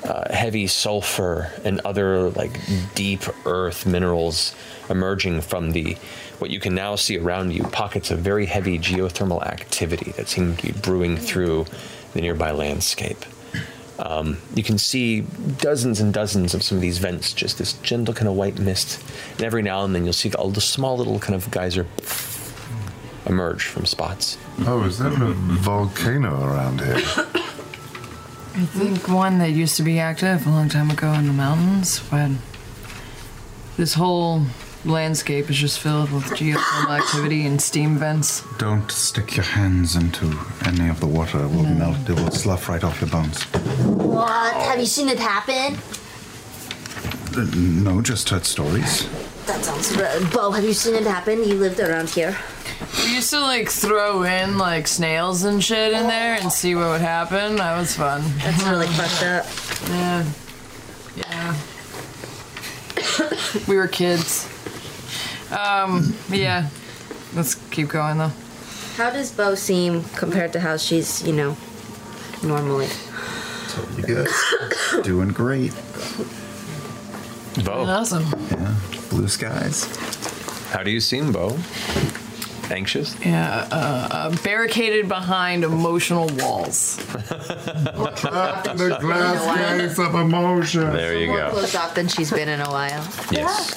uh, 0.06 0.32
heavy 0.32 0.68
sulfur 0.68 1.52
and 1.64 1.82
other 1.84 2.30
like 2.32 2.60
deep 2.94 3.24
earth 3.46 3.86
minerals 3.86 4.54
emerging 4.90 5.42
from 5.42 5.72
the 5.72 5.98
what 6.38 6.52
you 6.52 6.60
can 6.60 6.76
now 6.76 6.96
see 6.96 7.18
around 7.18 7.52
you 7.52 7.64
pockets 7.64 8.12
of 8.12 8.20
very 8.20 8.46
heavy 8.46 8.78
geothermal 8.78 9.44
activity 9.44 10.12
that 10.12 10.28
seem 10.28 10.56
to 10.56 10.68
be 10.68 10.80
brewing 10.80 11.18
through 11.18 11.66
the 12.14 12.22
nearby 12.22 12.52
landscape. 12.52 13.26
Um, 13.98 14.38
you 14.54 14.62
can 14.62 14.78
see 14.78 15.22
dozens 15.22 16.02
and 16.02 16.14
dozens 16.14 16.54
of 16.54 16.62
some 16.62 16.78
of 16.78 16.82
these 16.82 16.98
vents, 16.98 17.34
just 17.34 17.58
this 17.58 17.74
gentle 17.74 18.14
kind 18.14 18.28
of 18.28 18.36
white 18.36 18.60
mist, 18.60 19.02
and 19.32 19.44
every 19.44 19.62
now 19.62 19.86
and 19.86 19.96
then 19.96 20.04
you'll 20.04 20.14
see 20.14 20.32
all 20.34 20.50
the 20.50 20.62
small 20.62 20.98
little 20.98 21.18
kind 21.18 21.34
of 21.34 21.50
geyser 21.50 21.88
emerge 23.26 23.64
from 23.66 23.86
spots. 23.86 24.38
Oh, 24.62 24.84
is 24.84 25.00
there 25.00 25.12
a 25.12 25.34
volcano 25.34 26.46
around 26.46 26.82
here? 26.82 26.96
I 26.98 28.66
think 28.68 29.10
one 29.10 29.40
that 29.40 29.52
used 29.52 29.76
to 29.78 29.84
be 29.84 30.00
active 30.00 30.48
a 30.48 30.50
long 30.50 30.70
time 30.70 30.90
ago 30.90 31.12
in 31.14 31.28
the 31.28 31.34
mountains, 31.34 32.00
but 32.10 32.32
this 33.78 33.94
whole 33.96 34.44
landscape 34.86 35.50
is 35.50 35.58
just 35.58 35.80
filled 35.80 36.12
with 36.12 36.24
geothermal 36.26 36.98
activity 37.00 37.46
and 37.46 37.62
steam 37.62 37.98
vents. 37.98 38.44
Don't 38.58 38.90
stick 38.92 39.36
your 39.36 39.44
hands 39.44 39.96
into 39.96 40.38
any 40.66 40.88
of 40.90 41.00
the 41.00 41.08
water. 41.08 41.40
It 41.44 41.48
will 41.50 41.66
melt. 41.66 42.10
It 42.10 42.14
will 42.14 42.32
slough 42.32 42.70
right 42.70 42.84
off 42.84 43.02
your 43.02 43.10
bones. 43.10 43.44
What? 43.44 44.54
Have 44.56 44.80
you 44.80 44.86
seen 44.86 45.10
it 45.10 45.20
happen? 45.20 45.78
Uh, 47.36 47.46
no, 47.58 48.02
just 48.02 48.30
heard 48.30 48.46
stories. 48.46 49.10
That 49.48 49.64
sounds. 49.66 49.96
Beau, 50.34 50.52
have 50.52 50.64
you 50.64 50.74
seen 50.74 50.96
it 50.96 51.04
happen? 51.04 51.44
You 51.44 51.56
lived 51.56 51.80
around 51.80 52.10
here. 52.10 52.38
We 52.98 53.16
used 53.16 53.30
to 53.32 53.40
like 53.40 53.70
throw 53.70 54.24
in 54.24 54.58
like 54.58 54.88
snails 54.88 55.44
and 55.44 55.64
shit 55.64 55.94
in 55.94 56.08
there 56.08 56.36
and 56.36 56.52
see 56.52 56.76
what 56.76 56.88
would 56.88 57.02
happen. 57.02 57.58
That 57.58 57.78
was 57.78 57.96
fun. 57.96 58.24
That's 58.40 58.64
really 58.64 58.88
fucked 58.88 59.24
up. 59.24 59.46
Yeah. 59.90 60.26
Yeah. 61.18 61.56
we 63.68 63.78
were 63.78 63.88
kids. 63.88 64.50
Um, 65.52 66.16
yeah. 66.30 66.70
Let's 67.36 67.56
keep 67.56 67.90
going 67.90 68.18
though. 68.18 68.32
How 68.96 69.10
does 69.10 69.32
Beau 69.32 69.56
seem 69.56 70.04
compared 70.16 70.54
to 70.54 70.60
how 70.60 70.78
she's, 70.78 71.26
you 71.28 71.34
know, 71.34 71.58
normally? 72.44 72.88
Totally 73.68 74.04
good. 74.04 74.30
Doing 75.04 75.30
great. 75.30 75.74
Beau. 77.66 77.86
Awesome. 77.86 78.26
Yeah. 78.52 78.76
Blue 79.10 79.28
skies. 79.28 79.86
How 80.72 80.82
do 80.84 80.92
you 80.92 81.02
seem, 81.02 81.32
Beau? 81.32 81.58
Anxious? 82.72 83.16
Yeah, 83.26 83.68
uh, 83.72 84.08
uh, 84.12 84.36
barricaded 84.44 85.08
behind 85.08 85.64
emotional 85.64 86.28
walls. 86.38 86.98
Trapped 86.98 88.68
in 88.68 88.78
the 88.78 88.98
glass 89.00 89.80
case 89.80 90.00
of 90.00 90.16
emotion. 90.16 90.92
There 90.94 91.18
you 91.18 91.28
More 91.28 91.38
go. 91.38 91.50
closed 91.52 91.76
off 91.76 91.94
than 91.96 92.08
she's 92.08 92.32
been 92.32 92.50
in 92.50 92.62
a 92.62 92.70
while. 92.70 93.08
Yes, 93.32 93.74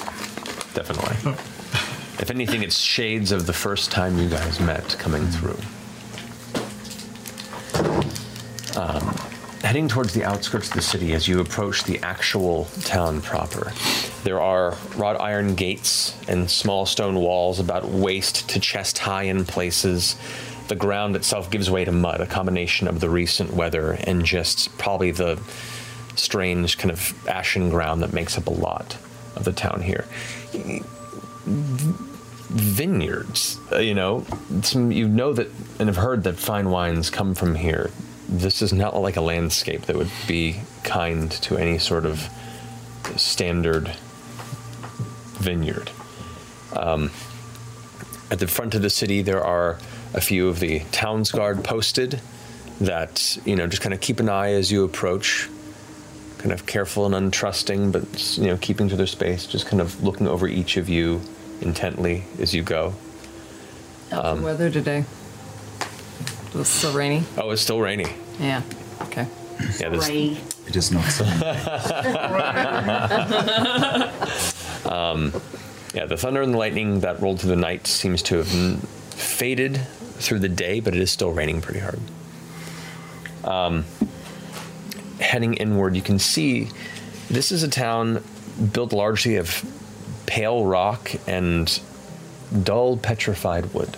definitely. 0.74 1.32
If 2.20 2.30
anything, 2.30 2.62
it's 2.62 2.78
shades 2.78 3.30
of 3.30 3.46
the 3.46 3.52
first 3.52 3.90
time 3.92 4.18
you 4.18 4.28
guys 4.28 4.58
met 4.60 4.96
coming 4.98 5.26
through. 5.26 5.58
Um, 8.76 9.14
heading 9.62 9.88
towards 9.88 10.14
the 10.14 10.24
outskirts 10.24 10.68
of 10.68 10.74
the 10.74 10.82
city 10.82 11.14
as 11.14 11.26
you 11.26 11.40
approach 11.40 11.84
the 11.84 11.98
actual 12.00 12.66
town 12.84 13.20
proper, 13.20 13.72
there 14.24 14.40
are 14.40 14.76
wrought 14.96 15.20
iron 15.20 15.54
gates 15.54 16.16
and 16.28 16.50
small 16.50 16.86
stone 16.86 17.16
walls 17.16 17.58
about 17.58 17.88
waist 17.88 18.48
to 18.50 18.60
chest 18.60 18.98
high 18.98 19.24
in 19.24 19.44
places. 19.44 20.16
The 20.68 20.76
ground 20.76 21.16
itself 21.16 21.50
gives 21.50 21.70
way 21.70 21.84
to 21.84 21.92
mud, 21.92 22.20
a 22.20 22.26
combination 22.26 22.88
of 22.88 23.00
the 23.00 23.08
recent 23.08 23.52
weather 23.52 23.92
and 24.04 24.24
just 24.24 24.76
probably 24.78 25.10
the 25.10 25.40
strange 26.14 26.78
kind 26.78 26.90
of 26.90 27.28
ashen 27.28 27.70
ground 27.70 28.02
that 28.02 28.12
makes 28.12 28.36
up 28.36 28.46
a 28.46 28.52
lot 28.52 28.96
of 29.36 29.44
the 29.44 29.52
town 29.52 29.80
here. 29.82 30.04
Vineyards, 32.50 33.58
you 33.78 33.94
know, 33.94 34.24
some, 34.62 34.90
you 34.92 35.08
know 35.08 35.32
that 35.32 35.48
and 35.78 35.88
have 35.88 35.96
heard 35.96 36.24
that 36.24 36.36
fine 36.36 36.70
wines 36.70 37.10
come 37.10 37.34
from 37.34 37.54
here. 37.54 37.90
This 38.28 38.60
is 38.60 38.72
not 38.72 38.96
like 38.96 39.16
a 39.16 39.20
landscape 39.20 39.82
that 39.82 39.96
would 39.96 40.10
be 40.26 40.60
kind 40.84 41.30
to 41.30 41.56
any 41.56 41.78
sort 41.78 42.04
of 42.04 42.28
standard 43.16 43.88
vineyard. 45.38 45.90
Um, 46.74 47.10
at 48.30 48.38
the 48.38 48.46
front 48.46 48.74
of 48.74 48.82
the 48.82 48.90
city, 48.90 49.22
there 49.22 49.42
are 49.42 49.78
a 50.12 50.20
few 50.20 50.48
of 50.48 50.60
the 50.60 50.80
towns 50.92 51.30
guard 51.30 51.64
posted 51.64 52.20
that 52.80 53.38
you 53.44 53.56
know 53.56 53.66
just 53.66 53.82
kind 53.82 53.92
of 53.92 54.00
keep 54.00 54.20
an 54.20 54.28
eye 54.28 54.52
as 54.52 54.70
you 54.70 54.84
approach 54.84 55.48
kind 56.38 56.52
of 56.52 56.64
careful 56.66 57.12
and 57.12 57.32
untrusting 57.32 57.90
but 57.90 58.38
you 58.38 58.46
know 58.46 58.56
keeping 58.58 58.88
to 58.88 58.94
their 58.94 59.06
space 59.06 59.46
just 59.46 59.66
kind 59.66 59.80
of 59.80 60.02
looking 60.04 60.28
over 60.28 60.46
each 60.46 60.76
of 60.76 60.88
you 60.88 61.20
intently 61.60 62.22
as 62.38 62.54
you 62.54 62.62
go 62.62 62.94
How's 64.10 64.38
the 64.38 64.44
weather 64.44 64.70
today? 64.70 65.04
Was 66.54 66.68
it 66.68 66.72
still 66.72 66.92
rainy? 66.92 67.22
oh 67.36 67.50
it's 67.50 67.62
still 67.62 67.80
rainy 67.80 68.06
Yeah. 68.38 68.62
Okay. 69.02 69.26
yeah 69.80 69.88
this, 69.90 70.08
It 70.08 70.76
is 70.76 70.92
not 70.92 71.04
so. 71.04 71.24
um, 74.90 75.32
yeah 75.94 76.06
the 76.06 76.16
thunder 76.16 76.42
and 76.42 76.54
the 76.54 76.58
lightning 76.58 77.00
that 77.00 77.20
rolled 77.20 77.40
through 77.40 77.50
the 77.50 77.56
night 77.56 77.86
seems 77.86 78.22
to 78.22 78.36
have 78.38 78.52
n- 78.54 78.76
faded 79.10 79.78
through 80.18 80.38
the 80.40 80.48
day 80.48 80.80
but 80.80 80.94
it 80.94 81.00
is 81.00 81.10
still 81.10 81.32
raining 81.32 81.60
pretty 81.60 81.80
hard 81.80 82.00
um, 83.44 83.84
heading 85.20 85.54
inward, 85.54 85.94
you 85.96 86.02
can 86.02 86.18
see 86.18 86.68
this 87.30 87.50
is 87.52 87.62
a 87.62 87.68
town 87.68 88.22
built 88.72 88.92
largely 88.92 89.36
of 89.36 89.64
pale 90.26 90.66
rock 90.66 91.12
and 91.26 91.80
dull 92.62 92.96
petrified 92.96 93.72
wood. 93.72 93.96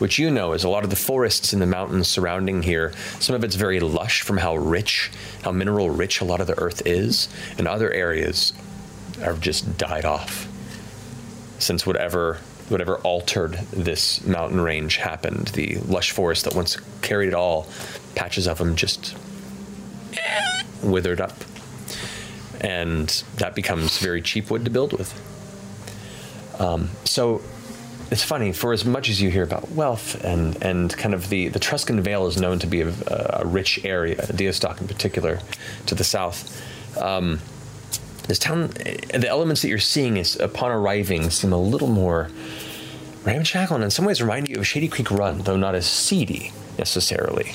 Which 0.00 0.18
you 0.18 0.30
know 0.30 0.52
is 0.52 0.64
a 0.64 0.68
lot 0.68 0.82
of 0.82 0.90
the 0.90 0.96
forests 0.96 1.52
in 1.52 1.60
the 1.60 1.66
mountains 1.66 2.08
surrounding 2.08 2.62
here. 2.62 2.92
Some 3.20 3.36
of 3.36 3.44
it's 3.44 3.54
very 3.54 3.78
lush 3.78 4.22
from 4.22 4.38
how 4.38 4.56
rich, 4.56 5.10
how 5.42 5.52
mineral 5.52 5.90
rich 5.90 6.20
a 6.20 6.24
lot 6.24 6.40
of 6.40 6.46
the 6.48 6.58
earth 6.58 6.82
is, 6.86 7.28
and 7.56 7.68
other 7.68 7.92
areas 7.92 8.52
have 9.20 9.40
just 9.40 9.78
died 9.78 10.04
off 10.04 10.48
since 11.58 11.86
whatever 11.86 12.38
whatever 12.68 12.96
altered 12.98 13.54
this 13.72 14.24
mountain 14.24 14.60
range 14.60 14.96
happened. 14.96 15.48
The 15.48 15.76
lush 15.86 16.12
forest 16.12 16.44
that 16.44 16.54
once 16.54 16.76
carried 17.02 17.28
it 17.28 17.34
all, 17.34 17.68
patches 18.14 18.46
of 18.46 18.58
them 18.58 18.76
just 18.76 19.16
withered 20.82 21.20
up 21.20 21.34
and 22.60 23.08
that 23.36 23.54
becomes 23.54 23.98
very 23.98 24.20
cheap 24.20 24.50
wood 24.50 24.64
to 24.64 24.70
build 24.70 24.92
with. 24.92 25.12
Um, 26.58 26.90
so 27.04 27.40
it's 28.10 28.24
funny 28.24 28.52
for 28.52 28.72
as 28.72 28.84
much 28.84 29.08
as 29.08 29.22
you 29.22 29.30
hear 29.30 29.44
about 29.44 29.70
wealth 29.70 30.22
and 30.24 30.60
and 30.62 30.96
kind 30.96 31.14
of 31.14 31.28
the 31.28 31.48
the 31.48 31.60
Truscan 31.60 32.00
Vale 32.00 32.26
is 32.26 32.40
known 32.40 32.58
to 32.58 32.66
be 32.66 32.80
a, 32.80 32.92
a 33.08 33.46
rich 33.46 33.84
area, 33.84 34.16
Deastok 34.16 34.80
in 34.80 34.88
particular, 34.88 35.40
to 35.86 35.94
the 35.94 36.04
south. 36.04 36.60
Um, 37.00 37.40
this 38.26 38.38
town, 38.38 38.68
the 38.68 39.26
elements 39.28 39.62
that 39.62 39.68
you're 39.68 39.78
seeing 39.78 40.16
is 40.16 40.38
upon 40.38 40.70
arriving 40.70 41.30
seem 41.30 41.52
a 41.52 41.60
little 41.60 41.88
more 41.88 42.30
ramshackle 43.24 43.74
and 43.76 43.84
in 43.84 43.90
some 43.90 44.04
ways 44.04 44.20
remind 44.22 44.48
you 44.48 44.56
of 44.56 44.66
Shady 44.66 44.88
Creek 44.88 45.10
Run, 45.10 45.38
though 45.38 45.56
not 45.56 45.74
as 45.74 45.86
seedy 45.86 46.52
necessarily, 46.78 47.52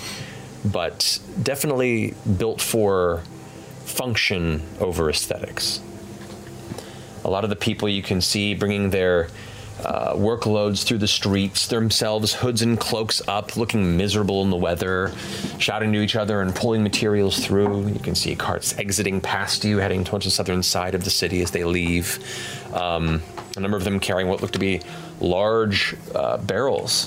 but 0.63 1.19
definitely 1.41 2.13
built 2.37 2.61
for 2.61 3.23
function 3.85 4.63
over 4.79 5.09
aesthetics. 5.09 5.81
A 7.23 7.29
lot 7.29 7.43
of 7.43 7.49
the 7.49 7.55
people 7.55 7.87
you 7.89 8.03
can 8.03 8.21
see 8.21 8.53
bringing 8.53 8.89
their 8.89 9.29
uh, 9.85 10.13
workloads 10.15 10.83
through 10.83 10.97
the 10.97 11.07
streets, 11.07 11.67
themselves 11.67 12.33
hoods 12.33 12.61
and 12.61 12.79
cloaks 12.79 13.21
up, 13.27 13.55
looking 13.55 13.95
miserable 13.95 14.41
in 14.41 14.49
the 14.49 14.55
weather, 14.57 15.13
shouting 15.59 15.93
to 15.93 15.99
each 16.01 16.15
other 16.15 16.41
and 16.41 16.55
pulling 16.55 16.81
materials 16.81 17.45
through. 17.45 17.87
You 17.87 17.99
can 17.99 18.15
see 18.15 18.35
carts 18.35 18.77
exiting 18.79 19.21
past 19.21 19.63
you, 19.63 19.77
heading 19.77 20.03
towards 20.03 20.25
the 20.25 20.31
southern 20.31 20.63
side 20.63 20.95
of 20.95 21.03
the 21.03 21.09
city 21.09 21.41
as 21.41 21.51
they 21.51 21.63
leave. 21.63 22.19
Um, 22.73 23.21
a 23.55 23.59
number 23.59 23.77
of 23.77 23.83
them 23.83 23.99
carrying 23.99 24.27
what 24.27 24.41
look 24.41 24.51
to 24.51 24.59
be 24.59 24.81
large 25.19 25.95
uh, 26.13 26.37
barrels. 26.37 27.05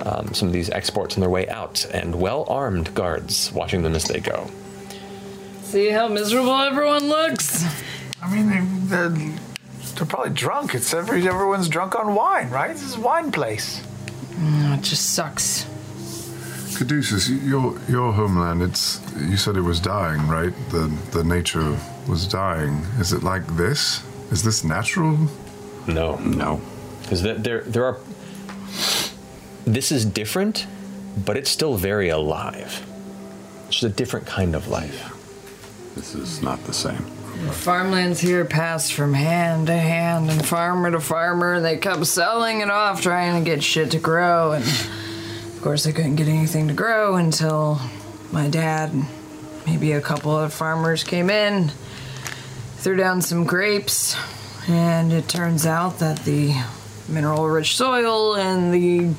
Um, 0.00 0.32
some 0.32 0.48
of 0.48 0.54
these 0.54 0.70
exports 0.70 1.16
on 1.16 1.20
their 1.20 1.30
way 1.30 1.48
out, 1.48 1.84
and 1.92 2.14
well 2.14 2.44
armed 2.48 2.94
guards 2.94 3.52
watching 3.52 3.82
them 3.82 3.94
as 3.94 4.04
they 4.04 4.20
go. 4.20 4.48
See 5.62 5.90
how 5.90 6.08
miserable 6.08 6.54
everyone 6.54 7.08
looks? 7.08 7.64
I 8.22 8.34
mean, 8.34 8.88
they, 8.88 9.38
they're, 9.98 10.06
they're 10.06 10.06
probably 10.06 10.32
drunk. 10.34 10.74
It's 10.74 10.94
every 10.94 11.26
everyone's 11.28 11.68
drunk 11.68 11.98
on 11.98 12.14
wine, 12.14 12.50
right? 12.50 12.72
This 12.72 12.82
is 12.82 12.96
a 12.96 13.00
wine 13.00 13.32
place. 13.32 13.82
No, 14.38 14.74
it 14.74 14.82
just 14.82 15.14
sucks. 15.14 15.66
Caduceus, 16.76 17.28
your 17.28 17.78
your 17.88 18.12
homeland. 18.12 18.62
It's 18.62 19.00
you 19.16 19.36
said 19.36 19.56
it 19.56 19.62
was 19.62 19.80
dying, 19.80 20.26
right? 20.28 20.52
The 20.70 20.86
the 21.10 21.24
nature 21.24 21.76
was 22.08 22.26
dying. 22.26 22.74
Is 23.00 23.12
it 23.12 23.22
like 23.22 23.46
this? 23.56 24.04
Is 24.30 24.42
this 24.42 24.62
natural? 24.64 25.18
No, 25.86 26.16
no, 26.16 26.60
because 27.02 27.22
there 27.22 27.62
there 27.62 27.84
are. 27.84 27.98
This 29.64 29.90
is 29.92 30.04
different, 30.04 30.66
but 31.24 31.36
it's 31.36 31.50
still 31.50 31.76
very 31.76 32.10
alive. 32.10 32.86
It's 33.66 33.80
just 33.80 33.82
a 33.82 33.88
different 33.88 34.26
kind 34.26 34.54
of 34.54 34.68
life. 34.68 35.14
This 35.94 36.14
is 36.14 36.42
not 36.42 36.62
the 36.64 36.72
same. 36.72 37.04
Farmlands 37.46 38.18
here 38.18 38.44
passed 38.44 38.92
from 38.92 39.14
hand 39.14 39.68
to 39.68 39.76
hand 39.76 40.28
and 40.28 40.44
farmer 40.44 40.90
to 40.90 40.98
farmer. 40.98 41.54
and 41.54 41.64
They 41.64 41.76
kept 41.76 42.04
selling 42.06 42.62
it 42.62 42.70
off, 42.70 43.00
trying 43.00 43.42
to 43.42 43.48
get 43.48 43.62
shit 43.62 43.92
to 43.92 43.98
grow. 43.98 44.52
And 44.52 44.64
of 44.64 45.60
course, 45.62 45.84
they 45.84 45.92
couldn't 45.92 46.16
get 46.16 46.26
anything 46.26 46.66
to 46.66 46.74
grow 46.74 47.14
until 47.14 47.80
my 48.32 48.48
dad 48.48 48.92
and 48.92 49.06
maybe 49.66 49.92
a 49.92 50.00
couple 50.00 50.36
of 50.36 50.52
farmers 50.52 51.04
came 51.04 51.30
in, 51.30 51.70
threw 52.78 52.96
down 52.96 53.22
some 53.22 53.44
grapes, 53.44 54.16
and 54.68 55.12
it 55.12 55.28
turns 55.28 55.64
out 55.64 56.00
that 56.00 56.18
the 56.24 56.52
mineral 57.08 57.48
rich 57.48 57.76
soil 57.76 58.34
and 58.34 58.74
the 58.74 59.14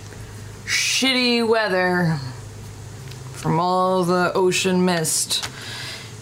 shitty 0.65 1.47
weather 1.47 2.17
from 3.31 3.59
all 3.61 4.03
the 4.03 4.33
ocean 4.35 4.83
mist 4.83 5.49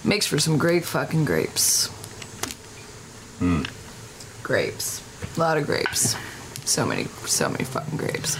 makes 0.04 0.26
for 0.26 0.40
some 0.40 0.58
great 0.58 0.86
fucking 0.86 1.26
grapes. 1.26 1.88
Hmm. 3.40 3.64
Grapes. 4.44 5.02
A 5.36 5.40
lot 5.40 5.58
of 5.58 5.66
grapes. 5.66 6.16
So 6.66 6.86
many, 6.86 7.06
so 7.26 7.50
many 7.50 7.64
fucking 7.64 7.98
grapes. 7.98 8.38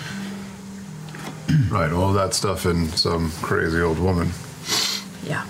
Right, 1.70 1.92
all 1.92 2.14
that 2.14 2.34
stuff 2.34 2.66
in 2.66 2.90
some 2.90 3.32
crazy 3.42 3.82
old 3.82 4.00
woman. 4.00 4.32
Yeah. 5.24 5.46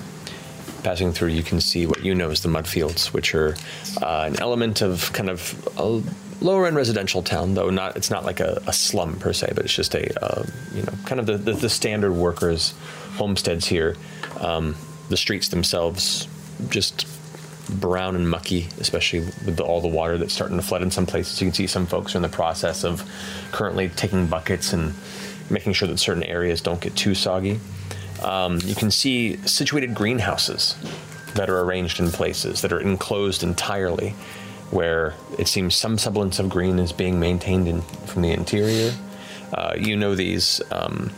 Passing 0.84 1.12
through, 1.12 1.30
you 1.30 1.44
can 1.44 1.60
see 1.60 1.86
what 1.86 2.04
you 2.04 2.14
know 2.14 2.30
as 2.30 2.42
the 2.42 2.50
mud 2.50 2.68
fields, 2.68 3.14
which 3.14 3.34
are 3.34 3.56
uh, 4.02 4.26
an 4.28 4.40
element 4.40 4.82
of 4.82 5.12
kind 5.14 5.30
of 5.30 5.70
a 5.78 6.02
lower 6.40 6.68
end 6.68 6.76
residential 6.76 7.24
town, 7.24 7.56
though 7.56 7.70
not 7.70 7.98
it's 7.98 8.10
not 8.10 8.26
like 8.26 8.40
a, 8.40 8.62
a 8.68 8.74
slum 8.74 9.16
per 9.16 9.34
se, 9.34 9.54
but 9.56 9.66
it's 9.66 9.74
just 9.74 9.96
a 9.96 10.24
uh, 10.24 10.46
you 10.74 10.84
know 10.84 10.94
kind 11.06 11.20
of 11.20 11.26
the, 11.26 11.38
the, 11.38 11.54
the 11.54 11.70
standard 11.70 12.14
workers' 12.14 12.74
homesteads 13.16 13.66
here. 13.66 13.96
Um, 14.40 14.76
the 15.10 15.18
streets 15.18 15.48
themselves 15.50 16.28
just 16.70 17.08
brown 17.70 18.16
and 18.16 18.30
mucky, 18.30 18.70
especially 18.80 19.20
with 19.20 19.58
the, 19.58 19.64
all 19.64 19.82
the 19.82 19.88
water 19.88 20.18
that's 20.18 20.34
starting 20.34 20.58
to 20.58 20.64
flood 20.64 20.82
in 20.82 20.92
some 20.92 21.06
places. 21.06 21.42
You 21.42 21.48
can 21.48 21.54
see 21.54 21.68
some 21.68 21.86
folks 21.86 22.16
are 22.16 22.18
in 22.18 22.22
the 22.22 22.30
process 22.30 22.84
of 22.84 23.10
currently 23.52 23.90
taking 23.90 24.28
buckets 24.28 24.74
and 24.74 24.94
making 25.50 25.74
sure 25.74 25.88
that 25.88 25.98
certain 25.98 26.24
areas 26.24 26.62
don't 26.62 26.82
get 26.82 26.96
too 26.96 27.16
soggy. 27.16 27.60
Um, 28.24 28.60
you 28.64 28.76
can 28.76 28.92
see 28.92 29.38
situated 29.46 29.94
greenhouses 29.94 30.76
that 31.36 31.50
are 31.50 31.60
arranged 31.62 32.00
in 32.00 32.10
places 32.10 32.62
that 32.62 32.72
are 32.72 32.80
enclosed 32.80 33.44
entirely, 33.44 34.10
where 34.72 35.14
it 35.38 35.48
seems 35.48 35.76
some 35.76 35.98
semblance 35.98 36.40
of 36.40 36.50
green 36.50 36.80
is 36.80 36.92
being 36.92 37.20
maintained 37.20 37.68
in, 37.68 37.82
from 37.82 38.24
the 38.24 38.32
interior. 38.32 38.94
Uh, 39.54 39.74
you 39.78 39.96
know 39.96 40.16
these. 40.16 40.62
Um, 40.72 41.12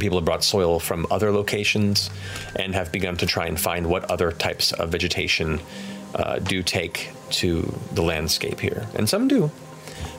people 0.00 0.18
have 0.18 0.24
brought 0.24 0.44
soil 0.44 0.80
from 0.80 1.06
other 1.10 1.30
locations 1.30 2.10
and 2.56 2.74
have 2.74 2.90
begun 2.92 3.16
to 3.18 3.26
try 3.26 3.46
and 3.46 3.60
find 3.60 3.86
what 3.86 4.04
other 4.10 4.32
types 4.32 4.72
of 4.72 4.90
vegetation 4.90 5.60
uh, 6.14 6.38
do 6.38 6.62
take 6.62 7.10
to 7.30 7.62
the 7.92 8.02
landscape 8.02 8.60
here, 8.60 8.86
and 8.94 9.08
some 9.08 9.28
do. 9.28 9.50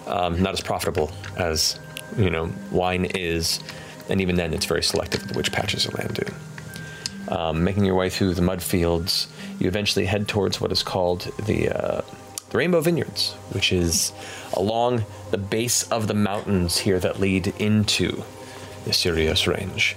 Um, 0.08 0.42
not 0.42 0.54
as 0.54 0.62
profitable 0.62 1.12
as 1.38 1.80
you 2.18 2.30
know 2.30 2.52
wine 2.72 3.06
is, 3.06 3.60
and 4.10 4.22
even 4.22 4.36
then, 4.36 4.54
it's 4.54 4.66
very 4.66 4.84
selective 4.84 5.36
which 5.36 5.52
patches 5.52 5.86
of 5.86 5.94
land 5.94 6.16
do. 6.16 6.34
Um, 7.34 7.64
making 7.64 7.86
your 7.86 7.96
way 7.96 8.10
through 8.10 8.34
the 8.34 8.42
mud 8.42 8.62
fields, 8.62 9.28
you 9.60 9.68
eventually 9.68 10.06
head 10.06 10.28
towards 10.28 10.60
what 10.60 10.72
is 10.72 10.84
called 10.84 11.22
the, 11.46 11.70
uh, 11.70 12.02
the 12.50 12.58
Rainbow 12.58 12.82
Vineyards, 12.82 13.34
which 13.52 13.72
is 13.72 14.12
along 14.54 15.06
the 15.32 15.38
base 15.38 15.84
of 15.90 16.08
the 16.08 16.14
mountains 16.14 16.78
here 16.78 17.00
that 17.00 17.20
lead 17.20 17.48
into 17.60 18.24
the 18.86 18.92
Cyrios 18.92 19.48
Range. 19.48 19.96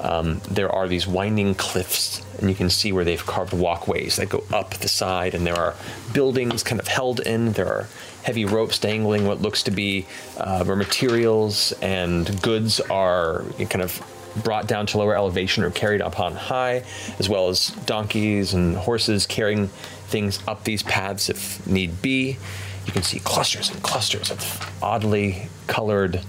Um, 0.00 0.40
there 0.50 0.70
are 0.70 0.88
these 0.88 1.06
winding 1.06 1.54
cliffs, 1.54 2.22
and 2.38 2.50
you 2.50 2.54
can 2.54 2.68
see 2.68 2.92
where 2.92 3.04
they've 3.04 3.24
carved 3.24 3.52
walkways 3.52 4.16
that 4.16 4.28
go 4.28 4.44
up 4.52 4.74
the 4.74 4.88
side, 4.88 5.34
and 5.34 5.46
there 5.46 5.56
are 5.56 5.74
buildings 6.12 6.62
kind 6.62 6.80
of 6.80 6.88
held 6.88 7.20
in. 7.20 7.52
There 7.52 7.66
are 7.66 7.88
heavy 8.22 8.44
ropes 8.44 8.78
dangling 8.78 9.26
what 9.26 9.40
looks 9.40 9.62
to 9.64 9.70
be 9.70 10.06
uh, 10.36 10.64
where 10.64 10.76
materials 10.76 11.72
and 11.80 12.42
goods 12.42 12.80
are 12.80 13.44
kind 13.70 13.82
of 13.82 14.02
brought 14.44 14.66
down 14.66 14.84
to 14.84 14.98
lower 14.98 15.14
elevation 15.14 15.64
or 15.64 15.70
carried 15.70 16.02
up 16.02 16.20
on 16.20 16.34
high, 16.34 16.84
as 17.18 17.28
well 17.28 17.48
as 17.48 17.68
donkeys 17.86 18.52
and 18.52 18.76
horses 18.76 19.26
carrying 19.26 19.68
things 20.08 20.40
up 20.46 20.64
these 20.64 20.82
paths 20.82 21.30
if 21.30 21.66
need 21.66 22.02
be. 22.02 22.36
You 22.84 22.92
can 22.92 23.02
see 23.02 23.18
clusters 23.18 23.70
and 23.70 23.82
clusters 23.82 24.30
of 24.30 24.78
oddly 24.82 25.48
colored 25.66 26.20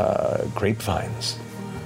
uh, 0.00 0.46
grapevines, 0.54 1.38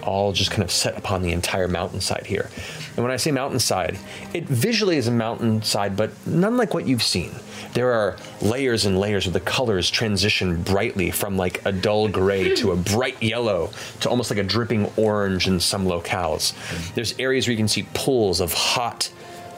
all 0.02 0.33
just 0.33 0.51
kind 0.51 0.62
of 0.62 0.70
set 0.70 0.97
upon 0.97 1.23
the 1.23 1.33
entire 1.33 1.67
mountainside 1.67 2.26
here. 2.26 2.49
And 2.97 3.02
when 3.05 3.10
I 3.10 3.17
say 3.17 3.33
mountainside, 3.33 3.99
it 4.33 4.44
visually 4.44 4.99
is 4.99 5.09
a 5.09 5.10
mountainside, 5.10 5.97
but 5.97 6.10
none 6.26 6.57
like 6.57 6.75
what 6.75 6.86
you've 6.86 7.02
seen. 7.02 7.33
There 7.73 7.93
are 7.93 8.17
layers 8.41 8.86
and 8.86 9.01
layers 9.01 9.26
of 9.26 9.33
the 9.33 9.41
colors 9.41 9.91
transition 9.91 10.62
brightly 10.62 11.10
from 11.10 11.36
like 11.36 11.60
a 11.67 11.73
dull 11.73 12.07
gray 12.07 12.55
to 12.55 12.70
a 12.70 12.76
bright 12.76 13.20
yellow 13.20 13.70
to 14.01 14.09
almost 14.09 14.31
like 14.31 14.39
a 14.39 14.44
dripping 14.44 14.93
orange 14.97 15.49
in 15.49 15.59
some 15.59 15.84
locales. 15.84 16.55
There's 16.94 17.18
areas 17.18 17.49
where 17.49 17.52
you 17.52 17.59
can 17.59 17.67
see 17.67 17.89
pools 17.94 18.41
of 18.41 18.52
hot, 18.52 19.10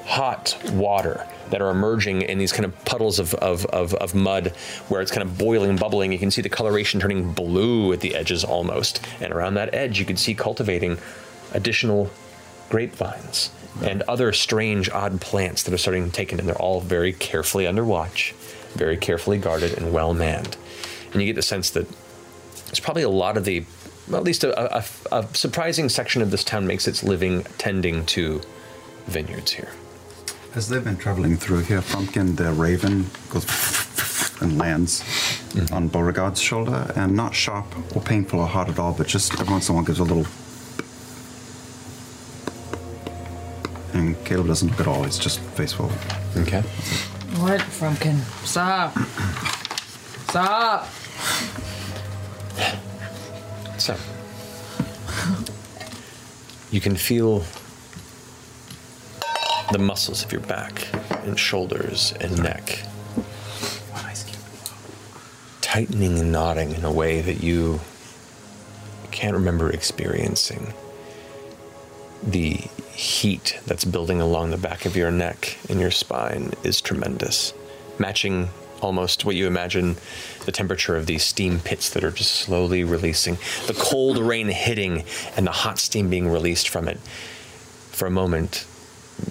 hot 0.07 0.57
water 0.73 1.26
that 1.51 1.60
are 1.60 1.70
emerging 1.70 2.23
in 2.23 2.39
these 2.39 2.52
kind 2.52 2.65
of 2.65 2.85
puddles 2.85 3.18
of, 3.18 3.35
of, 3.35 3.67
of, 3.67 3.93
of 3.94 4.15
mud 4.15 4.49
where 4.89 5.01
it's 5.01 5.10
kind 5.10 5.23
of 5.23 5.36
boiling, 5.36 5.70
and 5.70 5.81
bubbling. 5.81 6.12
You 6.12 6.18
can 6.18 6.31
see 6.31 6.43
the 6.43 6.49
coloration 6.49 7.01
turning 7.01 7.33
blue 7.33 7.93
at 7.93 8.01
the 8.01 8.15
edges 8.15 8.44
almost. 8.44 9.05
And 9.20 9.33
around 9.33 9.55
that 9.55 9.75
edge, 9.75 9.99
you 9.99 10.07
can 10.07 10.17
see 10.17 10.35
cultivating 10.35 10.99
additional 11.52 12.10
grapevines 12.70 13.51
and 13.83 14.02
other 14.02 14.33
strange, 14.33 14.89
odd 14.91 15.20
plants 15.20 15.65
that 15.65 15.75
are 15.75 15.78
starting 15.78 16.07
to 16.07 16.12
take 16.12 16.33
in. 16.33 16.39
And 16.39 16.49
they're 16.49 16.57
all 16.57 16.81
very 16.81 17.12
carefully 17.12 17.67
under 17.67 17.85
watch, 17.85 18.33
very 18.75 18.97
carefully 18.97 19.39
guarded, 19.39 19.76
and 19.76 19.93
well 19.93 20.15
manned. 20.15 20.57
And 21.12 21.20
you 21.20 21.26
get 21.26 21.36
the 21.36 21.43
sense 21.43 21.70
that 21.70 21.86
it's 22.68 22.81
probably 22.81 23.02
a 23.02 23.09
lot 23.09 23.36
of 23.36 23.44
the, 23.44 23.65
well, 24.09 24.18
at 24.18 24.25
least 24.25 24.44
a, 24.44 24.76
a, 24.76 24.85
a 25.12 25.35
surprising 25.35 25.89
section 25.89 26.23
of 26.23 26.31
this 26.31 26.44
town 26.44 26.67
makes 26.67 26.86
its 26.86 27.02
living 27.02 27.43
tending 27.59 28.07
to 28.07 28.41
vineyards 29.07 29.52
here. 29.52 29.70
As 30.57 30.70
they've 30.70 30.83
been 30.83 30.97
traveling 30.97 31.36
through 31.36 31.60
here, 31.60 31.83
Frumpkin, 31.83 32.35
the 32.35 32.51
raven, 32.51 33.10
goes 33.28 33.44
and 34.41 34.57
lands 34.57 35.05
on 35.70 35.89
Beauregard's 35.89 36.41
shoulder, 36.41 36.91
and 36.97 37.15
not 37.15 37.35
sharp 37.35 37.67
or 37.94 38.01
painful 38.01 38.41
or 38.41 38.47
hard 38.47 38.70
at 38.70 38.78
all, 38.78 38.94
but 38.94 39.07
just 39.07 39.35
every 39.35 39.52
once 39.52 39.68
in 39.68 39.75
a 39.75 39.76
while 39.76 39.85
gives 39.85 39.99
a 39.99 40.05
little. 40.05 40.26
And 43.93 44.17
Caleb 44.25 44.47
doesn't 44.47 44.70
look 44.70 44.81
at 44.81 44.86
all, 44.86 45.05
he's 45.05 45.18
just 45.18 45.41
face 45.41 45.75
forward. 45.75 45.99
Okay. 46.39 46.62
What, 47.36 47.60
Frumpkin? 47.60 48.18
Stop. 48.47 48.97
Stop. 50.31 50.89
So, 53.78 53.94
you 56.70 56.81
can 56.81 56.97
feel 56.97 57.44
the 59.73 59.78
muscles 59.78 60.25
of 60.25 60.33
your 60.33 60.43
back 60.43 60.89
and 61.25 61.39
shoulders 61.39 62.12
and 62.20 62.43
neck 62.43 62.86
tightening 65.77 66.19
and 66.19 66.33
knotting 66.33 66.73
in 66.73 66.86
a 66.86 66.91
way 66.91 67.20
that 67.20 67.43
you 67.43 67.78
can't 69.11 69.35
remember 69.35 69.69
experiencing. 69.69 70.73
The 72.23 72.55
heat 72.93 73.61
that's 73.67 73.85
building 73.85 74.19
along 74.20 74.53
the 74.53 74.57
back 74.57 74.86
of 74.86 74.97
your 74.97 75.11
neck 75.11 75.59
and 75.69 75.78
your 75.78 75.91
spine 75.91 76.55
is 76.65 76.81
tremendous, 76.81 77.53
matching 77.99 78.49
almost 78.81 79.27
what 79.27 79.36
you 79.36 79.47
imagine 79.47 79.97
the 80.47 80.53
temperature 80.53 80.97
of 80.97 81.05
these 81.05 81.25
steam 81.25 81.61
pits 81.61 81.91
that 81.91 82.05
are 82.05 82.11
just 82.11 82.33
slowly 82.33 82.83
releasing. 82.83 83.36
The 83.67 83.77
cold 83.77 84.17
rain 84.17 84.49
hitting 84.49 85.05
and 85.36 85.47
the 85.47 85.53
hot 85.53 85.78
steam 85.78 86.09
being 86.09 86.28
released 86.28 86.70
from 86.70 86.89
it. 86.89 86.99
For 87.91 88.07
a 88.07 88.11
moment, 88.11 88.67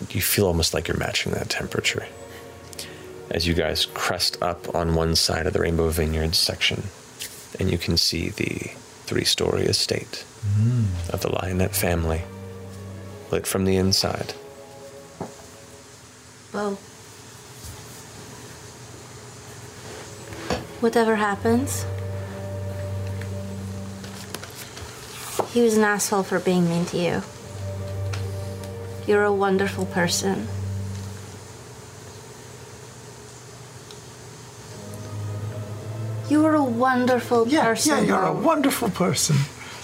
you 0.09 0.21
feel 0.21 0.47
almost 0.47 0.73
like 0.73 0.87
you're 0.87 0.97
matching 0.97 1.31
that 1.33 1.49
temperature 1.49 2.05
as 3.31 3.47
you 3.47 3.53
guys 3.53 3.85
crest 3.85 4.37
up 4.41 4.73
on 4.75 4.95
one 4.95 5.15
side 5.15 5.47
of 5.47 5.53
the 5.53 5.59
Rainbow 5.59 5.89
Vineyards 5.89 6.37
section, 6.37 6.83
and 7.59 7.69
you 7.69 7.77
can 7.77 7.97
see 7.97 8.29
the 8.29 8.71
three 9.05 9.23
story 9.23 9.63
estate 9.63 10.25
mm. 10.57 10.85
of 11.13 11.21
the 11.21 11.29
Lionett 11.29 11.75
family, 11.75 12.21
lit 13.31 13.47
from 13.47 13.65
the 13.65 13.75
inside. 13.75 14.33
Well, 16.53 16.75
whatever 20.79 21.15
happens, 21.15 21.85
he 25.51 25.61
was 25.61 25.77
an 25.77 25.83
asshole 25.83 26.23
for 26.23 26.39
being 26.39 26.69
mean 26.69 26.85
to 26.85 26.97
you. 26.97 27.34
You're 29.07 29.23
a 29.23 29.33
wonderful 29.33 29.85
person. 29.85 30.47
You 36.27 36.43
are 36.45 36.55
a 36.55 36.63
wonderful 36.63 37.45
person. 37.45 37.97
Yeah, 37.97 38.01
you're 38.01 38.25
a 38.25 38.33
wonderful 38.33 38.89
person. 38.89 39.35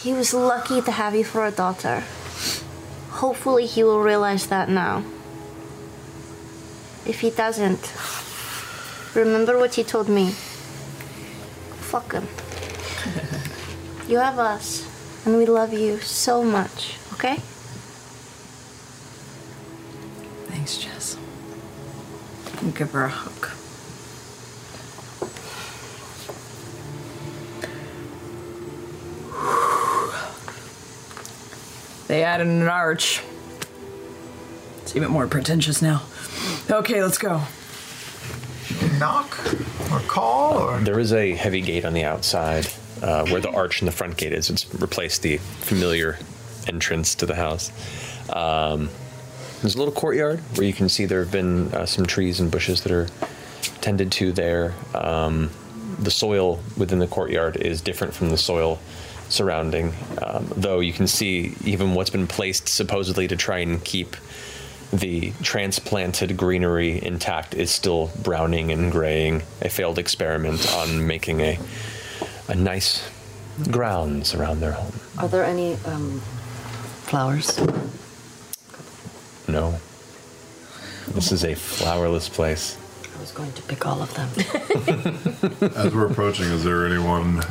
He 0.01 0.11
was 0.11 0.33
lucky 0.33 0.81
to 0.81 0.91
have 0.91 1.13
you 1.13 1.23
for 1.23 1.45
a 1.45 1.51
daughter. 1.51 2.03
Hopefully, 3.21 3.67
he 3.67 3.83
will 3.83 4.01
realize 4.01 4.47
that 4.47 4.67
now. 4.67 5.03
If 7.05 7.19
he 7.19 7.29
doesn't, 7.29 7.93
remember 9.13 9.59
what 9.59 9.77
you 9.77 9.83
told 9.83 10.09
me. 10.09 10.31
Fuck 11.81 12.13
him. 12.13 12.27
you 14.07 14.17
have 14.17 14.39
us, 14.39 14.87
and 15.25 15.37
we 15.37 15.45
love 15.45 15.73
you 15.73 15.99
so 15.99 16.43
much, 16.43 16.97
okay? 17.13 17.37
Thanks, 20.51 20.77
Jess. 20.77 21.17
I'll 22.61 22.71
give 22.71 22.91
her 22.91 23.05
a 23.05 23.09
hug. 23.09 23.49
They 32.07 32.23
added 32.23 32.47
an 32.47 32.67
arch. 32.67 33.21
It's 34.81 34.97
even 34.97 35.11
more 35.11 35.27
pretentious 35.27 35.81
now. 35.81 36.01
Okay, 36.69 37.01
let's 37.01 37.17
go. 37.17 37.41
Knock 38.99 39.39
or 39.93 39.99
call 40.01 40.57
or. 40.57 40.79
There 40.81 40.99
is 40.99 41.13
a 41.13 41.31
heavy 41.33 41.61
gate 41.61 41.85
on 41.85 41.93
the 41.93 42.03
outside 42.03 42.67
uh, 43.01 43.25
where 43.27 43.39
the 43.39 43.49
arch 43.49 43.81
in 43.81 43.85
the 43.85 43.93
front 43.93 44.17
gate 44.17 44.33
is. 44.33 44.49
It's 44.49 44.73
replaced 44.75 45.21
the 45.21 45.37
familiar 45.37 46.19
entrance 46.67 47.15
to 47.15 47.25
the 47.25 47.35
house. 47.35 47.71
Um, 48.29 48.89
there's 49.61 49.75
a 49.75 49.77
little 49.77 49.93
courtyard 49.93 50.39
where 50.55 50.65
you 50.65 50.73
can 50.73 50.89
see 50.89 51.05
there 51.05 51.23
have 51.23 51.31
been 51.31 51.73
uh, 51.73 51.85
some 51.85 52.05
trees 52.05 52.39
and 52.39 52.51
bushes 52.51 52.81
that 52.81 52.91
are 52.91 53.07
tended 53.81 54.11
to 54.11 54.31
there. 54.31 54.73
Um, 54.95 55.51
the 55.99 56.11
soil 56.11 56.59
within 56.77 56.99
the 56.99 57.07
courtyard 57.07 57.57
is 57.57 57.81
different 57.81 58.13
from 58.13 58.29
the 58.29 58.37
soil 58.37 58.79
surrounding, 59.29 59.93
um, 60.21 60.47
though 60.55 60.79
you 60.79 60.93
can 60.93 61.07
see 61.07 61.55
even 61.63 61.93
what's 61.93 62.09
been 62.09 62.27
placed 62.27 62.67
supposedly 62.67 63.27
to 63.27 63.35
try 63.35 63.59
and 63.59 63.83
keep 63.83 64.15
the 64.91 65.31
transplanted 65.41 66.35
greenery 66.35 67.01
intact 67.01 67.53
is 67.53 67.71
still 67.71 68.11
browning 68.23 68.71
and 68.71 68.91
graying. 68.91 69.41
A 69.61 69.69
failed 69.69 69.97
experiment 69.97 70.73
on 70.73 71.07
making 71.07 71.39
a 71.39 71.57
a 72.49 72.55
nice 72.55 73.09
grounds 73.69 74.33
around 74.33 74.59
their 74.59 74.73
home. 74.73 74.93
Are 75.17 75.27
there 75.29 75.45
any 75.45 75.75
um, 75.85 76.19
flowers? 77.05 77.57
No. 79.47 79.79
This 81.09 81.31
is 81.31 81.43
a 81.43 81.53
flowerless 81.53 82.31
place. 82.31 82.77
I 83.15 83.19
was 83.19 83.31
going 83.31 83.51
to 83.53 83.61
pick 83.63 83.85
all 83.85 84.01
of 84.01 84.13
them. 84.13 84.29
As 85.75 85.93
we're 85.93 86.07
approaching, 86.07 86.45
is 86.45 86.63
there 86.63 86.85
anyone 86.85 87.41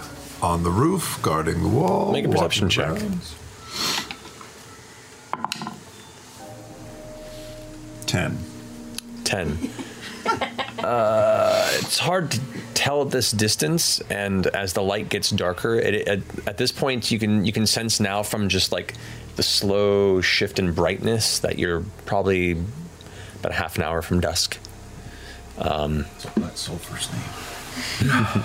on 0.43 0.63
the 0.63 0.71
roof 0.71 1.19
guarding 1.23 1.63
the 1.63 1.69
wall? 1.69 2.13
Make 2.13 2.25
a 2.25 2.29
perception 2.29 2.67
watching 2.67 2.69
check. 2.69 2.99
grounds? 2.99 3.35
Ten. 8.07 8.39
10. 9.25 9.71
Uh, 10.81 11.69
it's 11.75 11.99
hard 11.99 12.31
to 12.31 12.41
tell 12.73 13.03
at 13.03 13.11
this 13.11 13.31
distance, 13.33 14.01
and 14.09 14.47
as 14.47 14.73
the 14.73 14.83
light 14.83 15.11
gets 15.11 15.29
darker, 15.29 15.75
it, 15.75 16.09
at, 16.09 16.21
at 16.49 16.57
this 16.57 16.73
point 16.73 17.11
you 17.11 17.19
can 17.19 17.45
you 17.45 17.53
can 17.53 17.67
sense 17.67 18.01
now 18.01 18.23
from 18.23 18.49
just 18.49 18.73
like 18.73 18.95
the 19.37 19.43
slow 19.43 20.21
shift 20.21 20.59
in 20.59 20.73
brightness 20.73 21.39
that 21.41 21.59
you're 21.59 21.83
probably 22.07 22.53
about 23.41 23.53
a 23.53 23.55
half 23.55 23.77
an 23.77 23.83
hour 23.83 24.03
from 24.03 24.21
dusk. 24.21 24.59
Um, 25.59 26.07
name. 27.13 28.45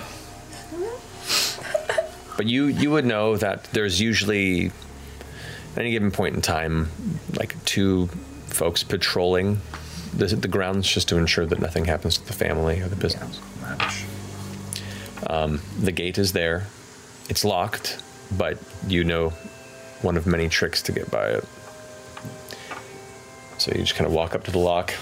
but 2.36 2.46
you 2.46 2.66
you 2.66 2.90
would 2.90 3.04
know 3.04 3.36
that 3.36 3.64
there's 3.72 4.00
usually 4.00 4.66
at 4.66 5.78
any 5.78 5.90
given 5.90 6.10
point 6.10 6.34
in 6.36 6.42
time 6.42 6.90
like 7.38 7.62
two 7.64 8.08
folks 8.46 8.82
patrolling 8.82 9.60
the, 10.14 10.26
the 10.26 10.48
grounds 10.48 10.88
just 10.88 11.08
to 11.08 11.16
ensure 11.16 11.46
that 11.46 11.60
nothing 11.60 11.84
happens 11.84 12.18
to 12.18 12.26
the 12.26 12.32
family 12.32 12.80
or 12.80 12.88
the 12.88 12.96
business. 12.96 13.40
Um, 15.26 15.60
the 15.80 15.92
gate 15.92 16.18
is 16.18 16.32
there. 16.32 16.66
It's 17.28 17.44
locked, 17.44 18.02
but 18.36 18.58
you 18.86 19.04
know 19.04 19.32
one 20.02 20.16
of 20.16 20.26
many 20.26 20.48
tricks 20.48 20.82
to 20.82 20.92
get 20.92 21.10
by 21.10 21.28
it. 21.28 21.44
So 23.58 23.72
you 23.72 23.80
just 23.80 23.94
kind 23.94 24.06
of 24.06 24.12
walk 24.12 24.34
up 24.34 24.44
to 24.44 24.50
the 24.50 24.58
lock. 24.58 24.92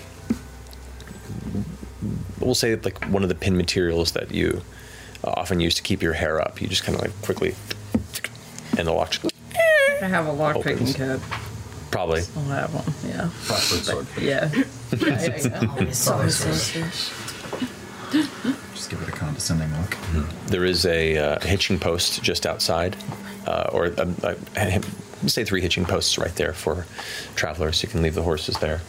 We'll 2.41 2.55
say 2.55 2.77
like 2.77 3.05
one 3.07 3.23
of 3.23 3.29
the 3.29 3.35
pin 3.35 3.57
materials 3.57 4.13
that 4.13 4.33
you 4.33 4.63
uh, 5.25 5.31
often 5.37 5.61
use 5.61 5.75
to 5.77 5.83
keep 5.83 6.03
your 6.03 6.13
hair 6.13 6.41
up. 6.41 6.61
You 6.61 6.69
just 6.69 6.85
kind 6.85 6.95
of 6.97 7.03
like 7.03 7.23
quickly, 7.23 7.55
and 8.79 8.87
the 8.87 8.93
lock 8.93 9.11
just 9.13 9.35
I 10.03 10.07
have 10.07 10.27
a 10.27 10.33
lock 10.33 10.57
picking 10.57 10.73
Opens. 10.89 10.97
kit. 10.97 11.21
probably. 11.91 12.23
I'll 12.37 12.43
have 12.45 12.75
one, 12.75 12.85
yeah. 13.11 13.29
Flashlight 13.29 13.85
sword. 13.85 14.07
Yeah. 14.21 14.51
yeah, 14.53 14.63
yeah, 15.01 15.81
yeah. 15.81 15.91
Sorry, 15.93 16.31
sorry. 16.31 16.91
Just 18.75 18.91
give 18.91 19.01
it 19.03 19.09
a 19.09 19.13
condescending 19.13 19.73
look. 19.81 19.97
There 20.49 20.65
is 20.65 20.85
a 20.85 21.17
uh, 21.17 21.41
hitching 21.41 21.79
post 21.79 22.23
just 22.23 22.45
outside, 22.47 22.97
uh, 23.47 23.71
or 23.73 23.93
um, 23.99 24.17
uh, 24.23 24.35
say 25.27 25.45
three 25.45 25.61
hitching 25.61 25.85
posts 25.85 26.19
right 26.19 26.35
there 26.37 26.53
for 26.53 26.87
travelers. 27.35 27.83
You 27.83 27.89
can 27.89 28.03
leave 28.03 28.15
the 28.15 28.23
horses 28.23 28.59
there. 28.59 28.81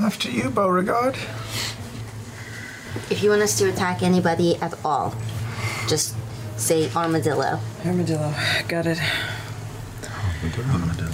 After 0.00 0.30
you, 0.30 0.50
Beauregard. 0.50 1.16
If 3.10 3.22
you 3.22 3.30
want 3.30 3.42
us 3.42 3.58
to 3.58 3.68
attack 3.68 4.02
anybody 4.02 4.56
at 4.56 4.74
all, 4.84 5.14
just 5.88 6.14
say 6.56 6.90
armadillo. 6.94 7.60
Armadillo. 7.84 8.32
Got 8.68 8.86
it. 8.86 9.00
Armadillo. 10.70 11.10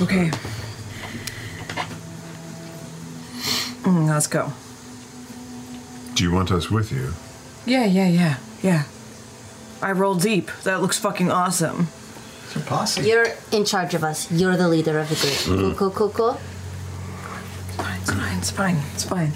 Okay. 0.00 0.30
Mm, 3.82 4.08
let's 4.08 4.26
go. 4.26 4.52
Do 6.14 6.24
you 6.24 6.32
want 6.32 6.50
us 6.50 6.70
with 6.70 6.92
you? 6.92 7.14
Yeah, 7.64 7.84
yeah, 7.84 8.08
yeah, 8.08 8.36
yeah. 8.62 8.84
I 9.80 9.92
roll 9.92 10.14
deep. 10.14 10.50
That 10.64 10.80
looks 10.82 10.98
fucking 10.98 11.30
awesome. 11.30 11.88
You're 13.00 13.26
in 13.52 13.64
charge 13.64 13.94
of 13.94 14.02
us. 14.02 14.30
You're 14.32 14.56
the 14.56 14.68
leader 14.68 14.98
of 14.98 15.08
the 15.08 15.14
group. 15.16 15.36
Cool, 15.44 15.56
Mhm. 15.56 15.76
cool, 15.76 15.90
cool, 15.90 16.10
cool. 16.10 16.40
It's 18.00 18.10
fine, 18.10 18.38
it's 18.38 18.50
fine, 18.50 18.76
it's 18.94 19.04
fine. 19.04 19.32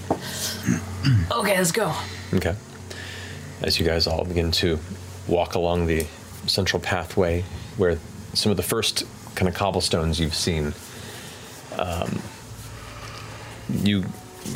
okay, 1.30 1.56
let's 1.58 1.72
go. 1.72 1.92
Okay. 2.34 2.54
As 3.60 3.78
you 3.78 3.86
guys 3.86 4.06
all 4.06 4.24
begin 4.24 4.50
to 4.52 4.78
walk 5.28 5.54
along 5.54 5.86
the 5.86 6.06
central 6.46 6.80
pathway 6.80 7.44
where 7.76 7.98
some 8.34 8.50
of 8.50 8.56
the 8.56 8.62
first 8.62 9.04
kind 9.34 9.48
of 9.48 9.54
cobblestones 9.54 10.18
you've 10.18 10.34
seen. 10.34 10.74
Um, 11.78 12.20
you 13.72 14.04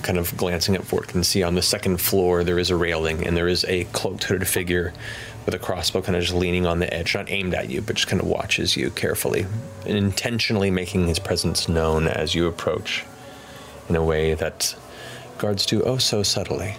kind 0.03 0.19
of 0.19 0.37
glancing 0.37 0.77
up 0.77 0.85
Fort 0.85 1.07
can 1.09 1.23
see 1.23 1.43
on 1.43 1.55
the 1.55 1.63
second 1.63 1.99
floor 2.01 2.43
there 2.43 2.59
is 2.59 2.71
a 2.71 2.77
railing 2.77 3.25
and 3.27 3.37
there 3.37 3.47
is 3.49 3.65
a 3.69 3.85
cloaked 3.85 4.25
hooded 4.25 4.49
figure 4.49 4.93
with 5.47 5.55
a 5.55 5.59
crossbow 5.59 6.03
kind 6.03 6.17
of 6.17 6.23
just 6.23 6.35
leaning 6.35 6.67
on 6.67 6.81
the 6.81 6.93
edge, 6.93 7.15
not 7.15 7.31
aimed 7.31 7.55
at 7.55 7.71
you, 7.71 7.81
but 7.81 7.95
just 7.95 8.09
kind 8.09 8.21
of 8.21 8.27
watches 8.27 8.77
you 8.77 8.91
carefully 8.91 9.47
and 9.87 9.97
intentionally 9.97 10.71
making 10.71 11.07
his 11.07 11.21
presence 11.21 11.69
known 11.69 12.09
as 12.09 12.35
you 12.35 12.49
approach 12.49 13.05
in 13.89 13.95
a 13.95 14.05
way 14.05 14.35
that 14.35 14.77
guards 15.39 15.65
do 15.65 15.83
oh 15.83 15.99
so 15.99 16.23
subtly 16.23 16.73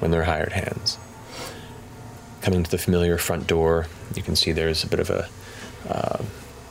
when 0.00 0.10
they're 0.10 0.24
hired 0.24 0.52
hands. 0.52 0.98
Coming 2.42 2.64
to 2.64 2.70
the 2.70 2.78
familiar 2.78 3.16
front 3.16 3.46
door, 3.46 3.86
you 4.14 4.22
can 4.22 4.34
see 4.34 4.50
there's 4.50 4.82
a 4.82 4.88
bit 4.88 5.00
of 5.00 5.10
a 5.10 5.28
uh, 5.88 6.22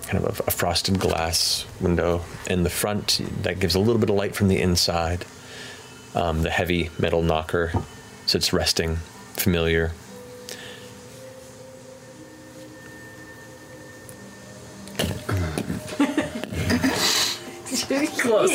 kind 0.08 0.24
of 0.24 0.40
a, 0.40 0.44
a 0.44 0.52
frosted 0.52 1.00
glass 1.00 1.66
window 1.80 2.22
in 2.50 2.64
the 2.64 2.70
front 2.70 3.22
that 3.44 3.60
gives 3.60 3.76
a 3.76 3.80
little 3.80 4.00
bit 4.00 4.10
of 4.10 4.16
light 4.16 4.36
from 4.36 4.48
the 4.48 4.60
inside. 4.60 5.26
Um, 6.16 6.42
the 6.42 6.50
heavy 6.50 6.90
metal 6.98 7.22
knocker 7.22 7.72
sits 8.26 8.52
resting, 8.52 8.96
familiar. 9.36 9.92
It's 17.72 17.84
very 17.84 18.08
close. 18.08 18.50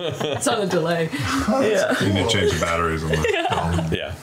it's 0.00 0.48
on 0.48 0.60
a 0.62 0.66
delay. 0.66 1.08
Yeah. 1.12 2.02
You 2.04 2.12
need 2.12 2.28
to 2.28 2.30
change 2.30 2.52
the 2.52 2.58
batteries 2.60 3.02
on 3.04 3.10
the 3.10 3.96
Yeah. 3.96 4.14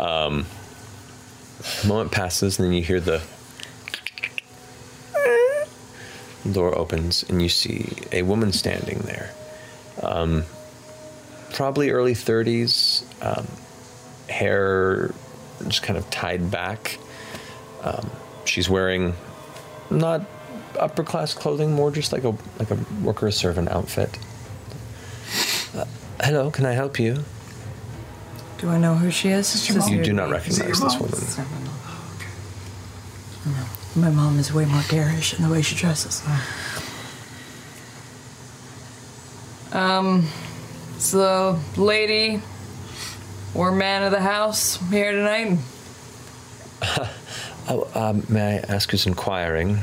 um, 0.00 0.46
moment 1.86 2.10
passes, 2.12 2.58
and 2.58 2.66
then 2.66 2.72
you 2.74 2.82
hear 2.82 3.00
the 3.00 3.20
door 6.52 6.76
opens, 6.76 7.22
and 7.28 7.40
you 7.42 7.48
see 7.48 7.86
a 8.12 8.22
woman 8.22 8.52
standing 8.52 8.98
there. 9.00 9.32
Um, 10.02 10.44
probably 11.54 11.90
early 11.90 12.14
30s, 12.14 13.04
um, 13.22 13.46
hair 14.40 15.12
just 15.68 15.82
kind 15.82 15.98
of 15.98 16.08
tied 16.10 16.50
back. 16.50 16.98
Um, 17.82 18.10
she's 18.44 18.70
wearing 18.70 19.14
not 19.90 20.22
upper 20.78 21.04
class 21.04 21.34
clothing, 21.34 21.74
more 21.74 21.90
just 21.90 22.12
like 22.12 22.24
a 22.24 22.34
like 22.58 22.70
a 22.70 22.78
worker 23.02 23.30
servant 23.30 23.68
outfit. 23.68 24.18
Uh, 25.74 25.84
hello, 26.24 26.50
can 26.50 26.64
I 26.64 26.72
help 26.72 26.98
you? 26.98 27.22
Do 28.58 28.68
I 28.68 28.78
know 28.78 28.94
who 28.94 29.10
she 29.10 29.28
is? 29.28 29.68
You 29.90 30.02
do 30.02 30.12
not 30.12 30.30
recognize 30.30 30.80
this 30.80 30.98
woman. 30.98 31.20
My 33.96 34.10
mom 34.10 34.38
is 34.38 34.52
way 34.52 34.64
more 34.66 34.82
garish 34.88 35.34
in 35.34 35.42
the 35.42 35.50
way 35.50 35.62
she 35.62 35.74
dresses. 35.74 36.22
Um, 39.72 40.26
is 40.96 41.12
the 41.12 41.58
lady 41.76 42.42
or 43.54 43.72
man 43.72 44.02
of 44.02 44.10
the 44.10 44.20
house 44.20 44.78
here 44.90 45.12
tonight? 45.12 45.58
Oh, 47.72 47.88
um, 47.94 48.24
may 48.28 48.56
I 48.56 48.74
ask 48.74 48.90
who's 48.90 49.06
inquiring? 49.06 49.78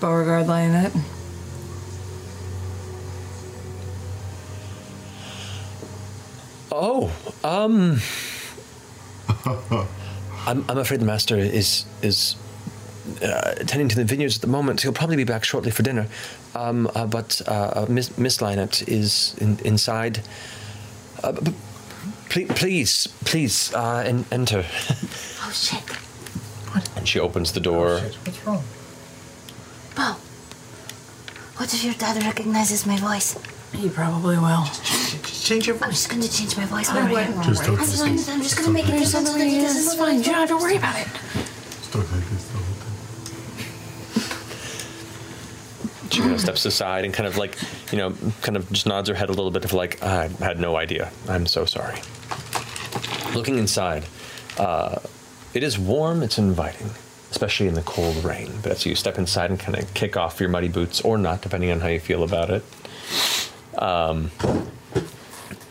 Beauregard 0.00 0.46
Lionett. 0.46 0.92
Oh, 6.72 7.12
um, 7.44 8.00
I'm, 10.48 10.64
I'm 10.68 10.78
afraid 10.78 10.98
the 10.98 11.04
master 11.04 11.38
is 11.38 11.84
is 12.02 12.34
uh, 13.22 13.54
attending 13.58 13.88
to 13.88 13.96
the 13.96 14.04
vineyards 14.04 14.36
at 14.36 14.42
the 14.42 14.46
moment. 14.48 14.80
He'll 14.82 14.92
probably 14.92 15.16
be 15.16 15.24
back 15.24 15.44
shortly 15.44 15.70
for 15.70 15.82
dinner. 15.82 16.06
Um, 16.54 16.90
uh, 16.94 17.06
but 17.06 17.40
uh, 17.46 17.50
uh, 17.50 17.86
Miss 17.88 18.16
Miss 18.18 18.38
Lionett 18.38 18.86
is 18.88 19.34
in, 19.38 19.58
inside. 19.64 20.20
Uh, 21.22 21.32
b- 21.32 21.54
please, 22.28 22.48
please, 22.54 23.06
please 23.24 23.74
uh, 23.74 24.04
en- 24.06 24.24
enter. 24.30 24.64
Oh 25.44 25.50
shit. 25.50 25.82
What? 26.72 26.88
And 26.96 27.06
she 27.06 27.18
opens 27.18 27.52
the 27.52 27.60
door. 27.60 27.98
What's 27.98 28.46
wrong? 28.46 28.62
Beau. 29.96 30.16
What 31.58 31.74
if 31.74 31.84
your 31.84 31.94
dad 31.94 32.22
recognizes 32.22 32.86
my 32.86 32.96
voice? 32.96 33.36
He 33.72 33.88
probably 33.88 34.38
will. 34.38 34.64
change 35.24 35.66
your 35.66 35.76
voice. 35.76 35.82
I'm 35.84 35.90
just 35.90 36.10
gonna 36.10 36.28
change 36.28 36.56
my 36.56 36.64
voice. 36.64 36.88
I 36.90 36.96
already. 37.00 37.14
wouldn't. 37.32 37.44
Just 37.44 37.64
don't 37.64 37.78
As 37.80 37.90
listen. 37.90 38.06
long 38.06 38.14
as 38.16 38.28
I'm 38.28 38.42
just 38.42 38.56
gonna 38.56 38.70
make 38.70 38.88
it 38.88 38.98
Just 38.98 39.12
so 39.12 39.24
don't 39.24 39.38
that 39.38 39.46
he 39.46 39.60
doesn't 39.60 39.82
It's 39.82 39.94
fine. 39.96 40.18
You 40.18 40.24
don't 40.24 40.34
have 40.34 40.48
to 40.50 40.56
worry 40.56 40.76
about 40.76 40.96
it. 41.00 41.08
Kind 46.22 46.34
of 46.34 46.40
steps 46.40 46.64
aside 46.64 47.04
and 47.04 47.12
kind 47.12 47.26
of 47.26 47.36
like, 47.36 47.56
you 47.90 47.98
know, 47.98 48.14
kind 48.42 48.56
of 48.56 48.70
just 48.70 48.86
nods 48.86 49.08
her 49.08 49.14
head 49.14 49.28
a 49.28 49.32
little 49.32 49.50
bit 49.50 49.64
of 49.64 49.72
like, 49.72 50.00
I 50.04 50.28
had 50.38 50.60
no 50.60 50.76
idea. 50.76 51.10
I'm 51.28 51.46
so 51.46 51.64
sorry. 51.64 51.98
Looking 53.34 53.58
inside, 53.58 54.04
uh, 54.56 55.00
it 55.52 55.64
is 55.64 55.80
warm, 55.80 56.22
it's 56.22 56.38
inviting, 56.38 56.90
especially 57.32 57.66
in 57.66 57.74
the 57.74 57.82
cold 57.82 58.22
rain. 58.22 58.52
But 58.62 58.70
as 58.70 58.86
you 58.86 58.94
step 58.94 59.18
inside 59.18 59.50
and 59.50 59.58
kind 59.58 59.76
of 59.76 59.92
kick 59.94 60.16
off 60.16 60.38
your 60.38 60.48
muddy 60.48 60.68
boots 60.68 61.00
or 61.00 61.18
not, 61.18 61.42
depending 61.42 61.72
on 61.72 61.80
how 61.80 61.88
you 61.88 61.98
feel 61.98 62.22
about 62.22 62.50
it, 62.50 62.64
um, 63.78 64.30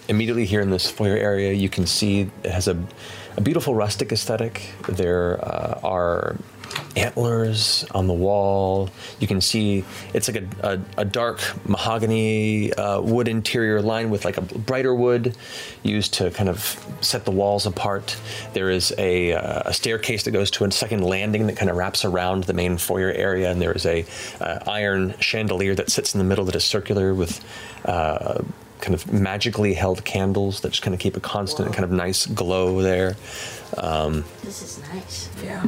immediately 0.09 0.45
here 0.45 0.59
in 0.59 0.69
this 0.69 0.91
foyer 0.91 1.15
area, 1.15 1.53
you 1.53 1.69
can 1.69 1.87
see 1.87 2.29
it 2.43 2.51
has 2.51 2.67
a, 2.67 2.77
a 3.37 3.41
beautiful 3.41 3.73
rustic 3.73 4.11
aesthetic. 4.11 4.73
There 4.89 5.39
uh, 5.43 5.79
are 5.81 6.35
antlers 6.95 7.85
on 7.91 8.07
the 8.07 8.13
wall. 8.13 8.89
You 9.19 9.27
can 9.27 9.41
see 9.41 9.83
it's 10.13 10.27
like 10.27 10.43
a, 10.43 10.73
a, 10.73 11.01
a 11.01 11.05
dark 11.05 11.39
mahogany 11.67 12.73
uh, 12.73 13.01
wood 13.01 13.27
interior 13.27 13.81
lined 13.81 14.11
with 14.11 14.25
like 14.25 14.37
a 14.37 14.41
brighter 14.41 14.93
wood 14.93 15.35
used 15.83 16.13
to 16.15 16.31
kind 16.31 16.49
of 16.49 16.59
set 17.01 17.25
the 17.25 17.31
walls 17.31 17.65
apart. 17.65 18.17
There 18.53 18.69
is 18.69 18.93
a, 18.97 19.33
uh, 19.33 19.63
a 19.65 19.73
staircase 19.73 20.23
that 20.23 20.31
goes 20.31 20.51
to 20.51 20.65
a 20.65 20.71
second 20.71 21.03
landing 21.03 21.47
that 21.47 21.57
kind 21.57 21.69
of 21.69 21.77
wraps 21.77 22.05
around 22.05 22.43
the 22.45 22.53
main 22.53 22.77
foyer 22.77 23.11
area, 23.11 23.51
and 23.51 23.61
there 23.61 23.71
is 23.71 23.85
a 23.85 24.05
uh, 24.39 24.59
iron 24.67 25.15
chandelier 25.19 25.75
that 25.75 25.89
sits 25.89 26.13
in 26.13 26.17
the 26.19 26.25
middle 26.25 26.45
that 26.45 26.55
is 26.55 26.63
circular 26.63 27.13
with. 27.13 27.43
Uh, 27.85 28.43
kind 28.81 28.95
of 28.95 29.13
magically 29.13 29.75
held 29.75 30.03
candles 30.03 30.61
that 30.61 30.69
just 30.69 30.81
kind 30.81 30.95
of 30.95 30.99
keep 30.99 31.15
a 31.15 31.19
constant 31.19 31.71
kind 31.71 31.83
of 31.83 31.91
nice 31.91 32.25
glow 32.25 32.81
there. 32.81 33.15
Um, 33.77 34.25
This 34.43 34.63
is 34.63 34.79
nice. 34.91 35.29
Yeah. 35.43 35.65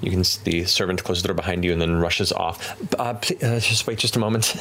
You 0.00 0.10
can 0.10 0.24
see 0.24 0.40
the 0.44 0.64
servant 0.64 1.02
closes 1.04 1.22
the 1.22 1.28
door 1.28 1.34
behind 1.34 1.64
you 1.64 1.72
and 1.72 1.80
then 1.80 1.96
rushes 1.96 2.32
off. 2.32 2.76
Uh, 2.98 3.14
pl- 3.14 3.36
uh, 3.42 3.58
just 3.60 3.86
wait 3.86 3.98
just 3.98 4.16
a 4.16 4.18
moment. 4.18 4.54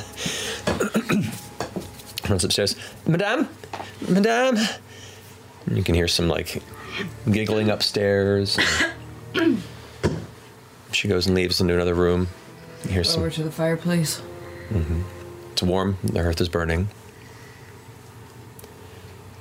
Runs 2.29 2.43
upstairs. 2.43 2.75
Madame? 3.05 3.47
Madame? 4.09 4.57
And 5.65 5.77
you 5.77 5.83
can 5.83 5.95
hear 5.95 6.07
some 6.07 6.27
like 6.27 6.61
giggling 7.29 7.69
upstairs. 7.69 8.57
she 10.91 11.07
goes 11.07 11.25
and 11.27 11.35
leaves 11.35 11.59
into 11.61 11.73
another 11.73 11.93
room. 11.93 12.27
You 12.85 12.91
hear 12.91 13.03
some. 13.03 13.21
Over 13.21 13.31
to 13.31 13.43
the 13.43 13.51
fireplace. 13.51 14.17
hmm 14.69 15.01
It's 15.51 15.61
warm. 15.63 15.97
The 16.03 16.21
hearth 16.23 16.39
is 16.41 16.49
burning. 16.49 16.87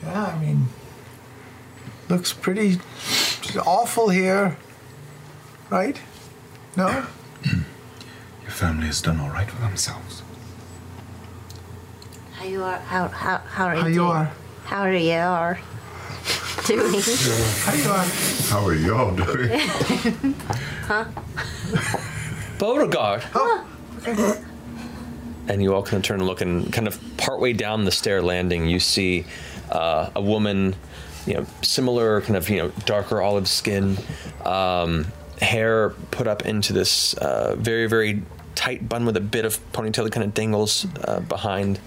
Yeah, 0.02 0.26
I 0.26 0.38
mean, 0.38 0.68
looks 2.10 2.32
pretty 2.34 2.78
awful 3.64 4.08
here, 4.10 4.56
right? 5.74 6.00
No? 6.76 7.06
Your 8.42 8.50
family 8.50 8.86
has 8.86 9.02
done 9.02 9.18
all 9.18 9.30
right 9.30 9.50
for 9.50 9.60
themselves. 9.60 10.22
How 12.34 12.44
you 12.44 12.62
are? 12.62 12.78
How 12.78 13.08
how 13.08 13.38
how 13.38 13.66
are 13.66 13.74
you? 13.74 13.80
How 13.80 13.86
you? 13.88 13.94
you 13.94 14.04
are? 14.04 14.32
How 14.64 14.82
are 14.82 14.92
you 14.92 15.12
are 15.12 15.60
doing? 16.66 17.00
How 17.64 17.74
you 17.74 17.90
are? 17.90 18.04
How 18.50 18.66
are 18.66 18.74
y'all 18.74 19.16
doing? 19.16 19.48
huh? 20.86 21.04
Beauregard. 22.58 23.24
Oh, 23.34 23.66
and 25.48 25.62
you 25.62 25.74
all 25.74 25.82
kind 25.82 25.96
of 25.96 26.02
turn 26.02 26.20
and 26.20 26.28
look 26.28 26.40
and 26.40 26.72
kind 26.72 26.86
of 26.86 27.00
partway 27.16 27.52
down 27.52 27.84
the 27.84 27.90
stair 27.90 28.22
landing 28.22 28.66
you 28.66 28.78
see 28.78 29.24
uh, 29.70 30.10
a 30.14 30.20
woman 30.20 30.74
you 31.26 31.34
know 31.34 31.46
similar 31.62 32.20
kind 32.20 32.36
of 32.36 32.48
you 32.48 32.58
know 32.58 32.68
darker 32.86 33.20
olive 33.20 33.48
skin 33.48 33.96
um, 34.44 35.06
hair 35.44 35.90
put 36.10 36.26
up 36.26 36.44
into 36.46 36.72
this 36.72 37.14
uh, 37.14 37.54
very 37.58 37.86
very 37.86 38.22
tight 38.54 38.88
bun 38.88 39.04
with 39.04 39.16
a 39.16 39.20
bit 39.20 39.44
of 39.44 39.58
ponytail 39.72 40.04
that 40.04 40.12
kind 40.12 40.24
of 40.24 40.34
dangles 40.34 40.86
uh, 41.04 41.20
behind 41.20 41.78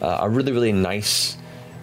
uh, 0.00 0.18
a 0.20 0.28
really 0.28 0.52
really 0.52 0.72
nice 0.72 1.36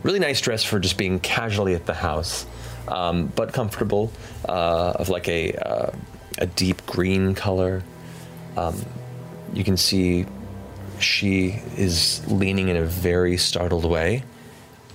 really 0.04 0.20
nice 0.20 0.42
dress 0.42 0.64
for 0.64 0.80
just 0.80 0.98
being 0.98 1.20
casually 1.20 1.76
at 1.76 1.86
the 1.86 1.94
house 1.94 2.46
um, 2.88 3.28
but 3.36 3.54
comfortable 3.54 4.12
uh, 4.48 4.94
of 4.96 5.10
like 5.10 5.28
a 5.28 5.54
uh, 5.54 5.92
a 6.38 6.46
deep 6.46 6.86
green 6.86 7.36
color 7.36 7.84
um, 8.58 8.76
you 9.54 9.64
can 9.64 9.78
see 9.78 10.26
she 11.00 11.62
is 11.78 12.26
leaning 12.32 12.68
in 12.68 12.76
a 12.76 12.84
very 12.84 13.38
startled 13.38 13.86
way 13.86 14.24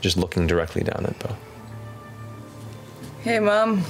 just 0.04 0.18
looking 0.18 0.46
directly 0.46 0.82
down 0.82 1.06
at 1.06 1.18
Beau. 1.18 1.34
Hey, 3.22 3.40
Mom. 3.40 3.82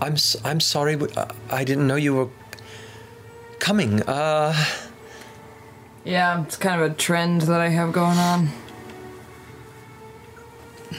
I'm 0.00 0.16
I'm 0.44 0.60
sorry. 0.60 0.94
uh, 0.96 1.26
I 1.50 1.64
didn't 1.64 1.86
know 1.86 1.96
you 1.96 2.14
were 2.14 2.28
coming. 3.58 4.02
Uh, 4.02 4.54
Yeah, 6.04 6.42
it's 6.42 6.56
kind 6.56 6.80
of 6.80 6.90
a 6.90 6.94
trend 6.94 7.42
that 7.42 7.60
I 7.60 7.68
have 7.68 7.92
going 7.92 8.16
on. 8.18 8.48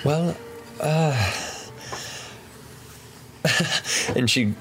well, 0.06 0.36
uh, 0.80 1.34
and 4.16 4.30
she 4.30 4.54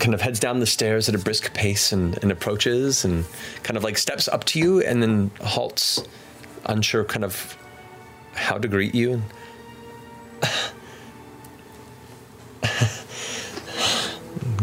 kind 0.00 0.12
of 0.14 0.20
heads 0.20 0.38
down 0.40 0.60
the 0.60 0.66
stairs 0.66 1.08
at 1.08 1.14
a 1.14 1.18
brisk 1.18 1.54
pace 1.54 1.92
and, 1.92 2.18
and 2.22 2.30
approaches 2.30 3.04
and 3.04 3.24
kind 3.62 3.76
of 3.76 3.84
like 3.84 3.96
steps 3.96 4.28
up 4.28 4.44
to 4.44 4.58
you 4.58 4.80
and 4.82 5.02
then 5.02 5.30
halts, 5.40 6.02
unsure 6.66 7.04
kind 7.04 7.24
of 7.24 7.56
how 8.34 8.58
to 8.58 8.68
greet 8.68 8.94
you. 8.94 9.22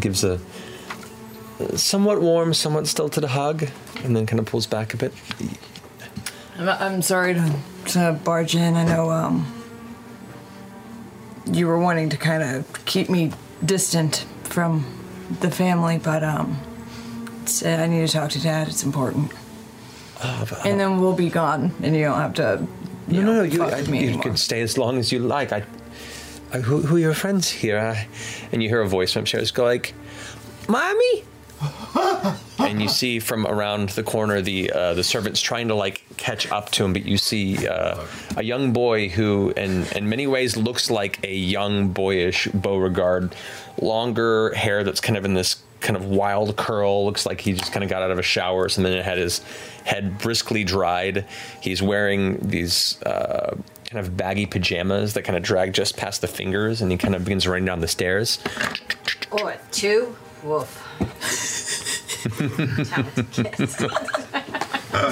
Gives 0.04 0.26
a 0.26 0.38
somewhat 1.78 2.20
warm, 2.20 2.54
somewhat 2.54 2.88
stilted 2.88 3.24
hug, 3.24 3.70
and 4.04 4.14
then 4.14 4.26
kind 4.26 4.38
of 4.38 4.46
pulls 4.46 4.68
back 4.68 4.94
a 4.94 4.98
bit. 4.98 5.14
I'm, 6.58 6.68
I'm 6.68 7.02
sorry 7.02 7.36
to, 7.36 7.56
to 7.86 8.20
barge 8.22 8.54
in. 8.54 8.76
I 8.76 8.84
know 8.84 9.10
um, 9.12 9.64
you 11.46 11.68
were 11.68 11.80
wanting 11.80 12.10
to 12.10 12.18
kind 12.18 12.44
of 12.44 12.84
keep 12.84 13.10
me 13.10 13.32
distant 13.64 14.26
from 14.44 14.86
the 15.40 15.50
family, 15.50 16.00
but 16.00 16.22
um, 16.22 16.60
uh, 17.64 17.70
I 17.70 17.88
need 17.88 18.06
to 18.06 18.12
talk 18.12 18.30
to 18.32 18.42
Dad. 18.42 18.68
It's 18.68 18.84
important. 18.84 19.32
and 20.66 20.78
then 20.78 21.00
we'll 21.00 21.16
be 21.16 21.30
gone, 21.30 21.72
and 21.82 21.96
you 21.96 22.04
don't 22.04 22.20
have 22.20 22.34
to. 22.34 22.68
No, 23.08 23.22
no, 23.22 23.34
no. 23.36 23.44
You, 23.44 23.64
I, 23.64 23.80
you 23.80 24.20
can 24.20 24.36
stay 24.36 24.60
as 24.60 24.78
long 24.78 24.98
as 24.98 25.14
you 25.14 25.20
like. 25.20 25.54
I 25.54 25.64
who, 26.62 26.82
who 26.82 26.96
are 26.96 27.00
your 27.00 27.14
friends 27.14 27.50
here? 27.50 27.80
I, 27.80 28.08
and 28.52 28.62
you 28.62 28.70
hear 28.70 28.82
a 28.82 28.88
voice 28.88 29.14
from 29.14 29.22
upstairs 29.22 29.52
go 29.52 29.64
like, 29.64 29.94
"Mommy." 30.68 31.24
and 32.60 32.82
you 32.82 32.90
see 32.90 33.20
from 33.20 33.46
around 33.48 33.90
the 33.90 34.04
corner 34.04 34.42
the 34.42 34.72
uh, 34.72 34.94
the 34.94 35.04
servants 35.04 35.40
trying 35.40 35.70
to 35.70 35.76
like 35.76 36.04
catch 36.18 36.50
up 36.52 36.70
to 36.72 36.84
him, 36.84 36.94
but 36.94 37.06
you 37.06 37.18
see 37.18 37.68
uh, 37.68 38.06
a 38.36 38.44
young 38.44 38.74
boy 38.74 39.10
who, 39.10 39.54
in 39.56 39.86
in 39.96 40.10
many 40.10 40.28
ways, 40.28 40.58
looks 40.58 40.90
like 40.90 41.24
a 41.24 41.34
young 41.34 41.90
boyish 41.90 42.48
Beauregard, 42.48 43.36
longer 43.82 44.54
hair 44.54 44.84
that's 44.84 45.02
kind 45.02 45.18
of 45.18 45.26
in 45.26 45.34
this 45.34 45.62
kind 45.80 45.96
of 45.96 46.06
wild 46.06 46.56
curl. 46.56 47.06
Looks 47.06 47.26
like 47.26 47.42
he 47.42 47.54
just 47.54 47.72
kind 47.72 47.84
of 47.84 47.90
got 47.90 48.02
out 48.02 48.12
of 48.12 48.20
a 48.20 48.24
shower 48.24 48.64
or 48.64 48.70
something 48.70 48.94
and 48.94 49.04
had 49.04 49.18
his 49.18 49.40
head 49.86 50.18
briskly 50.18 50.64
dried. 50.64 51.26
He's 51.62 51.82
wearing 51.82 52.38
these. 52.38 53.02
Uh, 53.04 53.58
Kind 53.94 54.08
of 54.08 54.18
baggy 54.18 54.48
pajamas 54.48 55.14
that 55.14 55.22
kind 55.22 55.38
of 55.38 55.44
drag 55.44 55.72
just 55.72 55.96
past 55.98 56.22
the 56.22 56.28
fingers, 56.28 56.82
and 56.82 56.90
he 56.92 56.98
kind 56.98 57.14
of 57.14 57.24
begins 57.26 57.48
running 57.48 57.66
down 57.66 57.80
the 57.80 57.88
stairs. 57.88 58.40
Or 59.30 59.56
two. 59.72 60.16
Woof. 60.44 60.80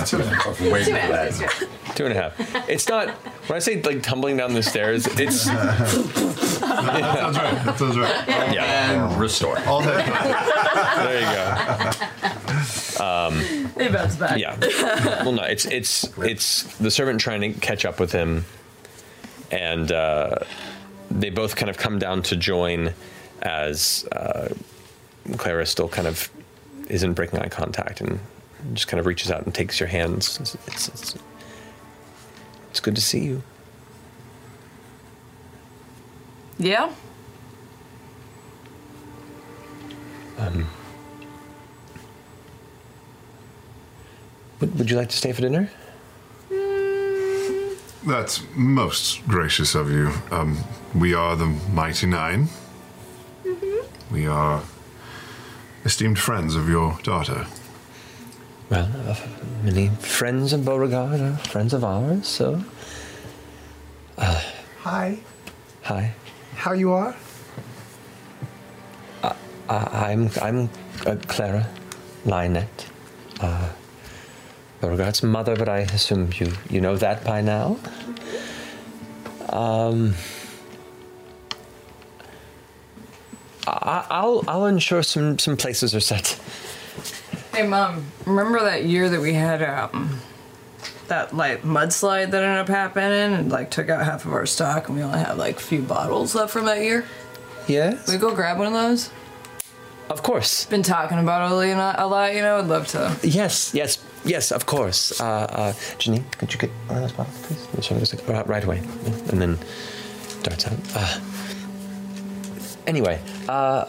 Two 0.06 0.18
and 0.18 0.26
a 0.26 0.36
half. 0.36 0.62
Way 0.62 0.84
Two 0.84 0.94
and 0.96 0.98
a 0.98 1.00
half, 1.00 1.40
bad. 1.40 1.96
Two 1.96 2.06
and 2.06 2.18
a 2.18 2.22
half. 2.22 2.70
It's 2.70 2.88
not. 2.90 3.10
When 3.48 3.56
I 3.56 3.60
say 3.60 3.80
like 3.84 4.02
tumbling 4.02 4.38
down 4.38 4.54
the 4.56 4.64
stairs, 4.64 5.06
it's. 5.20 5.48
That 6.62 7.16
sounds 7.16 7.38
right. 7.38 7.66
That 7.66 7.78
sounds 7.78 7.98
right. 8.00 8.28
Yeah. 8.54 9.06
And 9.12 9.20
restore. 9.22 9.60
All 9.68 9.82
day. 9.82 10.04
there 10.98 11.20
you 11.20 11.28
go. 12.98 13.04
Um, 13.04 13.34
It 13.78 13.92
bounce 13.94 14.16
back. 14.16 14.40
yeah. 14.40 14.58
Well, 15.24 15.34
no, 15.34 15.44
it's 15.44 15.66
it's 15.66 16.12
it's 16.20 16.64
the 16.78 16.90
servant 16.90 17.20
trying 17.22 17.42
to 17.42 17.54
catch 17.60 17.86
up 17.86 18.00
with 18.00 18.12
him, 18.12 18.46
and 19.52 19.92
uh, 19.92 20.36
they 21.10 21.30
both 21.30 21.56
kind 21.56 21.70
of 21.70 21.78
come 21.78 22.00
down 22.00 22.24
to 22.24 22.36
join 22.36 22.94
as 23.42 24.08
uh, 24.14 24.50
Clara 25.38 25.66
still 25.66 25.90
kind 25.90 26.08
of 26.08 26.30
isn't 26.88 27.14
breaking 27.14 27.40
eye 27.40 27.50
contact 27.50 28.02
and 28.02 28.20
just 28.74 28.88
kind 28.88 29.00
of 29.00 29.06
reaches 29.06 29.32
out 29.32 29.44
and 29.44 29.54
takes 29.54 29.80
your 29.80 29.88
hands. 29.88 30.40
It's, 30.40 30.56
it's, 30.68 30.88
it's, 30.90 31.16
it's 32.70 32.80
good 32.80 32.96
to 32.96 33.02
see 33.02 33.20
you. 33.20 33.44
Yeah? 36.58 36.92
Um, 40.38 40.68
would, 44.60 44.78
would 44.78 44.90
you 44.90 44.98
like 44.98 45.10
to 45.10 45.18
stay 45.18 45.32
for 45.32 45.42
dinner? 45.42 45.70
That's 48.06 48.42
most 48.56 49.26
gracious 49.28 49.76
of 49.76 49.92
you. 49.92 50.12
Um, 50.32 50.58
we 50.96 51.14
are 51.14 51.36
the 51.36 51.46
Mighty 51.46 52.08
Nein 52.08 52.50
We 54.12 54.26
are 54.28 54.64
esteemed 55.86 56.18
friends 56.20 56.56
of 56.56 56.68
your 56.68 56.98
daughter. 57.04 57.46
Well, 58.70 58.90
uh, 59.08 59.16
many 59.64 59.90
friends 59.90 60.52
of 60.54 60.66
Beauregard 60.66 61.20
are 61.22 61.38
friends 61.38 61.74
of 61.74 61.84
ours, 61.84 62.28
so. 62.28 62.64
Uh, 64.18 64.42
Hi. 64.80 65.20
hi. 65.84 66.14
How 66.56 66.74
you 66.74 66.92
are? 66.92 67.16
Uh, 69.24 69.34
I'm 69.70 70.30
I'm 70.42 70.70
uh, 71.06 71.16
Clara 71.28 71.68
Lionett, 72.26 72.88
Beauregard's 74.82 75.22
mother, 75.22 75.56
but 75.56 75.70
I 75.70 75.80
assume 75.80 76.32
you 76.36 76.52
you 76.70 76.82
know 76.82 76.98
that 76.98 77.24
by 77.24 77.42
now. 77.42 77.78
Um, 79.50 80.16
I, 83.68 84.06
I'll 84.10 84.44
I'll 84.48 84.66
ensure 84.66 85.04
some 85.04 85.38
some 85.38 85.56
places 85.56 85.94
are 85.94 86.00
set. 86.00 86.40
Hey, 87.54 87.68
Mom, 87.68 88.06
remember 88.26 88.60
that 88.62 88.86
year 88.86 89.10
that 89.10 89.22
we 89.22 89.34
had 89.34 89.62
um, 89.62 90.20
that 91.08 91.36
like 91.36 91.62
mudslide 91.62 92.32
that 92.32 92.44
ended 92.44 92.60
up 92.60 92.70
happening 92.70 93.34
and 93.34 93.52
like 93.52 93.70
took 93.70 93.90
out 93.90 94.04
half 94.04 94.26
of 94.26 94.34
our 94.34 94.46
stock 94.46 94.88
and 94.88 94.98
we 94.98 95.04
only 95.04 95.20
had 95.20 95.38
like 95.38 95.58
a 95.58 95.62
few 95.62 95.82
bottles 95.82 96.34
left 96.34 96.52
from 96.52 96.66
that 96.66 96.82
year? 96.82 97.06
Yes. 97.68 98.10
we 98.10 98.18
go 98.18 98.34
grab 98.34 98.58
one 98.58 98.68
of 98.68 98.74
those? 98.74 99.12
Of 100.12 100.24
course. 100.24 100.66
Been 100.66 100.84
talking 100.84 101.20
about 101.20 101.50
it 101.50 101.54
a 101.54 102.06
lot, 102.06 102.34
you 102.36 102.42
know. 102.42 102.58
I'd 102.60 102.68
love 102.68 102.88
to. 102.88 103.18
Yes, 103.24 103.74
yes, 103.74 103.98
yes, 104.26 104.52
of 104.52 104.66
course. 104.66 105.22
Uh, 105.22 105.24
uh, 105.26 105.74
Janine, 106.00 106.30
could 106.38 106.54
you 106.54 106.60
get 106.60 106.70
one 106.88 106.98
of 106.98 107.04
those 107.04 107.14
bottles, 107.14 107.38
please? 107.46 107.68
And 107.74 107.84
she 107.84 107.94
goes 107.96 108.14
like, 108.14 108.28
"Right- 108.28 108.48
right 108.48 108.64
away, 108.64 108.80
and 109.30 109.42
then 109.42 109.58
darts 110.44 110.68
out. 110.68 110.74
Uh, 110.94 111.20
anyway, 112.86 113.22
uh, 113.48 113.86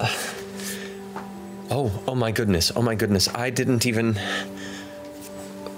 oh, 1.71 1.91
oh 2.07 2.15
my 2.15 2.31
goodness, 2.31 2.71
oh 2.77 2.83
my 2.83 2.95
goodness, 2.95 3.29
I 3.35 3.51
didn't 3.51 3.85
even. 3.87 4.19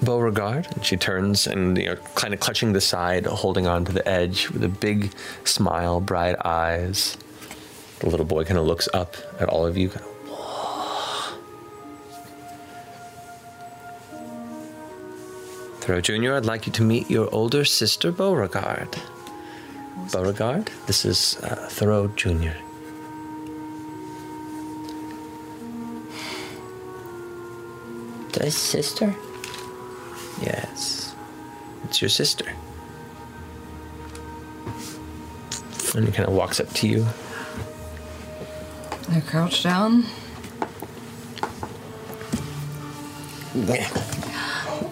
Beauregard, 0.03 0.67
and 0.75 0.85
she 0.85 0.99
turns 0.99 1.47
and 1.47 1.79
you 1.79 1.87
know, 1.87 1.97
kind 2.15 2.35
of 2.35 2.41
clutching 2.41 2.75
the 2.75 2.81
side, 2.83 3.25
holding 3.25 3.67
on 3.67 3.87
to 3.87 3.93
the 3.93 4.07
edge 4.07 4.51
with 4.51 4.63
a 4.63 4.69
big 4.69 5.15
smile, 5.45 5.99
bright 6.01 6.37
eyes. 6.45 7.17
The 8.01 8.11
little 8.11 8.27
boy 8.27 8.45
kind 8.45 8.59
of 8.59 8.67
looks 8.67 8.87
up 8.93 9.17
at 9.41 9.49
all 9.49 9.65
of 9.65 9.79
you, 9.79 9.89
kind 9.89 10.05
of 10.05 10.14
Thoreau 15.85 16.01
Jr., 16.01 16.33
I'd 16.33 16.47
like 16.47 16.67
you 16.67 16.73
to 16.73 16.83
meet 16.83 17.11
your 17.11 17.29
older 17.31 17.63
sister, 17.63 18.11
Beauregard. 18.11 18.97
Beauregard, 20.11 20.71
this 20.87 21.05
is 21.05 21.37
uh, 21.43 21.69
Thoreau 21.71 22.09
Jr. 22.17 22.57
The 28.33 28.51
sister? 28.51 29.15
Yes, 30.41 31.15
it's 31.85 32.01
your 32.01 32.09
sister. 32.09 32.51
And 35.95 36.07
he 36.07 36.13
kind 36.13 36.27
of 36.27 36.35
walks 36.35 36.61
up 36.61 36.73
to 36.73 36.89
you. 36.89 37.07
I 39.11 39.21
crouch 39.21 39.63
down. 39.63 40.05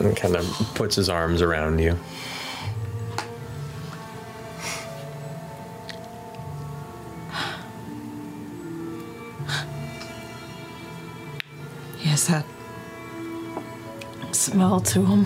And 0.02 0.16
kind 0.16 0.34
of 0.34 0.44
puts 0.74 0.96
his 0.96 1.08
arms 1.08 1.42
around 1.42 1.78
you. 1.78 1.96
He 11.98 12.08
has 12.08 12.26
that 12.26 12.44
smell 14.32 14.80
to 14.80 15.06
him. 15.06 15.22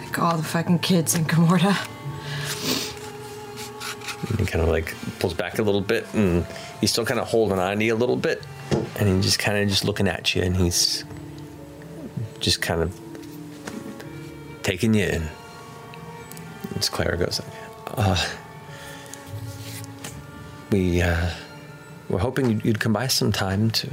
like 0.00 0.18
all 0.18 0.36
the 0.36 0.42
fucking 0.42 0.80
kids 0.80 1.14
in 1.14 1.24
Kamordah. 1.24 1.88
And 4.28 4.38
he 4.38 4.44
kind 4.44 4.62
of 4.62 4.68
like 4.68 4.94
pulls 5.18 5.32
back 5.32 5.58
a 5.58 5.62
little 5.62 5.80
bit 5.80 6.06
and 6.12 6.44
he's 6.82 6.90
still 6.90 7.06
kind 7.06 7.18
of 7.18 7.26
holding 7.26 7.58
on 7.58 7.78
to 7.78 7.84
you 7.86 7.94
a 7.94 7.96
little 7.96 8.16
bit. 8.16 8.42
And 8.98 9.08
he's 9.08 9.24
just 9.24 9.38
kind 9.38 9.58
of 9.58 9.68
just 9.68 9.84
looking 9.84 10.08
at 10.08 10.34
you 10.34 10.42
and 10.42 10.56
he's 10.56 11.04
just 12.40 12.60
kind 12.60 12.82
of 12.82 12.98
taking 14.62 14.92
you 14.94 15.06
in. 15.06 15.22
As 16.76 16.88
Clara 16.88 17.16
goes, 17.16 17.40
uh, 17.86 18.28
we 20.70 21.00
uh, 21.00 21.30
were 22.08 22.18
hoping 22.18 22.60
you'd- 22.64 22.78
come 22.78 22.92
by 22.92 23.06
sometime 23.06 23.70
to 23.70 23.88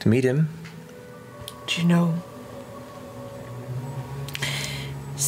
to 0.00 0.08
meet 0.08 0.24
him. 0.24 0.48
Do 1.66 1.80
you 1.80 1.86
know? 1.88 2.14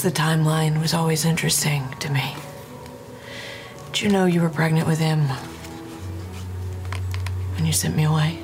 The 0.02 0.10
timeline 0.10 0.82
was 0.82 0.92
always 0.92 1.24
interesting 1.24 1.82
to 2.00 2.12
me. 2.12 2.34
Do 3.92 4.04
you 4.04 4.12
know 4.12 4.26
you 4.26 4.42
were 4.42 4.50
pregnant 4.50 4.86
with 4.86 4.98
him 4.98 5.28
sent 7.74 7.96
me 7.96 8.04
away? 8.04 8.38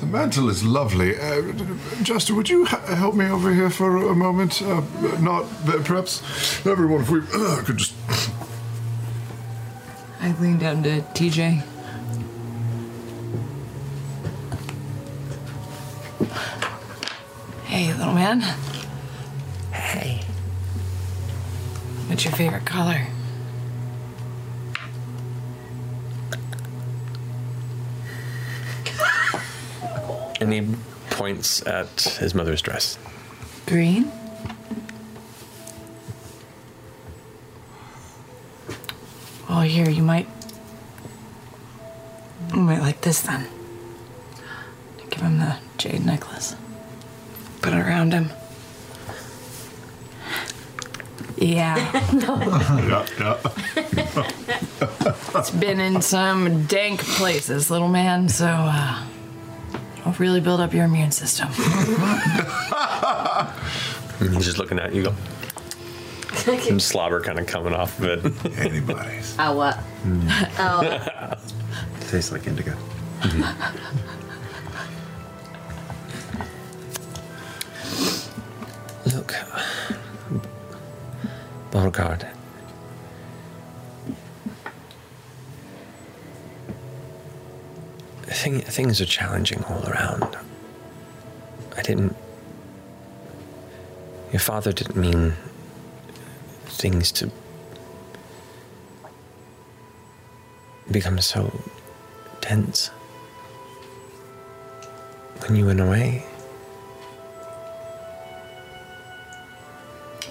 The 0.00 0.06
mantle 0.06 0.48
is 0.48 0.64
lovely. 0.64 1.18
Uh, 1.18 1.52
Jester, 2.02 2.34
would 2.34 2.48
you 2.48 2.64
h- 2.64 2.70
help 2.96 3.14
me 3.14 3.26
over 3.26 3.52
here 3.52 3.68
for 3.68 3.96
a 4.10 4.14
moment? 4.14 4.62
Uh, 4.62 4.82
not, 5.20 5.44
uh, 5.68 5.82
perhaps 5.84 6.22
everyone, 6.66 7.02
if 7.02 7.10
we 7.10 7.20
uh, 7.34 7.62
could 7.64 7.76
just. 7.76 7.94
I 10.20 10.32
leaned 10.40 10.60
down 10.60 10.82
to 10.84 11.02
TJ. 11.14 11.62
Hey, 17.66 17.92
little 17.94 18.14
man. 18.14 18.42
What's 22.20 22.38
your 22.38 22.50
favorite 22.50 22.66
color? 22.66 23.06
And 30.38 30.52
he 30.52 30.68
points 31.08 31.66
at 31.66 32.18
his 32.20 32.34
mother's 32.34 32.60
dress. 32.60 32.98
Green? 33.64 34.12
Oh, 39.48 39.62
here, 39.62 39.88
you 39.88 40.02
might. 40.02 40.28
You 42.52 42.60
might 42.60 42.80
like 42.80 43.00
this 43.00 43.22
then. 43.22 43.48
Give 45.08 45.22
him 45.22 45.38
the 45.38 45.56
jade 45.78 46.04
necklace. 46.04 46.54
Put 47.62 47.72
it 47.72 47.78
around 47.78 48.12
him. 48.12 48.28
Yeah. 51.54 51.76
yeah, 52.12 53.06
yeah. 53.18 53.36
it's 55.34 55.50
been 55.50 55.80
in 55.80 56.00
some 56.00 56.64
dank 56.66 57.00
places, 57.00 57.72
little 57.72 57.88
man, 57.88 58.28
so 58.28 58.46
uh, 58.46 59.04
don't 60.04 60.16
really 60.20 60.40
build 60.40 60.60
up 60.60 60.72
your 60.72 60.84
immune 60.84 61.10
system. 61.10 61.48
And 64.20 64.34
he's 64.34 64.44
just 64.44 64.58
looking 64.58 64.78
at 64.78 64.94
you. 64.94 65.02
Go. 65.04 65.14
Some 66.60 66.78
slobber 66.78 67.20
kind 67.20 67.40
of 67.40 67.48
coming 67.48 67.74
off 67.74 68.00
of 68.00 68.24
it. 68.24 68.58
Anybody's. 68.58 69.34
Oh, 69.36 69.56
what? 69.56 69.76
Oh. 70.56 71.34
Tastes 72.10 72.30
like 72.30 72.46
indigo. 72.46 72.76
Look, 73.24 73.56
Beauregard. 81.80 82.26
Thing, 88.26 88.60
things 88.60 89.00
are 89.00 89.06
challenging 89.06 89.64
all 89.64 89.88
around. 89.88 90.36
I 91.78 91.80
didn't. 91.80 92.14
Your 94.30 94.40
father 94.40 94.72
didn't 94.72 94.96
mean 94.96 95.32
things 96.66 97.10
to 97.12 97.30
become 100.90 101.18
so 101.20 101.50
tense 102.42 102.88
when 105.38 105.56
you 105.56 105.64
went 105.64 105.80
away. 105.80 106.29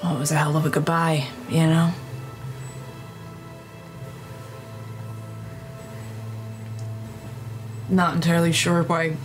Well, 0.03 0.16
it 0.16 0.19
was 0.19 0.32
a 0.32 0.36
hell 0.36 0.56
of 0.56 0.66
a 0.66 0.69
goodbye, 0.69 1.28
you 1.50 1.68
know? 1.68 1.92
Not 7.90 8.16
entirely 8.16 8.52
sure 8.52 8.84
why 8.84 9.18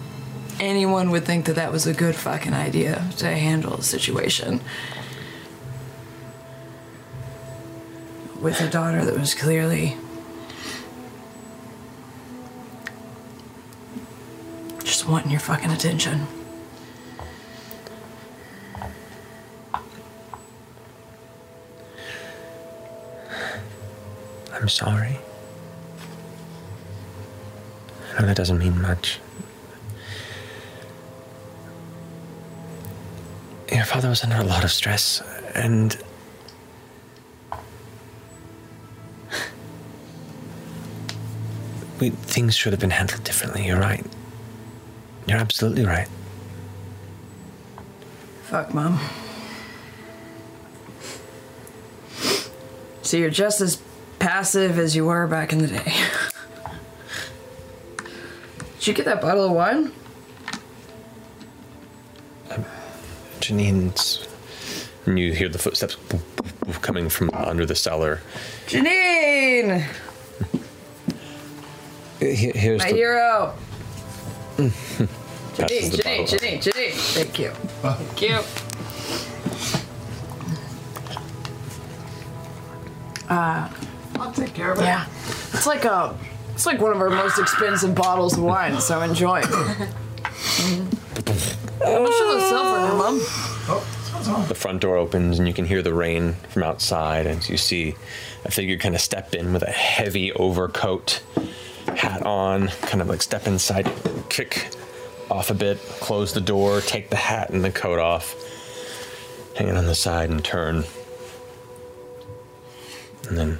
anyone 0.59 1.11
would 1.11 1.25
think 1.25 1.44
that 1.47 1.57
that 1.57 1.70
was 1.70 1.86
a 1.86 1.94
good 1.94 2.17
fucking 2.17 2.55
idea 2.55 3.11
to 3.19 3.27
handle 3.27 3.77
the 3.77 3.83
situation. 3.83 4.61
With 8.41 8.61
a 8.61 8.69
daughter 8.69 9.05
that 9.05 9.19
was 9.19 9.35
clearly. 9.35 9.97
just 15.05 15.09
wanting 15.09 15.31
your 15.33 15.41
fucking 15.41 15.70
attention. 15.70 16.27
I'm 24.65 24.70
sorry. 24.70 25.18
I 28.17 28.20
know 28.23 28.28
that 28.28 28.36
doesn't 28.39 28.57
mean 28.57 28.81
much. 28.81 29.20
Your 33.70 33.84
father 33.84 34.09
was 34.09 34.25
under 34.25 34.36
a 34.36 34.43
lot 34.43 34.65
of 34.65 34.73
stress, 34.73 35.23
and. 35.55 35.99
We, 42.01 42.09
things 42.09 42.57
should 42.57 42.73
have 42.73 42.81
been 42.81 42.89
handled 42.89 43.23
differently. 43.23 43.67
You're 43.67 43.78
right. 43.78 44.07
You're 45.26 45.36
absolutely 45.36 45.84
right. 45.84 46.09
Fuck, 48.44 48.73
Mom. 48.73 48.99
So 53.02 53.18
you're 53.18 53.28
just 53.28 53.60
as 53.60 53.78
passive 54.25 54.78
as 54.78 54.97
you 54.97 55.05
were 55.05 55.27
back 55.27 55.53
in 55.53 55.59
the 55.59 55.67
day. 55.67 55.93
Did 58.78 58.86
you 58.86 58.94
get 58.94 59.05
that 59.05 59.20
bottle 59.20 59.44
of 59.44 59.53
wine? 59.53 59.93
Janine's. 63.41 64.27
And 65.05 65.19
you 65.19 65.35
hear 65.35 65.51
the 65.51 65.59
footsteps 65.59 65.99
coming 66.81 67.11
from 67.11 67.28
under 67.35 67.67
the 67.67 67.75
cellar. 67.75 68.23
Janine! 68.67 69.86
Here's 72.19 72.78
My 72.81 72.93
the. 72.93 72.97
hero! 72.97 73.55
Janine, 74.57 75.91
Janine. 75.91 76.27
Janine, 76.27 76.62
Janine. 76.62 76.93
Thank 77.12 77.39
you. 77.39 77.51
Thank 77.83 78.23
you. 78.23 78.41
Uh, 83.28 83.69
take 84.37 84.55
care 84.55 84.73
of 84.73 84.79
it. 84.79 84.85
yeah. 84.85 85.07
It's 85.53 85.67
like 85.67 85.85
a, 85.85 86.17
it's 86.53 86.67
like 86.67 86.81
one 86.81 86.93
of 86.93 87.01
our 87.01 87.11
most 87.11 87.39
expensive 87.39 87.95
bottles 87.95 88.37
of 88.37 88.45
wine, 88.45 88.81
so 88.81 89.01
enjoy. 89.03 89.43
How 89.43 89.51
much 92.01 92.13
do 92.13 92.25
those 92.25 92.49
sell 92.49 92.65
for 92.65 92.81
here, 92.81 92.97
Mom? 92.97 93.21
Oh, 93.67 94.47
the 94.49 94.55
front 94.55 94.81
door 94.81 94.97
opens 94.97 95.39
and 95.39 95.47
you 95.47 95.53
can 95.53 95.67
hear 95.67 95.83
the 95.83 95.93
rain 95.93 96.35
from 96.49 96.63
outside, 96.63 97.27
and 97.27 97.47
you 97.49 97.57
see 97.57 97.95
a 98.45 98.51
figure 98.51 98.79
kind 98.79 98.95
of 98.95 99.01
step 99.01 99.35
in 99.35 99.53
with 99.53 99.63
a 99.63 99.71
heavy 99.71 100.33
overcoat, 100.33 101.23
hat 101.97 102.23
on, 102.25 102.69
kind 102.69 103.03
of 103.03 103.09
like 103.09 103.23
step 103.23 103.47
inside, 103.47 103.91
kick 104.29 104.69
off 105.31 105.51
a 105.51 105.55
bit, 105.55 105.79
close 106.01 106.33
the 106.33 106.41
door, 106.41 106.81
take 106.81 107.11
the 107.11 107.17
hat 107.17 107.51
and 107.51 107.65
the 107.65 107.71
coat 107.71 107.99
off, 107.99 108.35
hang 109.57 109.69
it 109.69 109.77
on 109.77 109.87
the 109.87 109.95
side, 109.95 110.31
and 110.31 110.45
turn. 110.45 110.85
And 113.29 113.39
then, 113.39 113.59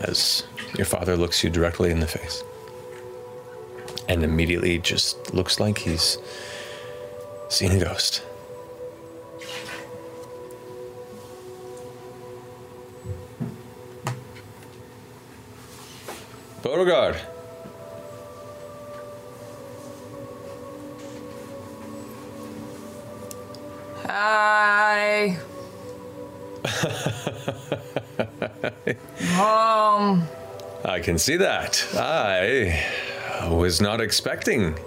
as 0.00 0.44
your 0.76 0.86
father 0.86 1.16
looks 1.16 1.42
you 1.44 1.50
directly 1.50 1.90
in 1.90 2.00
the 2.00 2.06
face, 2.06 2.42
and 4.08 4.24
immediately 4.24 4.78
just 4.78 5.34
looks 5.34 5.60
like 5.60 5.78
he's 5.78 6.18
seen 7.48 7.72
a 7.72 7.78
ghost. 7.78 8.22
Beauregard. 16.62 17.20
Hi. 24.06 25.38
Mom. 29.36 30.26
I 30.84 31.00
can 31.00 31.18
see 31.18 31.36
that. 31.36 31.86
I 31.94 33.48
was 33.50 33.80
not 33.80 34.00
expecting 34.00 34.78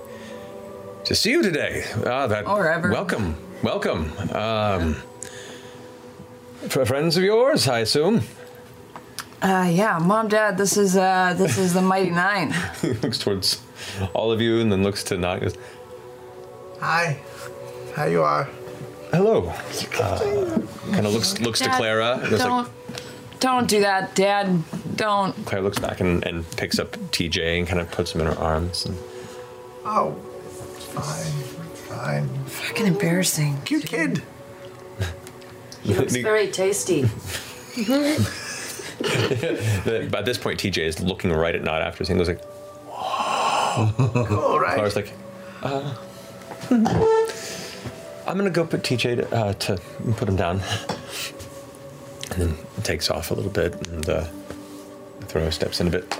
to 1.06 1.16
see 1.16 1.32
you 1.32 1.42
today. 1.42 1.85
Ah, 2.06 2.27
that. 2.27 2.48
Or 2.48 2.69
ever. 2.69 2.92
Welcome, 2.92 3.35
welcome. 3.61 4.11
Um, 4.32 4.95
for 6.69 6.85
friends 6.85 7.18
of 7.18 7.24
yours, 7.24 7.68
I 7.68 7.80
assume. 7.80 8.22
Uh, 9.42 9.69
yeah, 9.69 10.00
mom, 10.00 10.30
dad, 10.30 10.58
this 10.58 10.77
is 10.77 10.95
uh, 10.95 11.34
this 11.38 11.58
is 11.58 11.74
the 11.74 11.82
Mighty 11.82 12.10
Nein. 12.11 12.56
he 12.82 12.93
looks 12.93 13.18
towards 13.19 13.61
all 14.14 14.32
of 14.32 14.40
you 14.40 14.61
and 14.61 14.72
then 14.72 14.84
looks 14.84 15.03
to 15.06 15.18
Nine. 15.18 15.52
Hi. 16.80 17.22
How 17.95 18.06
you 18.06 18.24
are? 18.24 18.48
Hello. 19.14 19.48
Uh, 20.00 20.59
kind 20.92 21.06
of 21.06 21.14
looks 21.14 21.40
looks 21.40 21.59
to 21.59 21.69
Clara. 21.69 22.17
and 22.22 22.30
goes 22.30 22.40
like- 22.40 22.50
Don't, 22.50 22.69
don't 23.40 23.67
do 23.69 23.80
that, 23.82 24.16
Dad. 24.16 24.64
Don't. 24.95 25.33
Clara 25.45 25.64
looks 25.64 25.77
back 25.80 26.00
and, 26.01 26.25
and 26.25 26.50
picks 26.58 26.80
up 26.80 26.92
TJ 27.11 27.59
and 27.59 27.67
kind 27.67 27.80
of 27.80 27.92
puts 27.92 28.14
him 28.14 28.22
in 28.22 28.27
her 28.27 28.38
arms. 28.38 28.85
And 28.85 28.98
Oh, 29.85 30.14
fine, 30.93 31.32
fine. 31.98 32.30
Fucking 32.45 32.88
embarrassing. 32.88 33.61
Cute 33.66 33.85
kid. 33.85 34.24
He 35.83 35.93
looks 35.93 36.16
very 36.16 36.48
tasty. 36.50 37.01
The- 39.03 40.08
By 40.09 40.22
this 40.22 40.38
point, 40.38 40.59
TJ 40.61 40.77
is 40.77 41.00
looking 41.01 41.32
right 41.33 41.53
at 41.53 41.61
Nott 41.64 41.82
after 41.82 42.06
seeing. 42.06 42.17
Goes 42.17 42.30
like, 42.30 42.42
All 42.88 44.59
right. 44.61 44.75
Clara's 44.75 44.95
like, 44.95 45.11
uh, 45.61 45.93
I'm 48.26 48.38
gonna 48.38 48.50
go 48.50 48.66
put 48.66 48.84
TJ 48.84 49.18
to, 49.18 49.35
uh, 49.35 49.53
to 49.53 49.77
put 50.16 50.30
him 50.30 50.35
down, 50.35 50.61
and 52.32 52.42
then 52.42 52.58
takes 52.84 53.10
off 53.10 53.32
a 53.32 53.34
little 53.34 53.52
bit, 53.52 53.88
and 53.88 54.10
uh, 54.10 54.26
Thoreau 55.22 55.50
steps 55.50 55.82
in 55.82 55.88
a 55.88 55.90
bit. 55.90 56.18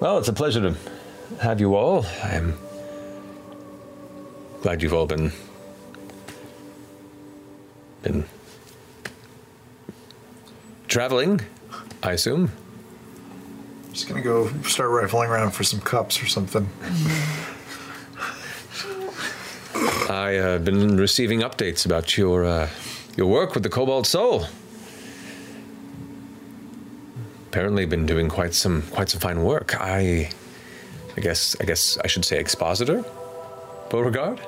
Well, 0.00 0.18
it's 0.18 0.28
a 0.28 0.32
pleasure 0.32 0.60
to 0.60 0.76
have 1.40 1.60
you 1.60 1.74
all. 1.74 2.04
I'm 2.24 2.58
glad 4.62 4.82
you've 4.82 4.94
all 4.94 5.06
been 5.06 5.32
been 8.02 8.24
traveling. 10.88 11.40
I 12.02 12.12
assume. 12.12 12.50
Just 13.92 14.08
gonna 14.08 14.22
go 14.22 14.48
start 14.62 14.90
rifling 14.90 15.28
around 15.30 15.52
for 15.52 15.64
some 15.64 15.80
cups 15.80 16.22
or 16.22 16.26
something. 16.26 16.68
I 20.10 20.38
uh, 20.38 20.42
have 20.54 20.64
been 20.64 20.96
receiving 20.96 21.42
updates 21.42 21.86
about 21.86 22.18
your 22.18 22.44
uh, 22.44 22.68
your 23.16 23.28
work 23.28 23.54
with 23.54 23.62
the 23.62 23.68
Cobalt 23.68 24.08
Soul. 24.08 24.44
Apparently, 27.48 27.86
been 27.86 28.06
doing 28.06 28.28
quite 28.28 28.52
some 28.52 28.82
quite 28.90 29.08
some 29.08 29.20
fine 29.20 29.44
work. 29.44 29.80
I, 29.80 30.30
I 31.16 31.20
guess 31.20 31.54
I 31.60 31.64
guess 31.64 31.96
I 31.98 32.08
should 32.08 32.24
say 32.24 32.40
expositor, 32.40 33.04
Beauregard. 33.88 34.40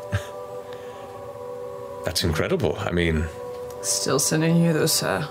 That's 2.05 2.25
incredible. 2.25 2.75
I 2.81 2.91
mean, 2.91 3.27
Still 3.83 4.19
sending 4.19 4.57
you 4.57 4.73
those 4.73 5.01
uh, 5.05 5.29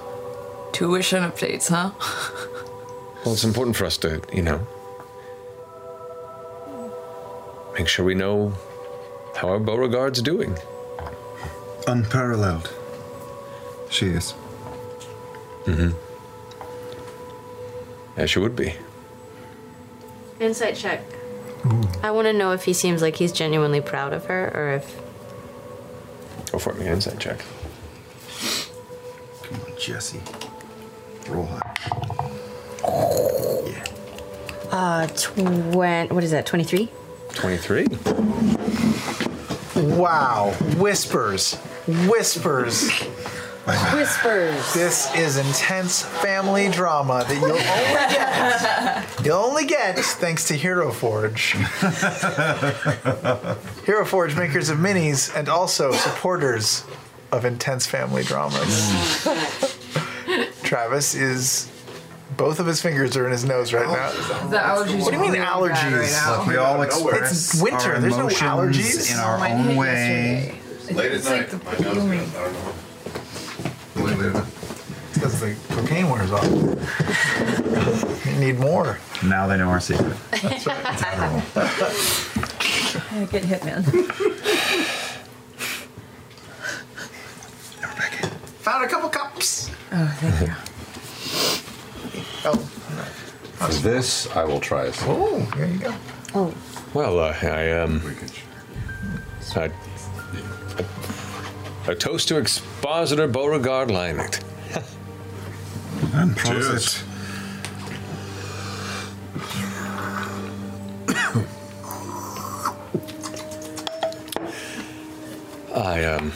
tuition 0.71 1.23
updates, 1.23 1.67
huh? 1.67 1.91
well, 3.25 3.33
it's 3.33 3.43
important 3.43 3.75
for 3.75 3.83
us 3.83 3.97
to 3.97 4.21
you 4.31 4.43
know 4.43 4.65
make 7.77 7.89
sure 7.89 8.05
we 8.05 8.15
know 8.15 8.53
how 9.35 9.49
are 9.49 9.59
Beauregard's 9.59 10.21
doing. 10.21 10.57
Unparalleled. 11.87 12.71
She 13.89 14.07
is. 14.07 14.33
Mm-hmm. 15.65 15.91
As 18.17 18.29
she 18.29 18.39
would 18.39 18.55
be. 18.55 18.75
Insight 20.39 20.75
check. 20.75 21.01
I 22.01 22.09
want 22.11 22.25
to 22.27 22.33
know 22.33 22.51
if 22.53 22.63
he 22.63 22.73
seems 22.73 23.01
like 23.01 23.15
he's 23.17 23.31
genuinely 23.31 23.81
proud 23.81 24.13
of 24.13 24.25
her 24.25 24.51
or 24.55 24.73
if. 24.75 24.99
Go 26.51 26.57
for 26.57 26.71
it. 26.73 26.79
Make 26.79 26.87
an 26.87 26.93
insight 26.93 27.19
check. 27.19 27.43
Come 29.43 29.61
on, 29.61 29.77
Jesse. 29.79 30.21
Roll 31.29 31.45
high. 31.45 31.75
Yeah. 33.67 33.85
Uh, 34.71 35.07
twen- 35.15 36.09
what 36.09 36.23
is 36.23 36.31
that, 36.31 36.45
23? 36.45 36.89
Twenty-three. 37.35 37.87
Wow. 39.97 40.53
Whispers. 40.77 41.55
Whispers. 42.07 42.89
Whispers. 43.93 44.73
This 44.73 45.13
is 45.15 45.37
intense 45.37 46.01
family 46.01 46.67
drama 46.69 47.23
that 47.27 47.35
you'll 47.35 47.51
only 47.51 48.15
get. 48.15 49.25
You'll 49.25 49.37
only 49.37 49.65
get 49.65 49.99
thanks 49.99 50.47
to 50.47 50.55
Hero 50.55 50.91
Forge. 50.91 51.51
Hero 53.85 54.03
Forge, 54.05 54.35
makers 54.35 54.69
of 54.69 54.79
minis 54.79 55.31
and 55.35 55.47
also 55.47 55.91
supporters 55.91 56.83
of 57.31 57.45
intense 57.45 57.85
family 57.85 58.23
dramas. 58.23 59.23
Travis 60.63 61.13
is. 61.13 61.67
Both 62.37 62.59
of 62.59 62.65
his 62.65 62.81
fingers 62.81 63.15
are 63.17 63.25
in 63.25 63.31
his 63.31 63.43
nose 63.45 63.73
right 63.73 63.85
now. 63.87 64.11
The 64.49 64.57
allergies 64.57 65.01
What 65.03 65.11
do 65.11 65.17
you 65.17 65.21
mean 65.31 65.35
are 65.41 65.59
really 65.59 65.69
bad 65.69 65.77
allergies? 65.83 65.99
right 65.99 66.11
now. 66.11 66.45
We 66.47 66.55
all 66.57 66.81
express 66.81 67.31
It's 67.53 67.61
winter. 67.61 67.93
our 67.93 67.99
There's 67.99 68.13
no 68.17 68.27
emotions 68.27 68.41
allergies. 68.77 69.11
in 69.13 69.19
our 69.19 69.35
oh, 69.35 69.39
Mine 69.39 69.51
own 69.51 69.65
hit 69.65 69.77
way. 69.77 70.59
Late 70.93 71.11
at 71.11 71.23
night. 71.25 71.53
My 71.65 71.71
nose 71.71 71.93
gloomy. 71.93 72.17
goes, 72.17 72.35
I 73.95 74.03
don't 74.03 74.33
know. 74.33 74.45
Because 75.13 75.39
the 75.39 75.55
cocaine 75.69 76.09
wears 76.09 76.31
off. 76.31 76.45
You 78.25 78.33
need 78.39 78.59
more. 78.59 78.97
Now 79.23 79.45
they 79.47 79.57
know 79.57 79.67
our 79.69 79.79
secret. 79.79 80.15
That's 80.31 80.65
right. 80.65 81.43
Yeah, 83.13 83.25
get 83.25 83.43
hit, 83.43 83.63
man. 83.65 83.83
Found 88.63 88.85
a 88.85 88.87
couple 88.87 89.09
cups. 89.09 89.69
Oh, 89.91 90.17
thank 90.19 90.47
you. 90.49 90.55
For 93.61 93.73
this, 93.73 94.27
I 94.35 94.43
will 94.43 94.59
try 94.59 94.85
a 94.85 94.93
sip. 94.93 95.07
oh, 95.07 95.39
here 95.55 95.67
you 95.67 95.77
go. 95.77 95.95
Oh. 96.33 96.53
Well, 96.93 97.19
uh, 97.19 97.35
I 97.43 97.71
um, 97.73 98.01
I, 99.55 99.71
a, 101.87 101.91
a 101.91 101.95
toast 101.95 102.27
to 102.29 102.37
Expositor 102.37 103.27
Beauregard 103.27 103.89
Lionett. 103.89 104.43
And 106.13 106.35
Cheers. 106.37 107.03
I 115.73 116.03
um, 116.05 116.33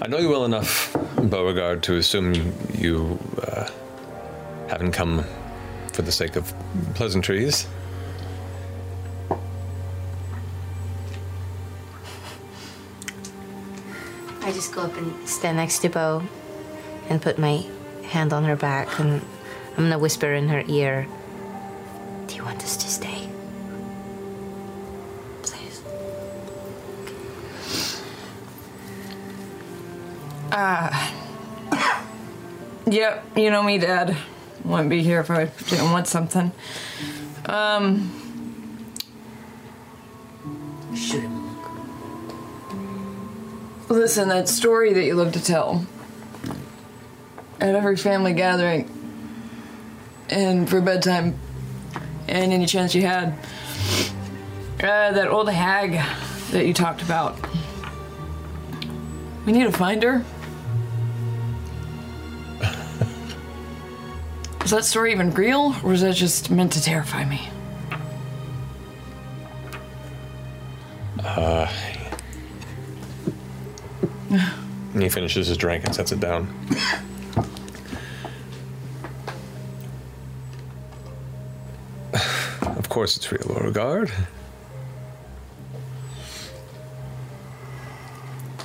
I 0.00 0.06
know 0.06 0.18
you 0.18 0.28
well 0.28 0.44
enough, 0.44 0.96
Beauregard, 1.22 1.82
to 1.84 1.96
assume 1.96 2.34
you, 2.34 2.52
you 2.74 3.18
uh, 3.42 3.68
haven't 4.68 4.92
come 4.92 5.24
for 5.92 6.02
the 6.02 6.12
sake 6.12 6.36
of 6.36 6.54
pleasantries. 6.94 7.66
I 14.42 14.52
just 14.52 14.74
go 14.74 14.82
up 14.82 14.96
and 14.96 15.28
stand 15.28 15.56
next 15.56 15.80
to 15.80 15.88
Beau 15.88 16.22
and 17.08 17.20
put 17.20 17.38
my 17.38 17.64
hand 18.04 18.32
on 18.32 18.44
her 18.44 18.56
back 18.56 19.00
and 19.00 19.22
I'm 19.76 19.84
gonna 19.84 19.98
whisper 19.98 20.32
in 20.32 20.48
her 20.48 20.64
ear, 20.66 21.06
Do 22.26 22.34
you 22.34 22.44
want 22.44 22.62
us 22.62 22.76
to 22.78 22.88
stay? 22.88 23.28
Please. 25.42 25.82
Uh, 30.50 31.10
yep, 32.86 33.24
you 33.36 33.50
know 33.50 33.62
me, 33.62 33.78
Dad. 33.78 34.16
Wouldn't 34.64 34.90
be 34.90 35.02
here 35.02 35.20
if 35.20 35.30
I 35.30 35.46
didn't 35.46 35.92
want 35.92 36.06
something. 36.06 36.52
Um. 37.46 38.14
Listen, 43.88 44.28
that 44.28 44.48
story 44.48 44.92
that 44.92 45.04
you 45.04 45.14
love 45.14 45.32
to 45.32 45.42
tell 45.42 45.86
at 47.60 47.74
every 47.74 47.96
family 47.96 48.34
gathering 48.34 48.90
and 50.28 50.68
for 50.68 50.80
bedtime 50.80 51.38
and 52.28 52.52
any 52.52 52.66
chance 52.66 52.94
you 52.94 53.02
had. 53.02 53.32
Uh, 54.78 55.12
that 55.12 55.28
old 55.28 55.48
hag 55.48 56.00
that 56.52 56.66
you 56.66 56.74
talked 56.74 57.02
about. 57.02 57.36
We 59.46 59.52
need 59.52 59.64
to 59.64 59.72
find 59.72 60.02
her. 60.02 60.24
Was 64.68 64.72
that 64.72 64.84
story 64.84 65.12
even 65.12 65.30
real, 65.30 65.74
or 65.82 65.92
was 65.92 66.02
that 66.02 66.14
just 66.14 66.50
meant 66.50 66.72
to 66.72 66.82
terrify 66.82 67.24
me? 67.24 67.48
Uh, 71.24 71.72
and 74.28 75.02
he 75.02 75.08
finishes 75.08 75.46
his 75.46 75.56
drink 75.56 75.86
and 75.86 75.94
sets 75.94 76.12
it 76.12 76.20
down. 76.20 76.54
Of 82.60 82.90
course 82.90 83.16
it's 83.16 83.32
real, 83.32 83.46
Beauregard. 83.46 84.12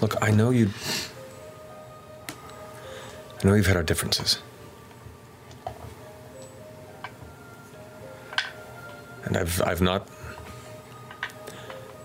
Look, 0.01 0.22
I 0.22 0.32
know 0.32 0.49
you. 0.49 0.69
I 2.30 3.48
know 3.48 3.53
you've 3.53 3.67
had 3.67 3.77
our 3.77 3.83
differences. 3.83 4.40
And 9.26 9.38
I've, 9.38 9.61
I've 9.61 9.82
not. 9.82 10.08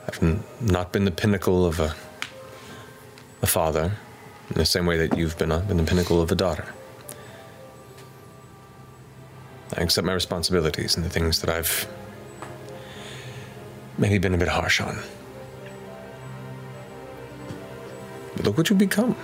I've 0.06 0.62
not 0.62 0.92
been 0.92 1.05
the 1.05 1.10
pinnacle 1.10 1.66
of 1.66 1.80
a, 1.80 1.94
a 3.42 3.47
father, 3.47 3.92
in 4.48 4.55
the 4.55 4.64
same 4.64 4.86
way 4.86 4.97
that 4.97 5.18
you've 5.18 5.36
been, 5.36 5.52
a, 5.52 5.58
been 5.58 5.76
the 5.76 5.82
pinnacle 5.82 6.22
of 6.22 6.32
a 6.32 6.34
daughter. 6.34 6.64
I 9.76 9.82
accept 9.82 10.06
my 10.06 10.14
responsibilities 10.14 10.97
and 10.97 11.05
the 11.05 11.10
things 11.10 11.42
that 11.42 11.50
I've 11.50 11.86
maybe 13.98 14.16
been 14.18 14.34
a 14.34 14.38
bit 14.38 14.48
harsh 14.48 14.80
on. 14.80 14.98
But 18.34 18.47
look 18.47 18.56
what 18.56 18.70
you've 18.70 18.78
become. 18.78 19.14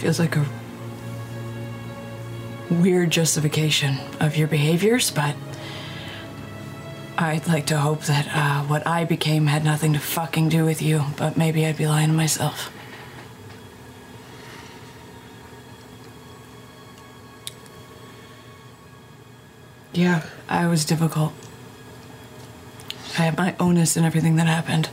Feels 0.00 0.18
like 0.18 0.34
a 0.34 0.46
weird 2.70 3.10
justification 3.10 3.98
of 4.18 4.34
your 4.34 4.48
behaviors, 4.48 5.10
but 5.10 5.36
I'd 7.18 7.46
like 7.46 7.66
to 7.66 7.76
hope 7.76 8.04
that 8.04 8.26
uh, 8.34 8.62
what 8.62 8.86
I 8.86 9.04
became 9.04 9.46
had 9.46 9.62
nothing 9.62 9.92
to 9.92 9.98
fucking 9.98 10.48
do 10.48 10.64
with 10.64 10.80
you, 10.80 11.04
but 11.18 11.36
maybe 11.36 11.66
I'd 11.66 11.76
be 11.76 11.86
lying 11.86 12.08
to 12.08 12.14
myself. 12.14 12.72
Yeah, 19.92 20.24
I 20.48 20.66
was 20.66 20.86
difficult. 20.86 21.34
I 23.18 23.24
had 23.24 23.36
my 23.36 23.54
onus 23.60 23.98
in 23.98 24.04
everything 24.04 24.36
that 24.36 24.46
happened. 24.46 24.88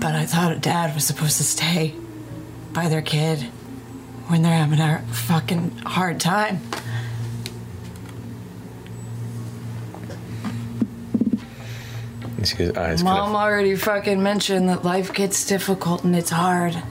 But 0.00 0.14
I 0.14 0.24
thought 0.24 0.52
a 0.52 0.58
dad 0.58 0.94
was 0.94 1.04
supposed 1.06 1.36
to 1.36 1.44
stay 1.44 1.94
by 2.72 2.88
their 2.88 3.02
kid 3.02 3.42
when 4.28 4.40
they're 4.40 4.56
having 4.56 4.80
a 4.80 5.02
fucking 5.12 5.76
hard 5.78 6.18
time. 6.18 6.60
His 12.38 12.54
eyes 12.54 13.02
kind 13.02 13.04
Mom 13.04 13.36
already 13.36 13.76
fucking 13.76 14.22
mentioned 14.22 14.70
that 14.70 14.82
life 14.82 15.12
gets 15.12 15.46
difficult 15.46 16.04
and 16.04 16.16
it's 16.16 16.30
hard. 16.30 16.82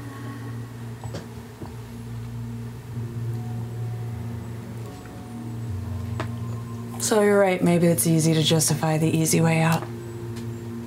So 6.99 7.21
you're 7.21 7.39
right, 7.39 7.63
maybe 7.63 7.87
it's 7.87 8.05
easy 8.05 8.35
to 8.35 8.43
justify 8.43 8.99
the 8.99 9.09
easy 9.09 9.41
way 9.41 9.61
out. 9.61 9.83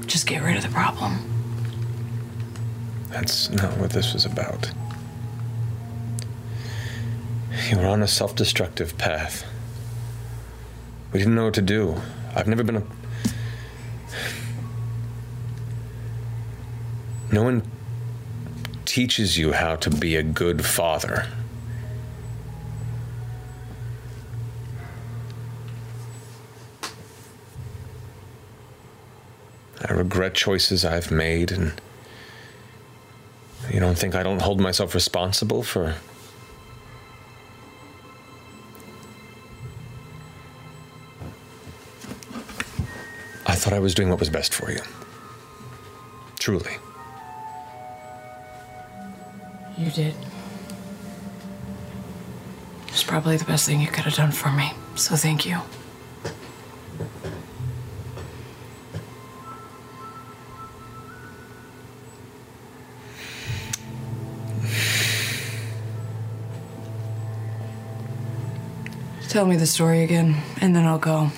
Just 0.07 0.29
get 0.29 0.43
rid 0.45 0.57
of 0.57 0.63
the 0.63 0.69
problem. 0.69 1.32
That's 3.13 3.51
not 3.51 3.77
what 3.77 3.91
this 3.91 4.15
was 4.15 4.25
about. 4.25 4.71
You 7.69 7.77
were 7.77 7.87
on 7.87 8.03
a 8.03 8.09
self 8.09 8.35
destructive 8.35 8.97
path. 8.97 9.45
We 11.13 11.19
didn't 11.19 11.35
know 11.35 11.45
what 11.45 11.55
to 11.55 11.63
do. 11.63 12.01
I've 12.35 12.49
never 12.49 12.65
been 12.65 12.77
a. 12.77 12.83
No 17.31 17.43
one 17.43 17.63
teaches 18.87 19.37
you 19.37 19.53
how 19.53 19.77
to 19.77 19.91
be 19.91 20.17
a 20.17 20.23
good 20.23 20.65
father. 20.65 21.27
I 29.87 29.93
regret 29.93 30.33
choices 30.33 30.85
I've 30.85 31.11
made, 31.11 31.53
and 31.53 31.75
you 33.71 33.81
don't 33.81 33.97
think 33.97 34.15
I 34.15 34.23
don't 34.23 34.41
hold 34.41 34.61
myself 34.61 34.95
responsible 34.95 35.63
for. 35.63 35.95
I 43.47 43.55
thought 43.55 43.73
I 43.73 43.79
was 43.79 43.95
doing 43.95 44.09
what 44.09 44.19
was 44.19 44.31
best 44.31 44.55
for 44.55 44.71
you. 44.71 44.81
Truly. 46.39 46.73
You 49.79 49.91
did. 49.91 50.15
It's 52.89 53.03
probably 53.03 53.37
the 53.37 53.45
best 53.45 53.67
thing 53.67 53.81
you 53.81 53.87
could 53.87 54.05
have 54.05 54.15
done 54.15 54.33
for 54.33 54.51
me, 54.51 54.73
so 54.97 55.17
thank 55.17 55.47
you. 55.47 55.59
Tell 69.33 69.47
me 69.47 69.57
the 69.57 69.67
story 69.67 70.05
again, 70.05 70.37
and 70.61 70.77
then 70.77 70.85
I'll 70.85 70.99
go. 70.99 71.31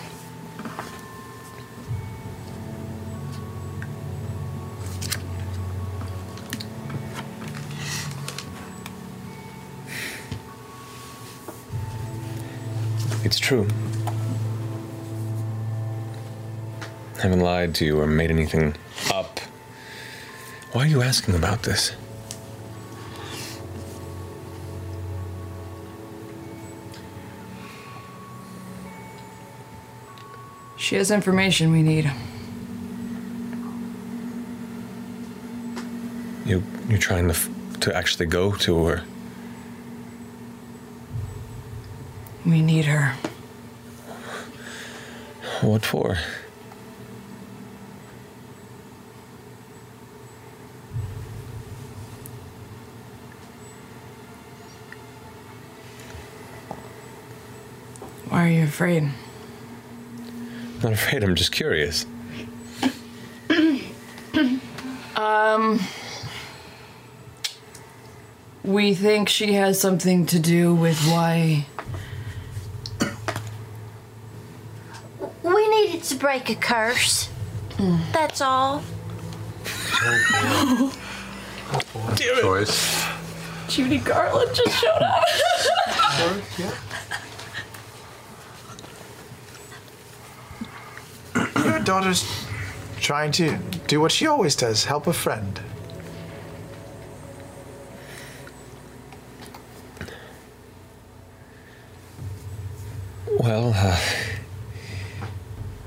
It's 13.23 13.39
true. 13.39 13.69
I 17.17 17.23
haven't 17.23 17.39
lied 17.39 17.77
to 17.77 17.85
you 17.85 18.01
or 18.01 18.09
made 18.09 18.33
anything 18.33 18.75
up. 19.13 19.39
Why 20.73 20.83
are 20.83 20.89
you 20.89 21.01
asking 21.01 21.37
about 21.37 21.63
this? 21.63 21.93
She 30.77 30.97
has 30.97 31.11
information 31.11 31.73
we 31.73 31.83
need. 31.83 32.11
You 36.44 36.62
you're 36.89 36.99
trying 36.99 37.28
to 37.28 37.36
to 37.81 37.97
actually 37.97 38.27
go 38.27 38.53
to 38.53 38.85
her. 38.85 39.05
We 42.44 42.61
need 42.61 42.85
her. 42.85 43.15
What 45.62 45.86
for? 45.86 46.19
Why 58.28 58.47
are 58.47 58.51
you 58.51 58.65
afraid? 58.65 59.11
I'm 60.85 60.91
not 60.91 60.99
afraid. 60.99 61.25
I'm 61.25 61.35
just 61.35 61.51
curious. 61.53 62.05
um. 65.17 65.81
We 68.63 68.95
think 68.95 69.31
she 69.31 69.55
has 69.55 69.81
something 69.81 70.27
to 70.27 70.39
do 70.39 70.75
with 70.75 70.99
why. 71.07 71.65
We 75.43 75.69
needed 75.69 76.03
to 76.05 76.17
break 76.17 76.51
a 76.51 76.55
curse. 76.55 77.31
That's 78.13 78.43
all. 78.43 78.83
Choice. 82.17 83.07
Judy 83.69 83.99
Garland 83.99 84.55
just 84.55 84.79
showed 84.79 85.03
up. 85.03 85.25
Your 86.59 86.73
daughter's 91.85 92.47
trying 93.01 93.33
to 93.33 93.57
do 93.87 94.01
what 94.01 94.11
she 94.11 94.27
always 94.27 94.57
does 94.57 94.85
help 94.85 95.07
a 95.07 95.13
friend. 95.13 95.61
Well, 103.39 103.73
uh, 103.77 104.01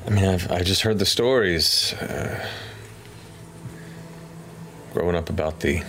I 0.05 0.09
mean, 0.09 0.25
I've 0.25 0.51
I 0.51 0.61
just 0.61 0.81
heard 0.81 0.99
the 0.99 1.05
stories 1.05 1.93
uh, 1.93 2.47
growing 4.93 5.15
up 5.15 5.29
about 5.29 5.61
the 5.61 5.81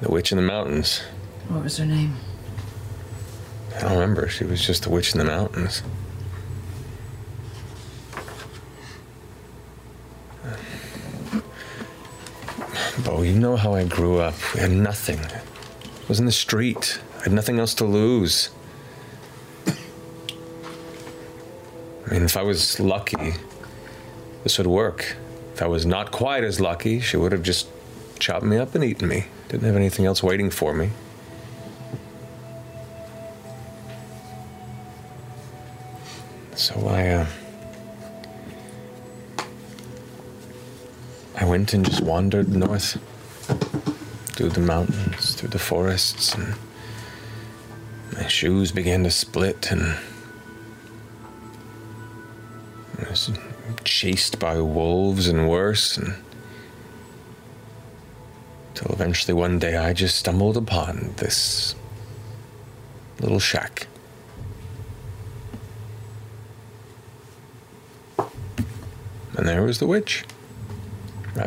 the 0.00 0.10
witch 0.10 0.32
in 0.32 0.36
the 0.36 0.42
mountains. 0.42 1.02
What 1.48 1.64
was 1.64 1.76
her 1.76 1.84
name? 1.84 2.16
I 3.76 3.80
don't 3.80 3.92
remember. 3.92 4.28
She 4.28 4.44
was 4.44 4.66
just 4.66 4.84
the 4.84 4.90
witch 4.90 5.12
in 5.12 5.18
the 5.18 5.24
mountains. 5.24 5.82
You 13.22 13.34
know 13.34 13.56
how 13.56 13.74
I 13.74 13.84
grew 13.84 14.18
up. 14.18 14.34
We 14.54 14.60
had 14.60 14.70
nothing. 14.70 15.20
I 15.20 15.42
was 16.08 16.18
in 16.18 16.26
the 16.26 16.32
street. 16.32 17.00
I 17.18 17.24
had 17.24 17.32
nothing 17.32 17.58
else 17.58 17.74
to 17.74 17.84
lose. 17.84 18.50
I 19.66 19.74
mean, 22.10 22.22
if 22.22 22.36
I 22.36 22.42
was 22.42 22.80
lucky, 22.80 23.34
this 24.42 24.58
would 24.58 24.66
work. 24.66 25.16
If 25.54 25.62
I 25.62 25.66
was 25.66 25.84
not 25.86 26.10
quite 26.10 26.44
as 26.44 26.60
lucky, 26.60 27.00
she 27.00 27.16
would 27.16 27.32
have 27.32 27.42
just 27.42 27.68
chopped 28.18 28.44
me 28.44 28.56
up 28.56 28.74
and 28.74 28.82
eaten 28.82 29.06
me. 29.06 29.26
Didn't 29.48 29.66
have 29.66 29.76
anything 29.76 30.06
else 30.06 30.22
waiting 30.22 30.50
for 30.50 30.74
me. 30.74 30.90
Went 41.60 41.74
and 41.74 41.84
just 41.84 42.00
wandered 42.00 42.48
north 42.48 42.98
through 44.34 44.48
the 44.48 44.60
mountains, 44.60 45.34
through 45.34 45.50
the 45.50 45.58
forests, 45.58 46.34
and 46.34 46.54
my 48.14 48.26
shoes 48.28 48.72
began 48.72 49.04
to 49.04 49.10
split, 49.10 49.70
and 49.70 49.94
I 52.98 53.10
was 53.10 53.30
chased 53.84 54.38
by 54.38 54.58
wolves 54.58 55.28
and 55.28 55.50
worse, 55.50 55.98
and 55.98 56.14
till 58.72 58.90
eventually 58.90 59.34
one 59.34 59.58
day 59.58 59.76
I 59.76 59.92
just 59.92 60.16
stumbled 60.16 60.56
upon 60.56 61.12
this 61.18 61.74
little 63.20 63.38
shack. 63.38 63.86
And 69.36 69.46
there 69.46 69.62
was 69.62 69.78
the 69.78 69.86
witch. 69.86 70.24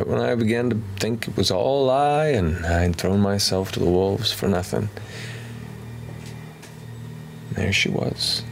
Right 0.03 0.17
when 0.17 0.29
I 0.29 0.35
began 0.35 0.69
to 0.69 0.81
think 0.99 1.29
it 1.29 1.37
was 1.37 1.49
all 1.49 1.85
a 1.85 1.87
lie 1.87 2.27
and 2.27 2.65
I'd 2.65 2.97
thrown 2.97 3.21
myself 3.21 3.71
to 3.71 3.79
the 3.79 3.85
wolves 3.89 4.33
for 4.33 4.49
nothing, 4.49 4.89
there 7.53 7.71
she 7.71 7.87
was, 7.87 8.43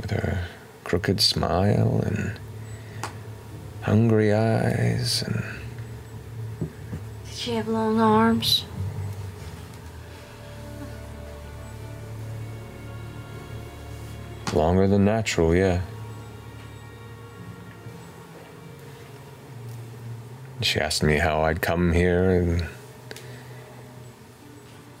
with 0.00 0.12
her 0.12 0.42
crooked 0.84 1.20
smile 1.20 2.00
and 2.06 2.32
hungry 3.82 4.32
eyes 4.32 5.22
and 5.22 5.44
Did 7.26 7.34
she 7.34 7.50
have 7.56 7.68
long 7.68 8.00
arms? 8.00 8.64
longer 14.54 14.88
than 14.88 15.04
natural, 15.04 15.54
yeah. 15.54 15.82
She 20.66 20.80
asked 20.80 21.04
me 21.04 21.18
how 21.18 21.42
I'd 21.42 21.62
come 21.62 21.92
here 21.92 22.28
and 22.28 22.66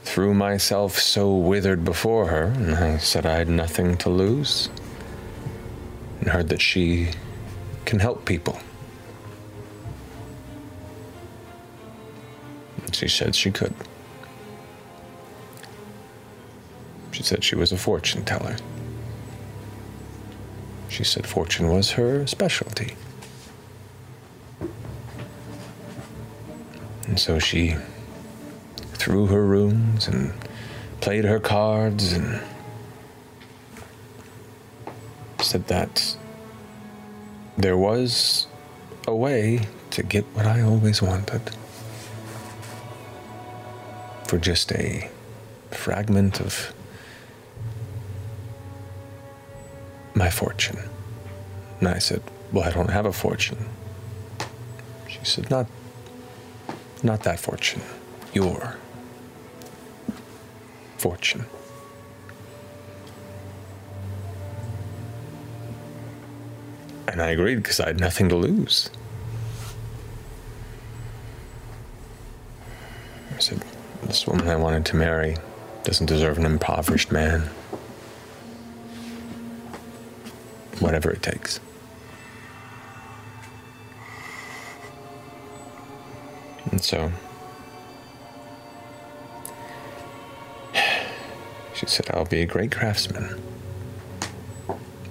threw 0.04 0.32
myself 0.32 0.96
so 0.96 1.34
withered 1.34 1.84
before 1.84 2.28
her, 2.28 2.44
and 2.44 2.76
I 2.76 2.98
said 2.98 3.26
I 3.26 3.34
had 3.34 3.48
nothing 3.48 3.96
to 3.96 4.08
lose. 4.08 4.68
And 6.20 6.28
heard 6.28 6.50
that 6.50 6.60
she 6.60 7.08
can 7.84 7.98
help 7.98 8.24
people. 8.24 8.60
And 12.84 12.94
she 12.94 13.08
said 13.08 13.34
she 13.34 13.50
could. 13.50 13.74
She 17.10 17.24
said 17.24 17.42
she 17.42 17.56
was 17.56 17.72
a 17.72 17.76
fortune 17.76 18.24
teller. 18.24 18.54
She 20.88 21.02
said 21.02 21.26
fortune 21.26 21.70
was 21.70 21.90
her 21.90 22.24
specialty. 22.28 22.94
And 27.16 27.20
so 27.22 27.38
she 27.38 27.74
threw 28.92 29.24
her 29.28 29.42
rooms 29.42 30.06
and 30.06 30.34
played 31.00 31.24
her 31.24 31.40
cards 31.40 32.12
and 32.12 32.42
said 35.40 35.66
that 35.68 36.14
there 37.56 37.78
was 37.78 38.46
a 39.06 39.16
way 39.16 39.60
to 39.92 40.02
get 40.02 40.26
what 40.34 40.44
I 40.44 40.60
always 40.60 41.00
wanted. 41.00 41.40
For 44.28 44.36
just 44.36 44.70
a 44.72 45.10
fragment 45.70 46.38
of 46.38 46.74
my 50.12 50.28
fortune. 50.28 50.80
And 51.80 51.88
I 51.88 51.96
said, 51.96 52.20
Well, 52.52 52.64
I 52.64 52.72
don't 52.72 52.90
have 52.90 53.06
a 53.06 53.12
fortune. 53.14 53.70
She 55.08 55.24
said, 55.24 55.48
Not 55.48 55.66
not 57.06 57.22
that 57.22 57.38
fortune. 57.38 57.80
Your 58.34 58.76
fortune. 60.98 61.46
And 67.08 67.22
I 67.22 67.30
agreed 67.30 67.56
because 67.56 67.80
I 67.80 67.86
had 67.86 68.00
nothing 68.00 68.28
to 68.28 68.36
lose. 68.36 68.90
I 73.34 73.38
said, 73.38 73.64
This 74.02 74.26
woman 74.26 74.48
I 74.48 74.56
wanted 74.56 74.84
to 74.86 74.96
marry 74.96 75.36
doesn't 75.84 76.06
deserve 76.06 76.36
an 76.36 76.44
impoverished 76.44 77.12
man. 77.12 77.42
Whatever 80.80 81.10
it 81.10 81.22
takes. 81.22 81.60
So 86.86 87.10
she 91.74 91.86
said, 91.86 92.08
I'll 92.14 92.24
be 92.24 92.42
a 92.42 92.46
great 92.46 92.70
craftsman, 92.70 93.42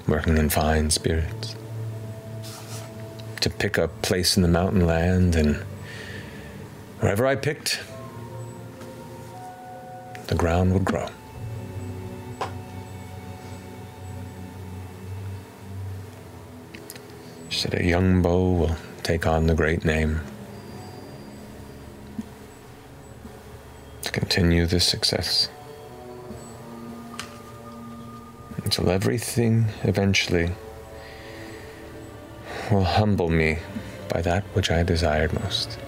working 0.07 0.37
in 0.37 0.49
fine 0.49 0.89
spirits. 0.89 1.57
To 3.41 3.49
pick 3.49 3.77
a 3.77 3.89
place 3.89 4.37
in 4.37 4.41
the 4.41 4.47
mountain 4.47 4.87
land, 4.87 5.35
and 5.35 5.57
wherever 7.01 7.27
I 7.27 7.35
picked, 7.35 7.83
the 10.27 10.35
ground 10.35 10.71
would 10.71 10.85
grow. 10.85 11.09
She 17.49 17.59
said, 17.59 17.73
A 17.73 17.83
young 17.83 18.21
bow 18.21 18.53
will 18.53 18.75
take 19.03 19.27
on 19.27 19.47
the 19.47 19.55
great 19.55 19.83
name. 19.83 20.21
to 24.05 24.11
continue 24.35 24.65
this 24.65 24.83
success. 24.83 25.47
Until 28.65 28.89
everything 28.89 29.67
eventually 29.83 30.51
will 32.69 32.83
humble 32.83 33.29
me 33.29 33.59
by 34.09 34.21
that 34.23 34.43
which 34.53 34.69
I 34.69 34.83
desired 34.83 35.31
most. 35.41 35.79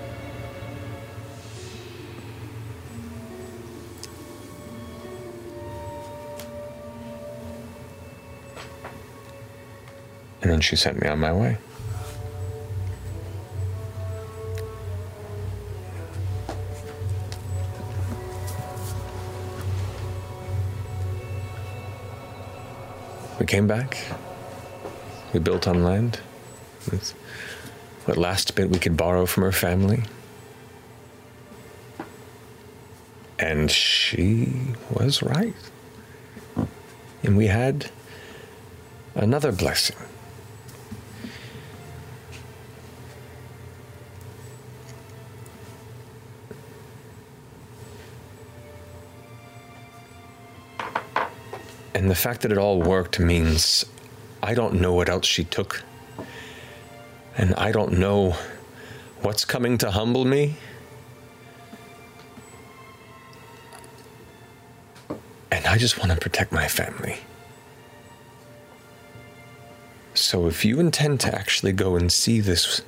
And 10.42 10.52
then 10.52 10.62
she 10.62 10.78
sent 10.78 11.02
me 11.02 11.10
on 11.10 11.20
my 11.20 11.34
way. 11.34 11.58
Came 23.48 23.66
back. 23.68 23.98
We 25.34 25.40
built 25.40 25.68
on 25.68 25.84
land 25.84 26.20
with 26.92 27.12
what 28.06 28.18
last 28.18 28.56
bit 28.56 28.70
we 28.70 28.80
could 28.80 28.96
borrow 28.96 29.26
from 29.26 29.44
her 29.44 29.52
family. 29.52 30.04
And 33.40 33.70
she 33.70 34.54
was 34.92 35.22
right. 35.22 35.56
And 37.24 37.38
we 37.38 37.48
had 37.48 37.92
another 39.16 39.52
blessing. 39.52 39.98
And 52.08 52.12
the 52.14 52.16
fact 52.16 52.44
that 52.44 52.54
it 52.54 52.58
all 52.58 52.82
worked 52.82 53.20
means 53.20 53.84
I 54.42 54.54
don't 54.54 54.76
know 54.76 54.94
what 54.94 55.10
else 55.10 55.28
she 55.28 55.44
took. 55.44 55.84
And 57.38 57.54
I 57.56 57.74
don't 57.74 58.00
know 58.00 58.38
what's 59.24 59.44
coming 59.44 59.78
to 59.80 59.92
humble 59.92 60.24
me. 60.24 60.56
And 65.52 65.68
I 65.68 65.78
just 65.78 66.00
want 66.00 66.12
to 66.14 66.18
protect 66.18 66.54
my 66.54 66.70
family. 66.70 67.18
So 70.14 70.48
if 70.48 70.64
you 70.64 70.80
intend 70.80 71.20
to 71.20 71.36
actually 71.36 71.74
go 71.74 71.98
and 71.98 72.10
see 72.10 72.40
this 72.40 72.84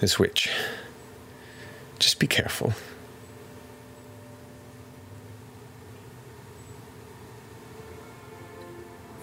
this 0.00 0.18
witch, 0.18 0.50
Just 2.00 2.18
be 2.18 2.26
careful. 2.26 2.72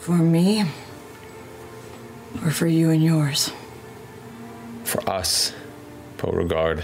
For 0.04 0.12
me? 0.12 0.66
Or 2.44 2.52
for 2.52 2.68
you 2.68 2.90
and 2.90 3.02
yours? 3.02 3.54
For 4.84 5.10
us, 5.10 5.54
Beauregard. 6.18 6.84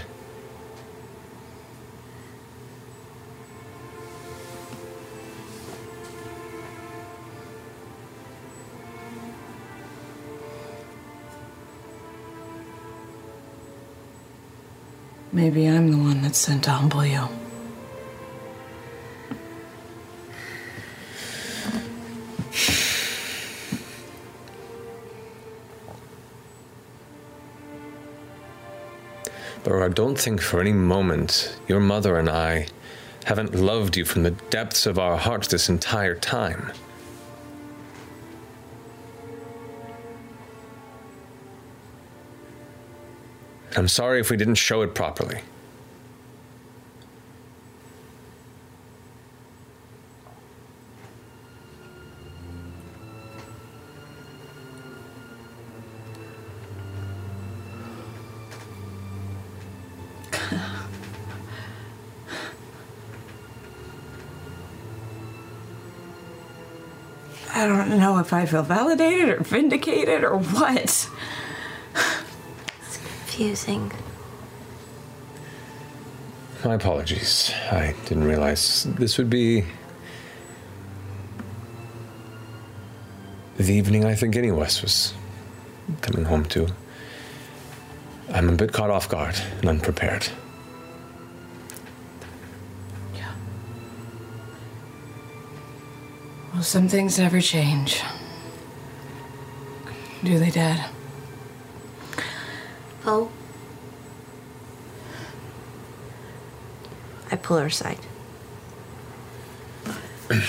Maybe 15.30 15.66
I'm 15.66 15.90
the 15.90 15.98
one 15.98 16.22
that's 16.22 16.38
sent 16.38 16.64
to 16.64 16.70
humble 16.70 17.04
you. 17.04 17.39
Beauregard, 29.64 29.94
don't 29.94 30.18
think 30.18 30.40
for 30.40 30.60
any 30.60 30.72
moment 30.72 31.58
your 31.68 31.80
mother 31.80 32.18
and 32.18 32.28
I 32.28 32.66
haven't 33.24 33.54
loved 33.54 33.96
you 33.96 34.04
from 34.04 34.22
the 34.22 34.30
depths 34.30 34.86
of 34.86 34.98
our 34.98 35.16
hearts 35.16 35.48
this 35.48 35.68
entire 35.68 36.14
time. 36.14 36.72
I'm 43.76 43.88
sorry 43.88 44.20
if 44.20 44.30
we 44.30 44.36
didn't 44.36 44.56
show 44.56 44.82
it 44.82 44.94
properly. 44.94 45.40
If 68.30 68.34
I 68.34 68.46
feel 68.46 68.62
validated 68.62 69.28
or 69.28 69.40
vindicated 69.40 70.22
or 70.22 70.38
what. 70.38 70.78
It's 70.78 71.08
confusing. 72.96 73.90
My 76.64 76.74
apologies. 76.74 77.52
I 77.72 77.96
didn't 78.04 78.22
realize 78.22 78.84
this 78.84 79.18
would 79.18 79.30
be 79.30 79.64
the 83.56 83.74
evening 83.74 84.04
I 84.04 84.14
think 84.14 84.36
any 84.36 84.50
of 84.50 84.60
us 84.60 84.80
was 84.80 85.12
coming 86.00 86.24
home 86.24 86.44
to. 86.50 86.68
I'm 88.32 88.48
a 88.48 88.52
bit 88.52 88.72
caught 88.72 88.90
off 88.90 89.08
guard 89.08 89.34
and 89.58 89.70
unprepared. 89.70 90.28
Yeah. 93.12 93.32
Well, 96.54 96.62
some 96.62 96.86
things 96.86 97.18
never 97.18 97.40
change. 97.40 98.00
Do 100.22 100.38
they, 100.38 100.50
Dad? 100.50 100.90
Oh. 103.06 103.30
I 107.30 107.36
pull 107.36 107.58
her 107.58 107.66
aside. 107.66 107.98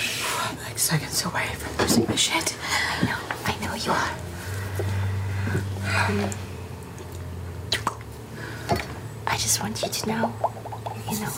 Like 0.64 0.78
seconds 0.78 1.24
away 1.24 1.46
from 1.54 1.76
losing 1.82 2.04
the 2.06 2.16
shit. 2.16 2.56
I 2.62 3.04
know, 3.04 3.16
I 3.44 3.56
know 3.64 3.74
you 3.74 3.90
are. 3.92 4.10
I 9.26 9.36
just 9.36 9.60
want 9.60 9.82
you 9.82 9.88
to 9.88 10.08
know, 10.08 10.34
you 11.10 11.18
know, 11.20 11.32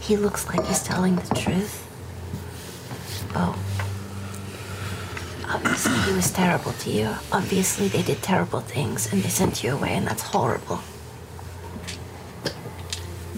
he 0.00 0.16
looks 0.16 0.46
like 0.48 0.64
he's 0.66 0.82
telling 0.82 1.16
the 1.16 1.34
truth. 1.34 1.86
Oh. 3.34 3.56
Obviously, 5.48 5.92
was 6.12 6.30
terrible 6.30 6.72
to 6.72 6.90
you. 6.90 7.14
Obviously, 7.30 7.88
they 7.88 8.02
did 8.02 8.22
terrible 8.22 8.60
things 8.60 9.12
and 9.12 9.22
they 9.22 9.28
sent 9.28 9.62
you 9.62 9.72
away, 9.72 9.94
and 9.94 10.06
that's 10.06 10.22
horrible. 10.22 10.80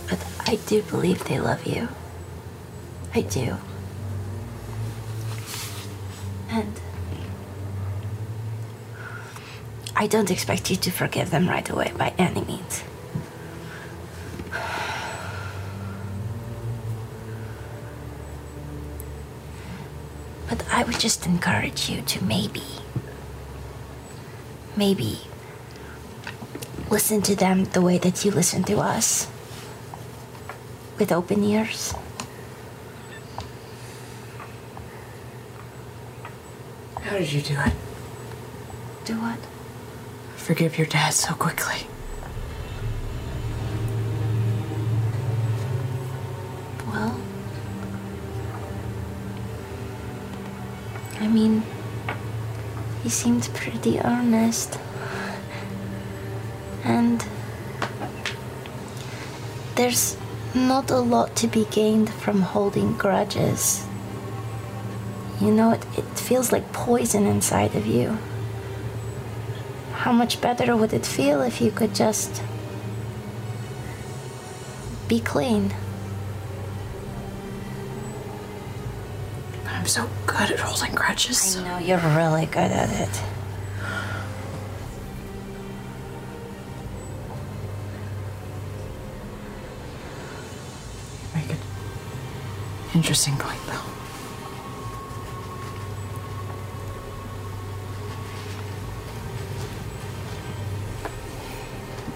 But 0.08 0.24
I 0.40 0.56
do 0.66 0.82
believe 0.82 1.24
they 1.24 1.40
love 1.40 1.66
you. 1.66 1.88
I 3.14 3.22
do. 3.22 3.56
And 6.48 6.80
I 9.96 10.06
don't 10.06 10.30
expect 10.30 10.70
you 10.70 10.76
to 10.76 10.90
forgive 10.90 11.30
them 11.30 11.48
right 11.48 11.68
away 11.68 11.92
by 11.96 12.12
any 12.18 12.42
means. 12.44 12.82
But 20.48 20.62
I 20.70 20.84
would 20.84 20.93
just 21.04 21.26
encourage 21.26 21.90
you 21.90 22.00
to 22.00 22.24
maybe, 22.24 22.62
maybe 24.74 25.18
listen 26.88 27.20
to 27.20 27.36
them 27.36 27.64
the 27.76 27.82
way 27.82 27.98
that 27.98 28.24
you 28.24 28.30
listen 28.30 28.64
to 28.64 28.78
us 28.78 29.28
with 30.98 31.12
open 31.12 31.44
ears. 31.44 31.92
How 37.02 37.18
did 37.18 37.30
you 37.30 37.42
do 37.42 37.52
it? 37.52 37.74
Do 39.04 39.20
what? 39.20 39.38
Forgive 40.36 40.78
your 40.78 40.86
dad 40.86 41.12
so 41.12 41.34
quickly. 41.34 41.86
Well, 46.86 47.20
I 51.24 51.28
mean, 51.28 51.62
he 51.62 52.12
seemed 53.14 53.48
pretty 53.54 54.00
earnest. 54.00 54.78
And 56.82 57.24
there's 59.76 60.16
not 60.54 60.90
a 60.90 60.98
lot 60.98 61.34
to 61.36 61.46
be 61.46 61.64
gained 61.70 62.10
from 62.10 62.42
holding 62.42 62.96
grudges. 62.98 63.86
You 65.40 65.50
know, 65.52 65.72
it, 65.72 65.84
it 65.96 66.04
feels 66.18 66.52
like 66.52 66.72
poison 66.72 67.26
inside 67.26 67.74
of 67.74 67.86
you. 67.86 68.18
How 69.92 70.12
much 70.12 70.40
better 70.40 70.76
would 70.76 70.92
it 70.92 71.06
feel 71.06 71.40
if 71.40 71.60
you 71.60 71.70
could 71.70 71.94
just 71.94 72.42
be 75.08 75.20
clean? 75.20 75.72
I'm 79.66 79.86
so 79.86 80.08
good 80.36 80.50
at 80.50 80.58
holding 80.58 80.94
grudges. 80.94 81.56
I 81.56 81.64
know 81.64 81.78
you're 81.78 81.98
really 81.98 82.46
good 82.46 82.58
at 82.58 82.90
it. 82.90 83.22
Make 91.34 91.50
it 91.50 91.58
interesting 92.94 93.36
point, 93.36 93.60
though. 93.66 93.72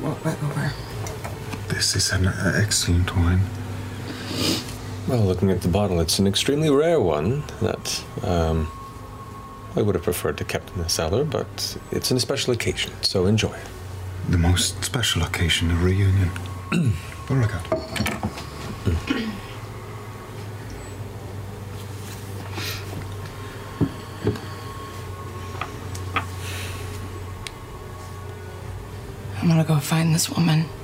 What 0.04 0.24
went 0.24 0.42
over? 0.42 0.72
This 1.68 1.94
is 1.94 2.10
an 2.12 2.26
uh, 2.26 2.52
excellent 2.56 3.14
wine. 3.16 3.40
Well, 5.08 5.22
looking 5.22 5.50
at 5.50 5.62
the 5.62 5.68
bottle, 5.68 6.00
it's 6.00 6.18
an 6.18 6.26
extremely 6.26 6.68
rare 6.68 7.00
one 7.00 7.42
that 7.62 8.04
um, 8.22 8.70
I 9.74 9.80
would 9.80 9.94
have 9.94 10.04
preferred 10.04 10.36
to 10.36 10.44
kept 10.44 10.70
in 10.74 10.82
the 10.82 10.88
cellar, 10.90 11.24
but 11.24 11.78
it's 11.90 12.10
an 12.10 12.18
special 12.18 12.52
occasion, 12.52 12.92
so 13.00 13.24
enjoy. 13.24 13.58
The 14.28 14.36
most 14.36 14.84
special 14.84 15.22
occasion, 15.22 15.70
a 15.70 15.76
reunion. 15.76 16.30
Beauregard. 17.26 17.62
I'm 29.40 29.48
gonna 29.48 29.64
go 29.64 29.78
find 29.78 30.14
this 30.14 30.28
woman 30.28 30.66
that 30.66 30.77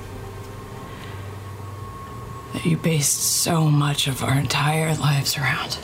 you 2.65 2.77
based 2.77 3.21
so 3.21 3.65
much 3.65 4.07
of 4.07 4.23
our 4.23 4.37
entire 4.37 4.95
lives 4.95 5.37
around. 5.37 5.77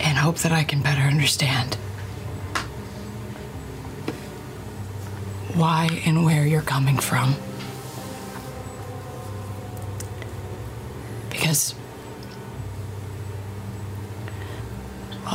and 0.00 0.16
hope 0.16 0.38
that 0.38 0.52
I 0.52 0.64
can 0.64 0.80
better 0.80 1.02
understand 1.02 1.74
why 5.54 6.00
and 6.06 6.24
where 6.24 6.46
you're 6.46 6.62
coming 6.62 6.96
from. 6.96 7.34
Because 11.30 11.74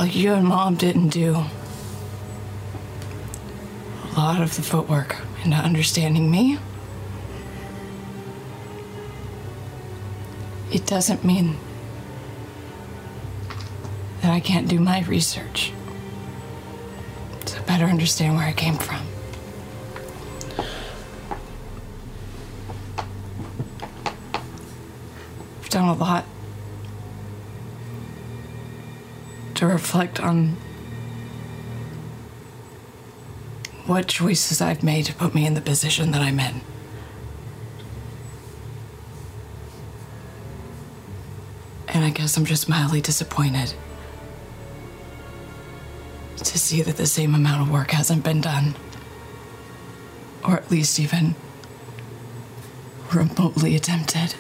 while 0.03 0.11
you 0.11 0.33
and 0.33 0.45
mom 0.45 0.75
didn't 0.75 1.07
do 1.07 1.33
a 1.33 1.48
lot 4.17 4.41
of 4.41 4.53
the 4.57 4.61
footwork 4.61 5.15
into 5.45 5.56
understanding 5.56 6.30
me, 6.30 6.59
it 10.73 10.85
doesn't 10.85 11.23
mean 11.23 11.56
that 14.22 14.30
I 14.30 14.41
can't 14.41 14.67
do 14.67 14.77
my 14.77 15.03
research 15.03 15.72
to 17.45 17.61
better 17.61 17.85
understand 17.85 18.35
where 18.35 18.45
I 18.45 18.51
came 18.51 18.75
from. 18.75 19.06
I've 25.61 25.69
done 25.69 25.88
a 25.88 25.93
lot 25.93 26.25
to 29.64 29.69
reflect 29.69 30.19
on 30.19 30.58
what 33.85 34.08
choices 34.09 34.59
I've 34.61 34.83
made 34.83 35.06
to 35.06 35.14
put 35.14 35.33
me 35.33 35.45
in 35.45 35.53
the 35.53 35.61
position 35.61 36.11
that 36.11 36.22
I'm 36.22 36.38
in. 36.38 36.59
And 41.88 42.03
I 42.03 42.09
guess 42.09 42.35
I'm 42.35 42.43
just 42.43 42.67
mildly 42.67 43.00
disappointed 43.00 43.74
to 46.38 46.59
see 46.59 46.82
that 46.82 46.98
the 46.98 47.06
same 47.06 47.33
amount 47.33 47.61
of 47.61 47.72
work 47.72 47.92
hasn't 47.92 48.24
been 48.24 48.42
done. 48.42 48.75
Or 50.45 50.56
at 50.58 50.69
least 50.69 51.00
even 51.00 51.35
remotely 53.14 53.77
attempted. 53.77 54.35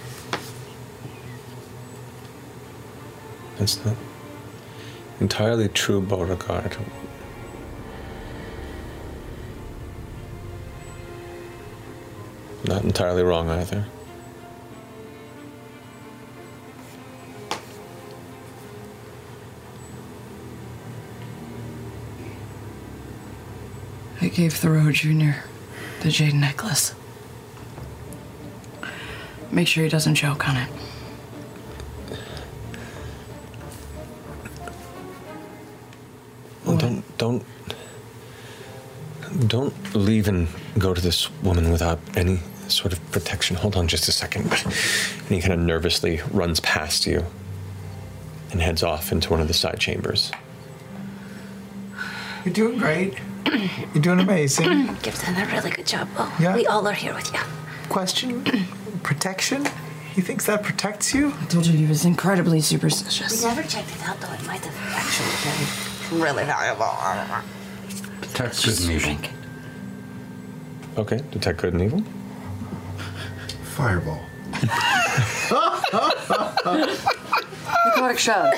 That's 3.57 3.85
not 3.85 3.95
entirely 5.23 5.69
true, 5.69 6.01
Beauregard. 6.01 6.75
Not 12.65 12.83
entirely 12.83 13.23
wrong 13.23 13.49
either. 13.49 13.85
I 24.19 24.27
gave 24.27 24.53
Thoreau 24.53 24.91
Jr. 24.91 25.45
the 26.01 26.09
jade 26.09 26.33
necklace. 26.33 26.93
Make 29.51 29.69
sure 29.69 29.85
he 29.85 29.89
doesn't 29.89 30.15
choke 30.15 30.49
on 30.49 30.57
it. 30.57 30.69
Go 40.83 40.93
to 40.93 40.99
this 40.99 41.31
woman 41.43 41.71
without 41.71 41.97
any 42.17 42.39
sort 42.67 42.91
of 42.91 42.99
protection. 43.13 43.55
Hold 43.55 43.77
on 43.77 43.87
just 43.87 44.09
a 44.09 44.11
second. 44.11 44.51
And 44.53 45.29
he 45.29 45.39
kind 45.39 45.53
of 45.53 45.59
nervously 45.59 46.19
runs 46.31 46.59
past 46.59 47.07
you 47.07 47.25
and 48.51 48.61
heads 48.61 48.83
off 48.83 49.13
into 49.13 49.29
one 49.29 49.39
of 49.39 49.47
the 49.47 49.53
side 49.53 49.79
chambers. 49.79 50.29
You're 52.43 52.53
doing 52.53 52.77
great. 52.77 53.17
You're 53.93 54.03
doing 54.03 54.19
amazing. 54.19 54.65
You've 55.05 55.21
done 55.23 55.37
a 55.37 55.45
really 55.53 55.69
good 55.69 55.87
job, 55.87 56.09
Beau. 56.17 56.29
Yeah. 56.37 56.53
We 56.53 56.65
all 56.67 56.85
are 56.85 56.91
here 56.91 57.13
with 57.13 57.31
you. 57.33 57.39
Question? 57.87 58.43
Protection? 59.03 59.65
He 60.13 60.19
thinks 60.19 60.45
that 60.47 60.63
protects 60.63 61.13
you? 61.13 61.33
I 61.39 61.45
told 61.45 61.65
you 61.65 61.77
he 61.77 61.85
was 61.85 62.03
incredibly 62.03 62.59
superstitious. 62.59 63.41
We 63.41 63.47
never 63.47 63.63
checked 63.63 63.95
it 63.95 64.03
out, 64.03 64.19
though. 64.19 64.33
It 64.33 64.45
might 64.45 64.65
have 64.65 64.77
actually 64.91 66.19
been 66.19 66.21
really 66.21 66.43
valuable. 66.43 66.91
Detect 68.19 68.65
good 68.65 68.81
and 68.81 68.91
evil. 68.91 69.32
Okay, 70.97 71.19
detect 71.31 71.59
good 71.59 71.73
and 71.73 71.81
evil. 71.81 72.01
Fireball. 73.63 74.21
Necrotic 77.95 78.17
shove. 78.17 78.53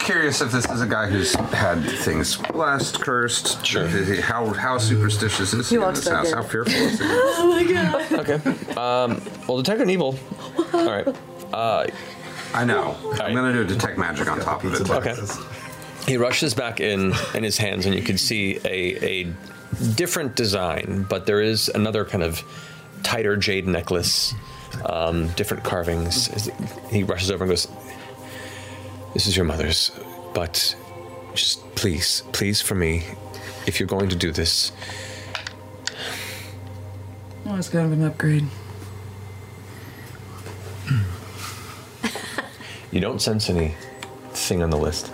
Curious 0.00 0.40
if 0.40 0.50
this 0.50 0.64
is 0.70 0.80
a 0.80 0.86
guy 0.86 1.08
who's 1.08 1.34
had 1.34 1.82
things 1.84 2.36
blessed, 2.36 3.00
cursed. 3.00 3.64
Sure. 3.64 3.86
How 4.20 4.46
how 4.54 4.78
superstitious 4.78 5.52
is 5.52 5.68
he, 5.68 5.76
in 5.76 5.82
walks 5.82 6.00
this 6.00 6.08
back 6.08 6.16
house? 6.18 6.28
in. 6.30 6.34
How 6.36 6.42
fearful 6.42 6.72
is 6.74 6.98
he? 6.98 7.04
Oh 7.08 7.48
my 7.48 7.64
god. 7.72 8.12
okay. 8.28 8.34
Um, 8.76 9.22
well, 9.46 9.58
detect 9.58 9.78
good 9.78 9.82
and 9.82 9.90
evil. 9.90 10.18
All 10.72 10.90
right. 10.90 11.06
Uh, 11.52 11.86
I 12.54 12.64
know. 12.64 12.96
I'm 13.20 13.34
gonna 13.34 13.52
do 13.52 13.64
detect 13.64 13.98
magic 13.98 14.28
on 14.28 14.40
top 14.40 14.64
of 14.64 14.74
it. 14.74 14.90
Okay. 14.90 15.14
He 16.10 16.16
rushes 16.16 16.54
back 16.54 16.80
in 16.80 17.14
in 17.34 17.44
his 17.44 17.56
hands, 17.56 17.86
and 17.86 17.94
you 17.94 18.02
can 18.02 18.18
see 18.18 18.58
a, 18.64 19.22
a 19.22 19.32
different 19.94 20.34
design, 20.34 21.06
but 21.08 21.24
there 21.24 21.40
is 21.40 21.68
another 21.68 22.04
kind 22.04 22.24
of 22.24 22.42
tighter 23.04 23.36
jade 23.36 23.68
necklace, 23.68 24.34
um, 24.86 25.28
different 25.34 25.62
carvings. 25.62 26.50
He 26.90 27.04
rushes 27.04 27.30
over 27.30 27.44
and 27.44 27.50
goes, 27.52 27.68
This 29.14 29.28
is 29.28 29.36
your 29.36 29.44
mother's, 29.44 29.92
but 30.34 30.74
just 31.34 31.60
please, 31.76 32.24
please 32.32 32.60
for 32.60 32.74
me, 32.74 33.04
if 33.68 33.78
you're 33.78 33.86
going 33.86 34.08
to 34.08 34.16
do 34.16 34.32
this, 34.32 34.72
Well, 37.44 37.54
it's 37.54 37.68
kind 37.68 37.86
of 37.86 37.92
an 37.92 38.04
upgrade. 38.04 38.46
you 42.90 42.98
don't 42.98 43.22
sense 43.22 43.48
anything 43.48 44.60
on 44.60 44.70
the 44.70 44.76
list. 44.76 45.12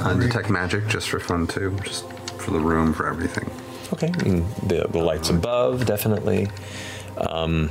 Uh, 0.00 0.14
detect 0.14 0.48
magic 0.50 0.86
just 0.88 1.08
for 1.10 1.20
fun 1.20 1.46
too, 1.46 1.76
just 1.84 2.06
for 2.38 2.50
the 2.52 2.58
room, 2.58 2.92
for 2.94 3.06
everything. 3.06 3.50
Okay. 3.92 4.12
And 4.28 4.46
the, 4.68 4.86
the 4.88 4.98
lights 4.98 5.28
above, 5.30 5.84
definitely. 5.84 6.48
Um, 7.18 7.70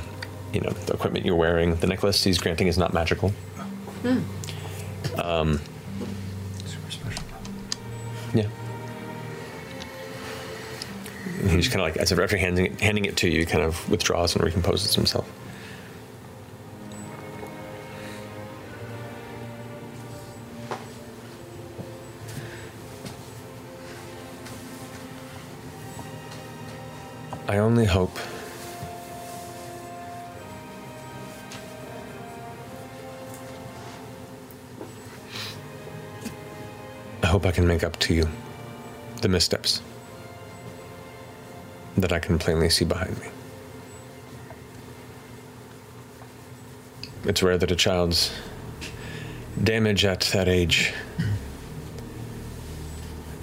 you 0.52 0.60
know, 0.60 0.70
the 0.70 0.92
equipment 0.94 1.24
you're 1.24 1.36
wearing, 1.36 1.74
the 1.76 1.86
necklace 1.86 2.22
he's 2.22 2.38
granting 2.38 2.66
is 2.68 2.78
not 2.78 2.92
magical. 2.92 3.32
Um, 5.22 5.60
Yeah. 8.32 8.46
And 11.40 11.50
he 11.50 11.56
just 11.56 11.70
kind 11.72 11.80
of 11.80 11.88
like, 11.88 11.96
as 11.96 12.12
if 12.12 12.18
after 12.18 12.36
handing 12.36 12.66
it, 12.66 12.80
handing 12.80 13.06
it 13.06 13.16
to 13.18 13.28
you, 13.28 13.40
he 13.40 13.46
kind 13.46 13.64
of 13.64 13.88
withdraws 13.90 14.36
and 14.36 14.44
recomposes 14.44 14.94
himself. 14.94 15.28
Only 27.70 27.84
hope 27.84 28.18
I 37.22 37.26
hope 37.28 37.46
I 37.46 37.52
can 37.52 37.68
make 37.68 37.84
up 37.84 37.96
to 38.00 38.12
you 38.12 38.28
the 39.22 39.28
missteps 39.28 39.82
that 41.96 42.12
I 42.12 42.18
can 42.18 42.40
plainly 42.40 42.70
see 42.70 42.84
behind 42.84 43.16
me. 43.20 43.28
It's 47.22 47.40
rare 47.40 47.56
that 47.56 47.70
a 47.70 47.76
child's 47.76 48.32
damage 49.62 50.04
at 50.04 50.22
that 50.32 50.48
age 50.48 50.92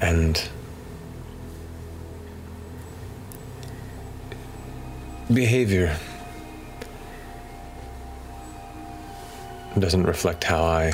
and 0.02 0.50
behavior 5.34 5.96
doesn't 9.78 10.04
reflect 10.04 10.44
how 10.44 10.64
I 10.64 10.94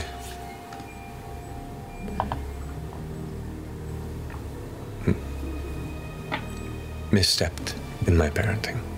misstepped 7.12 7.76
in 8.08 8.18
my 8.18 8.30
parenting. 8.30 8.93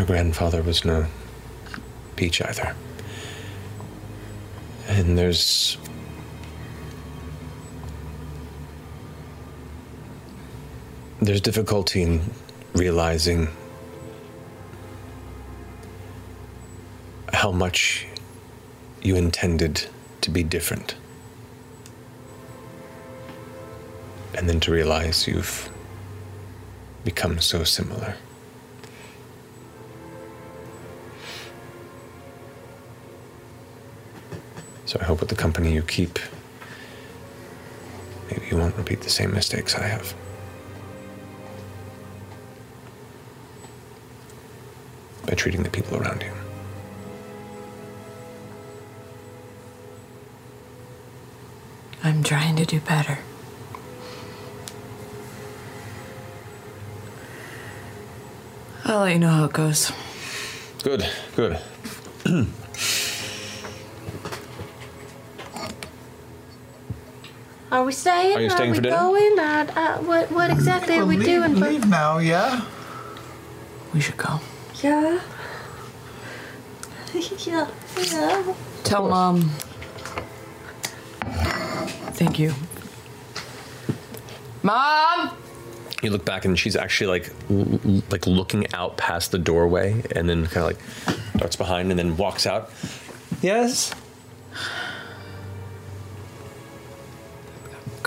Your 0.00 0.06
grandfather 0.06 0.62
was 0.62 0.82
no 0.82 1.04
Peach 2.16 2.40
either. 2.40 2.74
And 4.88 5.18
there's. 5.18 5.76
There's 11.20 11.42
difficulty 11.42 12.00
in 12.00 12.22
realizing 12.72 13.48
how 17.34 17.52
much 17.52 18.06
you 19.02 19.16
intended 19.16 19.86
to 20.22 20.30
be 20.30 20.42
different. 20.42 20.94
And 24.34 24.48
then 24.48 24.60
to 24.60 24.72
realize 24.72 25.28
you've 25.28 25.68
become 27.04 27.38
so 27.38 27.64
similar. 27.64 28.16
So 34.90 34.98
I 35.00 35.04
hope 35.04 35.20
with 35.20 35.28
the 35.28 35.36
company 35.36 35.72
you 35.72 35.82
keep, 35.82 36.18
maybe 38.28 38.44
you 38.50 38.56
won't 38.56 38.74
repeat 38.74 39.02
the 39.02 39.08
same 39.08 39.32
mistakes 39.32 39.76
I 39.76 39.86
have. 39.86 40.14
By 45.26 45.34
treating 45.34 45.62
the 45.62 45.70
people 45.70 45.96
around 45.96 46.22
you. 46.22 46.32
I'm 52.02 52.24
trying 52.24 52.56
to 52.56 52.64
do 52.64 52.80
better. 52.80 53.20
I'll 58.84 59.02
let 59.02 59.12
you 59.12 59.20
know 59.20 59.28
how 59.28 59.44
it 59.44 59.52
goes. 59.52 59.92
Good, 60.82 61.08
good. 61.36 61.60
Are 67.80 67.84
we 67.84 67.92
staying? 67.92 68.36
Are 68.36 68.40
you 68.42 68.50
staying 68.50 68.72
we 68.72 68.76
for 68.76 68.82
dinner? 68.82 68.96
going? 68.96 69.38
Uh, 69.38 69.72
uh, 69.74 69.98
what, 70.00 70.30
what 70.30 70.50
exactly 70.50 70.98
are 70.98 71.06
we 71.06 71.16
leave, 71.16 71.24
doing? 71.26 71.54
for- 71.54 71.60
Leave 71.60 71.88
now, 71.88 72.18
yeah? 72.18 72.60
We 73.94 74.00
should 74.00 74.18
go. 74.18 74.38
Yeah. 74.82 75.18
yeah. 77.46 77.68
Yeah. 77.96 78.54
Tell 78.84 79.08
mom. 79.08 79.48
Thank 82.20 82.38
you. 82.38 82.52
Mom! 84.62 85.34
You 86.02 86.10
look 86.10 86.26
back 86.26 86.44
and 86.44 86.58
she's 86.58 86.76
actually 86.76 87.06
like 87.06 87.32
l- 87.48 87.80
l- 87.86 88.02
like 88.10 88.26
looking 88.26 88.66
out 88.74 88.98
past 88.98 89.30
the 89.32 89.38
doorway 89.38 90.02
and 90.14 90.28
then 90.28 90.46
kind 90.48 90.58
of 90.58 90.64
like 90.64 91.32
darts 91.38 91.56
behind 91.56 91.88
and 91.90 91.98
then 91.98 92.18
walks 92.18 92.46
out. 92.46 92.70
Yes. 93.40 93.94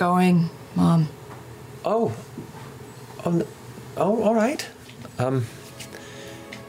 Going, 0.04 0.50
mom. 0.76 1.08
Oh. 1.86 2.14
Um, 3.24 3.42
oh, 3.96 4.22
all 4.22 4.36
right. 4.36 4.68
Um, 5.18 5.46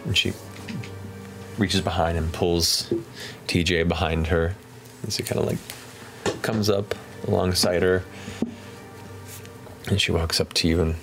and 0.04 0.16
she 0.16 0.32
reaches 1.58 1.80
behind 1.80 2.16
and 2.16 2.32
pulls 2.32 2.92
TJ 3.48 3.88
behind 3.88 4.28
her. 4.28 4.54
And 5.02 5.12
she 5.12 5.24
kind 5.24 5.40
of 5.40 5.46
like 5.48 6.42
comes 6.42 6.70
up 6.70 6.94
alongside 7.26 7.82
her. 7.82 8.04
And 9.88 10.00
she 10.00 10.12
walks 10.12 10.40
up 10.40 10.52
to 10.52 10.68
you 10.68 10.80
and 10.80 10.94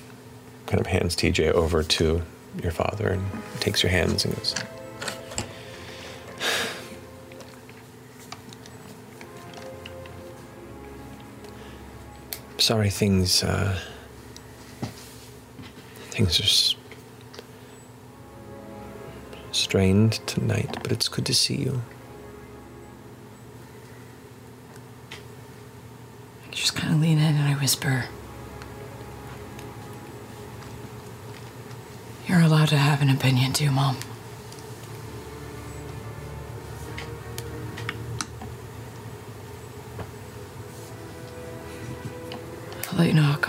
kind 0.68 0.80
of 0.80 0.88
hands 0.88 1.18
TJ 1.18 1.51
over 1.51 1.84
to 1.84 2.22
your 2.64 2.72
father 2.72 3.10
and 3.10 3.26
takes 3.60 3.84
your 3.84 3.92
hands 3.92 4.24
and 4.24 4.34
goes, 4.38 4.56
Sorry, 12.72 12.90
things, 12.90 13.43
uh, 13.43 13.77
things 16.11 16.40
are 16.40 16.43
s- 16.43 16.75
strained 19.51 20.14
tonight, 20.25 20.77
but 20.82 20.90
it's 20.90 21.09
good 21.09 21.25
to 21.25 21.33
see 21.33 21.56
you. 21.58 21.82
I 26.48 26.51
just 26.51 26.74
kind 26.77 26.93
of 26.93 27.01
lean 27.01 27.17
in 27.17 27.35
and 27.35 27.50
I 27.50 27.59
whisper. 27.59 28.06
You're 32.25 32.40
allowed 32.40 32.69
to 32.69 32.77
have 32.77 33.01
an 33.01 33.09
opinion 33.09 33.51
too, 33.51 33.69
Mom. 33.69 33.98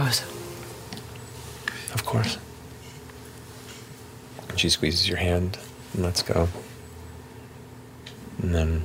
Goes. 0.04 0.22
Of 1.94 2.04
course. 2.04 2.38
She 4.56 4.68
squeezes 4.68 5.08
your 5.08 5.18
hand 5.18 5.58
and 5.94 6.02
lets 6.02 6.22
go. 6.22 6.48
And 8.40 8.54
then 8.54 8.82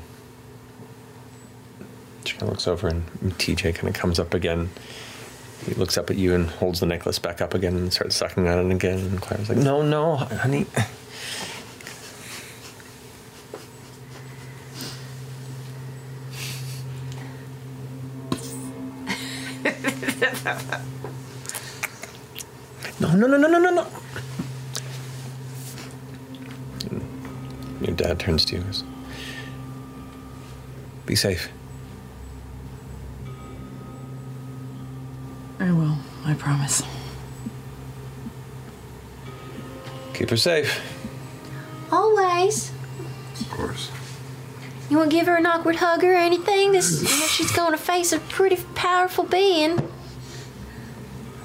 she 2.25 2.33
kind 2.33 2.43
of 2.43 2.49
looks 2.49 2.67
over 2.67 2.87
and 2.87 3.05
TJ 3.37 3.75
kind 3.75 3.89
of 3.89 3.95
comes 3.95 4.19
up 4.19 4.33
again. 4.33 4.69
He 5.65 5.73
looks 5.73 5.97
up 5.97 6.09
at 6.09 6.17
you 6.17 6.35
and 6.35 6.49
holds 6.49 6.79
the 6.79 6.85
necklace 6.85 7.19
back 7.19 7.41
up 7.41 7.53
again 7.53 7.75
and 7.75 7.91
starts 7.91 8.15
sucking 8.15 8.47
on 8.47 8.71
it 8.71 8.75
again. 8.75 8.99
And 8.99 9.21
Claire's 9.21 9.49
like, 9.49 9.57
no, 9.57 9.81
no, 9.81 10.15
honey. 10.15 10.65
No, 22.99 23.13
no, 23.13 23.27
no, 23.27 23.37
no, 23.37 23.47
no, 23.47 23.59
no, 23.59 23.69
no. 23.69 23.87
Your 27.81 27.95
dad 27.95 28.16
turns 28.27 28.43
to 28.43 28.55
you 28.55 28.61
and 28.61 28.67
goes, 28.67 28.83
Be 31.05 31.15
safe. 31.15 31.49
I 35.61 35.71
will, 35.71 35.97
I 36.25 36.33
promise. 36.33 36.83
Keep 40.13 40.29
her 40.31 40.37
safe. 40.37 40.81
Always. 41.89 42.73
Of 43.39 43.49
course. 43.49 43.91
You 44.89 44.97
want 44.97 45.11
to 45.11 45.15
give 45.15 45.27
her 45.27 45.37
an 45.37 45.45
awkward 45.45 45.77
hug 45.77 46.03
or 46.03 46.13
anything? 46.13 46.73
This, 46.73 47.01
you 47.01 47.07
know, 47.07 47.27
she's 47.27 47.51
going 47.55 47.71
to 47.71 47.77
face 47.77 48.11
a 48.11 48.19
pretty 48.19 48.57
powerful 48.75 49.23
being. 49.23 49.79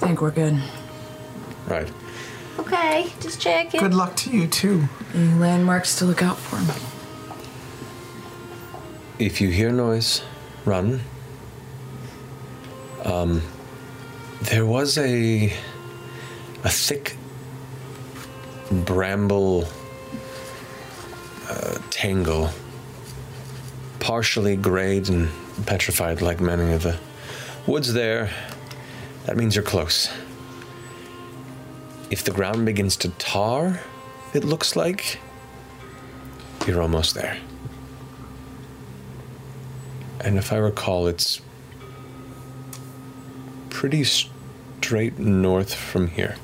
I 0.00 0.06
think 0.06 0.20
we're 0.20 0.32
good. 0.32 0.60
Right. 1.68 1.88
Okay, 2.58 3.12
just 3.20 3.40
checking. 3.40 3.78
Good 3.78 3.94
luck 3.94 4.16
to 4.16 4.30
you, 4.30 4.48
too. 4.48 4.88
Landmarks 5.14 5.96
to 5.96 6.04
look 6.06 6.22
out 6.22 6.38
for? 6.38 6.56
If 9.18 9.40
you 9.40 9.50
hear 9.50 9.70
noise, 9.70 10.22
run. 10.64 11.00
Um, 13.04 13.42
there 14.42 14.64
was 14.64 14.96
a 14.98 15.52
a 16.64 16.70
thick 16.70 17.16
bramble 18.70 19.68
uh, 21.48 21.78
tangle, 21.90 22.50
partially 24.00 24.56
grayed 24.56 25.08
and 25.08 25.28
petrified 25.66 26.22
like 26.22 26.40
many 26.40 26.72
of 26.72 26.82
the 26.82 26.98
woods 27.66 27.92
there. 27.92 28.30
That 29.26 29.36
means 29.36 29.54
you're 29.54 29.64
close. 29.64 30.10
If 32.10 32.24
the 32.24 32.30
ground 32.30 32.66
begins 32.66 32.96
to 32.98 33.08
tar, 33.10 33.80
it 34.32 34.44
looks 34.44 34.76
like 34.76 35.18
you're 36.66 36.82
almost 36.82 37.14
there. 37.14 37.38
And 40.20 40.38
if 40.38 40.52
I 40.52 40.56
recall, 40.56 41.06
it's 41.06 41.40
pretty 43.70 44.04
straight 44.04 45.18
north 45.18 45.74
from 45.74 46.08
here. 46.08 46.36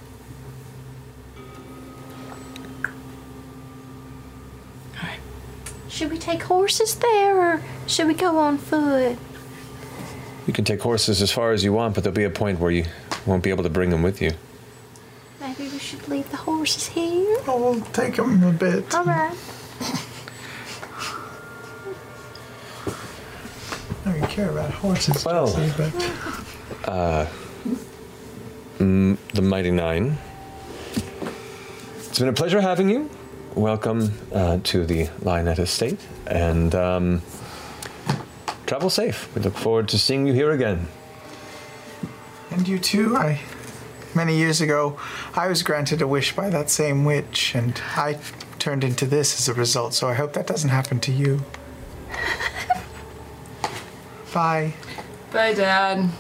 Should 5.89 6.13
we 6.13 6.19
take 6.19 6.45
horses 6.45 6.95
there 6.95 7.37
or 7.37 7.63
should 7.89 8.07
we 8.07 8.15
go 8.15 8.39
on 8.39 8.57
foot? 8.57 9.19
You 10.47 10.53
can 10.53 10.65
take 10.65 10.81
horses 10.81 11.21
as 11.21 11.33
far 11.33 11.51
as 11.51 11.65
you 11.65 11.73
want, 11.73 11.97
but 11.97 12.05
there'll 12.05 12.15
be 12.15 12.23
a 12.23 12.31
point 12.31 12.61
where 12.61 12.71
you 12.71 12.85
won't 13.27 13.43
be 13.43 13.51
able 13.51 13.65
to 13.65 13.69
bring 13.69 13.91
them 13.91 14.05
with 14.05 14.23
you. 14.23 14.31
Maybe 15.41 15.69
we 15.69 15.81
should 15.81 16.07
leave 16.07 16.31
the 16.31 16.37
horses 16.37 16.87
here. 16.87 17.39
Oh, 17.49 17.59
we'll 17.59 17.81
take 17.99 18.15
them 18.17 18.43
a 18.45 18.53
bit. 18.53 18.95
All 18.95 19.05
right. 19.05 19.37
I 24.07 24.13
don't 24.13 24.31
care 24.31 24.51
about 24.51 24.71
horses. 24.71 25.25
Well. 25.25 25.47
Jesse, 25.49 25.73
but 25.77 25.93
Uh, 26.85 27.27
mm, 28.79 29.19
the 29.35 29.43
Mighty 29.43 29.71
Nein. 29.71 30.17
It's 31.97 32.19
been 32.19 32.29
a 32.29 32.33
pleasure 32.33 32.61
having 32.61 32.89
you. 32.89 33.11
welcome 33.55 34.13
uh, 34.33 34.59
to 34.63 34.87
the 34.87 35.07
Lionett 35.21 35.59
Estate, 35.59 35.99
and 36.27 36.75
um, 36.75 37.21
travel 38.67 38.89
safe. 38.89 39.29
We 39.35 39.43
look 39.43 39.55
forward 39.57 39.89
to 39.89 39.99
seeing 39.99 40.27
you 40.27 40.33
here 40.33 40.53
again. 40.53 40.87
And 42.51 42.67
you 42.67 42.79
too. 42.79 43.17
I 43.17 43.41
many 44.19 44.37
years 44.37 44.61
ago, 44.61 44.99
I 45.35 45.47
was 45.47 45.63
granted 45.63 46.03
a 46.03 46.09
wish 46.09 46.35
by 46.35 46.51
that 46.51 46.71
same 46.71 47.05
witch, 47.05 47.55
and 47.55 47.81
I 47.95 48.19
turned 48.59 48.83
into 48.83 49.07
this 49.07 49.39
as 49.39 49.49
a 49.49 49.55
result. 49.55 49.95
So 49.95 50.09
I 50.09 50.15
hope 50.15 50.33
that 50.33 50.47
doesn't 50.47 50.71
happen 50.71 50.99
to 51.01 51.13
you. 51.13 51.45
Bye. 54.35 54.75
Bye, 55.33 55.55
Dad. 55.55 56.11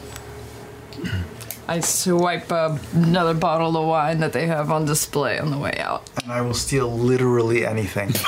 I 1.68 1.80
swipe 1.80 2.50
uh, 2.50 2.78
another 2.94 3.34
bottle 3.34 3.76
of 3.76 3.86
wine 3.86 4.20
that 4.20 4.32
they 4.32 4.46
have 4.46 4.70
on 4.70 4.86
display 4.86 5.38
on 5.38 5.50
the 5.50 5.58
way 5.58 5.76
out. 5.78 6.08
And 6.22 6.32
I 6.32 6.40
will 6.40 6.54
steal 6.54 6.90
literally 6.90 7.66
anything. 7.66 8.08
if, 8.10 8.18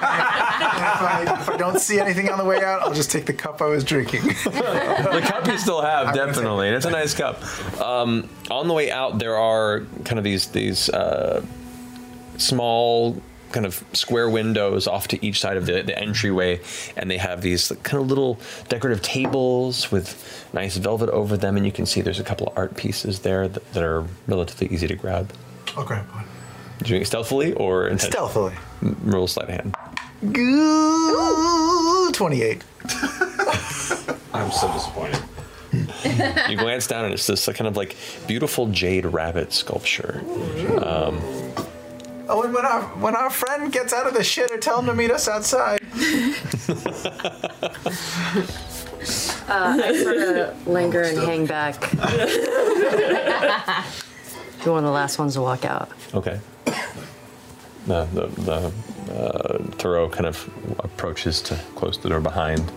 I, 0.00 1.38
if 1.40 1.48
I 1.48 1.56
don't 1.56 1.78
see 1.78 2.00
anything 2.00 2.28
on 2.28 2.38
the 2.38 2.44
way 2.44 2.56
out, 2.56 2.82
I'll 2.82 2.92
just 2.92 3.12
take 3.12 3.26
the 3.26 3.32
cup 3.32 3.62
I 3.62 3.66
was 3.66 3.84
drinking. 3.84 4.22
the 4.24 5.22
cup 5.24 5.46
you 5.46 5.56
still 5.58 5.80
have, 5.80 6.12
definitely, 6.12 6.66
and 6.66 6.76
it's 6.76 6.86
a 6.86 6.90
nice 6.90 7.14
cup. 7.14 7.40
Um, 7.80 8.28
on 8.50 8.66
the 8.66 8.74
way 8.74 8.90
out, 8.90 9.20
there 9.20 9.36
are 9.36 9.86
kind 10.04 10.18
of 10.18 10.24
these 10.24 10.48
these 10.48 10.88
uh, 10.88 11.44
small 12.36 13.22
kind 13.52 13.66
of 13.66 13.82
square 13.92 14.28
windows 14.28 14.86
off 14.86 15.08
to 15.08 15.24
each 15.24 15.40
side 15.40 15.56
of 15.56 15.66
the, 15.66 15.82
the 15.82 15.98
entryway, 15.98 16.60
and 16.96 17.10
they 17.10 17.18
have 17.18 17.42
these 17.42 17.70
kind 17.82 18.02
of 18.02 18.08
little 18.08 18.38
decorative 18.68 19.02
tables 19.02 19.90
with 19.92 20.48
nice 20.52 20.76
velvet 20.76 21.08
over 21.10 21.36
them, 21.36 21.56
and 21.56 21.64
you 21.66 21.72
can 21.72 21.86
see 21.86 22.00
there's 22.00 22.20
a 22.20 22.24
couple 22.24 22.48
of 22.48 22.56
art 22.58 22.76
pieces 22.76 23.20
there 23.20 23.48
that, 23.48 23.72
that 23.74 23.82
are 23.82 24.04
relatively 24.26 24.68
easy 24.68 24.86
to 24.88 24.94
grab. 24.94 25.32
Okay. 25.78 26.00
Doing 26.82 27.02
it 27.02 27.06
stealthily 27.06 27.52
or 27.54 27.88
inten- 27.88 28.00
Stealthily. 28.10 28.54
M- 28.82 28.96
Roll 29.04 29.26
sleight 29.28 29.48
of 29.48 29.54
hand. 29.54 29.76
Goo- 30.32 32.10
28. 32.12 32.64
I'm 34.34 34.50
so 34.50 34.72
disappointed. 34.72 35.22
you 36.50 36.56
glance 36.56 36.86
down 36.86 37.04
and 37.04 37.14
it's 37.14 37.26
this 37.26 37.46
kind 37.46 37.66
of 37.66 37.76
like 37.76 37.96
beautiful 38.26 38.66
jade 38.68 39.06
rabbit 39.06 39.52
sculpture. 39.52 40.22
Um, 40.84 41.18
Oh, 42.34 42.42
and 42.44 42.54
when 42.54 42.64
our 42.64 42.80
when 43.04 43.14
our 43.14 43.28
friend 43.28 43.70
gets 43.70 43.92
out 43.92 44.06
of 44.06 44.14
the 44.14 44.20
shitter, 44.20 44.58
tell 44.58 44.78
him 44.80 44.86
to 44.86 44.94
meet 44.94 45.10
us 45.10 45.28
outside. 45.28 45.80
Uh, 49.48 49.76
I 49.84 50.02
sort 50.02 50.16
of 50.16 50.66
linger 50.66 51.02
and 51.02 51.18
hang 51.18 51.44
back. 51.44 51.92
You're 54.64 54.72
one 54.72 54.84
of 54.84 54.88
the 54.88 54.90
last 54.92 55.18
ones 55.18 55.34
to 55.34 55.42
walk 55.42 55.66
out. 55.66 55.90
okay. 56.14 56.40
The 57.86 58.06
the, 58.14 58.26
the 58.48 58.72
uh, 59.12 59.58
Thoreau 59.72 60.08
kind 60.08 60.24
of 60.24 60.48
approaches 60.78 61.42
to 61.42 61.56
close 61.74 61.98
the 61.98 62.08
door 62.08 62.20
behind. 62.20 62.72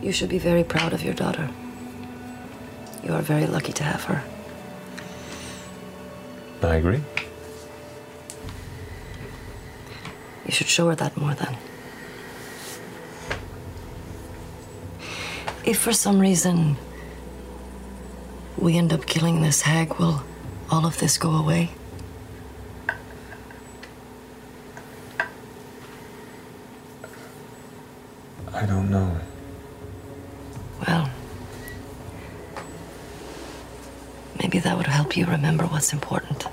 You 0.00 0.12
should 0.12 0.28
be 0.28 0.38
very 0.38 0.62
proud 0.62 0.92
of 0.92 1.02
your 1.02 1.14
daughter. 1.14 1.50
You 3.02 3.14
are 3.14 3.22
very 3.22 3.46
lucky 3.46 3.72
to 3.72 3.82
have 3.82 4.04
her. 4.04 4.22
I 6.64 6.76
agree. 6.76 7.02
You 10.46 10.52
should 10.52 10.68
show 10.68 10.88
her 10.88 10.94
that 10.94 11.16
more 11.16 11.34
then. 11.34 11.56
If 15.64 15.78
for 15.78 15.92
some 15.92 16.18
reason 16.20 16.76
we 18.56 18.76
end 18.76 18.92
up 18.92 19.06
killing 19.06 19.42
this 19.42 19.62
hag, 19.62 19.94
will 19.98 20.22
all 20.70 20.86
of 20.86 20.98
this 20.98 21.18
go 21.18 21.30
away? 21.30 21.70
I 28.54 28.66
don't 28.66 28.90
know. 28.90 29.18
Well, 30.86 31.10
maybe 34.42 34.58
that 34.58 34.76
would 34.76 34.88
help 34.88 35.16
you 35.16 35.24
remember 35.24 35.64
what's 35.64 35.92
important. 35.92 36.48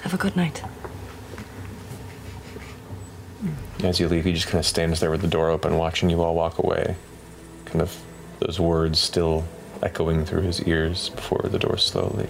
Have 0.00 0.14
a 0.14 0.16
good 0.16 0.34
night. 0.34 0.62
As 3.82 4.00
you 4.00 4.08
leave, 4.08 4.24
he 4.24 4.32
just 4.32 4.46
kind 4.46 4.58
of 4.58 4.64
stands 4.64 5.00
there 5.00 5.10
with 5.10 5.20
the 5.20 5.28
door 5.28 5.50
open, 5.50 5.76
watching 5.76 6.08
you 6.08 6.22
all 6.22 6.34
walk 6.34 6.58
away. 6.58 6.96
Kind 7.66 7.82
of 7.82 7.94
those 8.38 8.58
words 8.58 8.98
still 8.98 9.44
echoing 9.82 10.24
through 10.24 10.40
his 10.40 10.62
ears 10.62 11.10
before 11.10 11.46
the 11.50 11.58
door 11.58 11.76
slowly. 11.76 12.28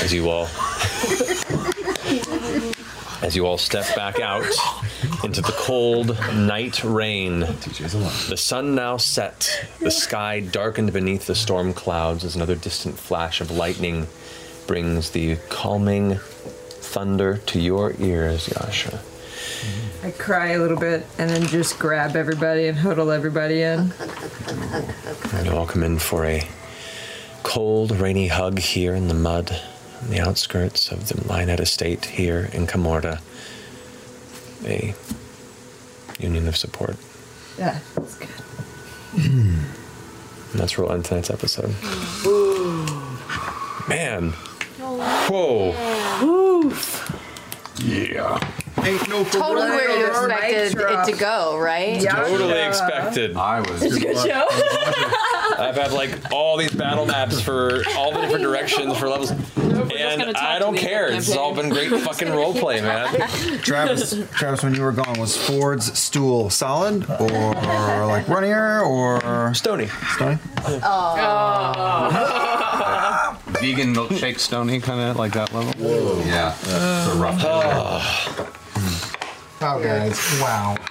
As 0.00 0.12
you 0.12 0.28
all 0.28 0.46
as 3.22 3.34
you 3.34 3.46
all 3.46 3.58
step 3.58 3.94
back 3.94 4.20
out 4.20 4.44
into 5.24 5.40
the 5.40 5.54
cold 5.56 6.18
night 6.34 6.82
rain. 6.84 7.40
The 7.40 8.36
sun 8.36 8.74
now 8.74 8.96
set, 8.96 9.68
the 9.80 9.90
sky 9.90 10.40
darkened 10.40 10.92
beneath 10.92 11.26
the 11.26 11.34
storm 11.34 11.72
clouds 11.72 12.24
as 12.24 12.36
another 12.36 12.56
distant 12.56 12.98
flash 12.98 13.40
of 13.40 13.50
lightning 13.50 14.06
brings 14.66 15.10
the 15.10 15.36
calming 15.48 16.16
thunder 16.16 17.38
to 17.38 17.60
your 17.60 17.94
ears, 17.98 18.48
Yasha. 18.48 19.00
I 20.02 20.10
cry 20.10 20.48
a 20.48 20.58
little 20.58 20.78
bit 20.78 21.06
and 21.18 21.30
then 21.30 21.46
just 21.46 21.78
grab 21.78 22.16
everybody 22.16 22.68
and 22.68 22.76
huddle 22.78 23.10
everybody 23.10 23.62
in. 23.62 23.92
And 25.32 25.46
you 25.46 25.52
all 25.52 25.66
come 25.66 25.82
in 25.82 25.98
for 25.98 26.24
a 26.26 26.46
cold, 27.42 27.92
rainy 27.92 28.28
hug 28.28 28.58
here 28.58 28.94
in 28.94 29.08
the 29.08 29.14
mud 29.14 29.60
on 30.02 30.08
the 30.10 30.20
outskirts 30.20 30.90
of 30.90 31.08
the 31.08 31.14
Lionett 31.14 31.60
Estate 31.60 32.04
here 32.04 32.48
in 32.52 32.66
Kamordah. 32.66 33.20
A 34.64 34.94
union 36.18 36.48
of 36.48 36.56
support. 36.56 36.96
Yeah, 37.58 37.78
that's 37.94 38.16
good. 38.16 38.28
And 39.16 39.64
that's 40.54 40.76
where 40.76 40.86
we'll 40.86 40.94
end 40.94 41.04
tonight's 41.04 41.30
episode. 41.30 41.74
Man. 43.88 44.32
Oh. 44.80 45.72
Whoa. 46.70 46.72
Yeah. 47.84 48.38
Ain't 48.86 49.08
no 49.08 49.24
totally 49.24 49.68
where 49.70 49.98
you 49.98 50.06
expected 50.06 50.78
it 50.78 51.04
to 51.12 51.16
go, 51.18 51.58
right? 51.58 52.00
Totally 52.00 52.60
expected. 52.62 53.36
I 53.36 53.60
was. 53.60 53.82
It's 53.82 53.96
a 53.96 54.00
good 54.00 54.16
show. 54.16 54.46
I've 55.58 55.74
had 55.76 55.92
like 55.92 56.32
all 56.32 56.56
these 56.56 56.72
battle 56.72 57.06
maps 57.06 57.40
for 57.40 57.82
all 57.96 58.12
the 58.12 58.20
different 58.20 58.42
directions 58.42 58.96
for 58.98 59.08
levels, 59.08 59.30
and 59.30 60.36
I 60.36 60.58
don't 60.58 60.76
care. 60.76 61.08
It's 61.08 61.34
all 61.34 61.54
been 61.54 61.68
great 61.70 61.90
fucking 62.02 62.30
role 62.30 62.52
play, 62.54 62.80
man. 62.80 63.12
Travis, 63.60 64.14
Travis, 64.32 64.62
when 64.62 64.74
you 64.74 64.82
were 64.82 64.92
gone, 64.92 65.18
was 65.18 65.36
Fjord's 65.36 65.98
stool 65.98 66.50
solid 66.50 67.08
or 67.10 68.06
like 68.06 68.28
runnier 68.28 68.82
or 68.82 69.52
stony? 69.54 69.88
Stony. 70.14 70.38
Oh. 70.66 72.36
Vegan 73.60 73.94
milkshake 73.94 74.38
stony, 74.38 74.80
kind 74.80 75.00
of 75.00 75.16
like 75.16 75.32
that 75.32 75.52
level. 75.52 75.72
Whoa. 75.82 76.20
Yeah. 76.24 76.54
It's 77.06 77.14
a 77.14 77.18
rough. 77.18 78.65
Oh, 79.60 79.82
guys. 79.82 80.18
Wow. 80.40 80.76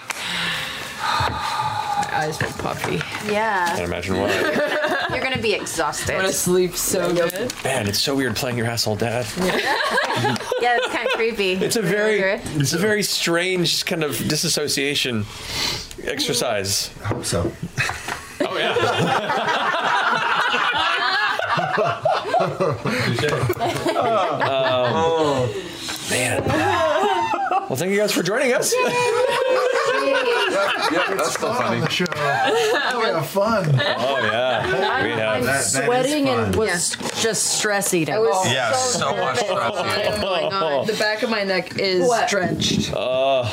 My 1.96 2.10
eyes 2.12 2.42
were 2.42 2.48
puffy. 2.48 2.96
Yeah. 3.32 3.68
Can't 3.76 3.84
imagine 3.88 4.18
why. 4.18 4.32
You're 5.12 5.24
gonna 5.24 5.42
be 5.42 5.54
exhausted. 5.54 6.16
I'm 6.16 6.22
gonna 6.22 6.34
sleep 6.34 6.76
so 6.76 7.14
good. 7.14 7.54
Man, 7.64 7.88
it's 7.88 8.02
so 8.02 8.16
weird 8.16 8.36
playing 8.36 8.58
your 8.58 8.66
asshole 8.68 8.96
dad. 8.96 9.28
Yeah, 9.38 9.52
it's 10.62 10.88
kind 10.88 11.08
of 11.08 11.14
creepy. 11.14 11.54
It's 11.54 11.76
a 11.76 11.82
very, 11.82 12.20
it's 12.20 12.74
a 12.74 12.78
very 12.80 13.04
strange 13.04 13.86
kind 13.86 14.04
of 14.04 14.18
disassociation 14.28 15.26
exercise. 16.04 16.90
I 17.04 17.08
hope 17.08 17.26
so. 17.26 17.52
Oh 18.42 18.58
yeah. 18.58 19.72
Um, 23.96 25.50
man. 26.10 26.44
Well, 27.70 27.76
thank 27.76 27.92
you 27.92 27.98
guys 27.98 28.12
for 28.12 28.22
joining 28.24 28.54
us. 28.54 28.74
yeah, 28.84 28.86
that's 31.16 31.34
still 31.34 31.54
funny. 31.54 31.80
The 31.82 31.90
show. 31.92 32.06
we 32.14 33.06
have 33.06 33.28
fun. 33.28 33.66
Oh 33.74 34.20
yeah, 34.22 35.04
we 35.04 35.10
have. 35.12 35.48
I'm 35.48 35.62
sweating 35.64 36.30
and 36.30 36.56
was 36.56 36.96
just 37.22 37.58
stress 37.58 37.94
eating. 37.94 38.16
Oh. 38.18 38.44
Yeah, 38.46 38.72
so 38.74 39.16
much 39.18 39.38
stress. 39.40 39.50
Oh, 39.74 40.84
The 40.86 40.94
back 40.94 41.24
of 41.24 41.30
my 41.30 41.44
neck 41.44 41.80
is 41.80 42.08
What? 42.08 42.30
drenched. 42.30 42.92
Oh, 42.96 43.52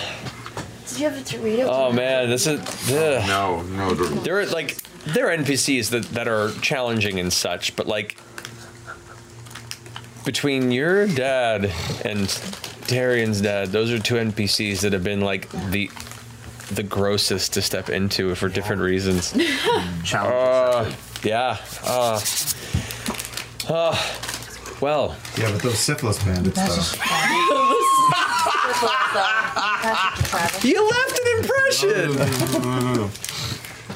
Did 0.88 0.98
you 1.00 1.08
have 1.08 1.18
a 1.18 1.22
Dorito? 1.22 1.66
oh 1.70 1.90
man, 1.92 2.28
this 2.28 2.46
is. 2.46 2.60
ugh. 2.92 3.26
No, 3.26 3.62
no. 3.62 3.94
There 3.94 4.38
are 4.40 4.46
like 4.46 4.76
there 5.04 5.30
are 5.30 5.36
NPCs 5.36 5.88
that 5.90 6.04
that 6.10 6.28
are 6.28 6.50
challenging 6.60 7.18
and 7.18 7.32
such, 7.32 7.74
but 7.76 7.86
like 7.86 8.18
between 10.26 10.70
your 10.70 11.06
dad 11.08 11.72
and 12.04 12.28
Taryon's 12.92 13.40
dad, 13.40 13.68
those 13.68 13.90
are 13.90 13.98
two 13.98 14.16
NPCs 14.16 14.80
that 14.82 14.92
have 14.92 15.02
been 15.02 15.20
like 15.20 15.50
the 15.70 15.90
the 16.72 16.82
grossest 16.82 17.52
to 17.54 17.62
step 17.62 17.88
into 17.90 18.34
for 18.34 18.48
different 18.48 18.82
reasons. 18.82 19.34
Uh, 20.14 20.92
yeah. 21.22 21.56
Uh, 21.84 22.20
uh, 23.68 23.96
well. 24.80 25.16
Yeah, 25.38 25.50
but 25.52 25.62
those 25.62 25.78
syphilis 25.78 26.22
bandits, 26.22 26.56
though. 26.56 27.04
You 30.62 30.88
left 30.90 31.20
an 31.20 31.26
impression. 31.38 32.20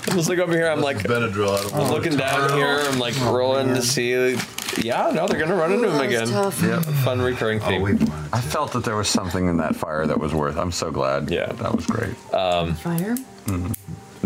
I'm 0.09 0.17
just 0.17 0.29
like 0.29 0.39
over 0.39 0.53
here. 0.53 0.69
I'm 0.69 0.81
like 0.81 0.99
Benadryl. 0.99 1.73
I'm 1.75 1.91
looking 1.91 2.17
down 2.17 2.53
here. 2.53 2.79
I'm 2.83 2.99
like 2.99 3.19
rolling 3.21 3.69
to 3.75 3.83
see. 3.83 4.37
Yeah, 4.79 5.11
no, 5.15 5.27
they're 5.27 5.39
gonna 5.39 5.55
run 5.55 5.73
into 5.73 5.91
him 5.91 6.01
again. 6.01 6.29
Yep. 6.29 6.83
Fun 7.05 7.21
recurring 7.21 7.61
theme. 7.61 7.85
I 8.33 8.41
felt 8.41 8.73
that 8.73 8.85
there 8.85 8.97
was 8.97 9.09
something 9.09 9.49
in 9.49 9.57
that 9.59 9.75
fire 9.77 10.07
that 10.07 10.19
was 10.19 10.35
worth. 10.35 10.57
I'm 10.57 10.73
so 10.73 10.91
glad. 10.91 11.31
Yeah, 11.31 11.47
that 11.53 11.75
was 11.75 11.87
great. 11.87 12.15
Um, 12.35 12.75
Fire? 12.75 13.17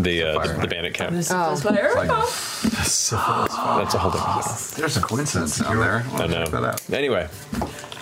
The 0.02 0.22
uh, 0.22 0.46
the, 0.46 0.52
the 0.60 0.66
bandit 0.68 0.94
camp. 0.94 1.16
Oh. 1.30 1.56
Fire? 1.56 1.94
That's 1.94 3.12
a 3.12 3.16
whole 3.16 4.10
different. 4.10 4.76
There's 4.76 4.96
a 4.96 5.00
coincidence 5.00 5.58
down 5.58 5.78
there. 5.78 6.04
I 6.14 6.26
know. 6.26 6.74
Anyway, 6.92 7.28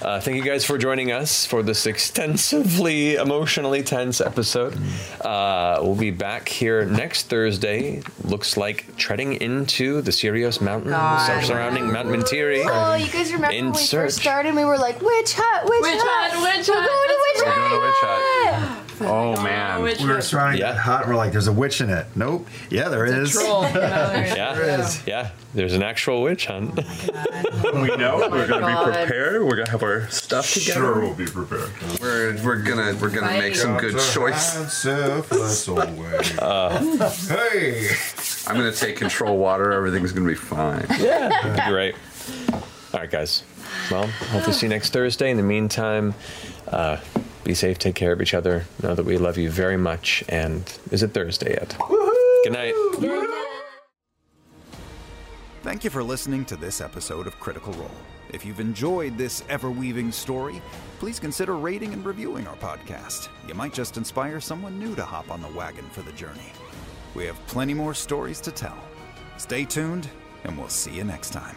uh, 0.02 0.20
thank 0.20 0.36
you 0.36 0.43
guys 0.44 0.65
for 0.65 0.78
joining 0.78 1.10
us 1.12 1.44
for 1.47 1.62
this 1.62 1.86
extensively 1.86 3.15
emotionally 3.17 3.83
tense 3.83 4.20
episode. 4.20 4.78
Uh, 5.20 5.78
we'll 5.83 5.94
be 5.97 6.10
back 6.10 6.49
here 6.49 6.85
next 6.85 7.25
Thursday. 7.28 8.02
Looks 8.25 8.57
like 8.57 8.97
treading 8.97 9.35
into 9.41 10.01
the 10.02 10.10
Cyrios 10.12 10.60
Mountains 10.60 10.93
God. 10.93 11.44
surrounding 11.44 11.91
Mount 11.93 12.09
Mentiri. 12.09 12.62
Oh, 12.65 12.94
you 12.94 13.10
guys 13.10 13.33
remember 13.33 13.55
In 13.57 13.65
when 13.67 13.75
we 13.75 13.81
search. 13.81 14.07
first 14.07 14.18
started? 14.20 14.55
We 14.55 14.65
were 14.65 14.78
like, 14.78 15.01
witch 15.01 15.35
hut, 15.36 15.65
witch, 15.65 15.81
Witch 15.83 15.94
hut, 16.01 16.33
hut, 16.33 16.59
witch 16.59 16.68
We're 16.68 16.75
hut, 16.81 17.59
going 17.59 17.70
to 17.70 17.86
witch 17.86 18.01
hut. 18.02 18.85
Doing 18.99 19.10
a. 19.10 19.12
Oh 19.12 19.43
man. 19.43 19.83
We 19.83 19.94
were 20.07 20.20
surrounding 20.20 20.60
that 20.62 20.77
hut. 20.77 21.02
and 21.02 21.10
We're 21.10 21.17
like, 21.17 21.33
there's 21.33 21.47
a 21.49 21.52
witch 21.52 21.81
in 21.81 21.91
it. 21.91 22.07
Nope. 22.15 22.47
Yeah, 22.70 22.89
there 22.89 23.07
is. 23.07 23.35
Yeah, 23.41 24.52
There 24.55 24.81
is. 24.81 25.07
yeah. 25.07 25.31
There's 25.55 25.73
an 25.73 25.83
actual 25.83 26.23
witch 26.23 26.47
hunt. 26.47 26.75
we 26.77 26.83
know 27.97 28.20
Oh 28.23 28.28
we're 28.31 28.47
gonna 28.47 28.60
God. 28.67 28.86
be 28.86 28.93
prepared. 28.93 29.43
We're 29.44 29.57
gonna 29.57 29.70
have 29.70 29.83
our 29.83 30.07
stuff 30.10 30.52
together. 30.52 30.81
Sure, 30.81 31.01
we'll 31.01 31.15
be 31.15 31.25
prepared. 31.27 31.70
We're 32.01 32.36
we're 32.44 32.62
gonna 32.62 32.94
we're 33.01 33.09
gonna 33.10 33.39
make 33.39 33.55
some 33.57 33.78
good 33.78 33.99
choices. 34.12 34.73
Syphilis 34.73 35.67
away. 35.68 36.20
Uh, 36.39 37.10
hey, 37.28 37.89
I'm 38.47 38.57
gonna 38.57 38.73
take 38.73 38.97
control 38.97 39.39
water. 39.39 39.73
Everything's 39.73 40.12
gonna 40.12 40.28
be 40.28 40.35
fine. 40.35 40.86
Yeah, 41.01 41.65
be 41.65 41.70
great. 41.70 41.94
All 42.52 43.01
right, 43.01 43.10
guys. 43.10 43.43
Well, 43.91 44.07
hope 44.07 44.44
to 44.44 44.52
see 44.52 44.67
you 44.67 44.70
next 44.70 44.93
Thursday. 44.93 45.31
In 45.31 45.36
the 45.36 45.43
meantime, 45.43 46.15
uh, 46.68 46.99
be 47.44 47.55
safe, 47.55 47.78
take 47.78 47.94
care 47.94 48.12
of 48.12 48.20
each 48.20 48.34
other. 48.34 48.65
Know 48.83 48.94
that 48.94 49.05
we 49.05 49.18
love 49.18 49.39
you 49.39 49.50
very 49.50 49.76
much. 49.76 50.25
And 50.28 50.62
is 50.91 51.02
it 51.02 51.12
Thursday 51.12 51.52
yet? 51.52 51.76
Good 52.44 52.52
night. 52.52 52.75
Thank 55.62 55.84
you 55.84 55.91
for 55.91 56.02
listening 56.02 56.44
to 56.47 56.57
this 56.57 56.81
episode 56.81 57.26
of 57.26 57.39
Critical 57.41 57.73
Role. 57.75 57.91
If 58.31 58.44
you've 58.44 58.60
enjoyed 58.60 59.17
this 59.17 59.42
ever 59.49 59.70
weaving 59.70 60.12
story, 60.12 60.60
please 60.99 61.18
consider 61.18 61.57
rating 61.57 61.92
and 61.92 62.05
reviewing 62.05 62.47
our 62.47 62.57
podcast. 62.57 63.28
You 63.47 63.55
might 63.55 63.73
just 63.73 63.97
inspire 63.97 64.41
someone 64.41 64.78
new 64.78 64.94
to 64.94 65.05
hop 65.05 65.31
on 65.31 65.41
the 65.41 65.49
wagon 65.49 65.89
for 65.91 66.02
the 66.02 66.12
journey. 66.12 66.52
We 67.15 67.25
have 67.25 67.44
plenty 67.47 67.75
more 67.75 67.94
stories 67.94 68.41
to 68.42 68.52
tell. 68.52 68.78
Stay 69.39 69.65
tuned, 69.65 70.08
and 70.44 70.57
we'll 70.58 70.68
see 70.68 70.92
you 70.92 71.05
next 71.05 71.31
time. 71.31 71.57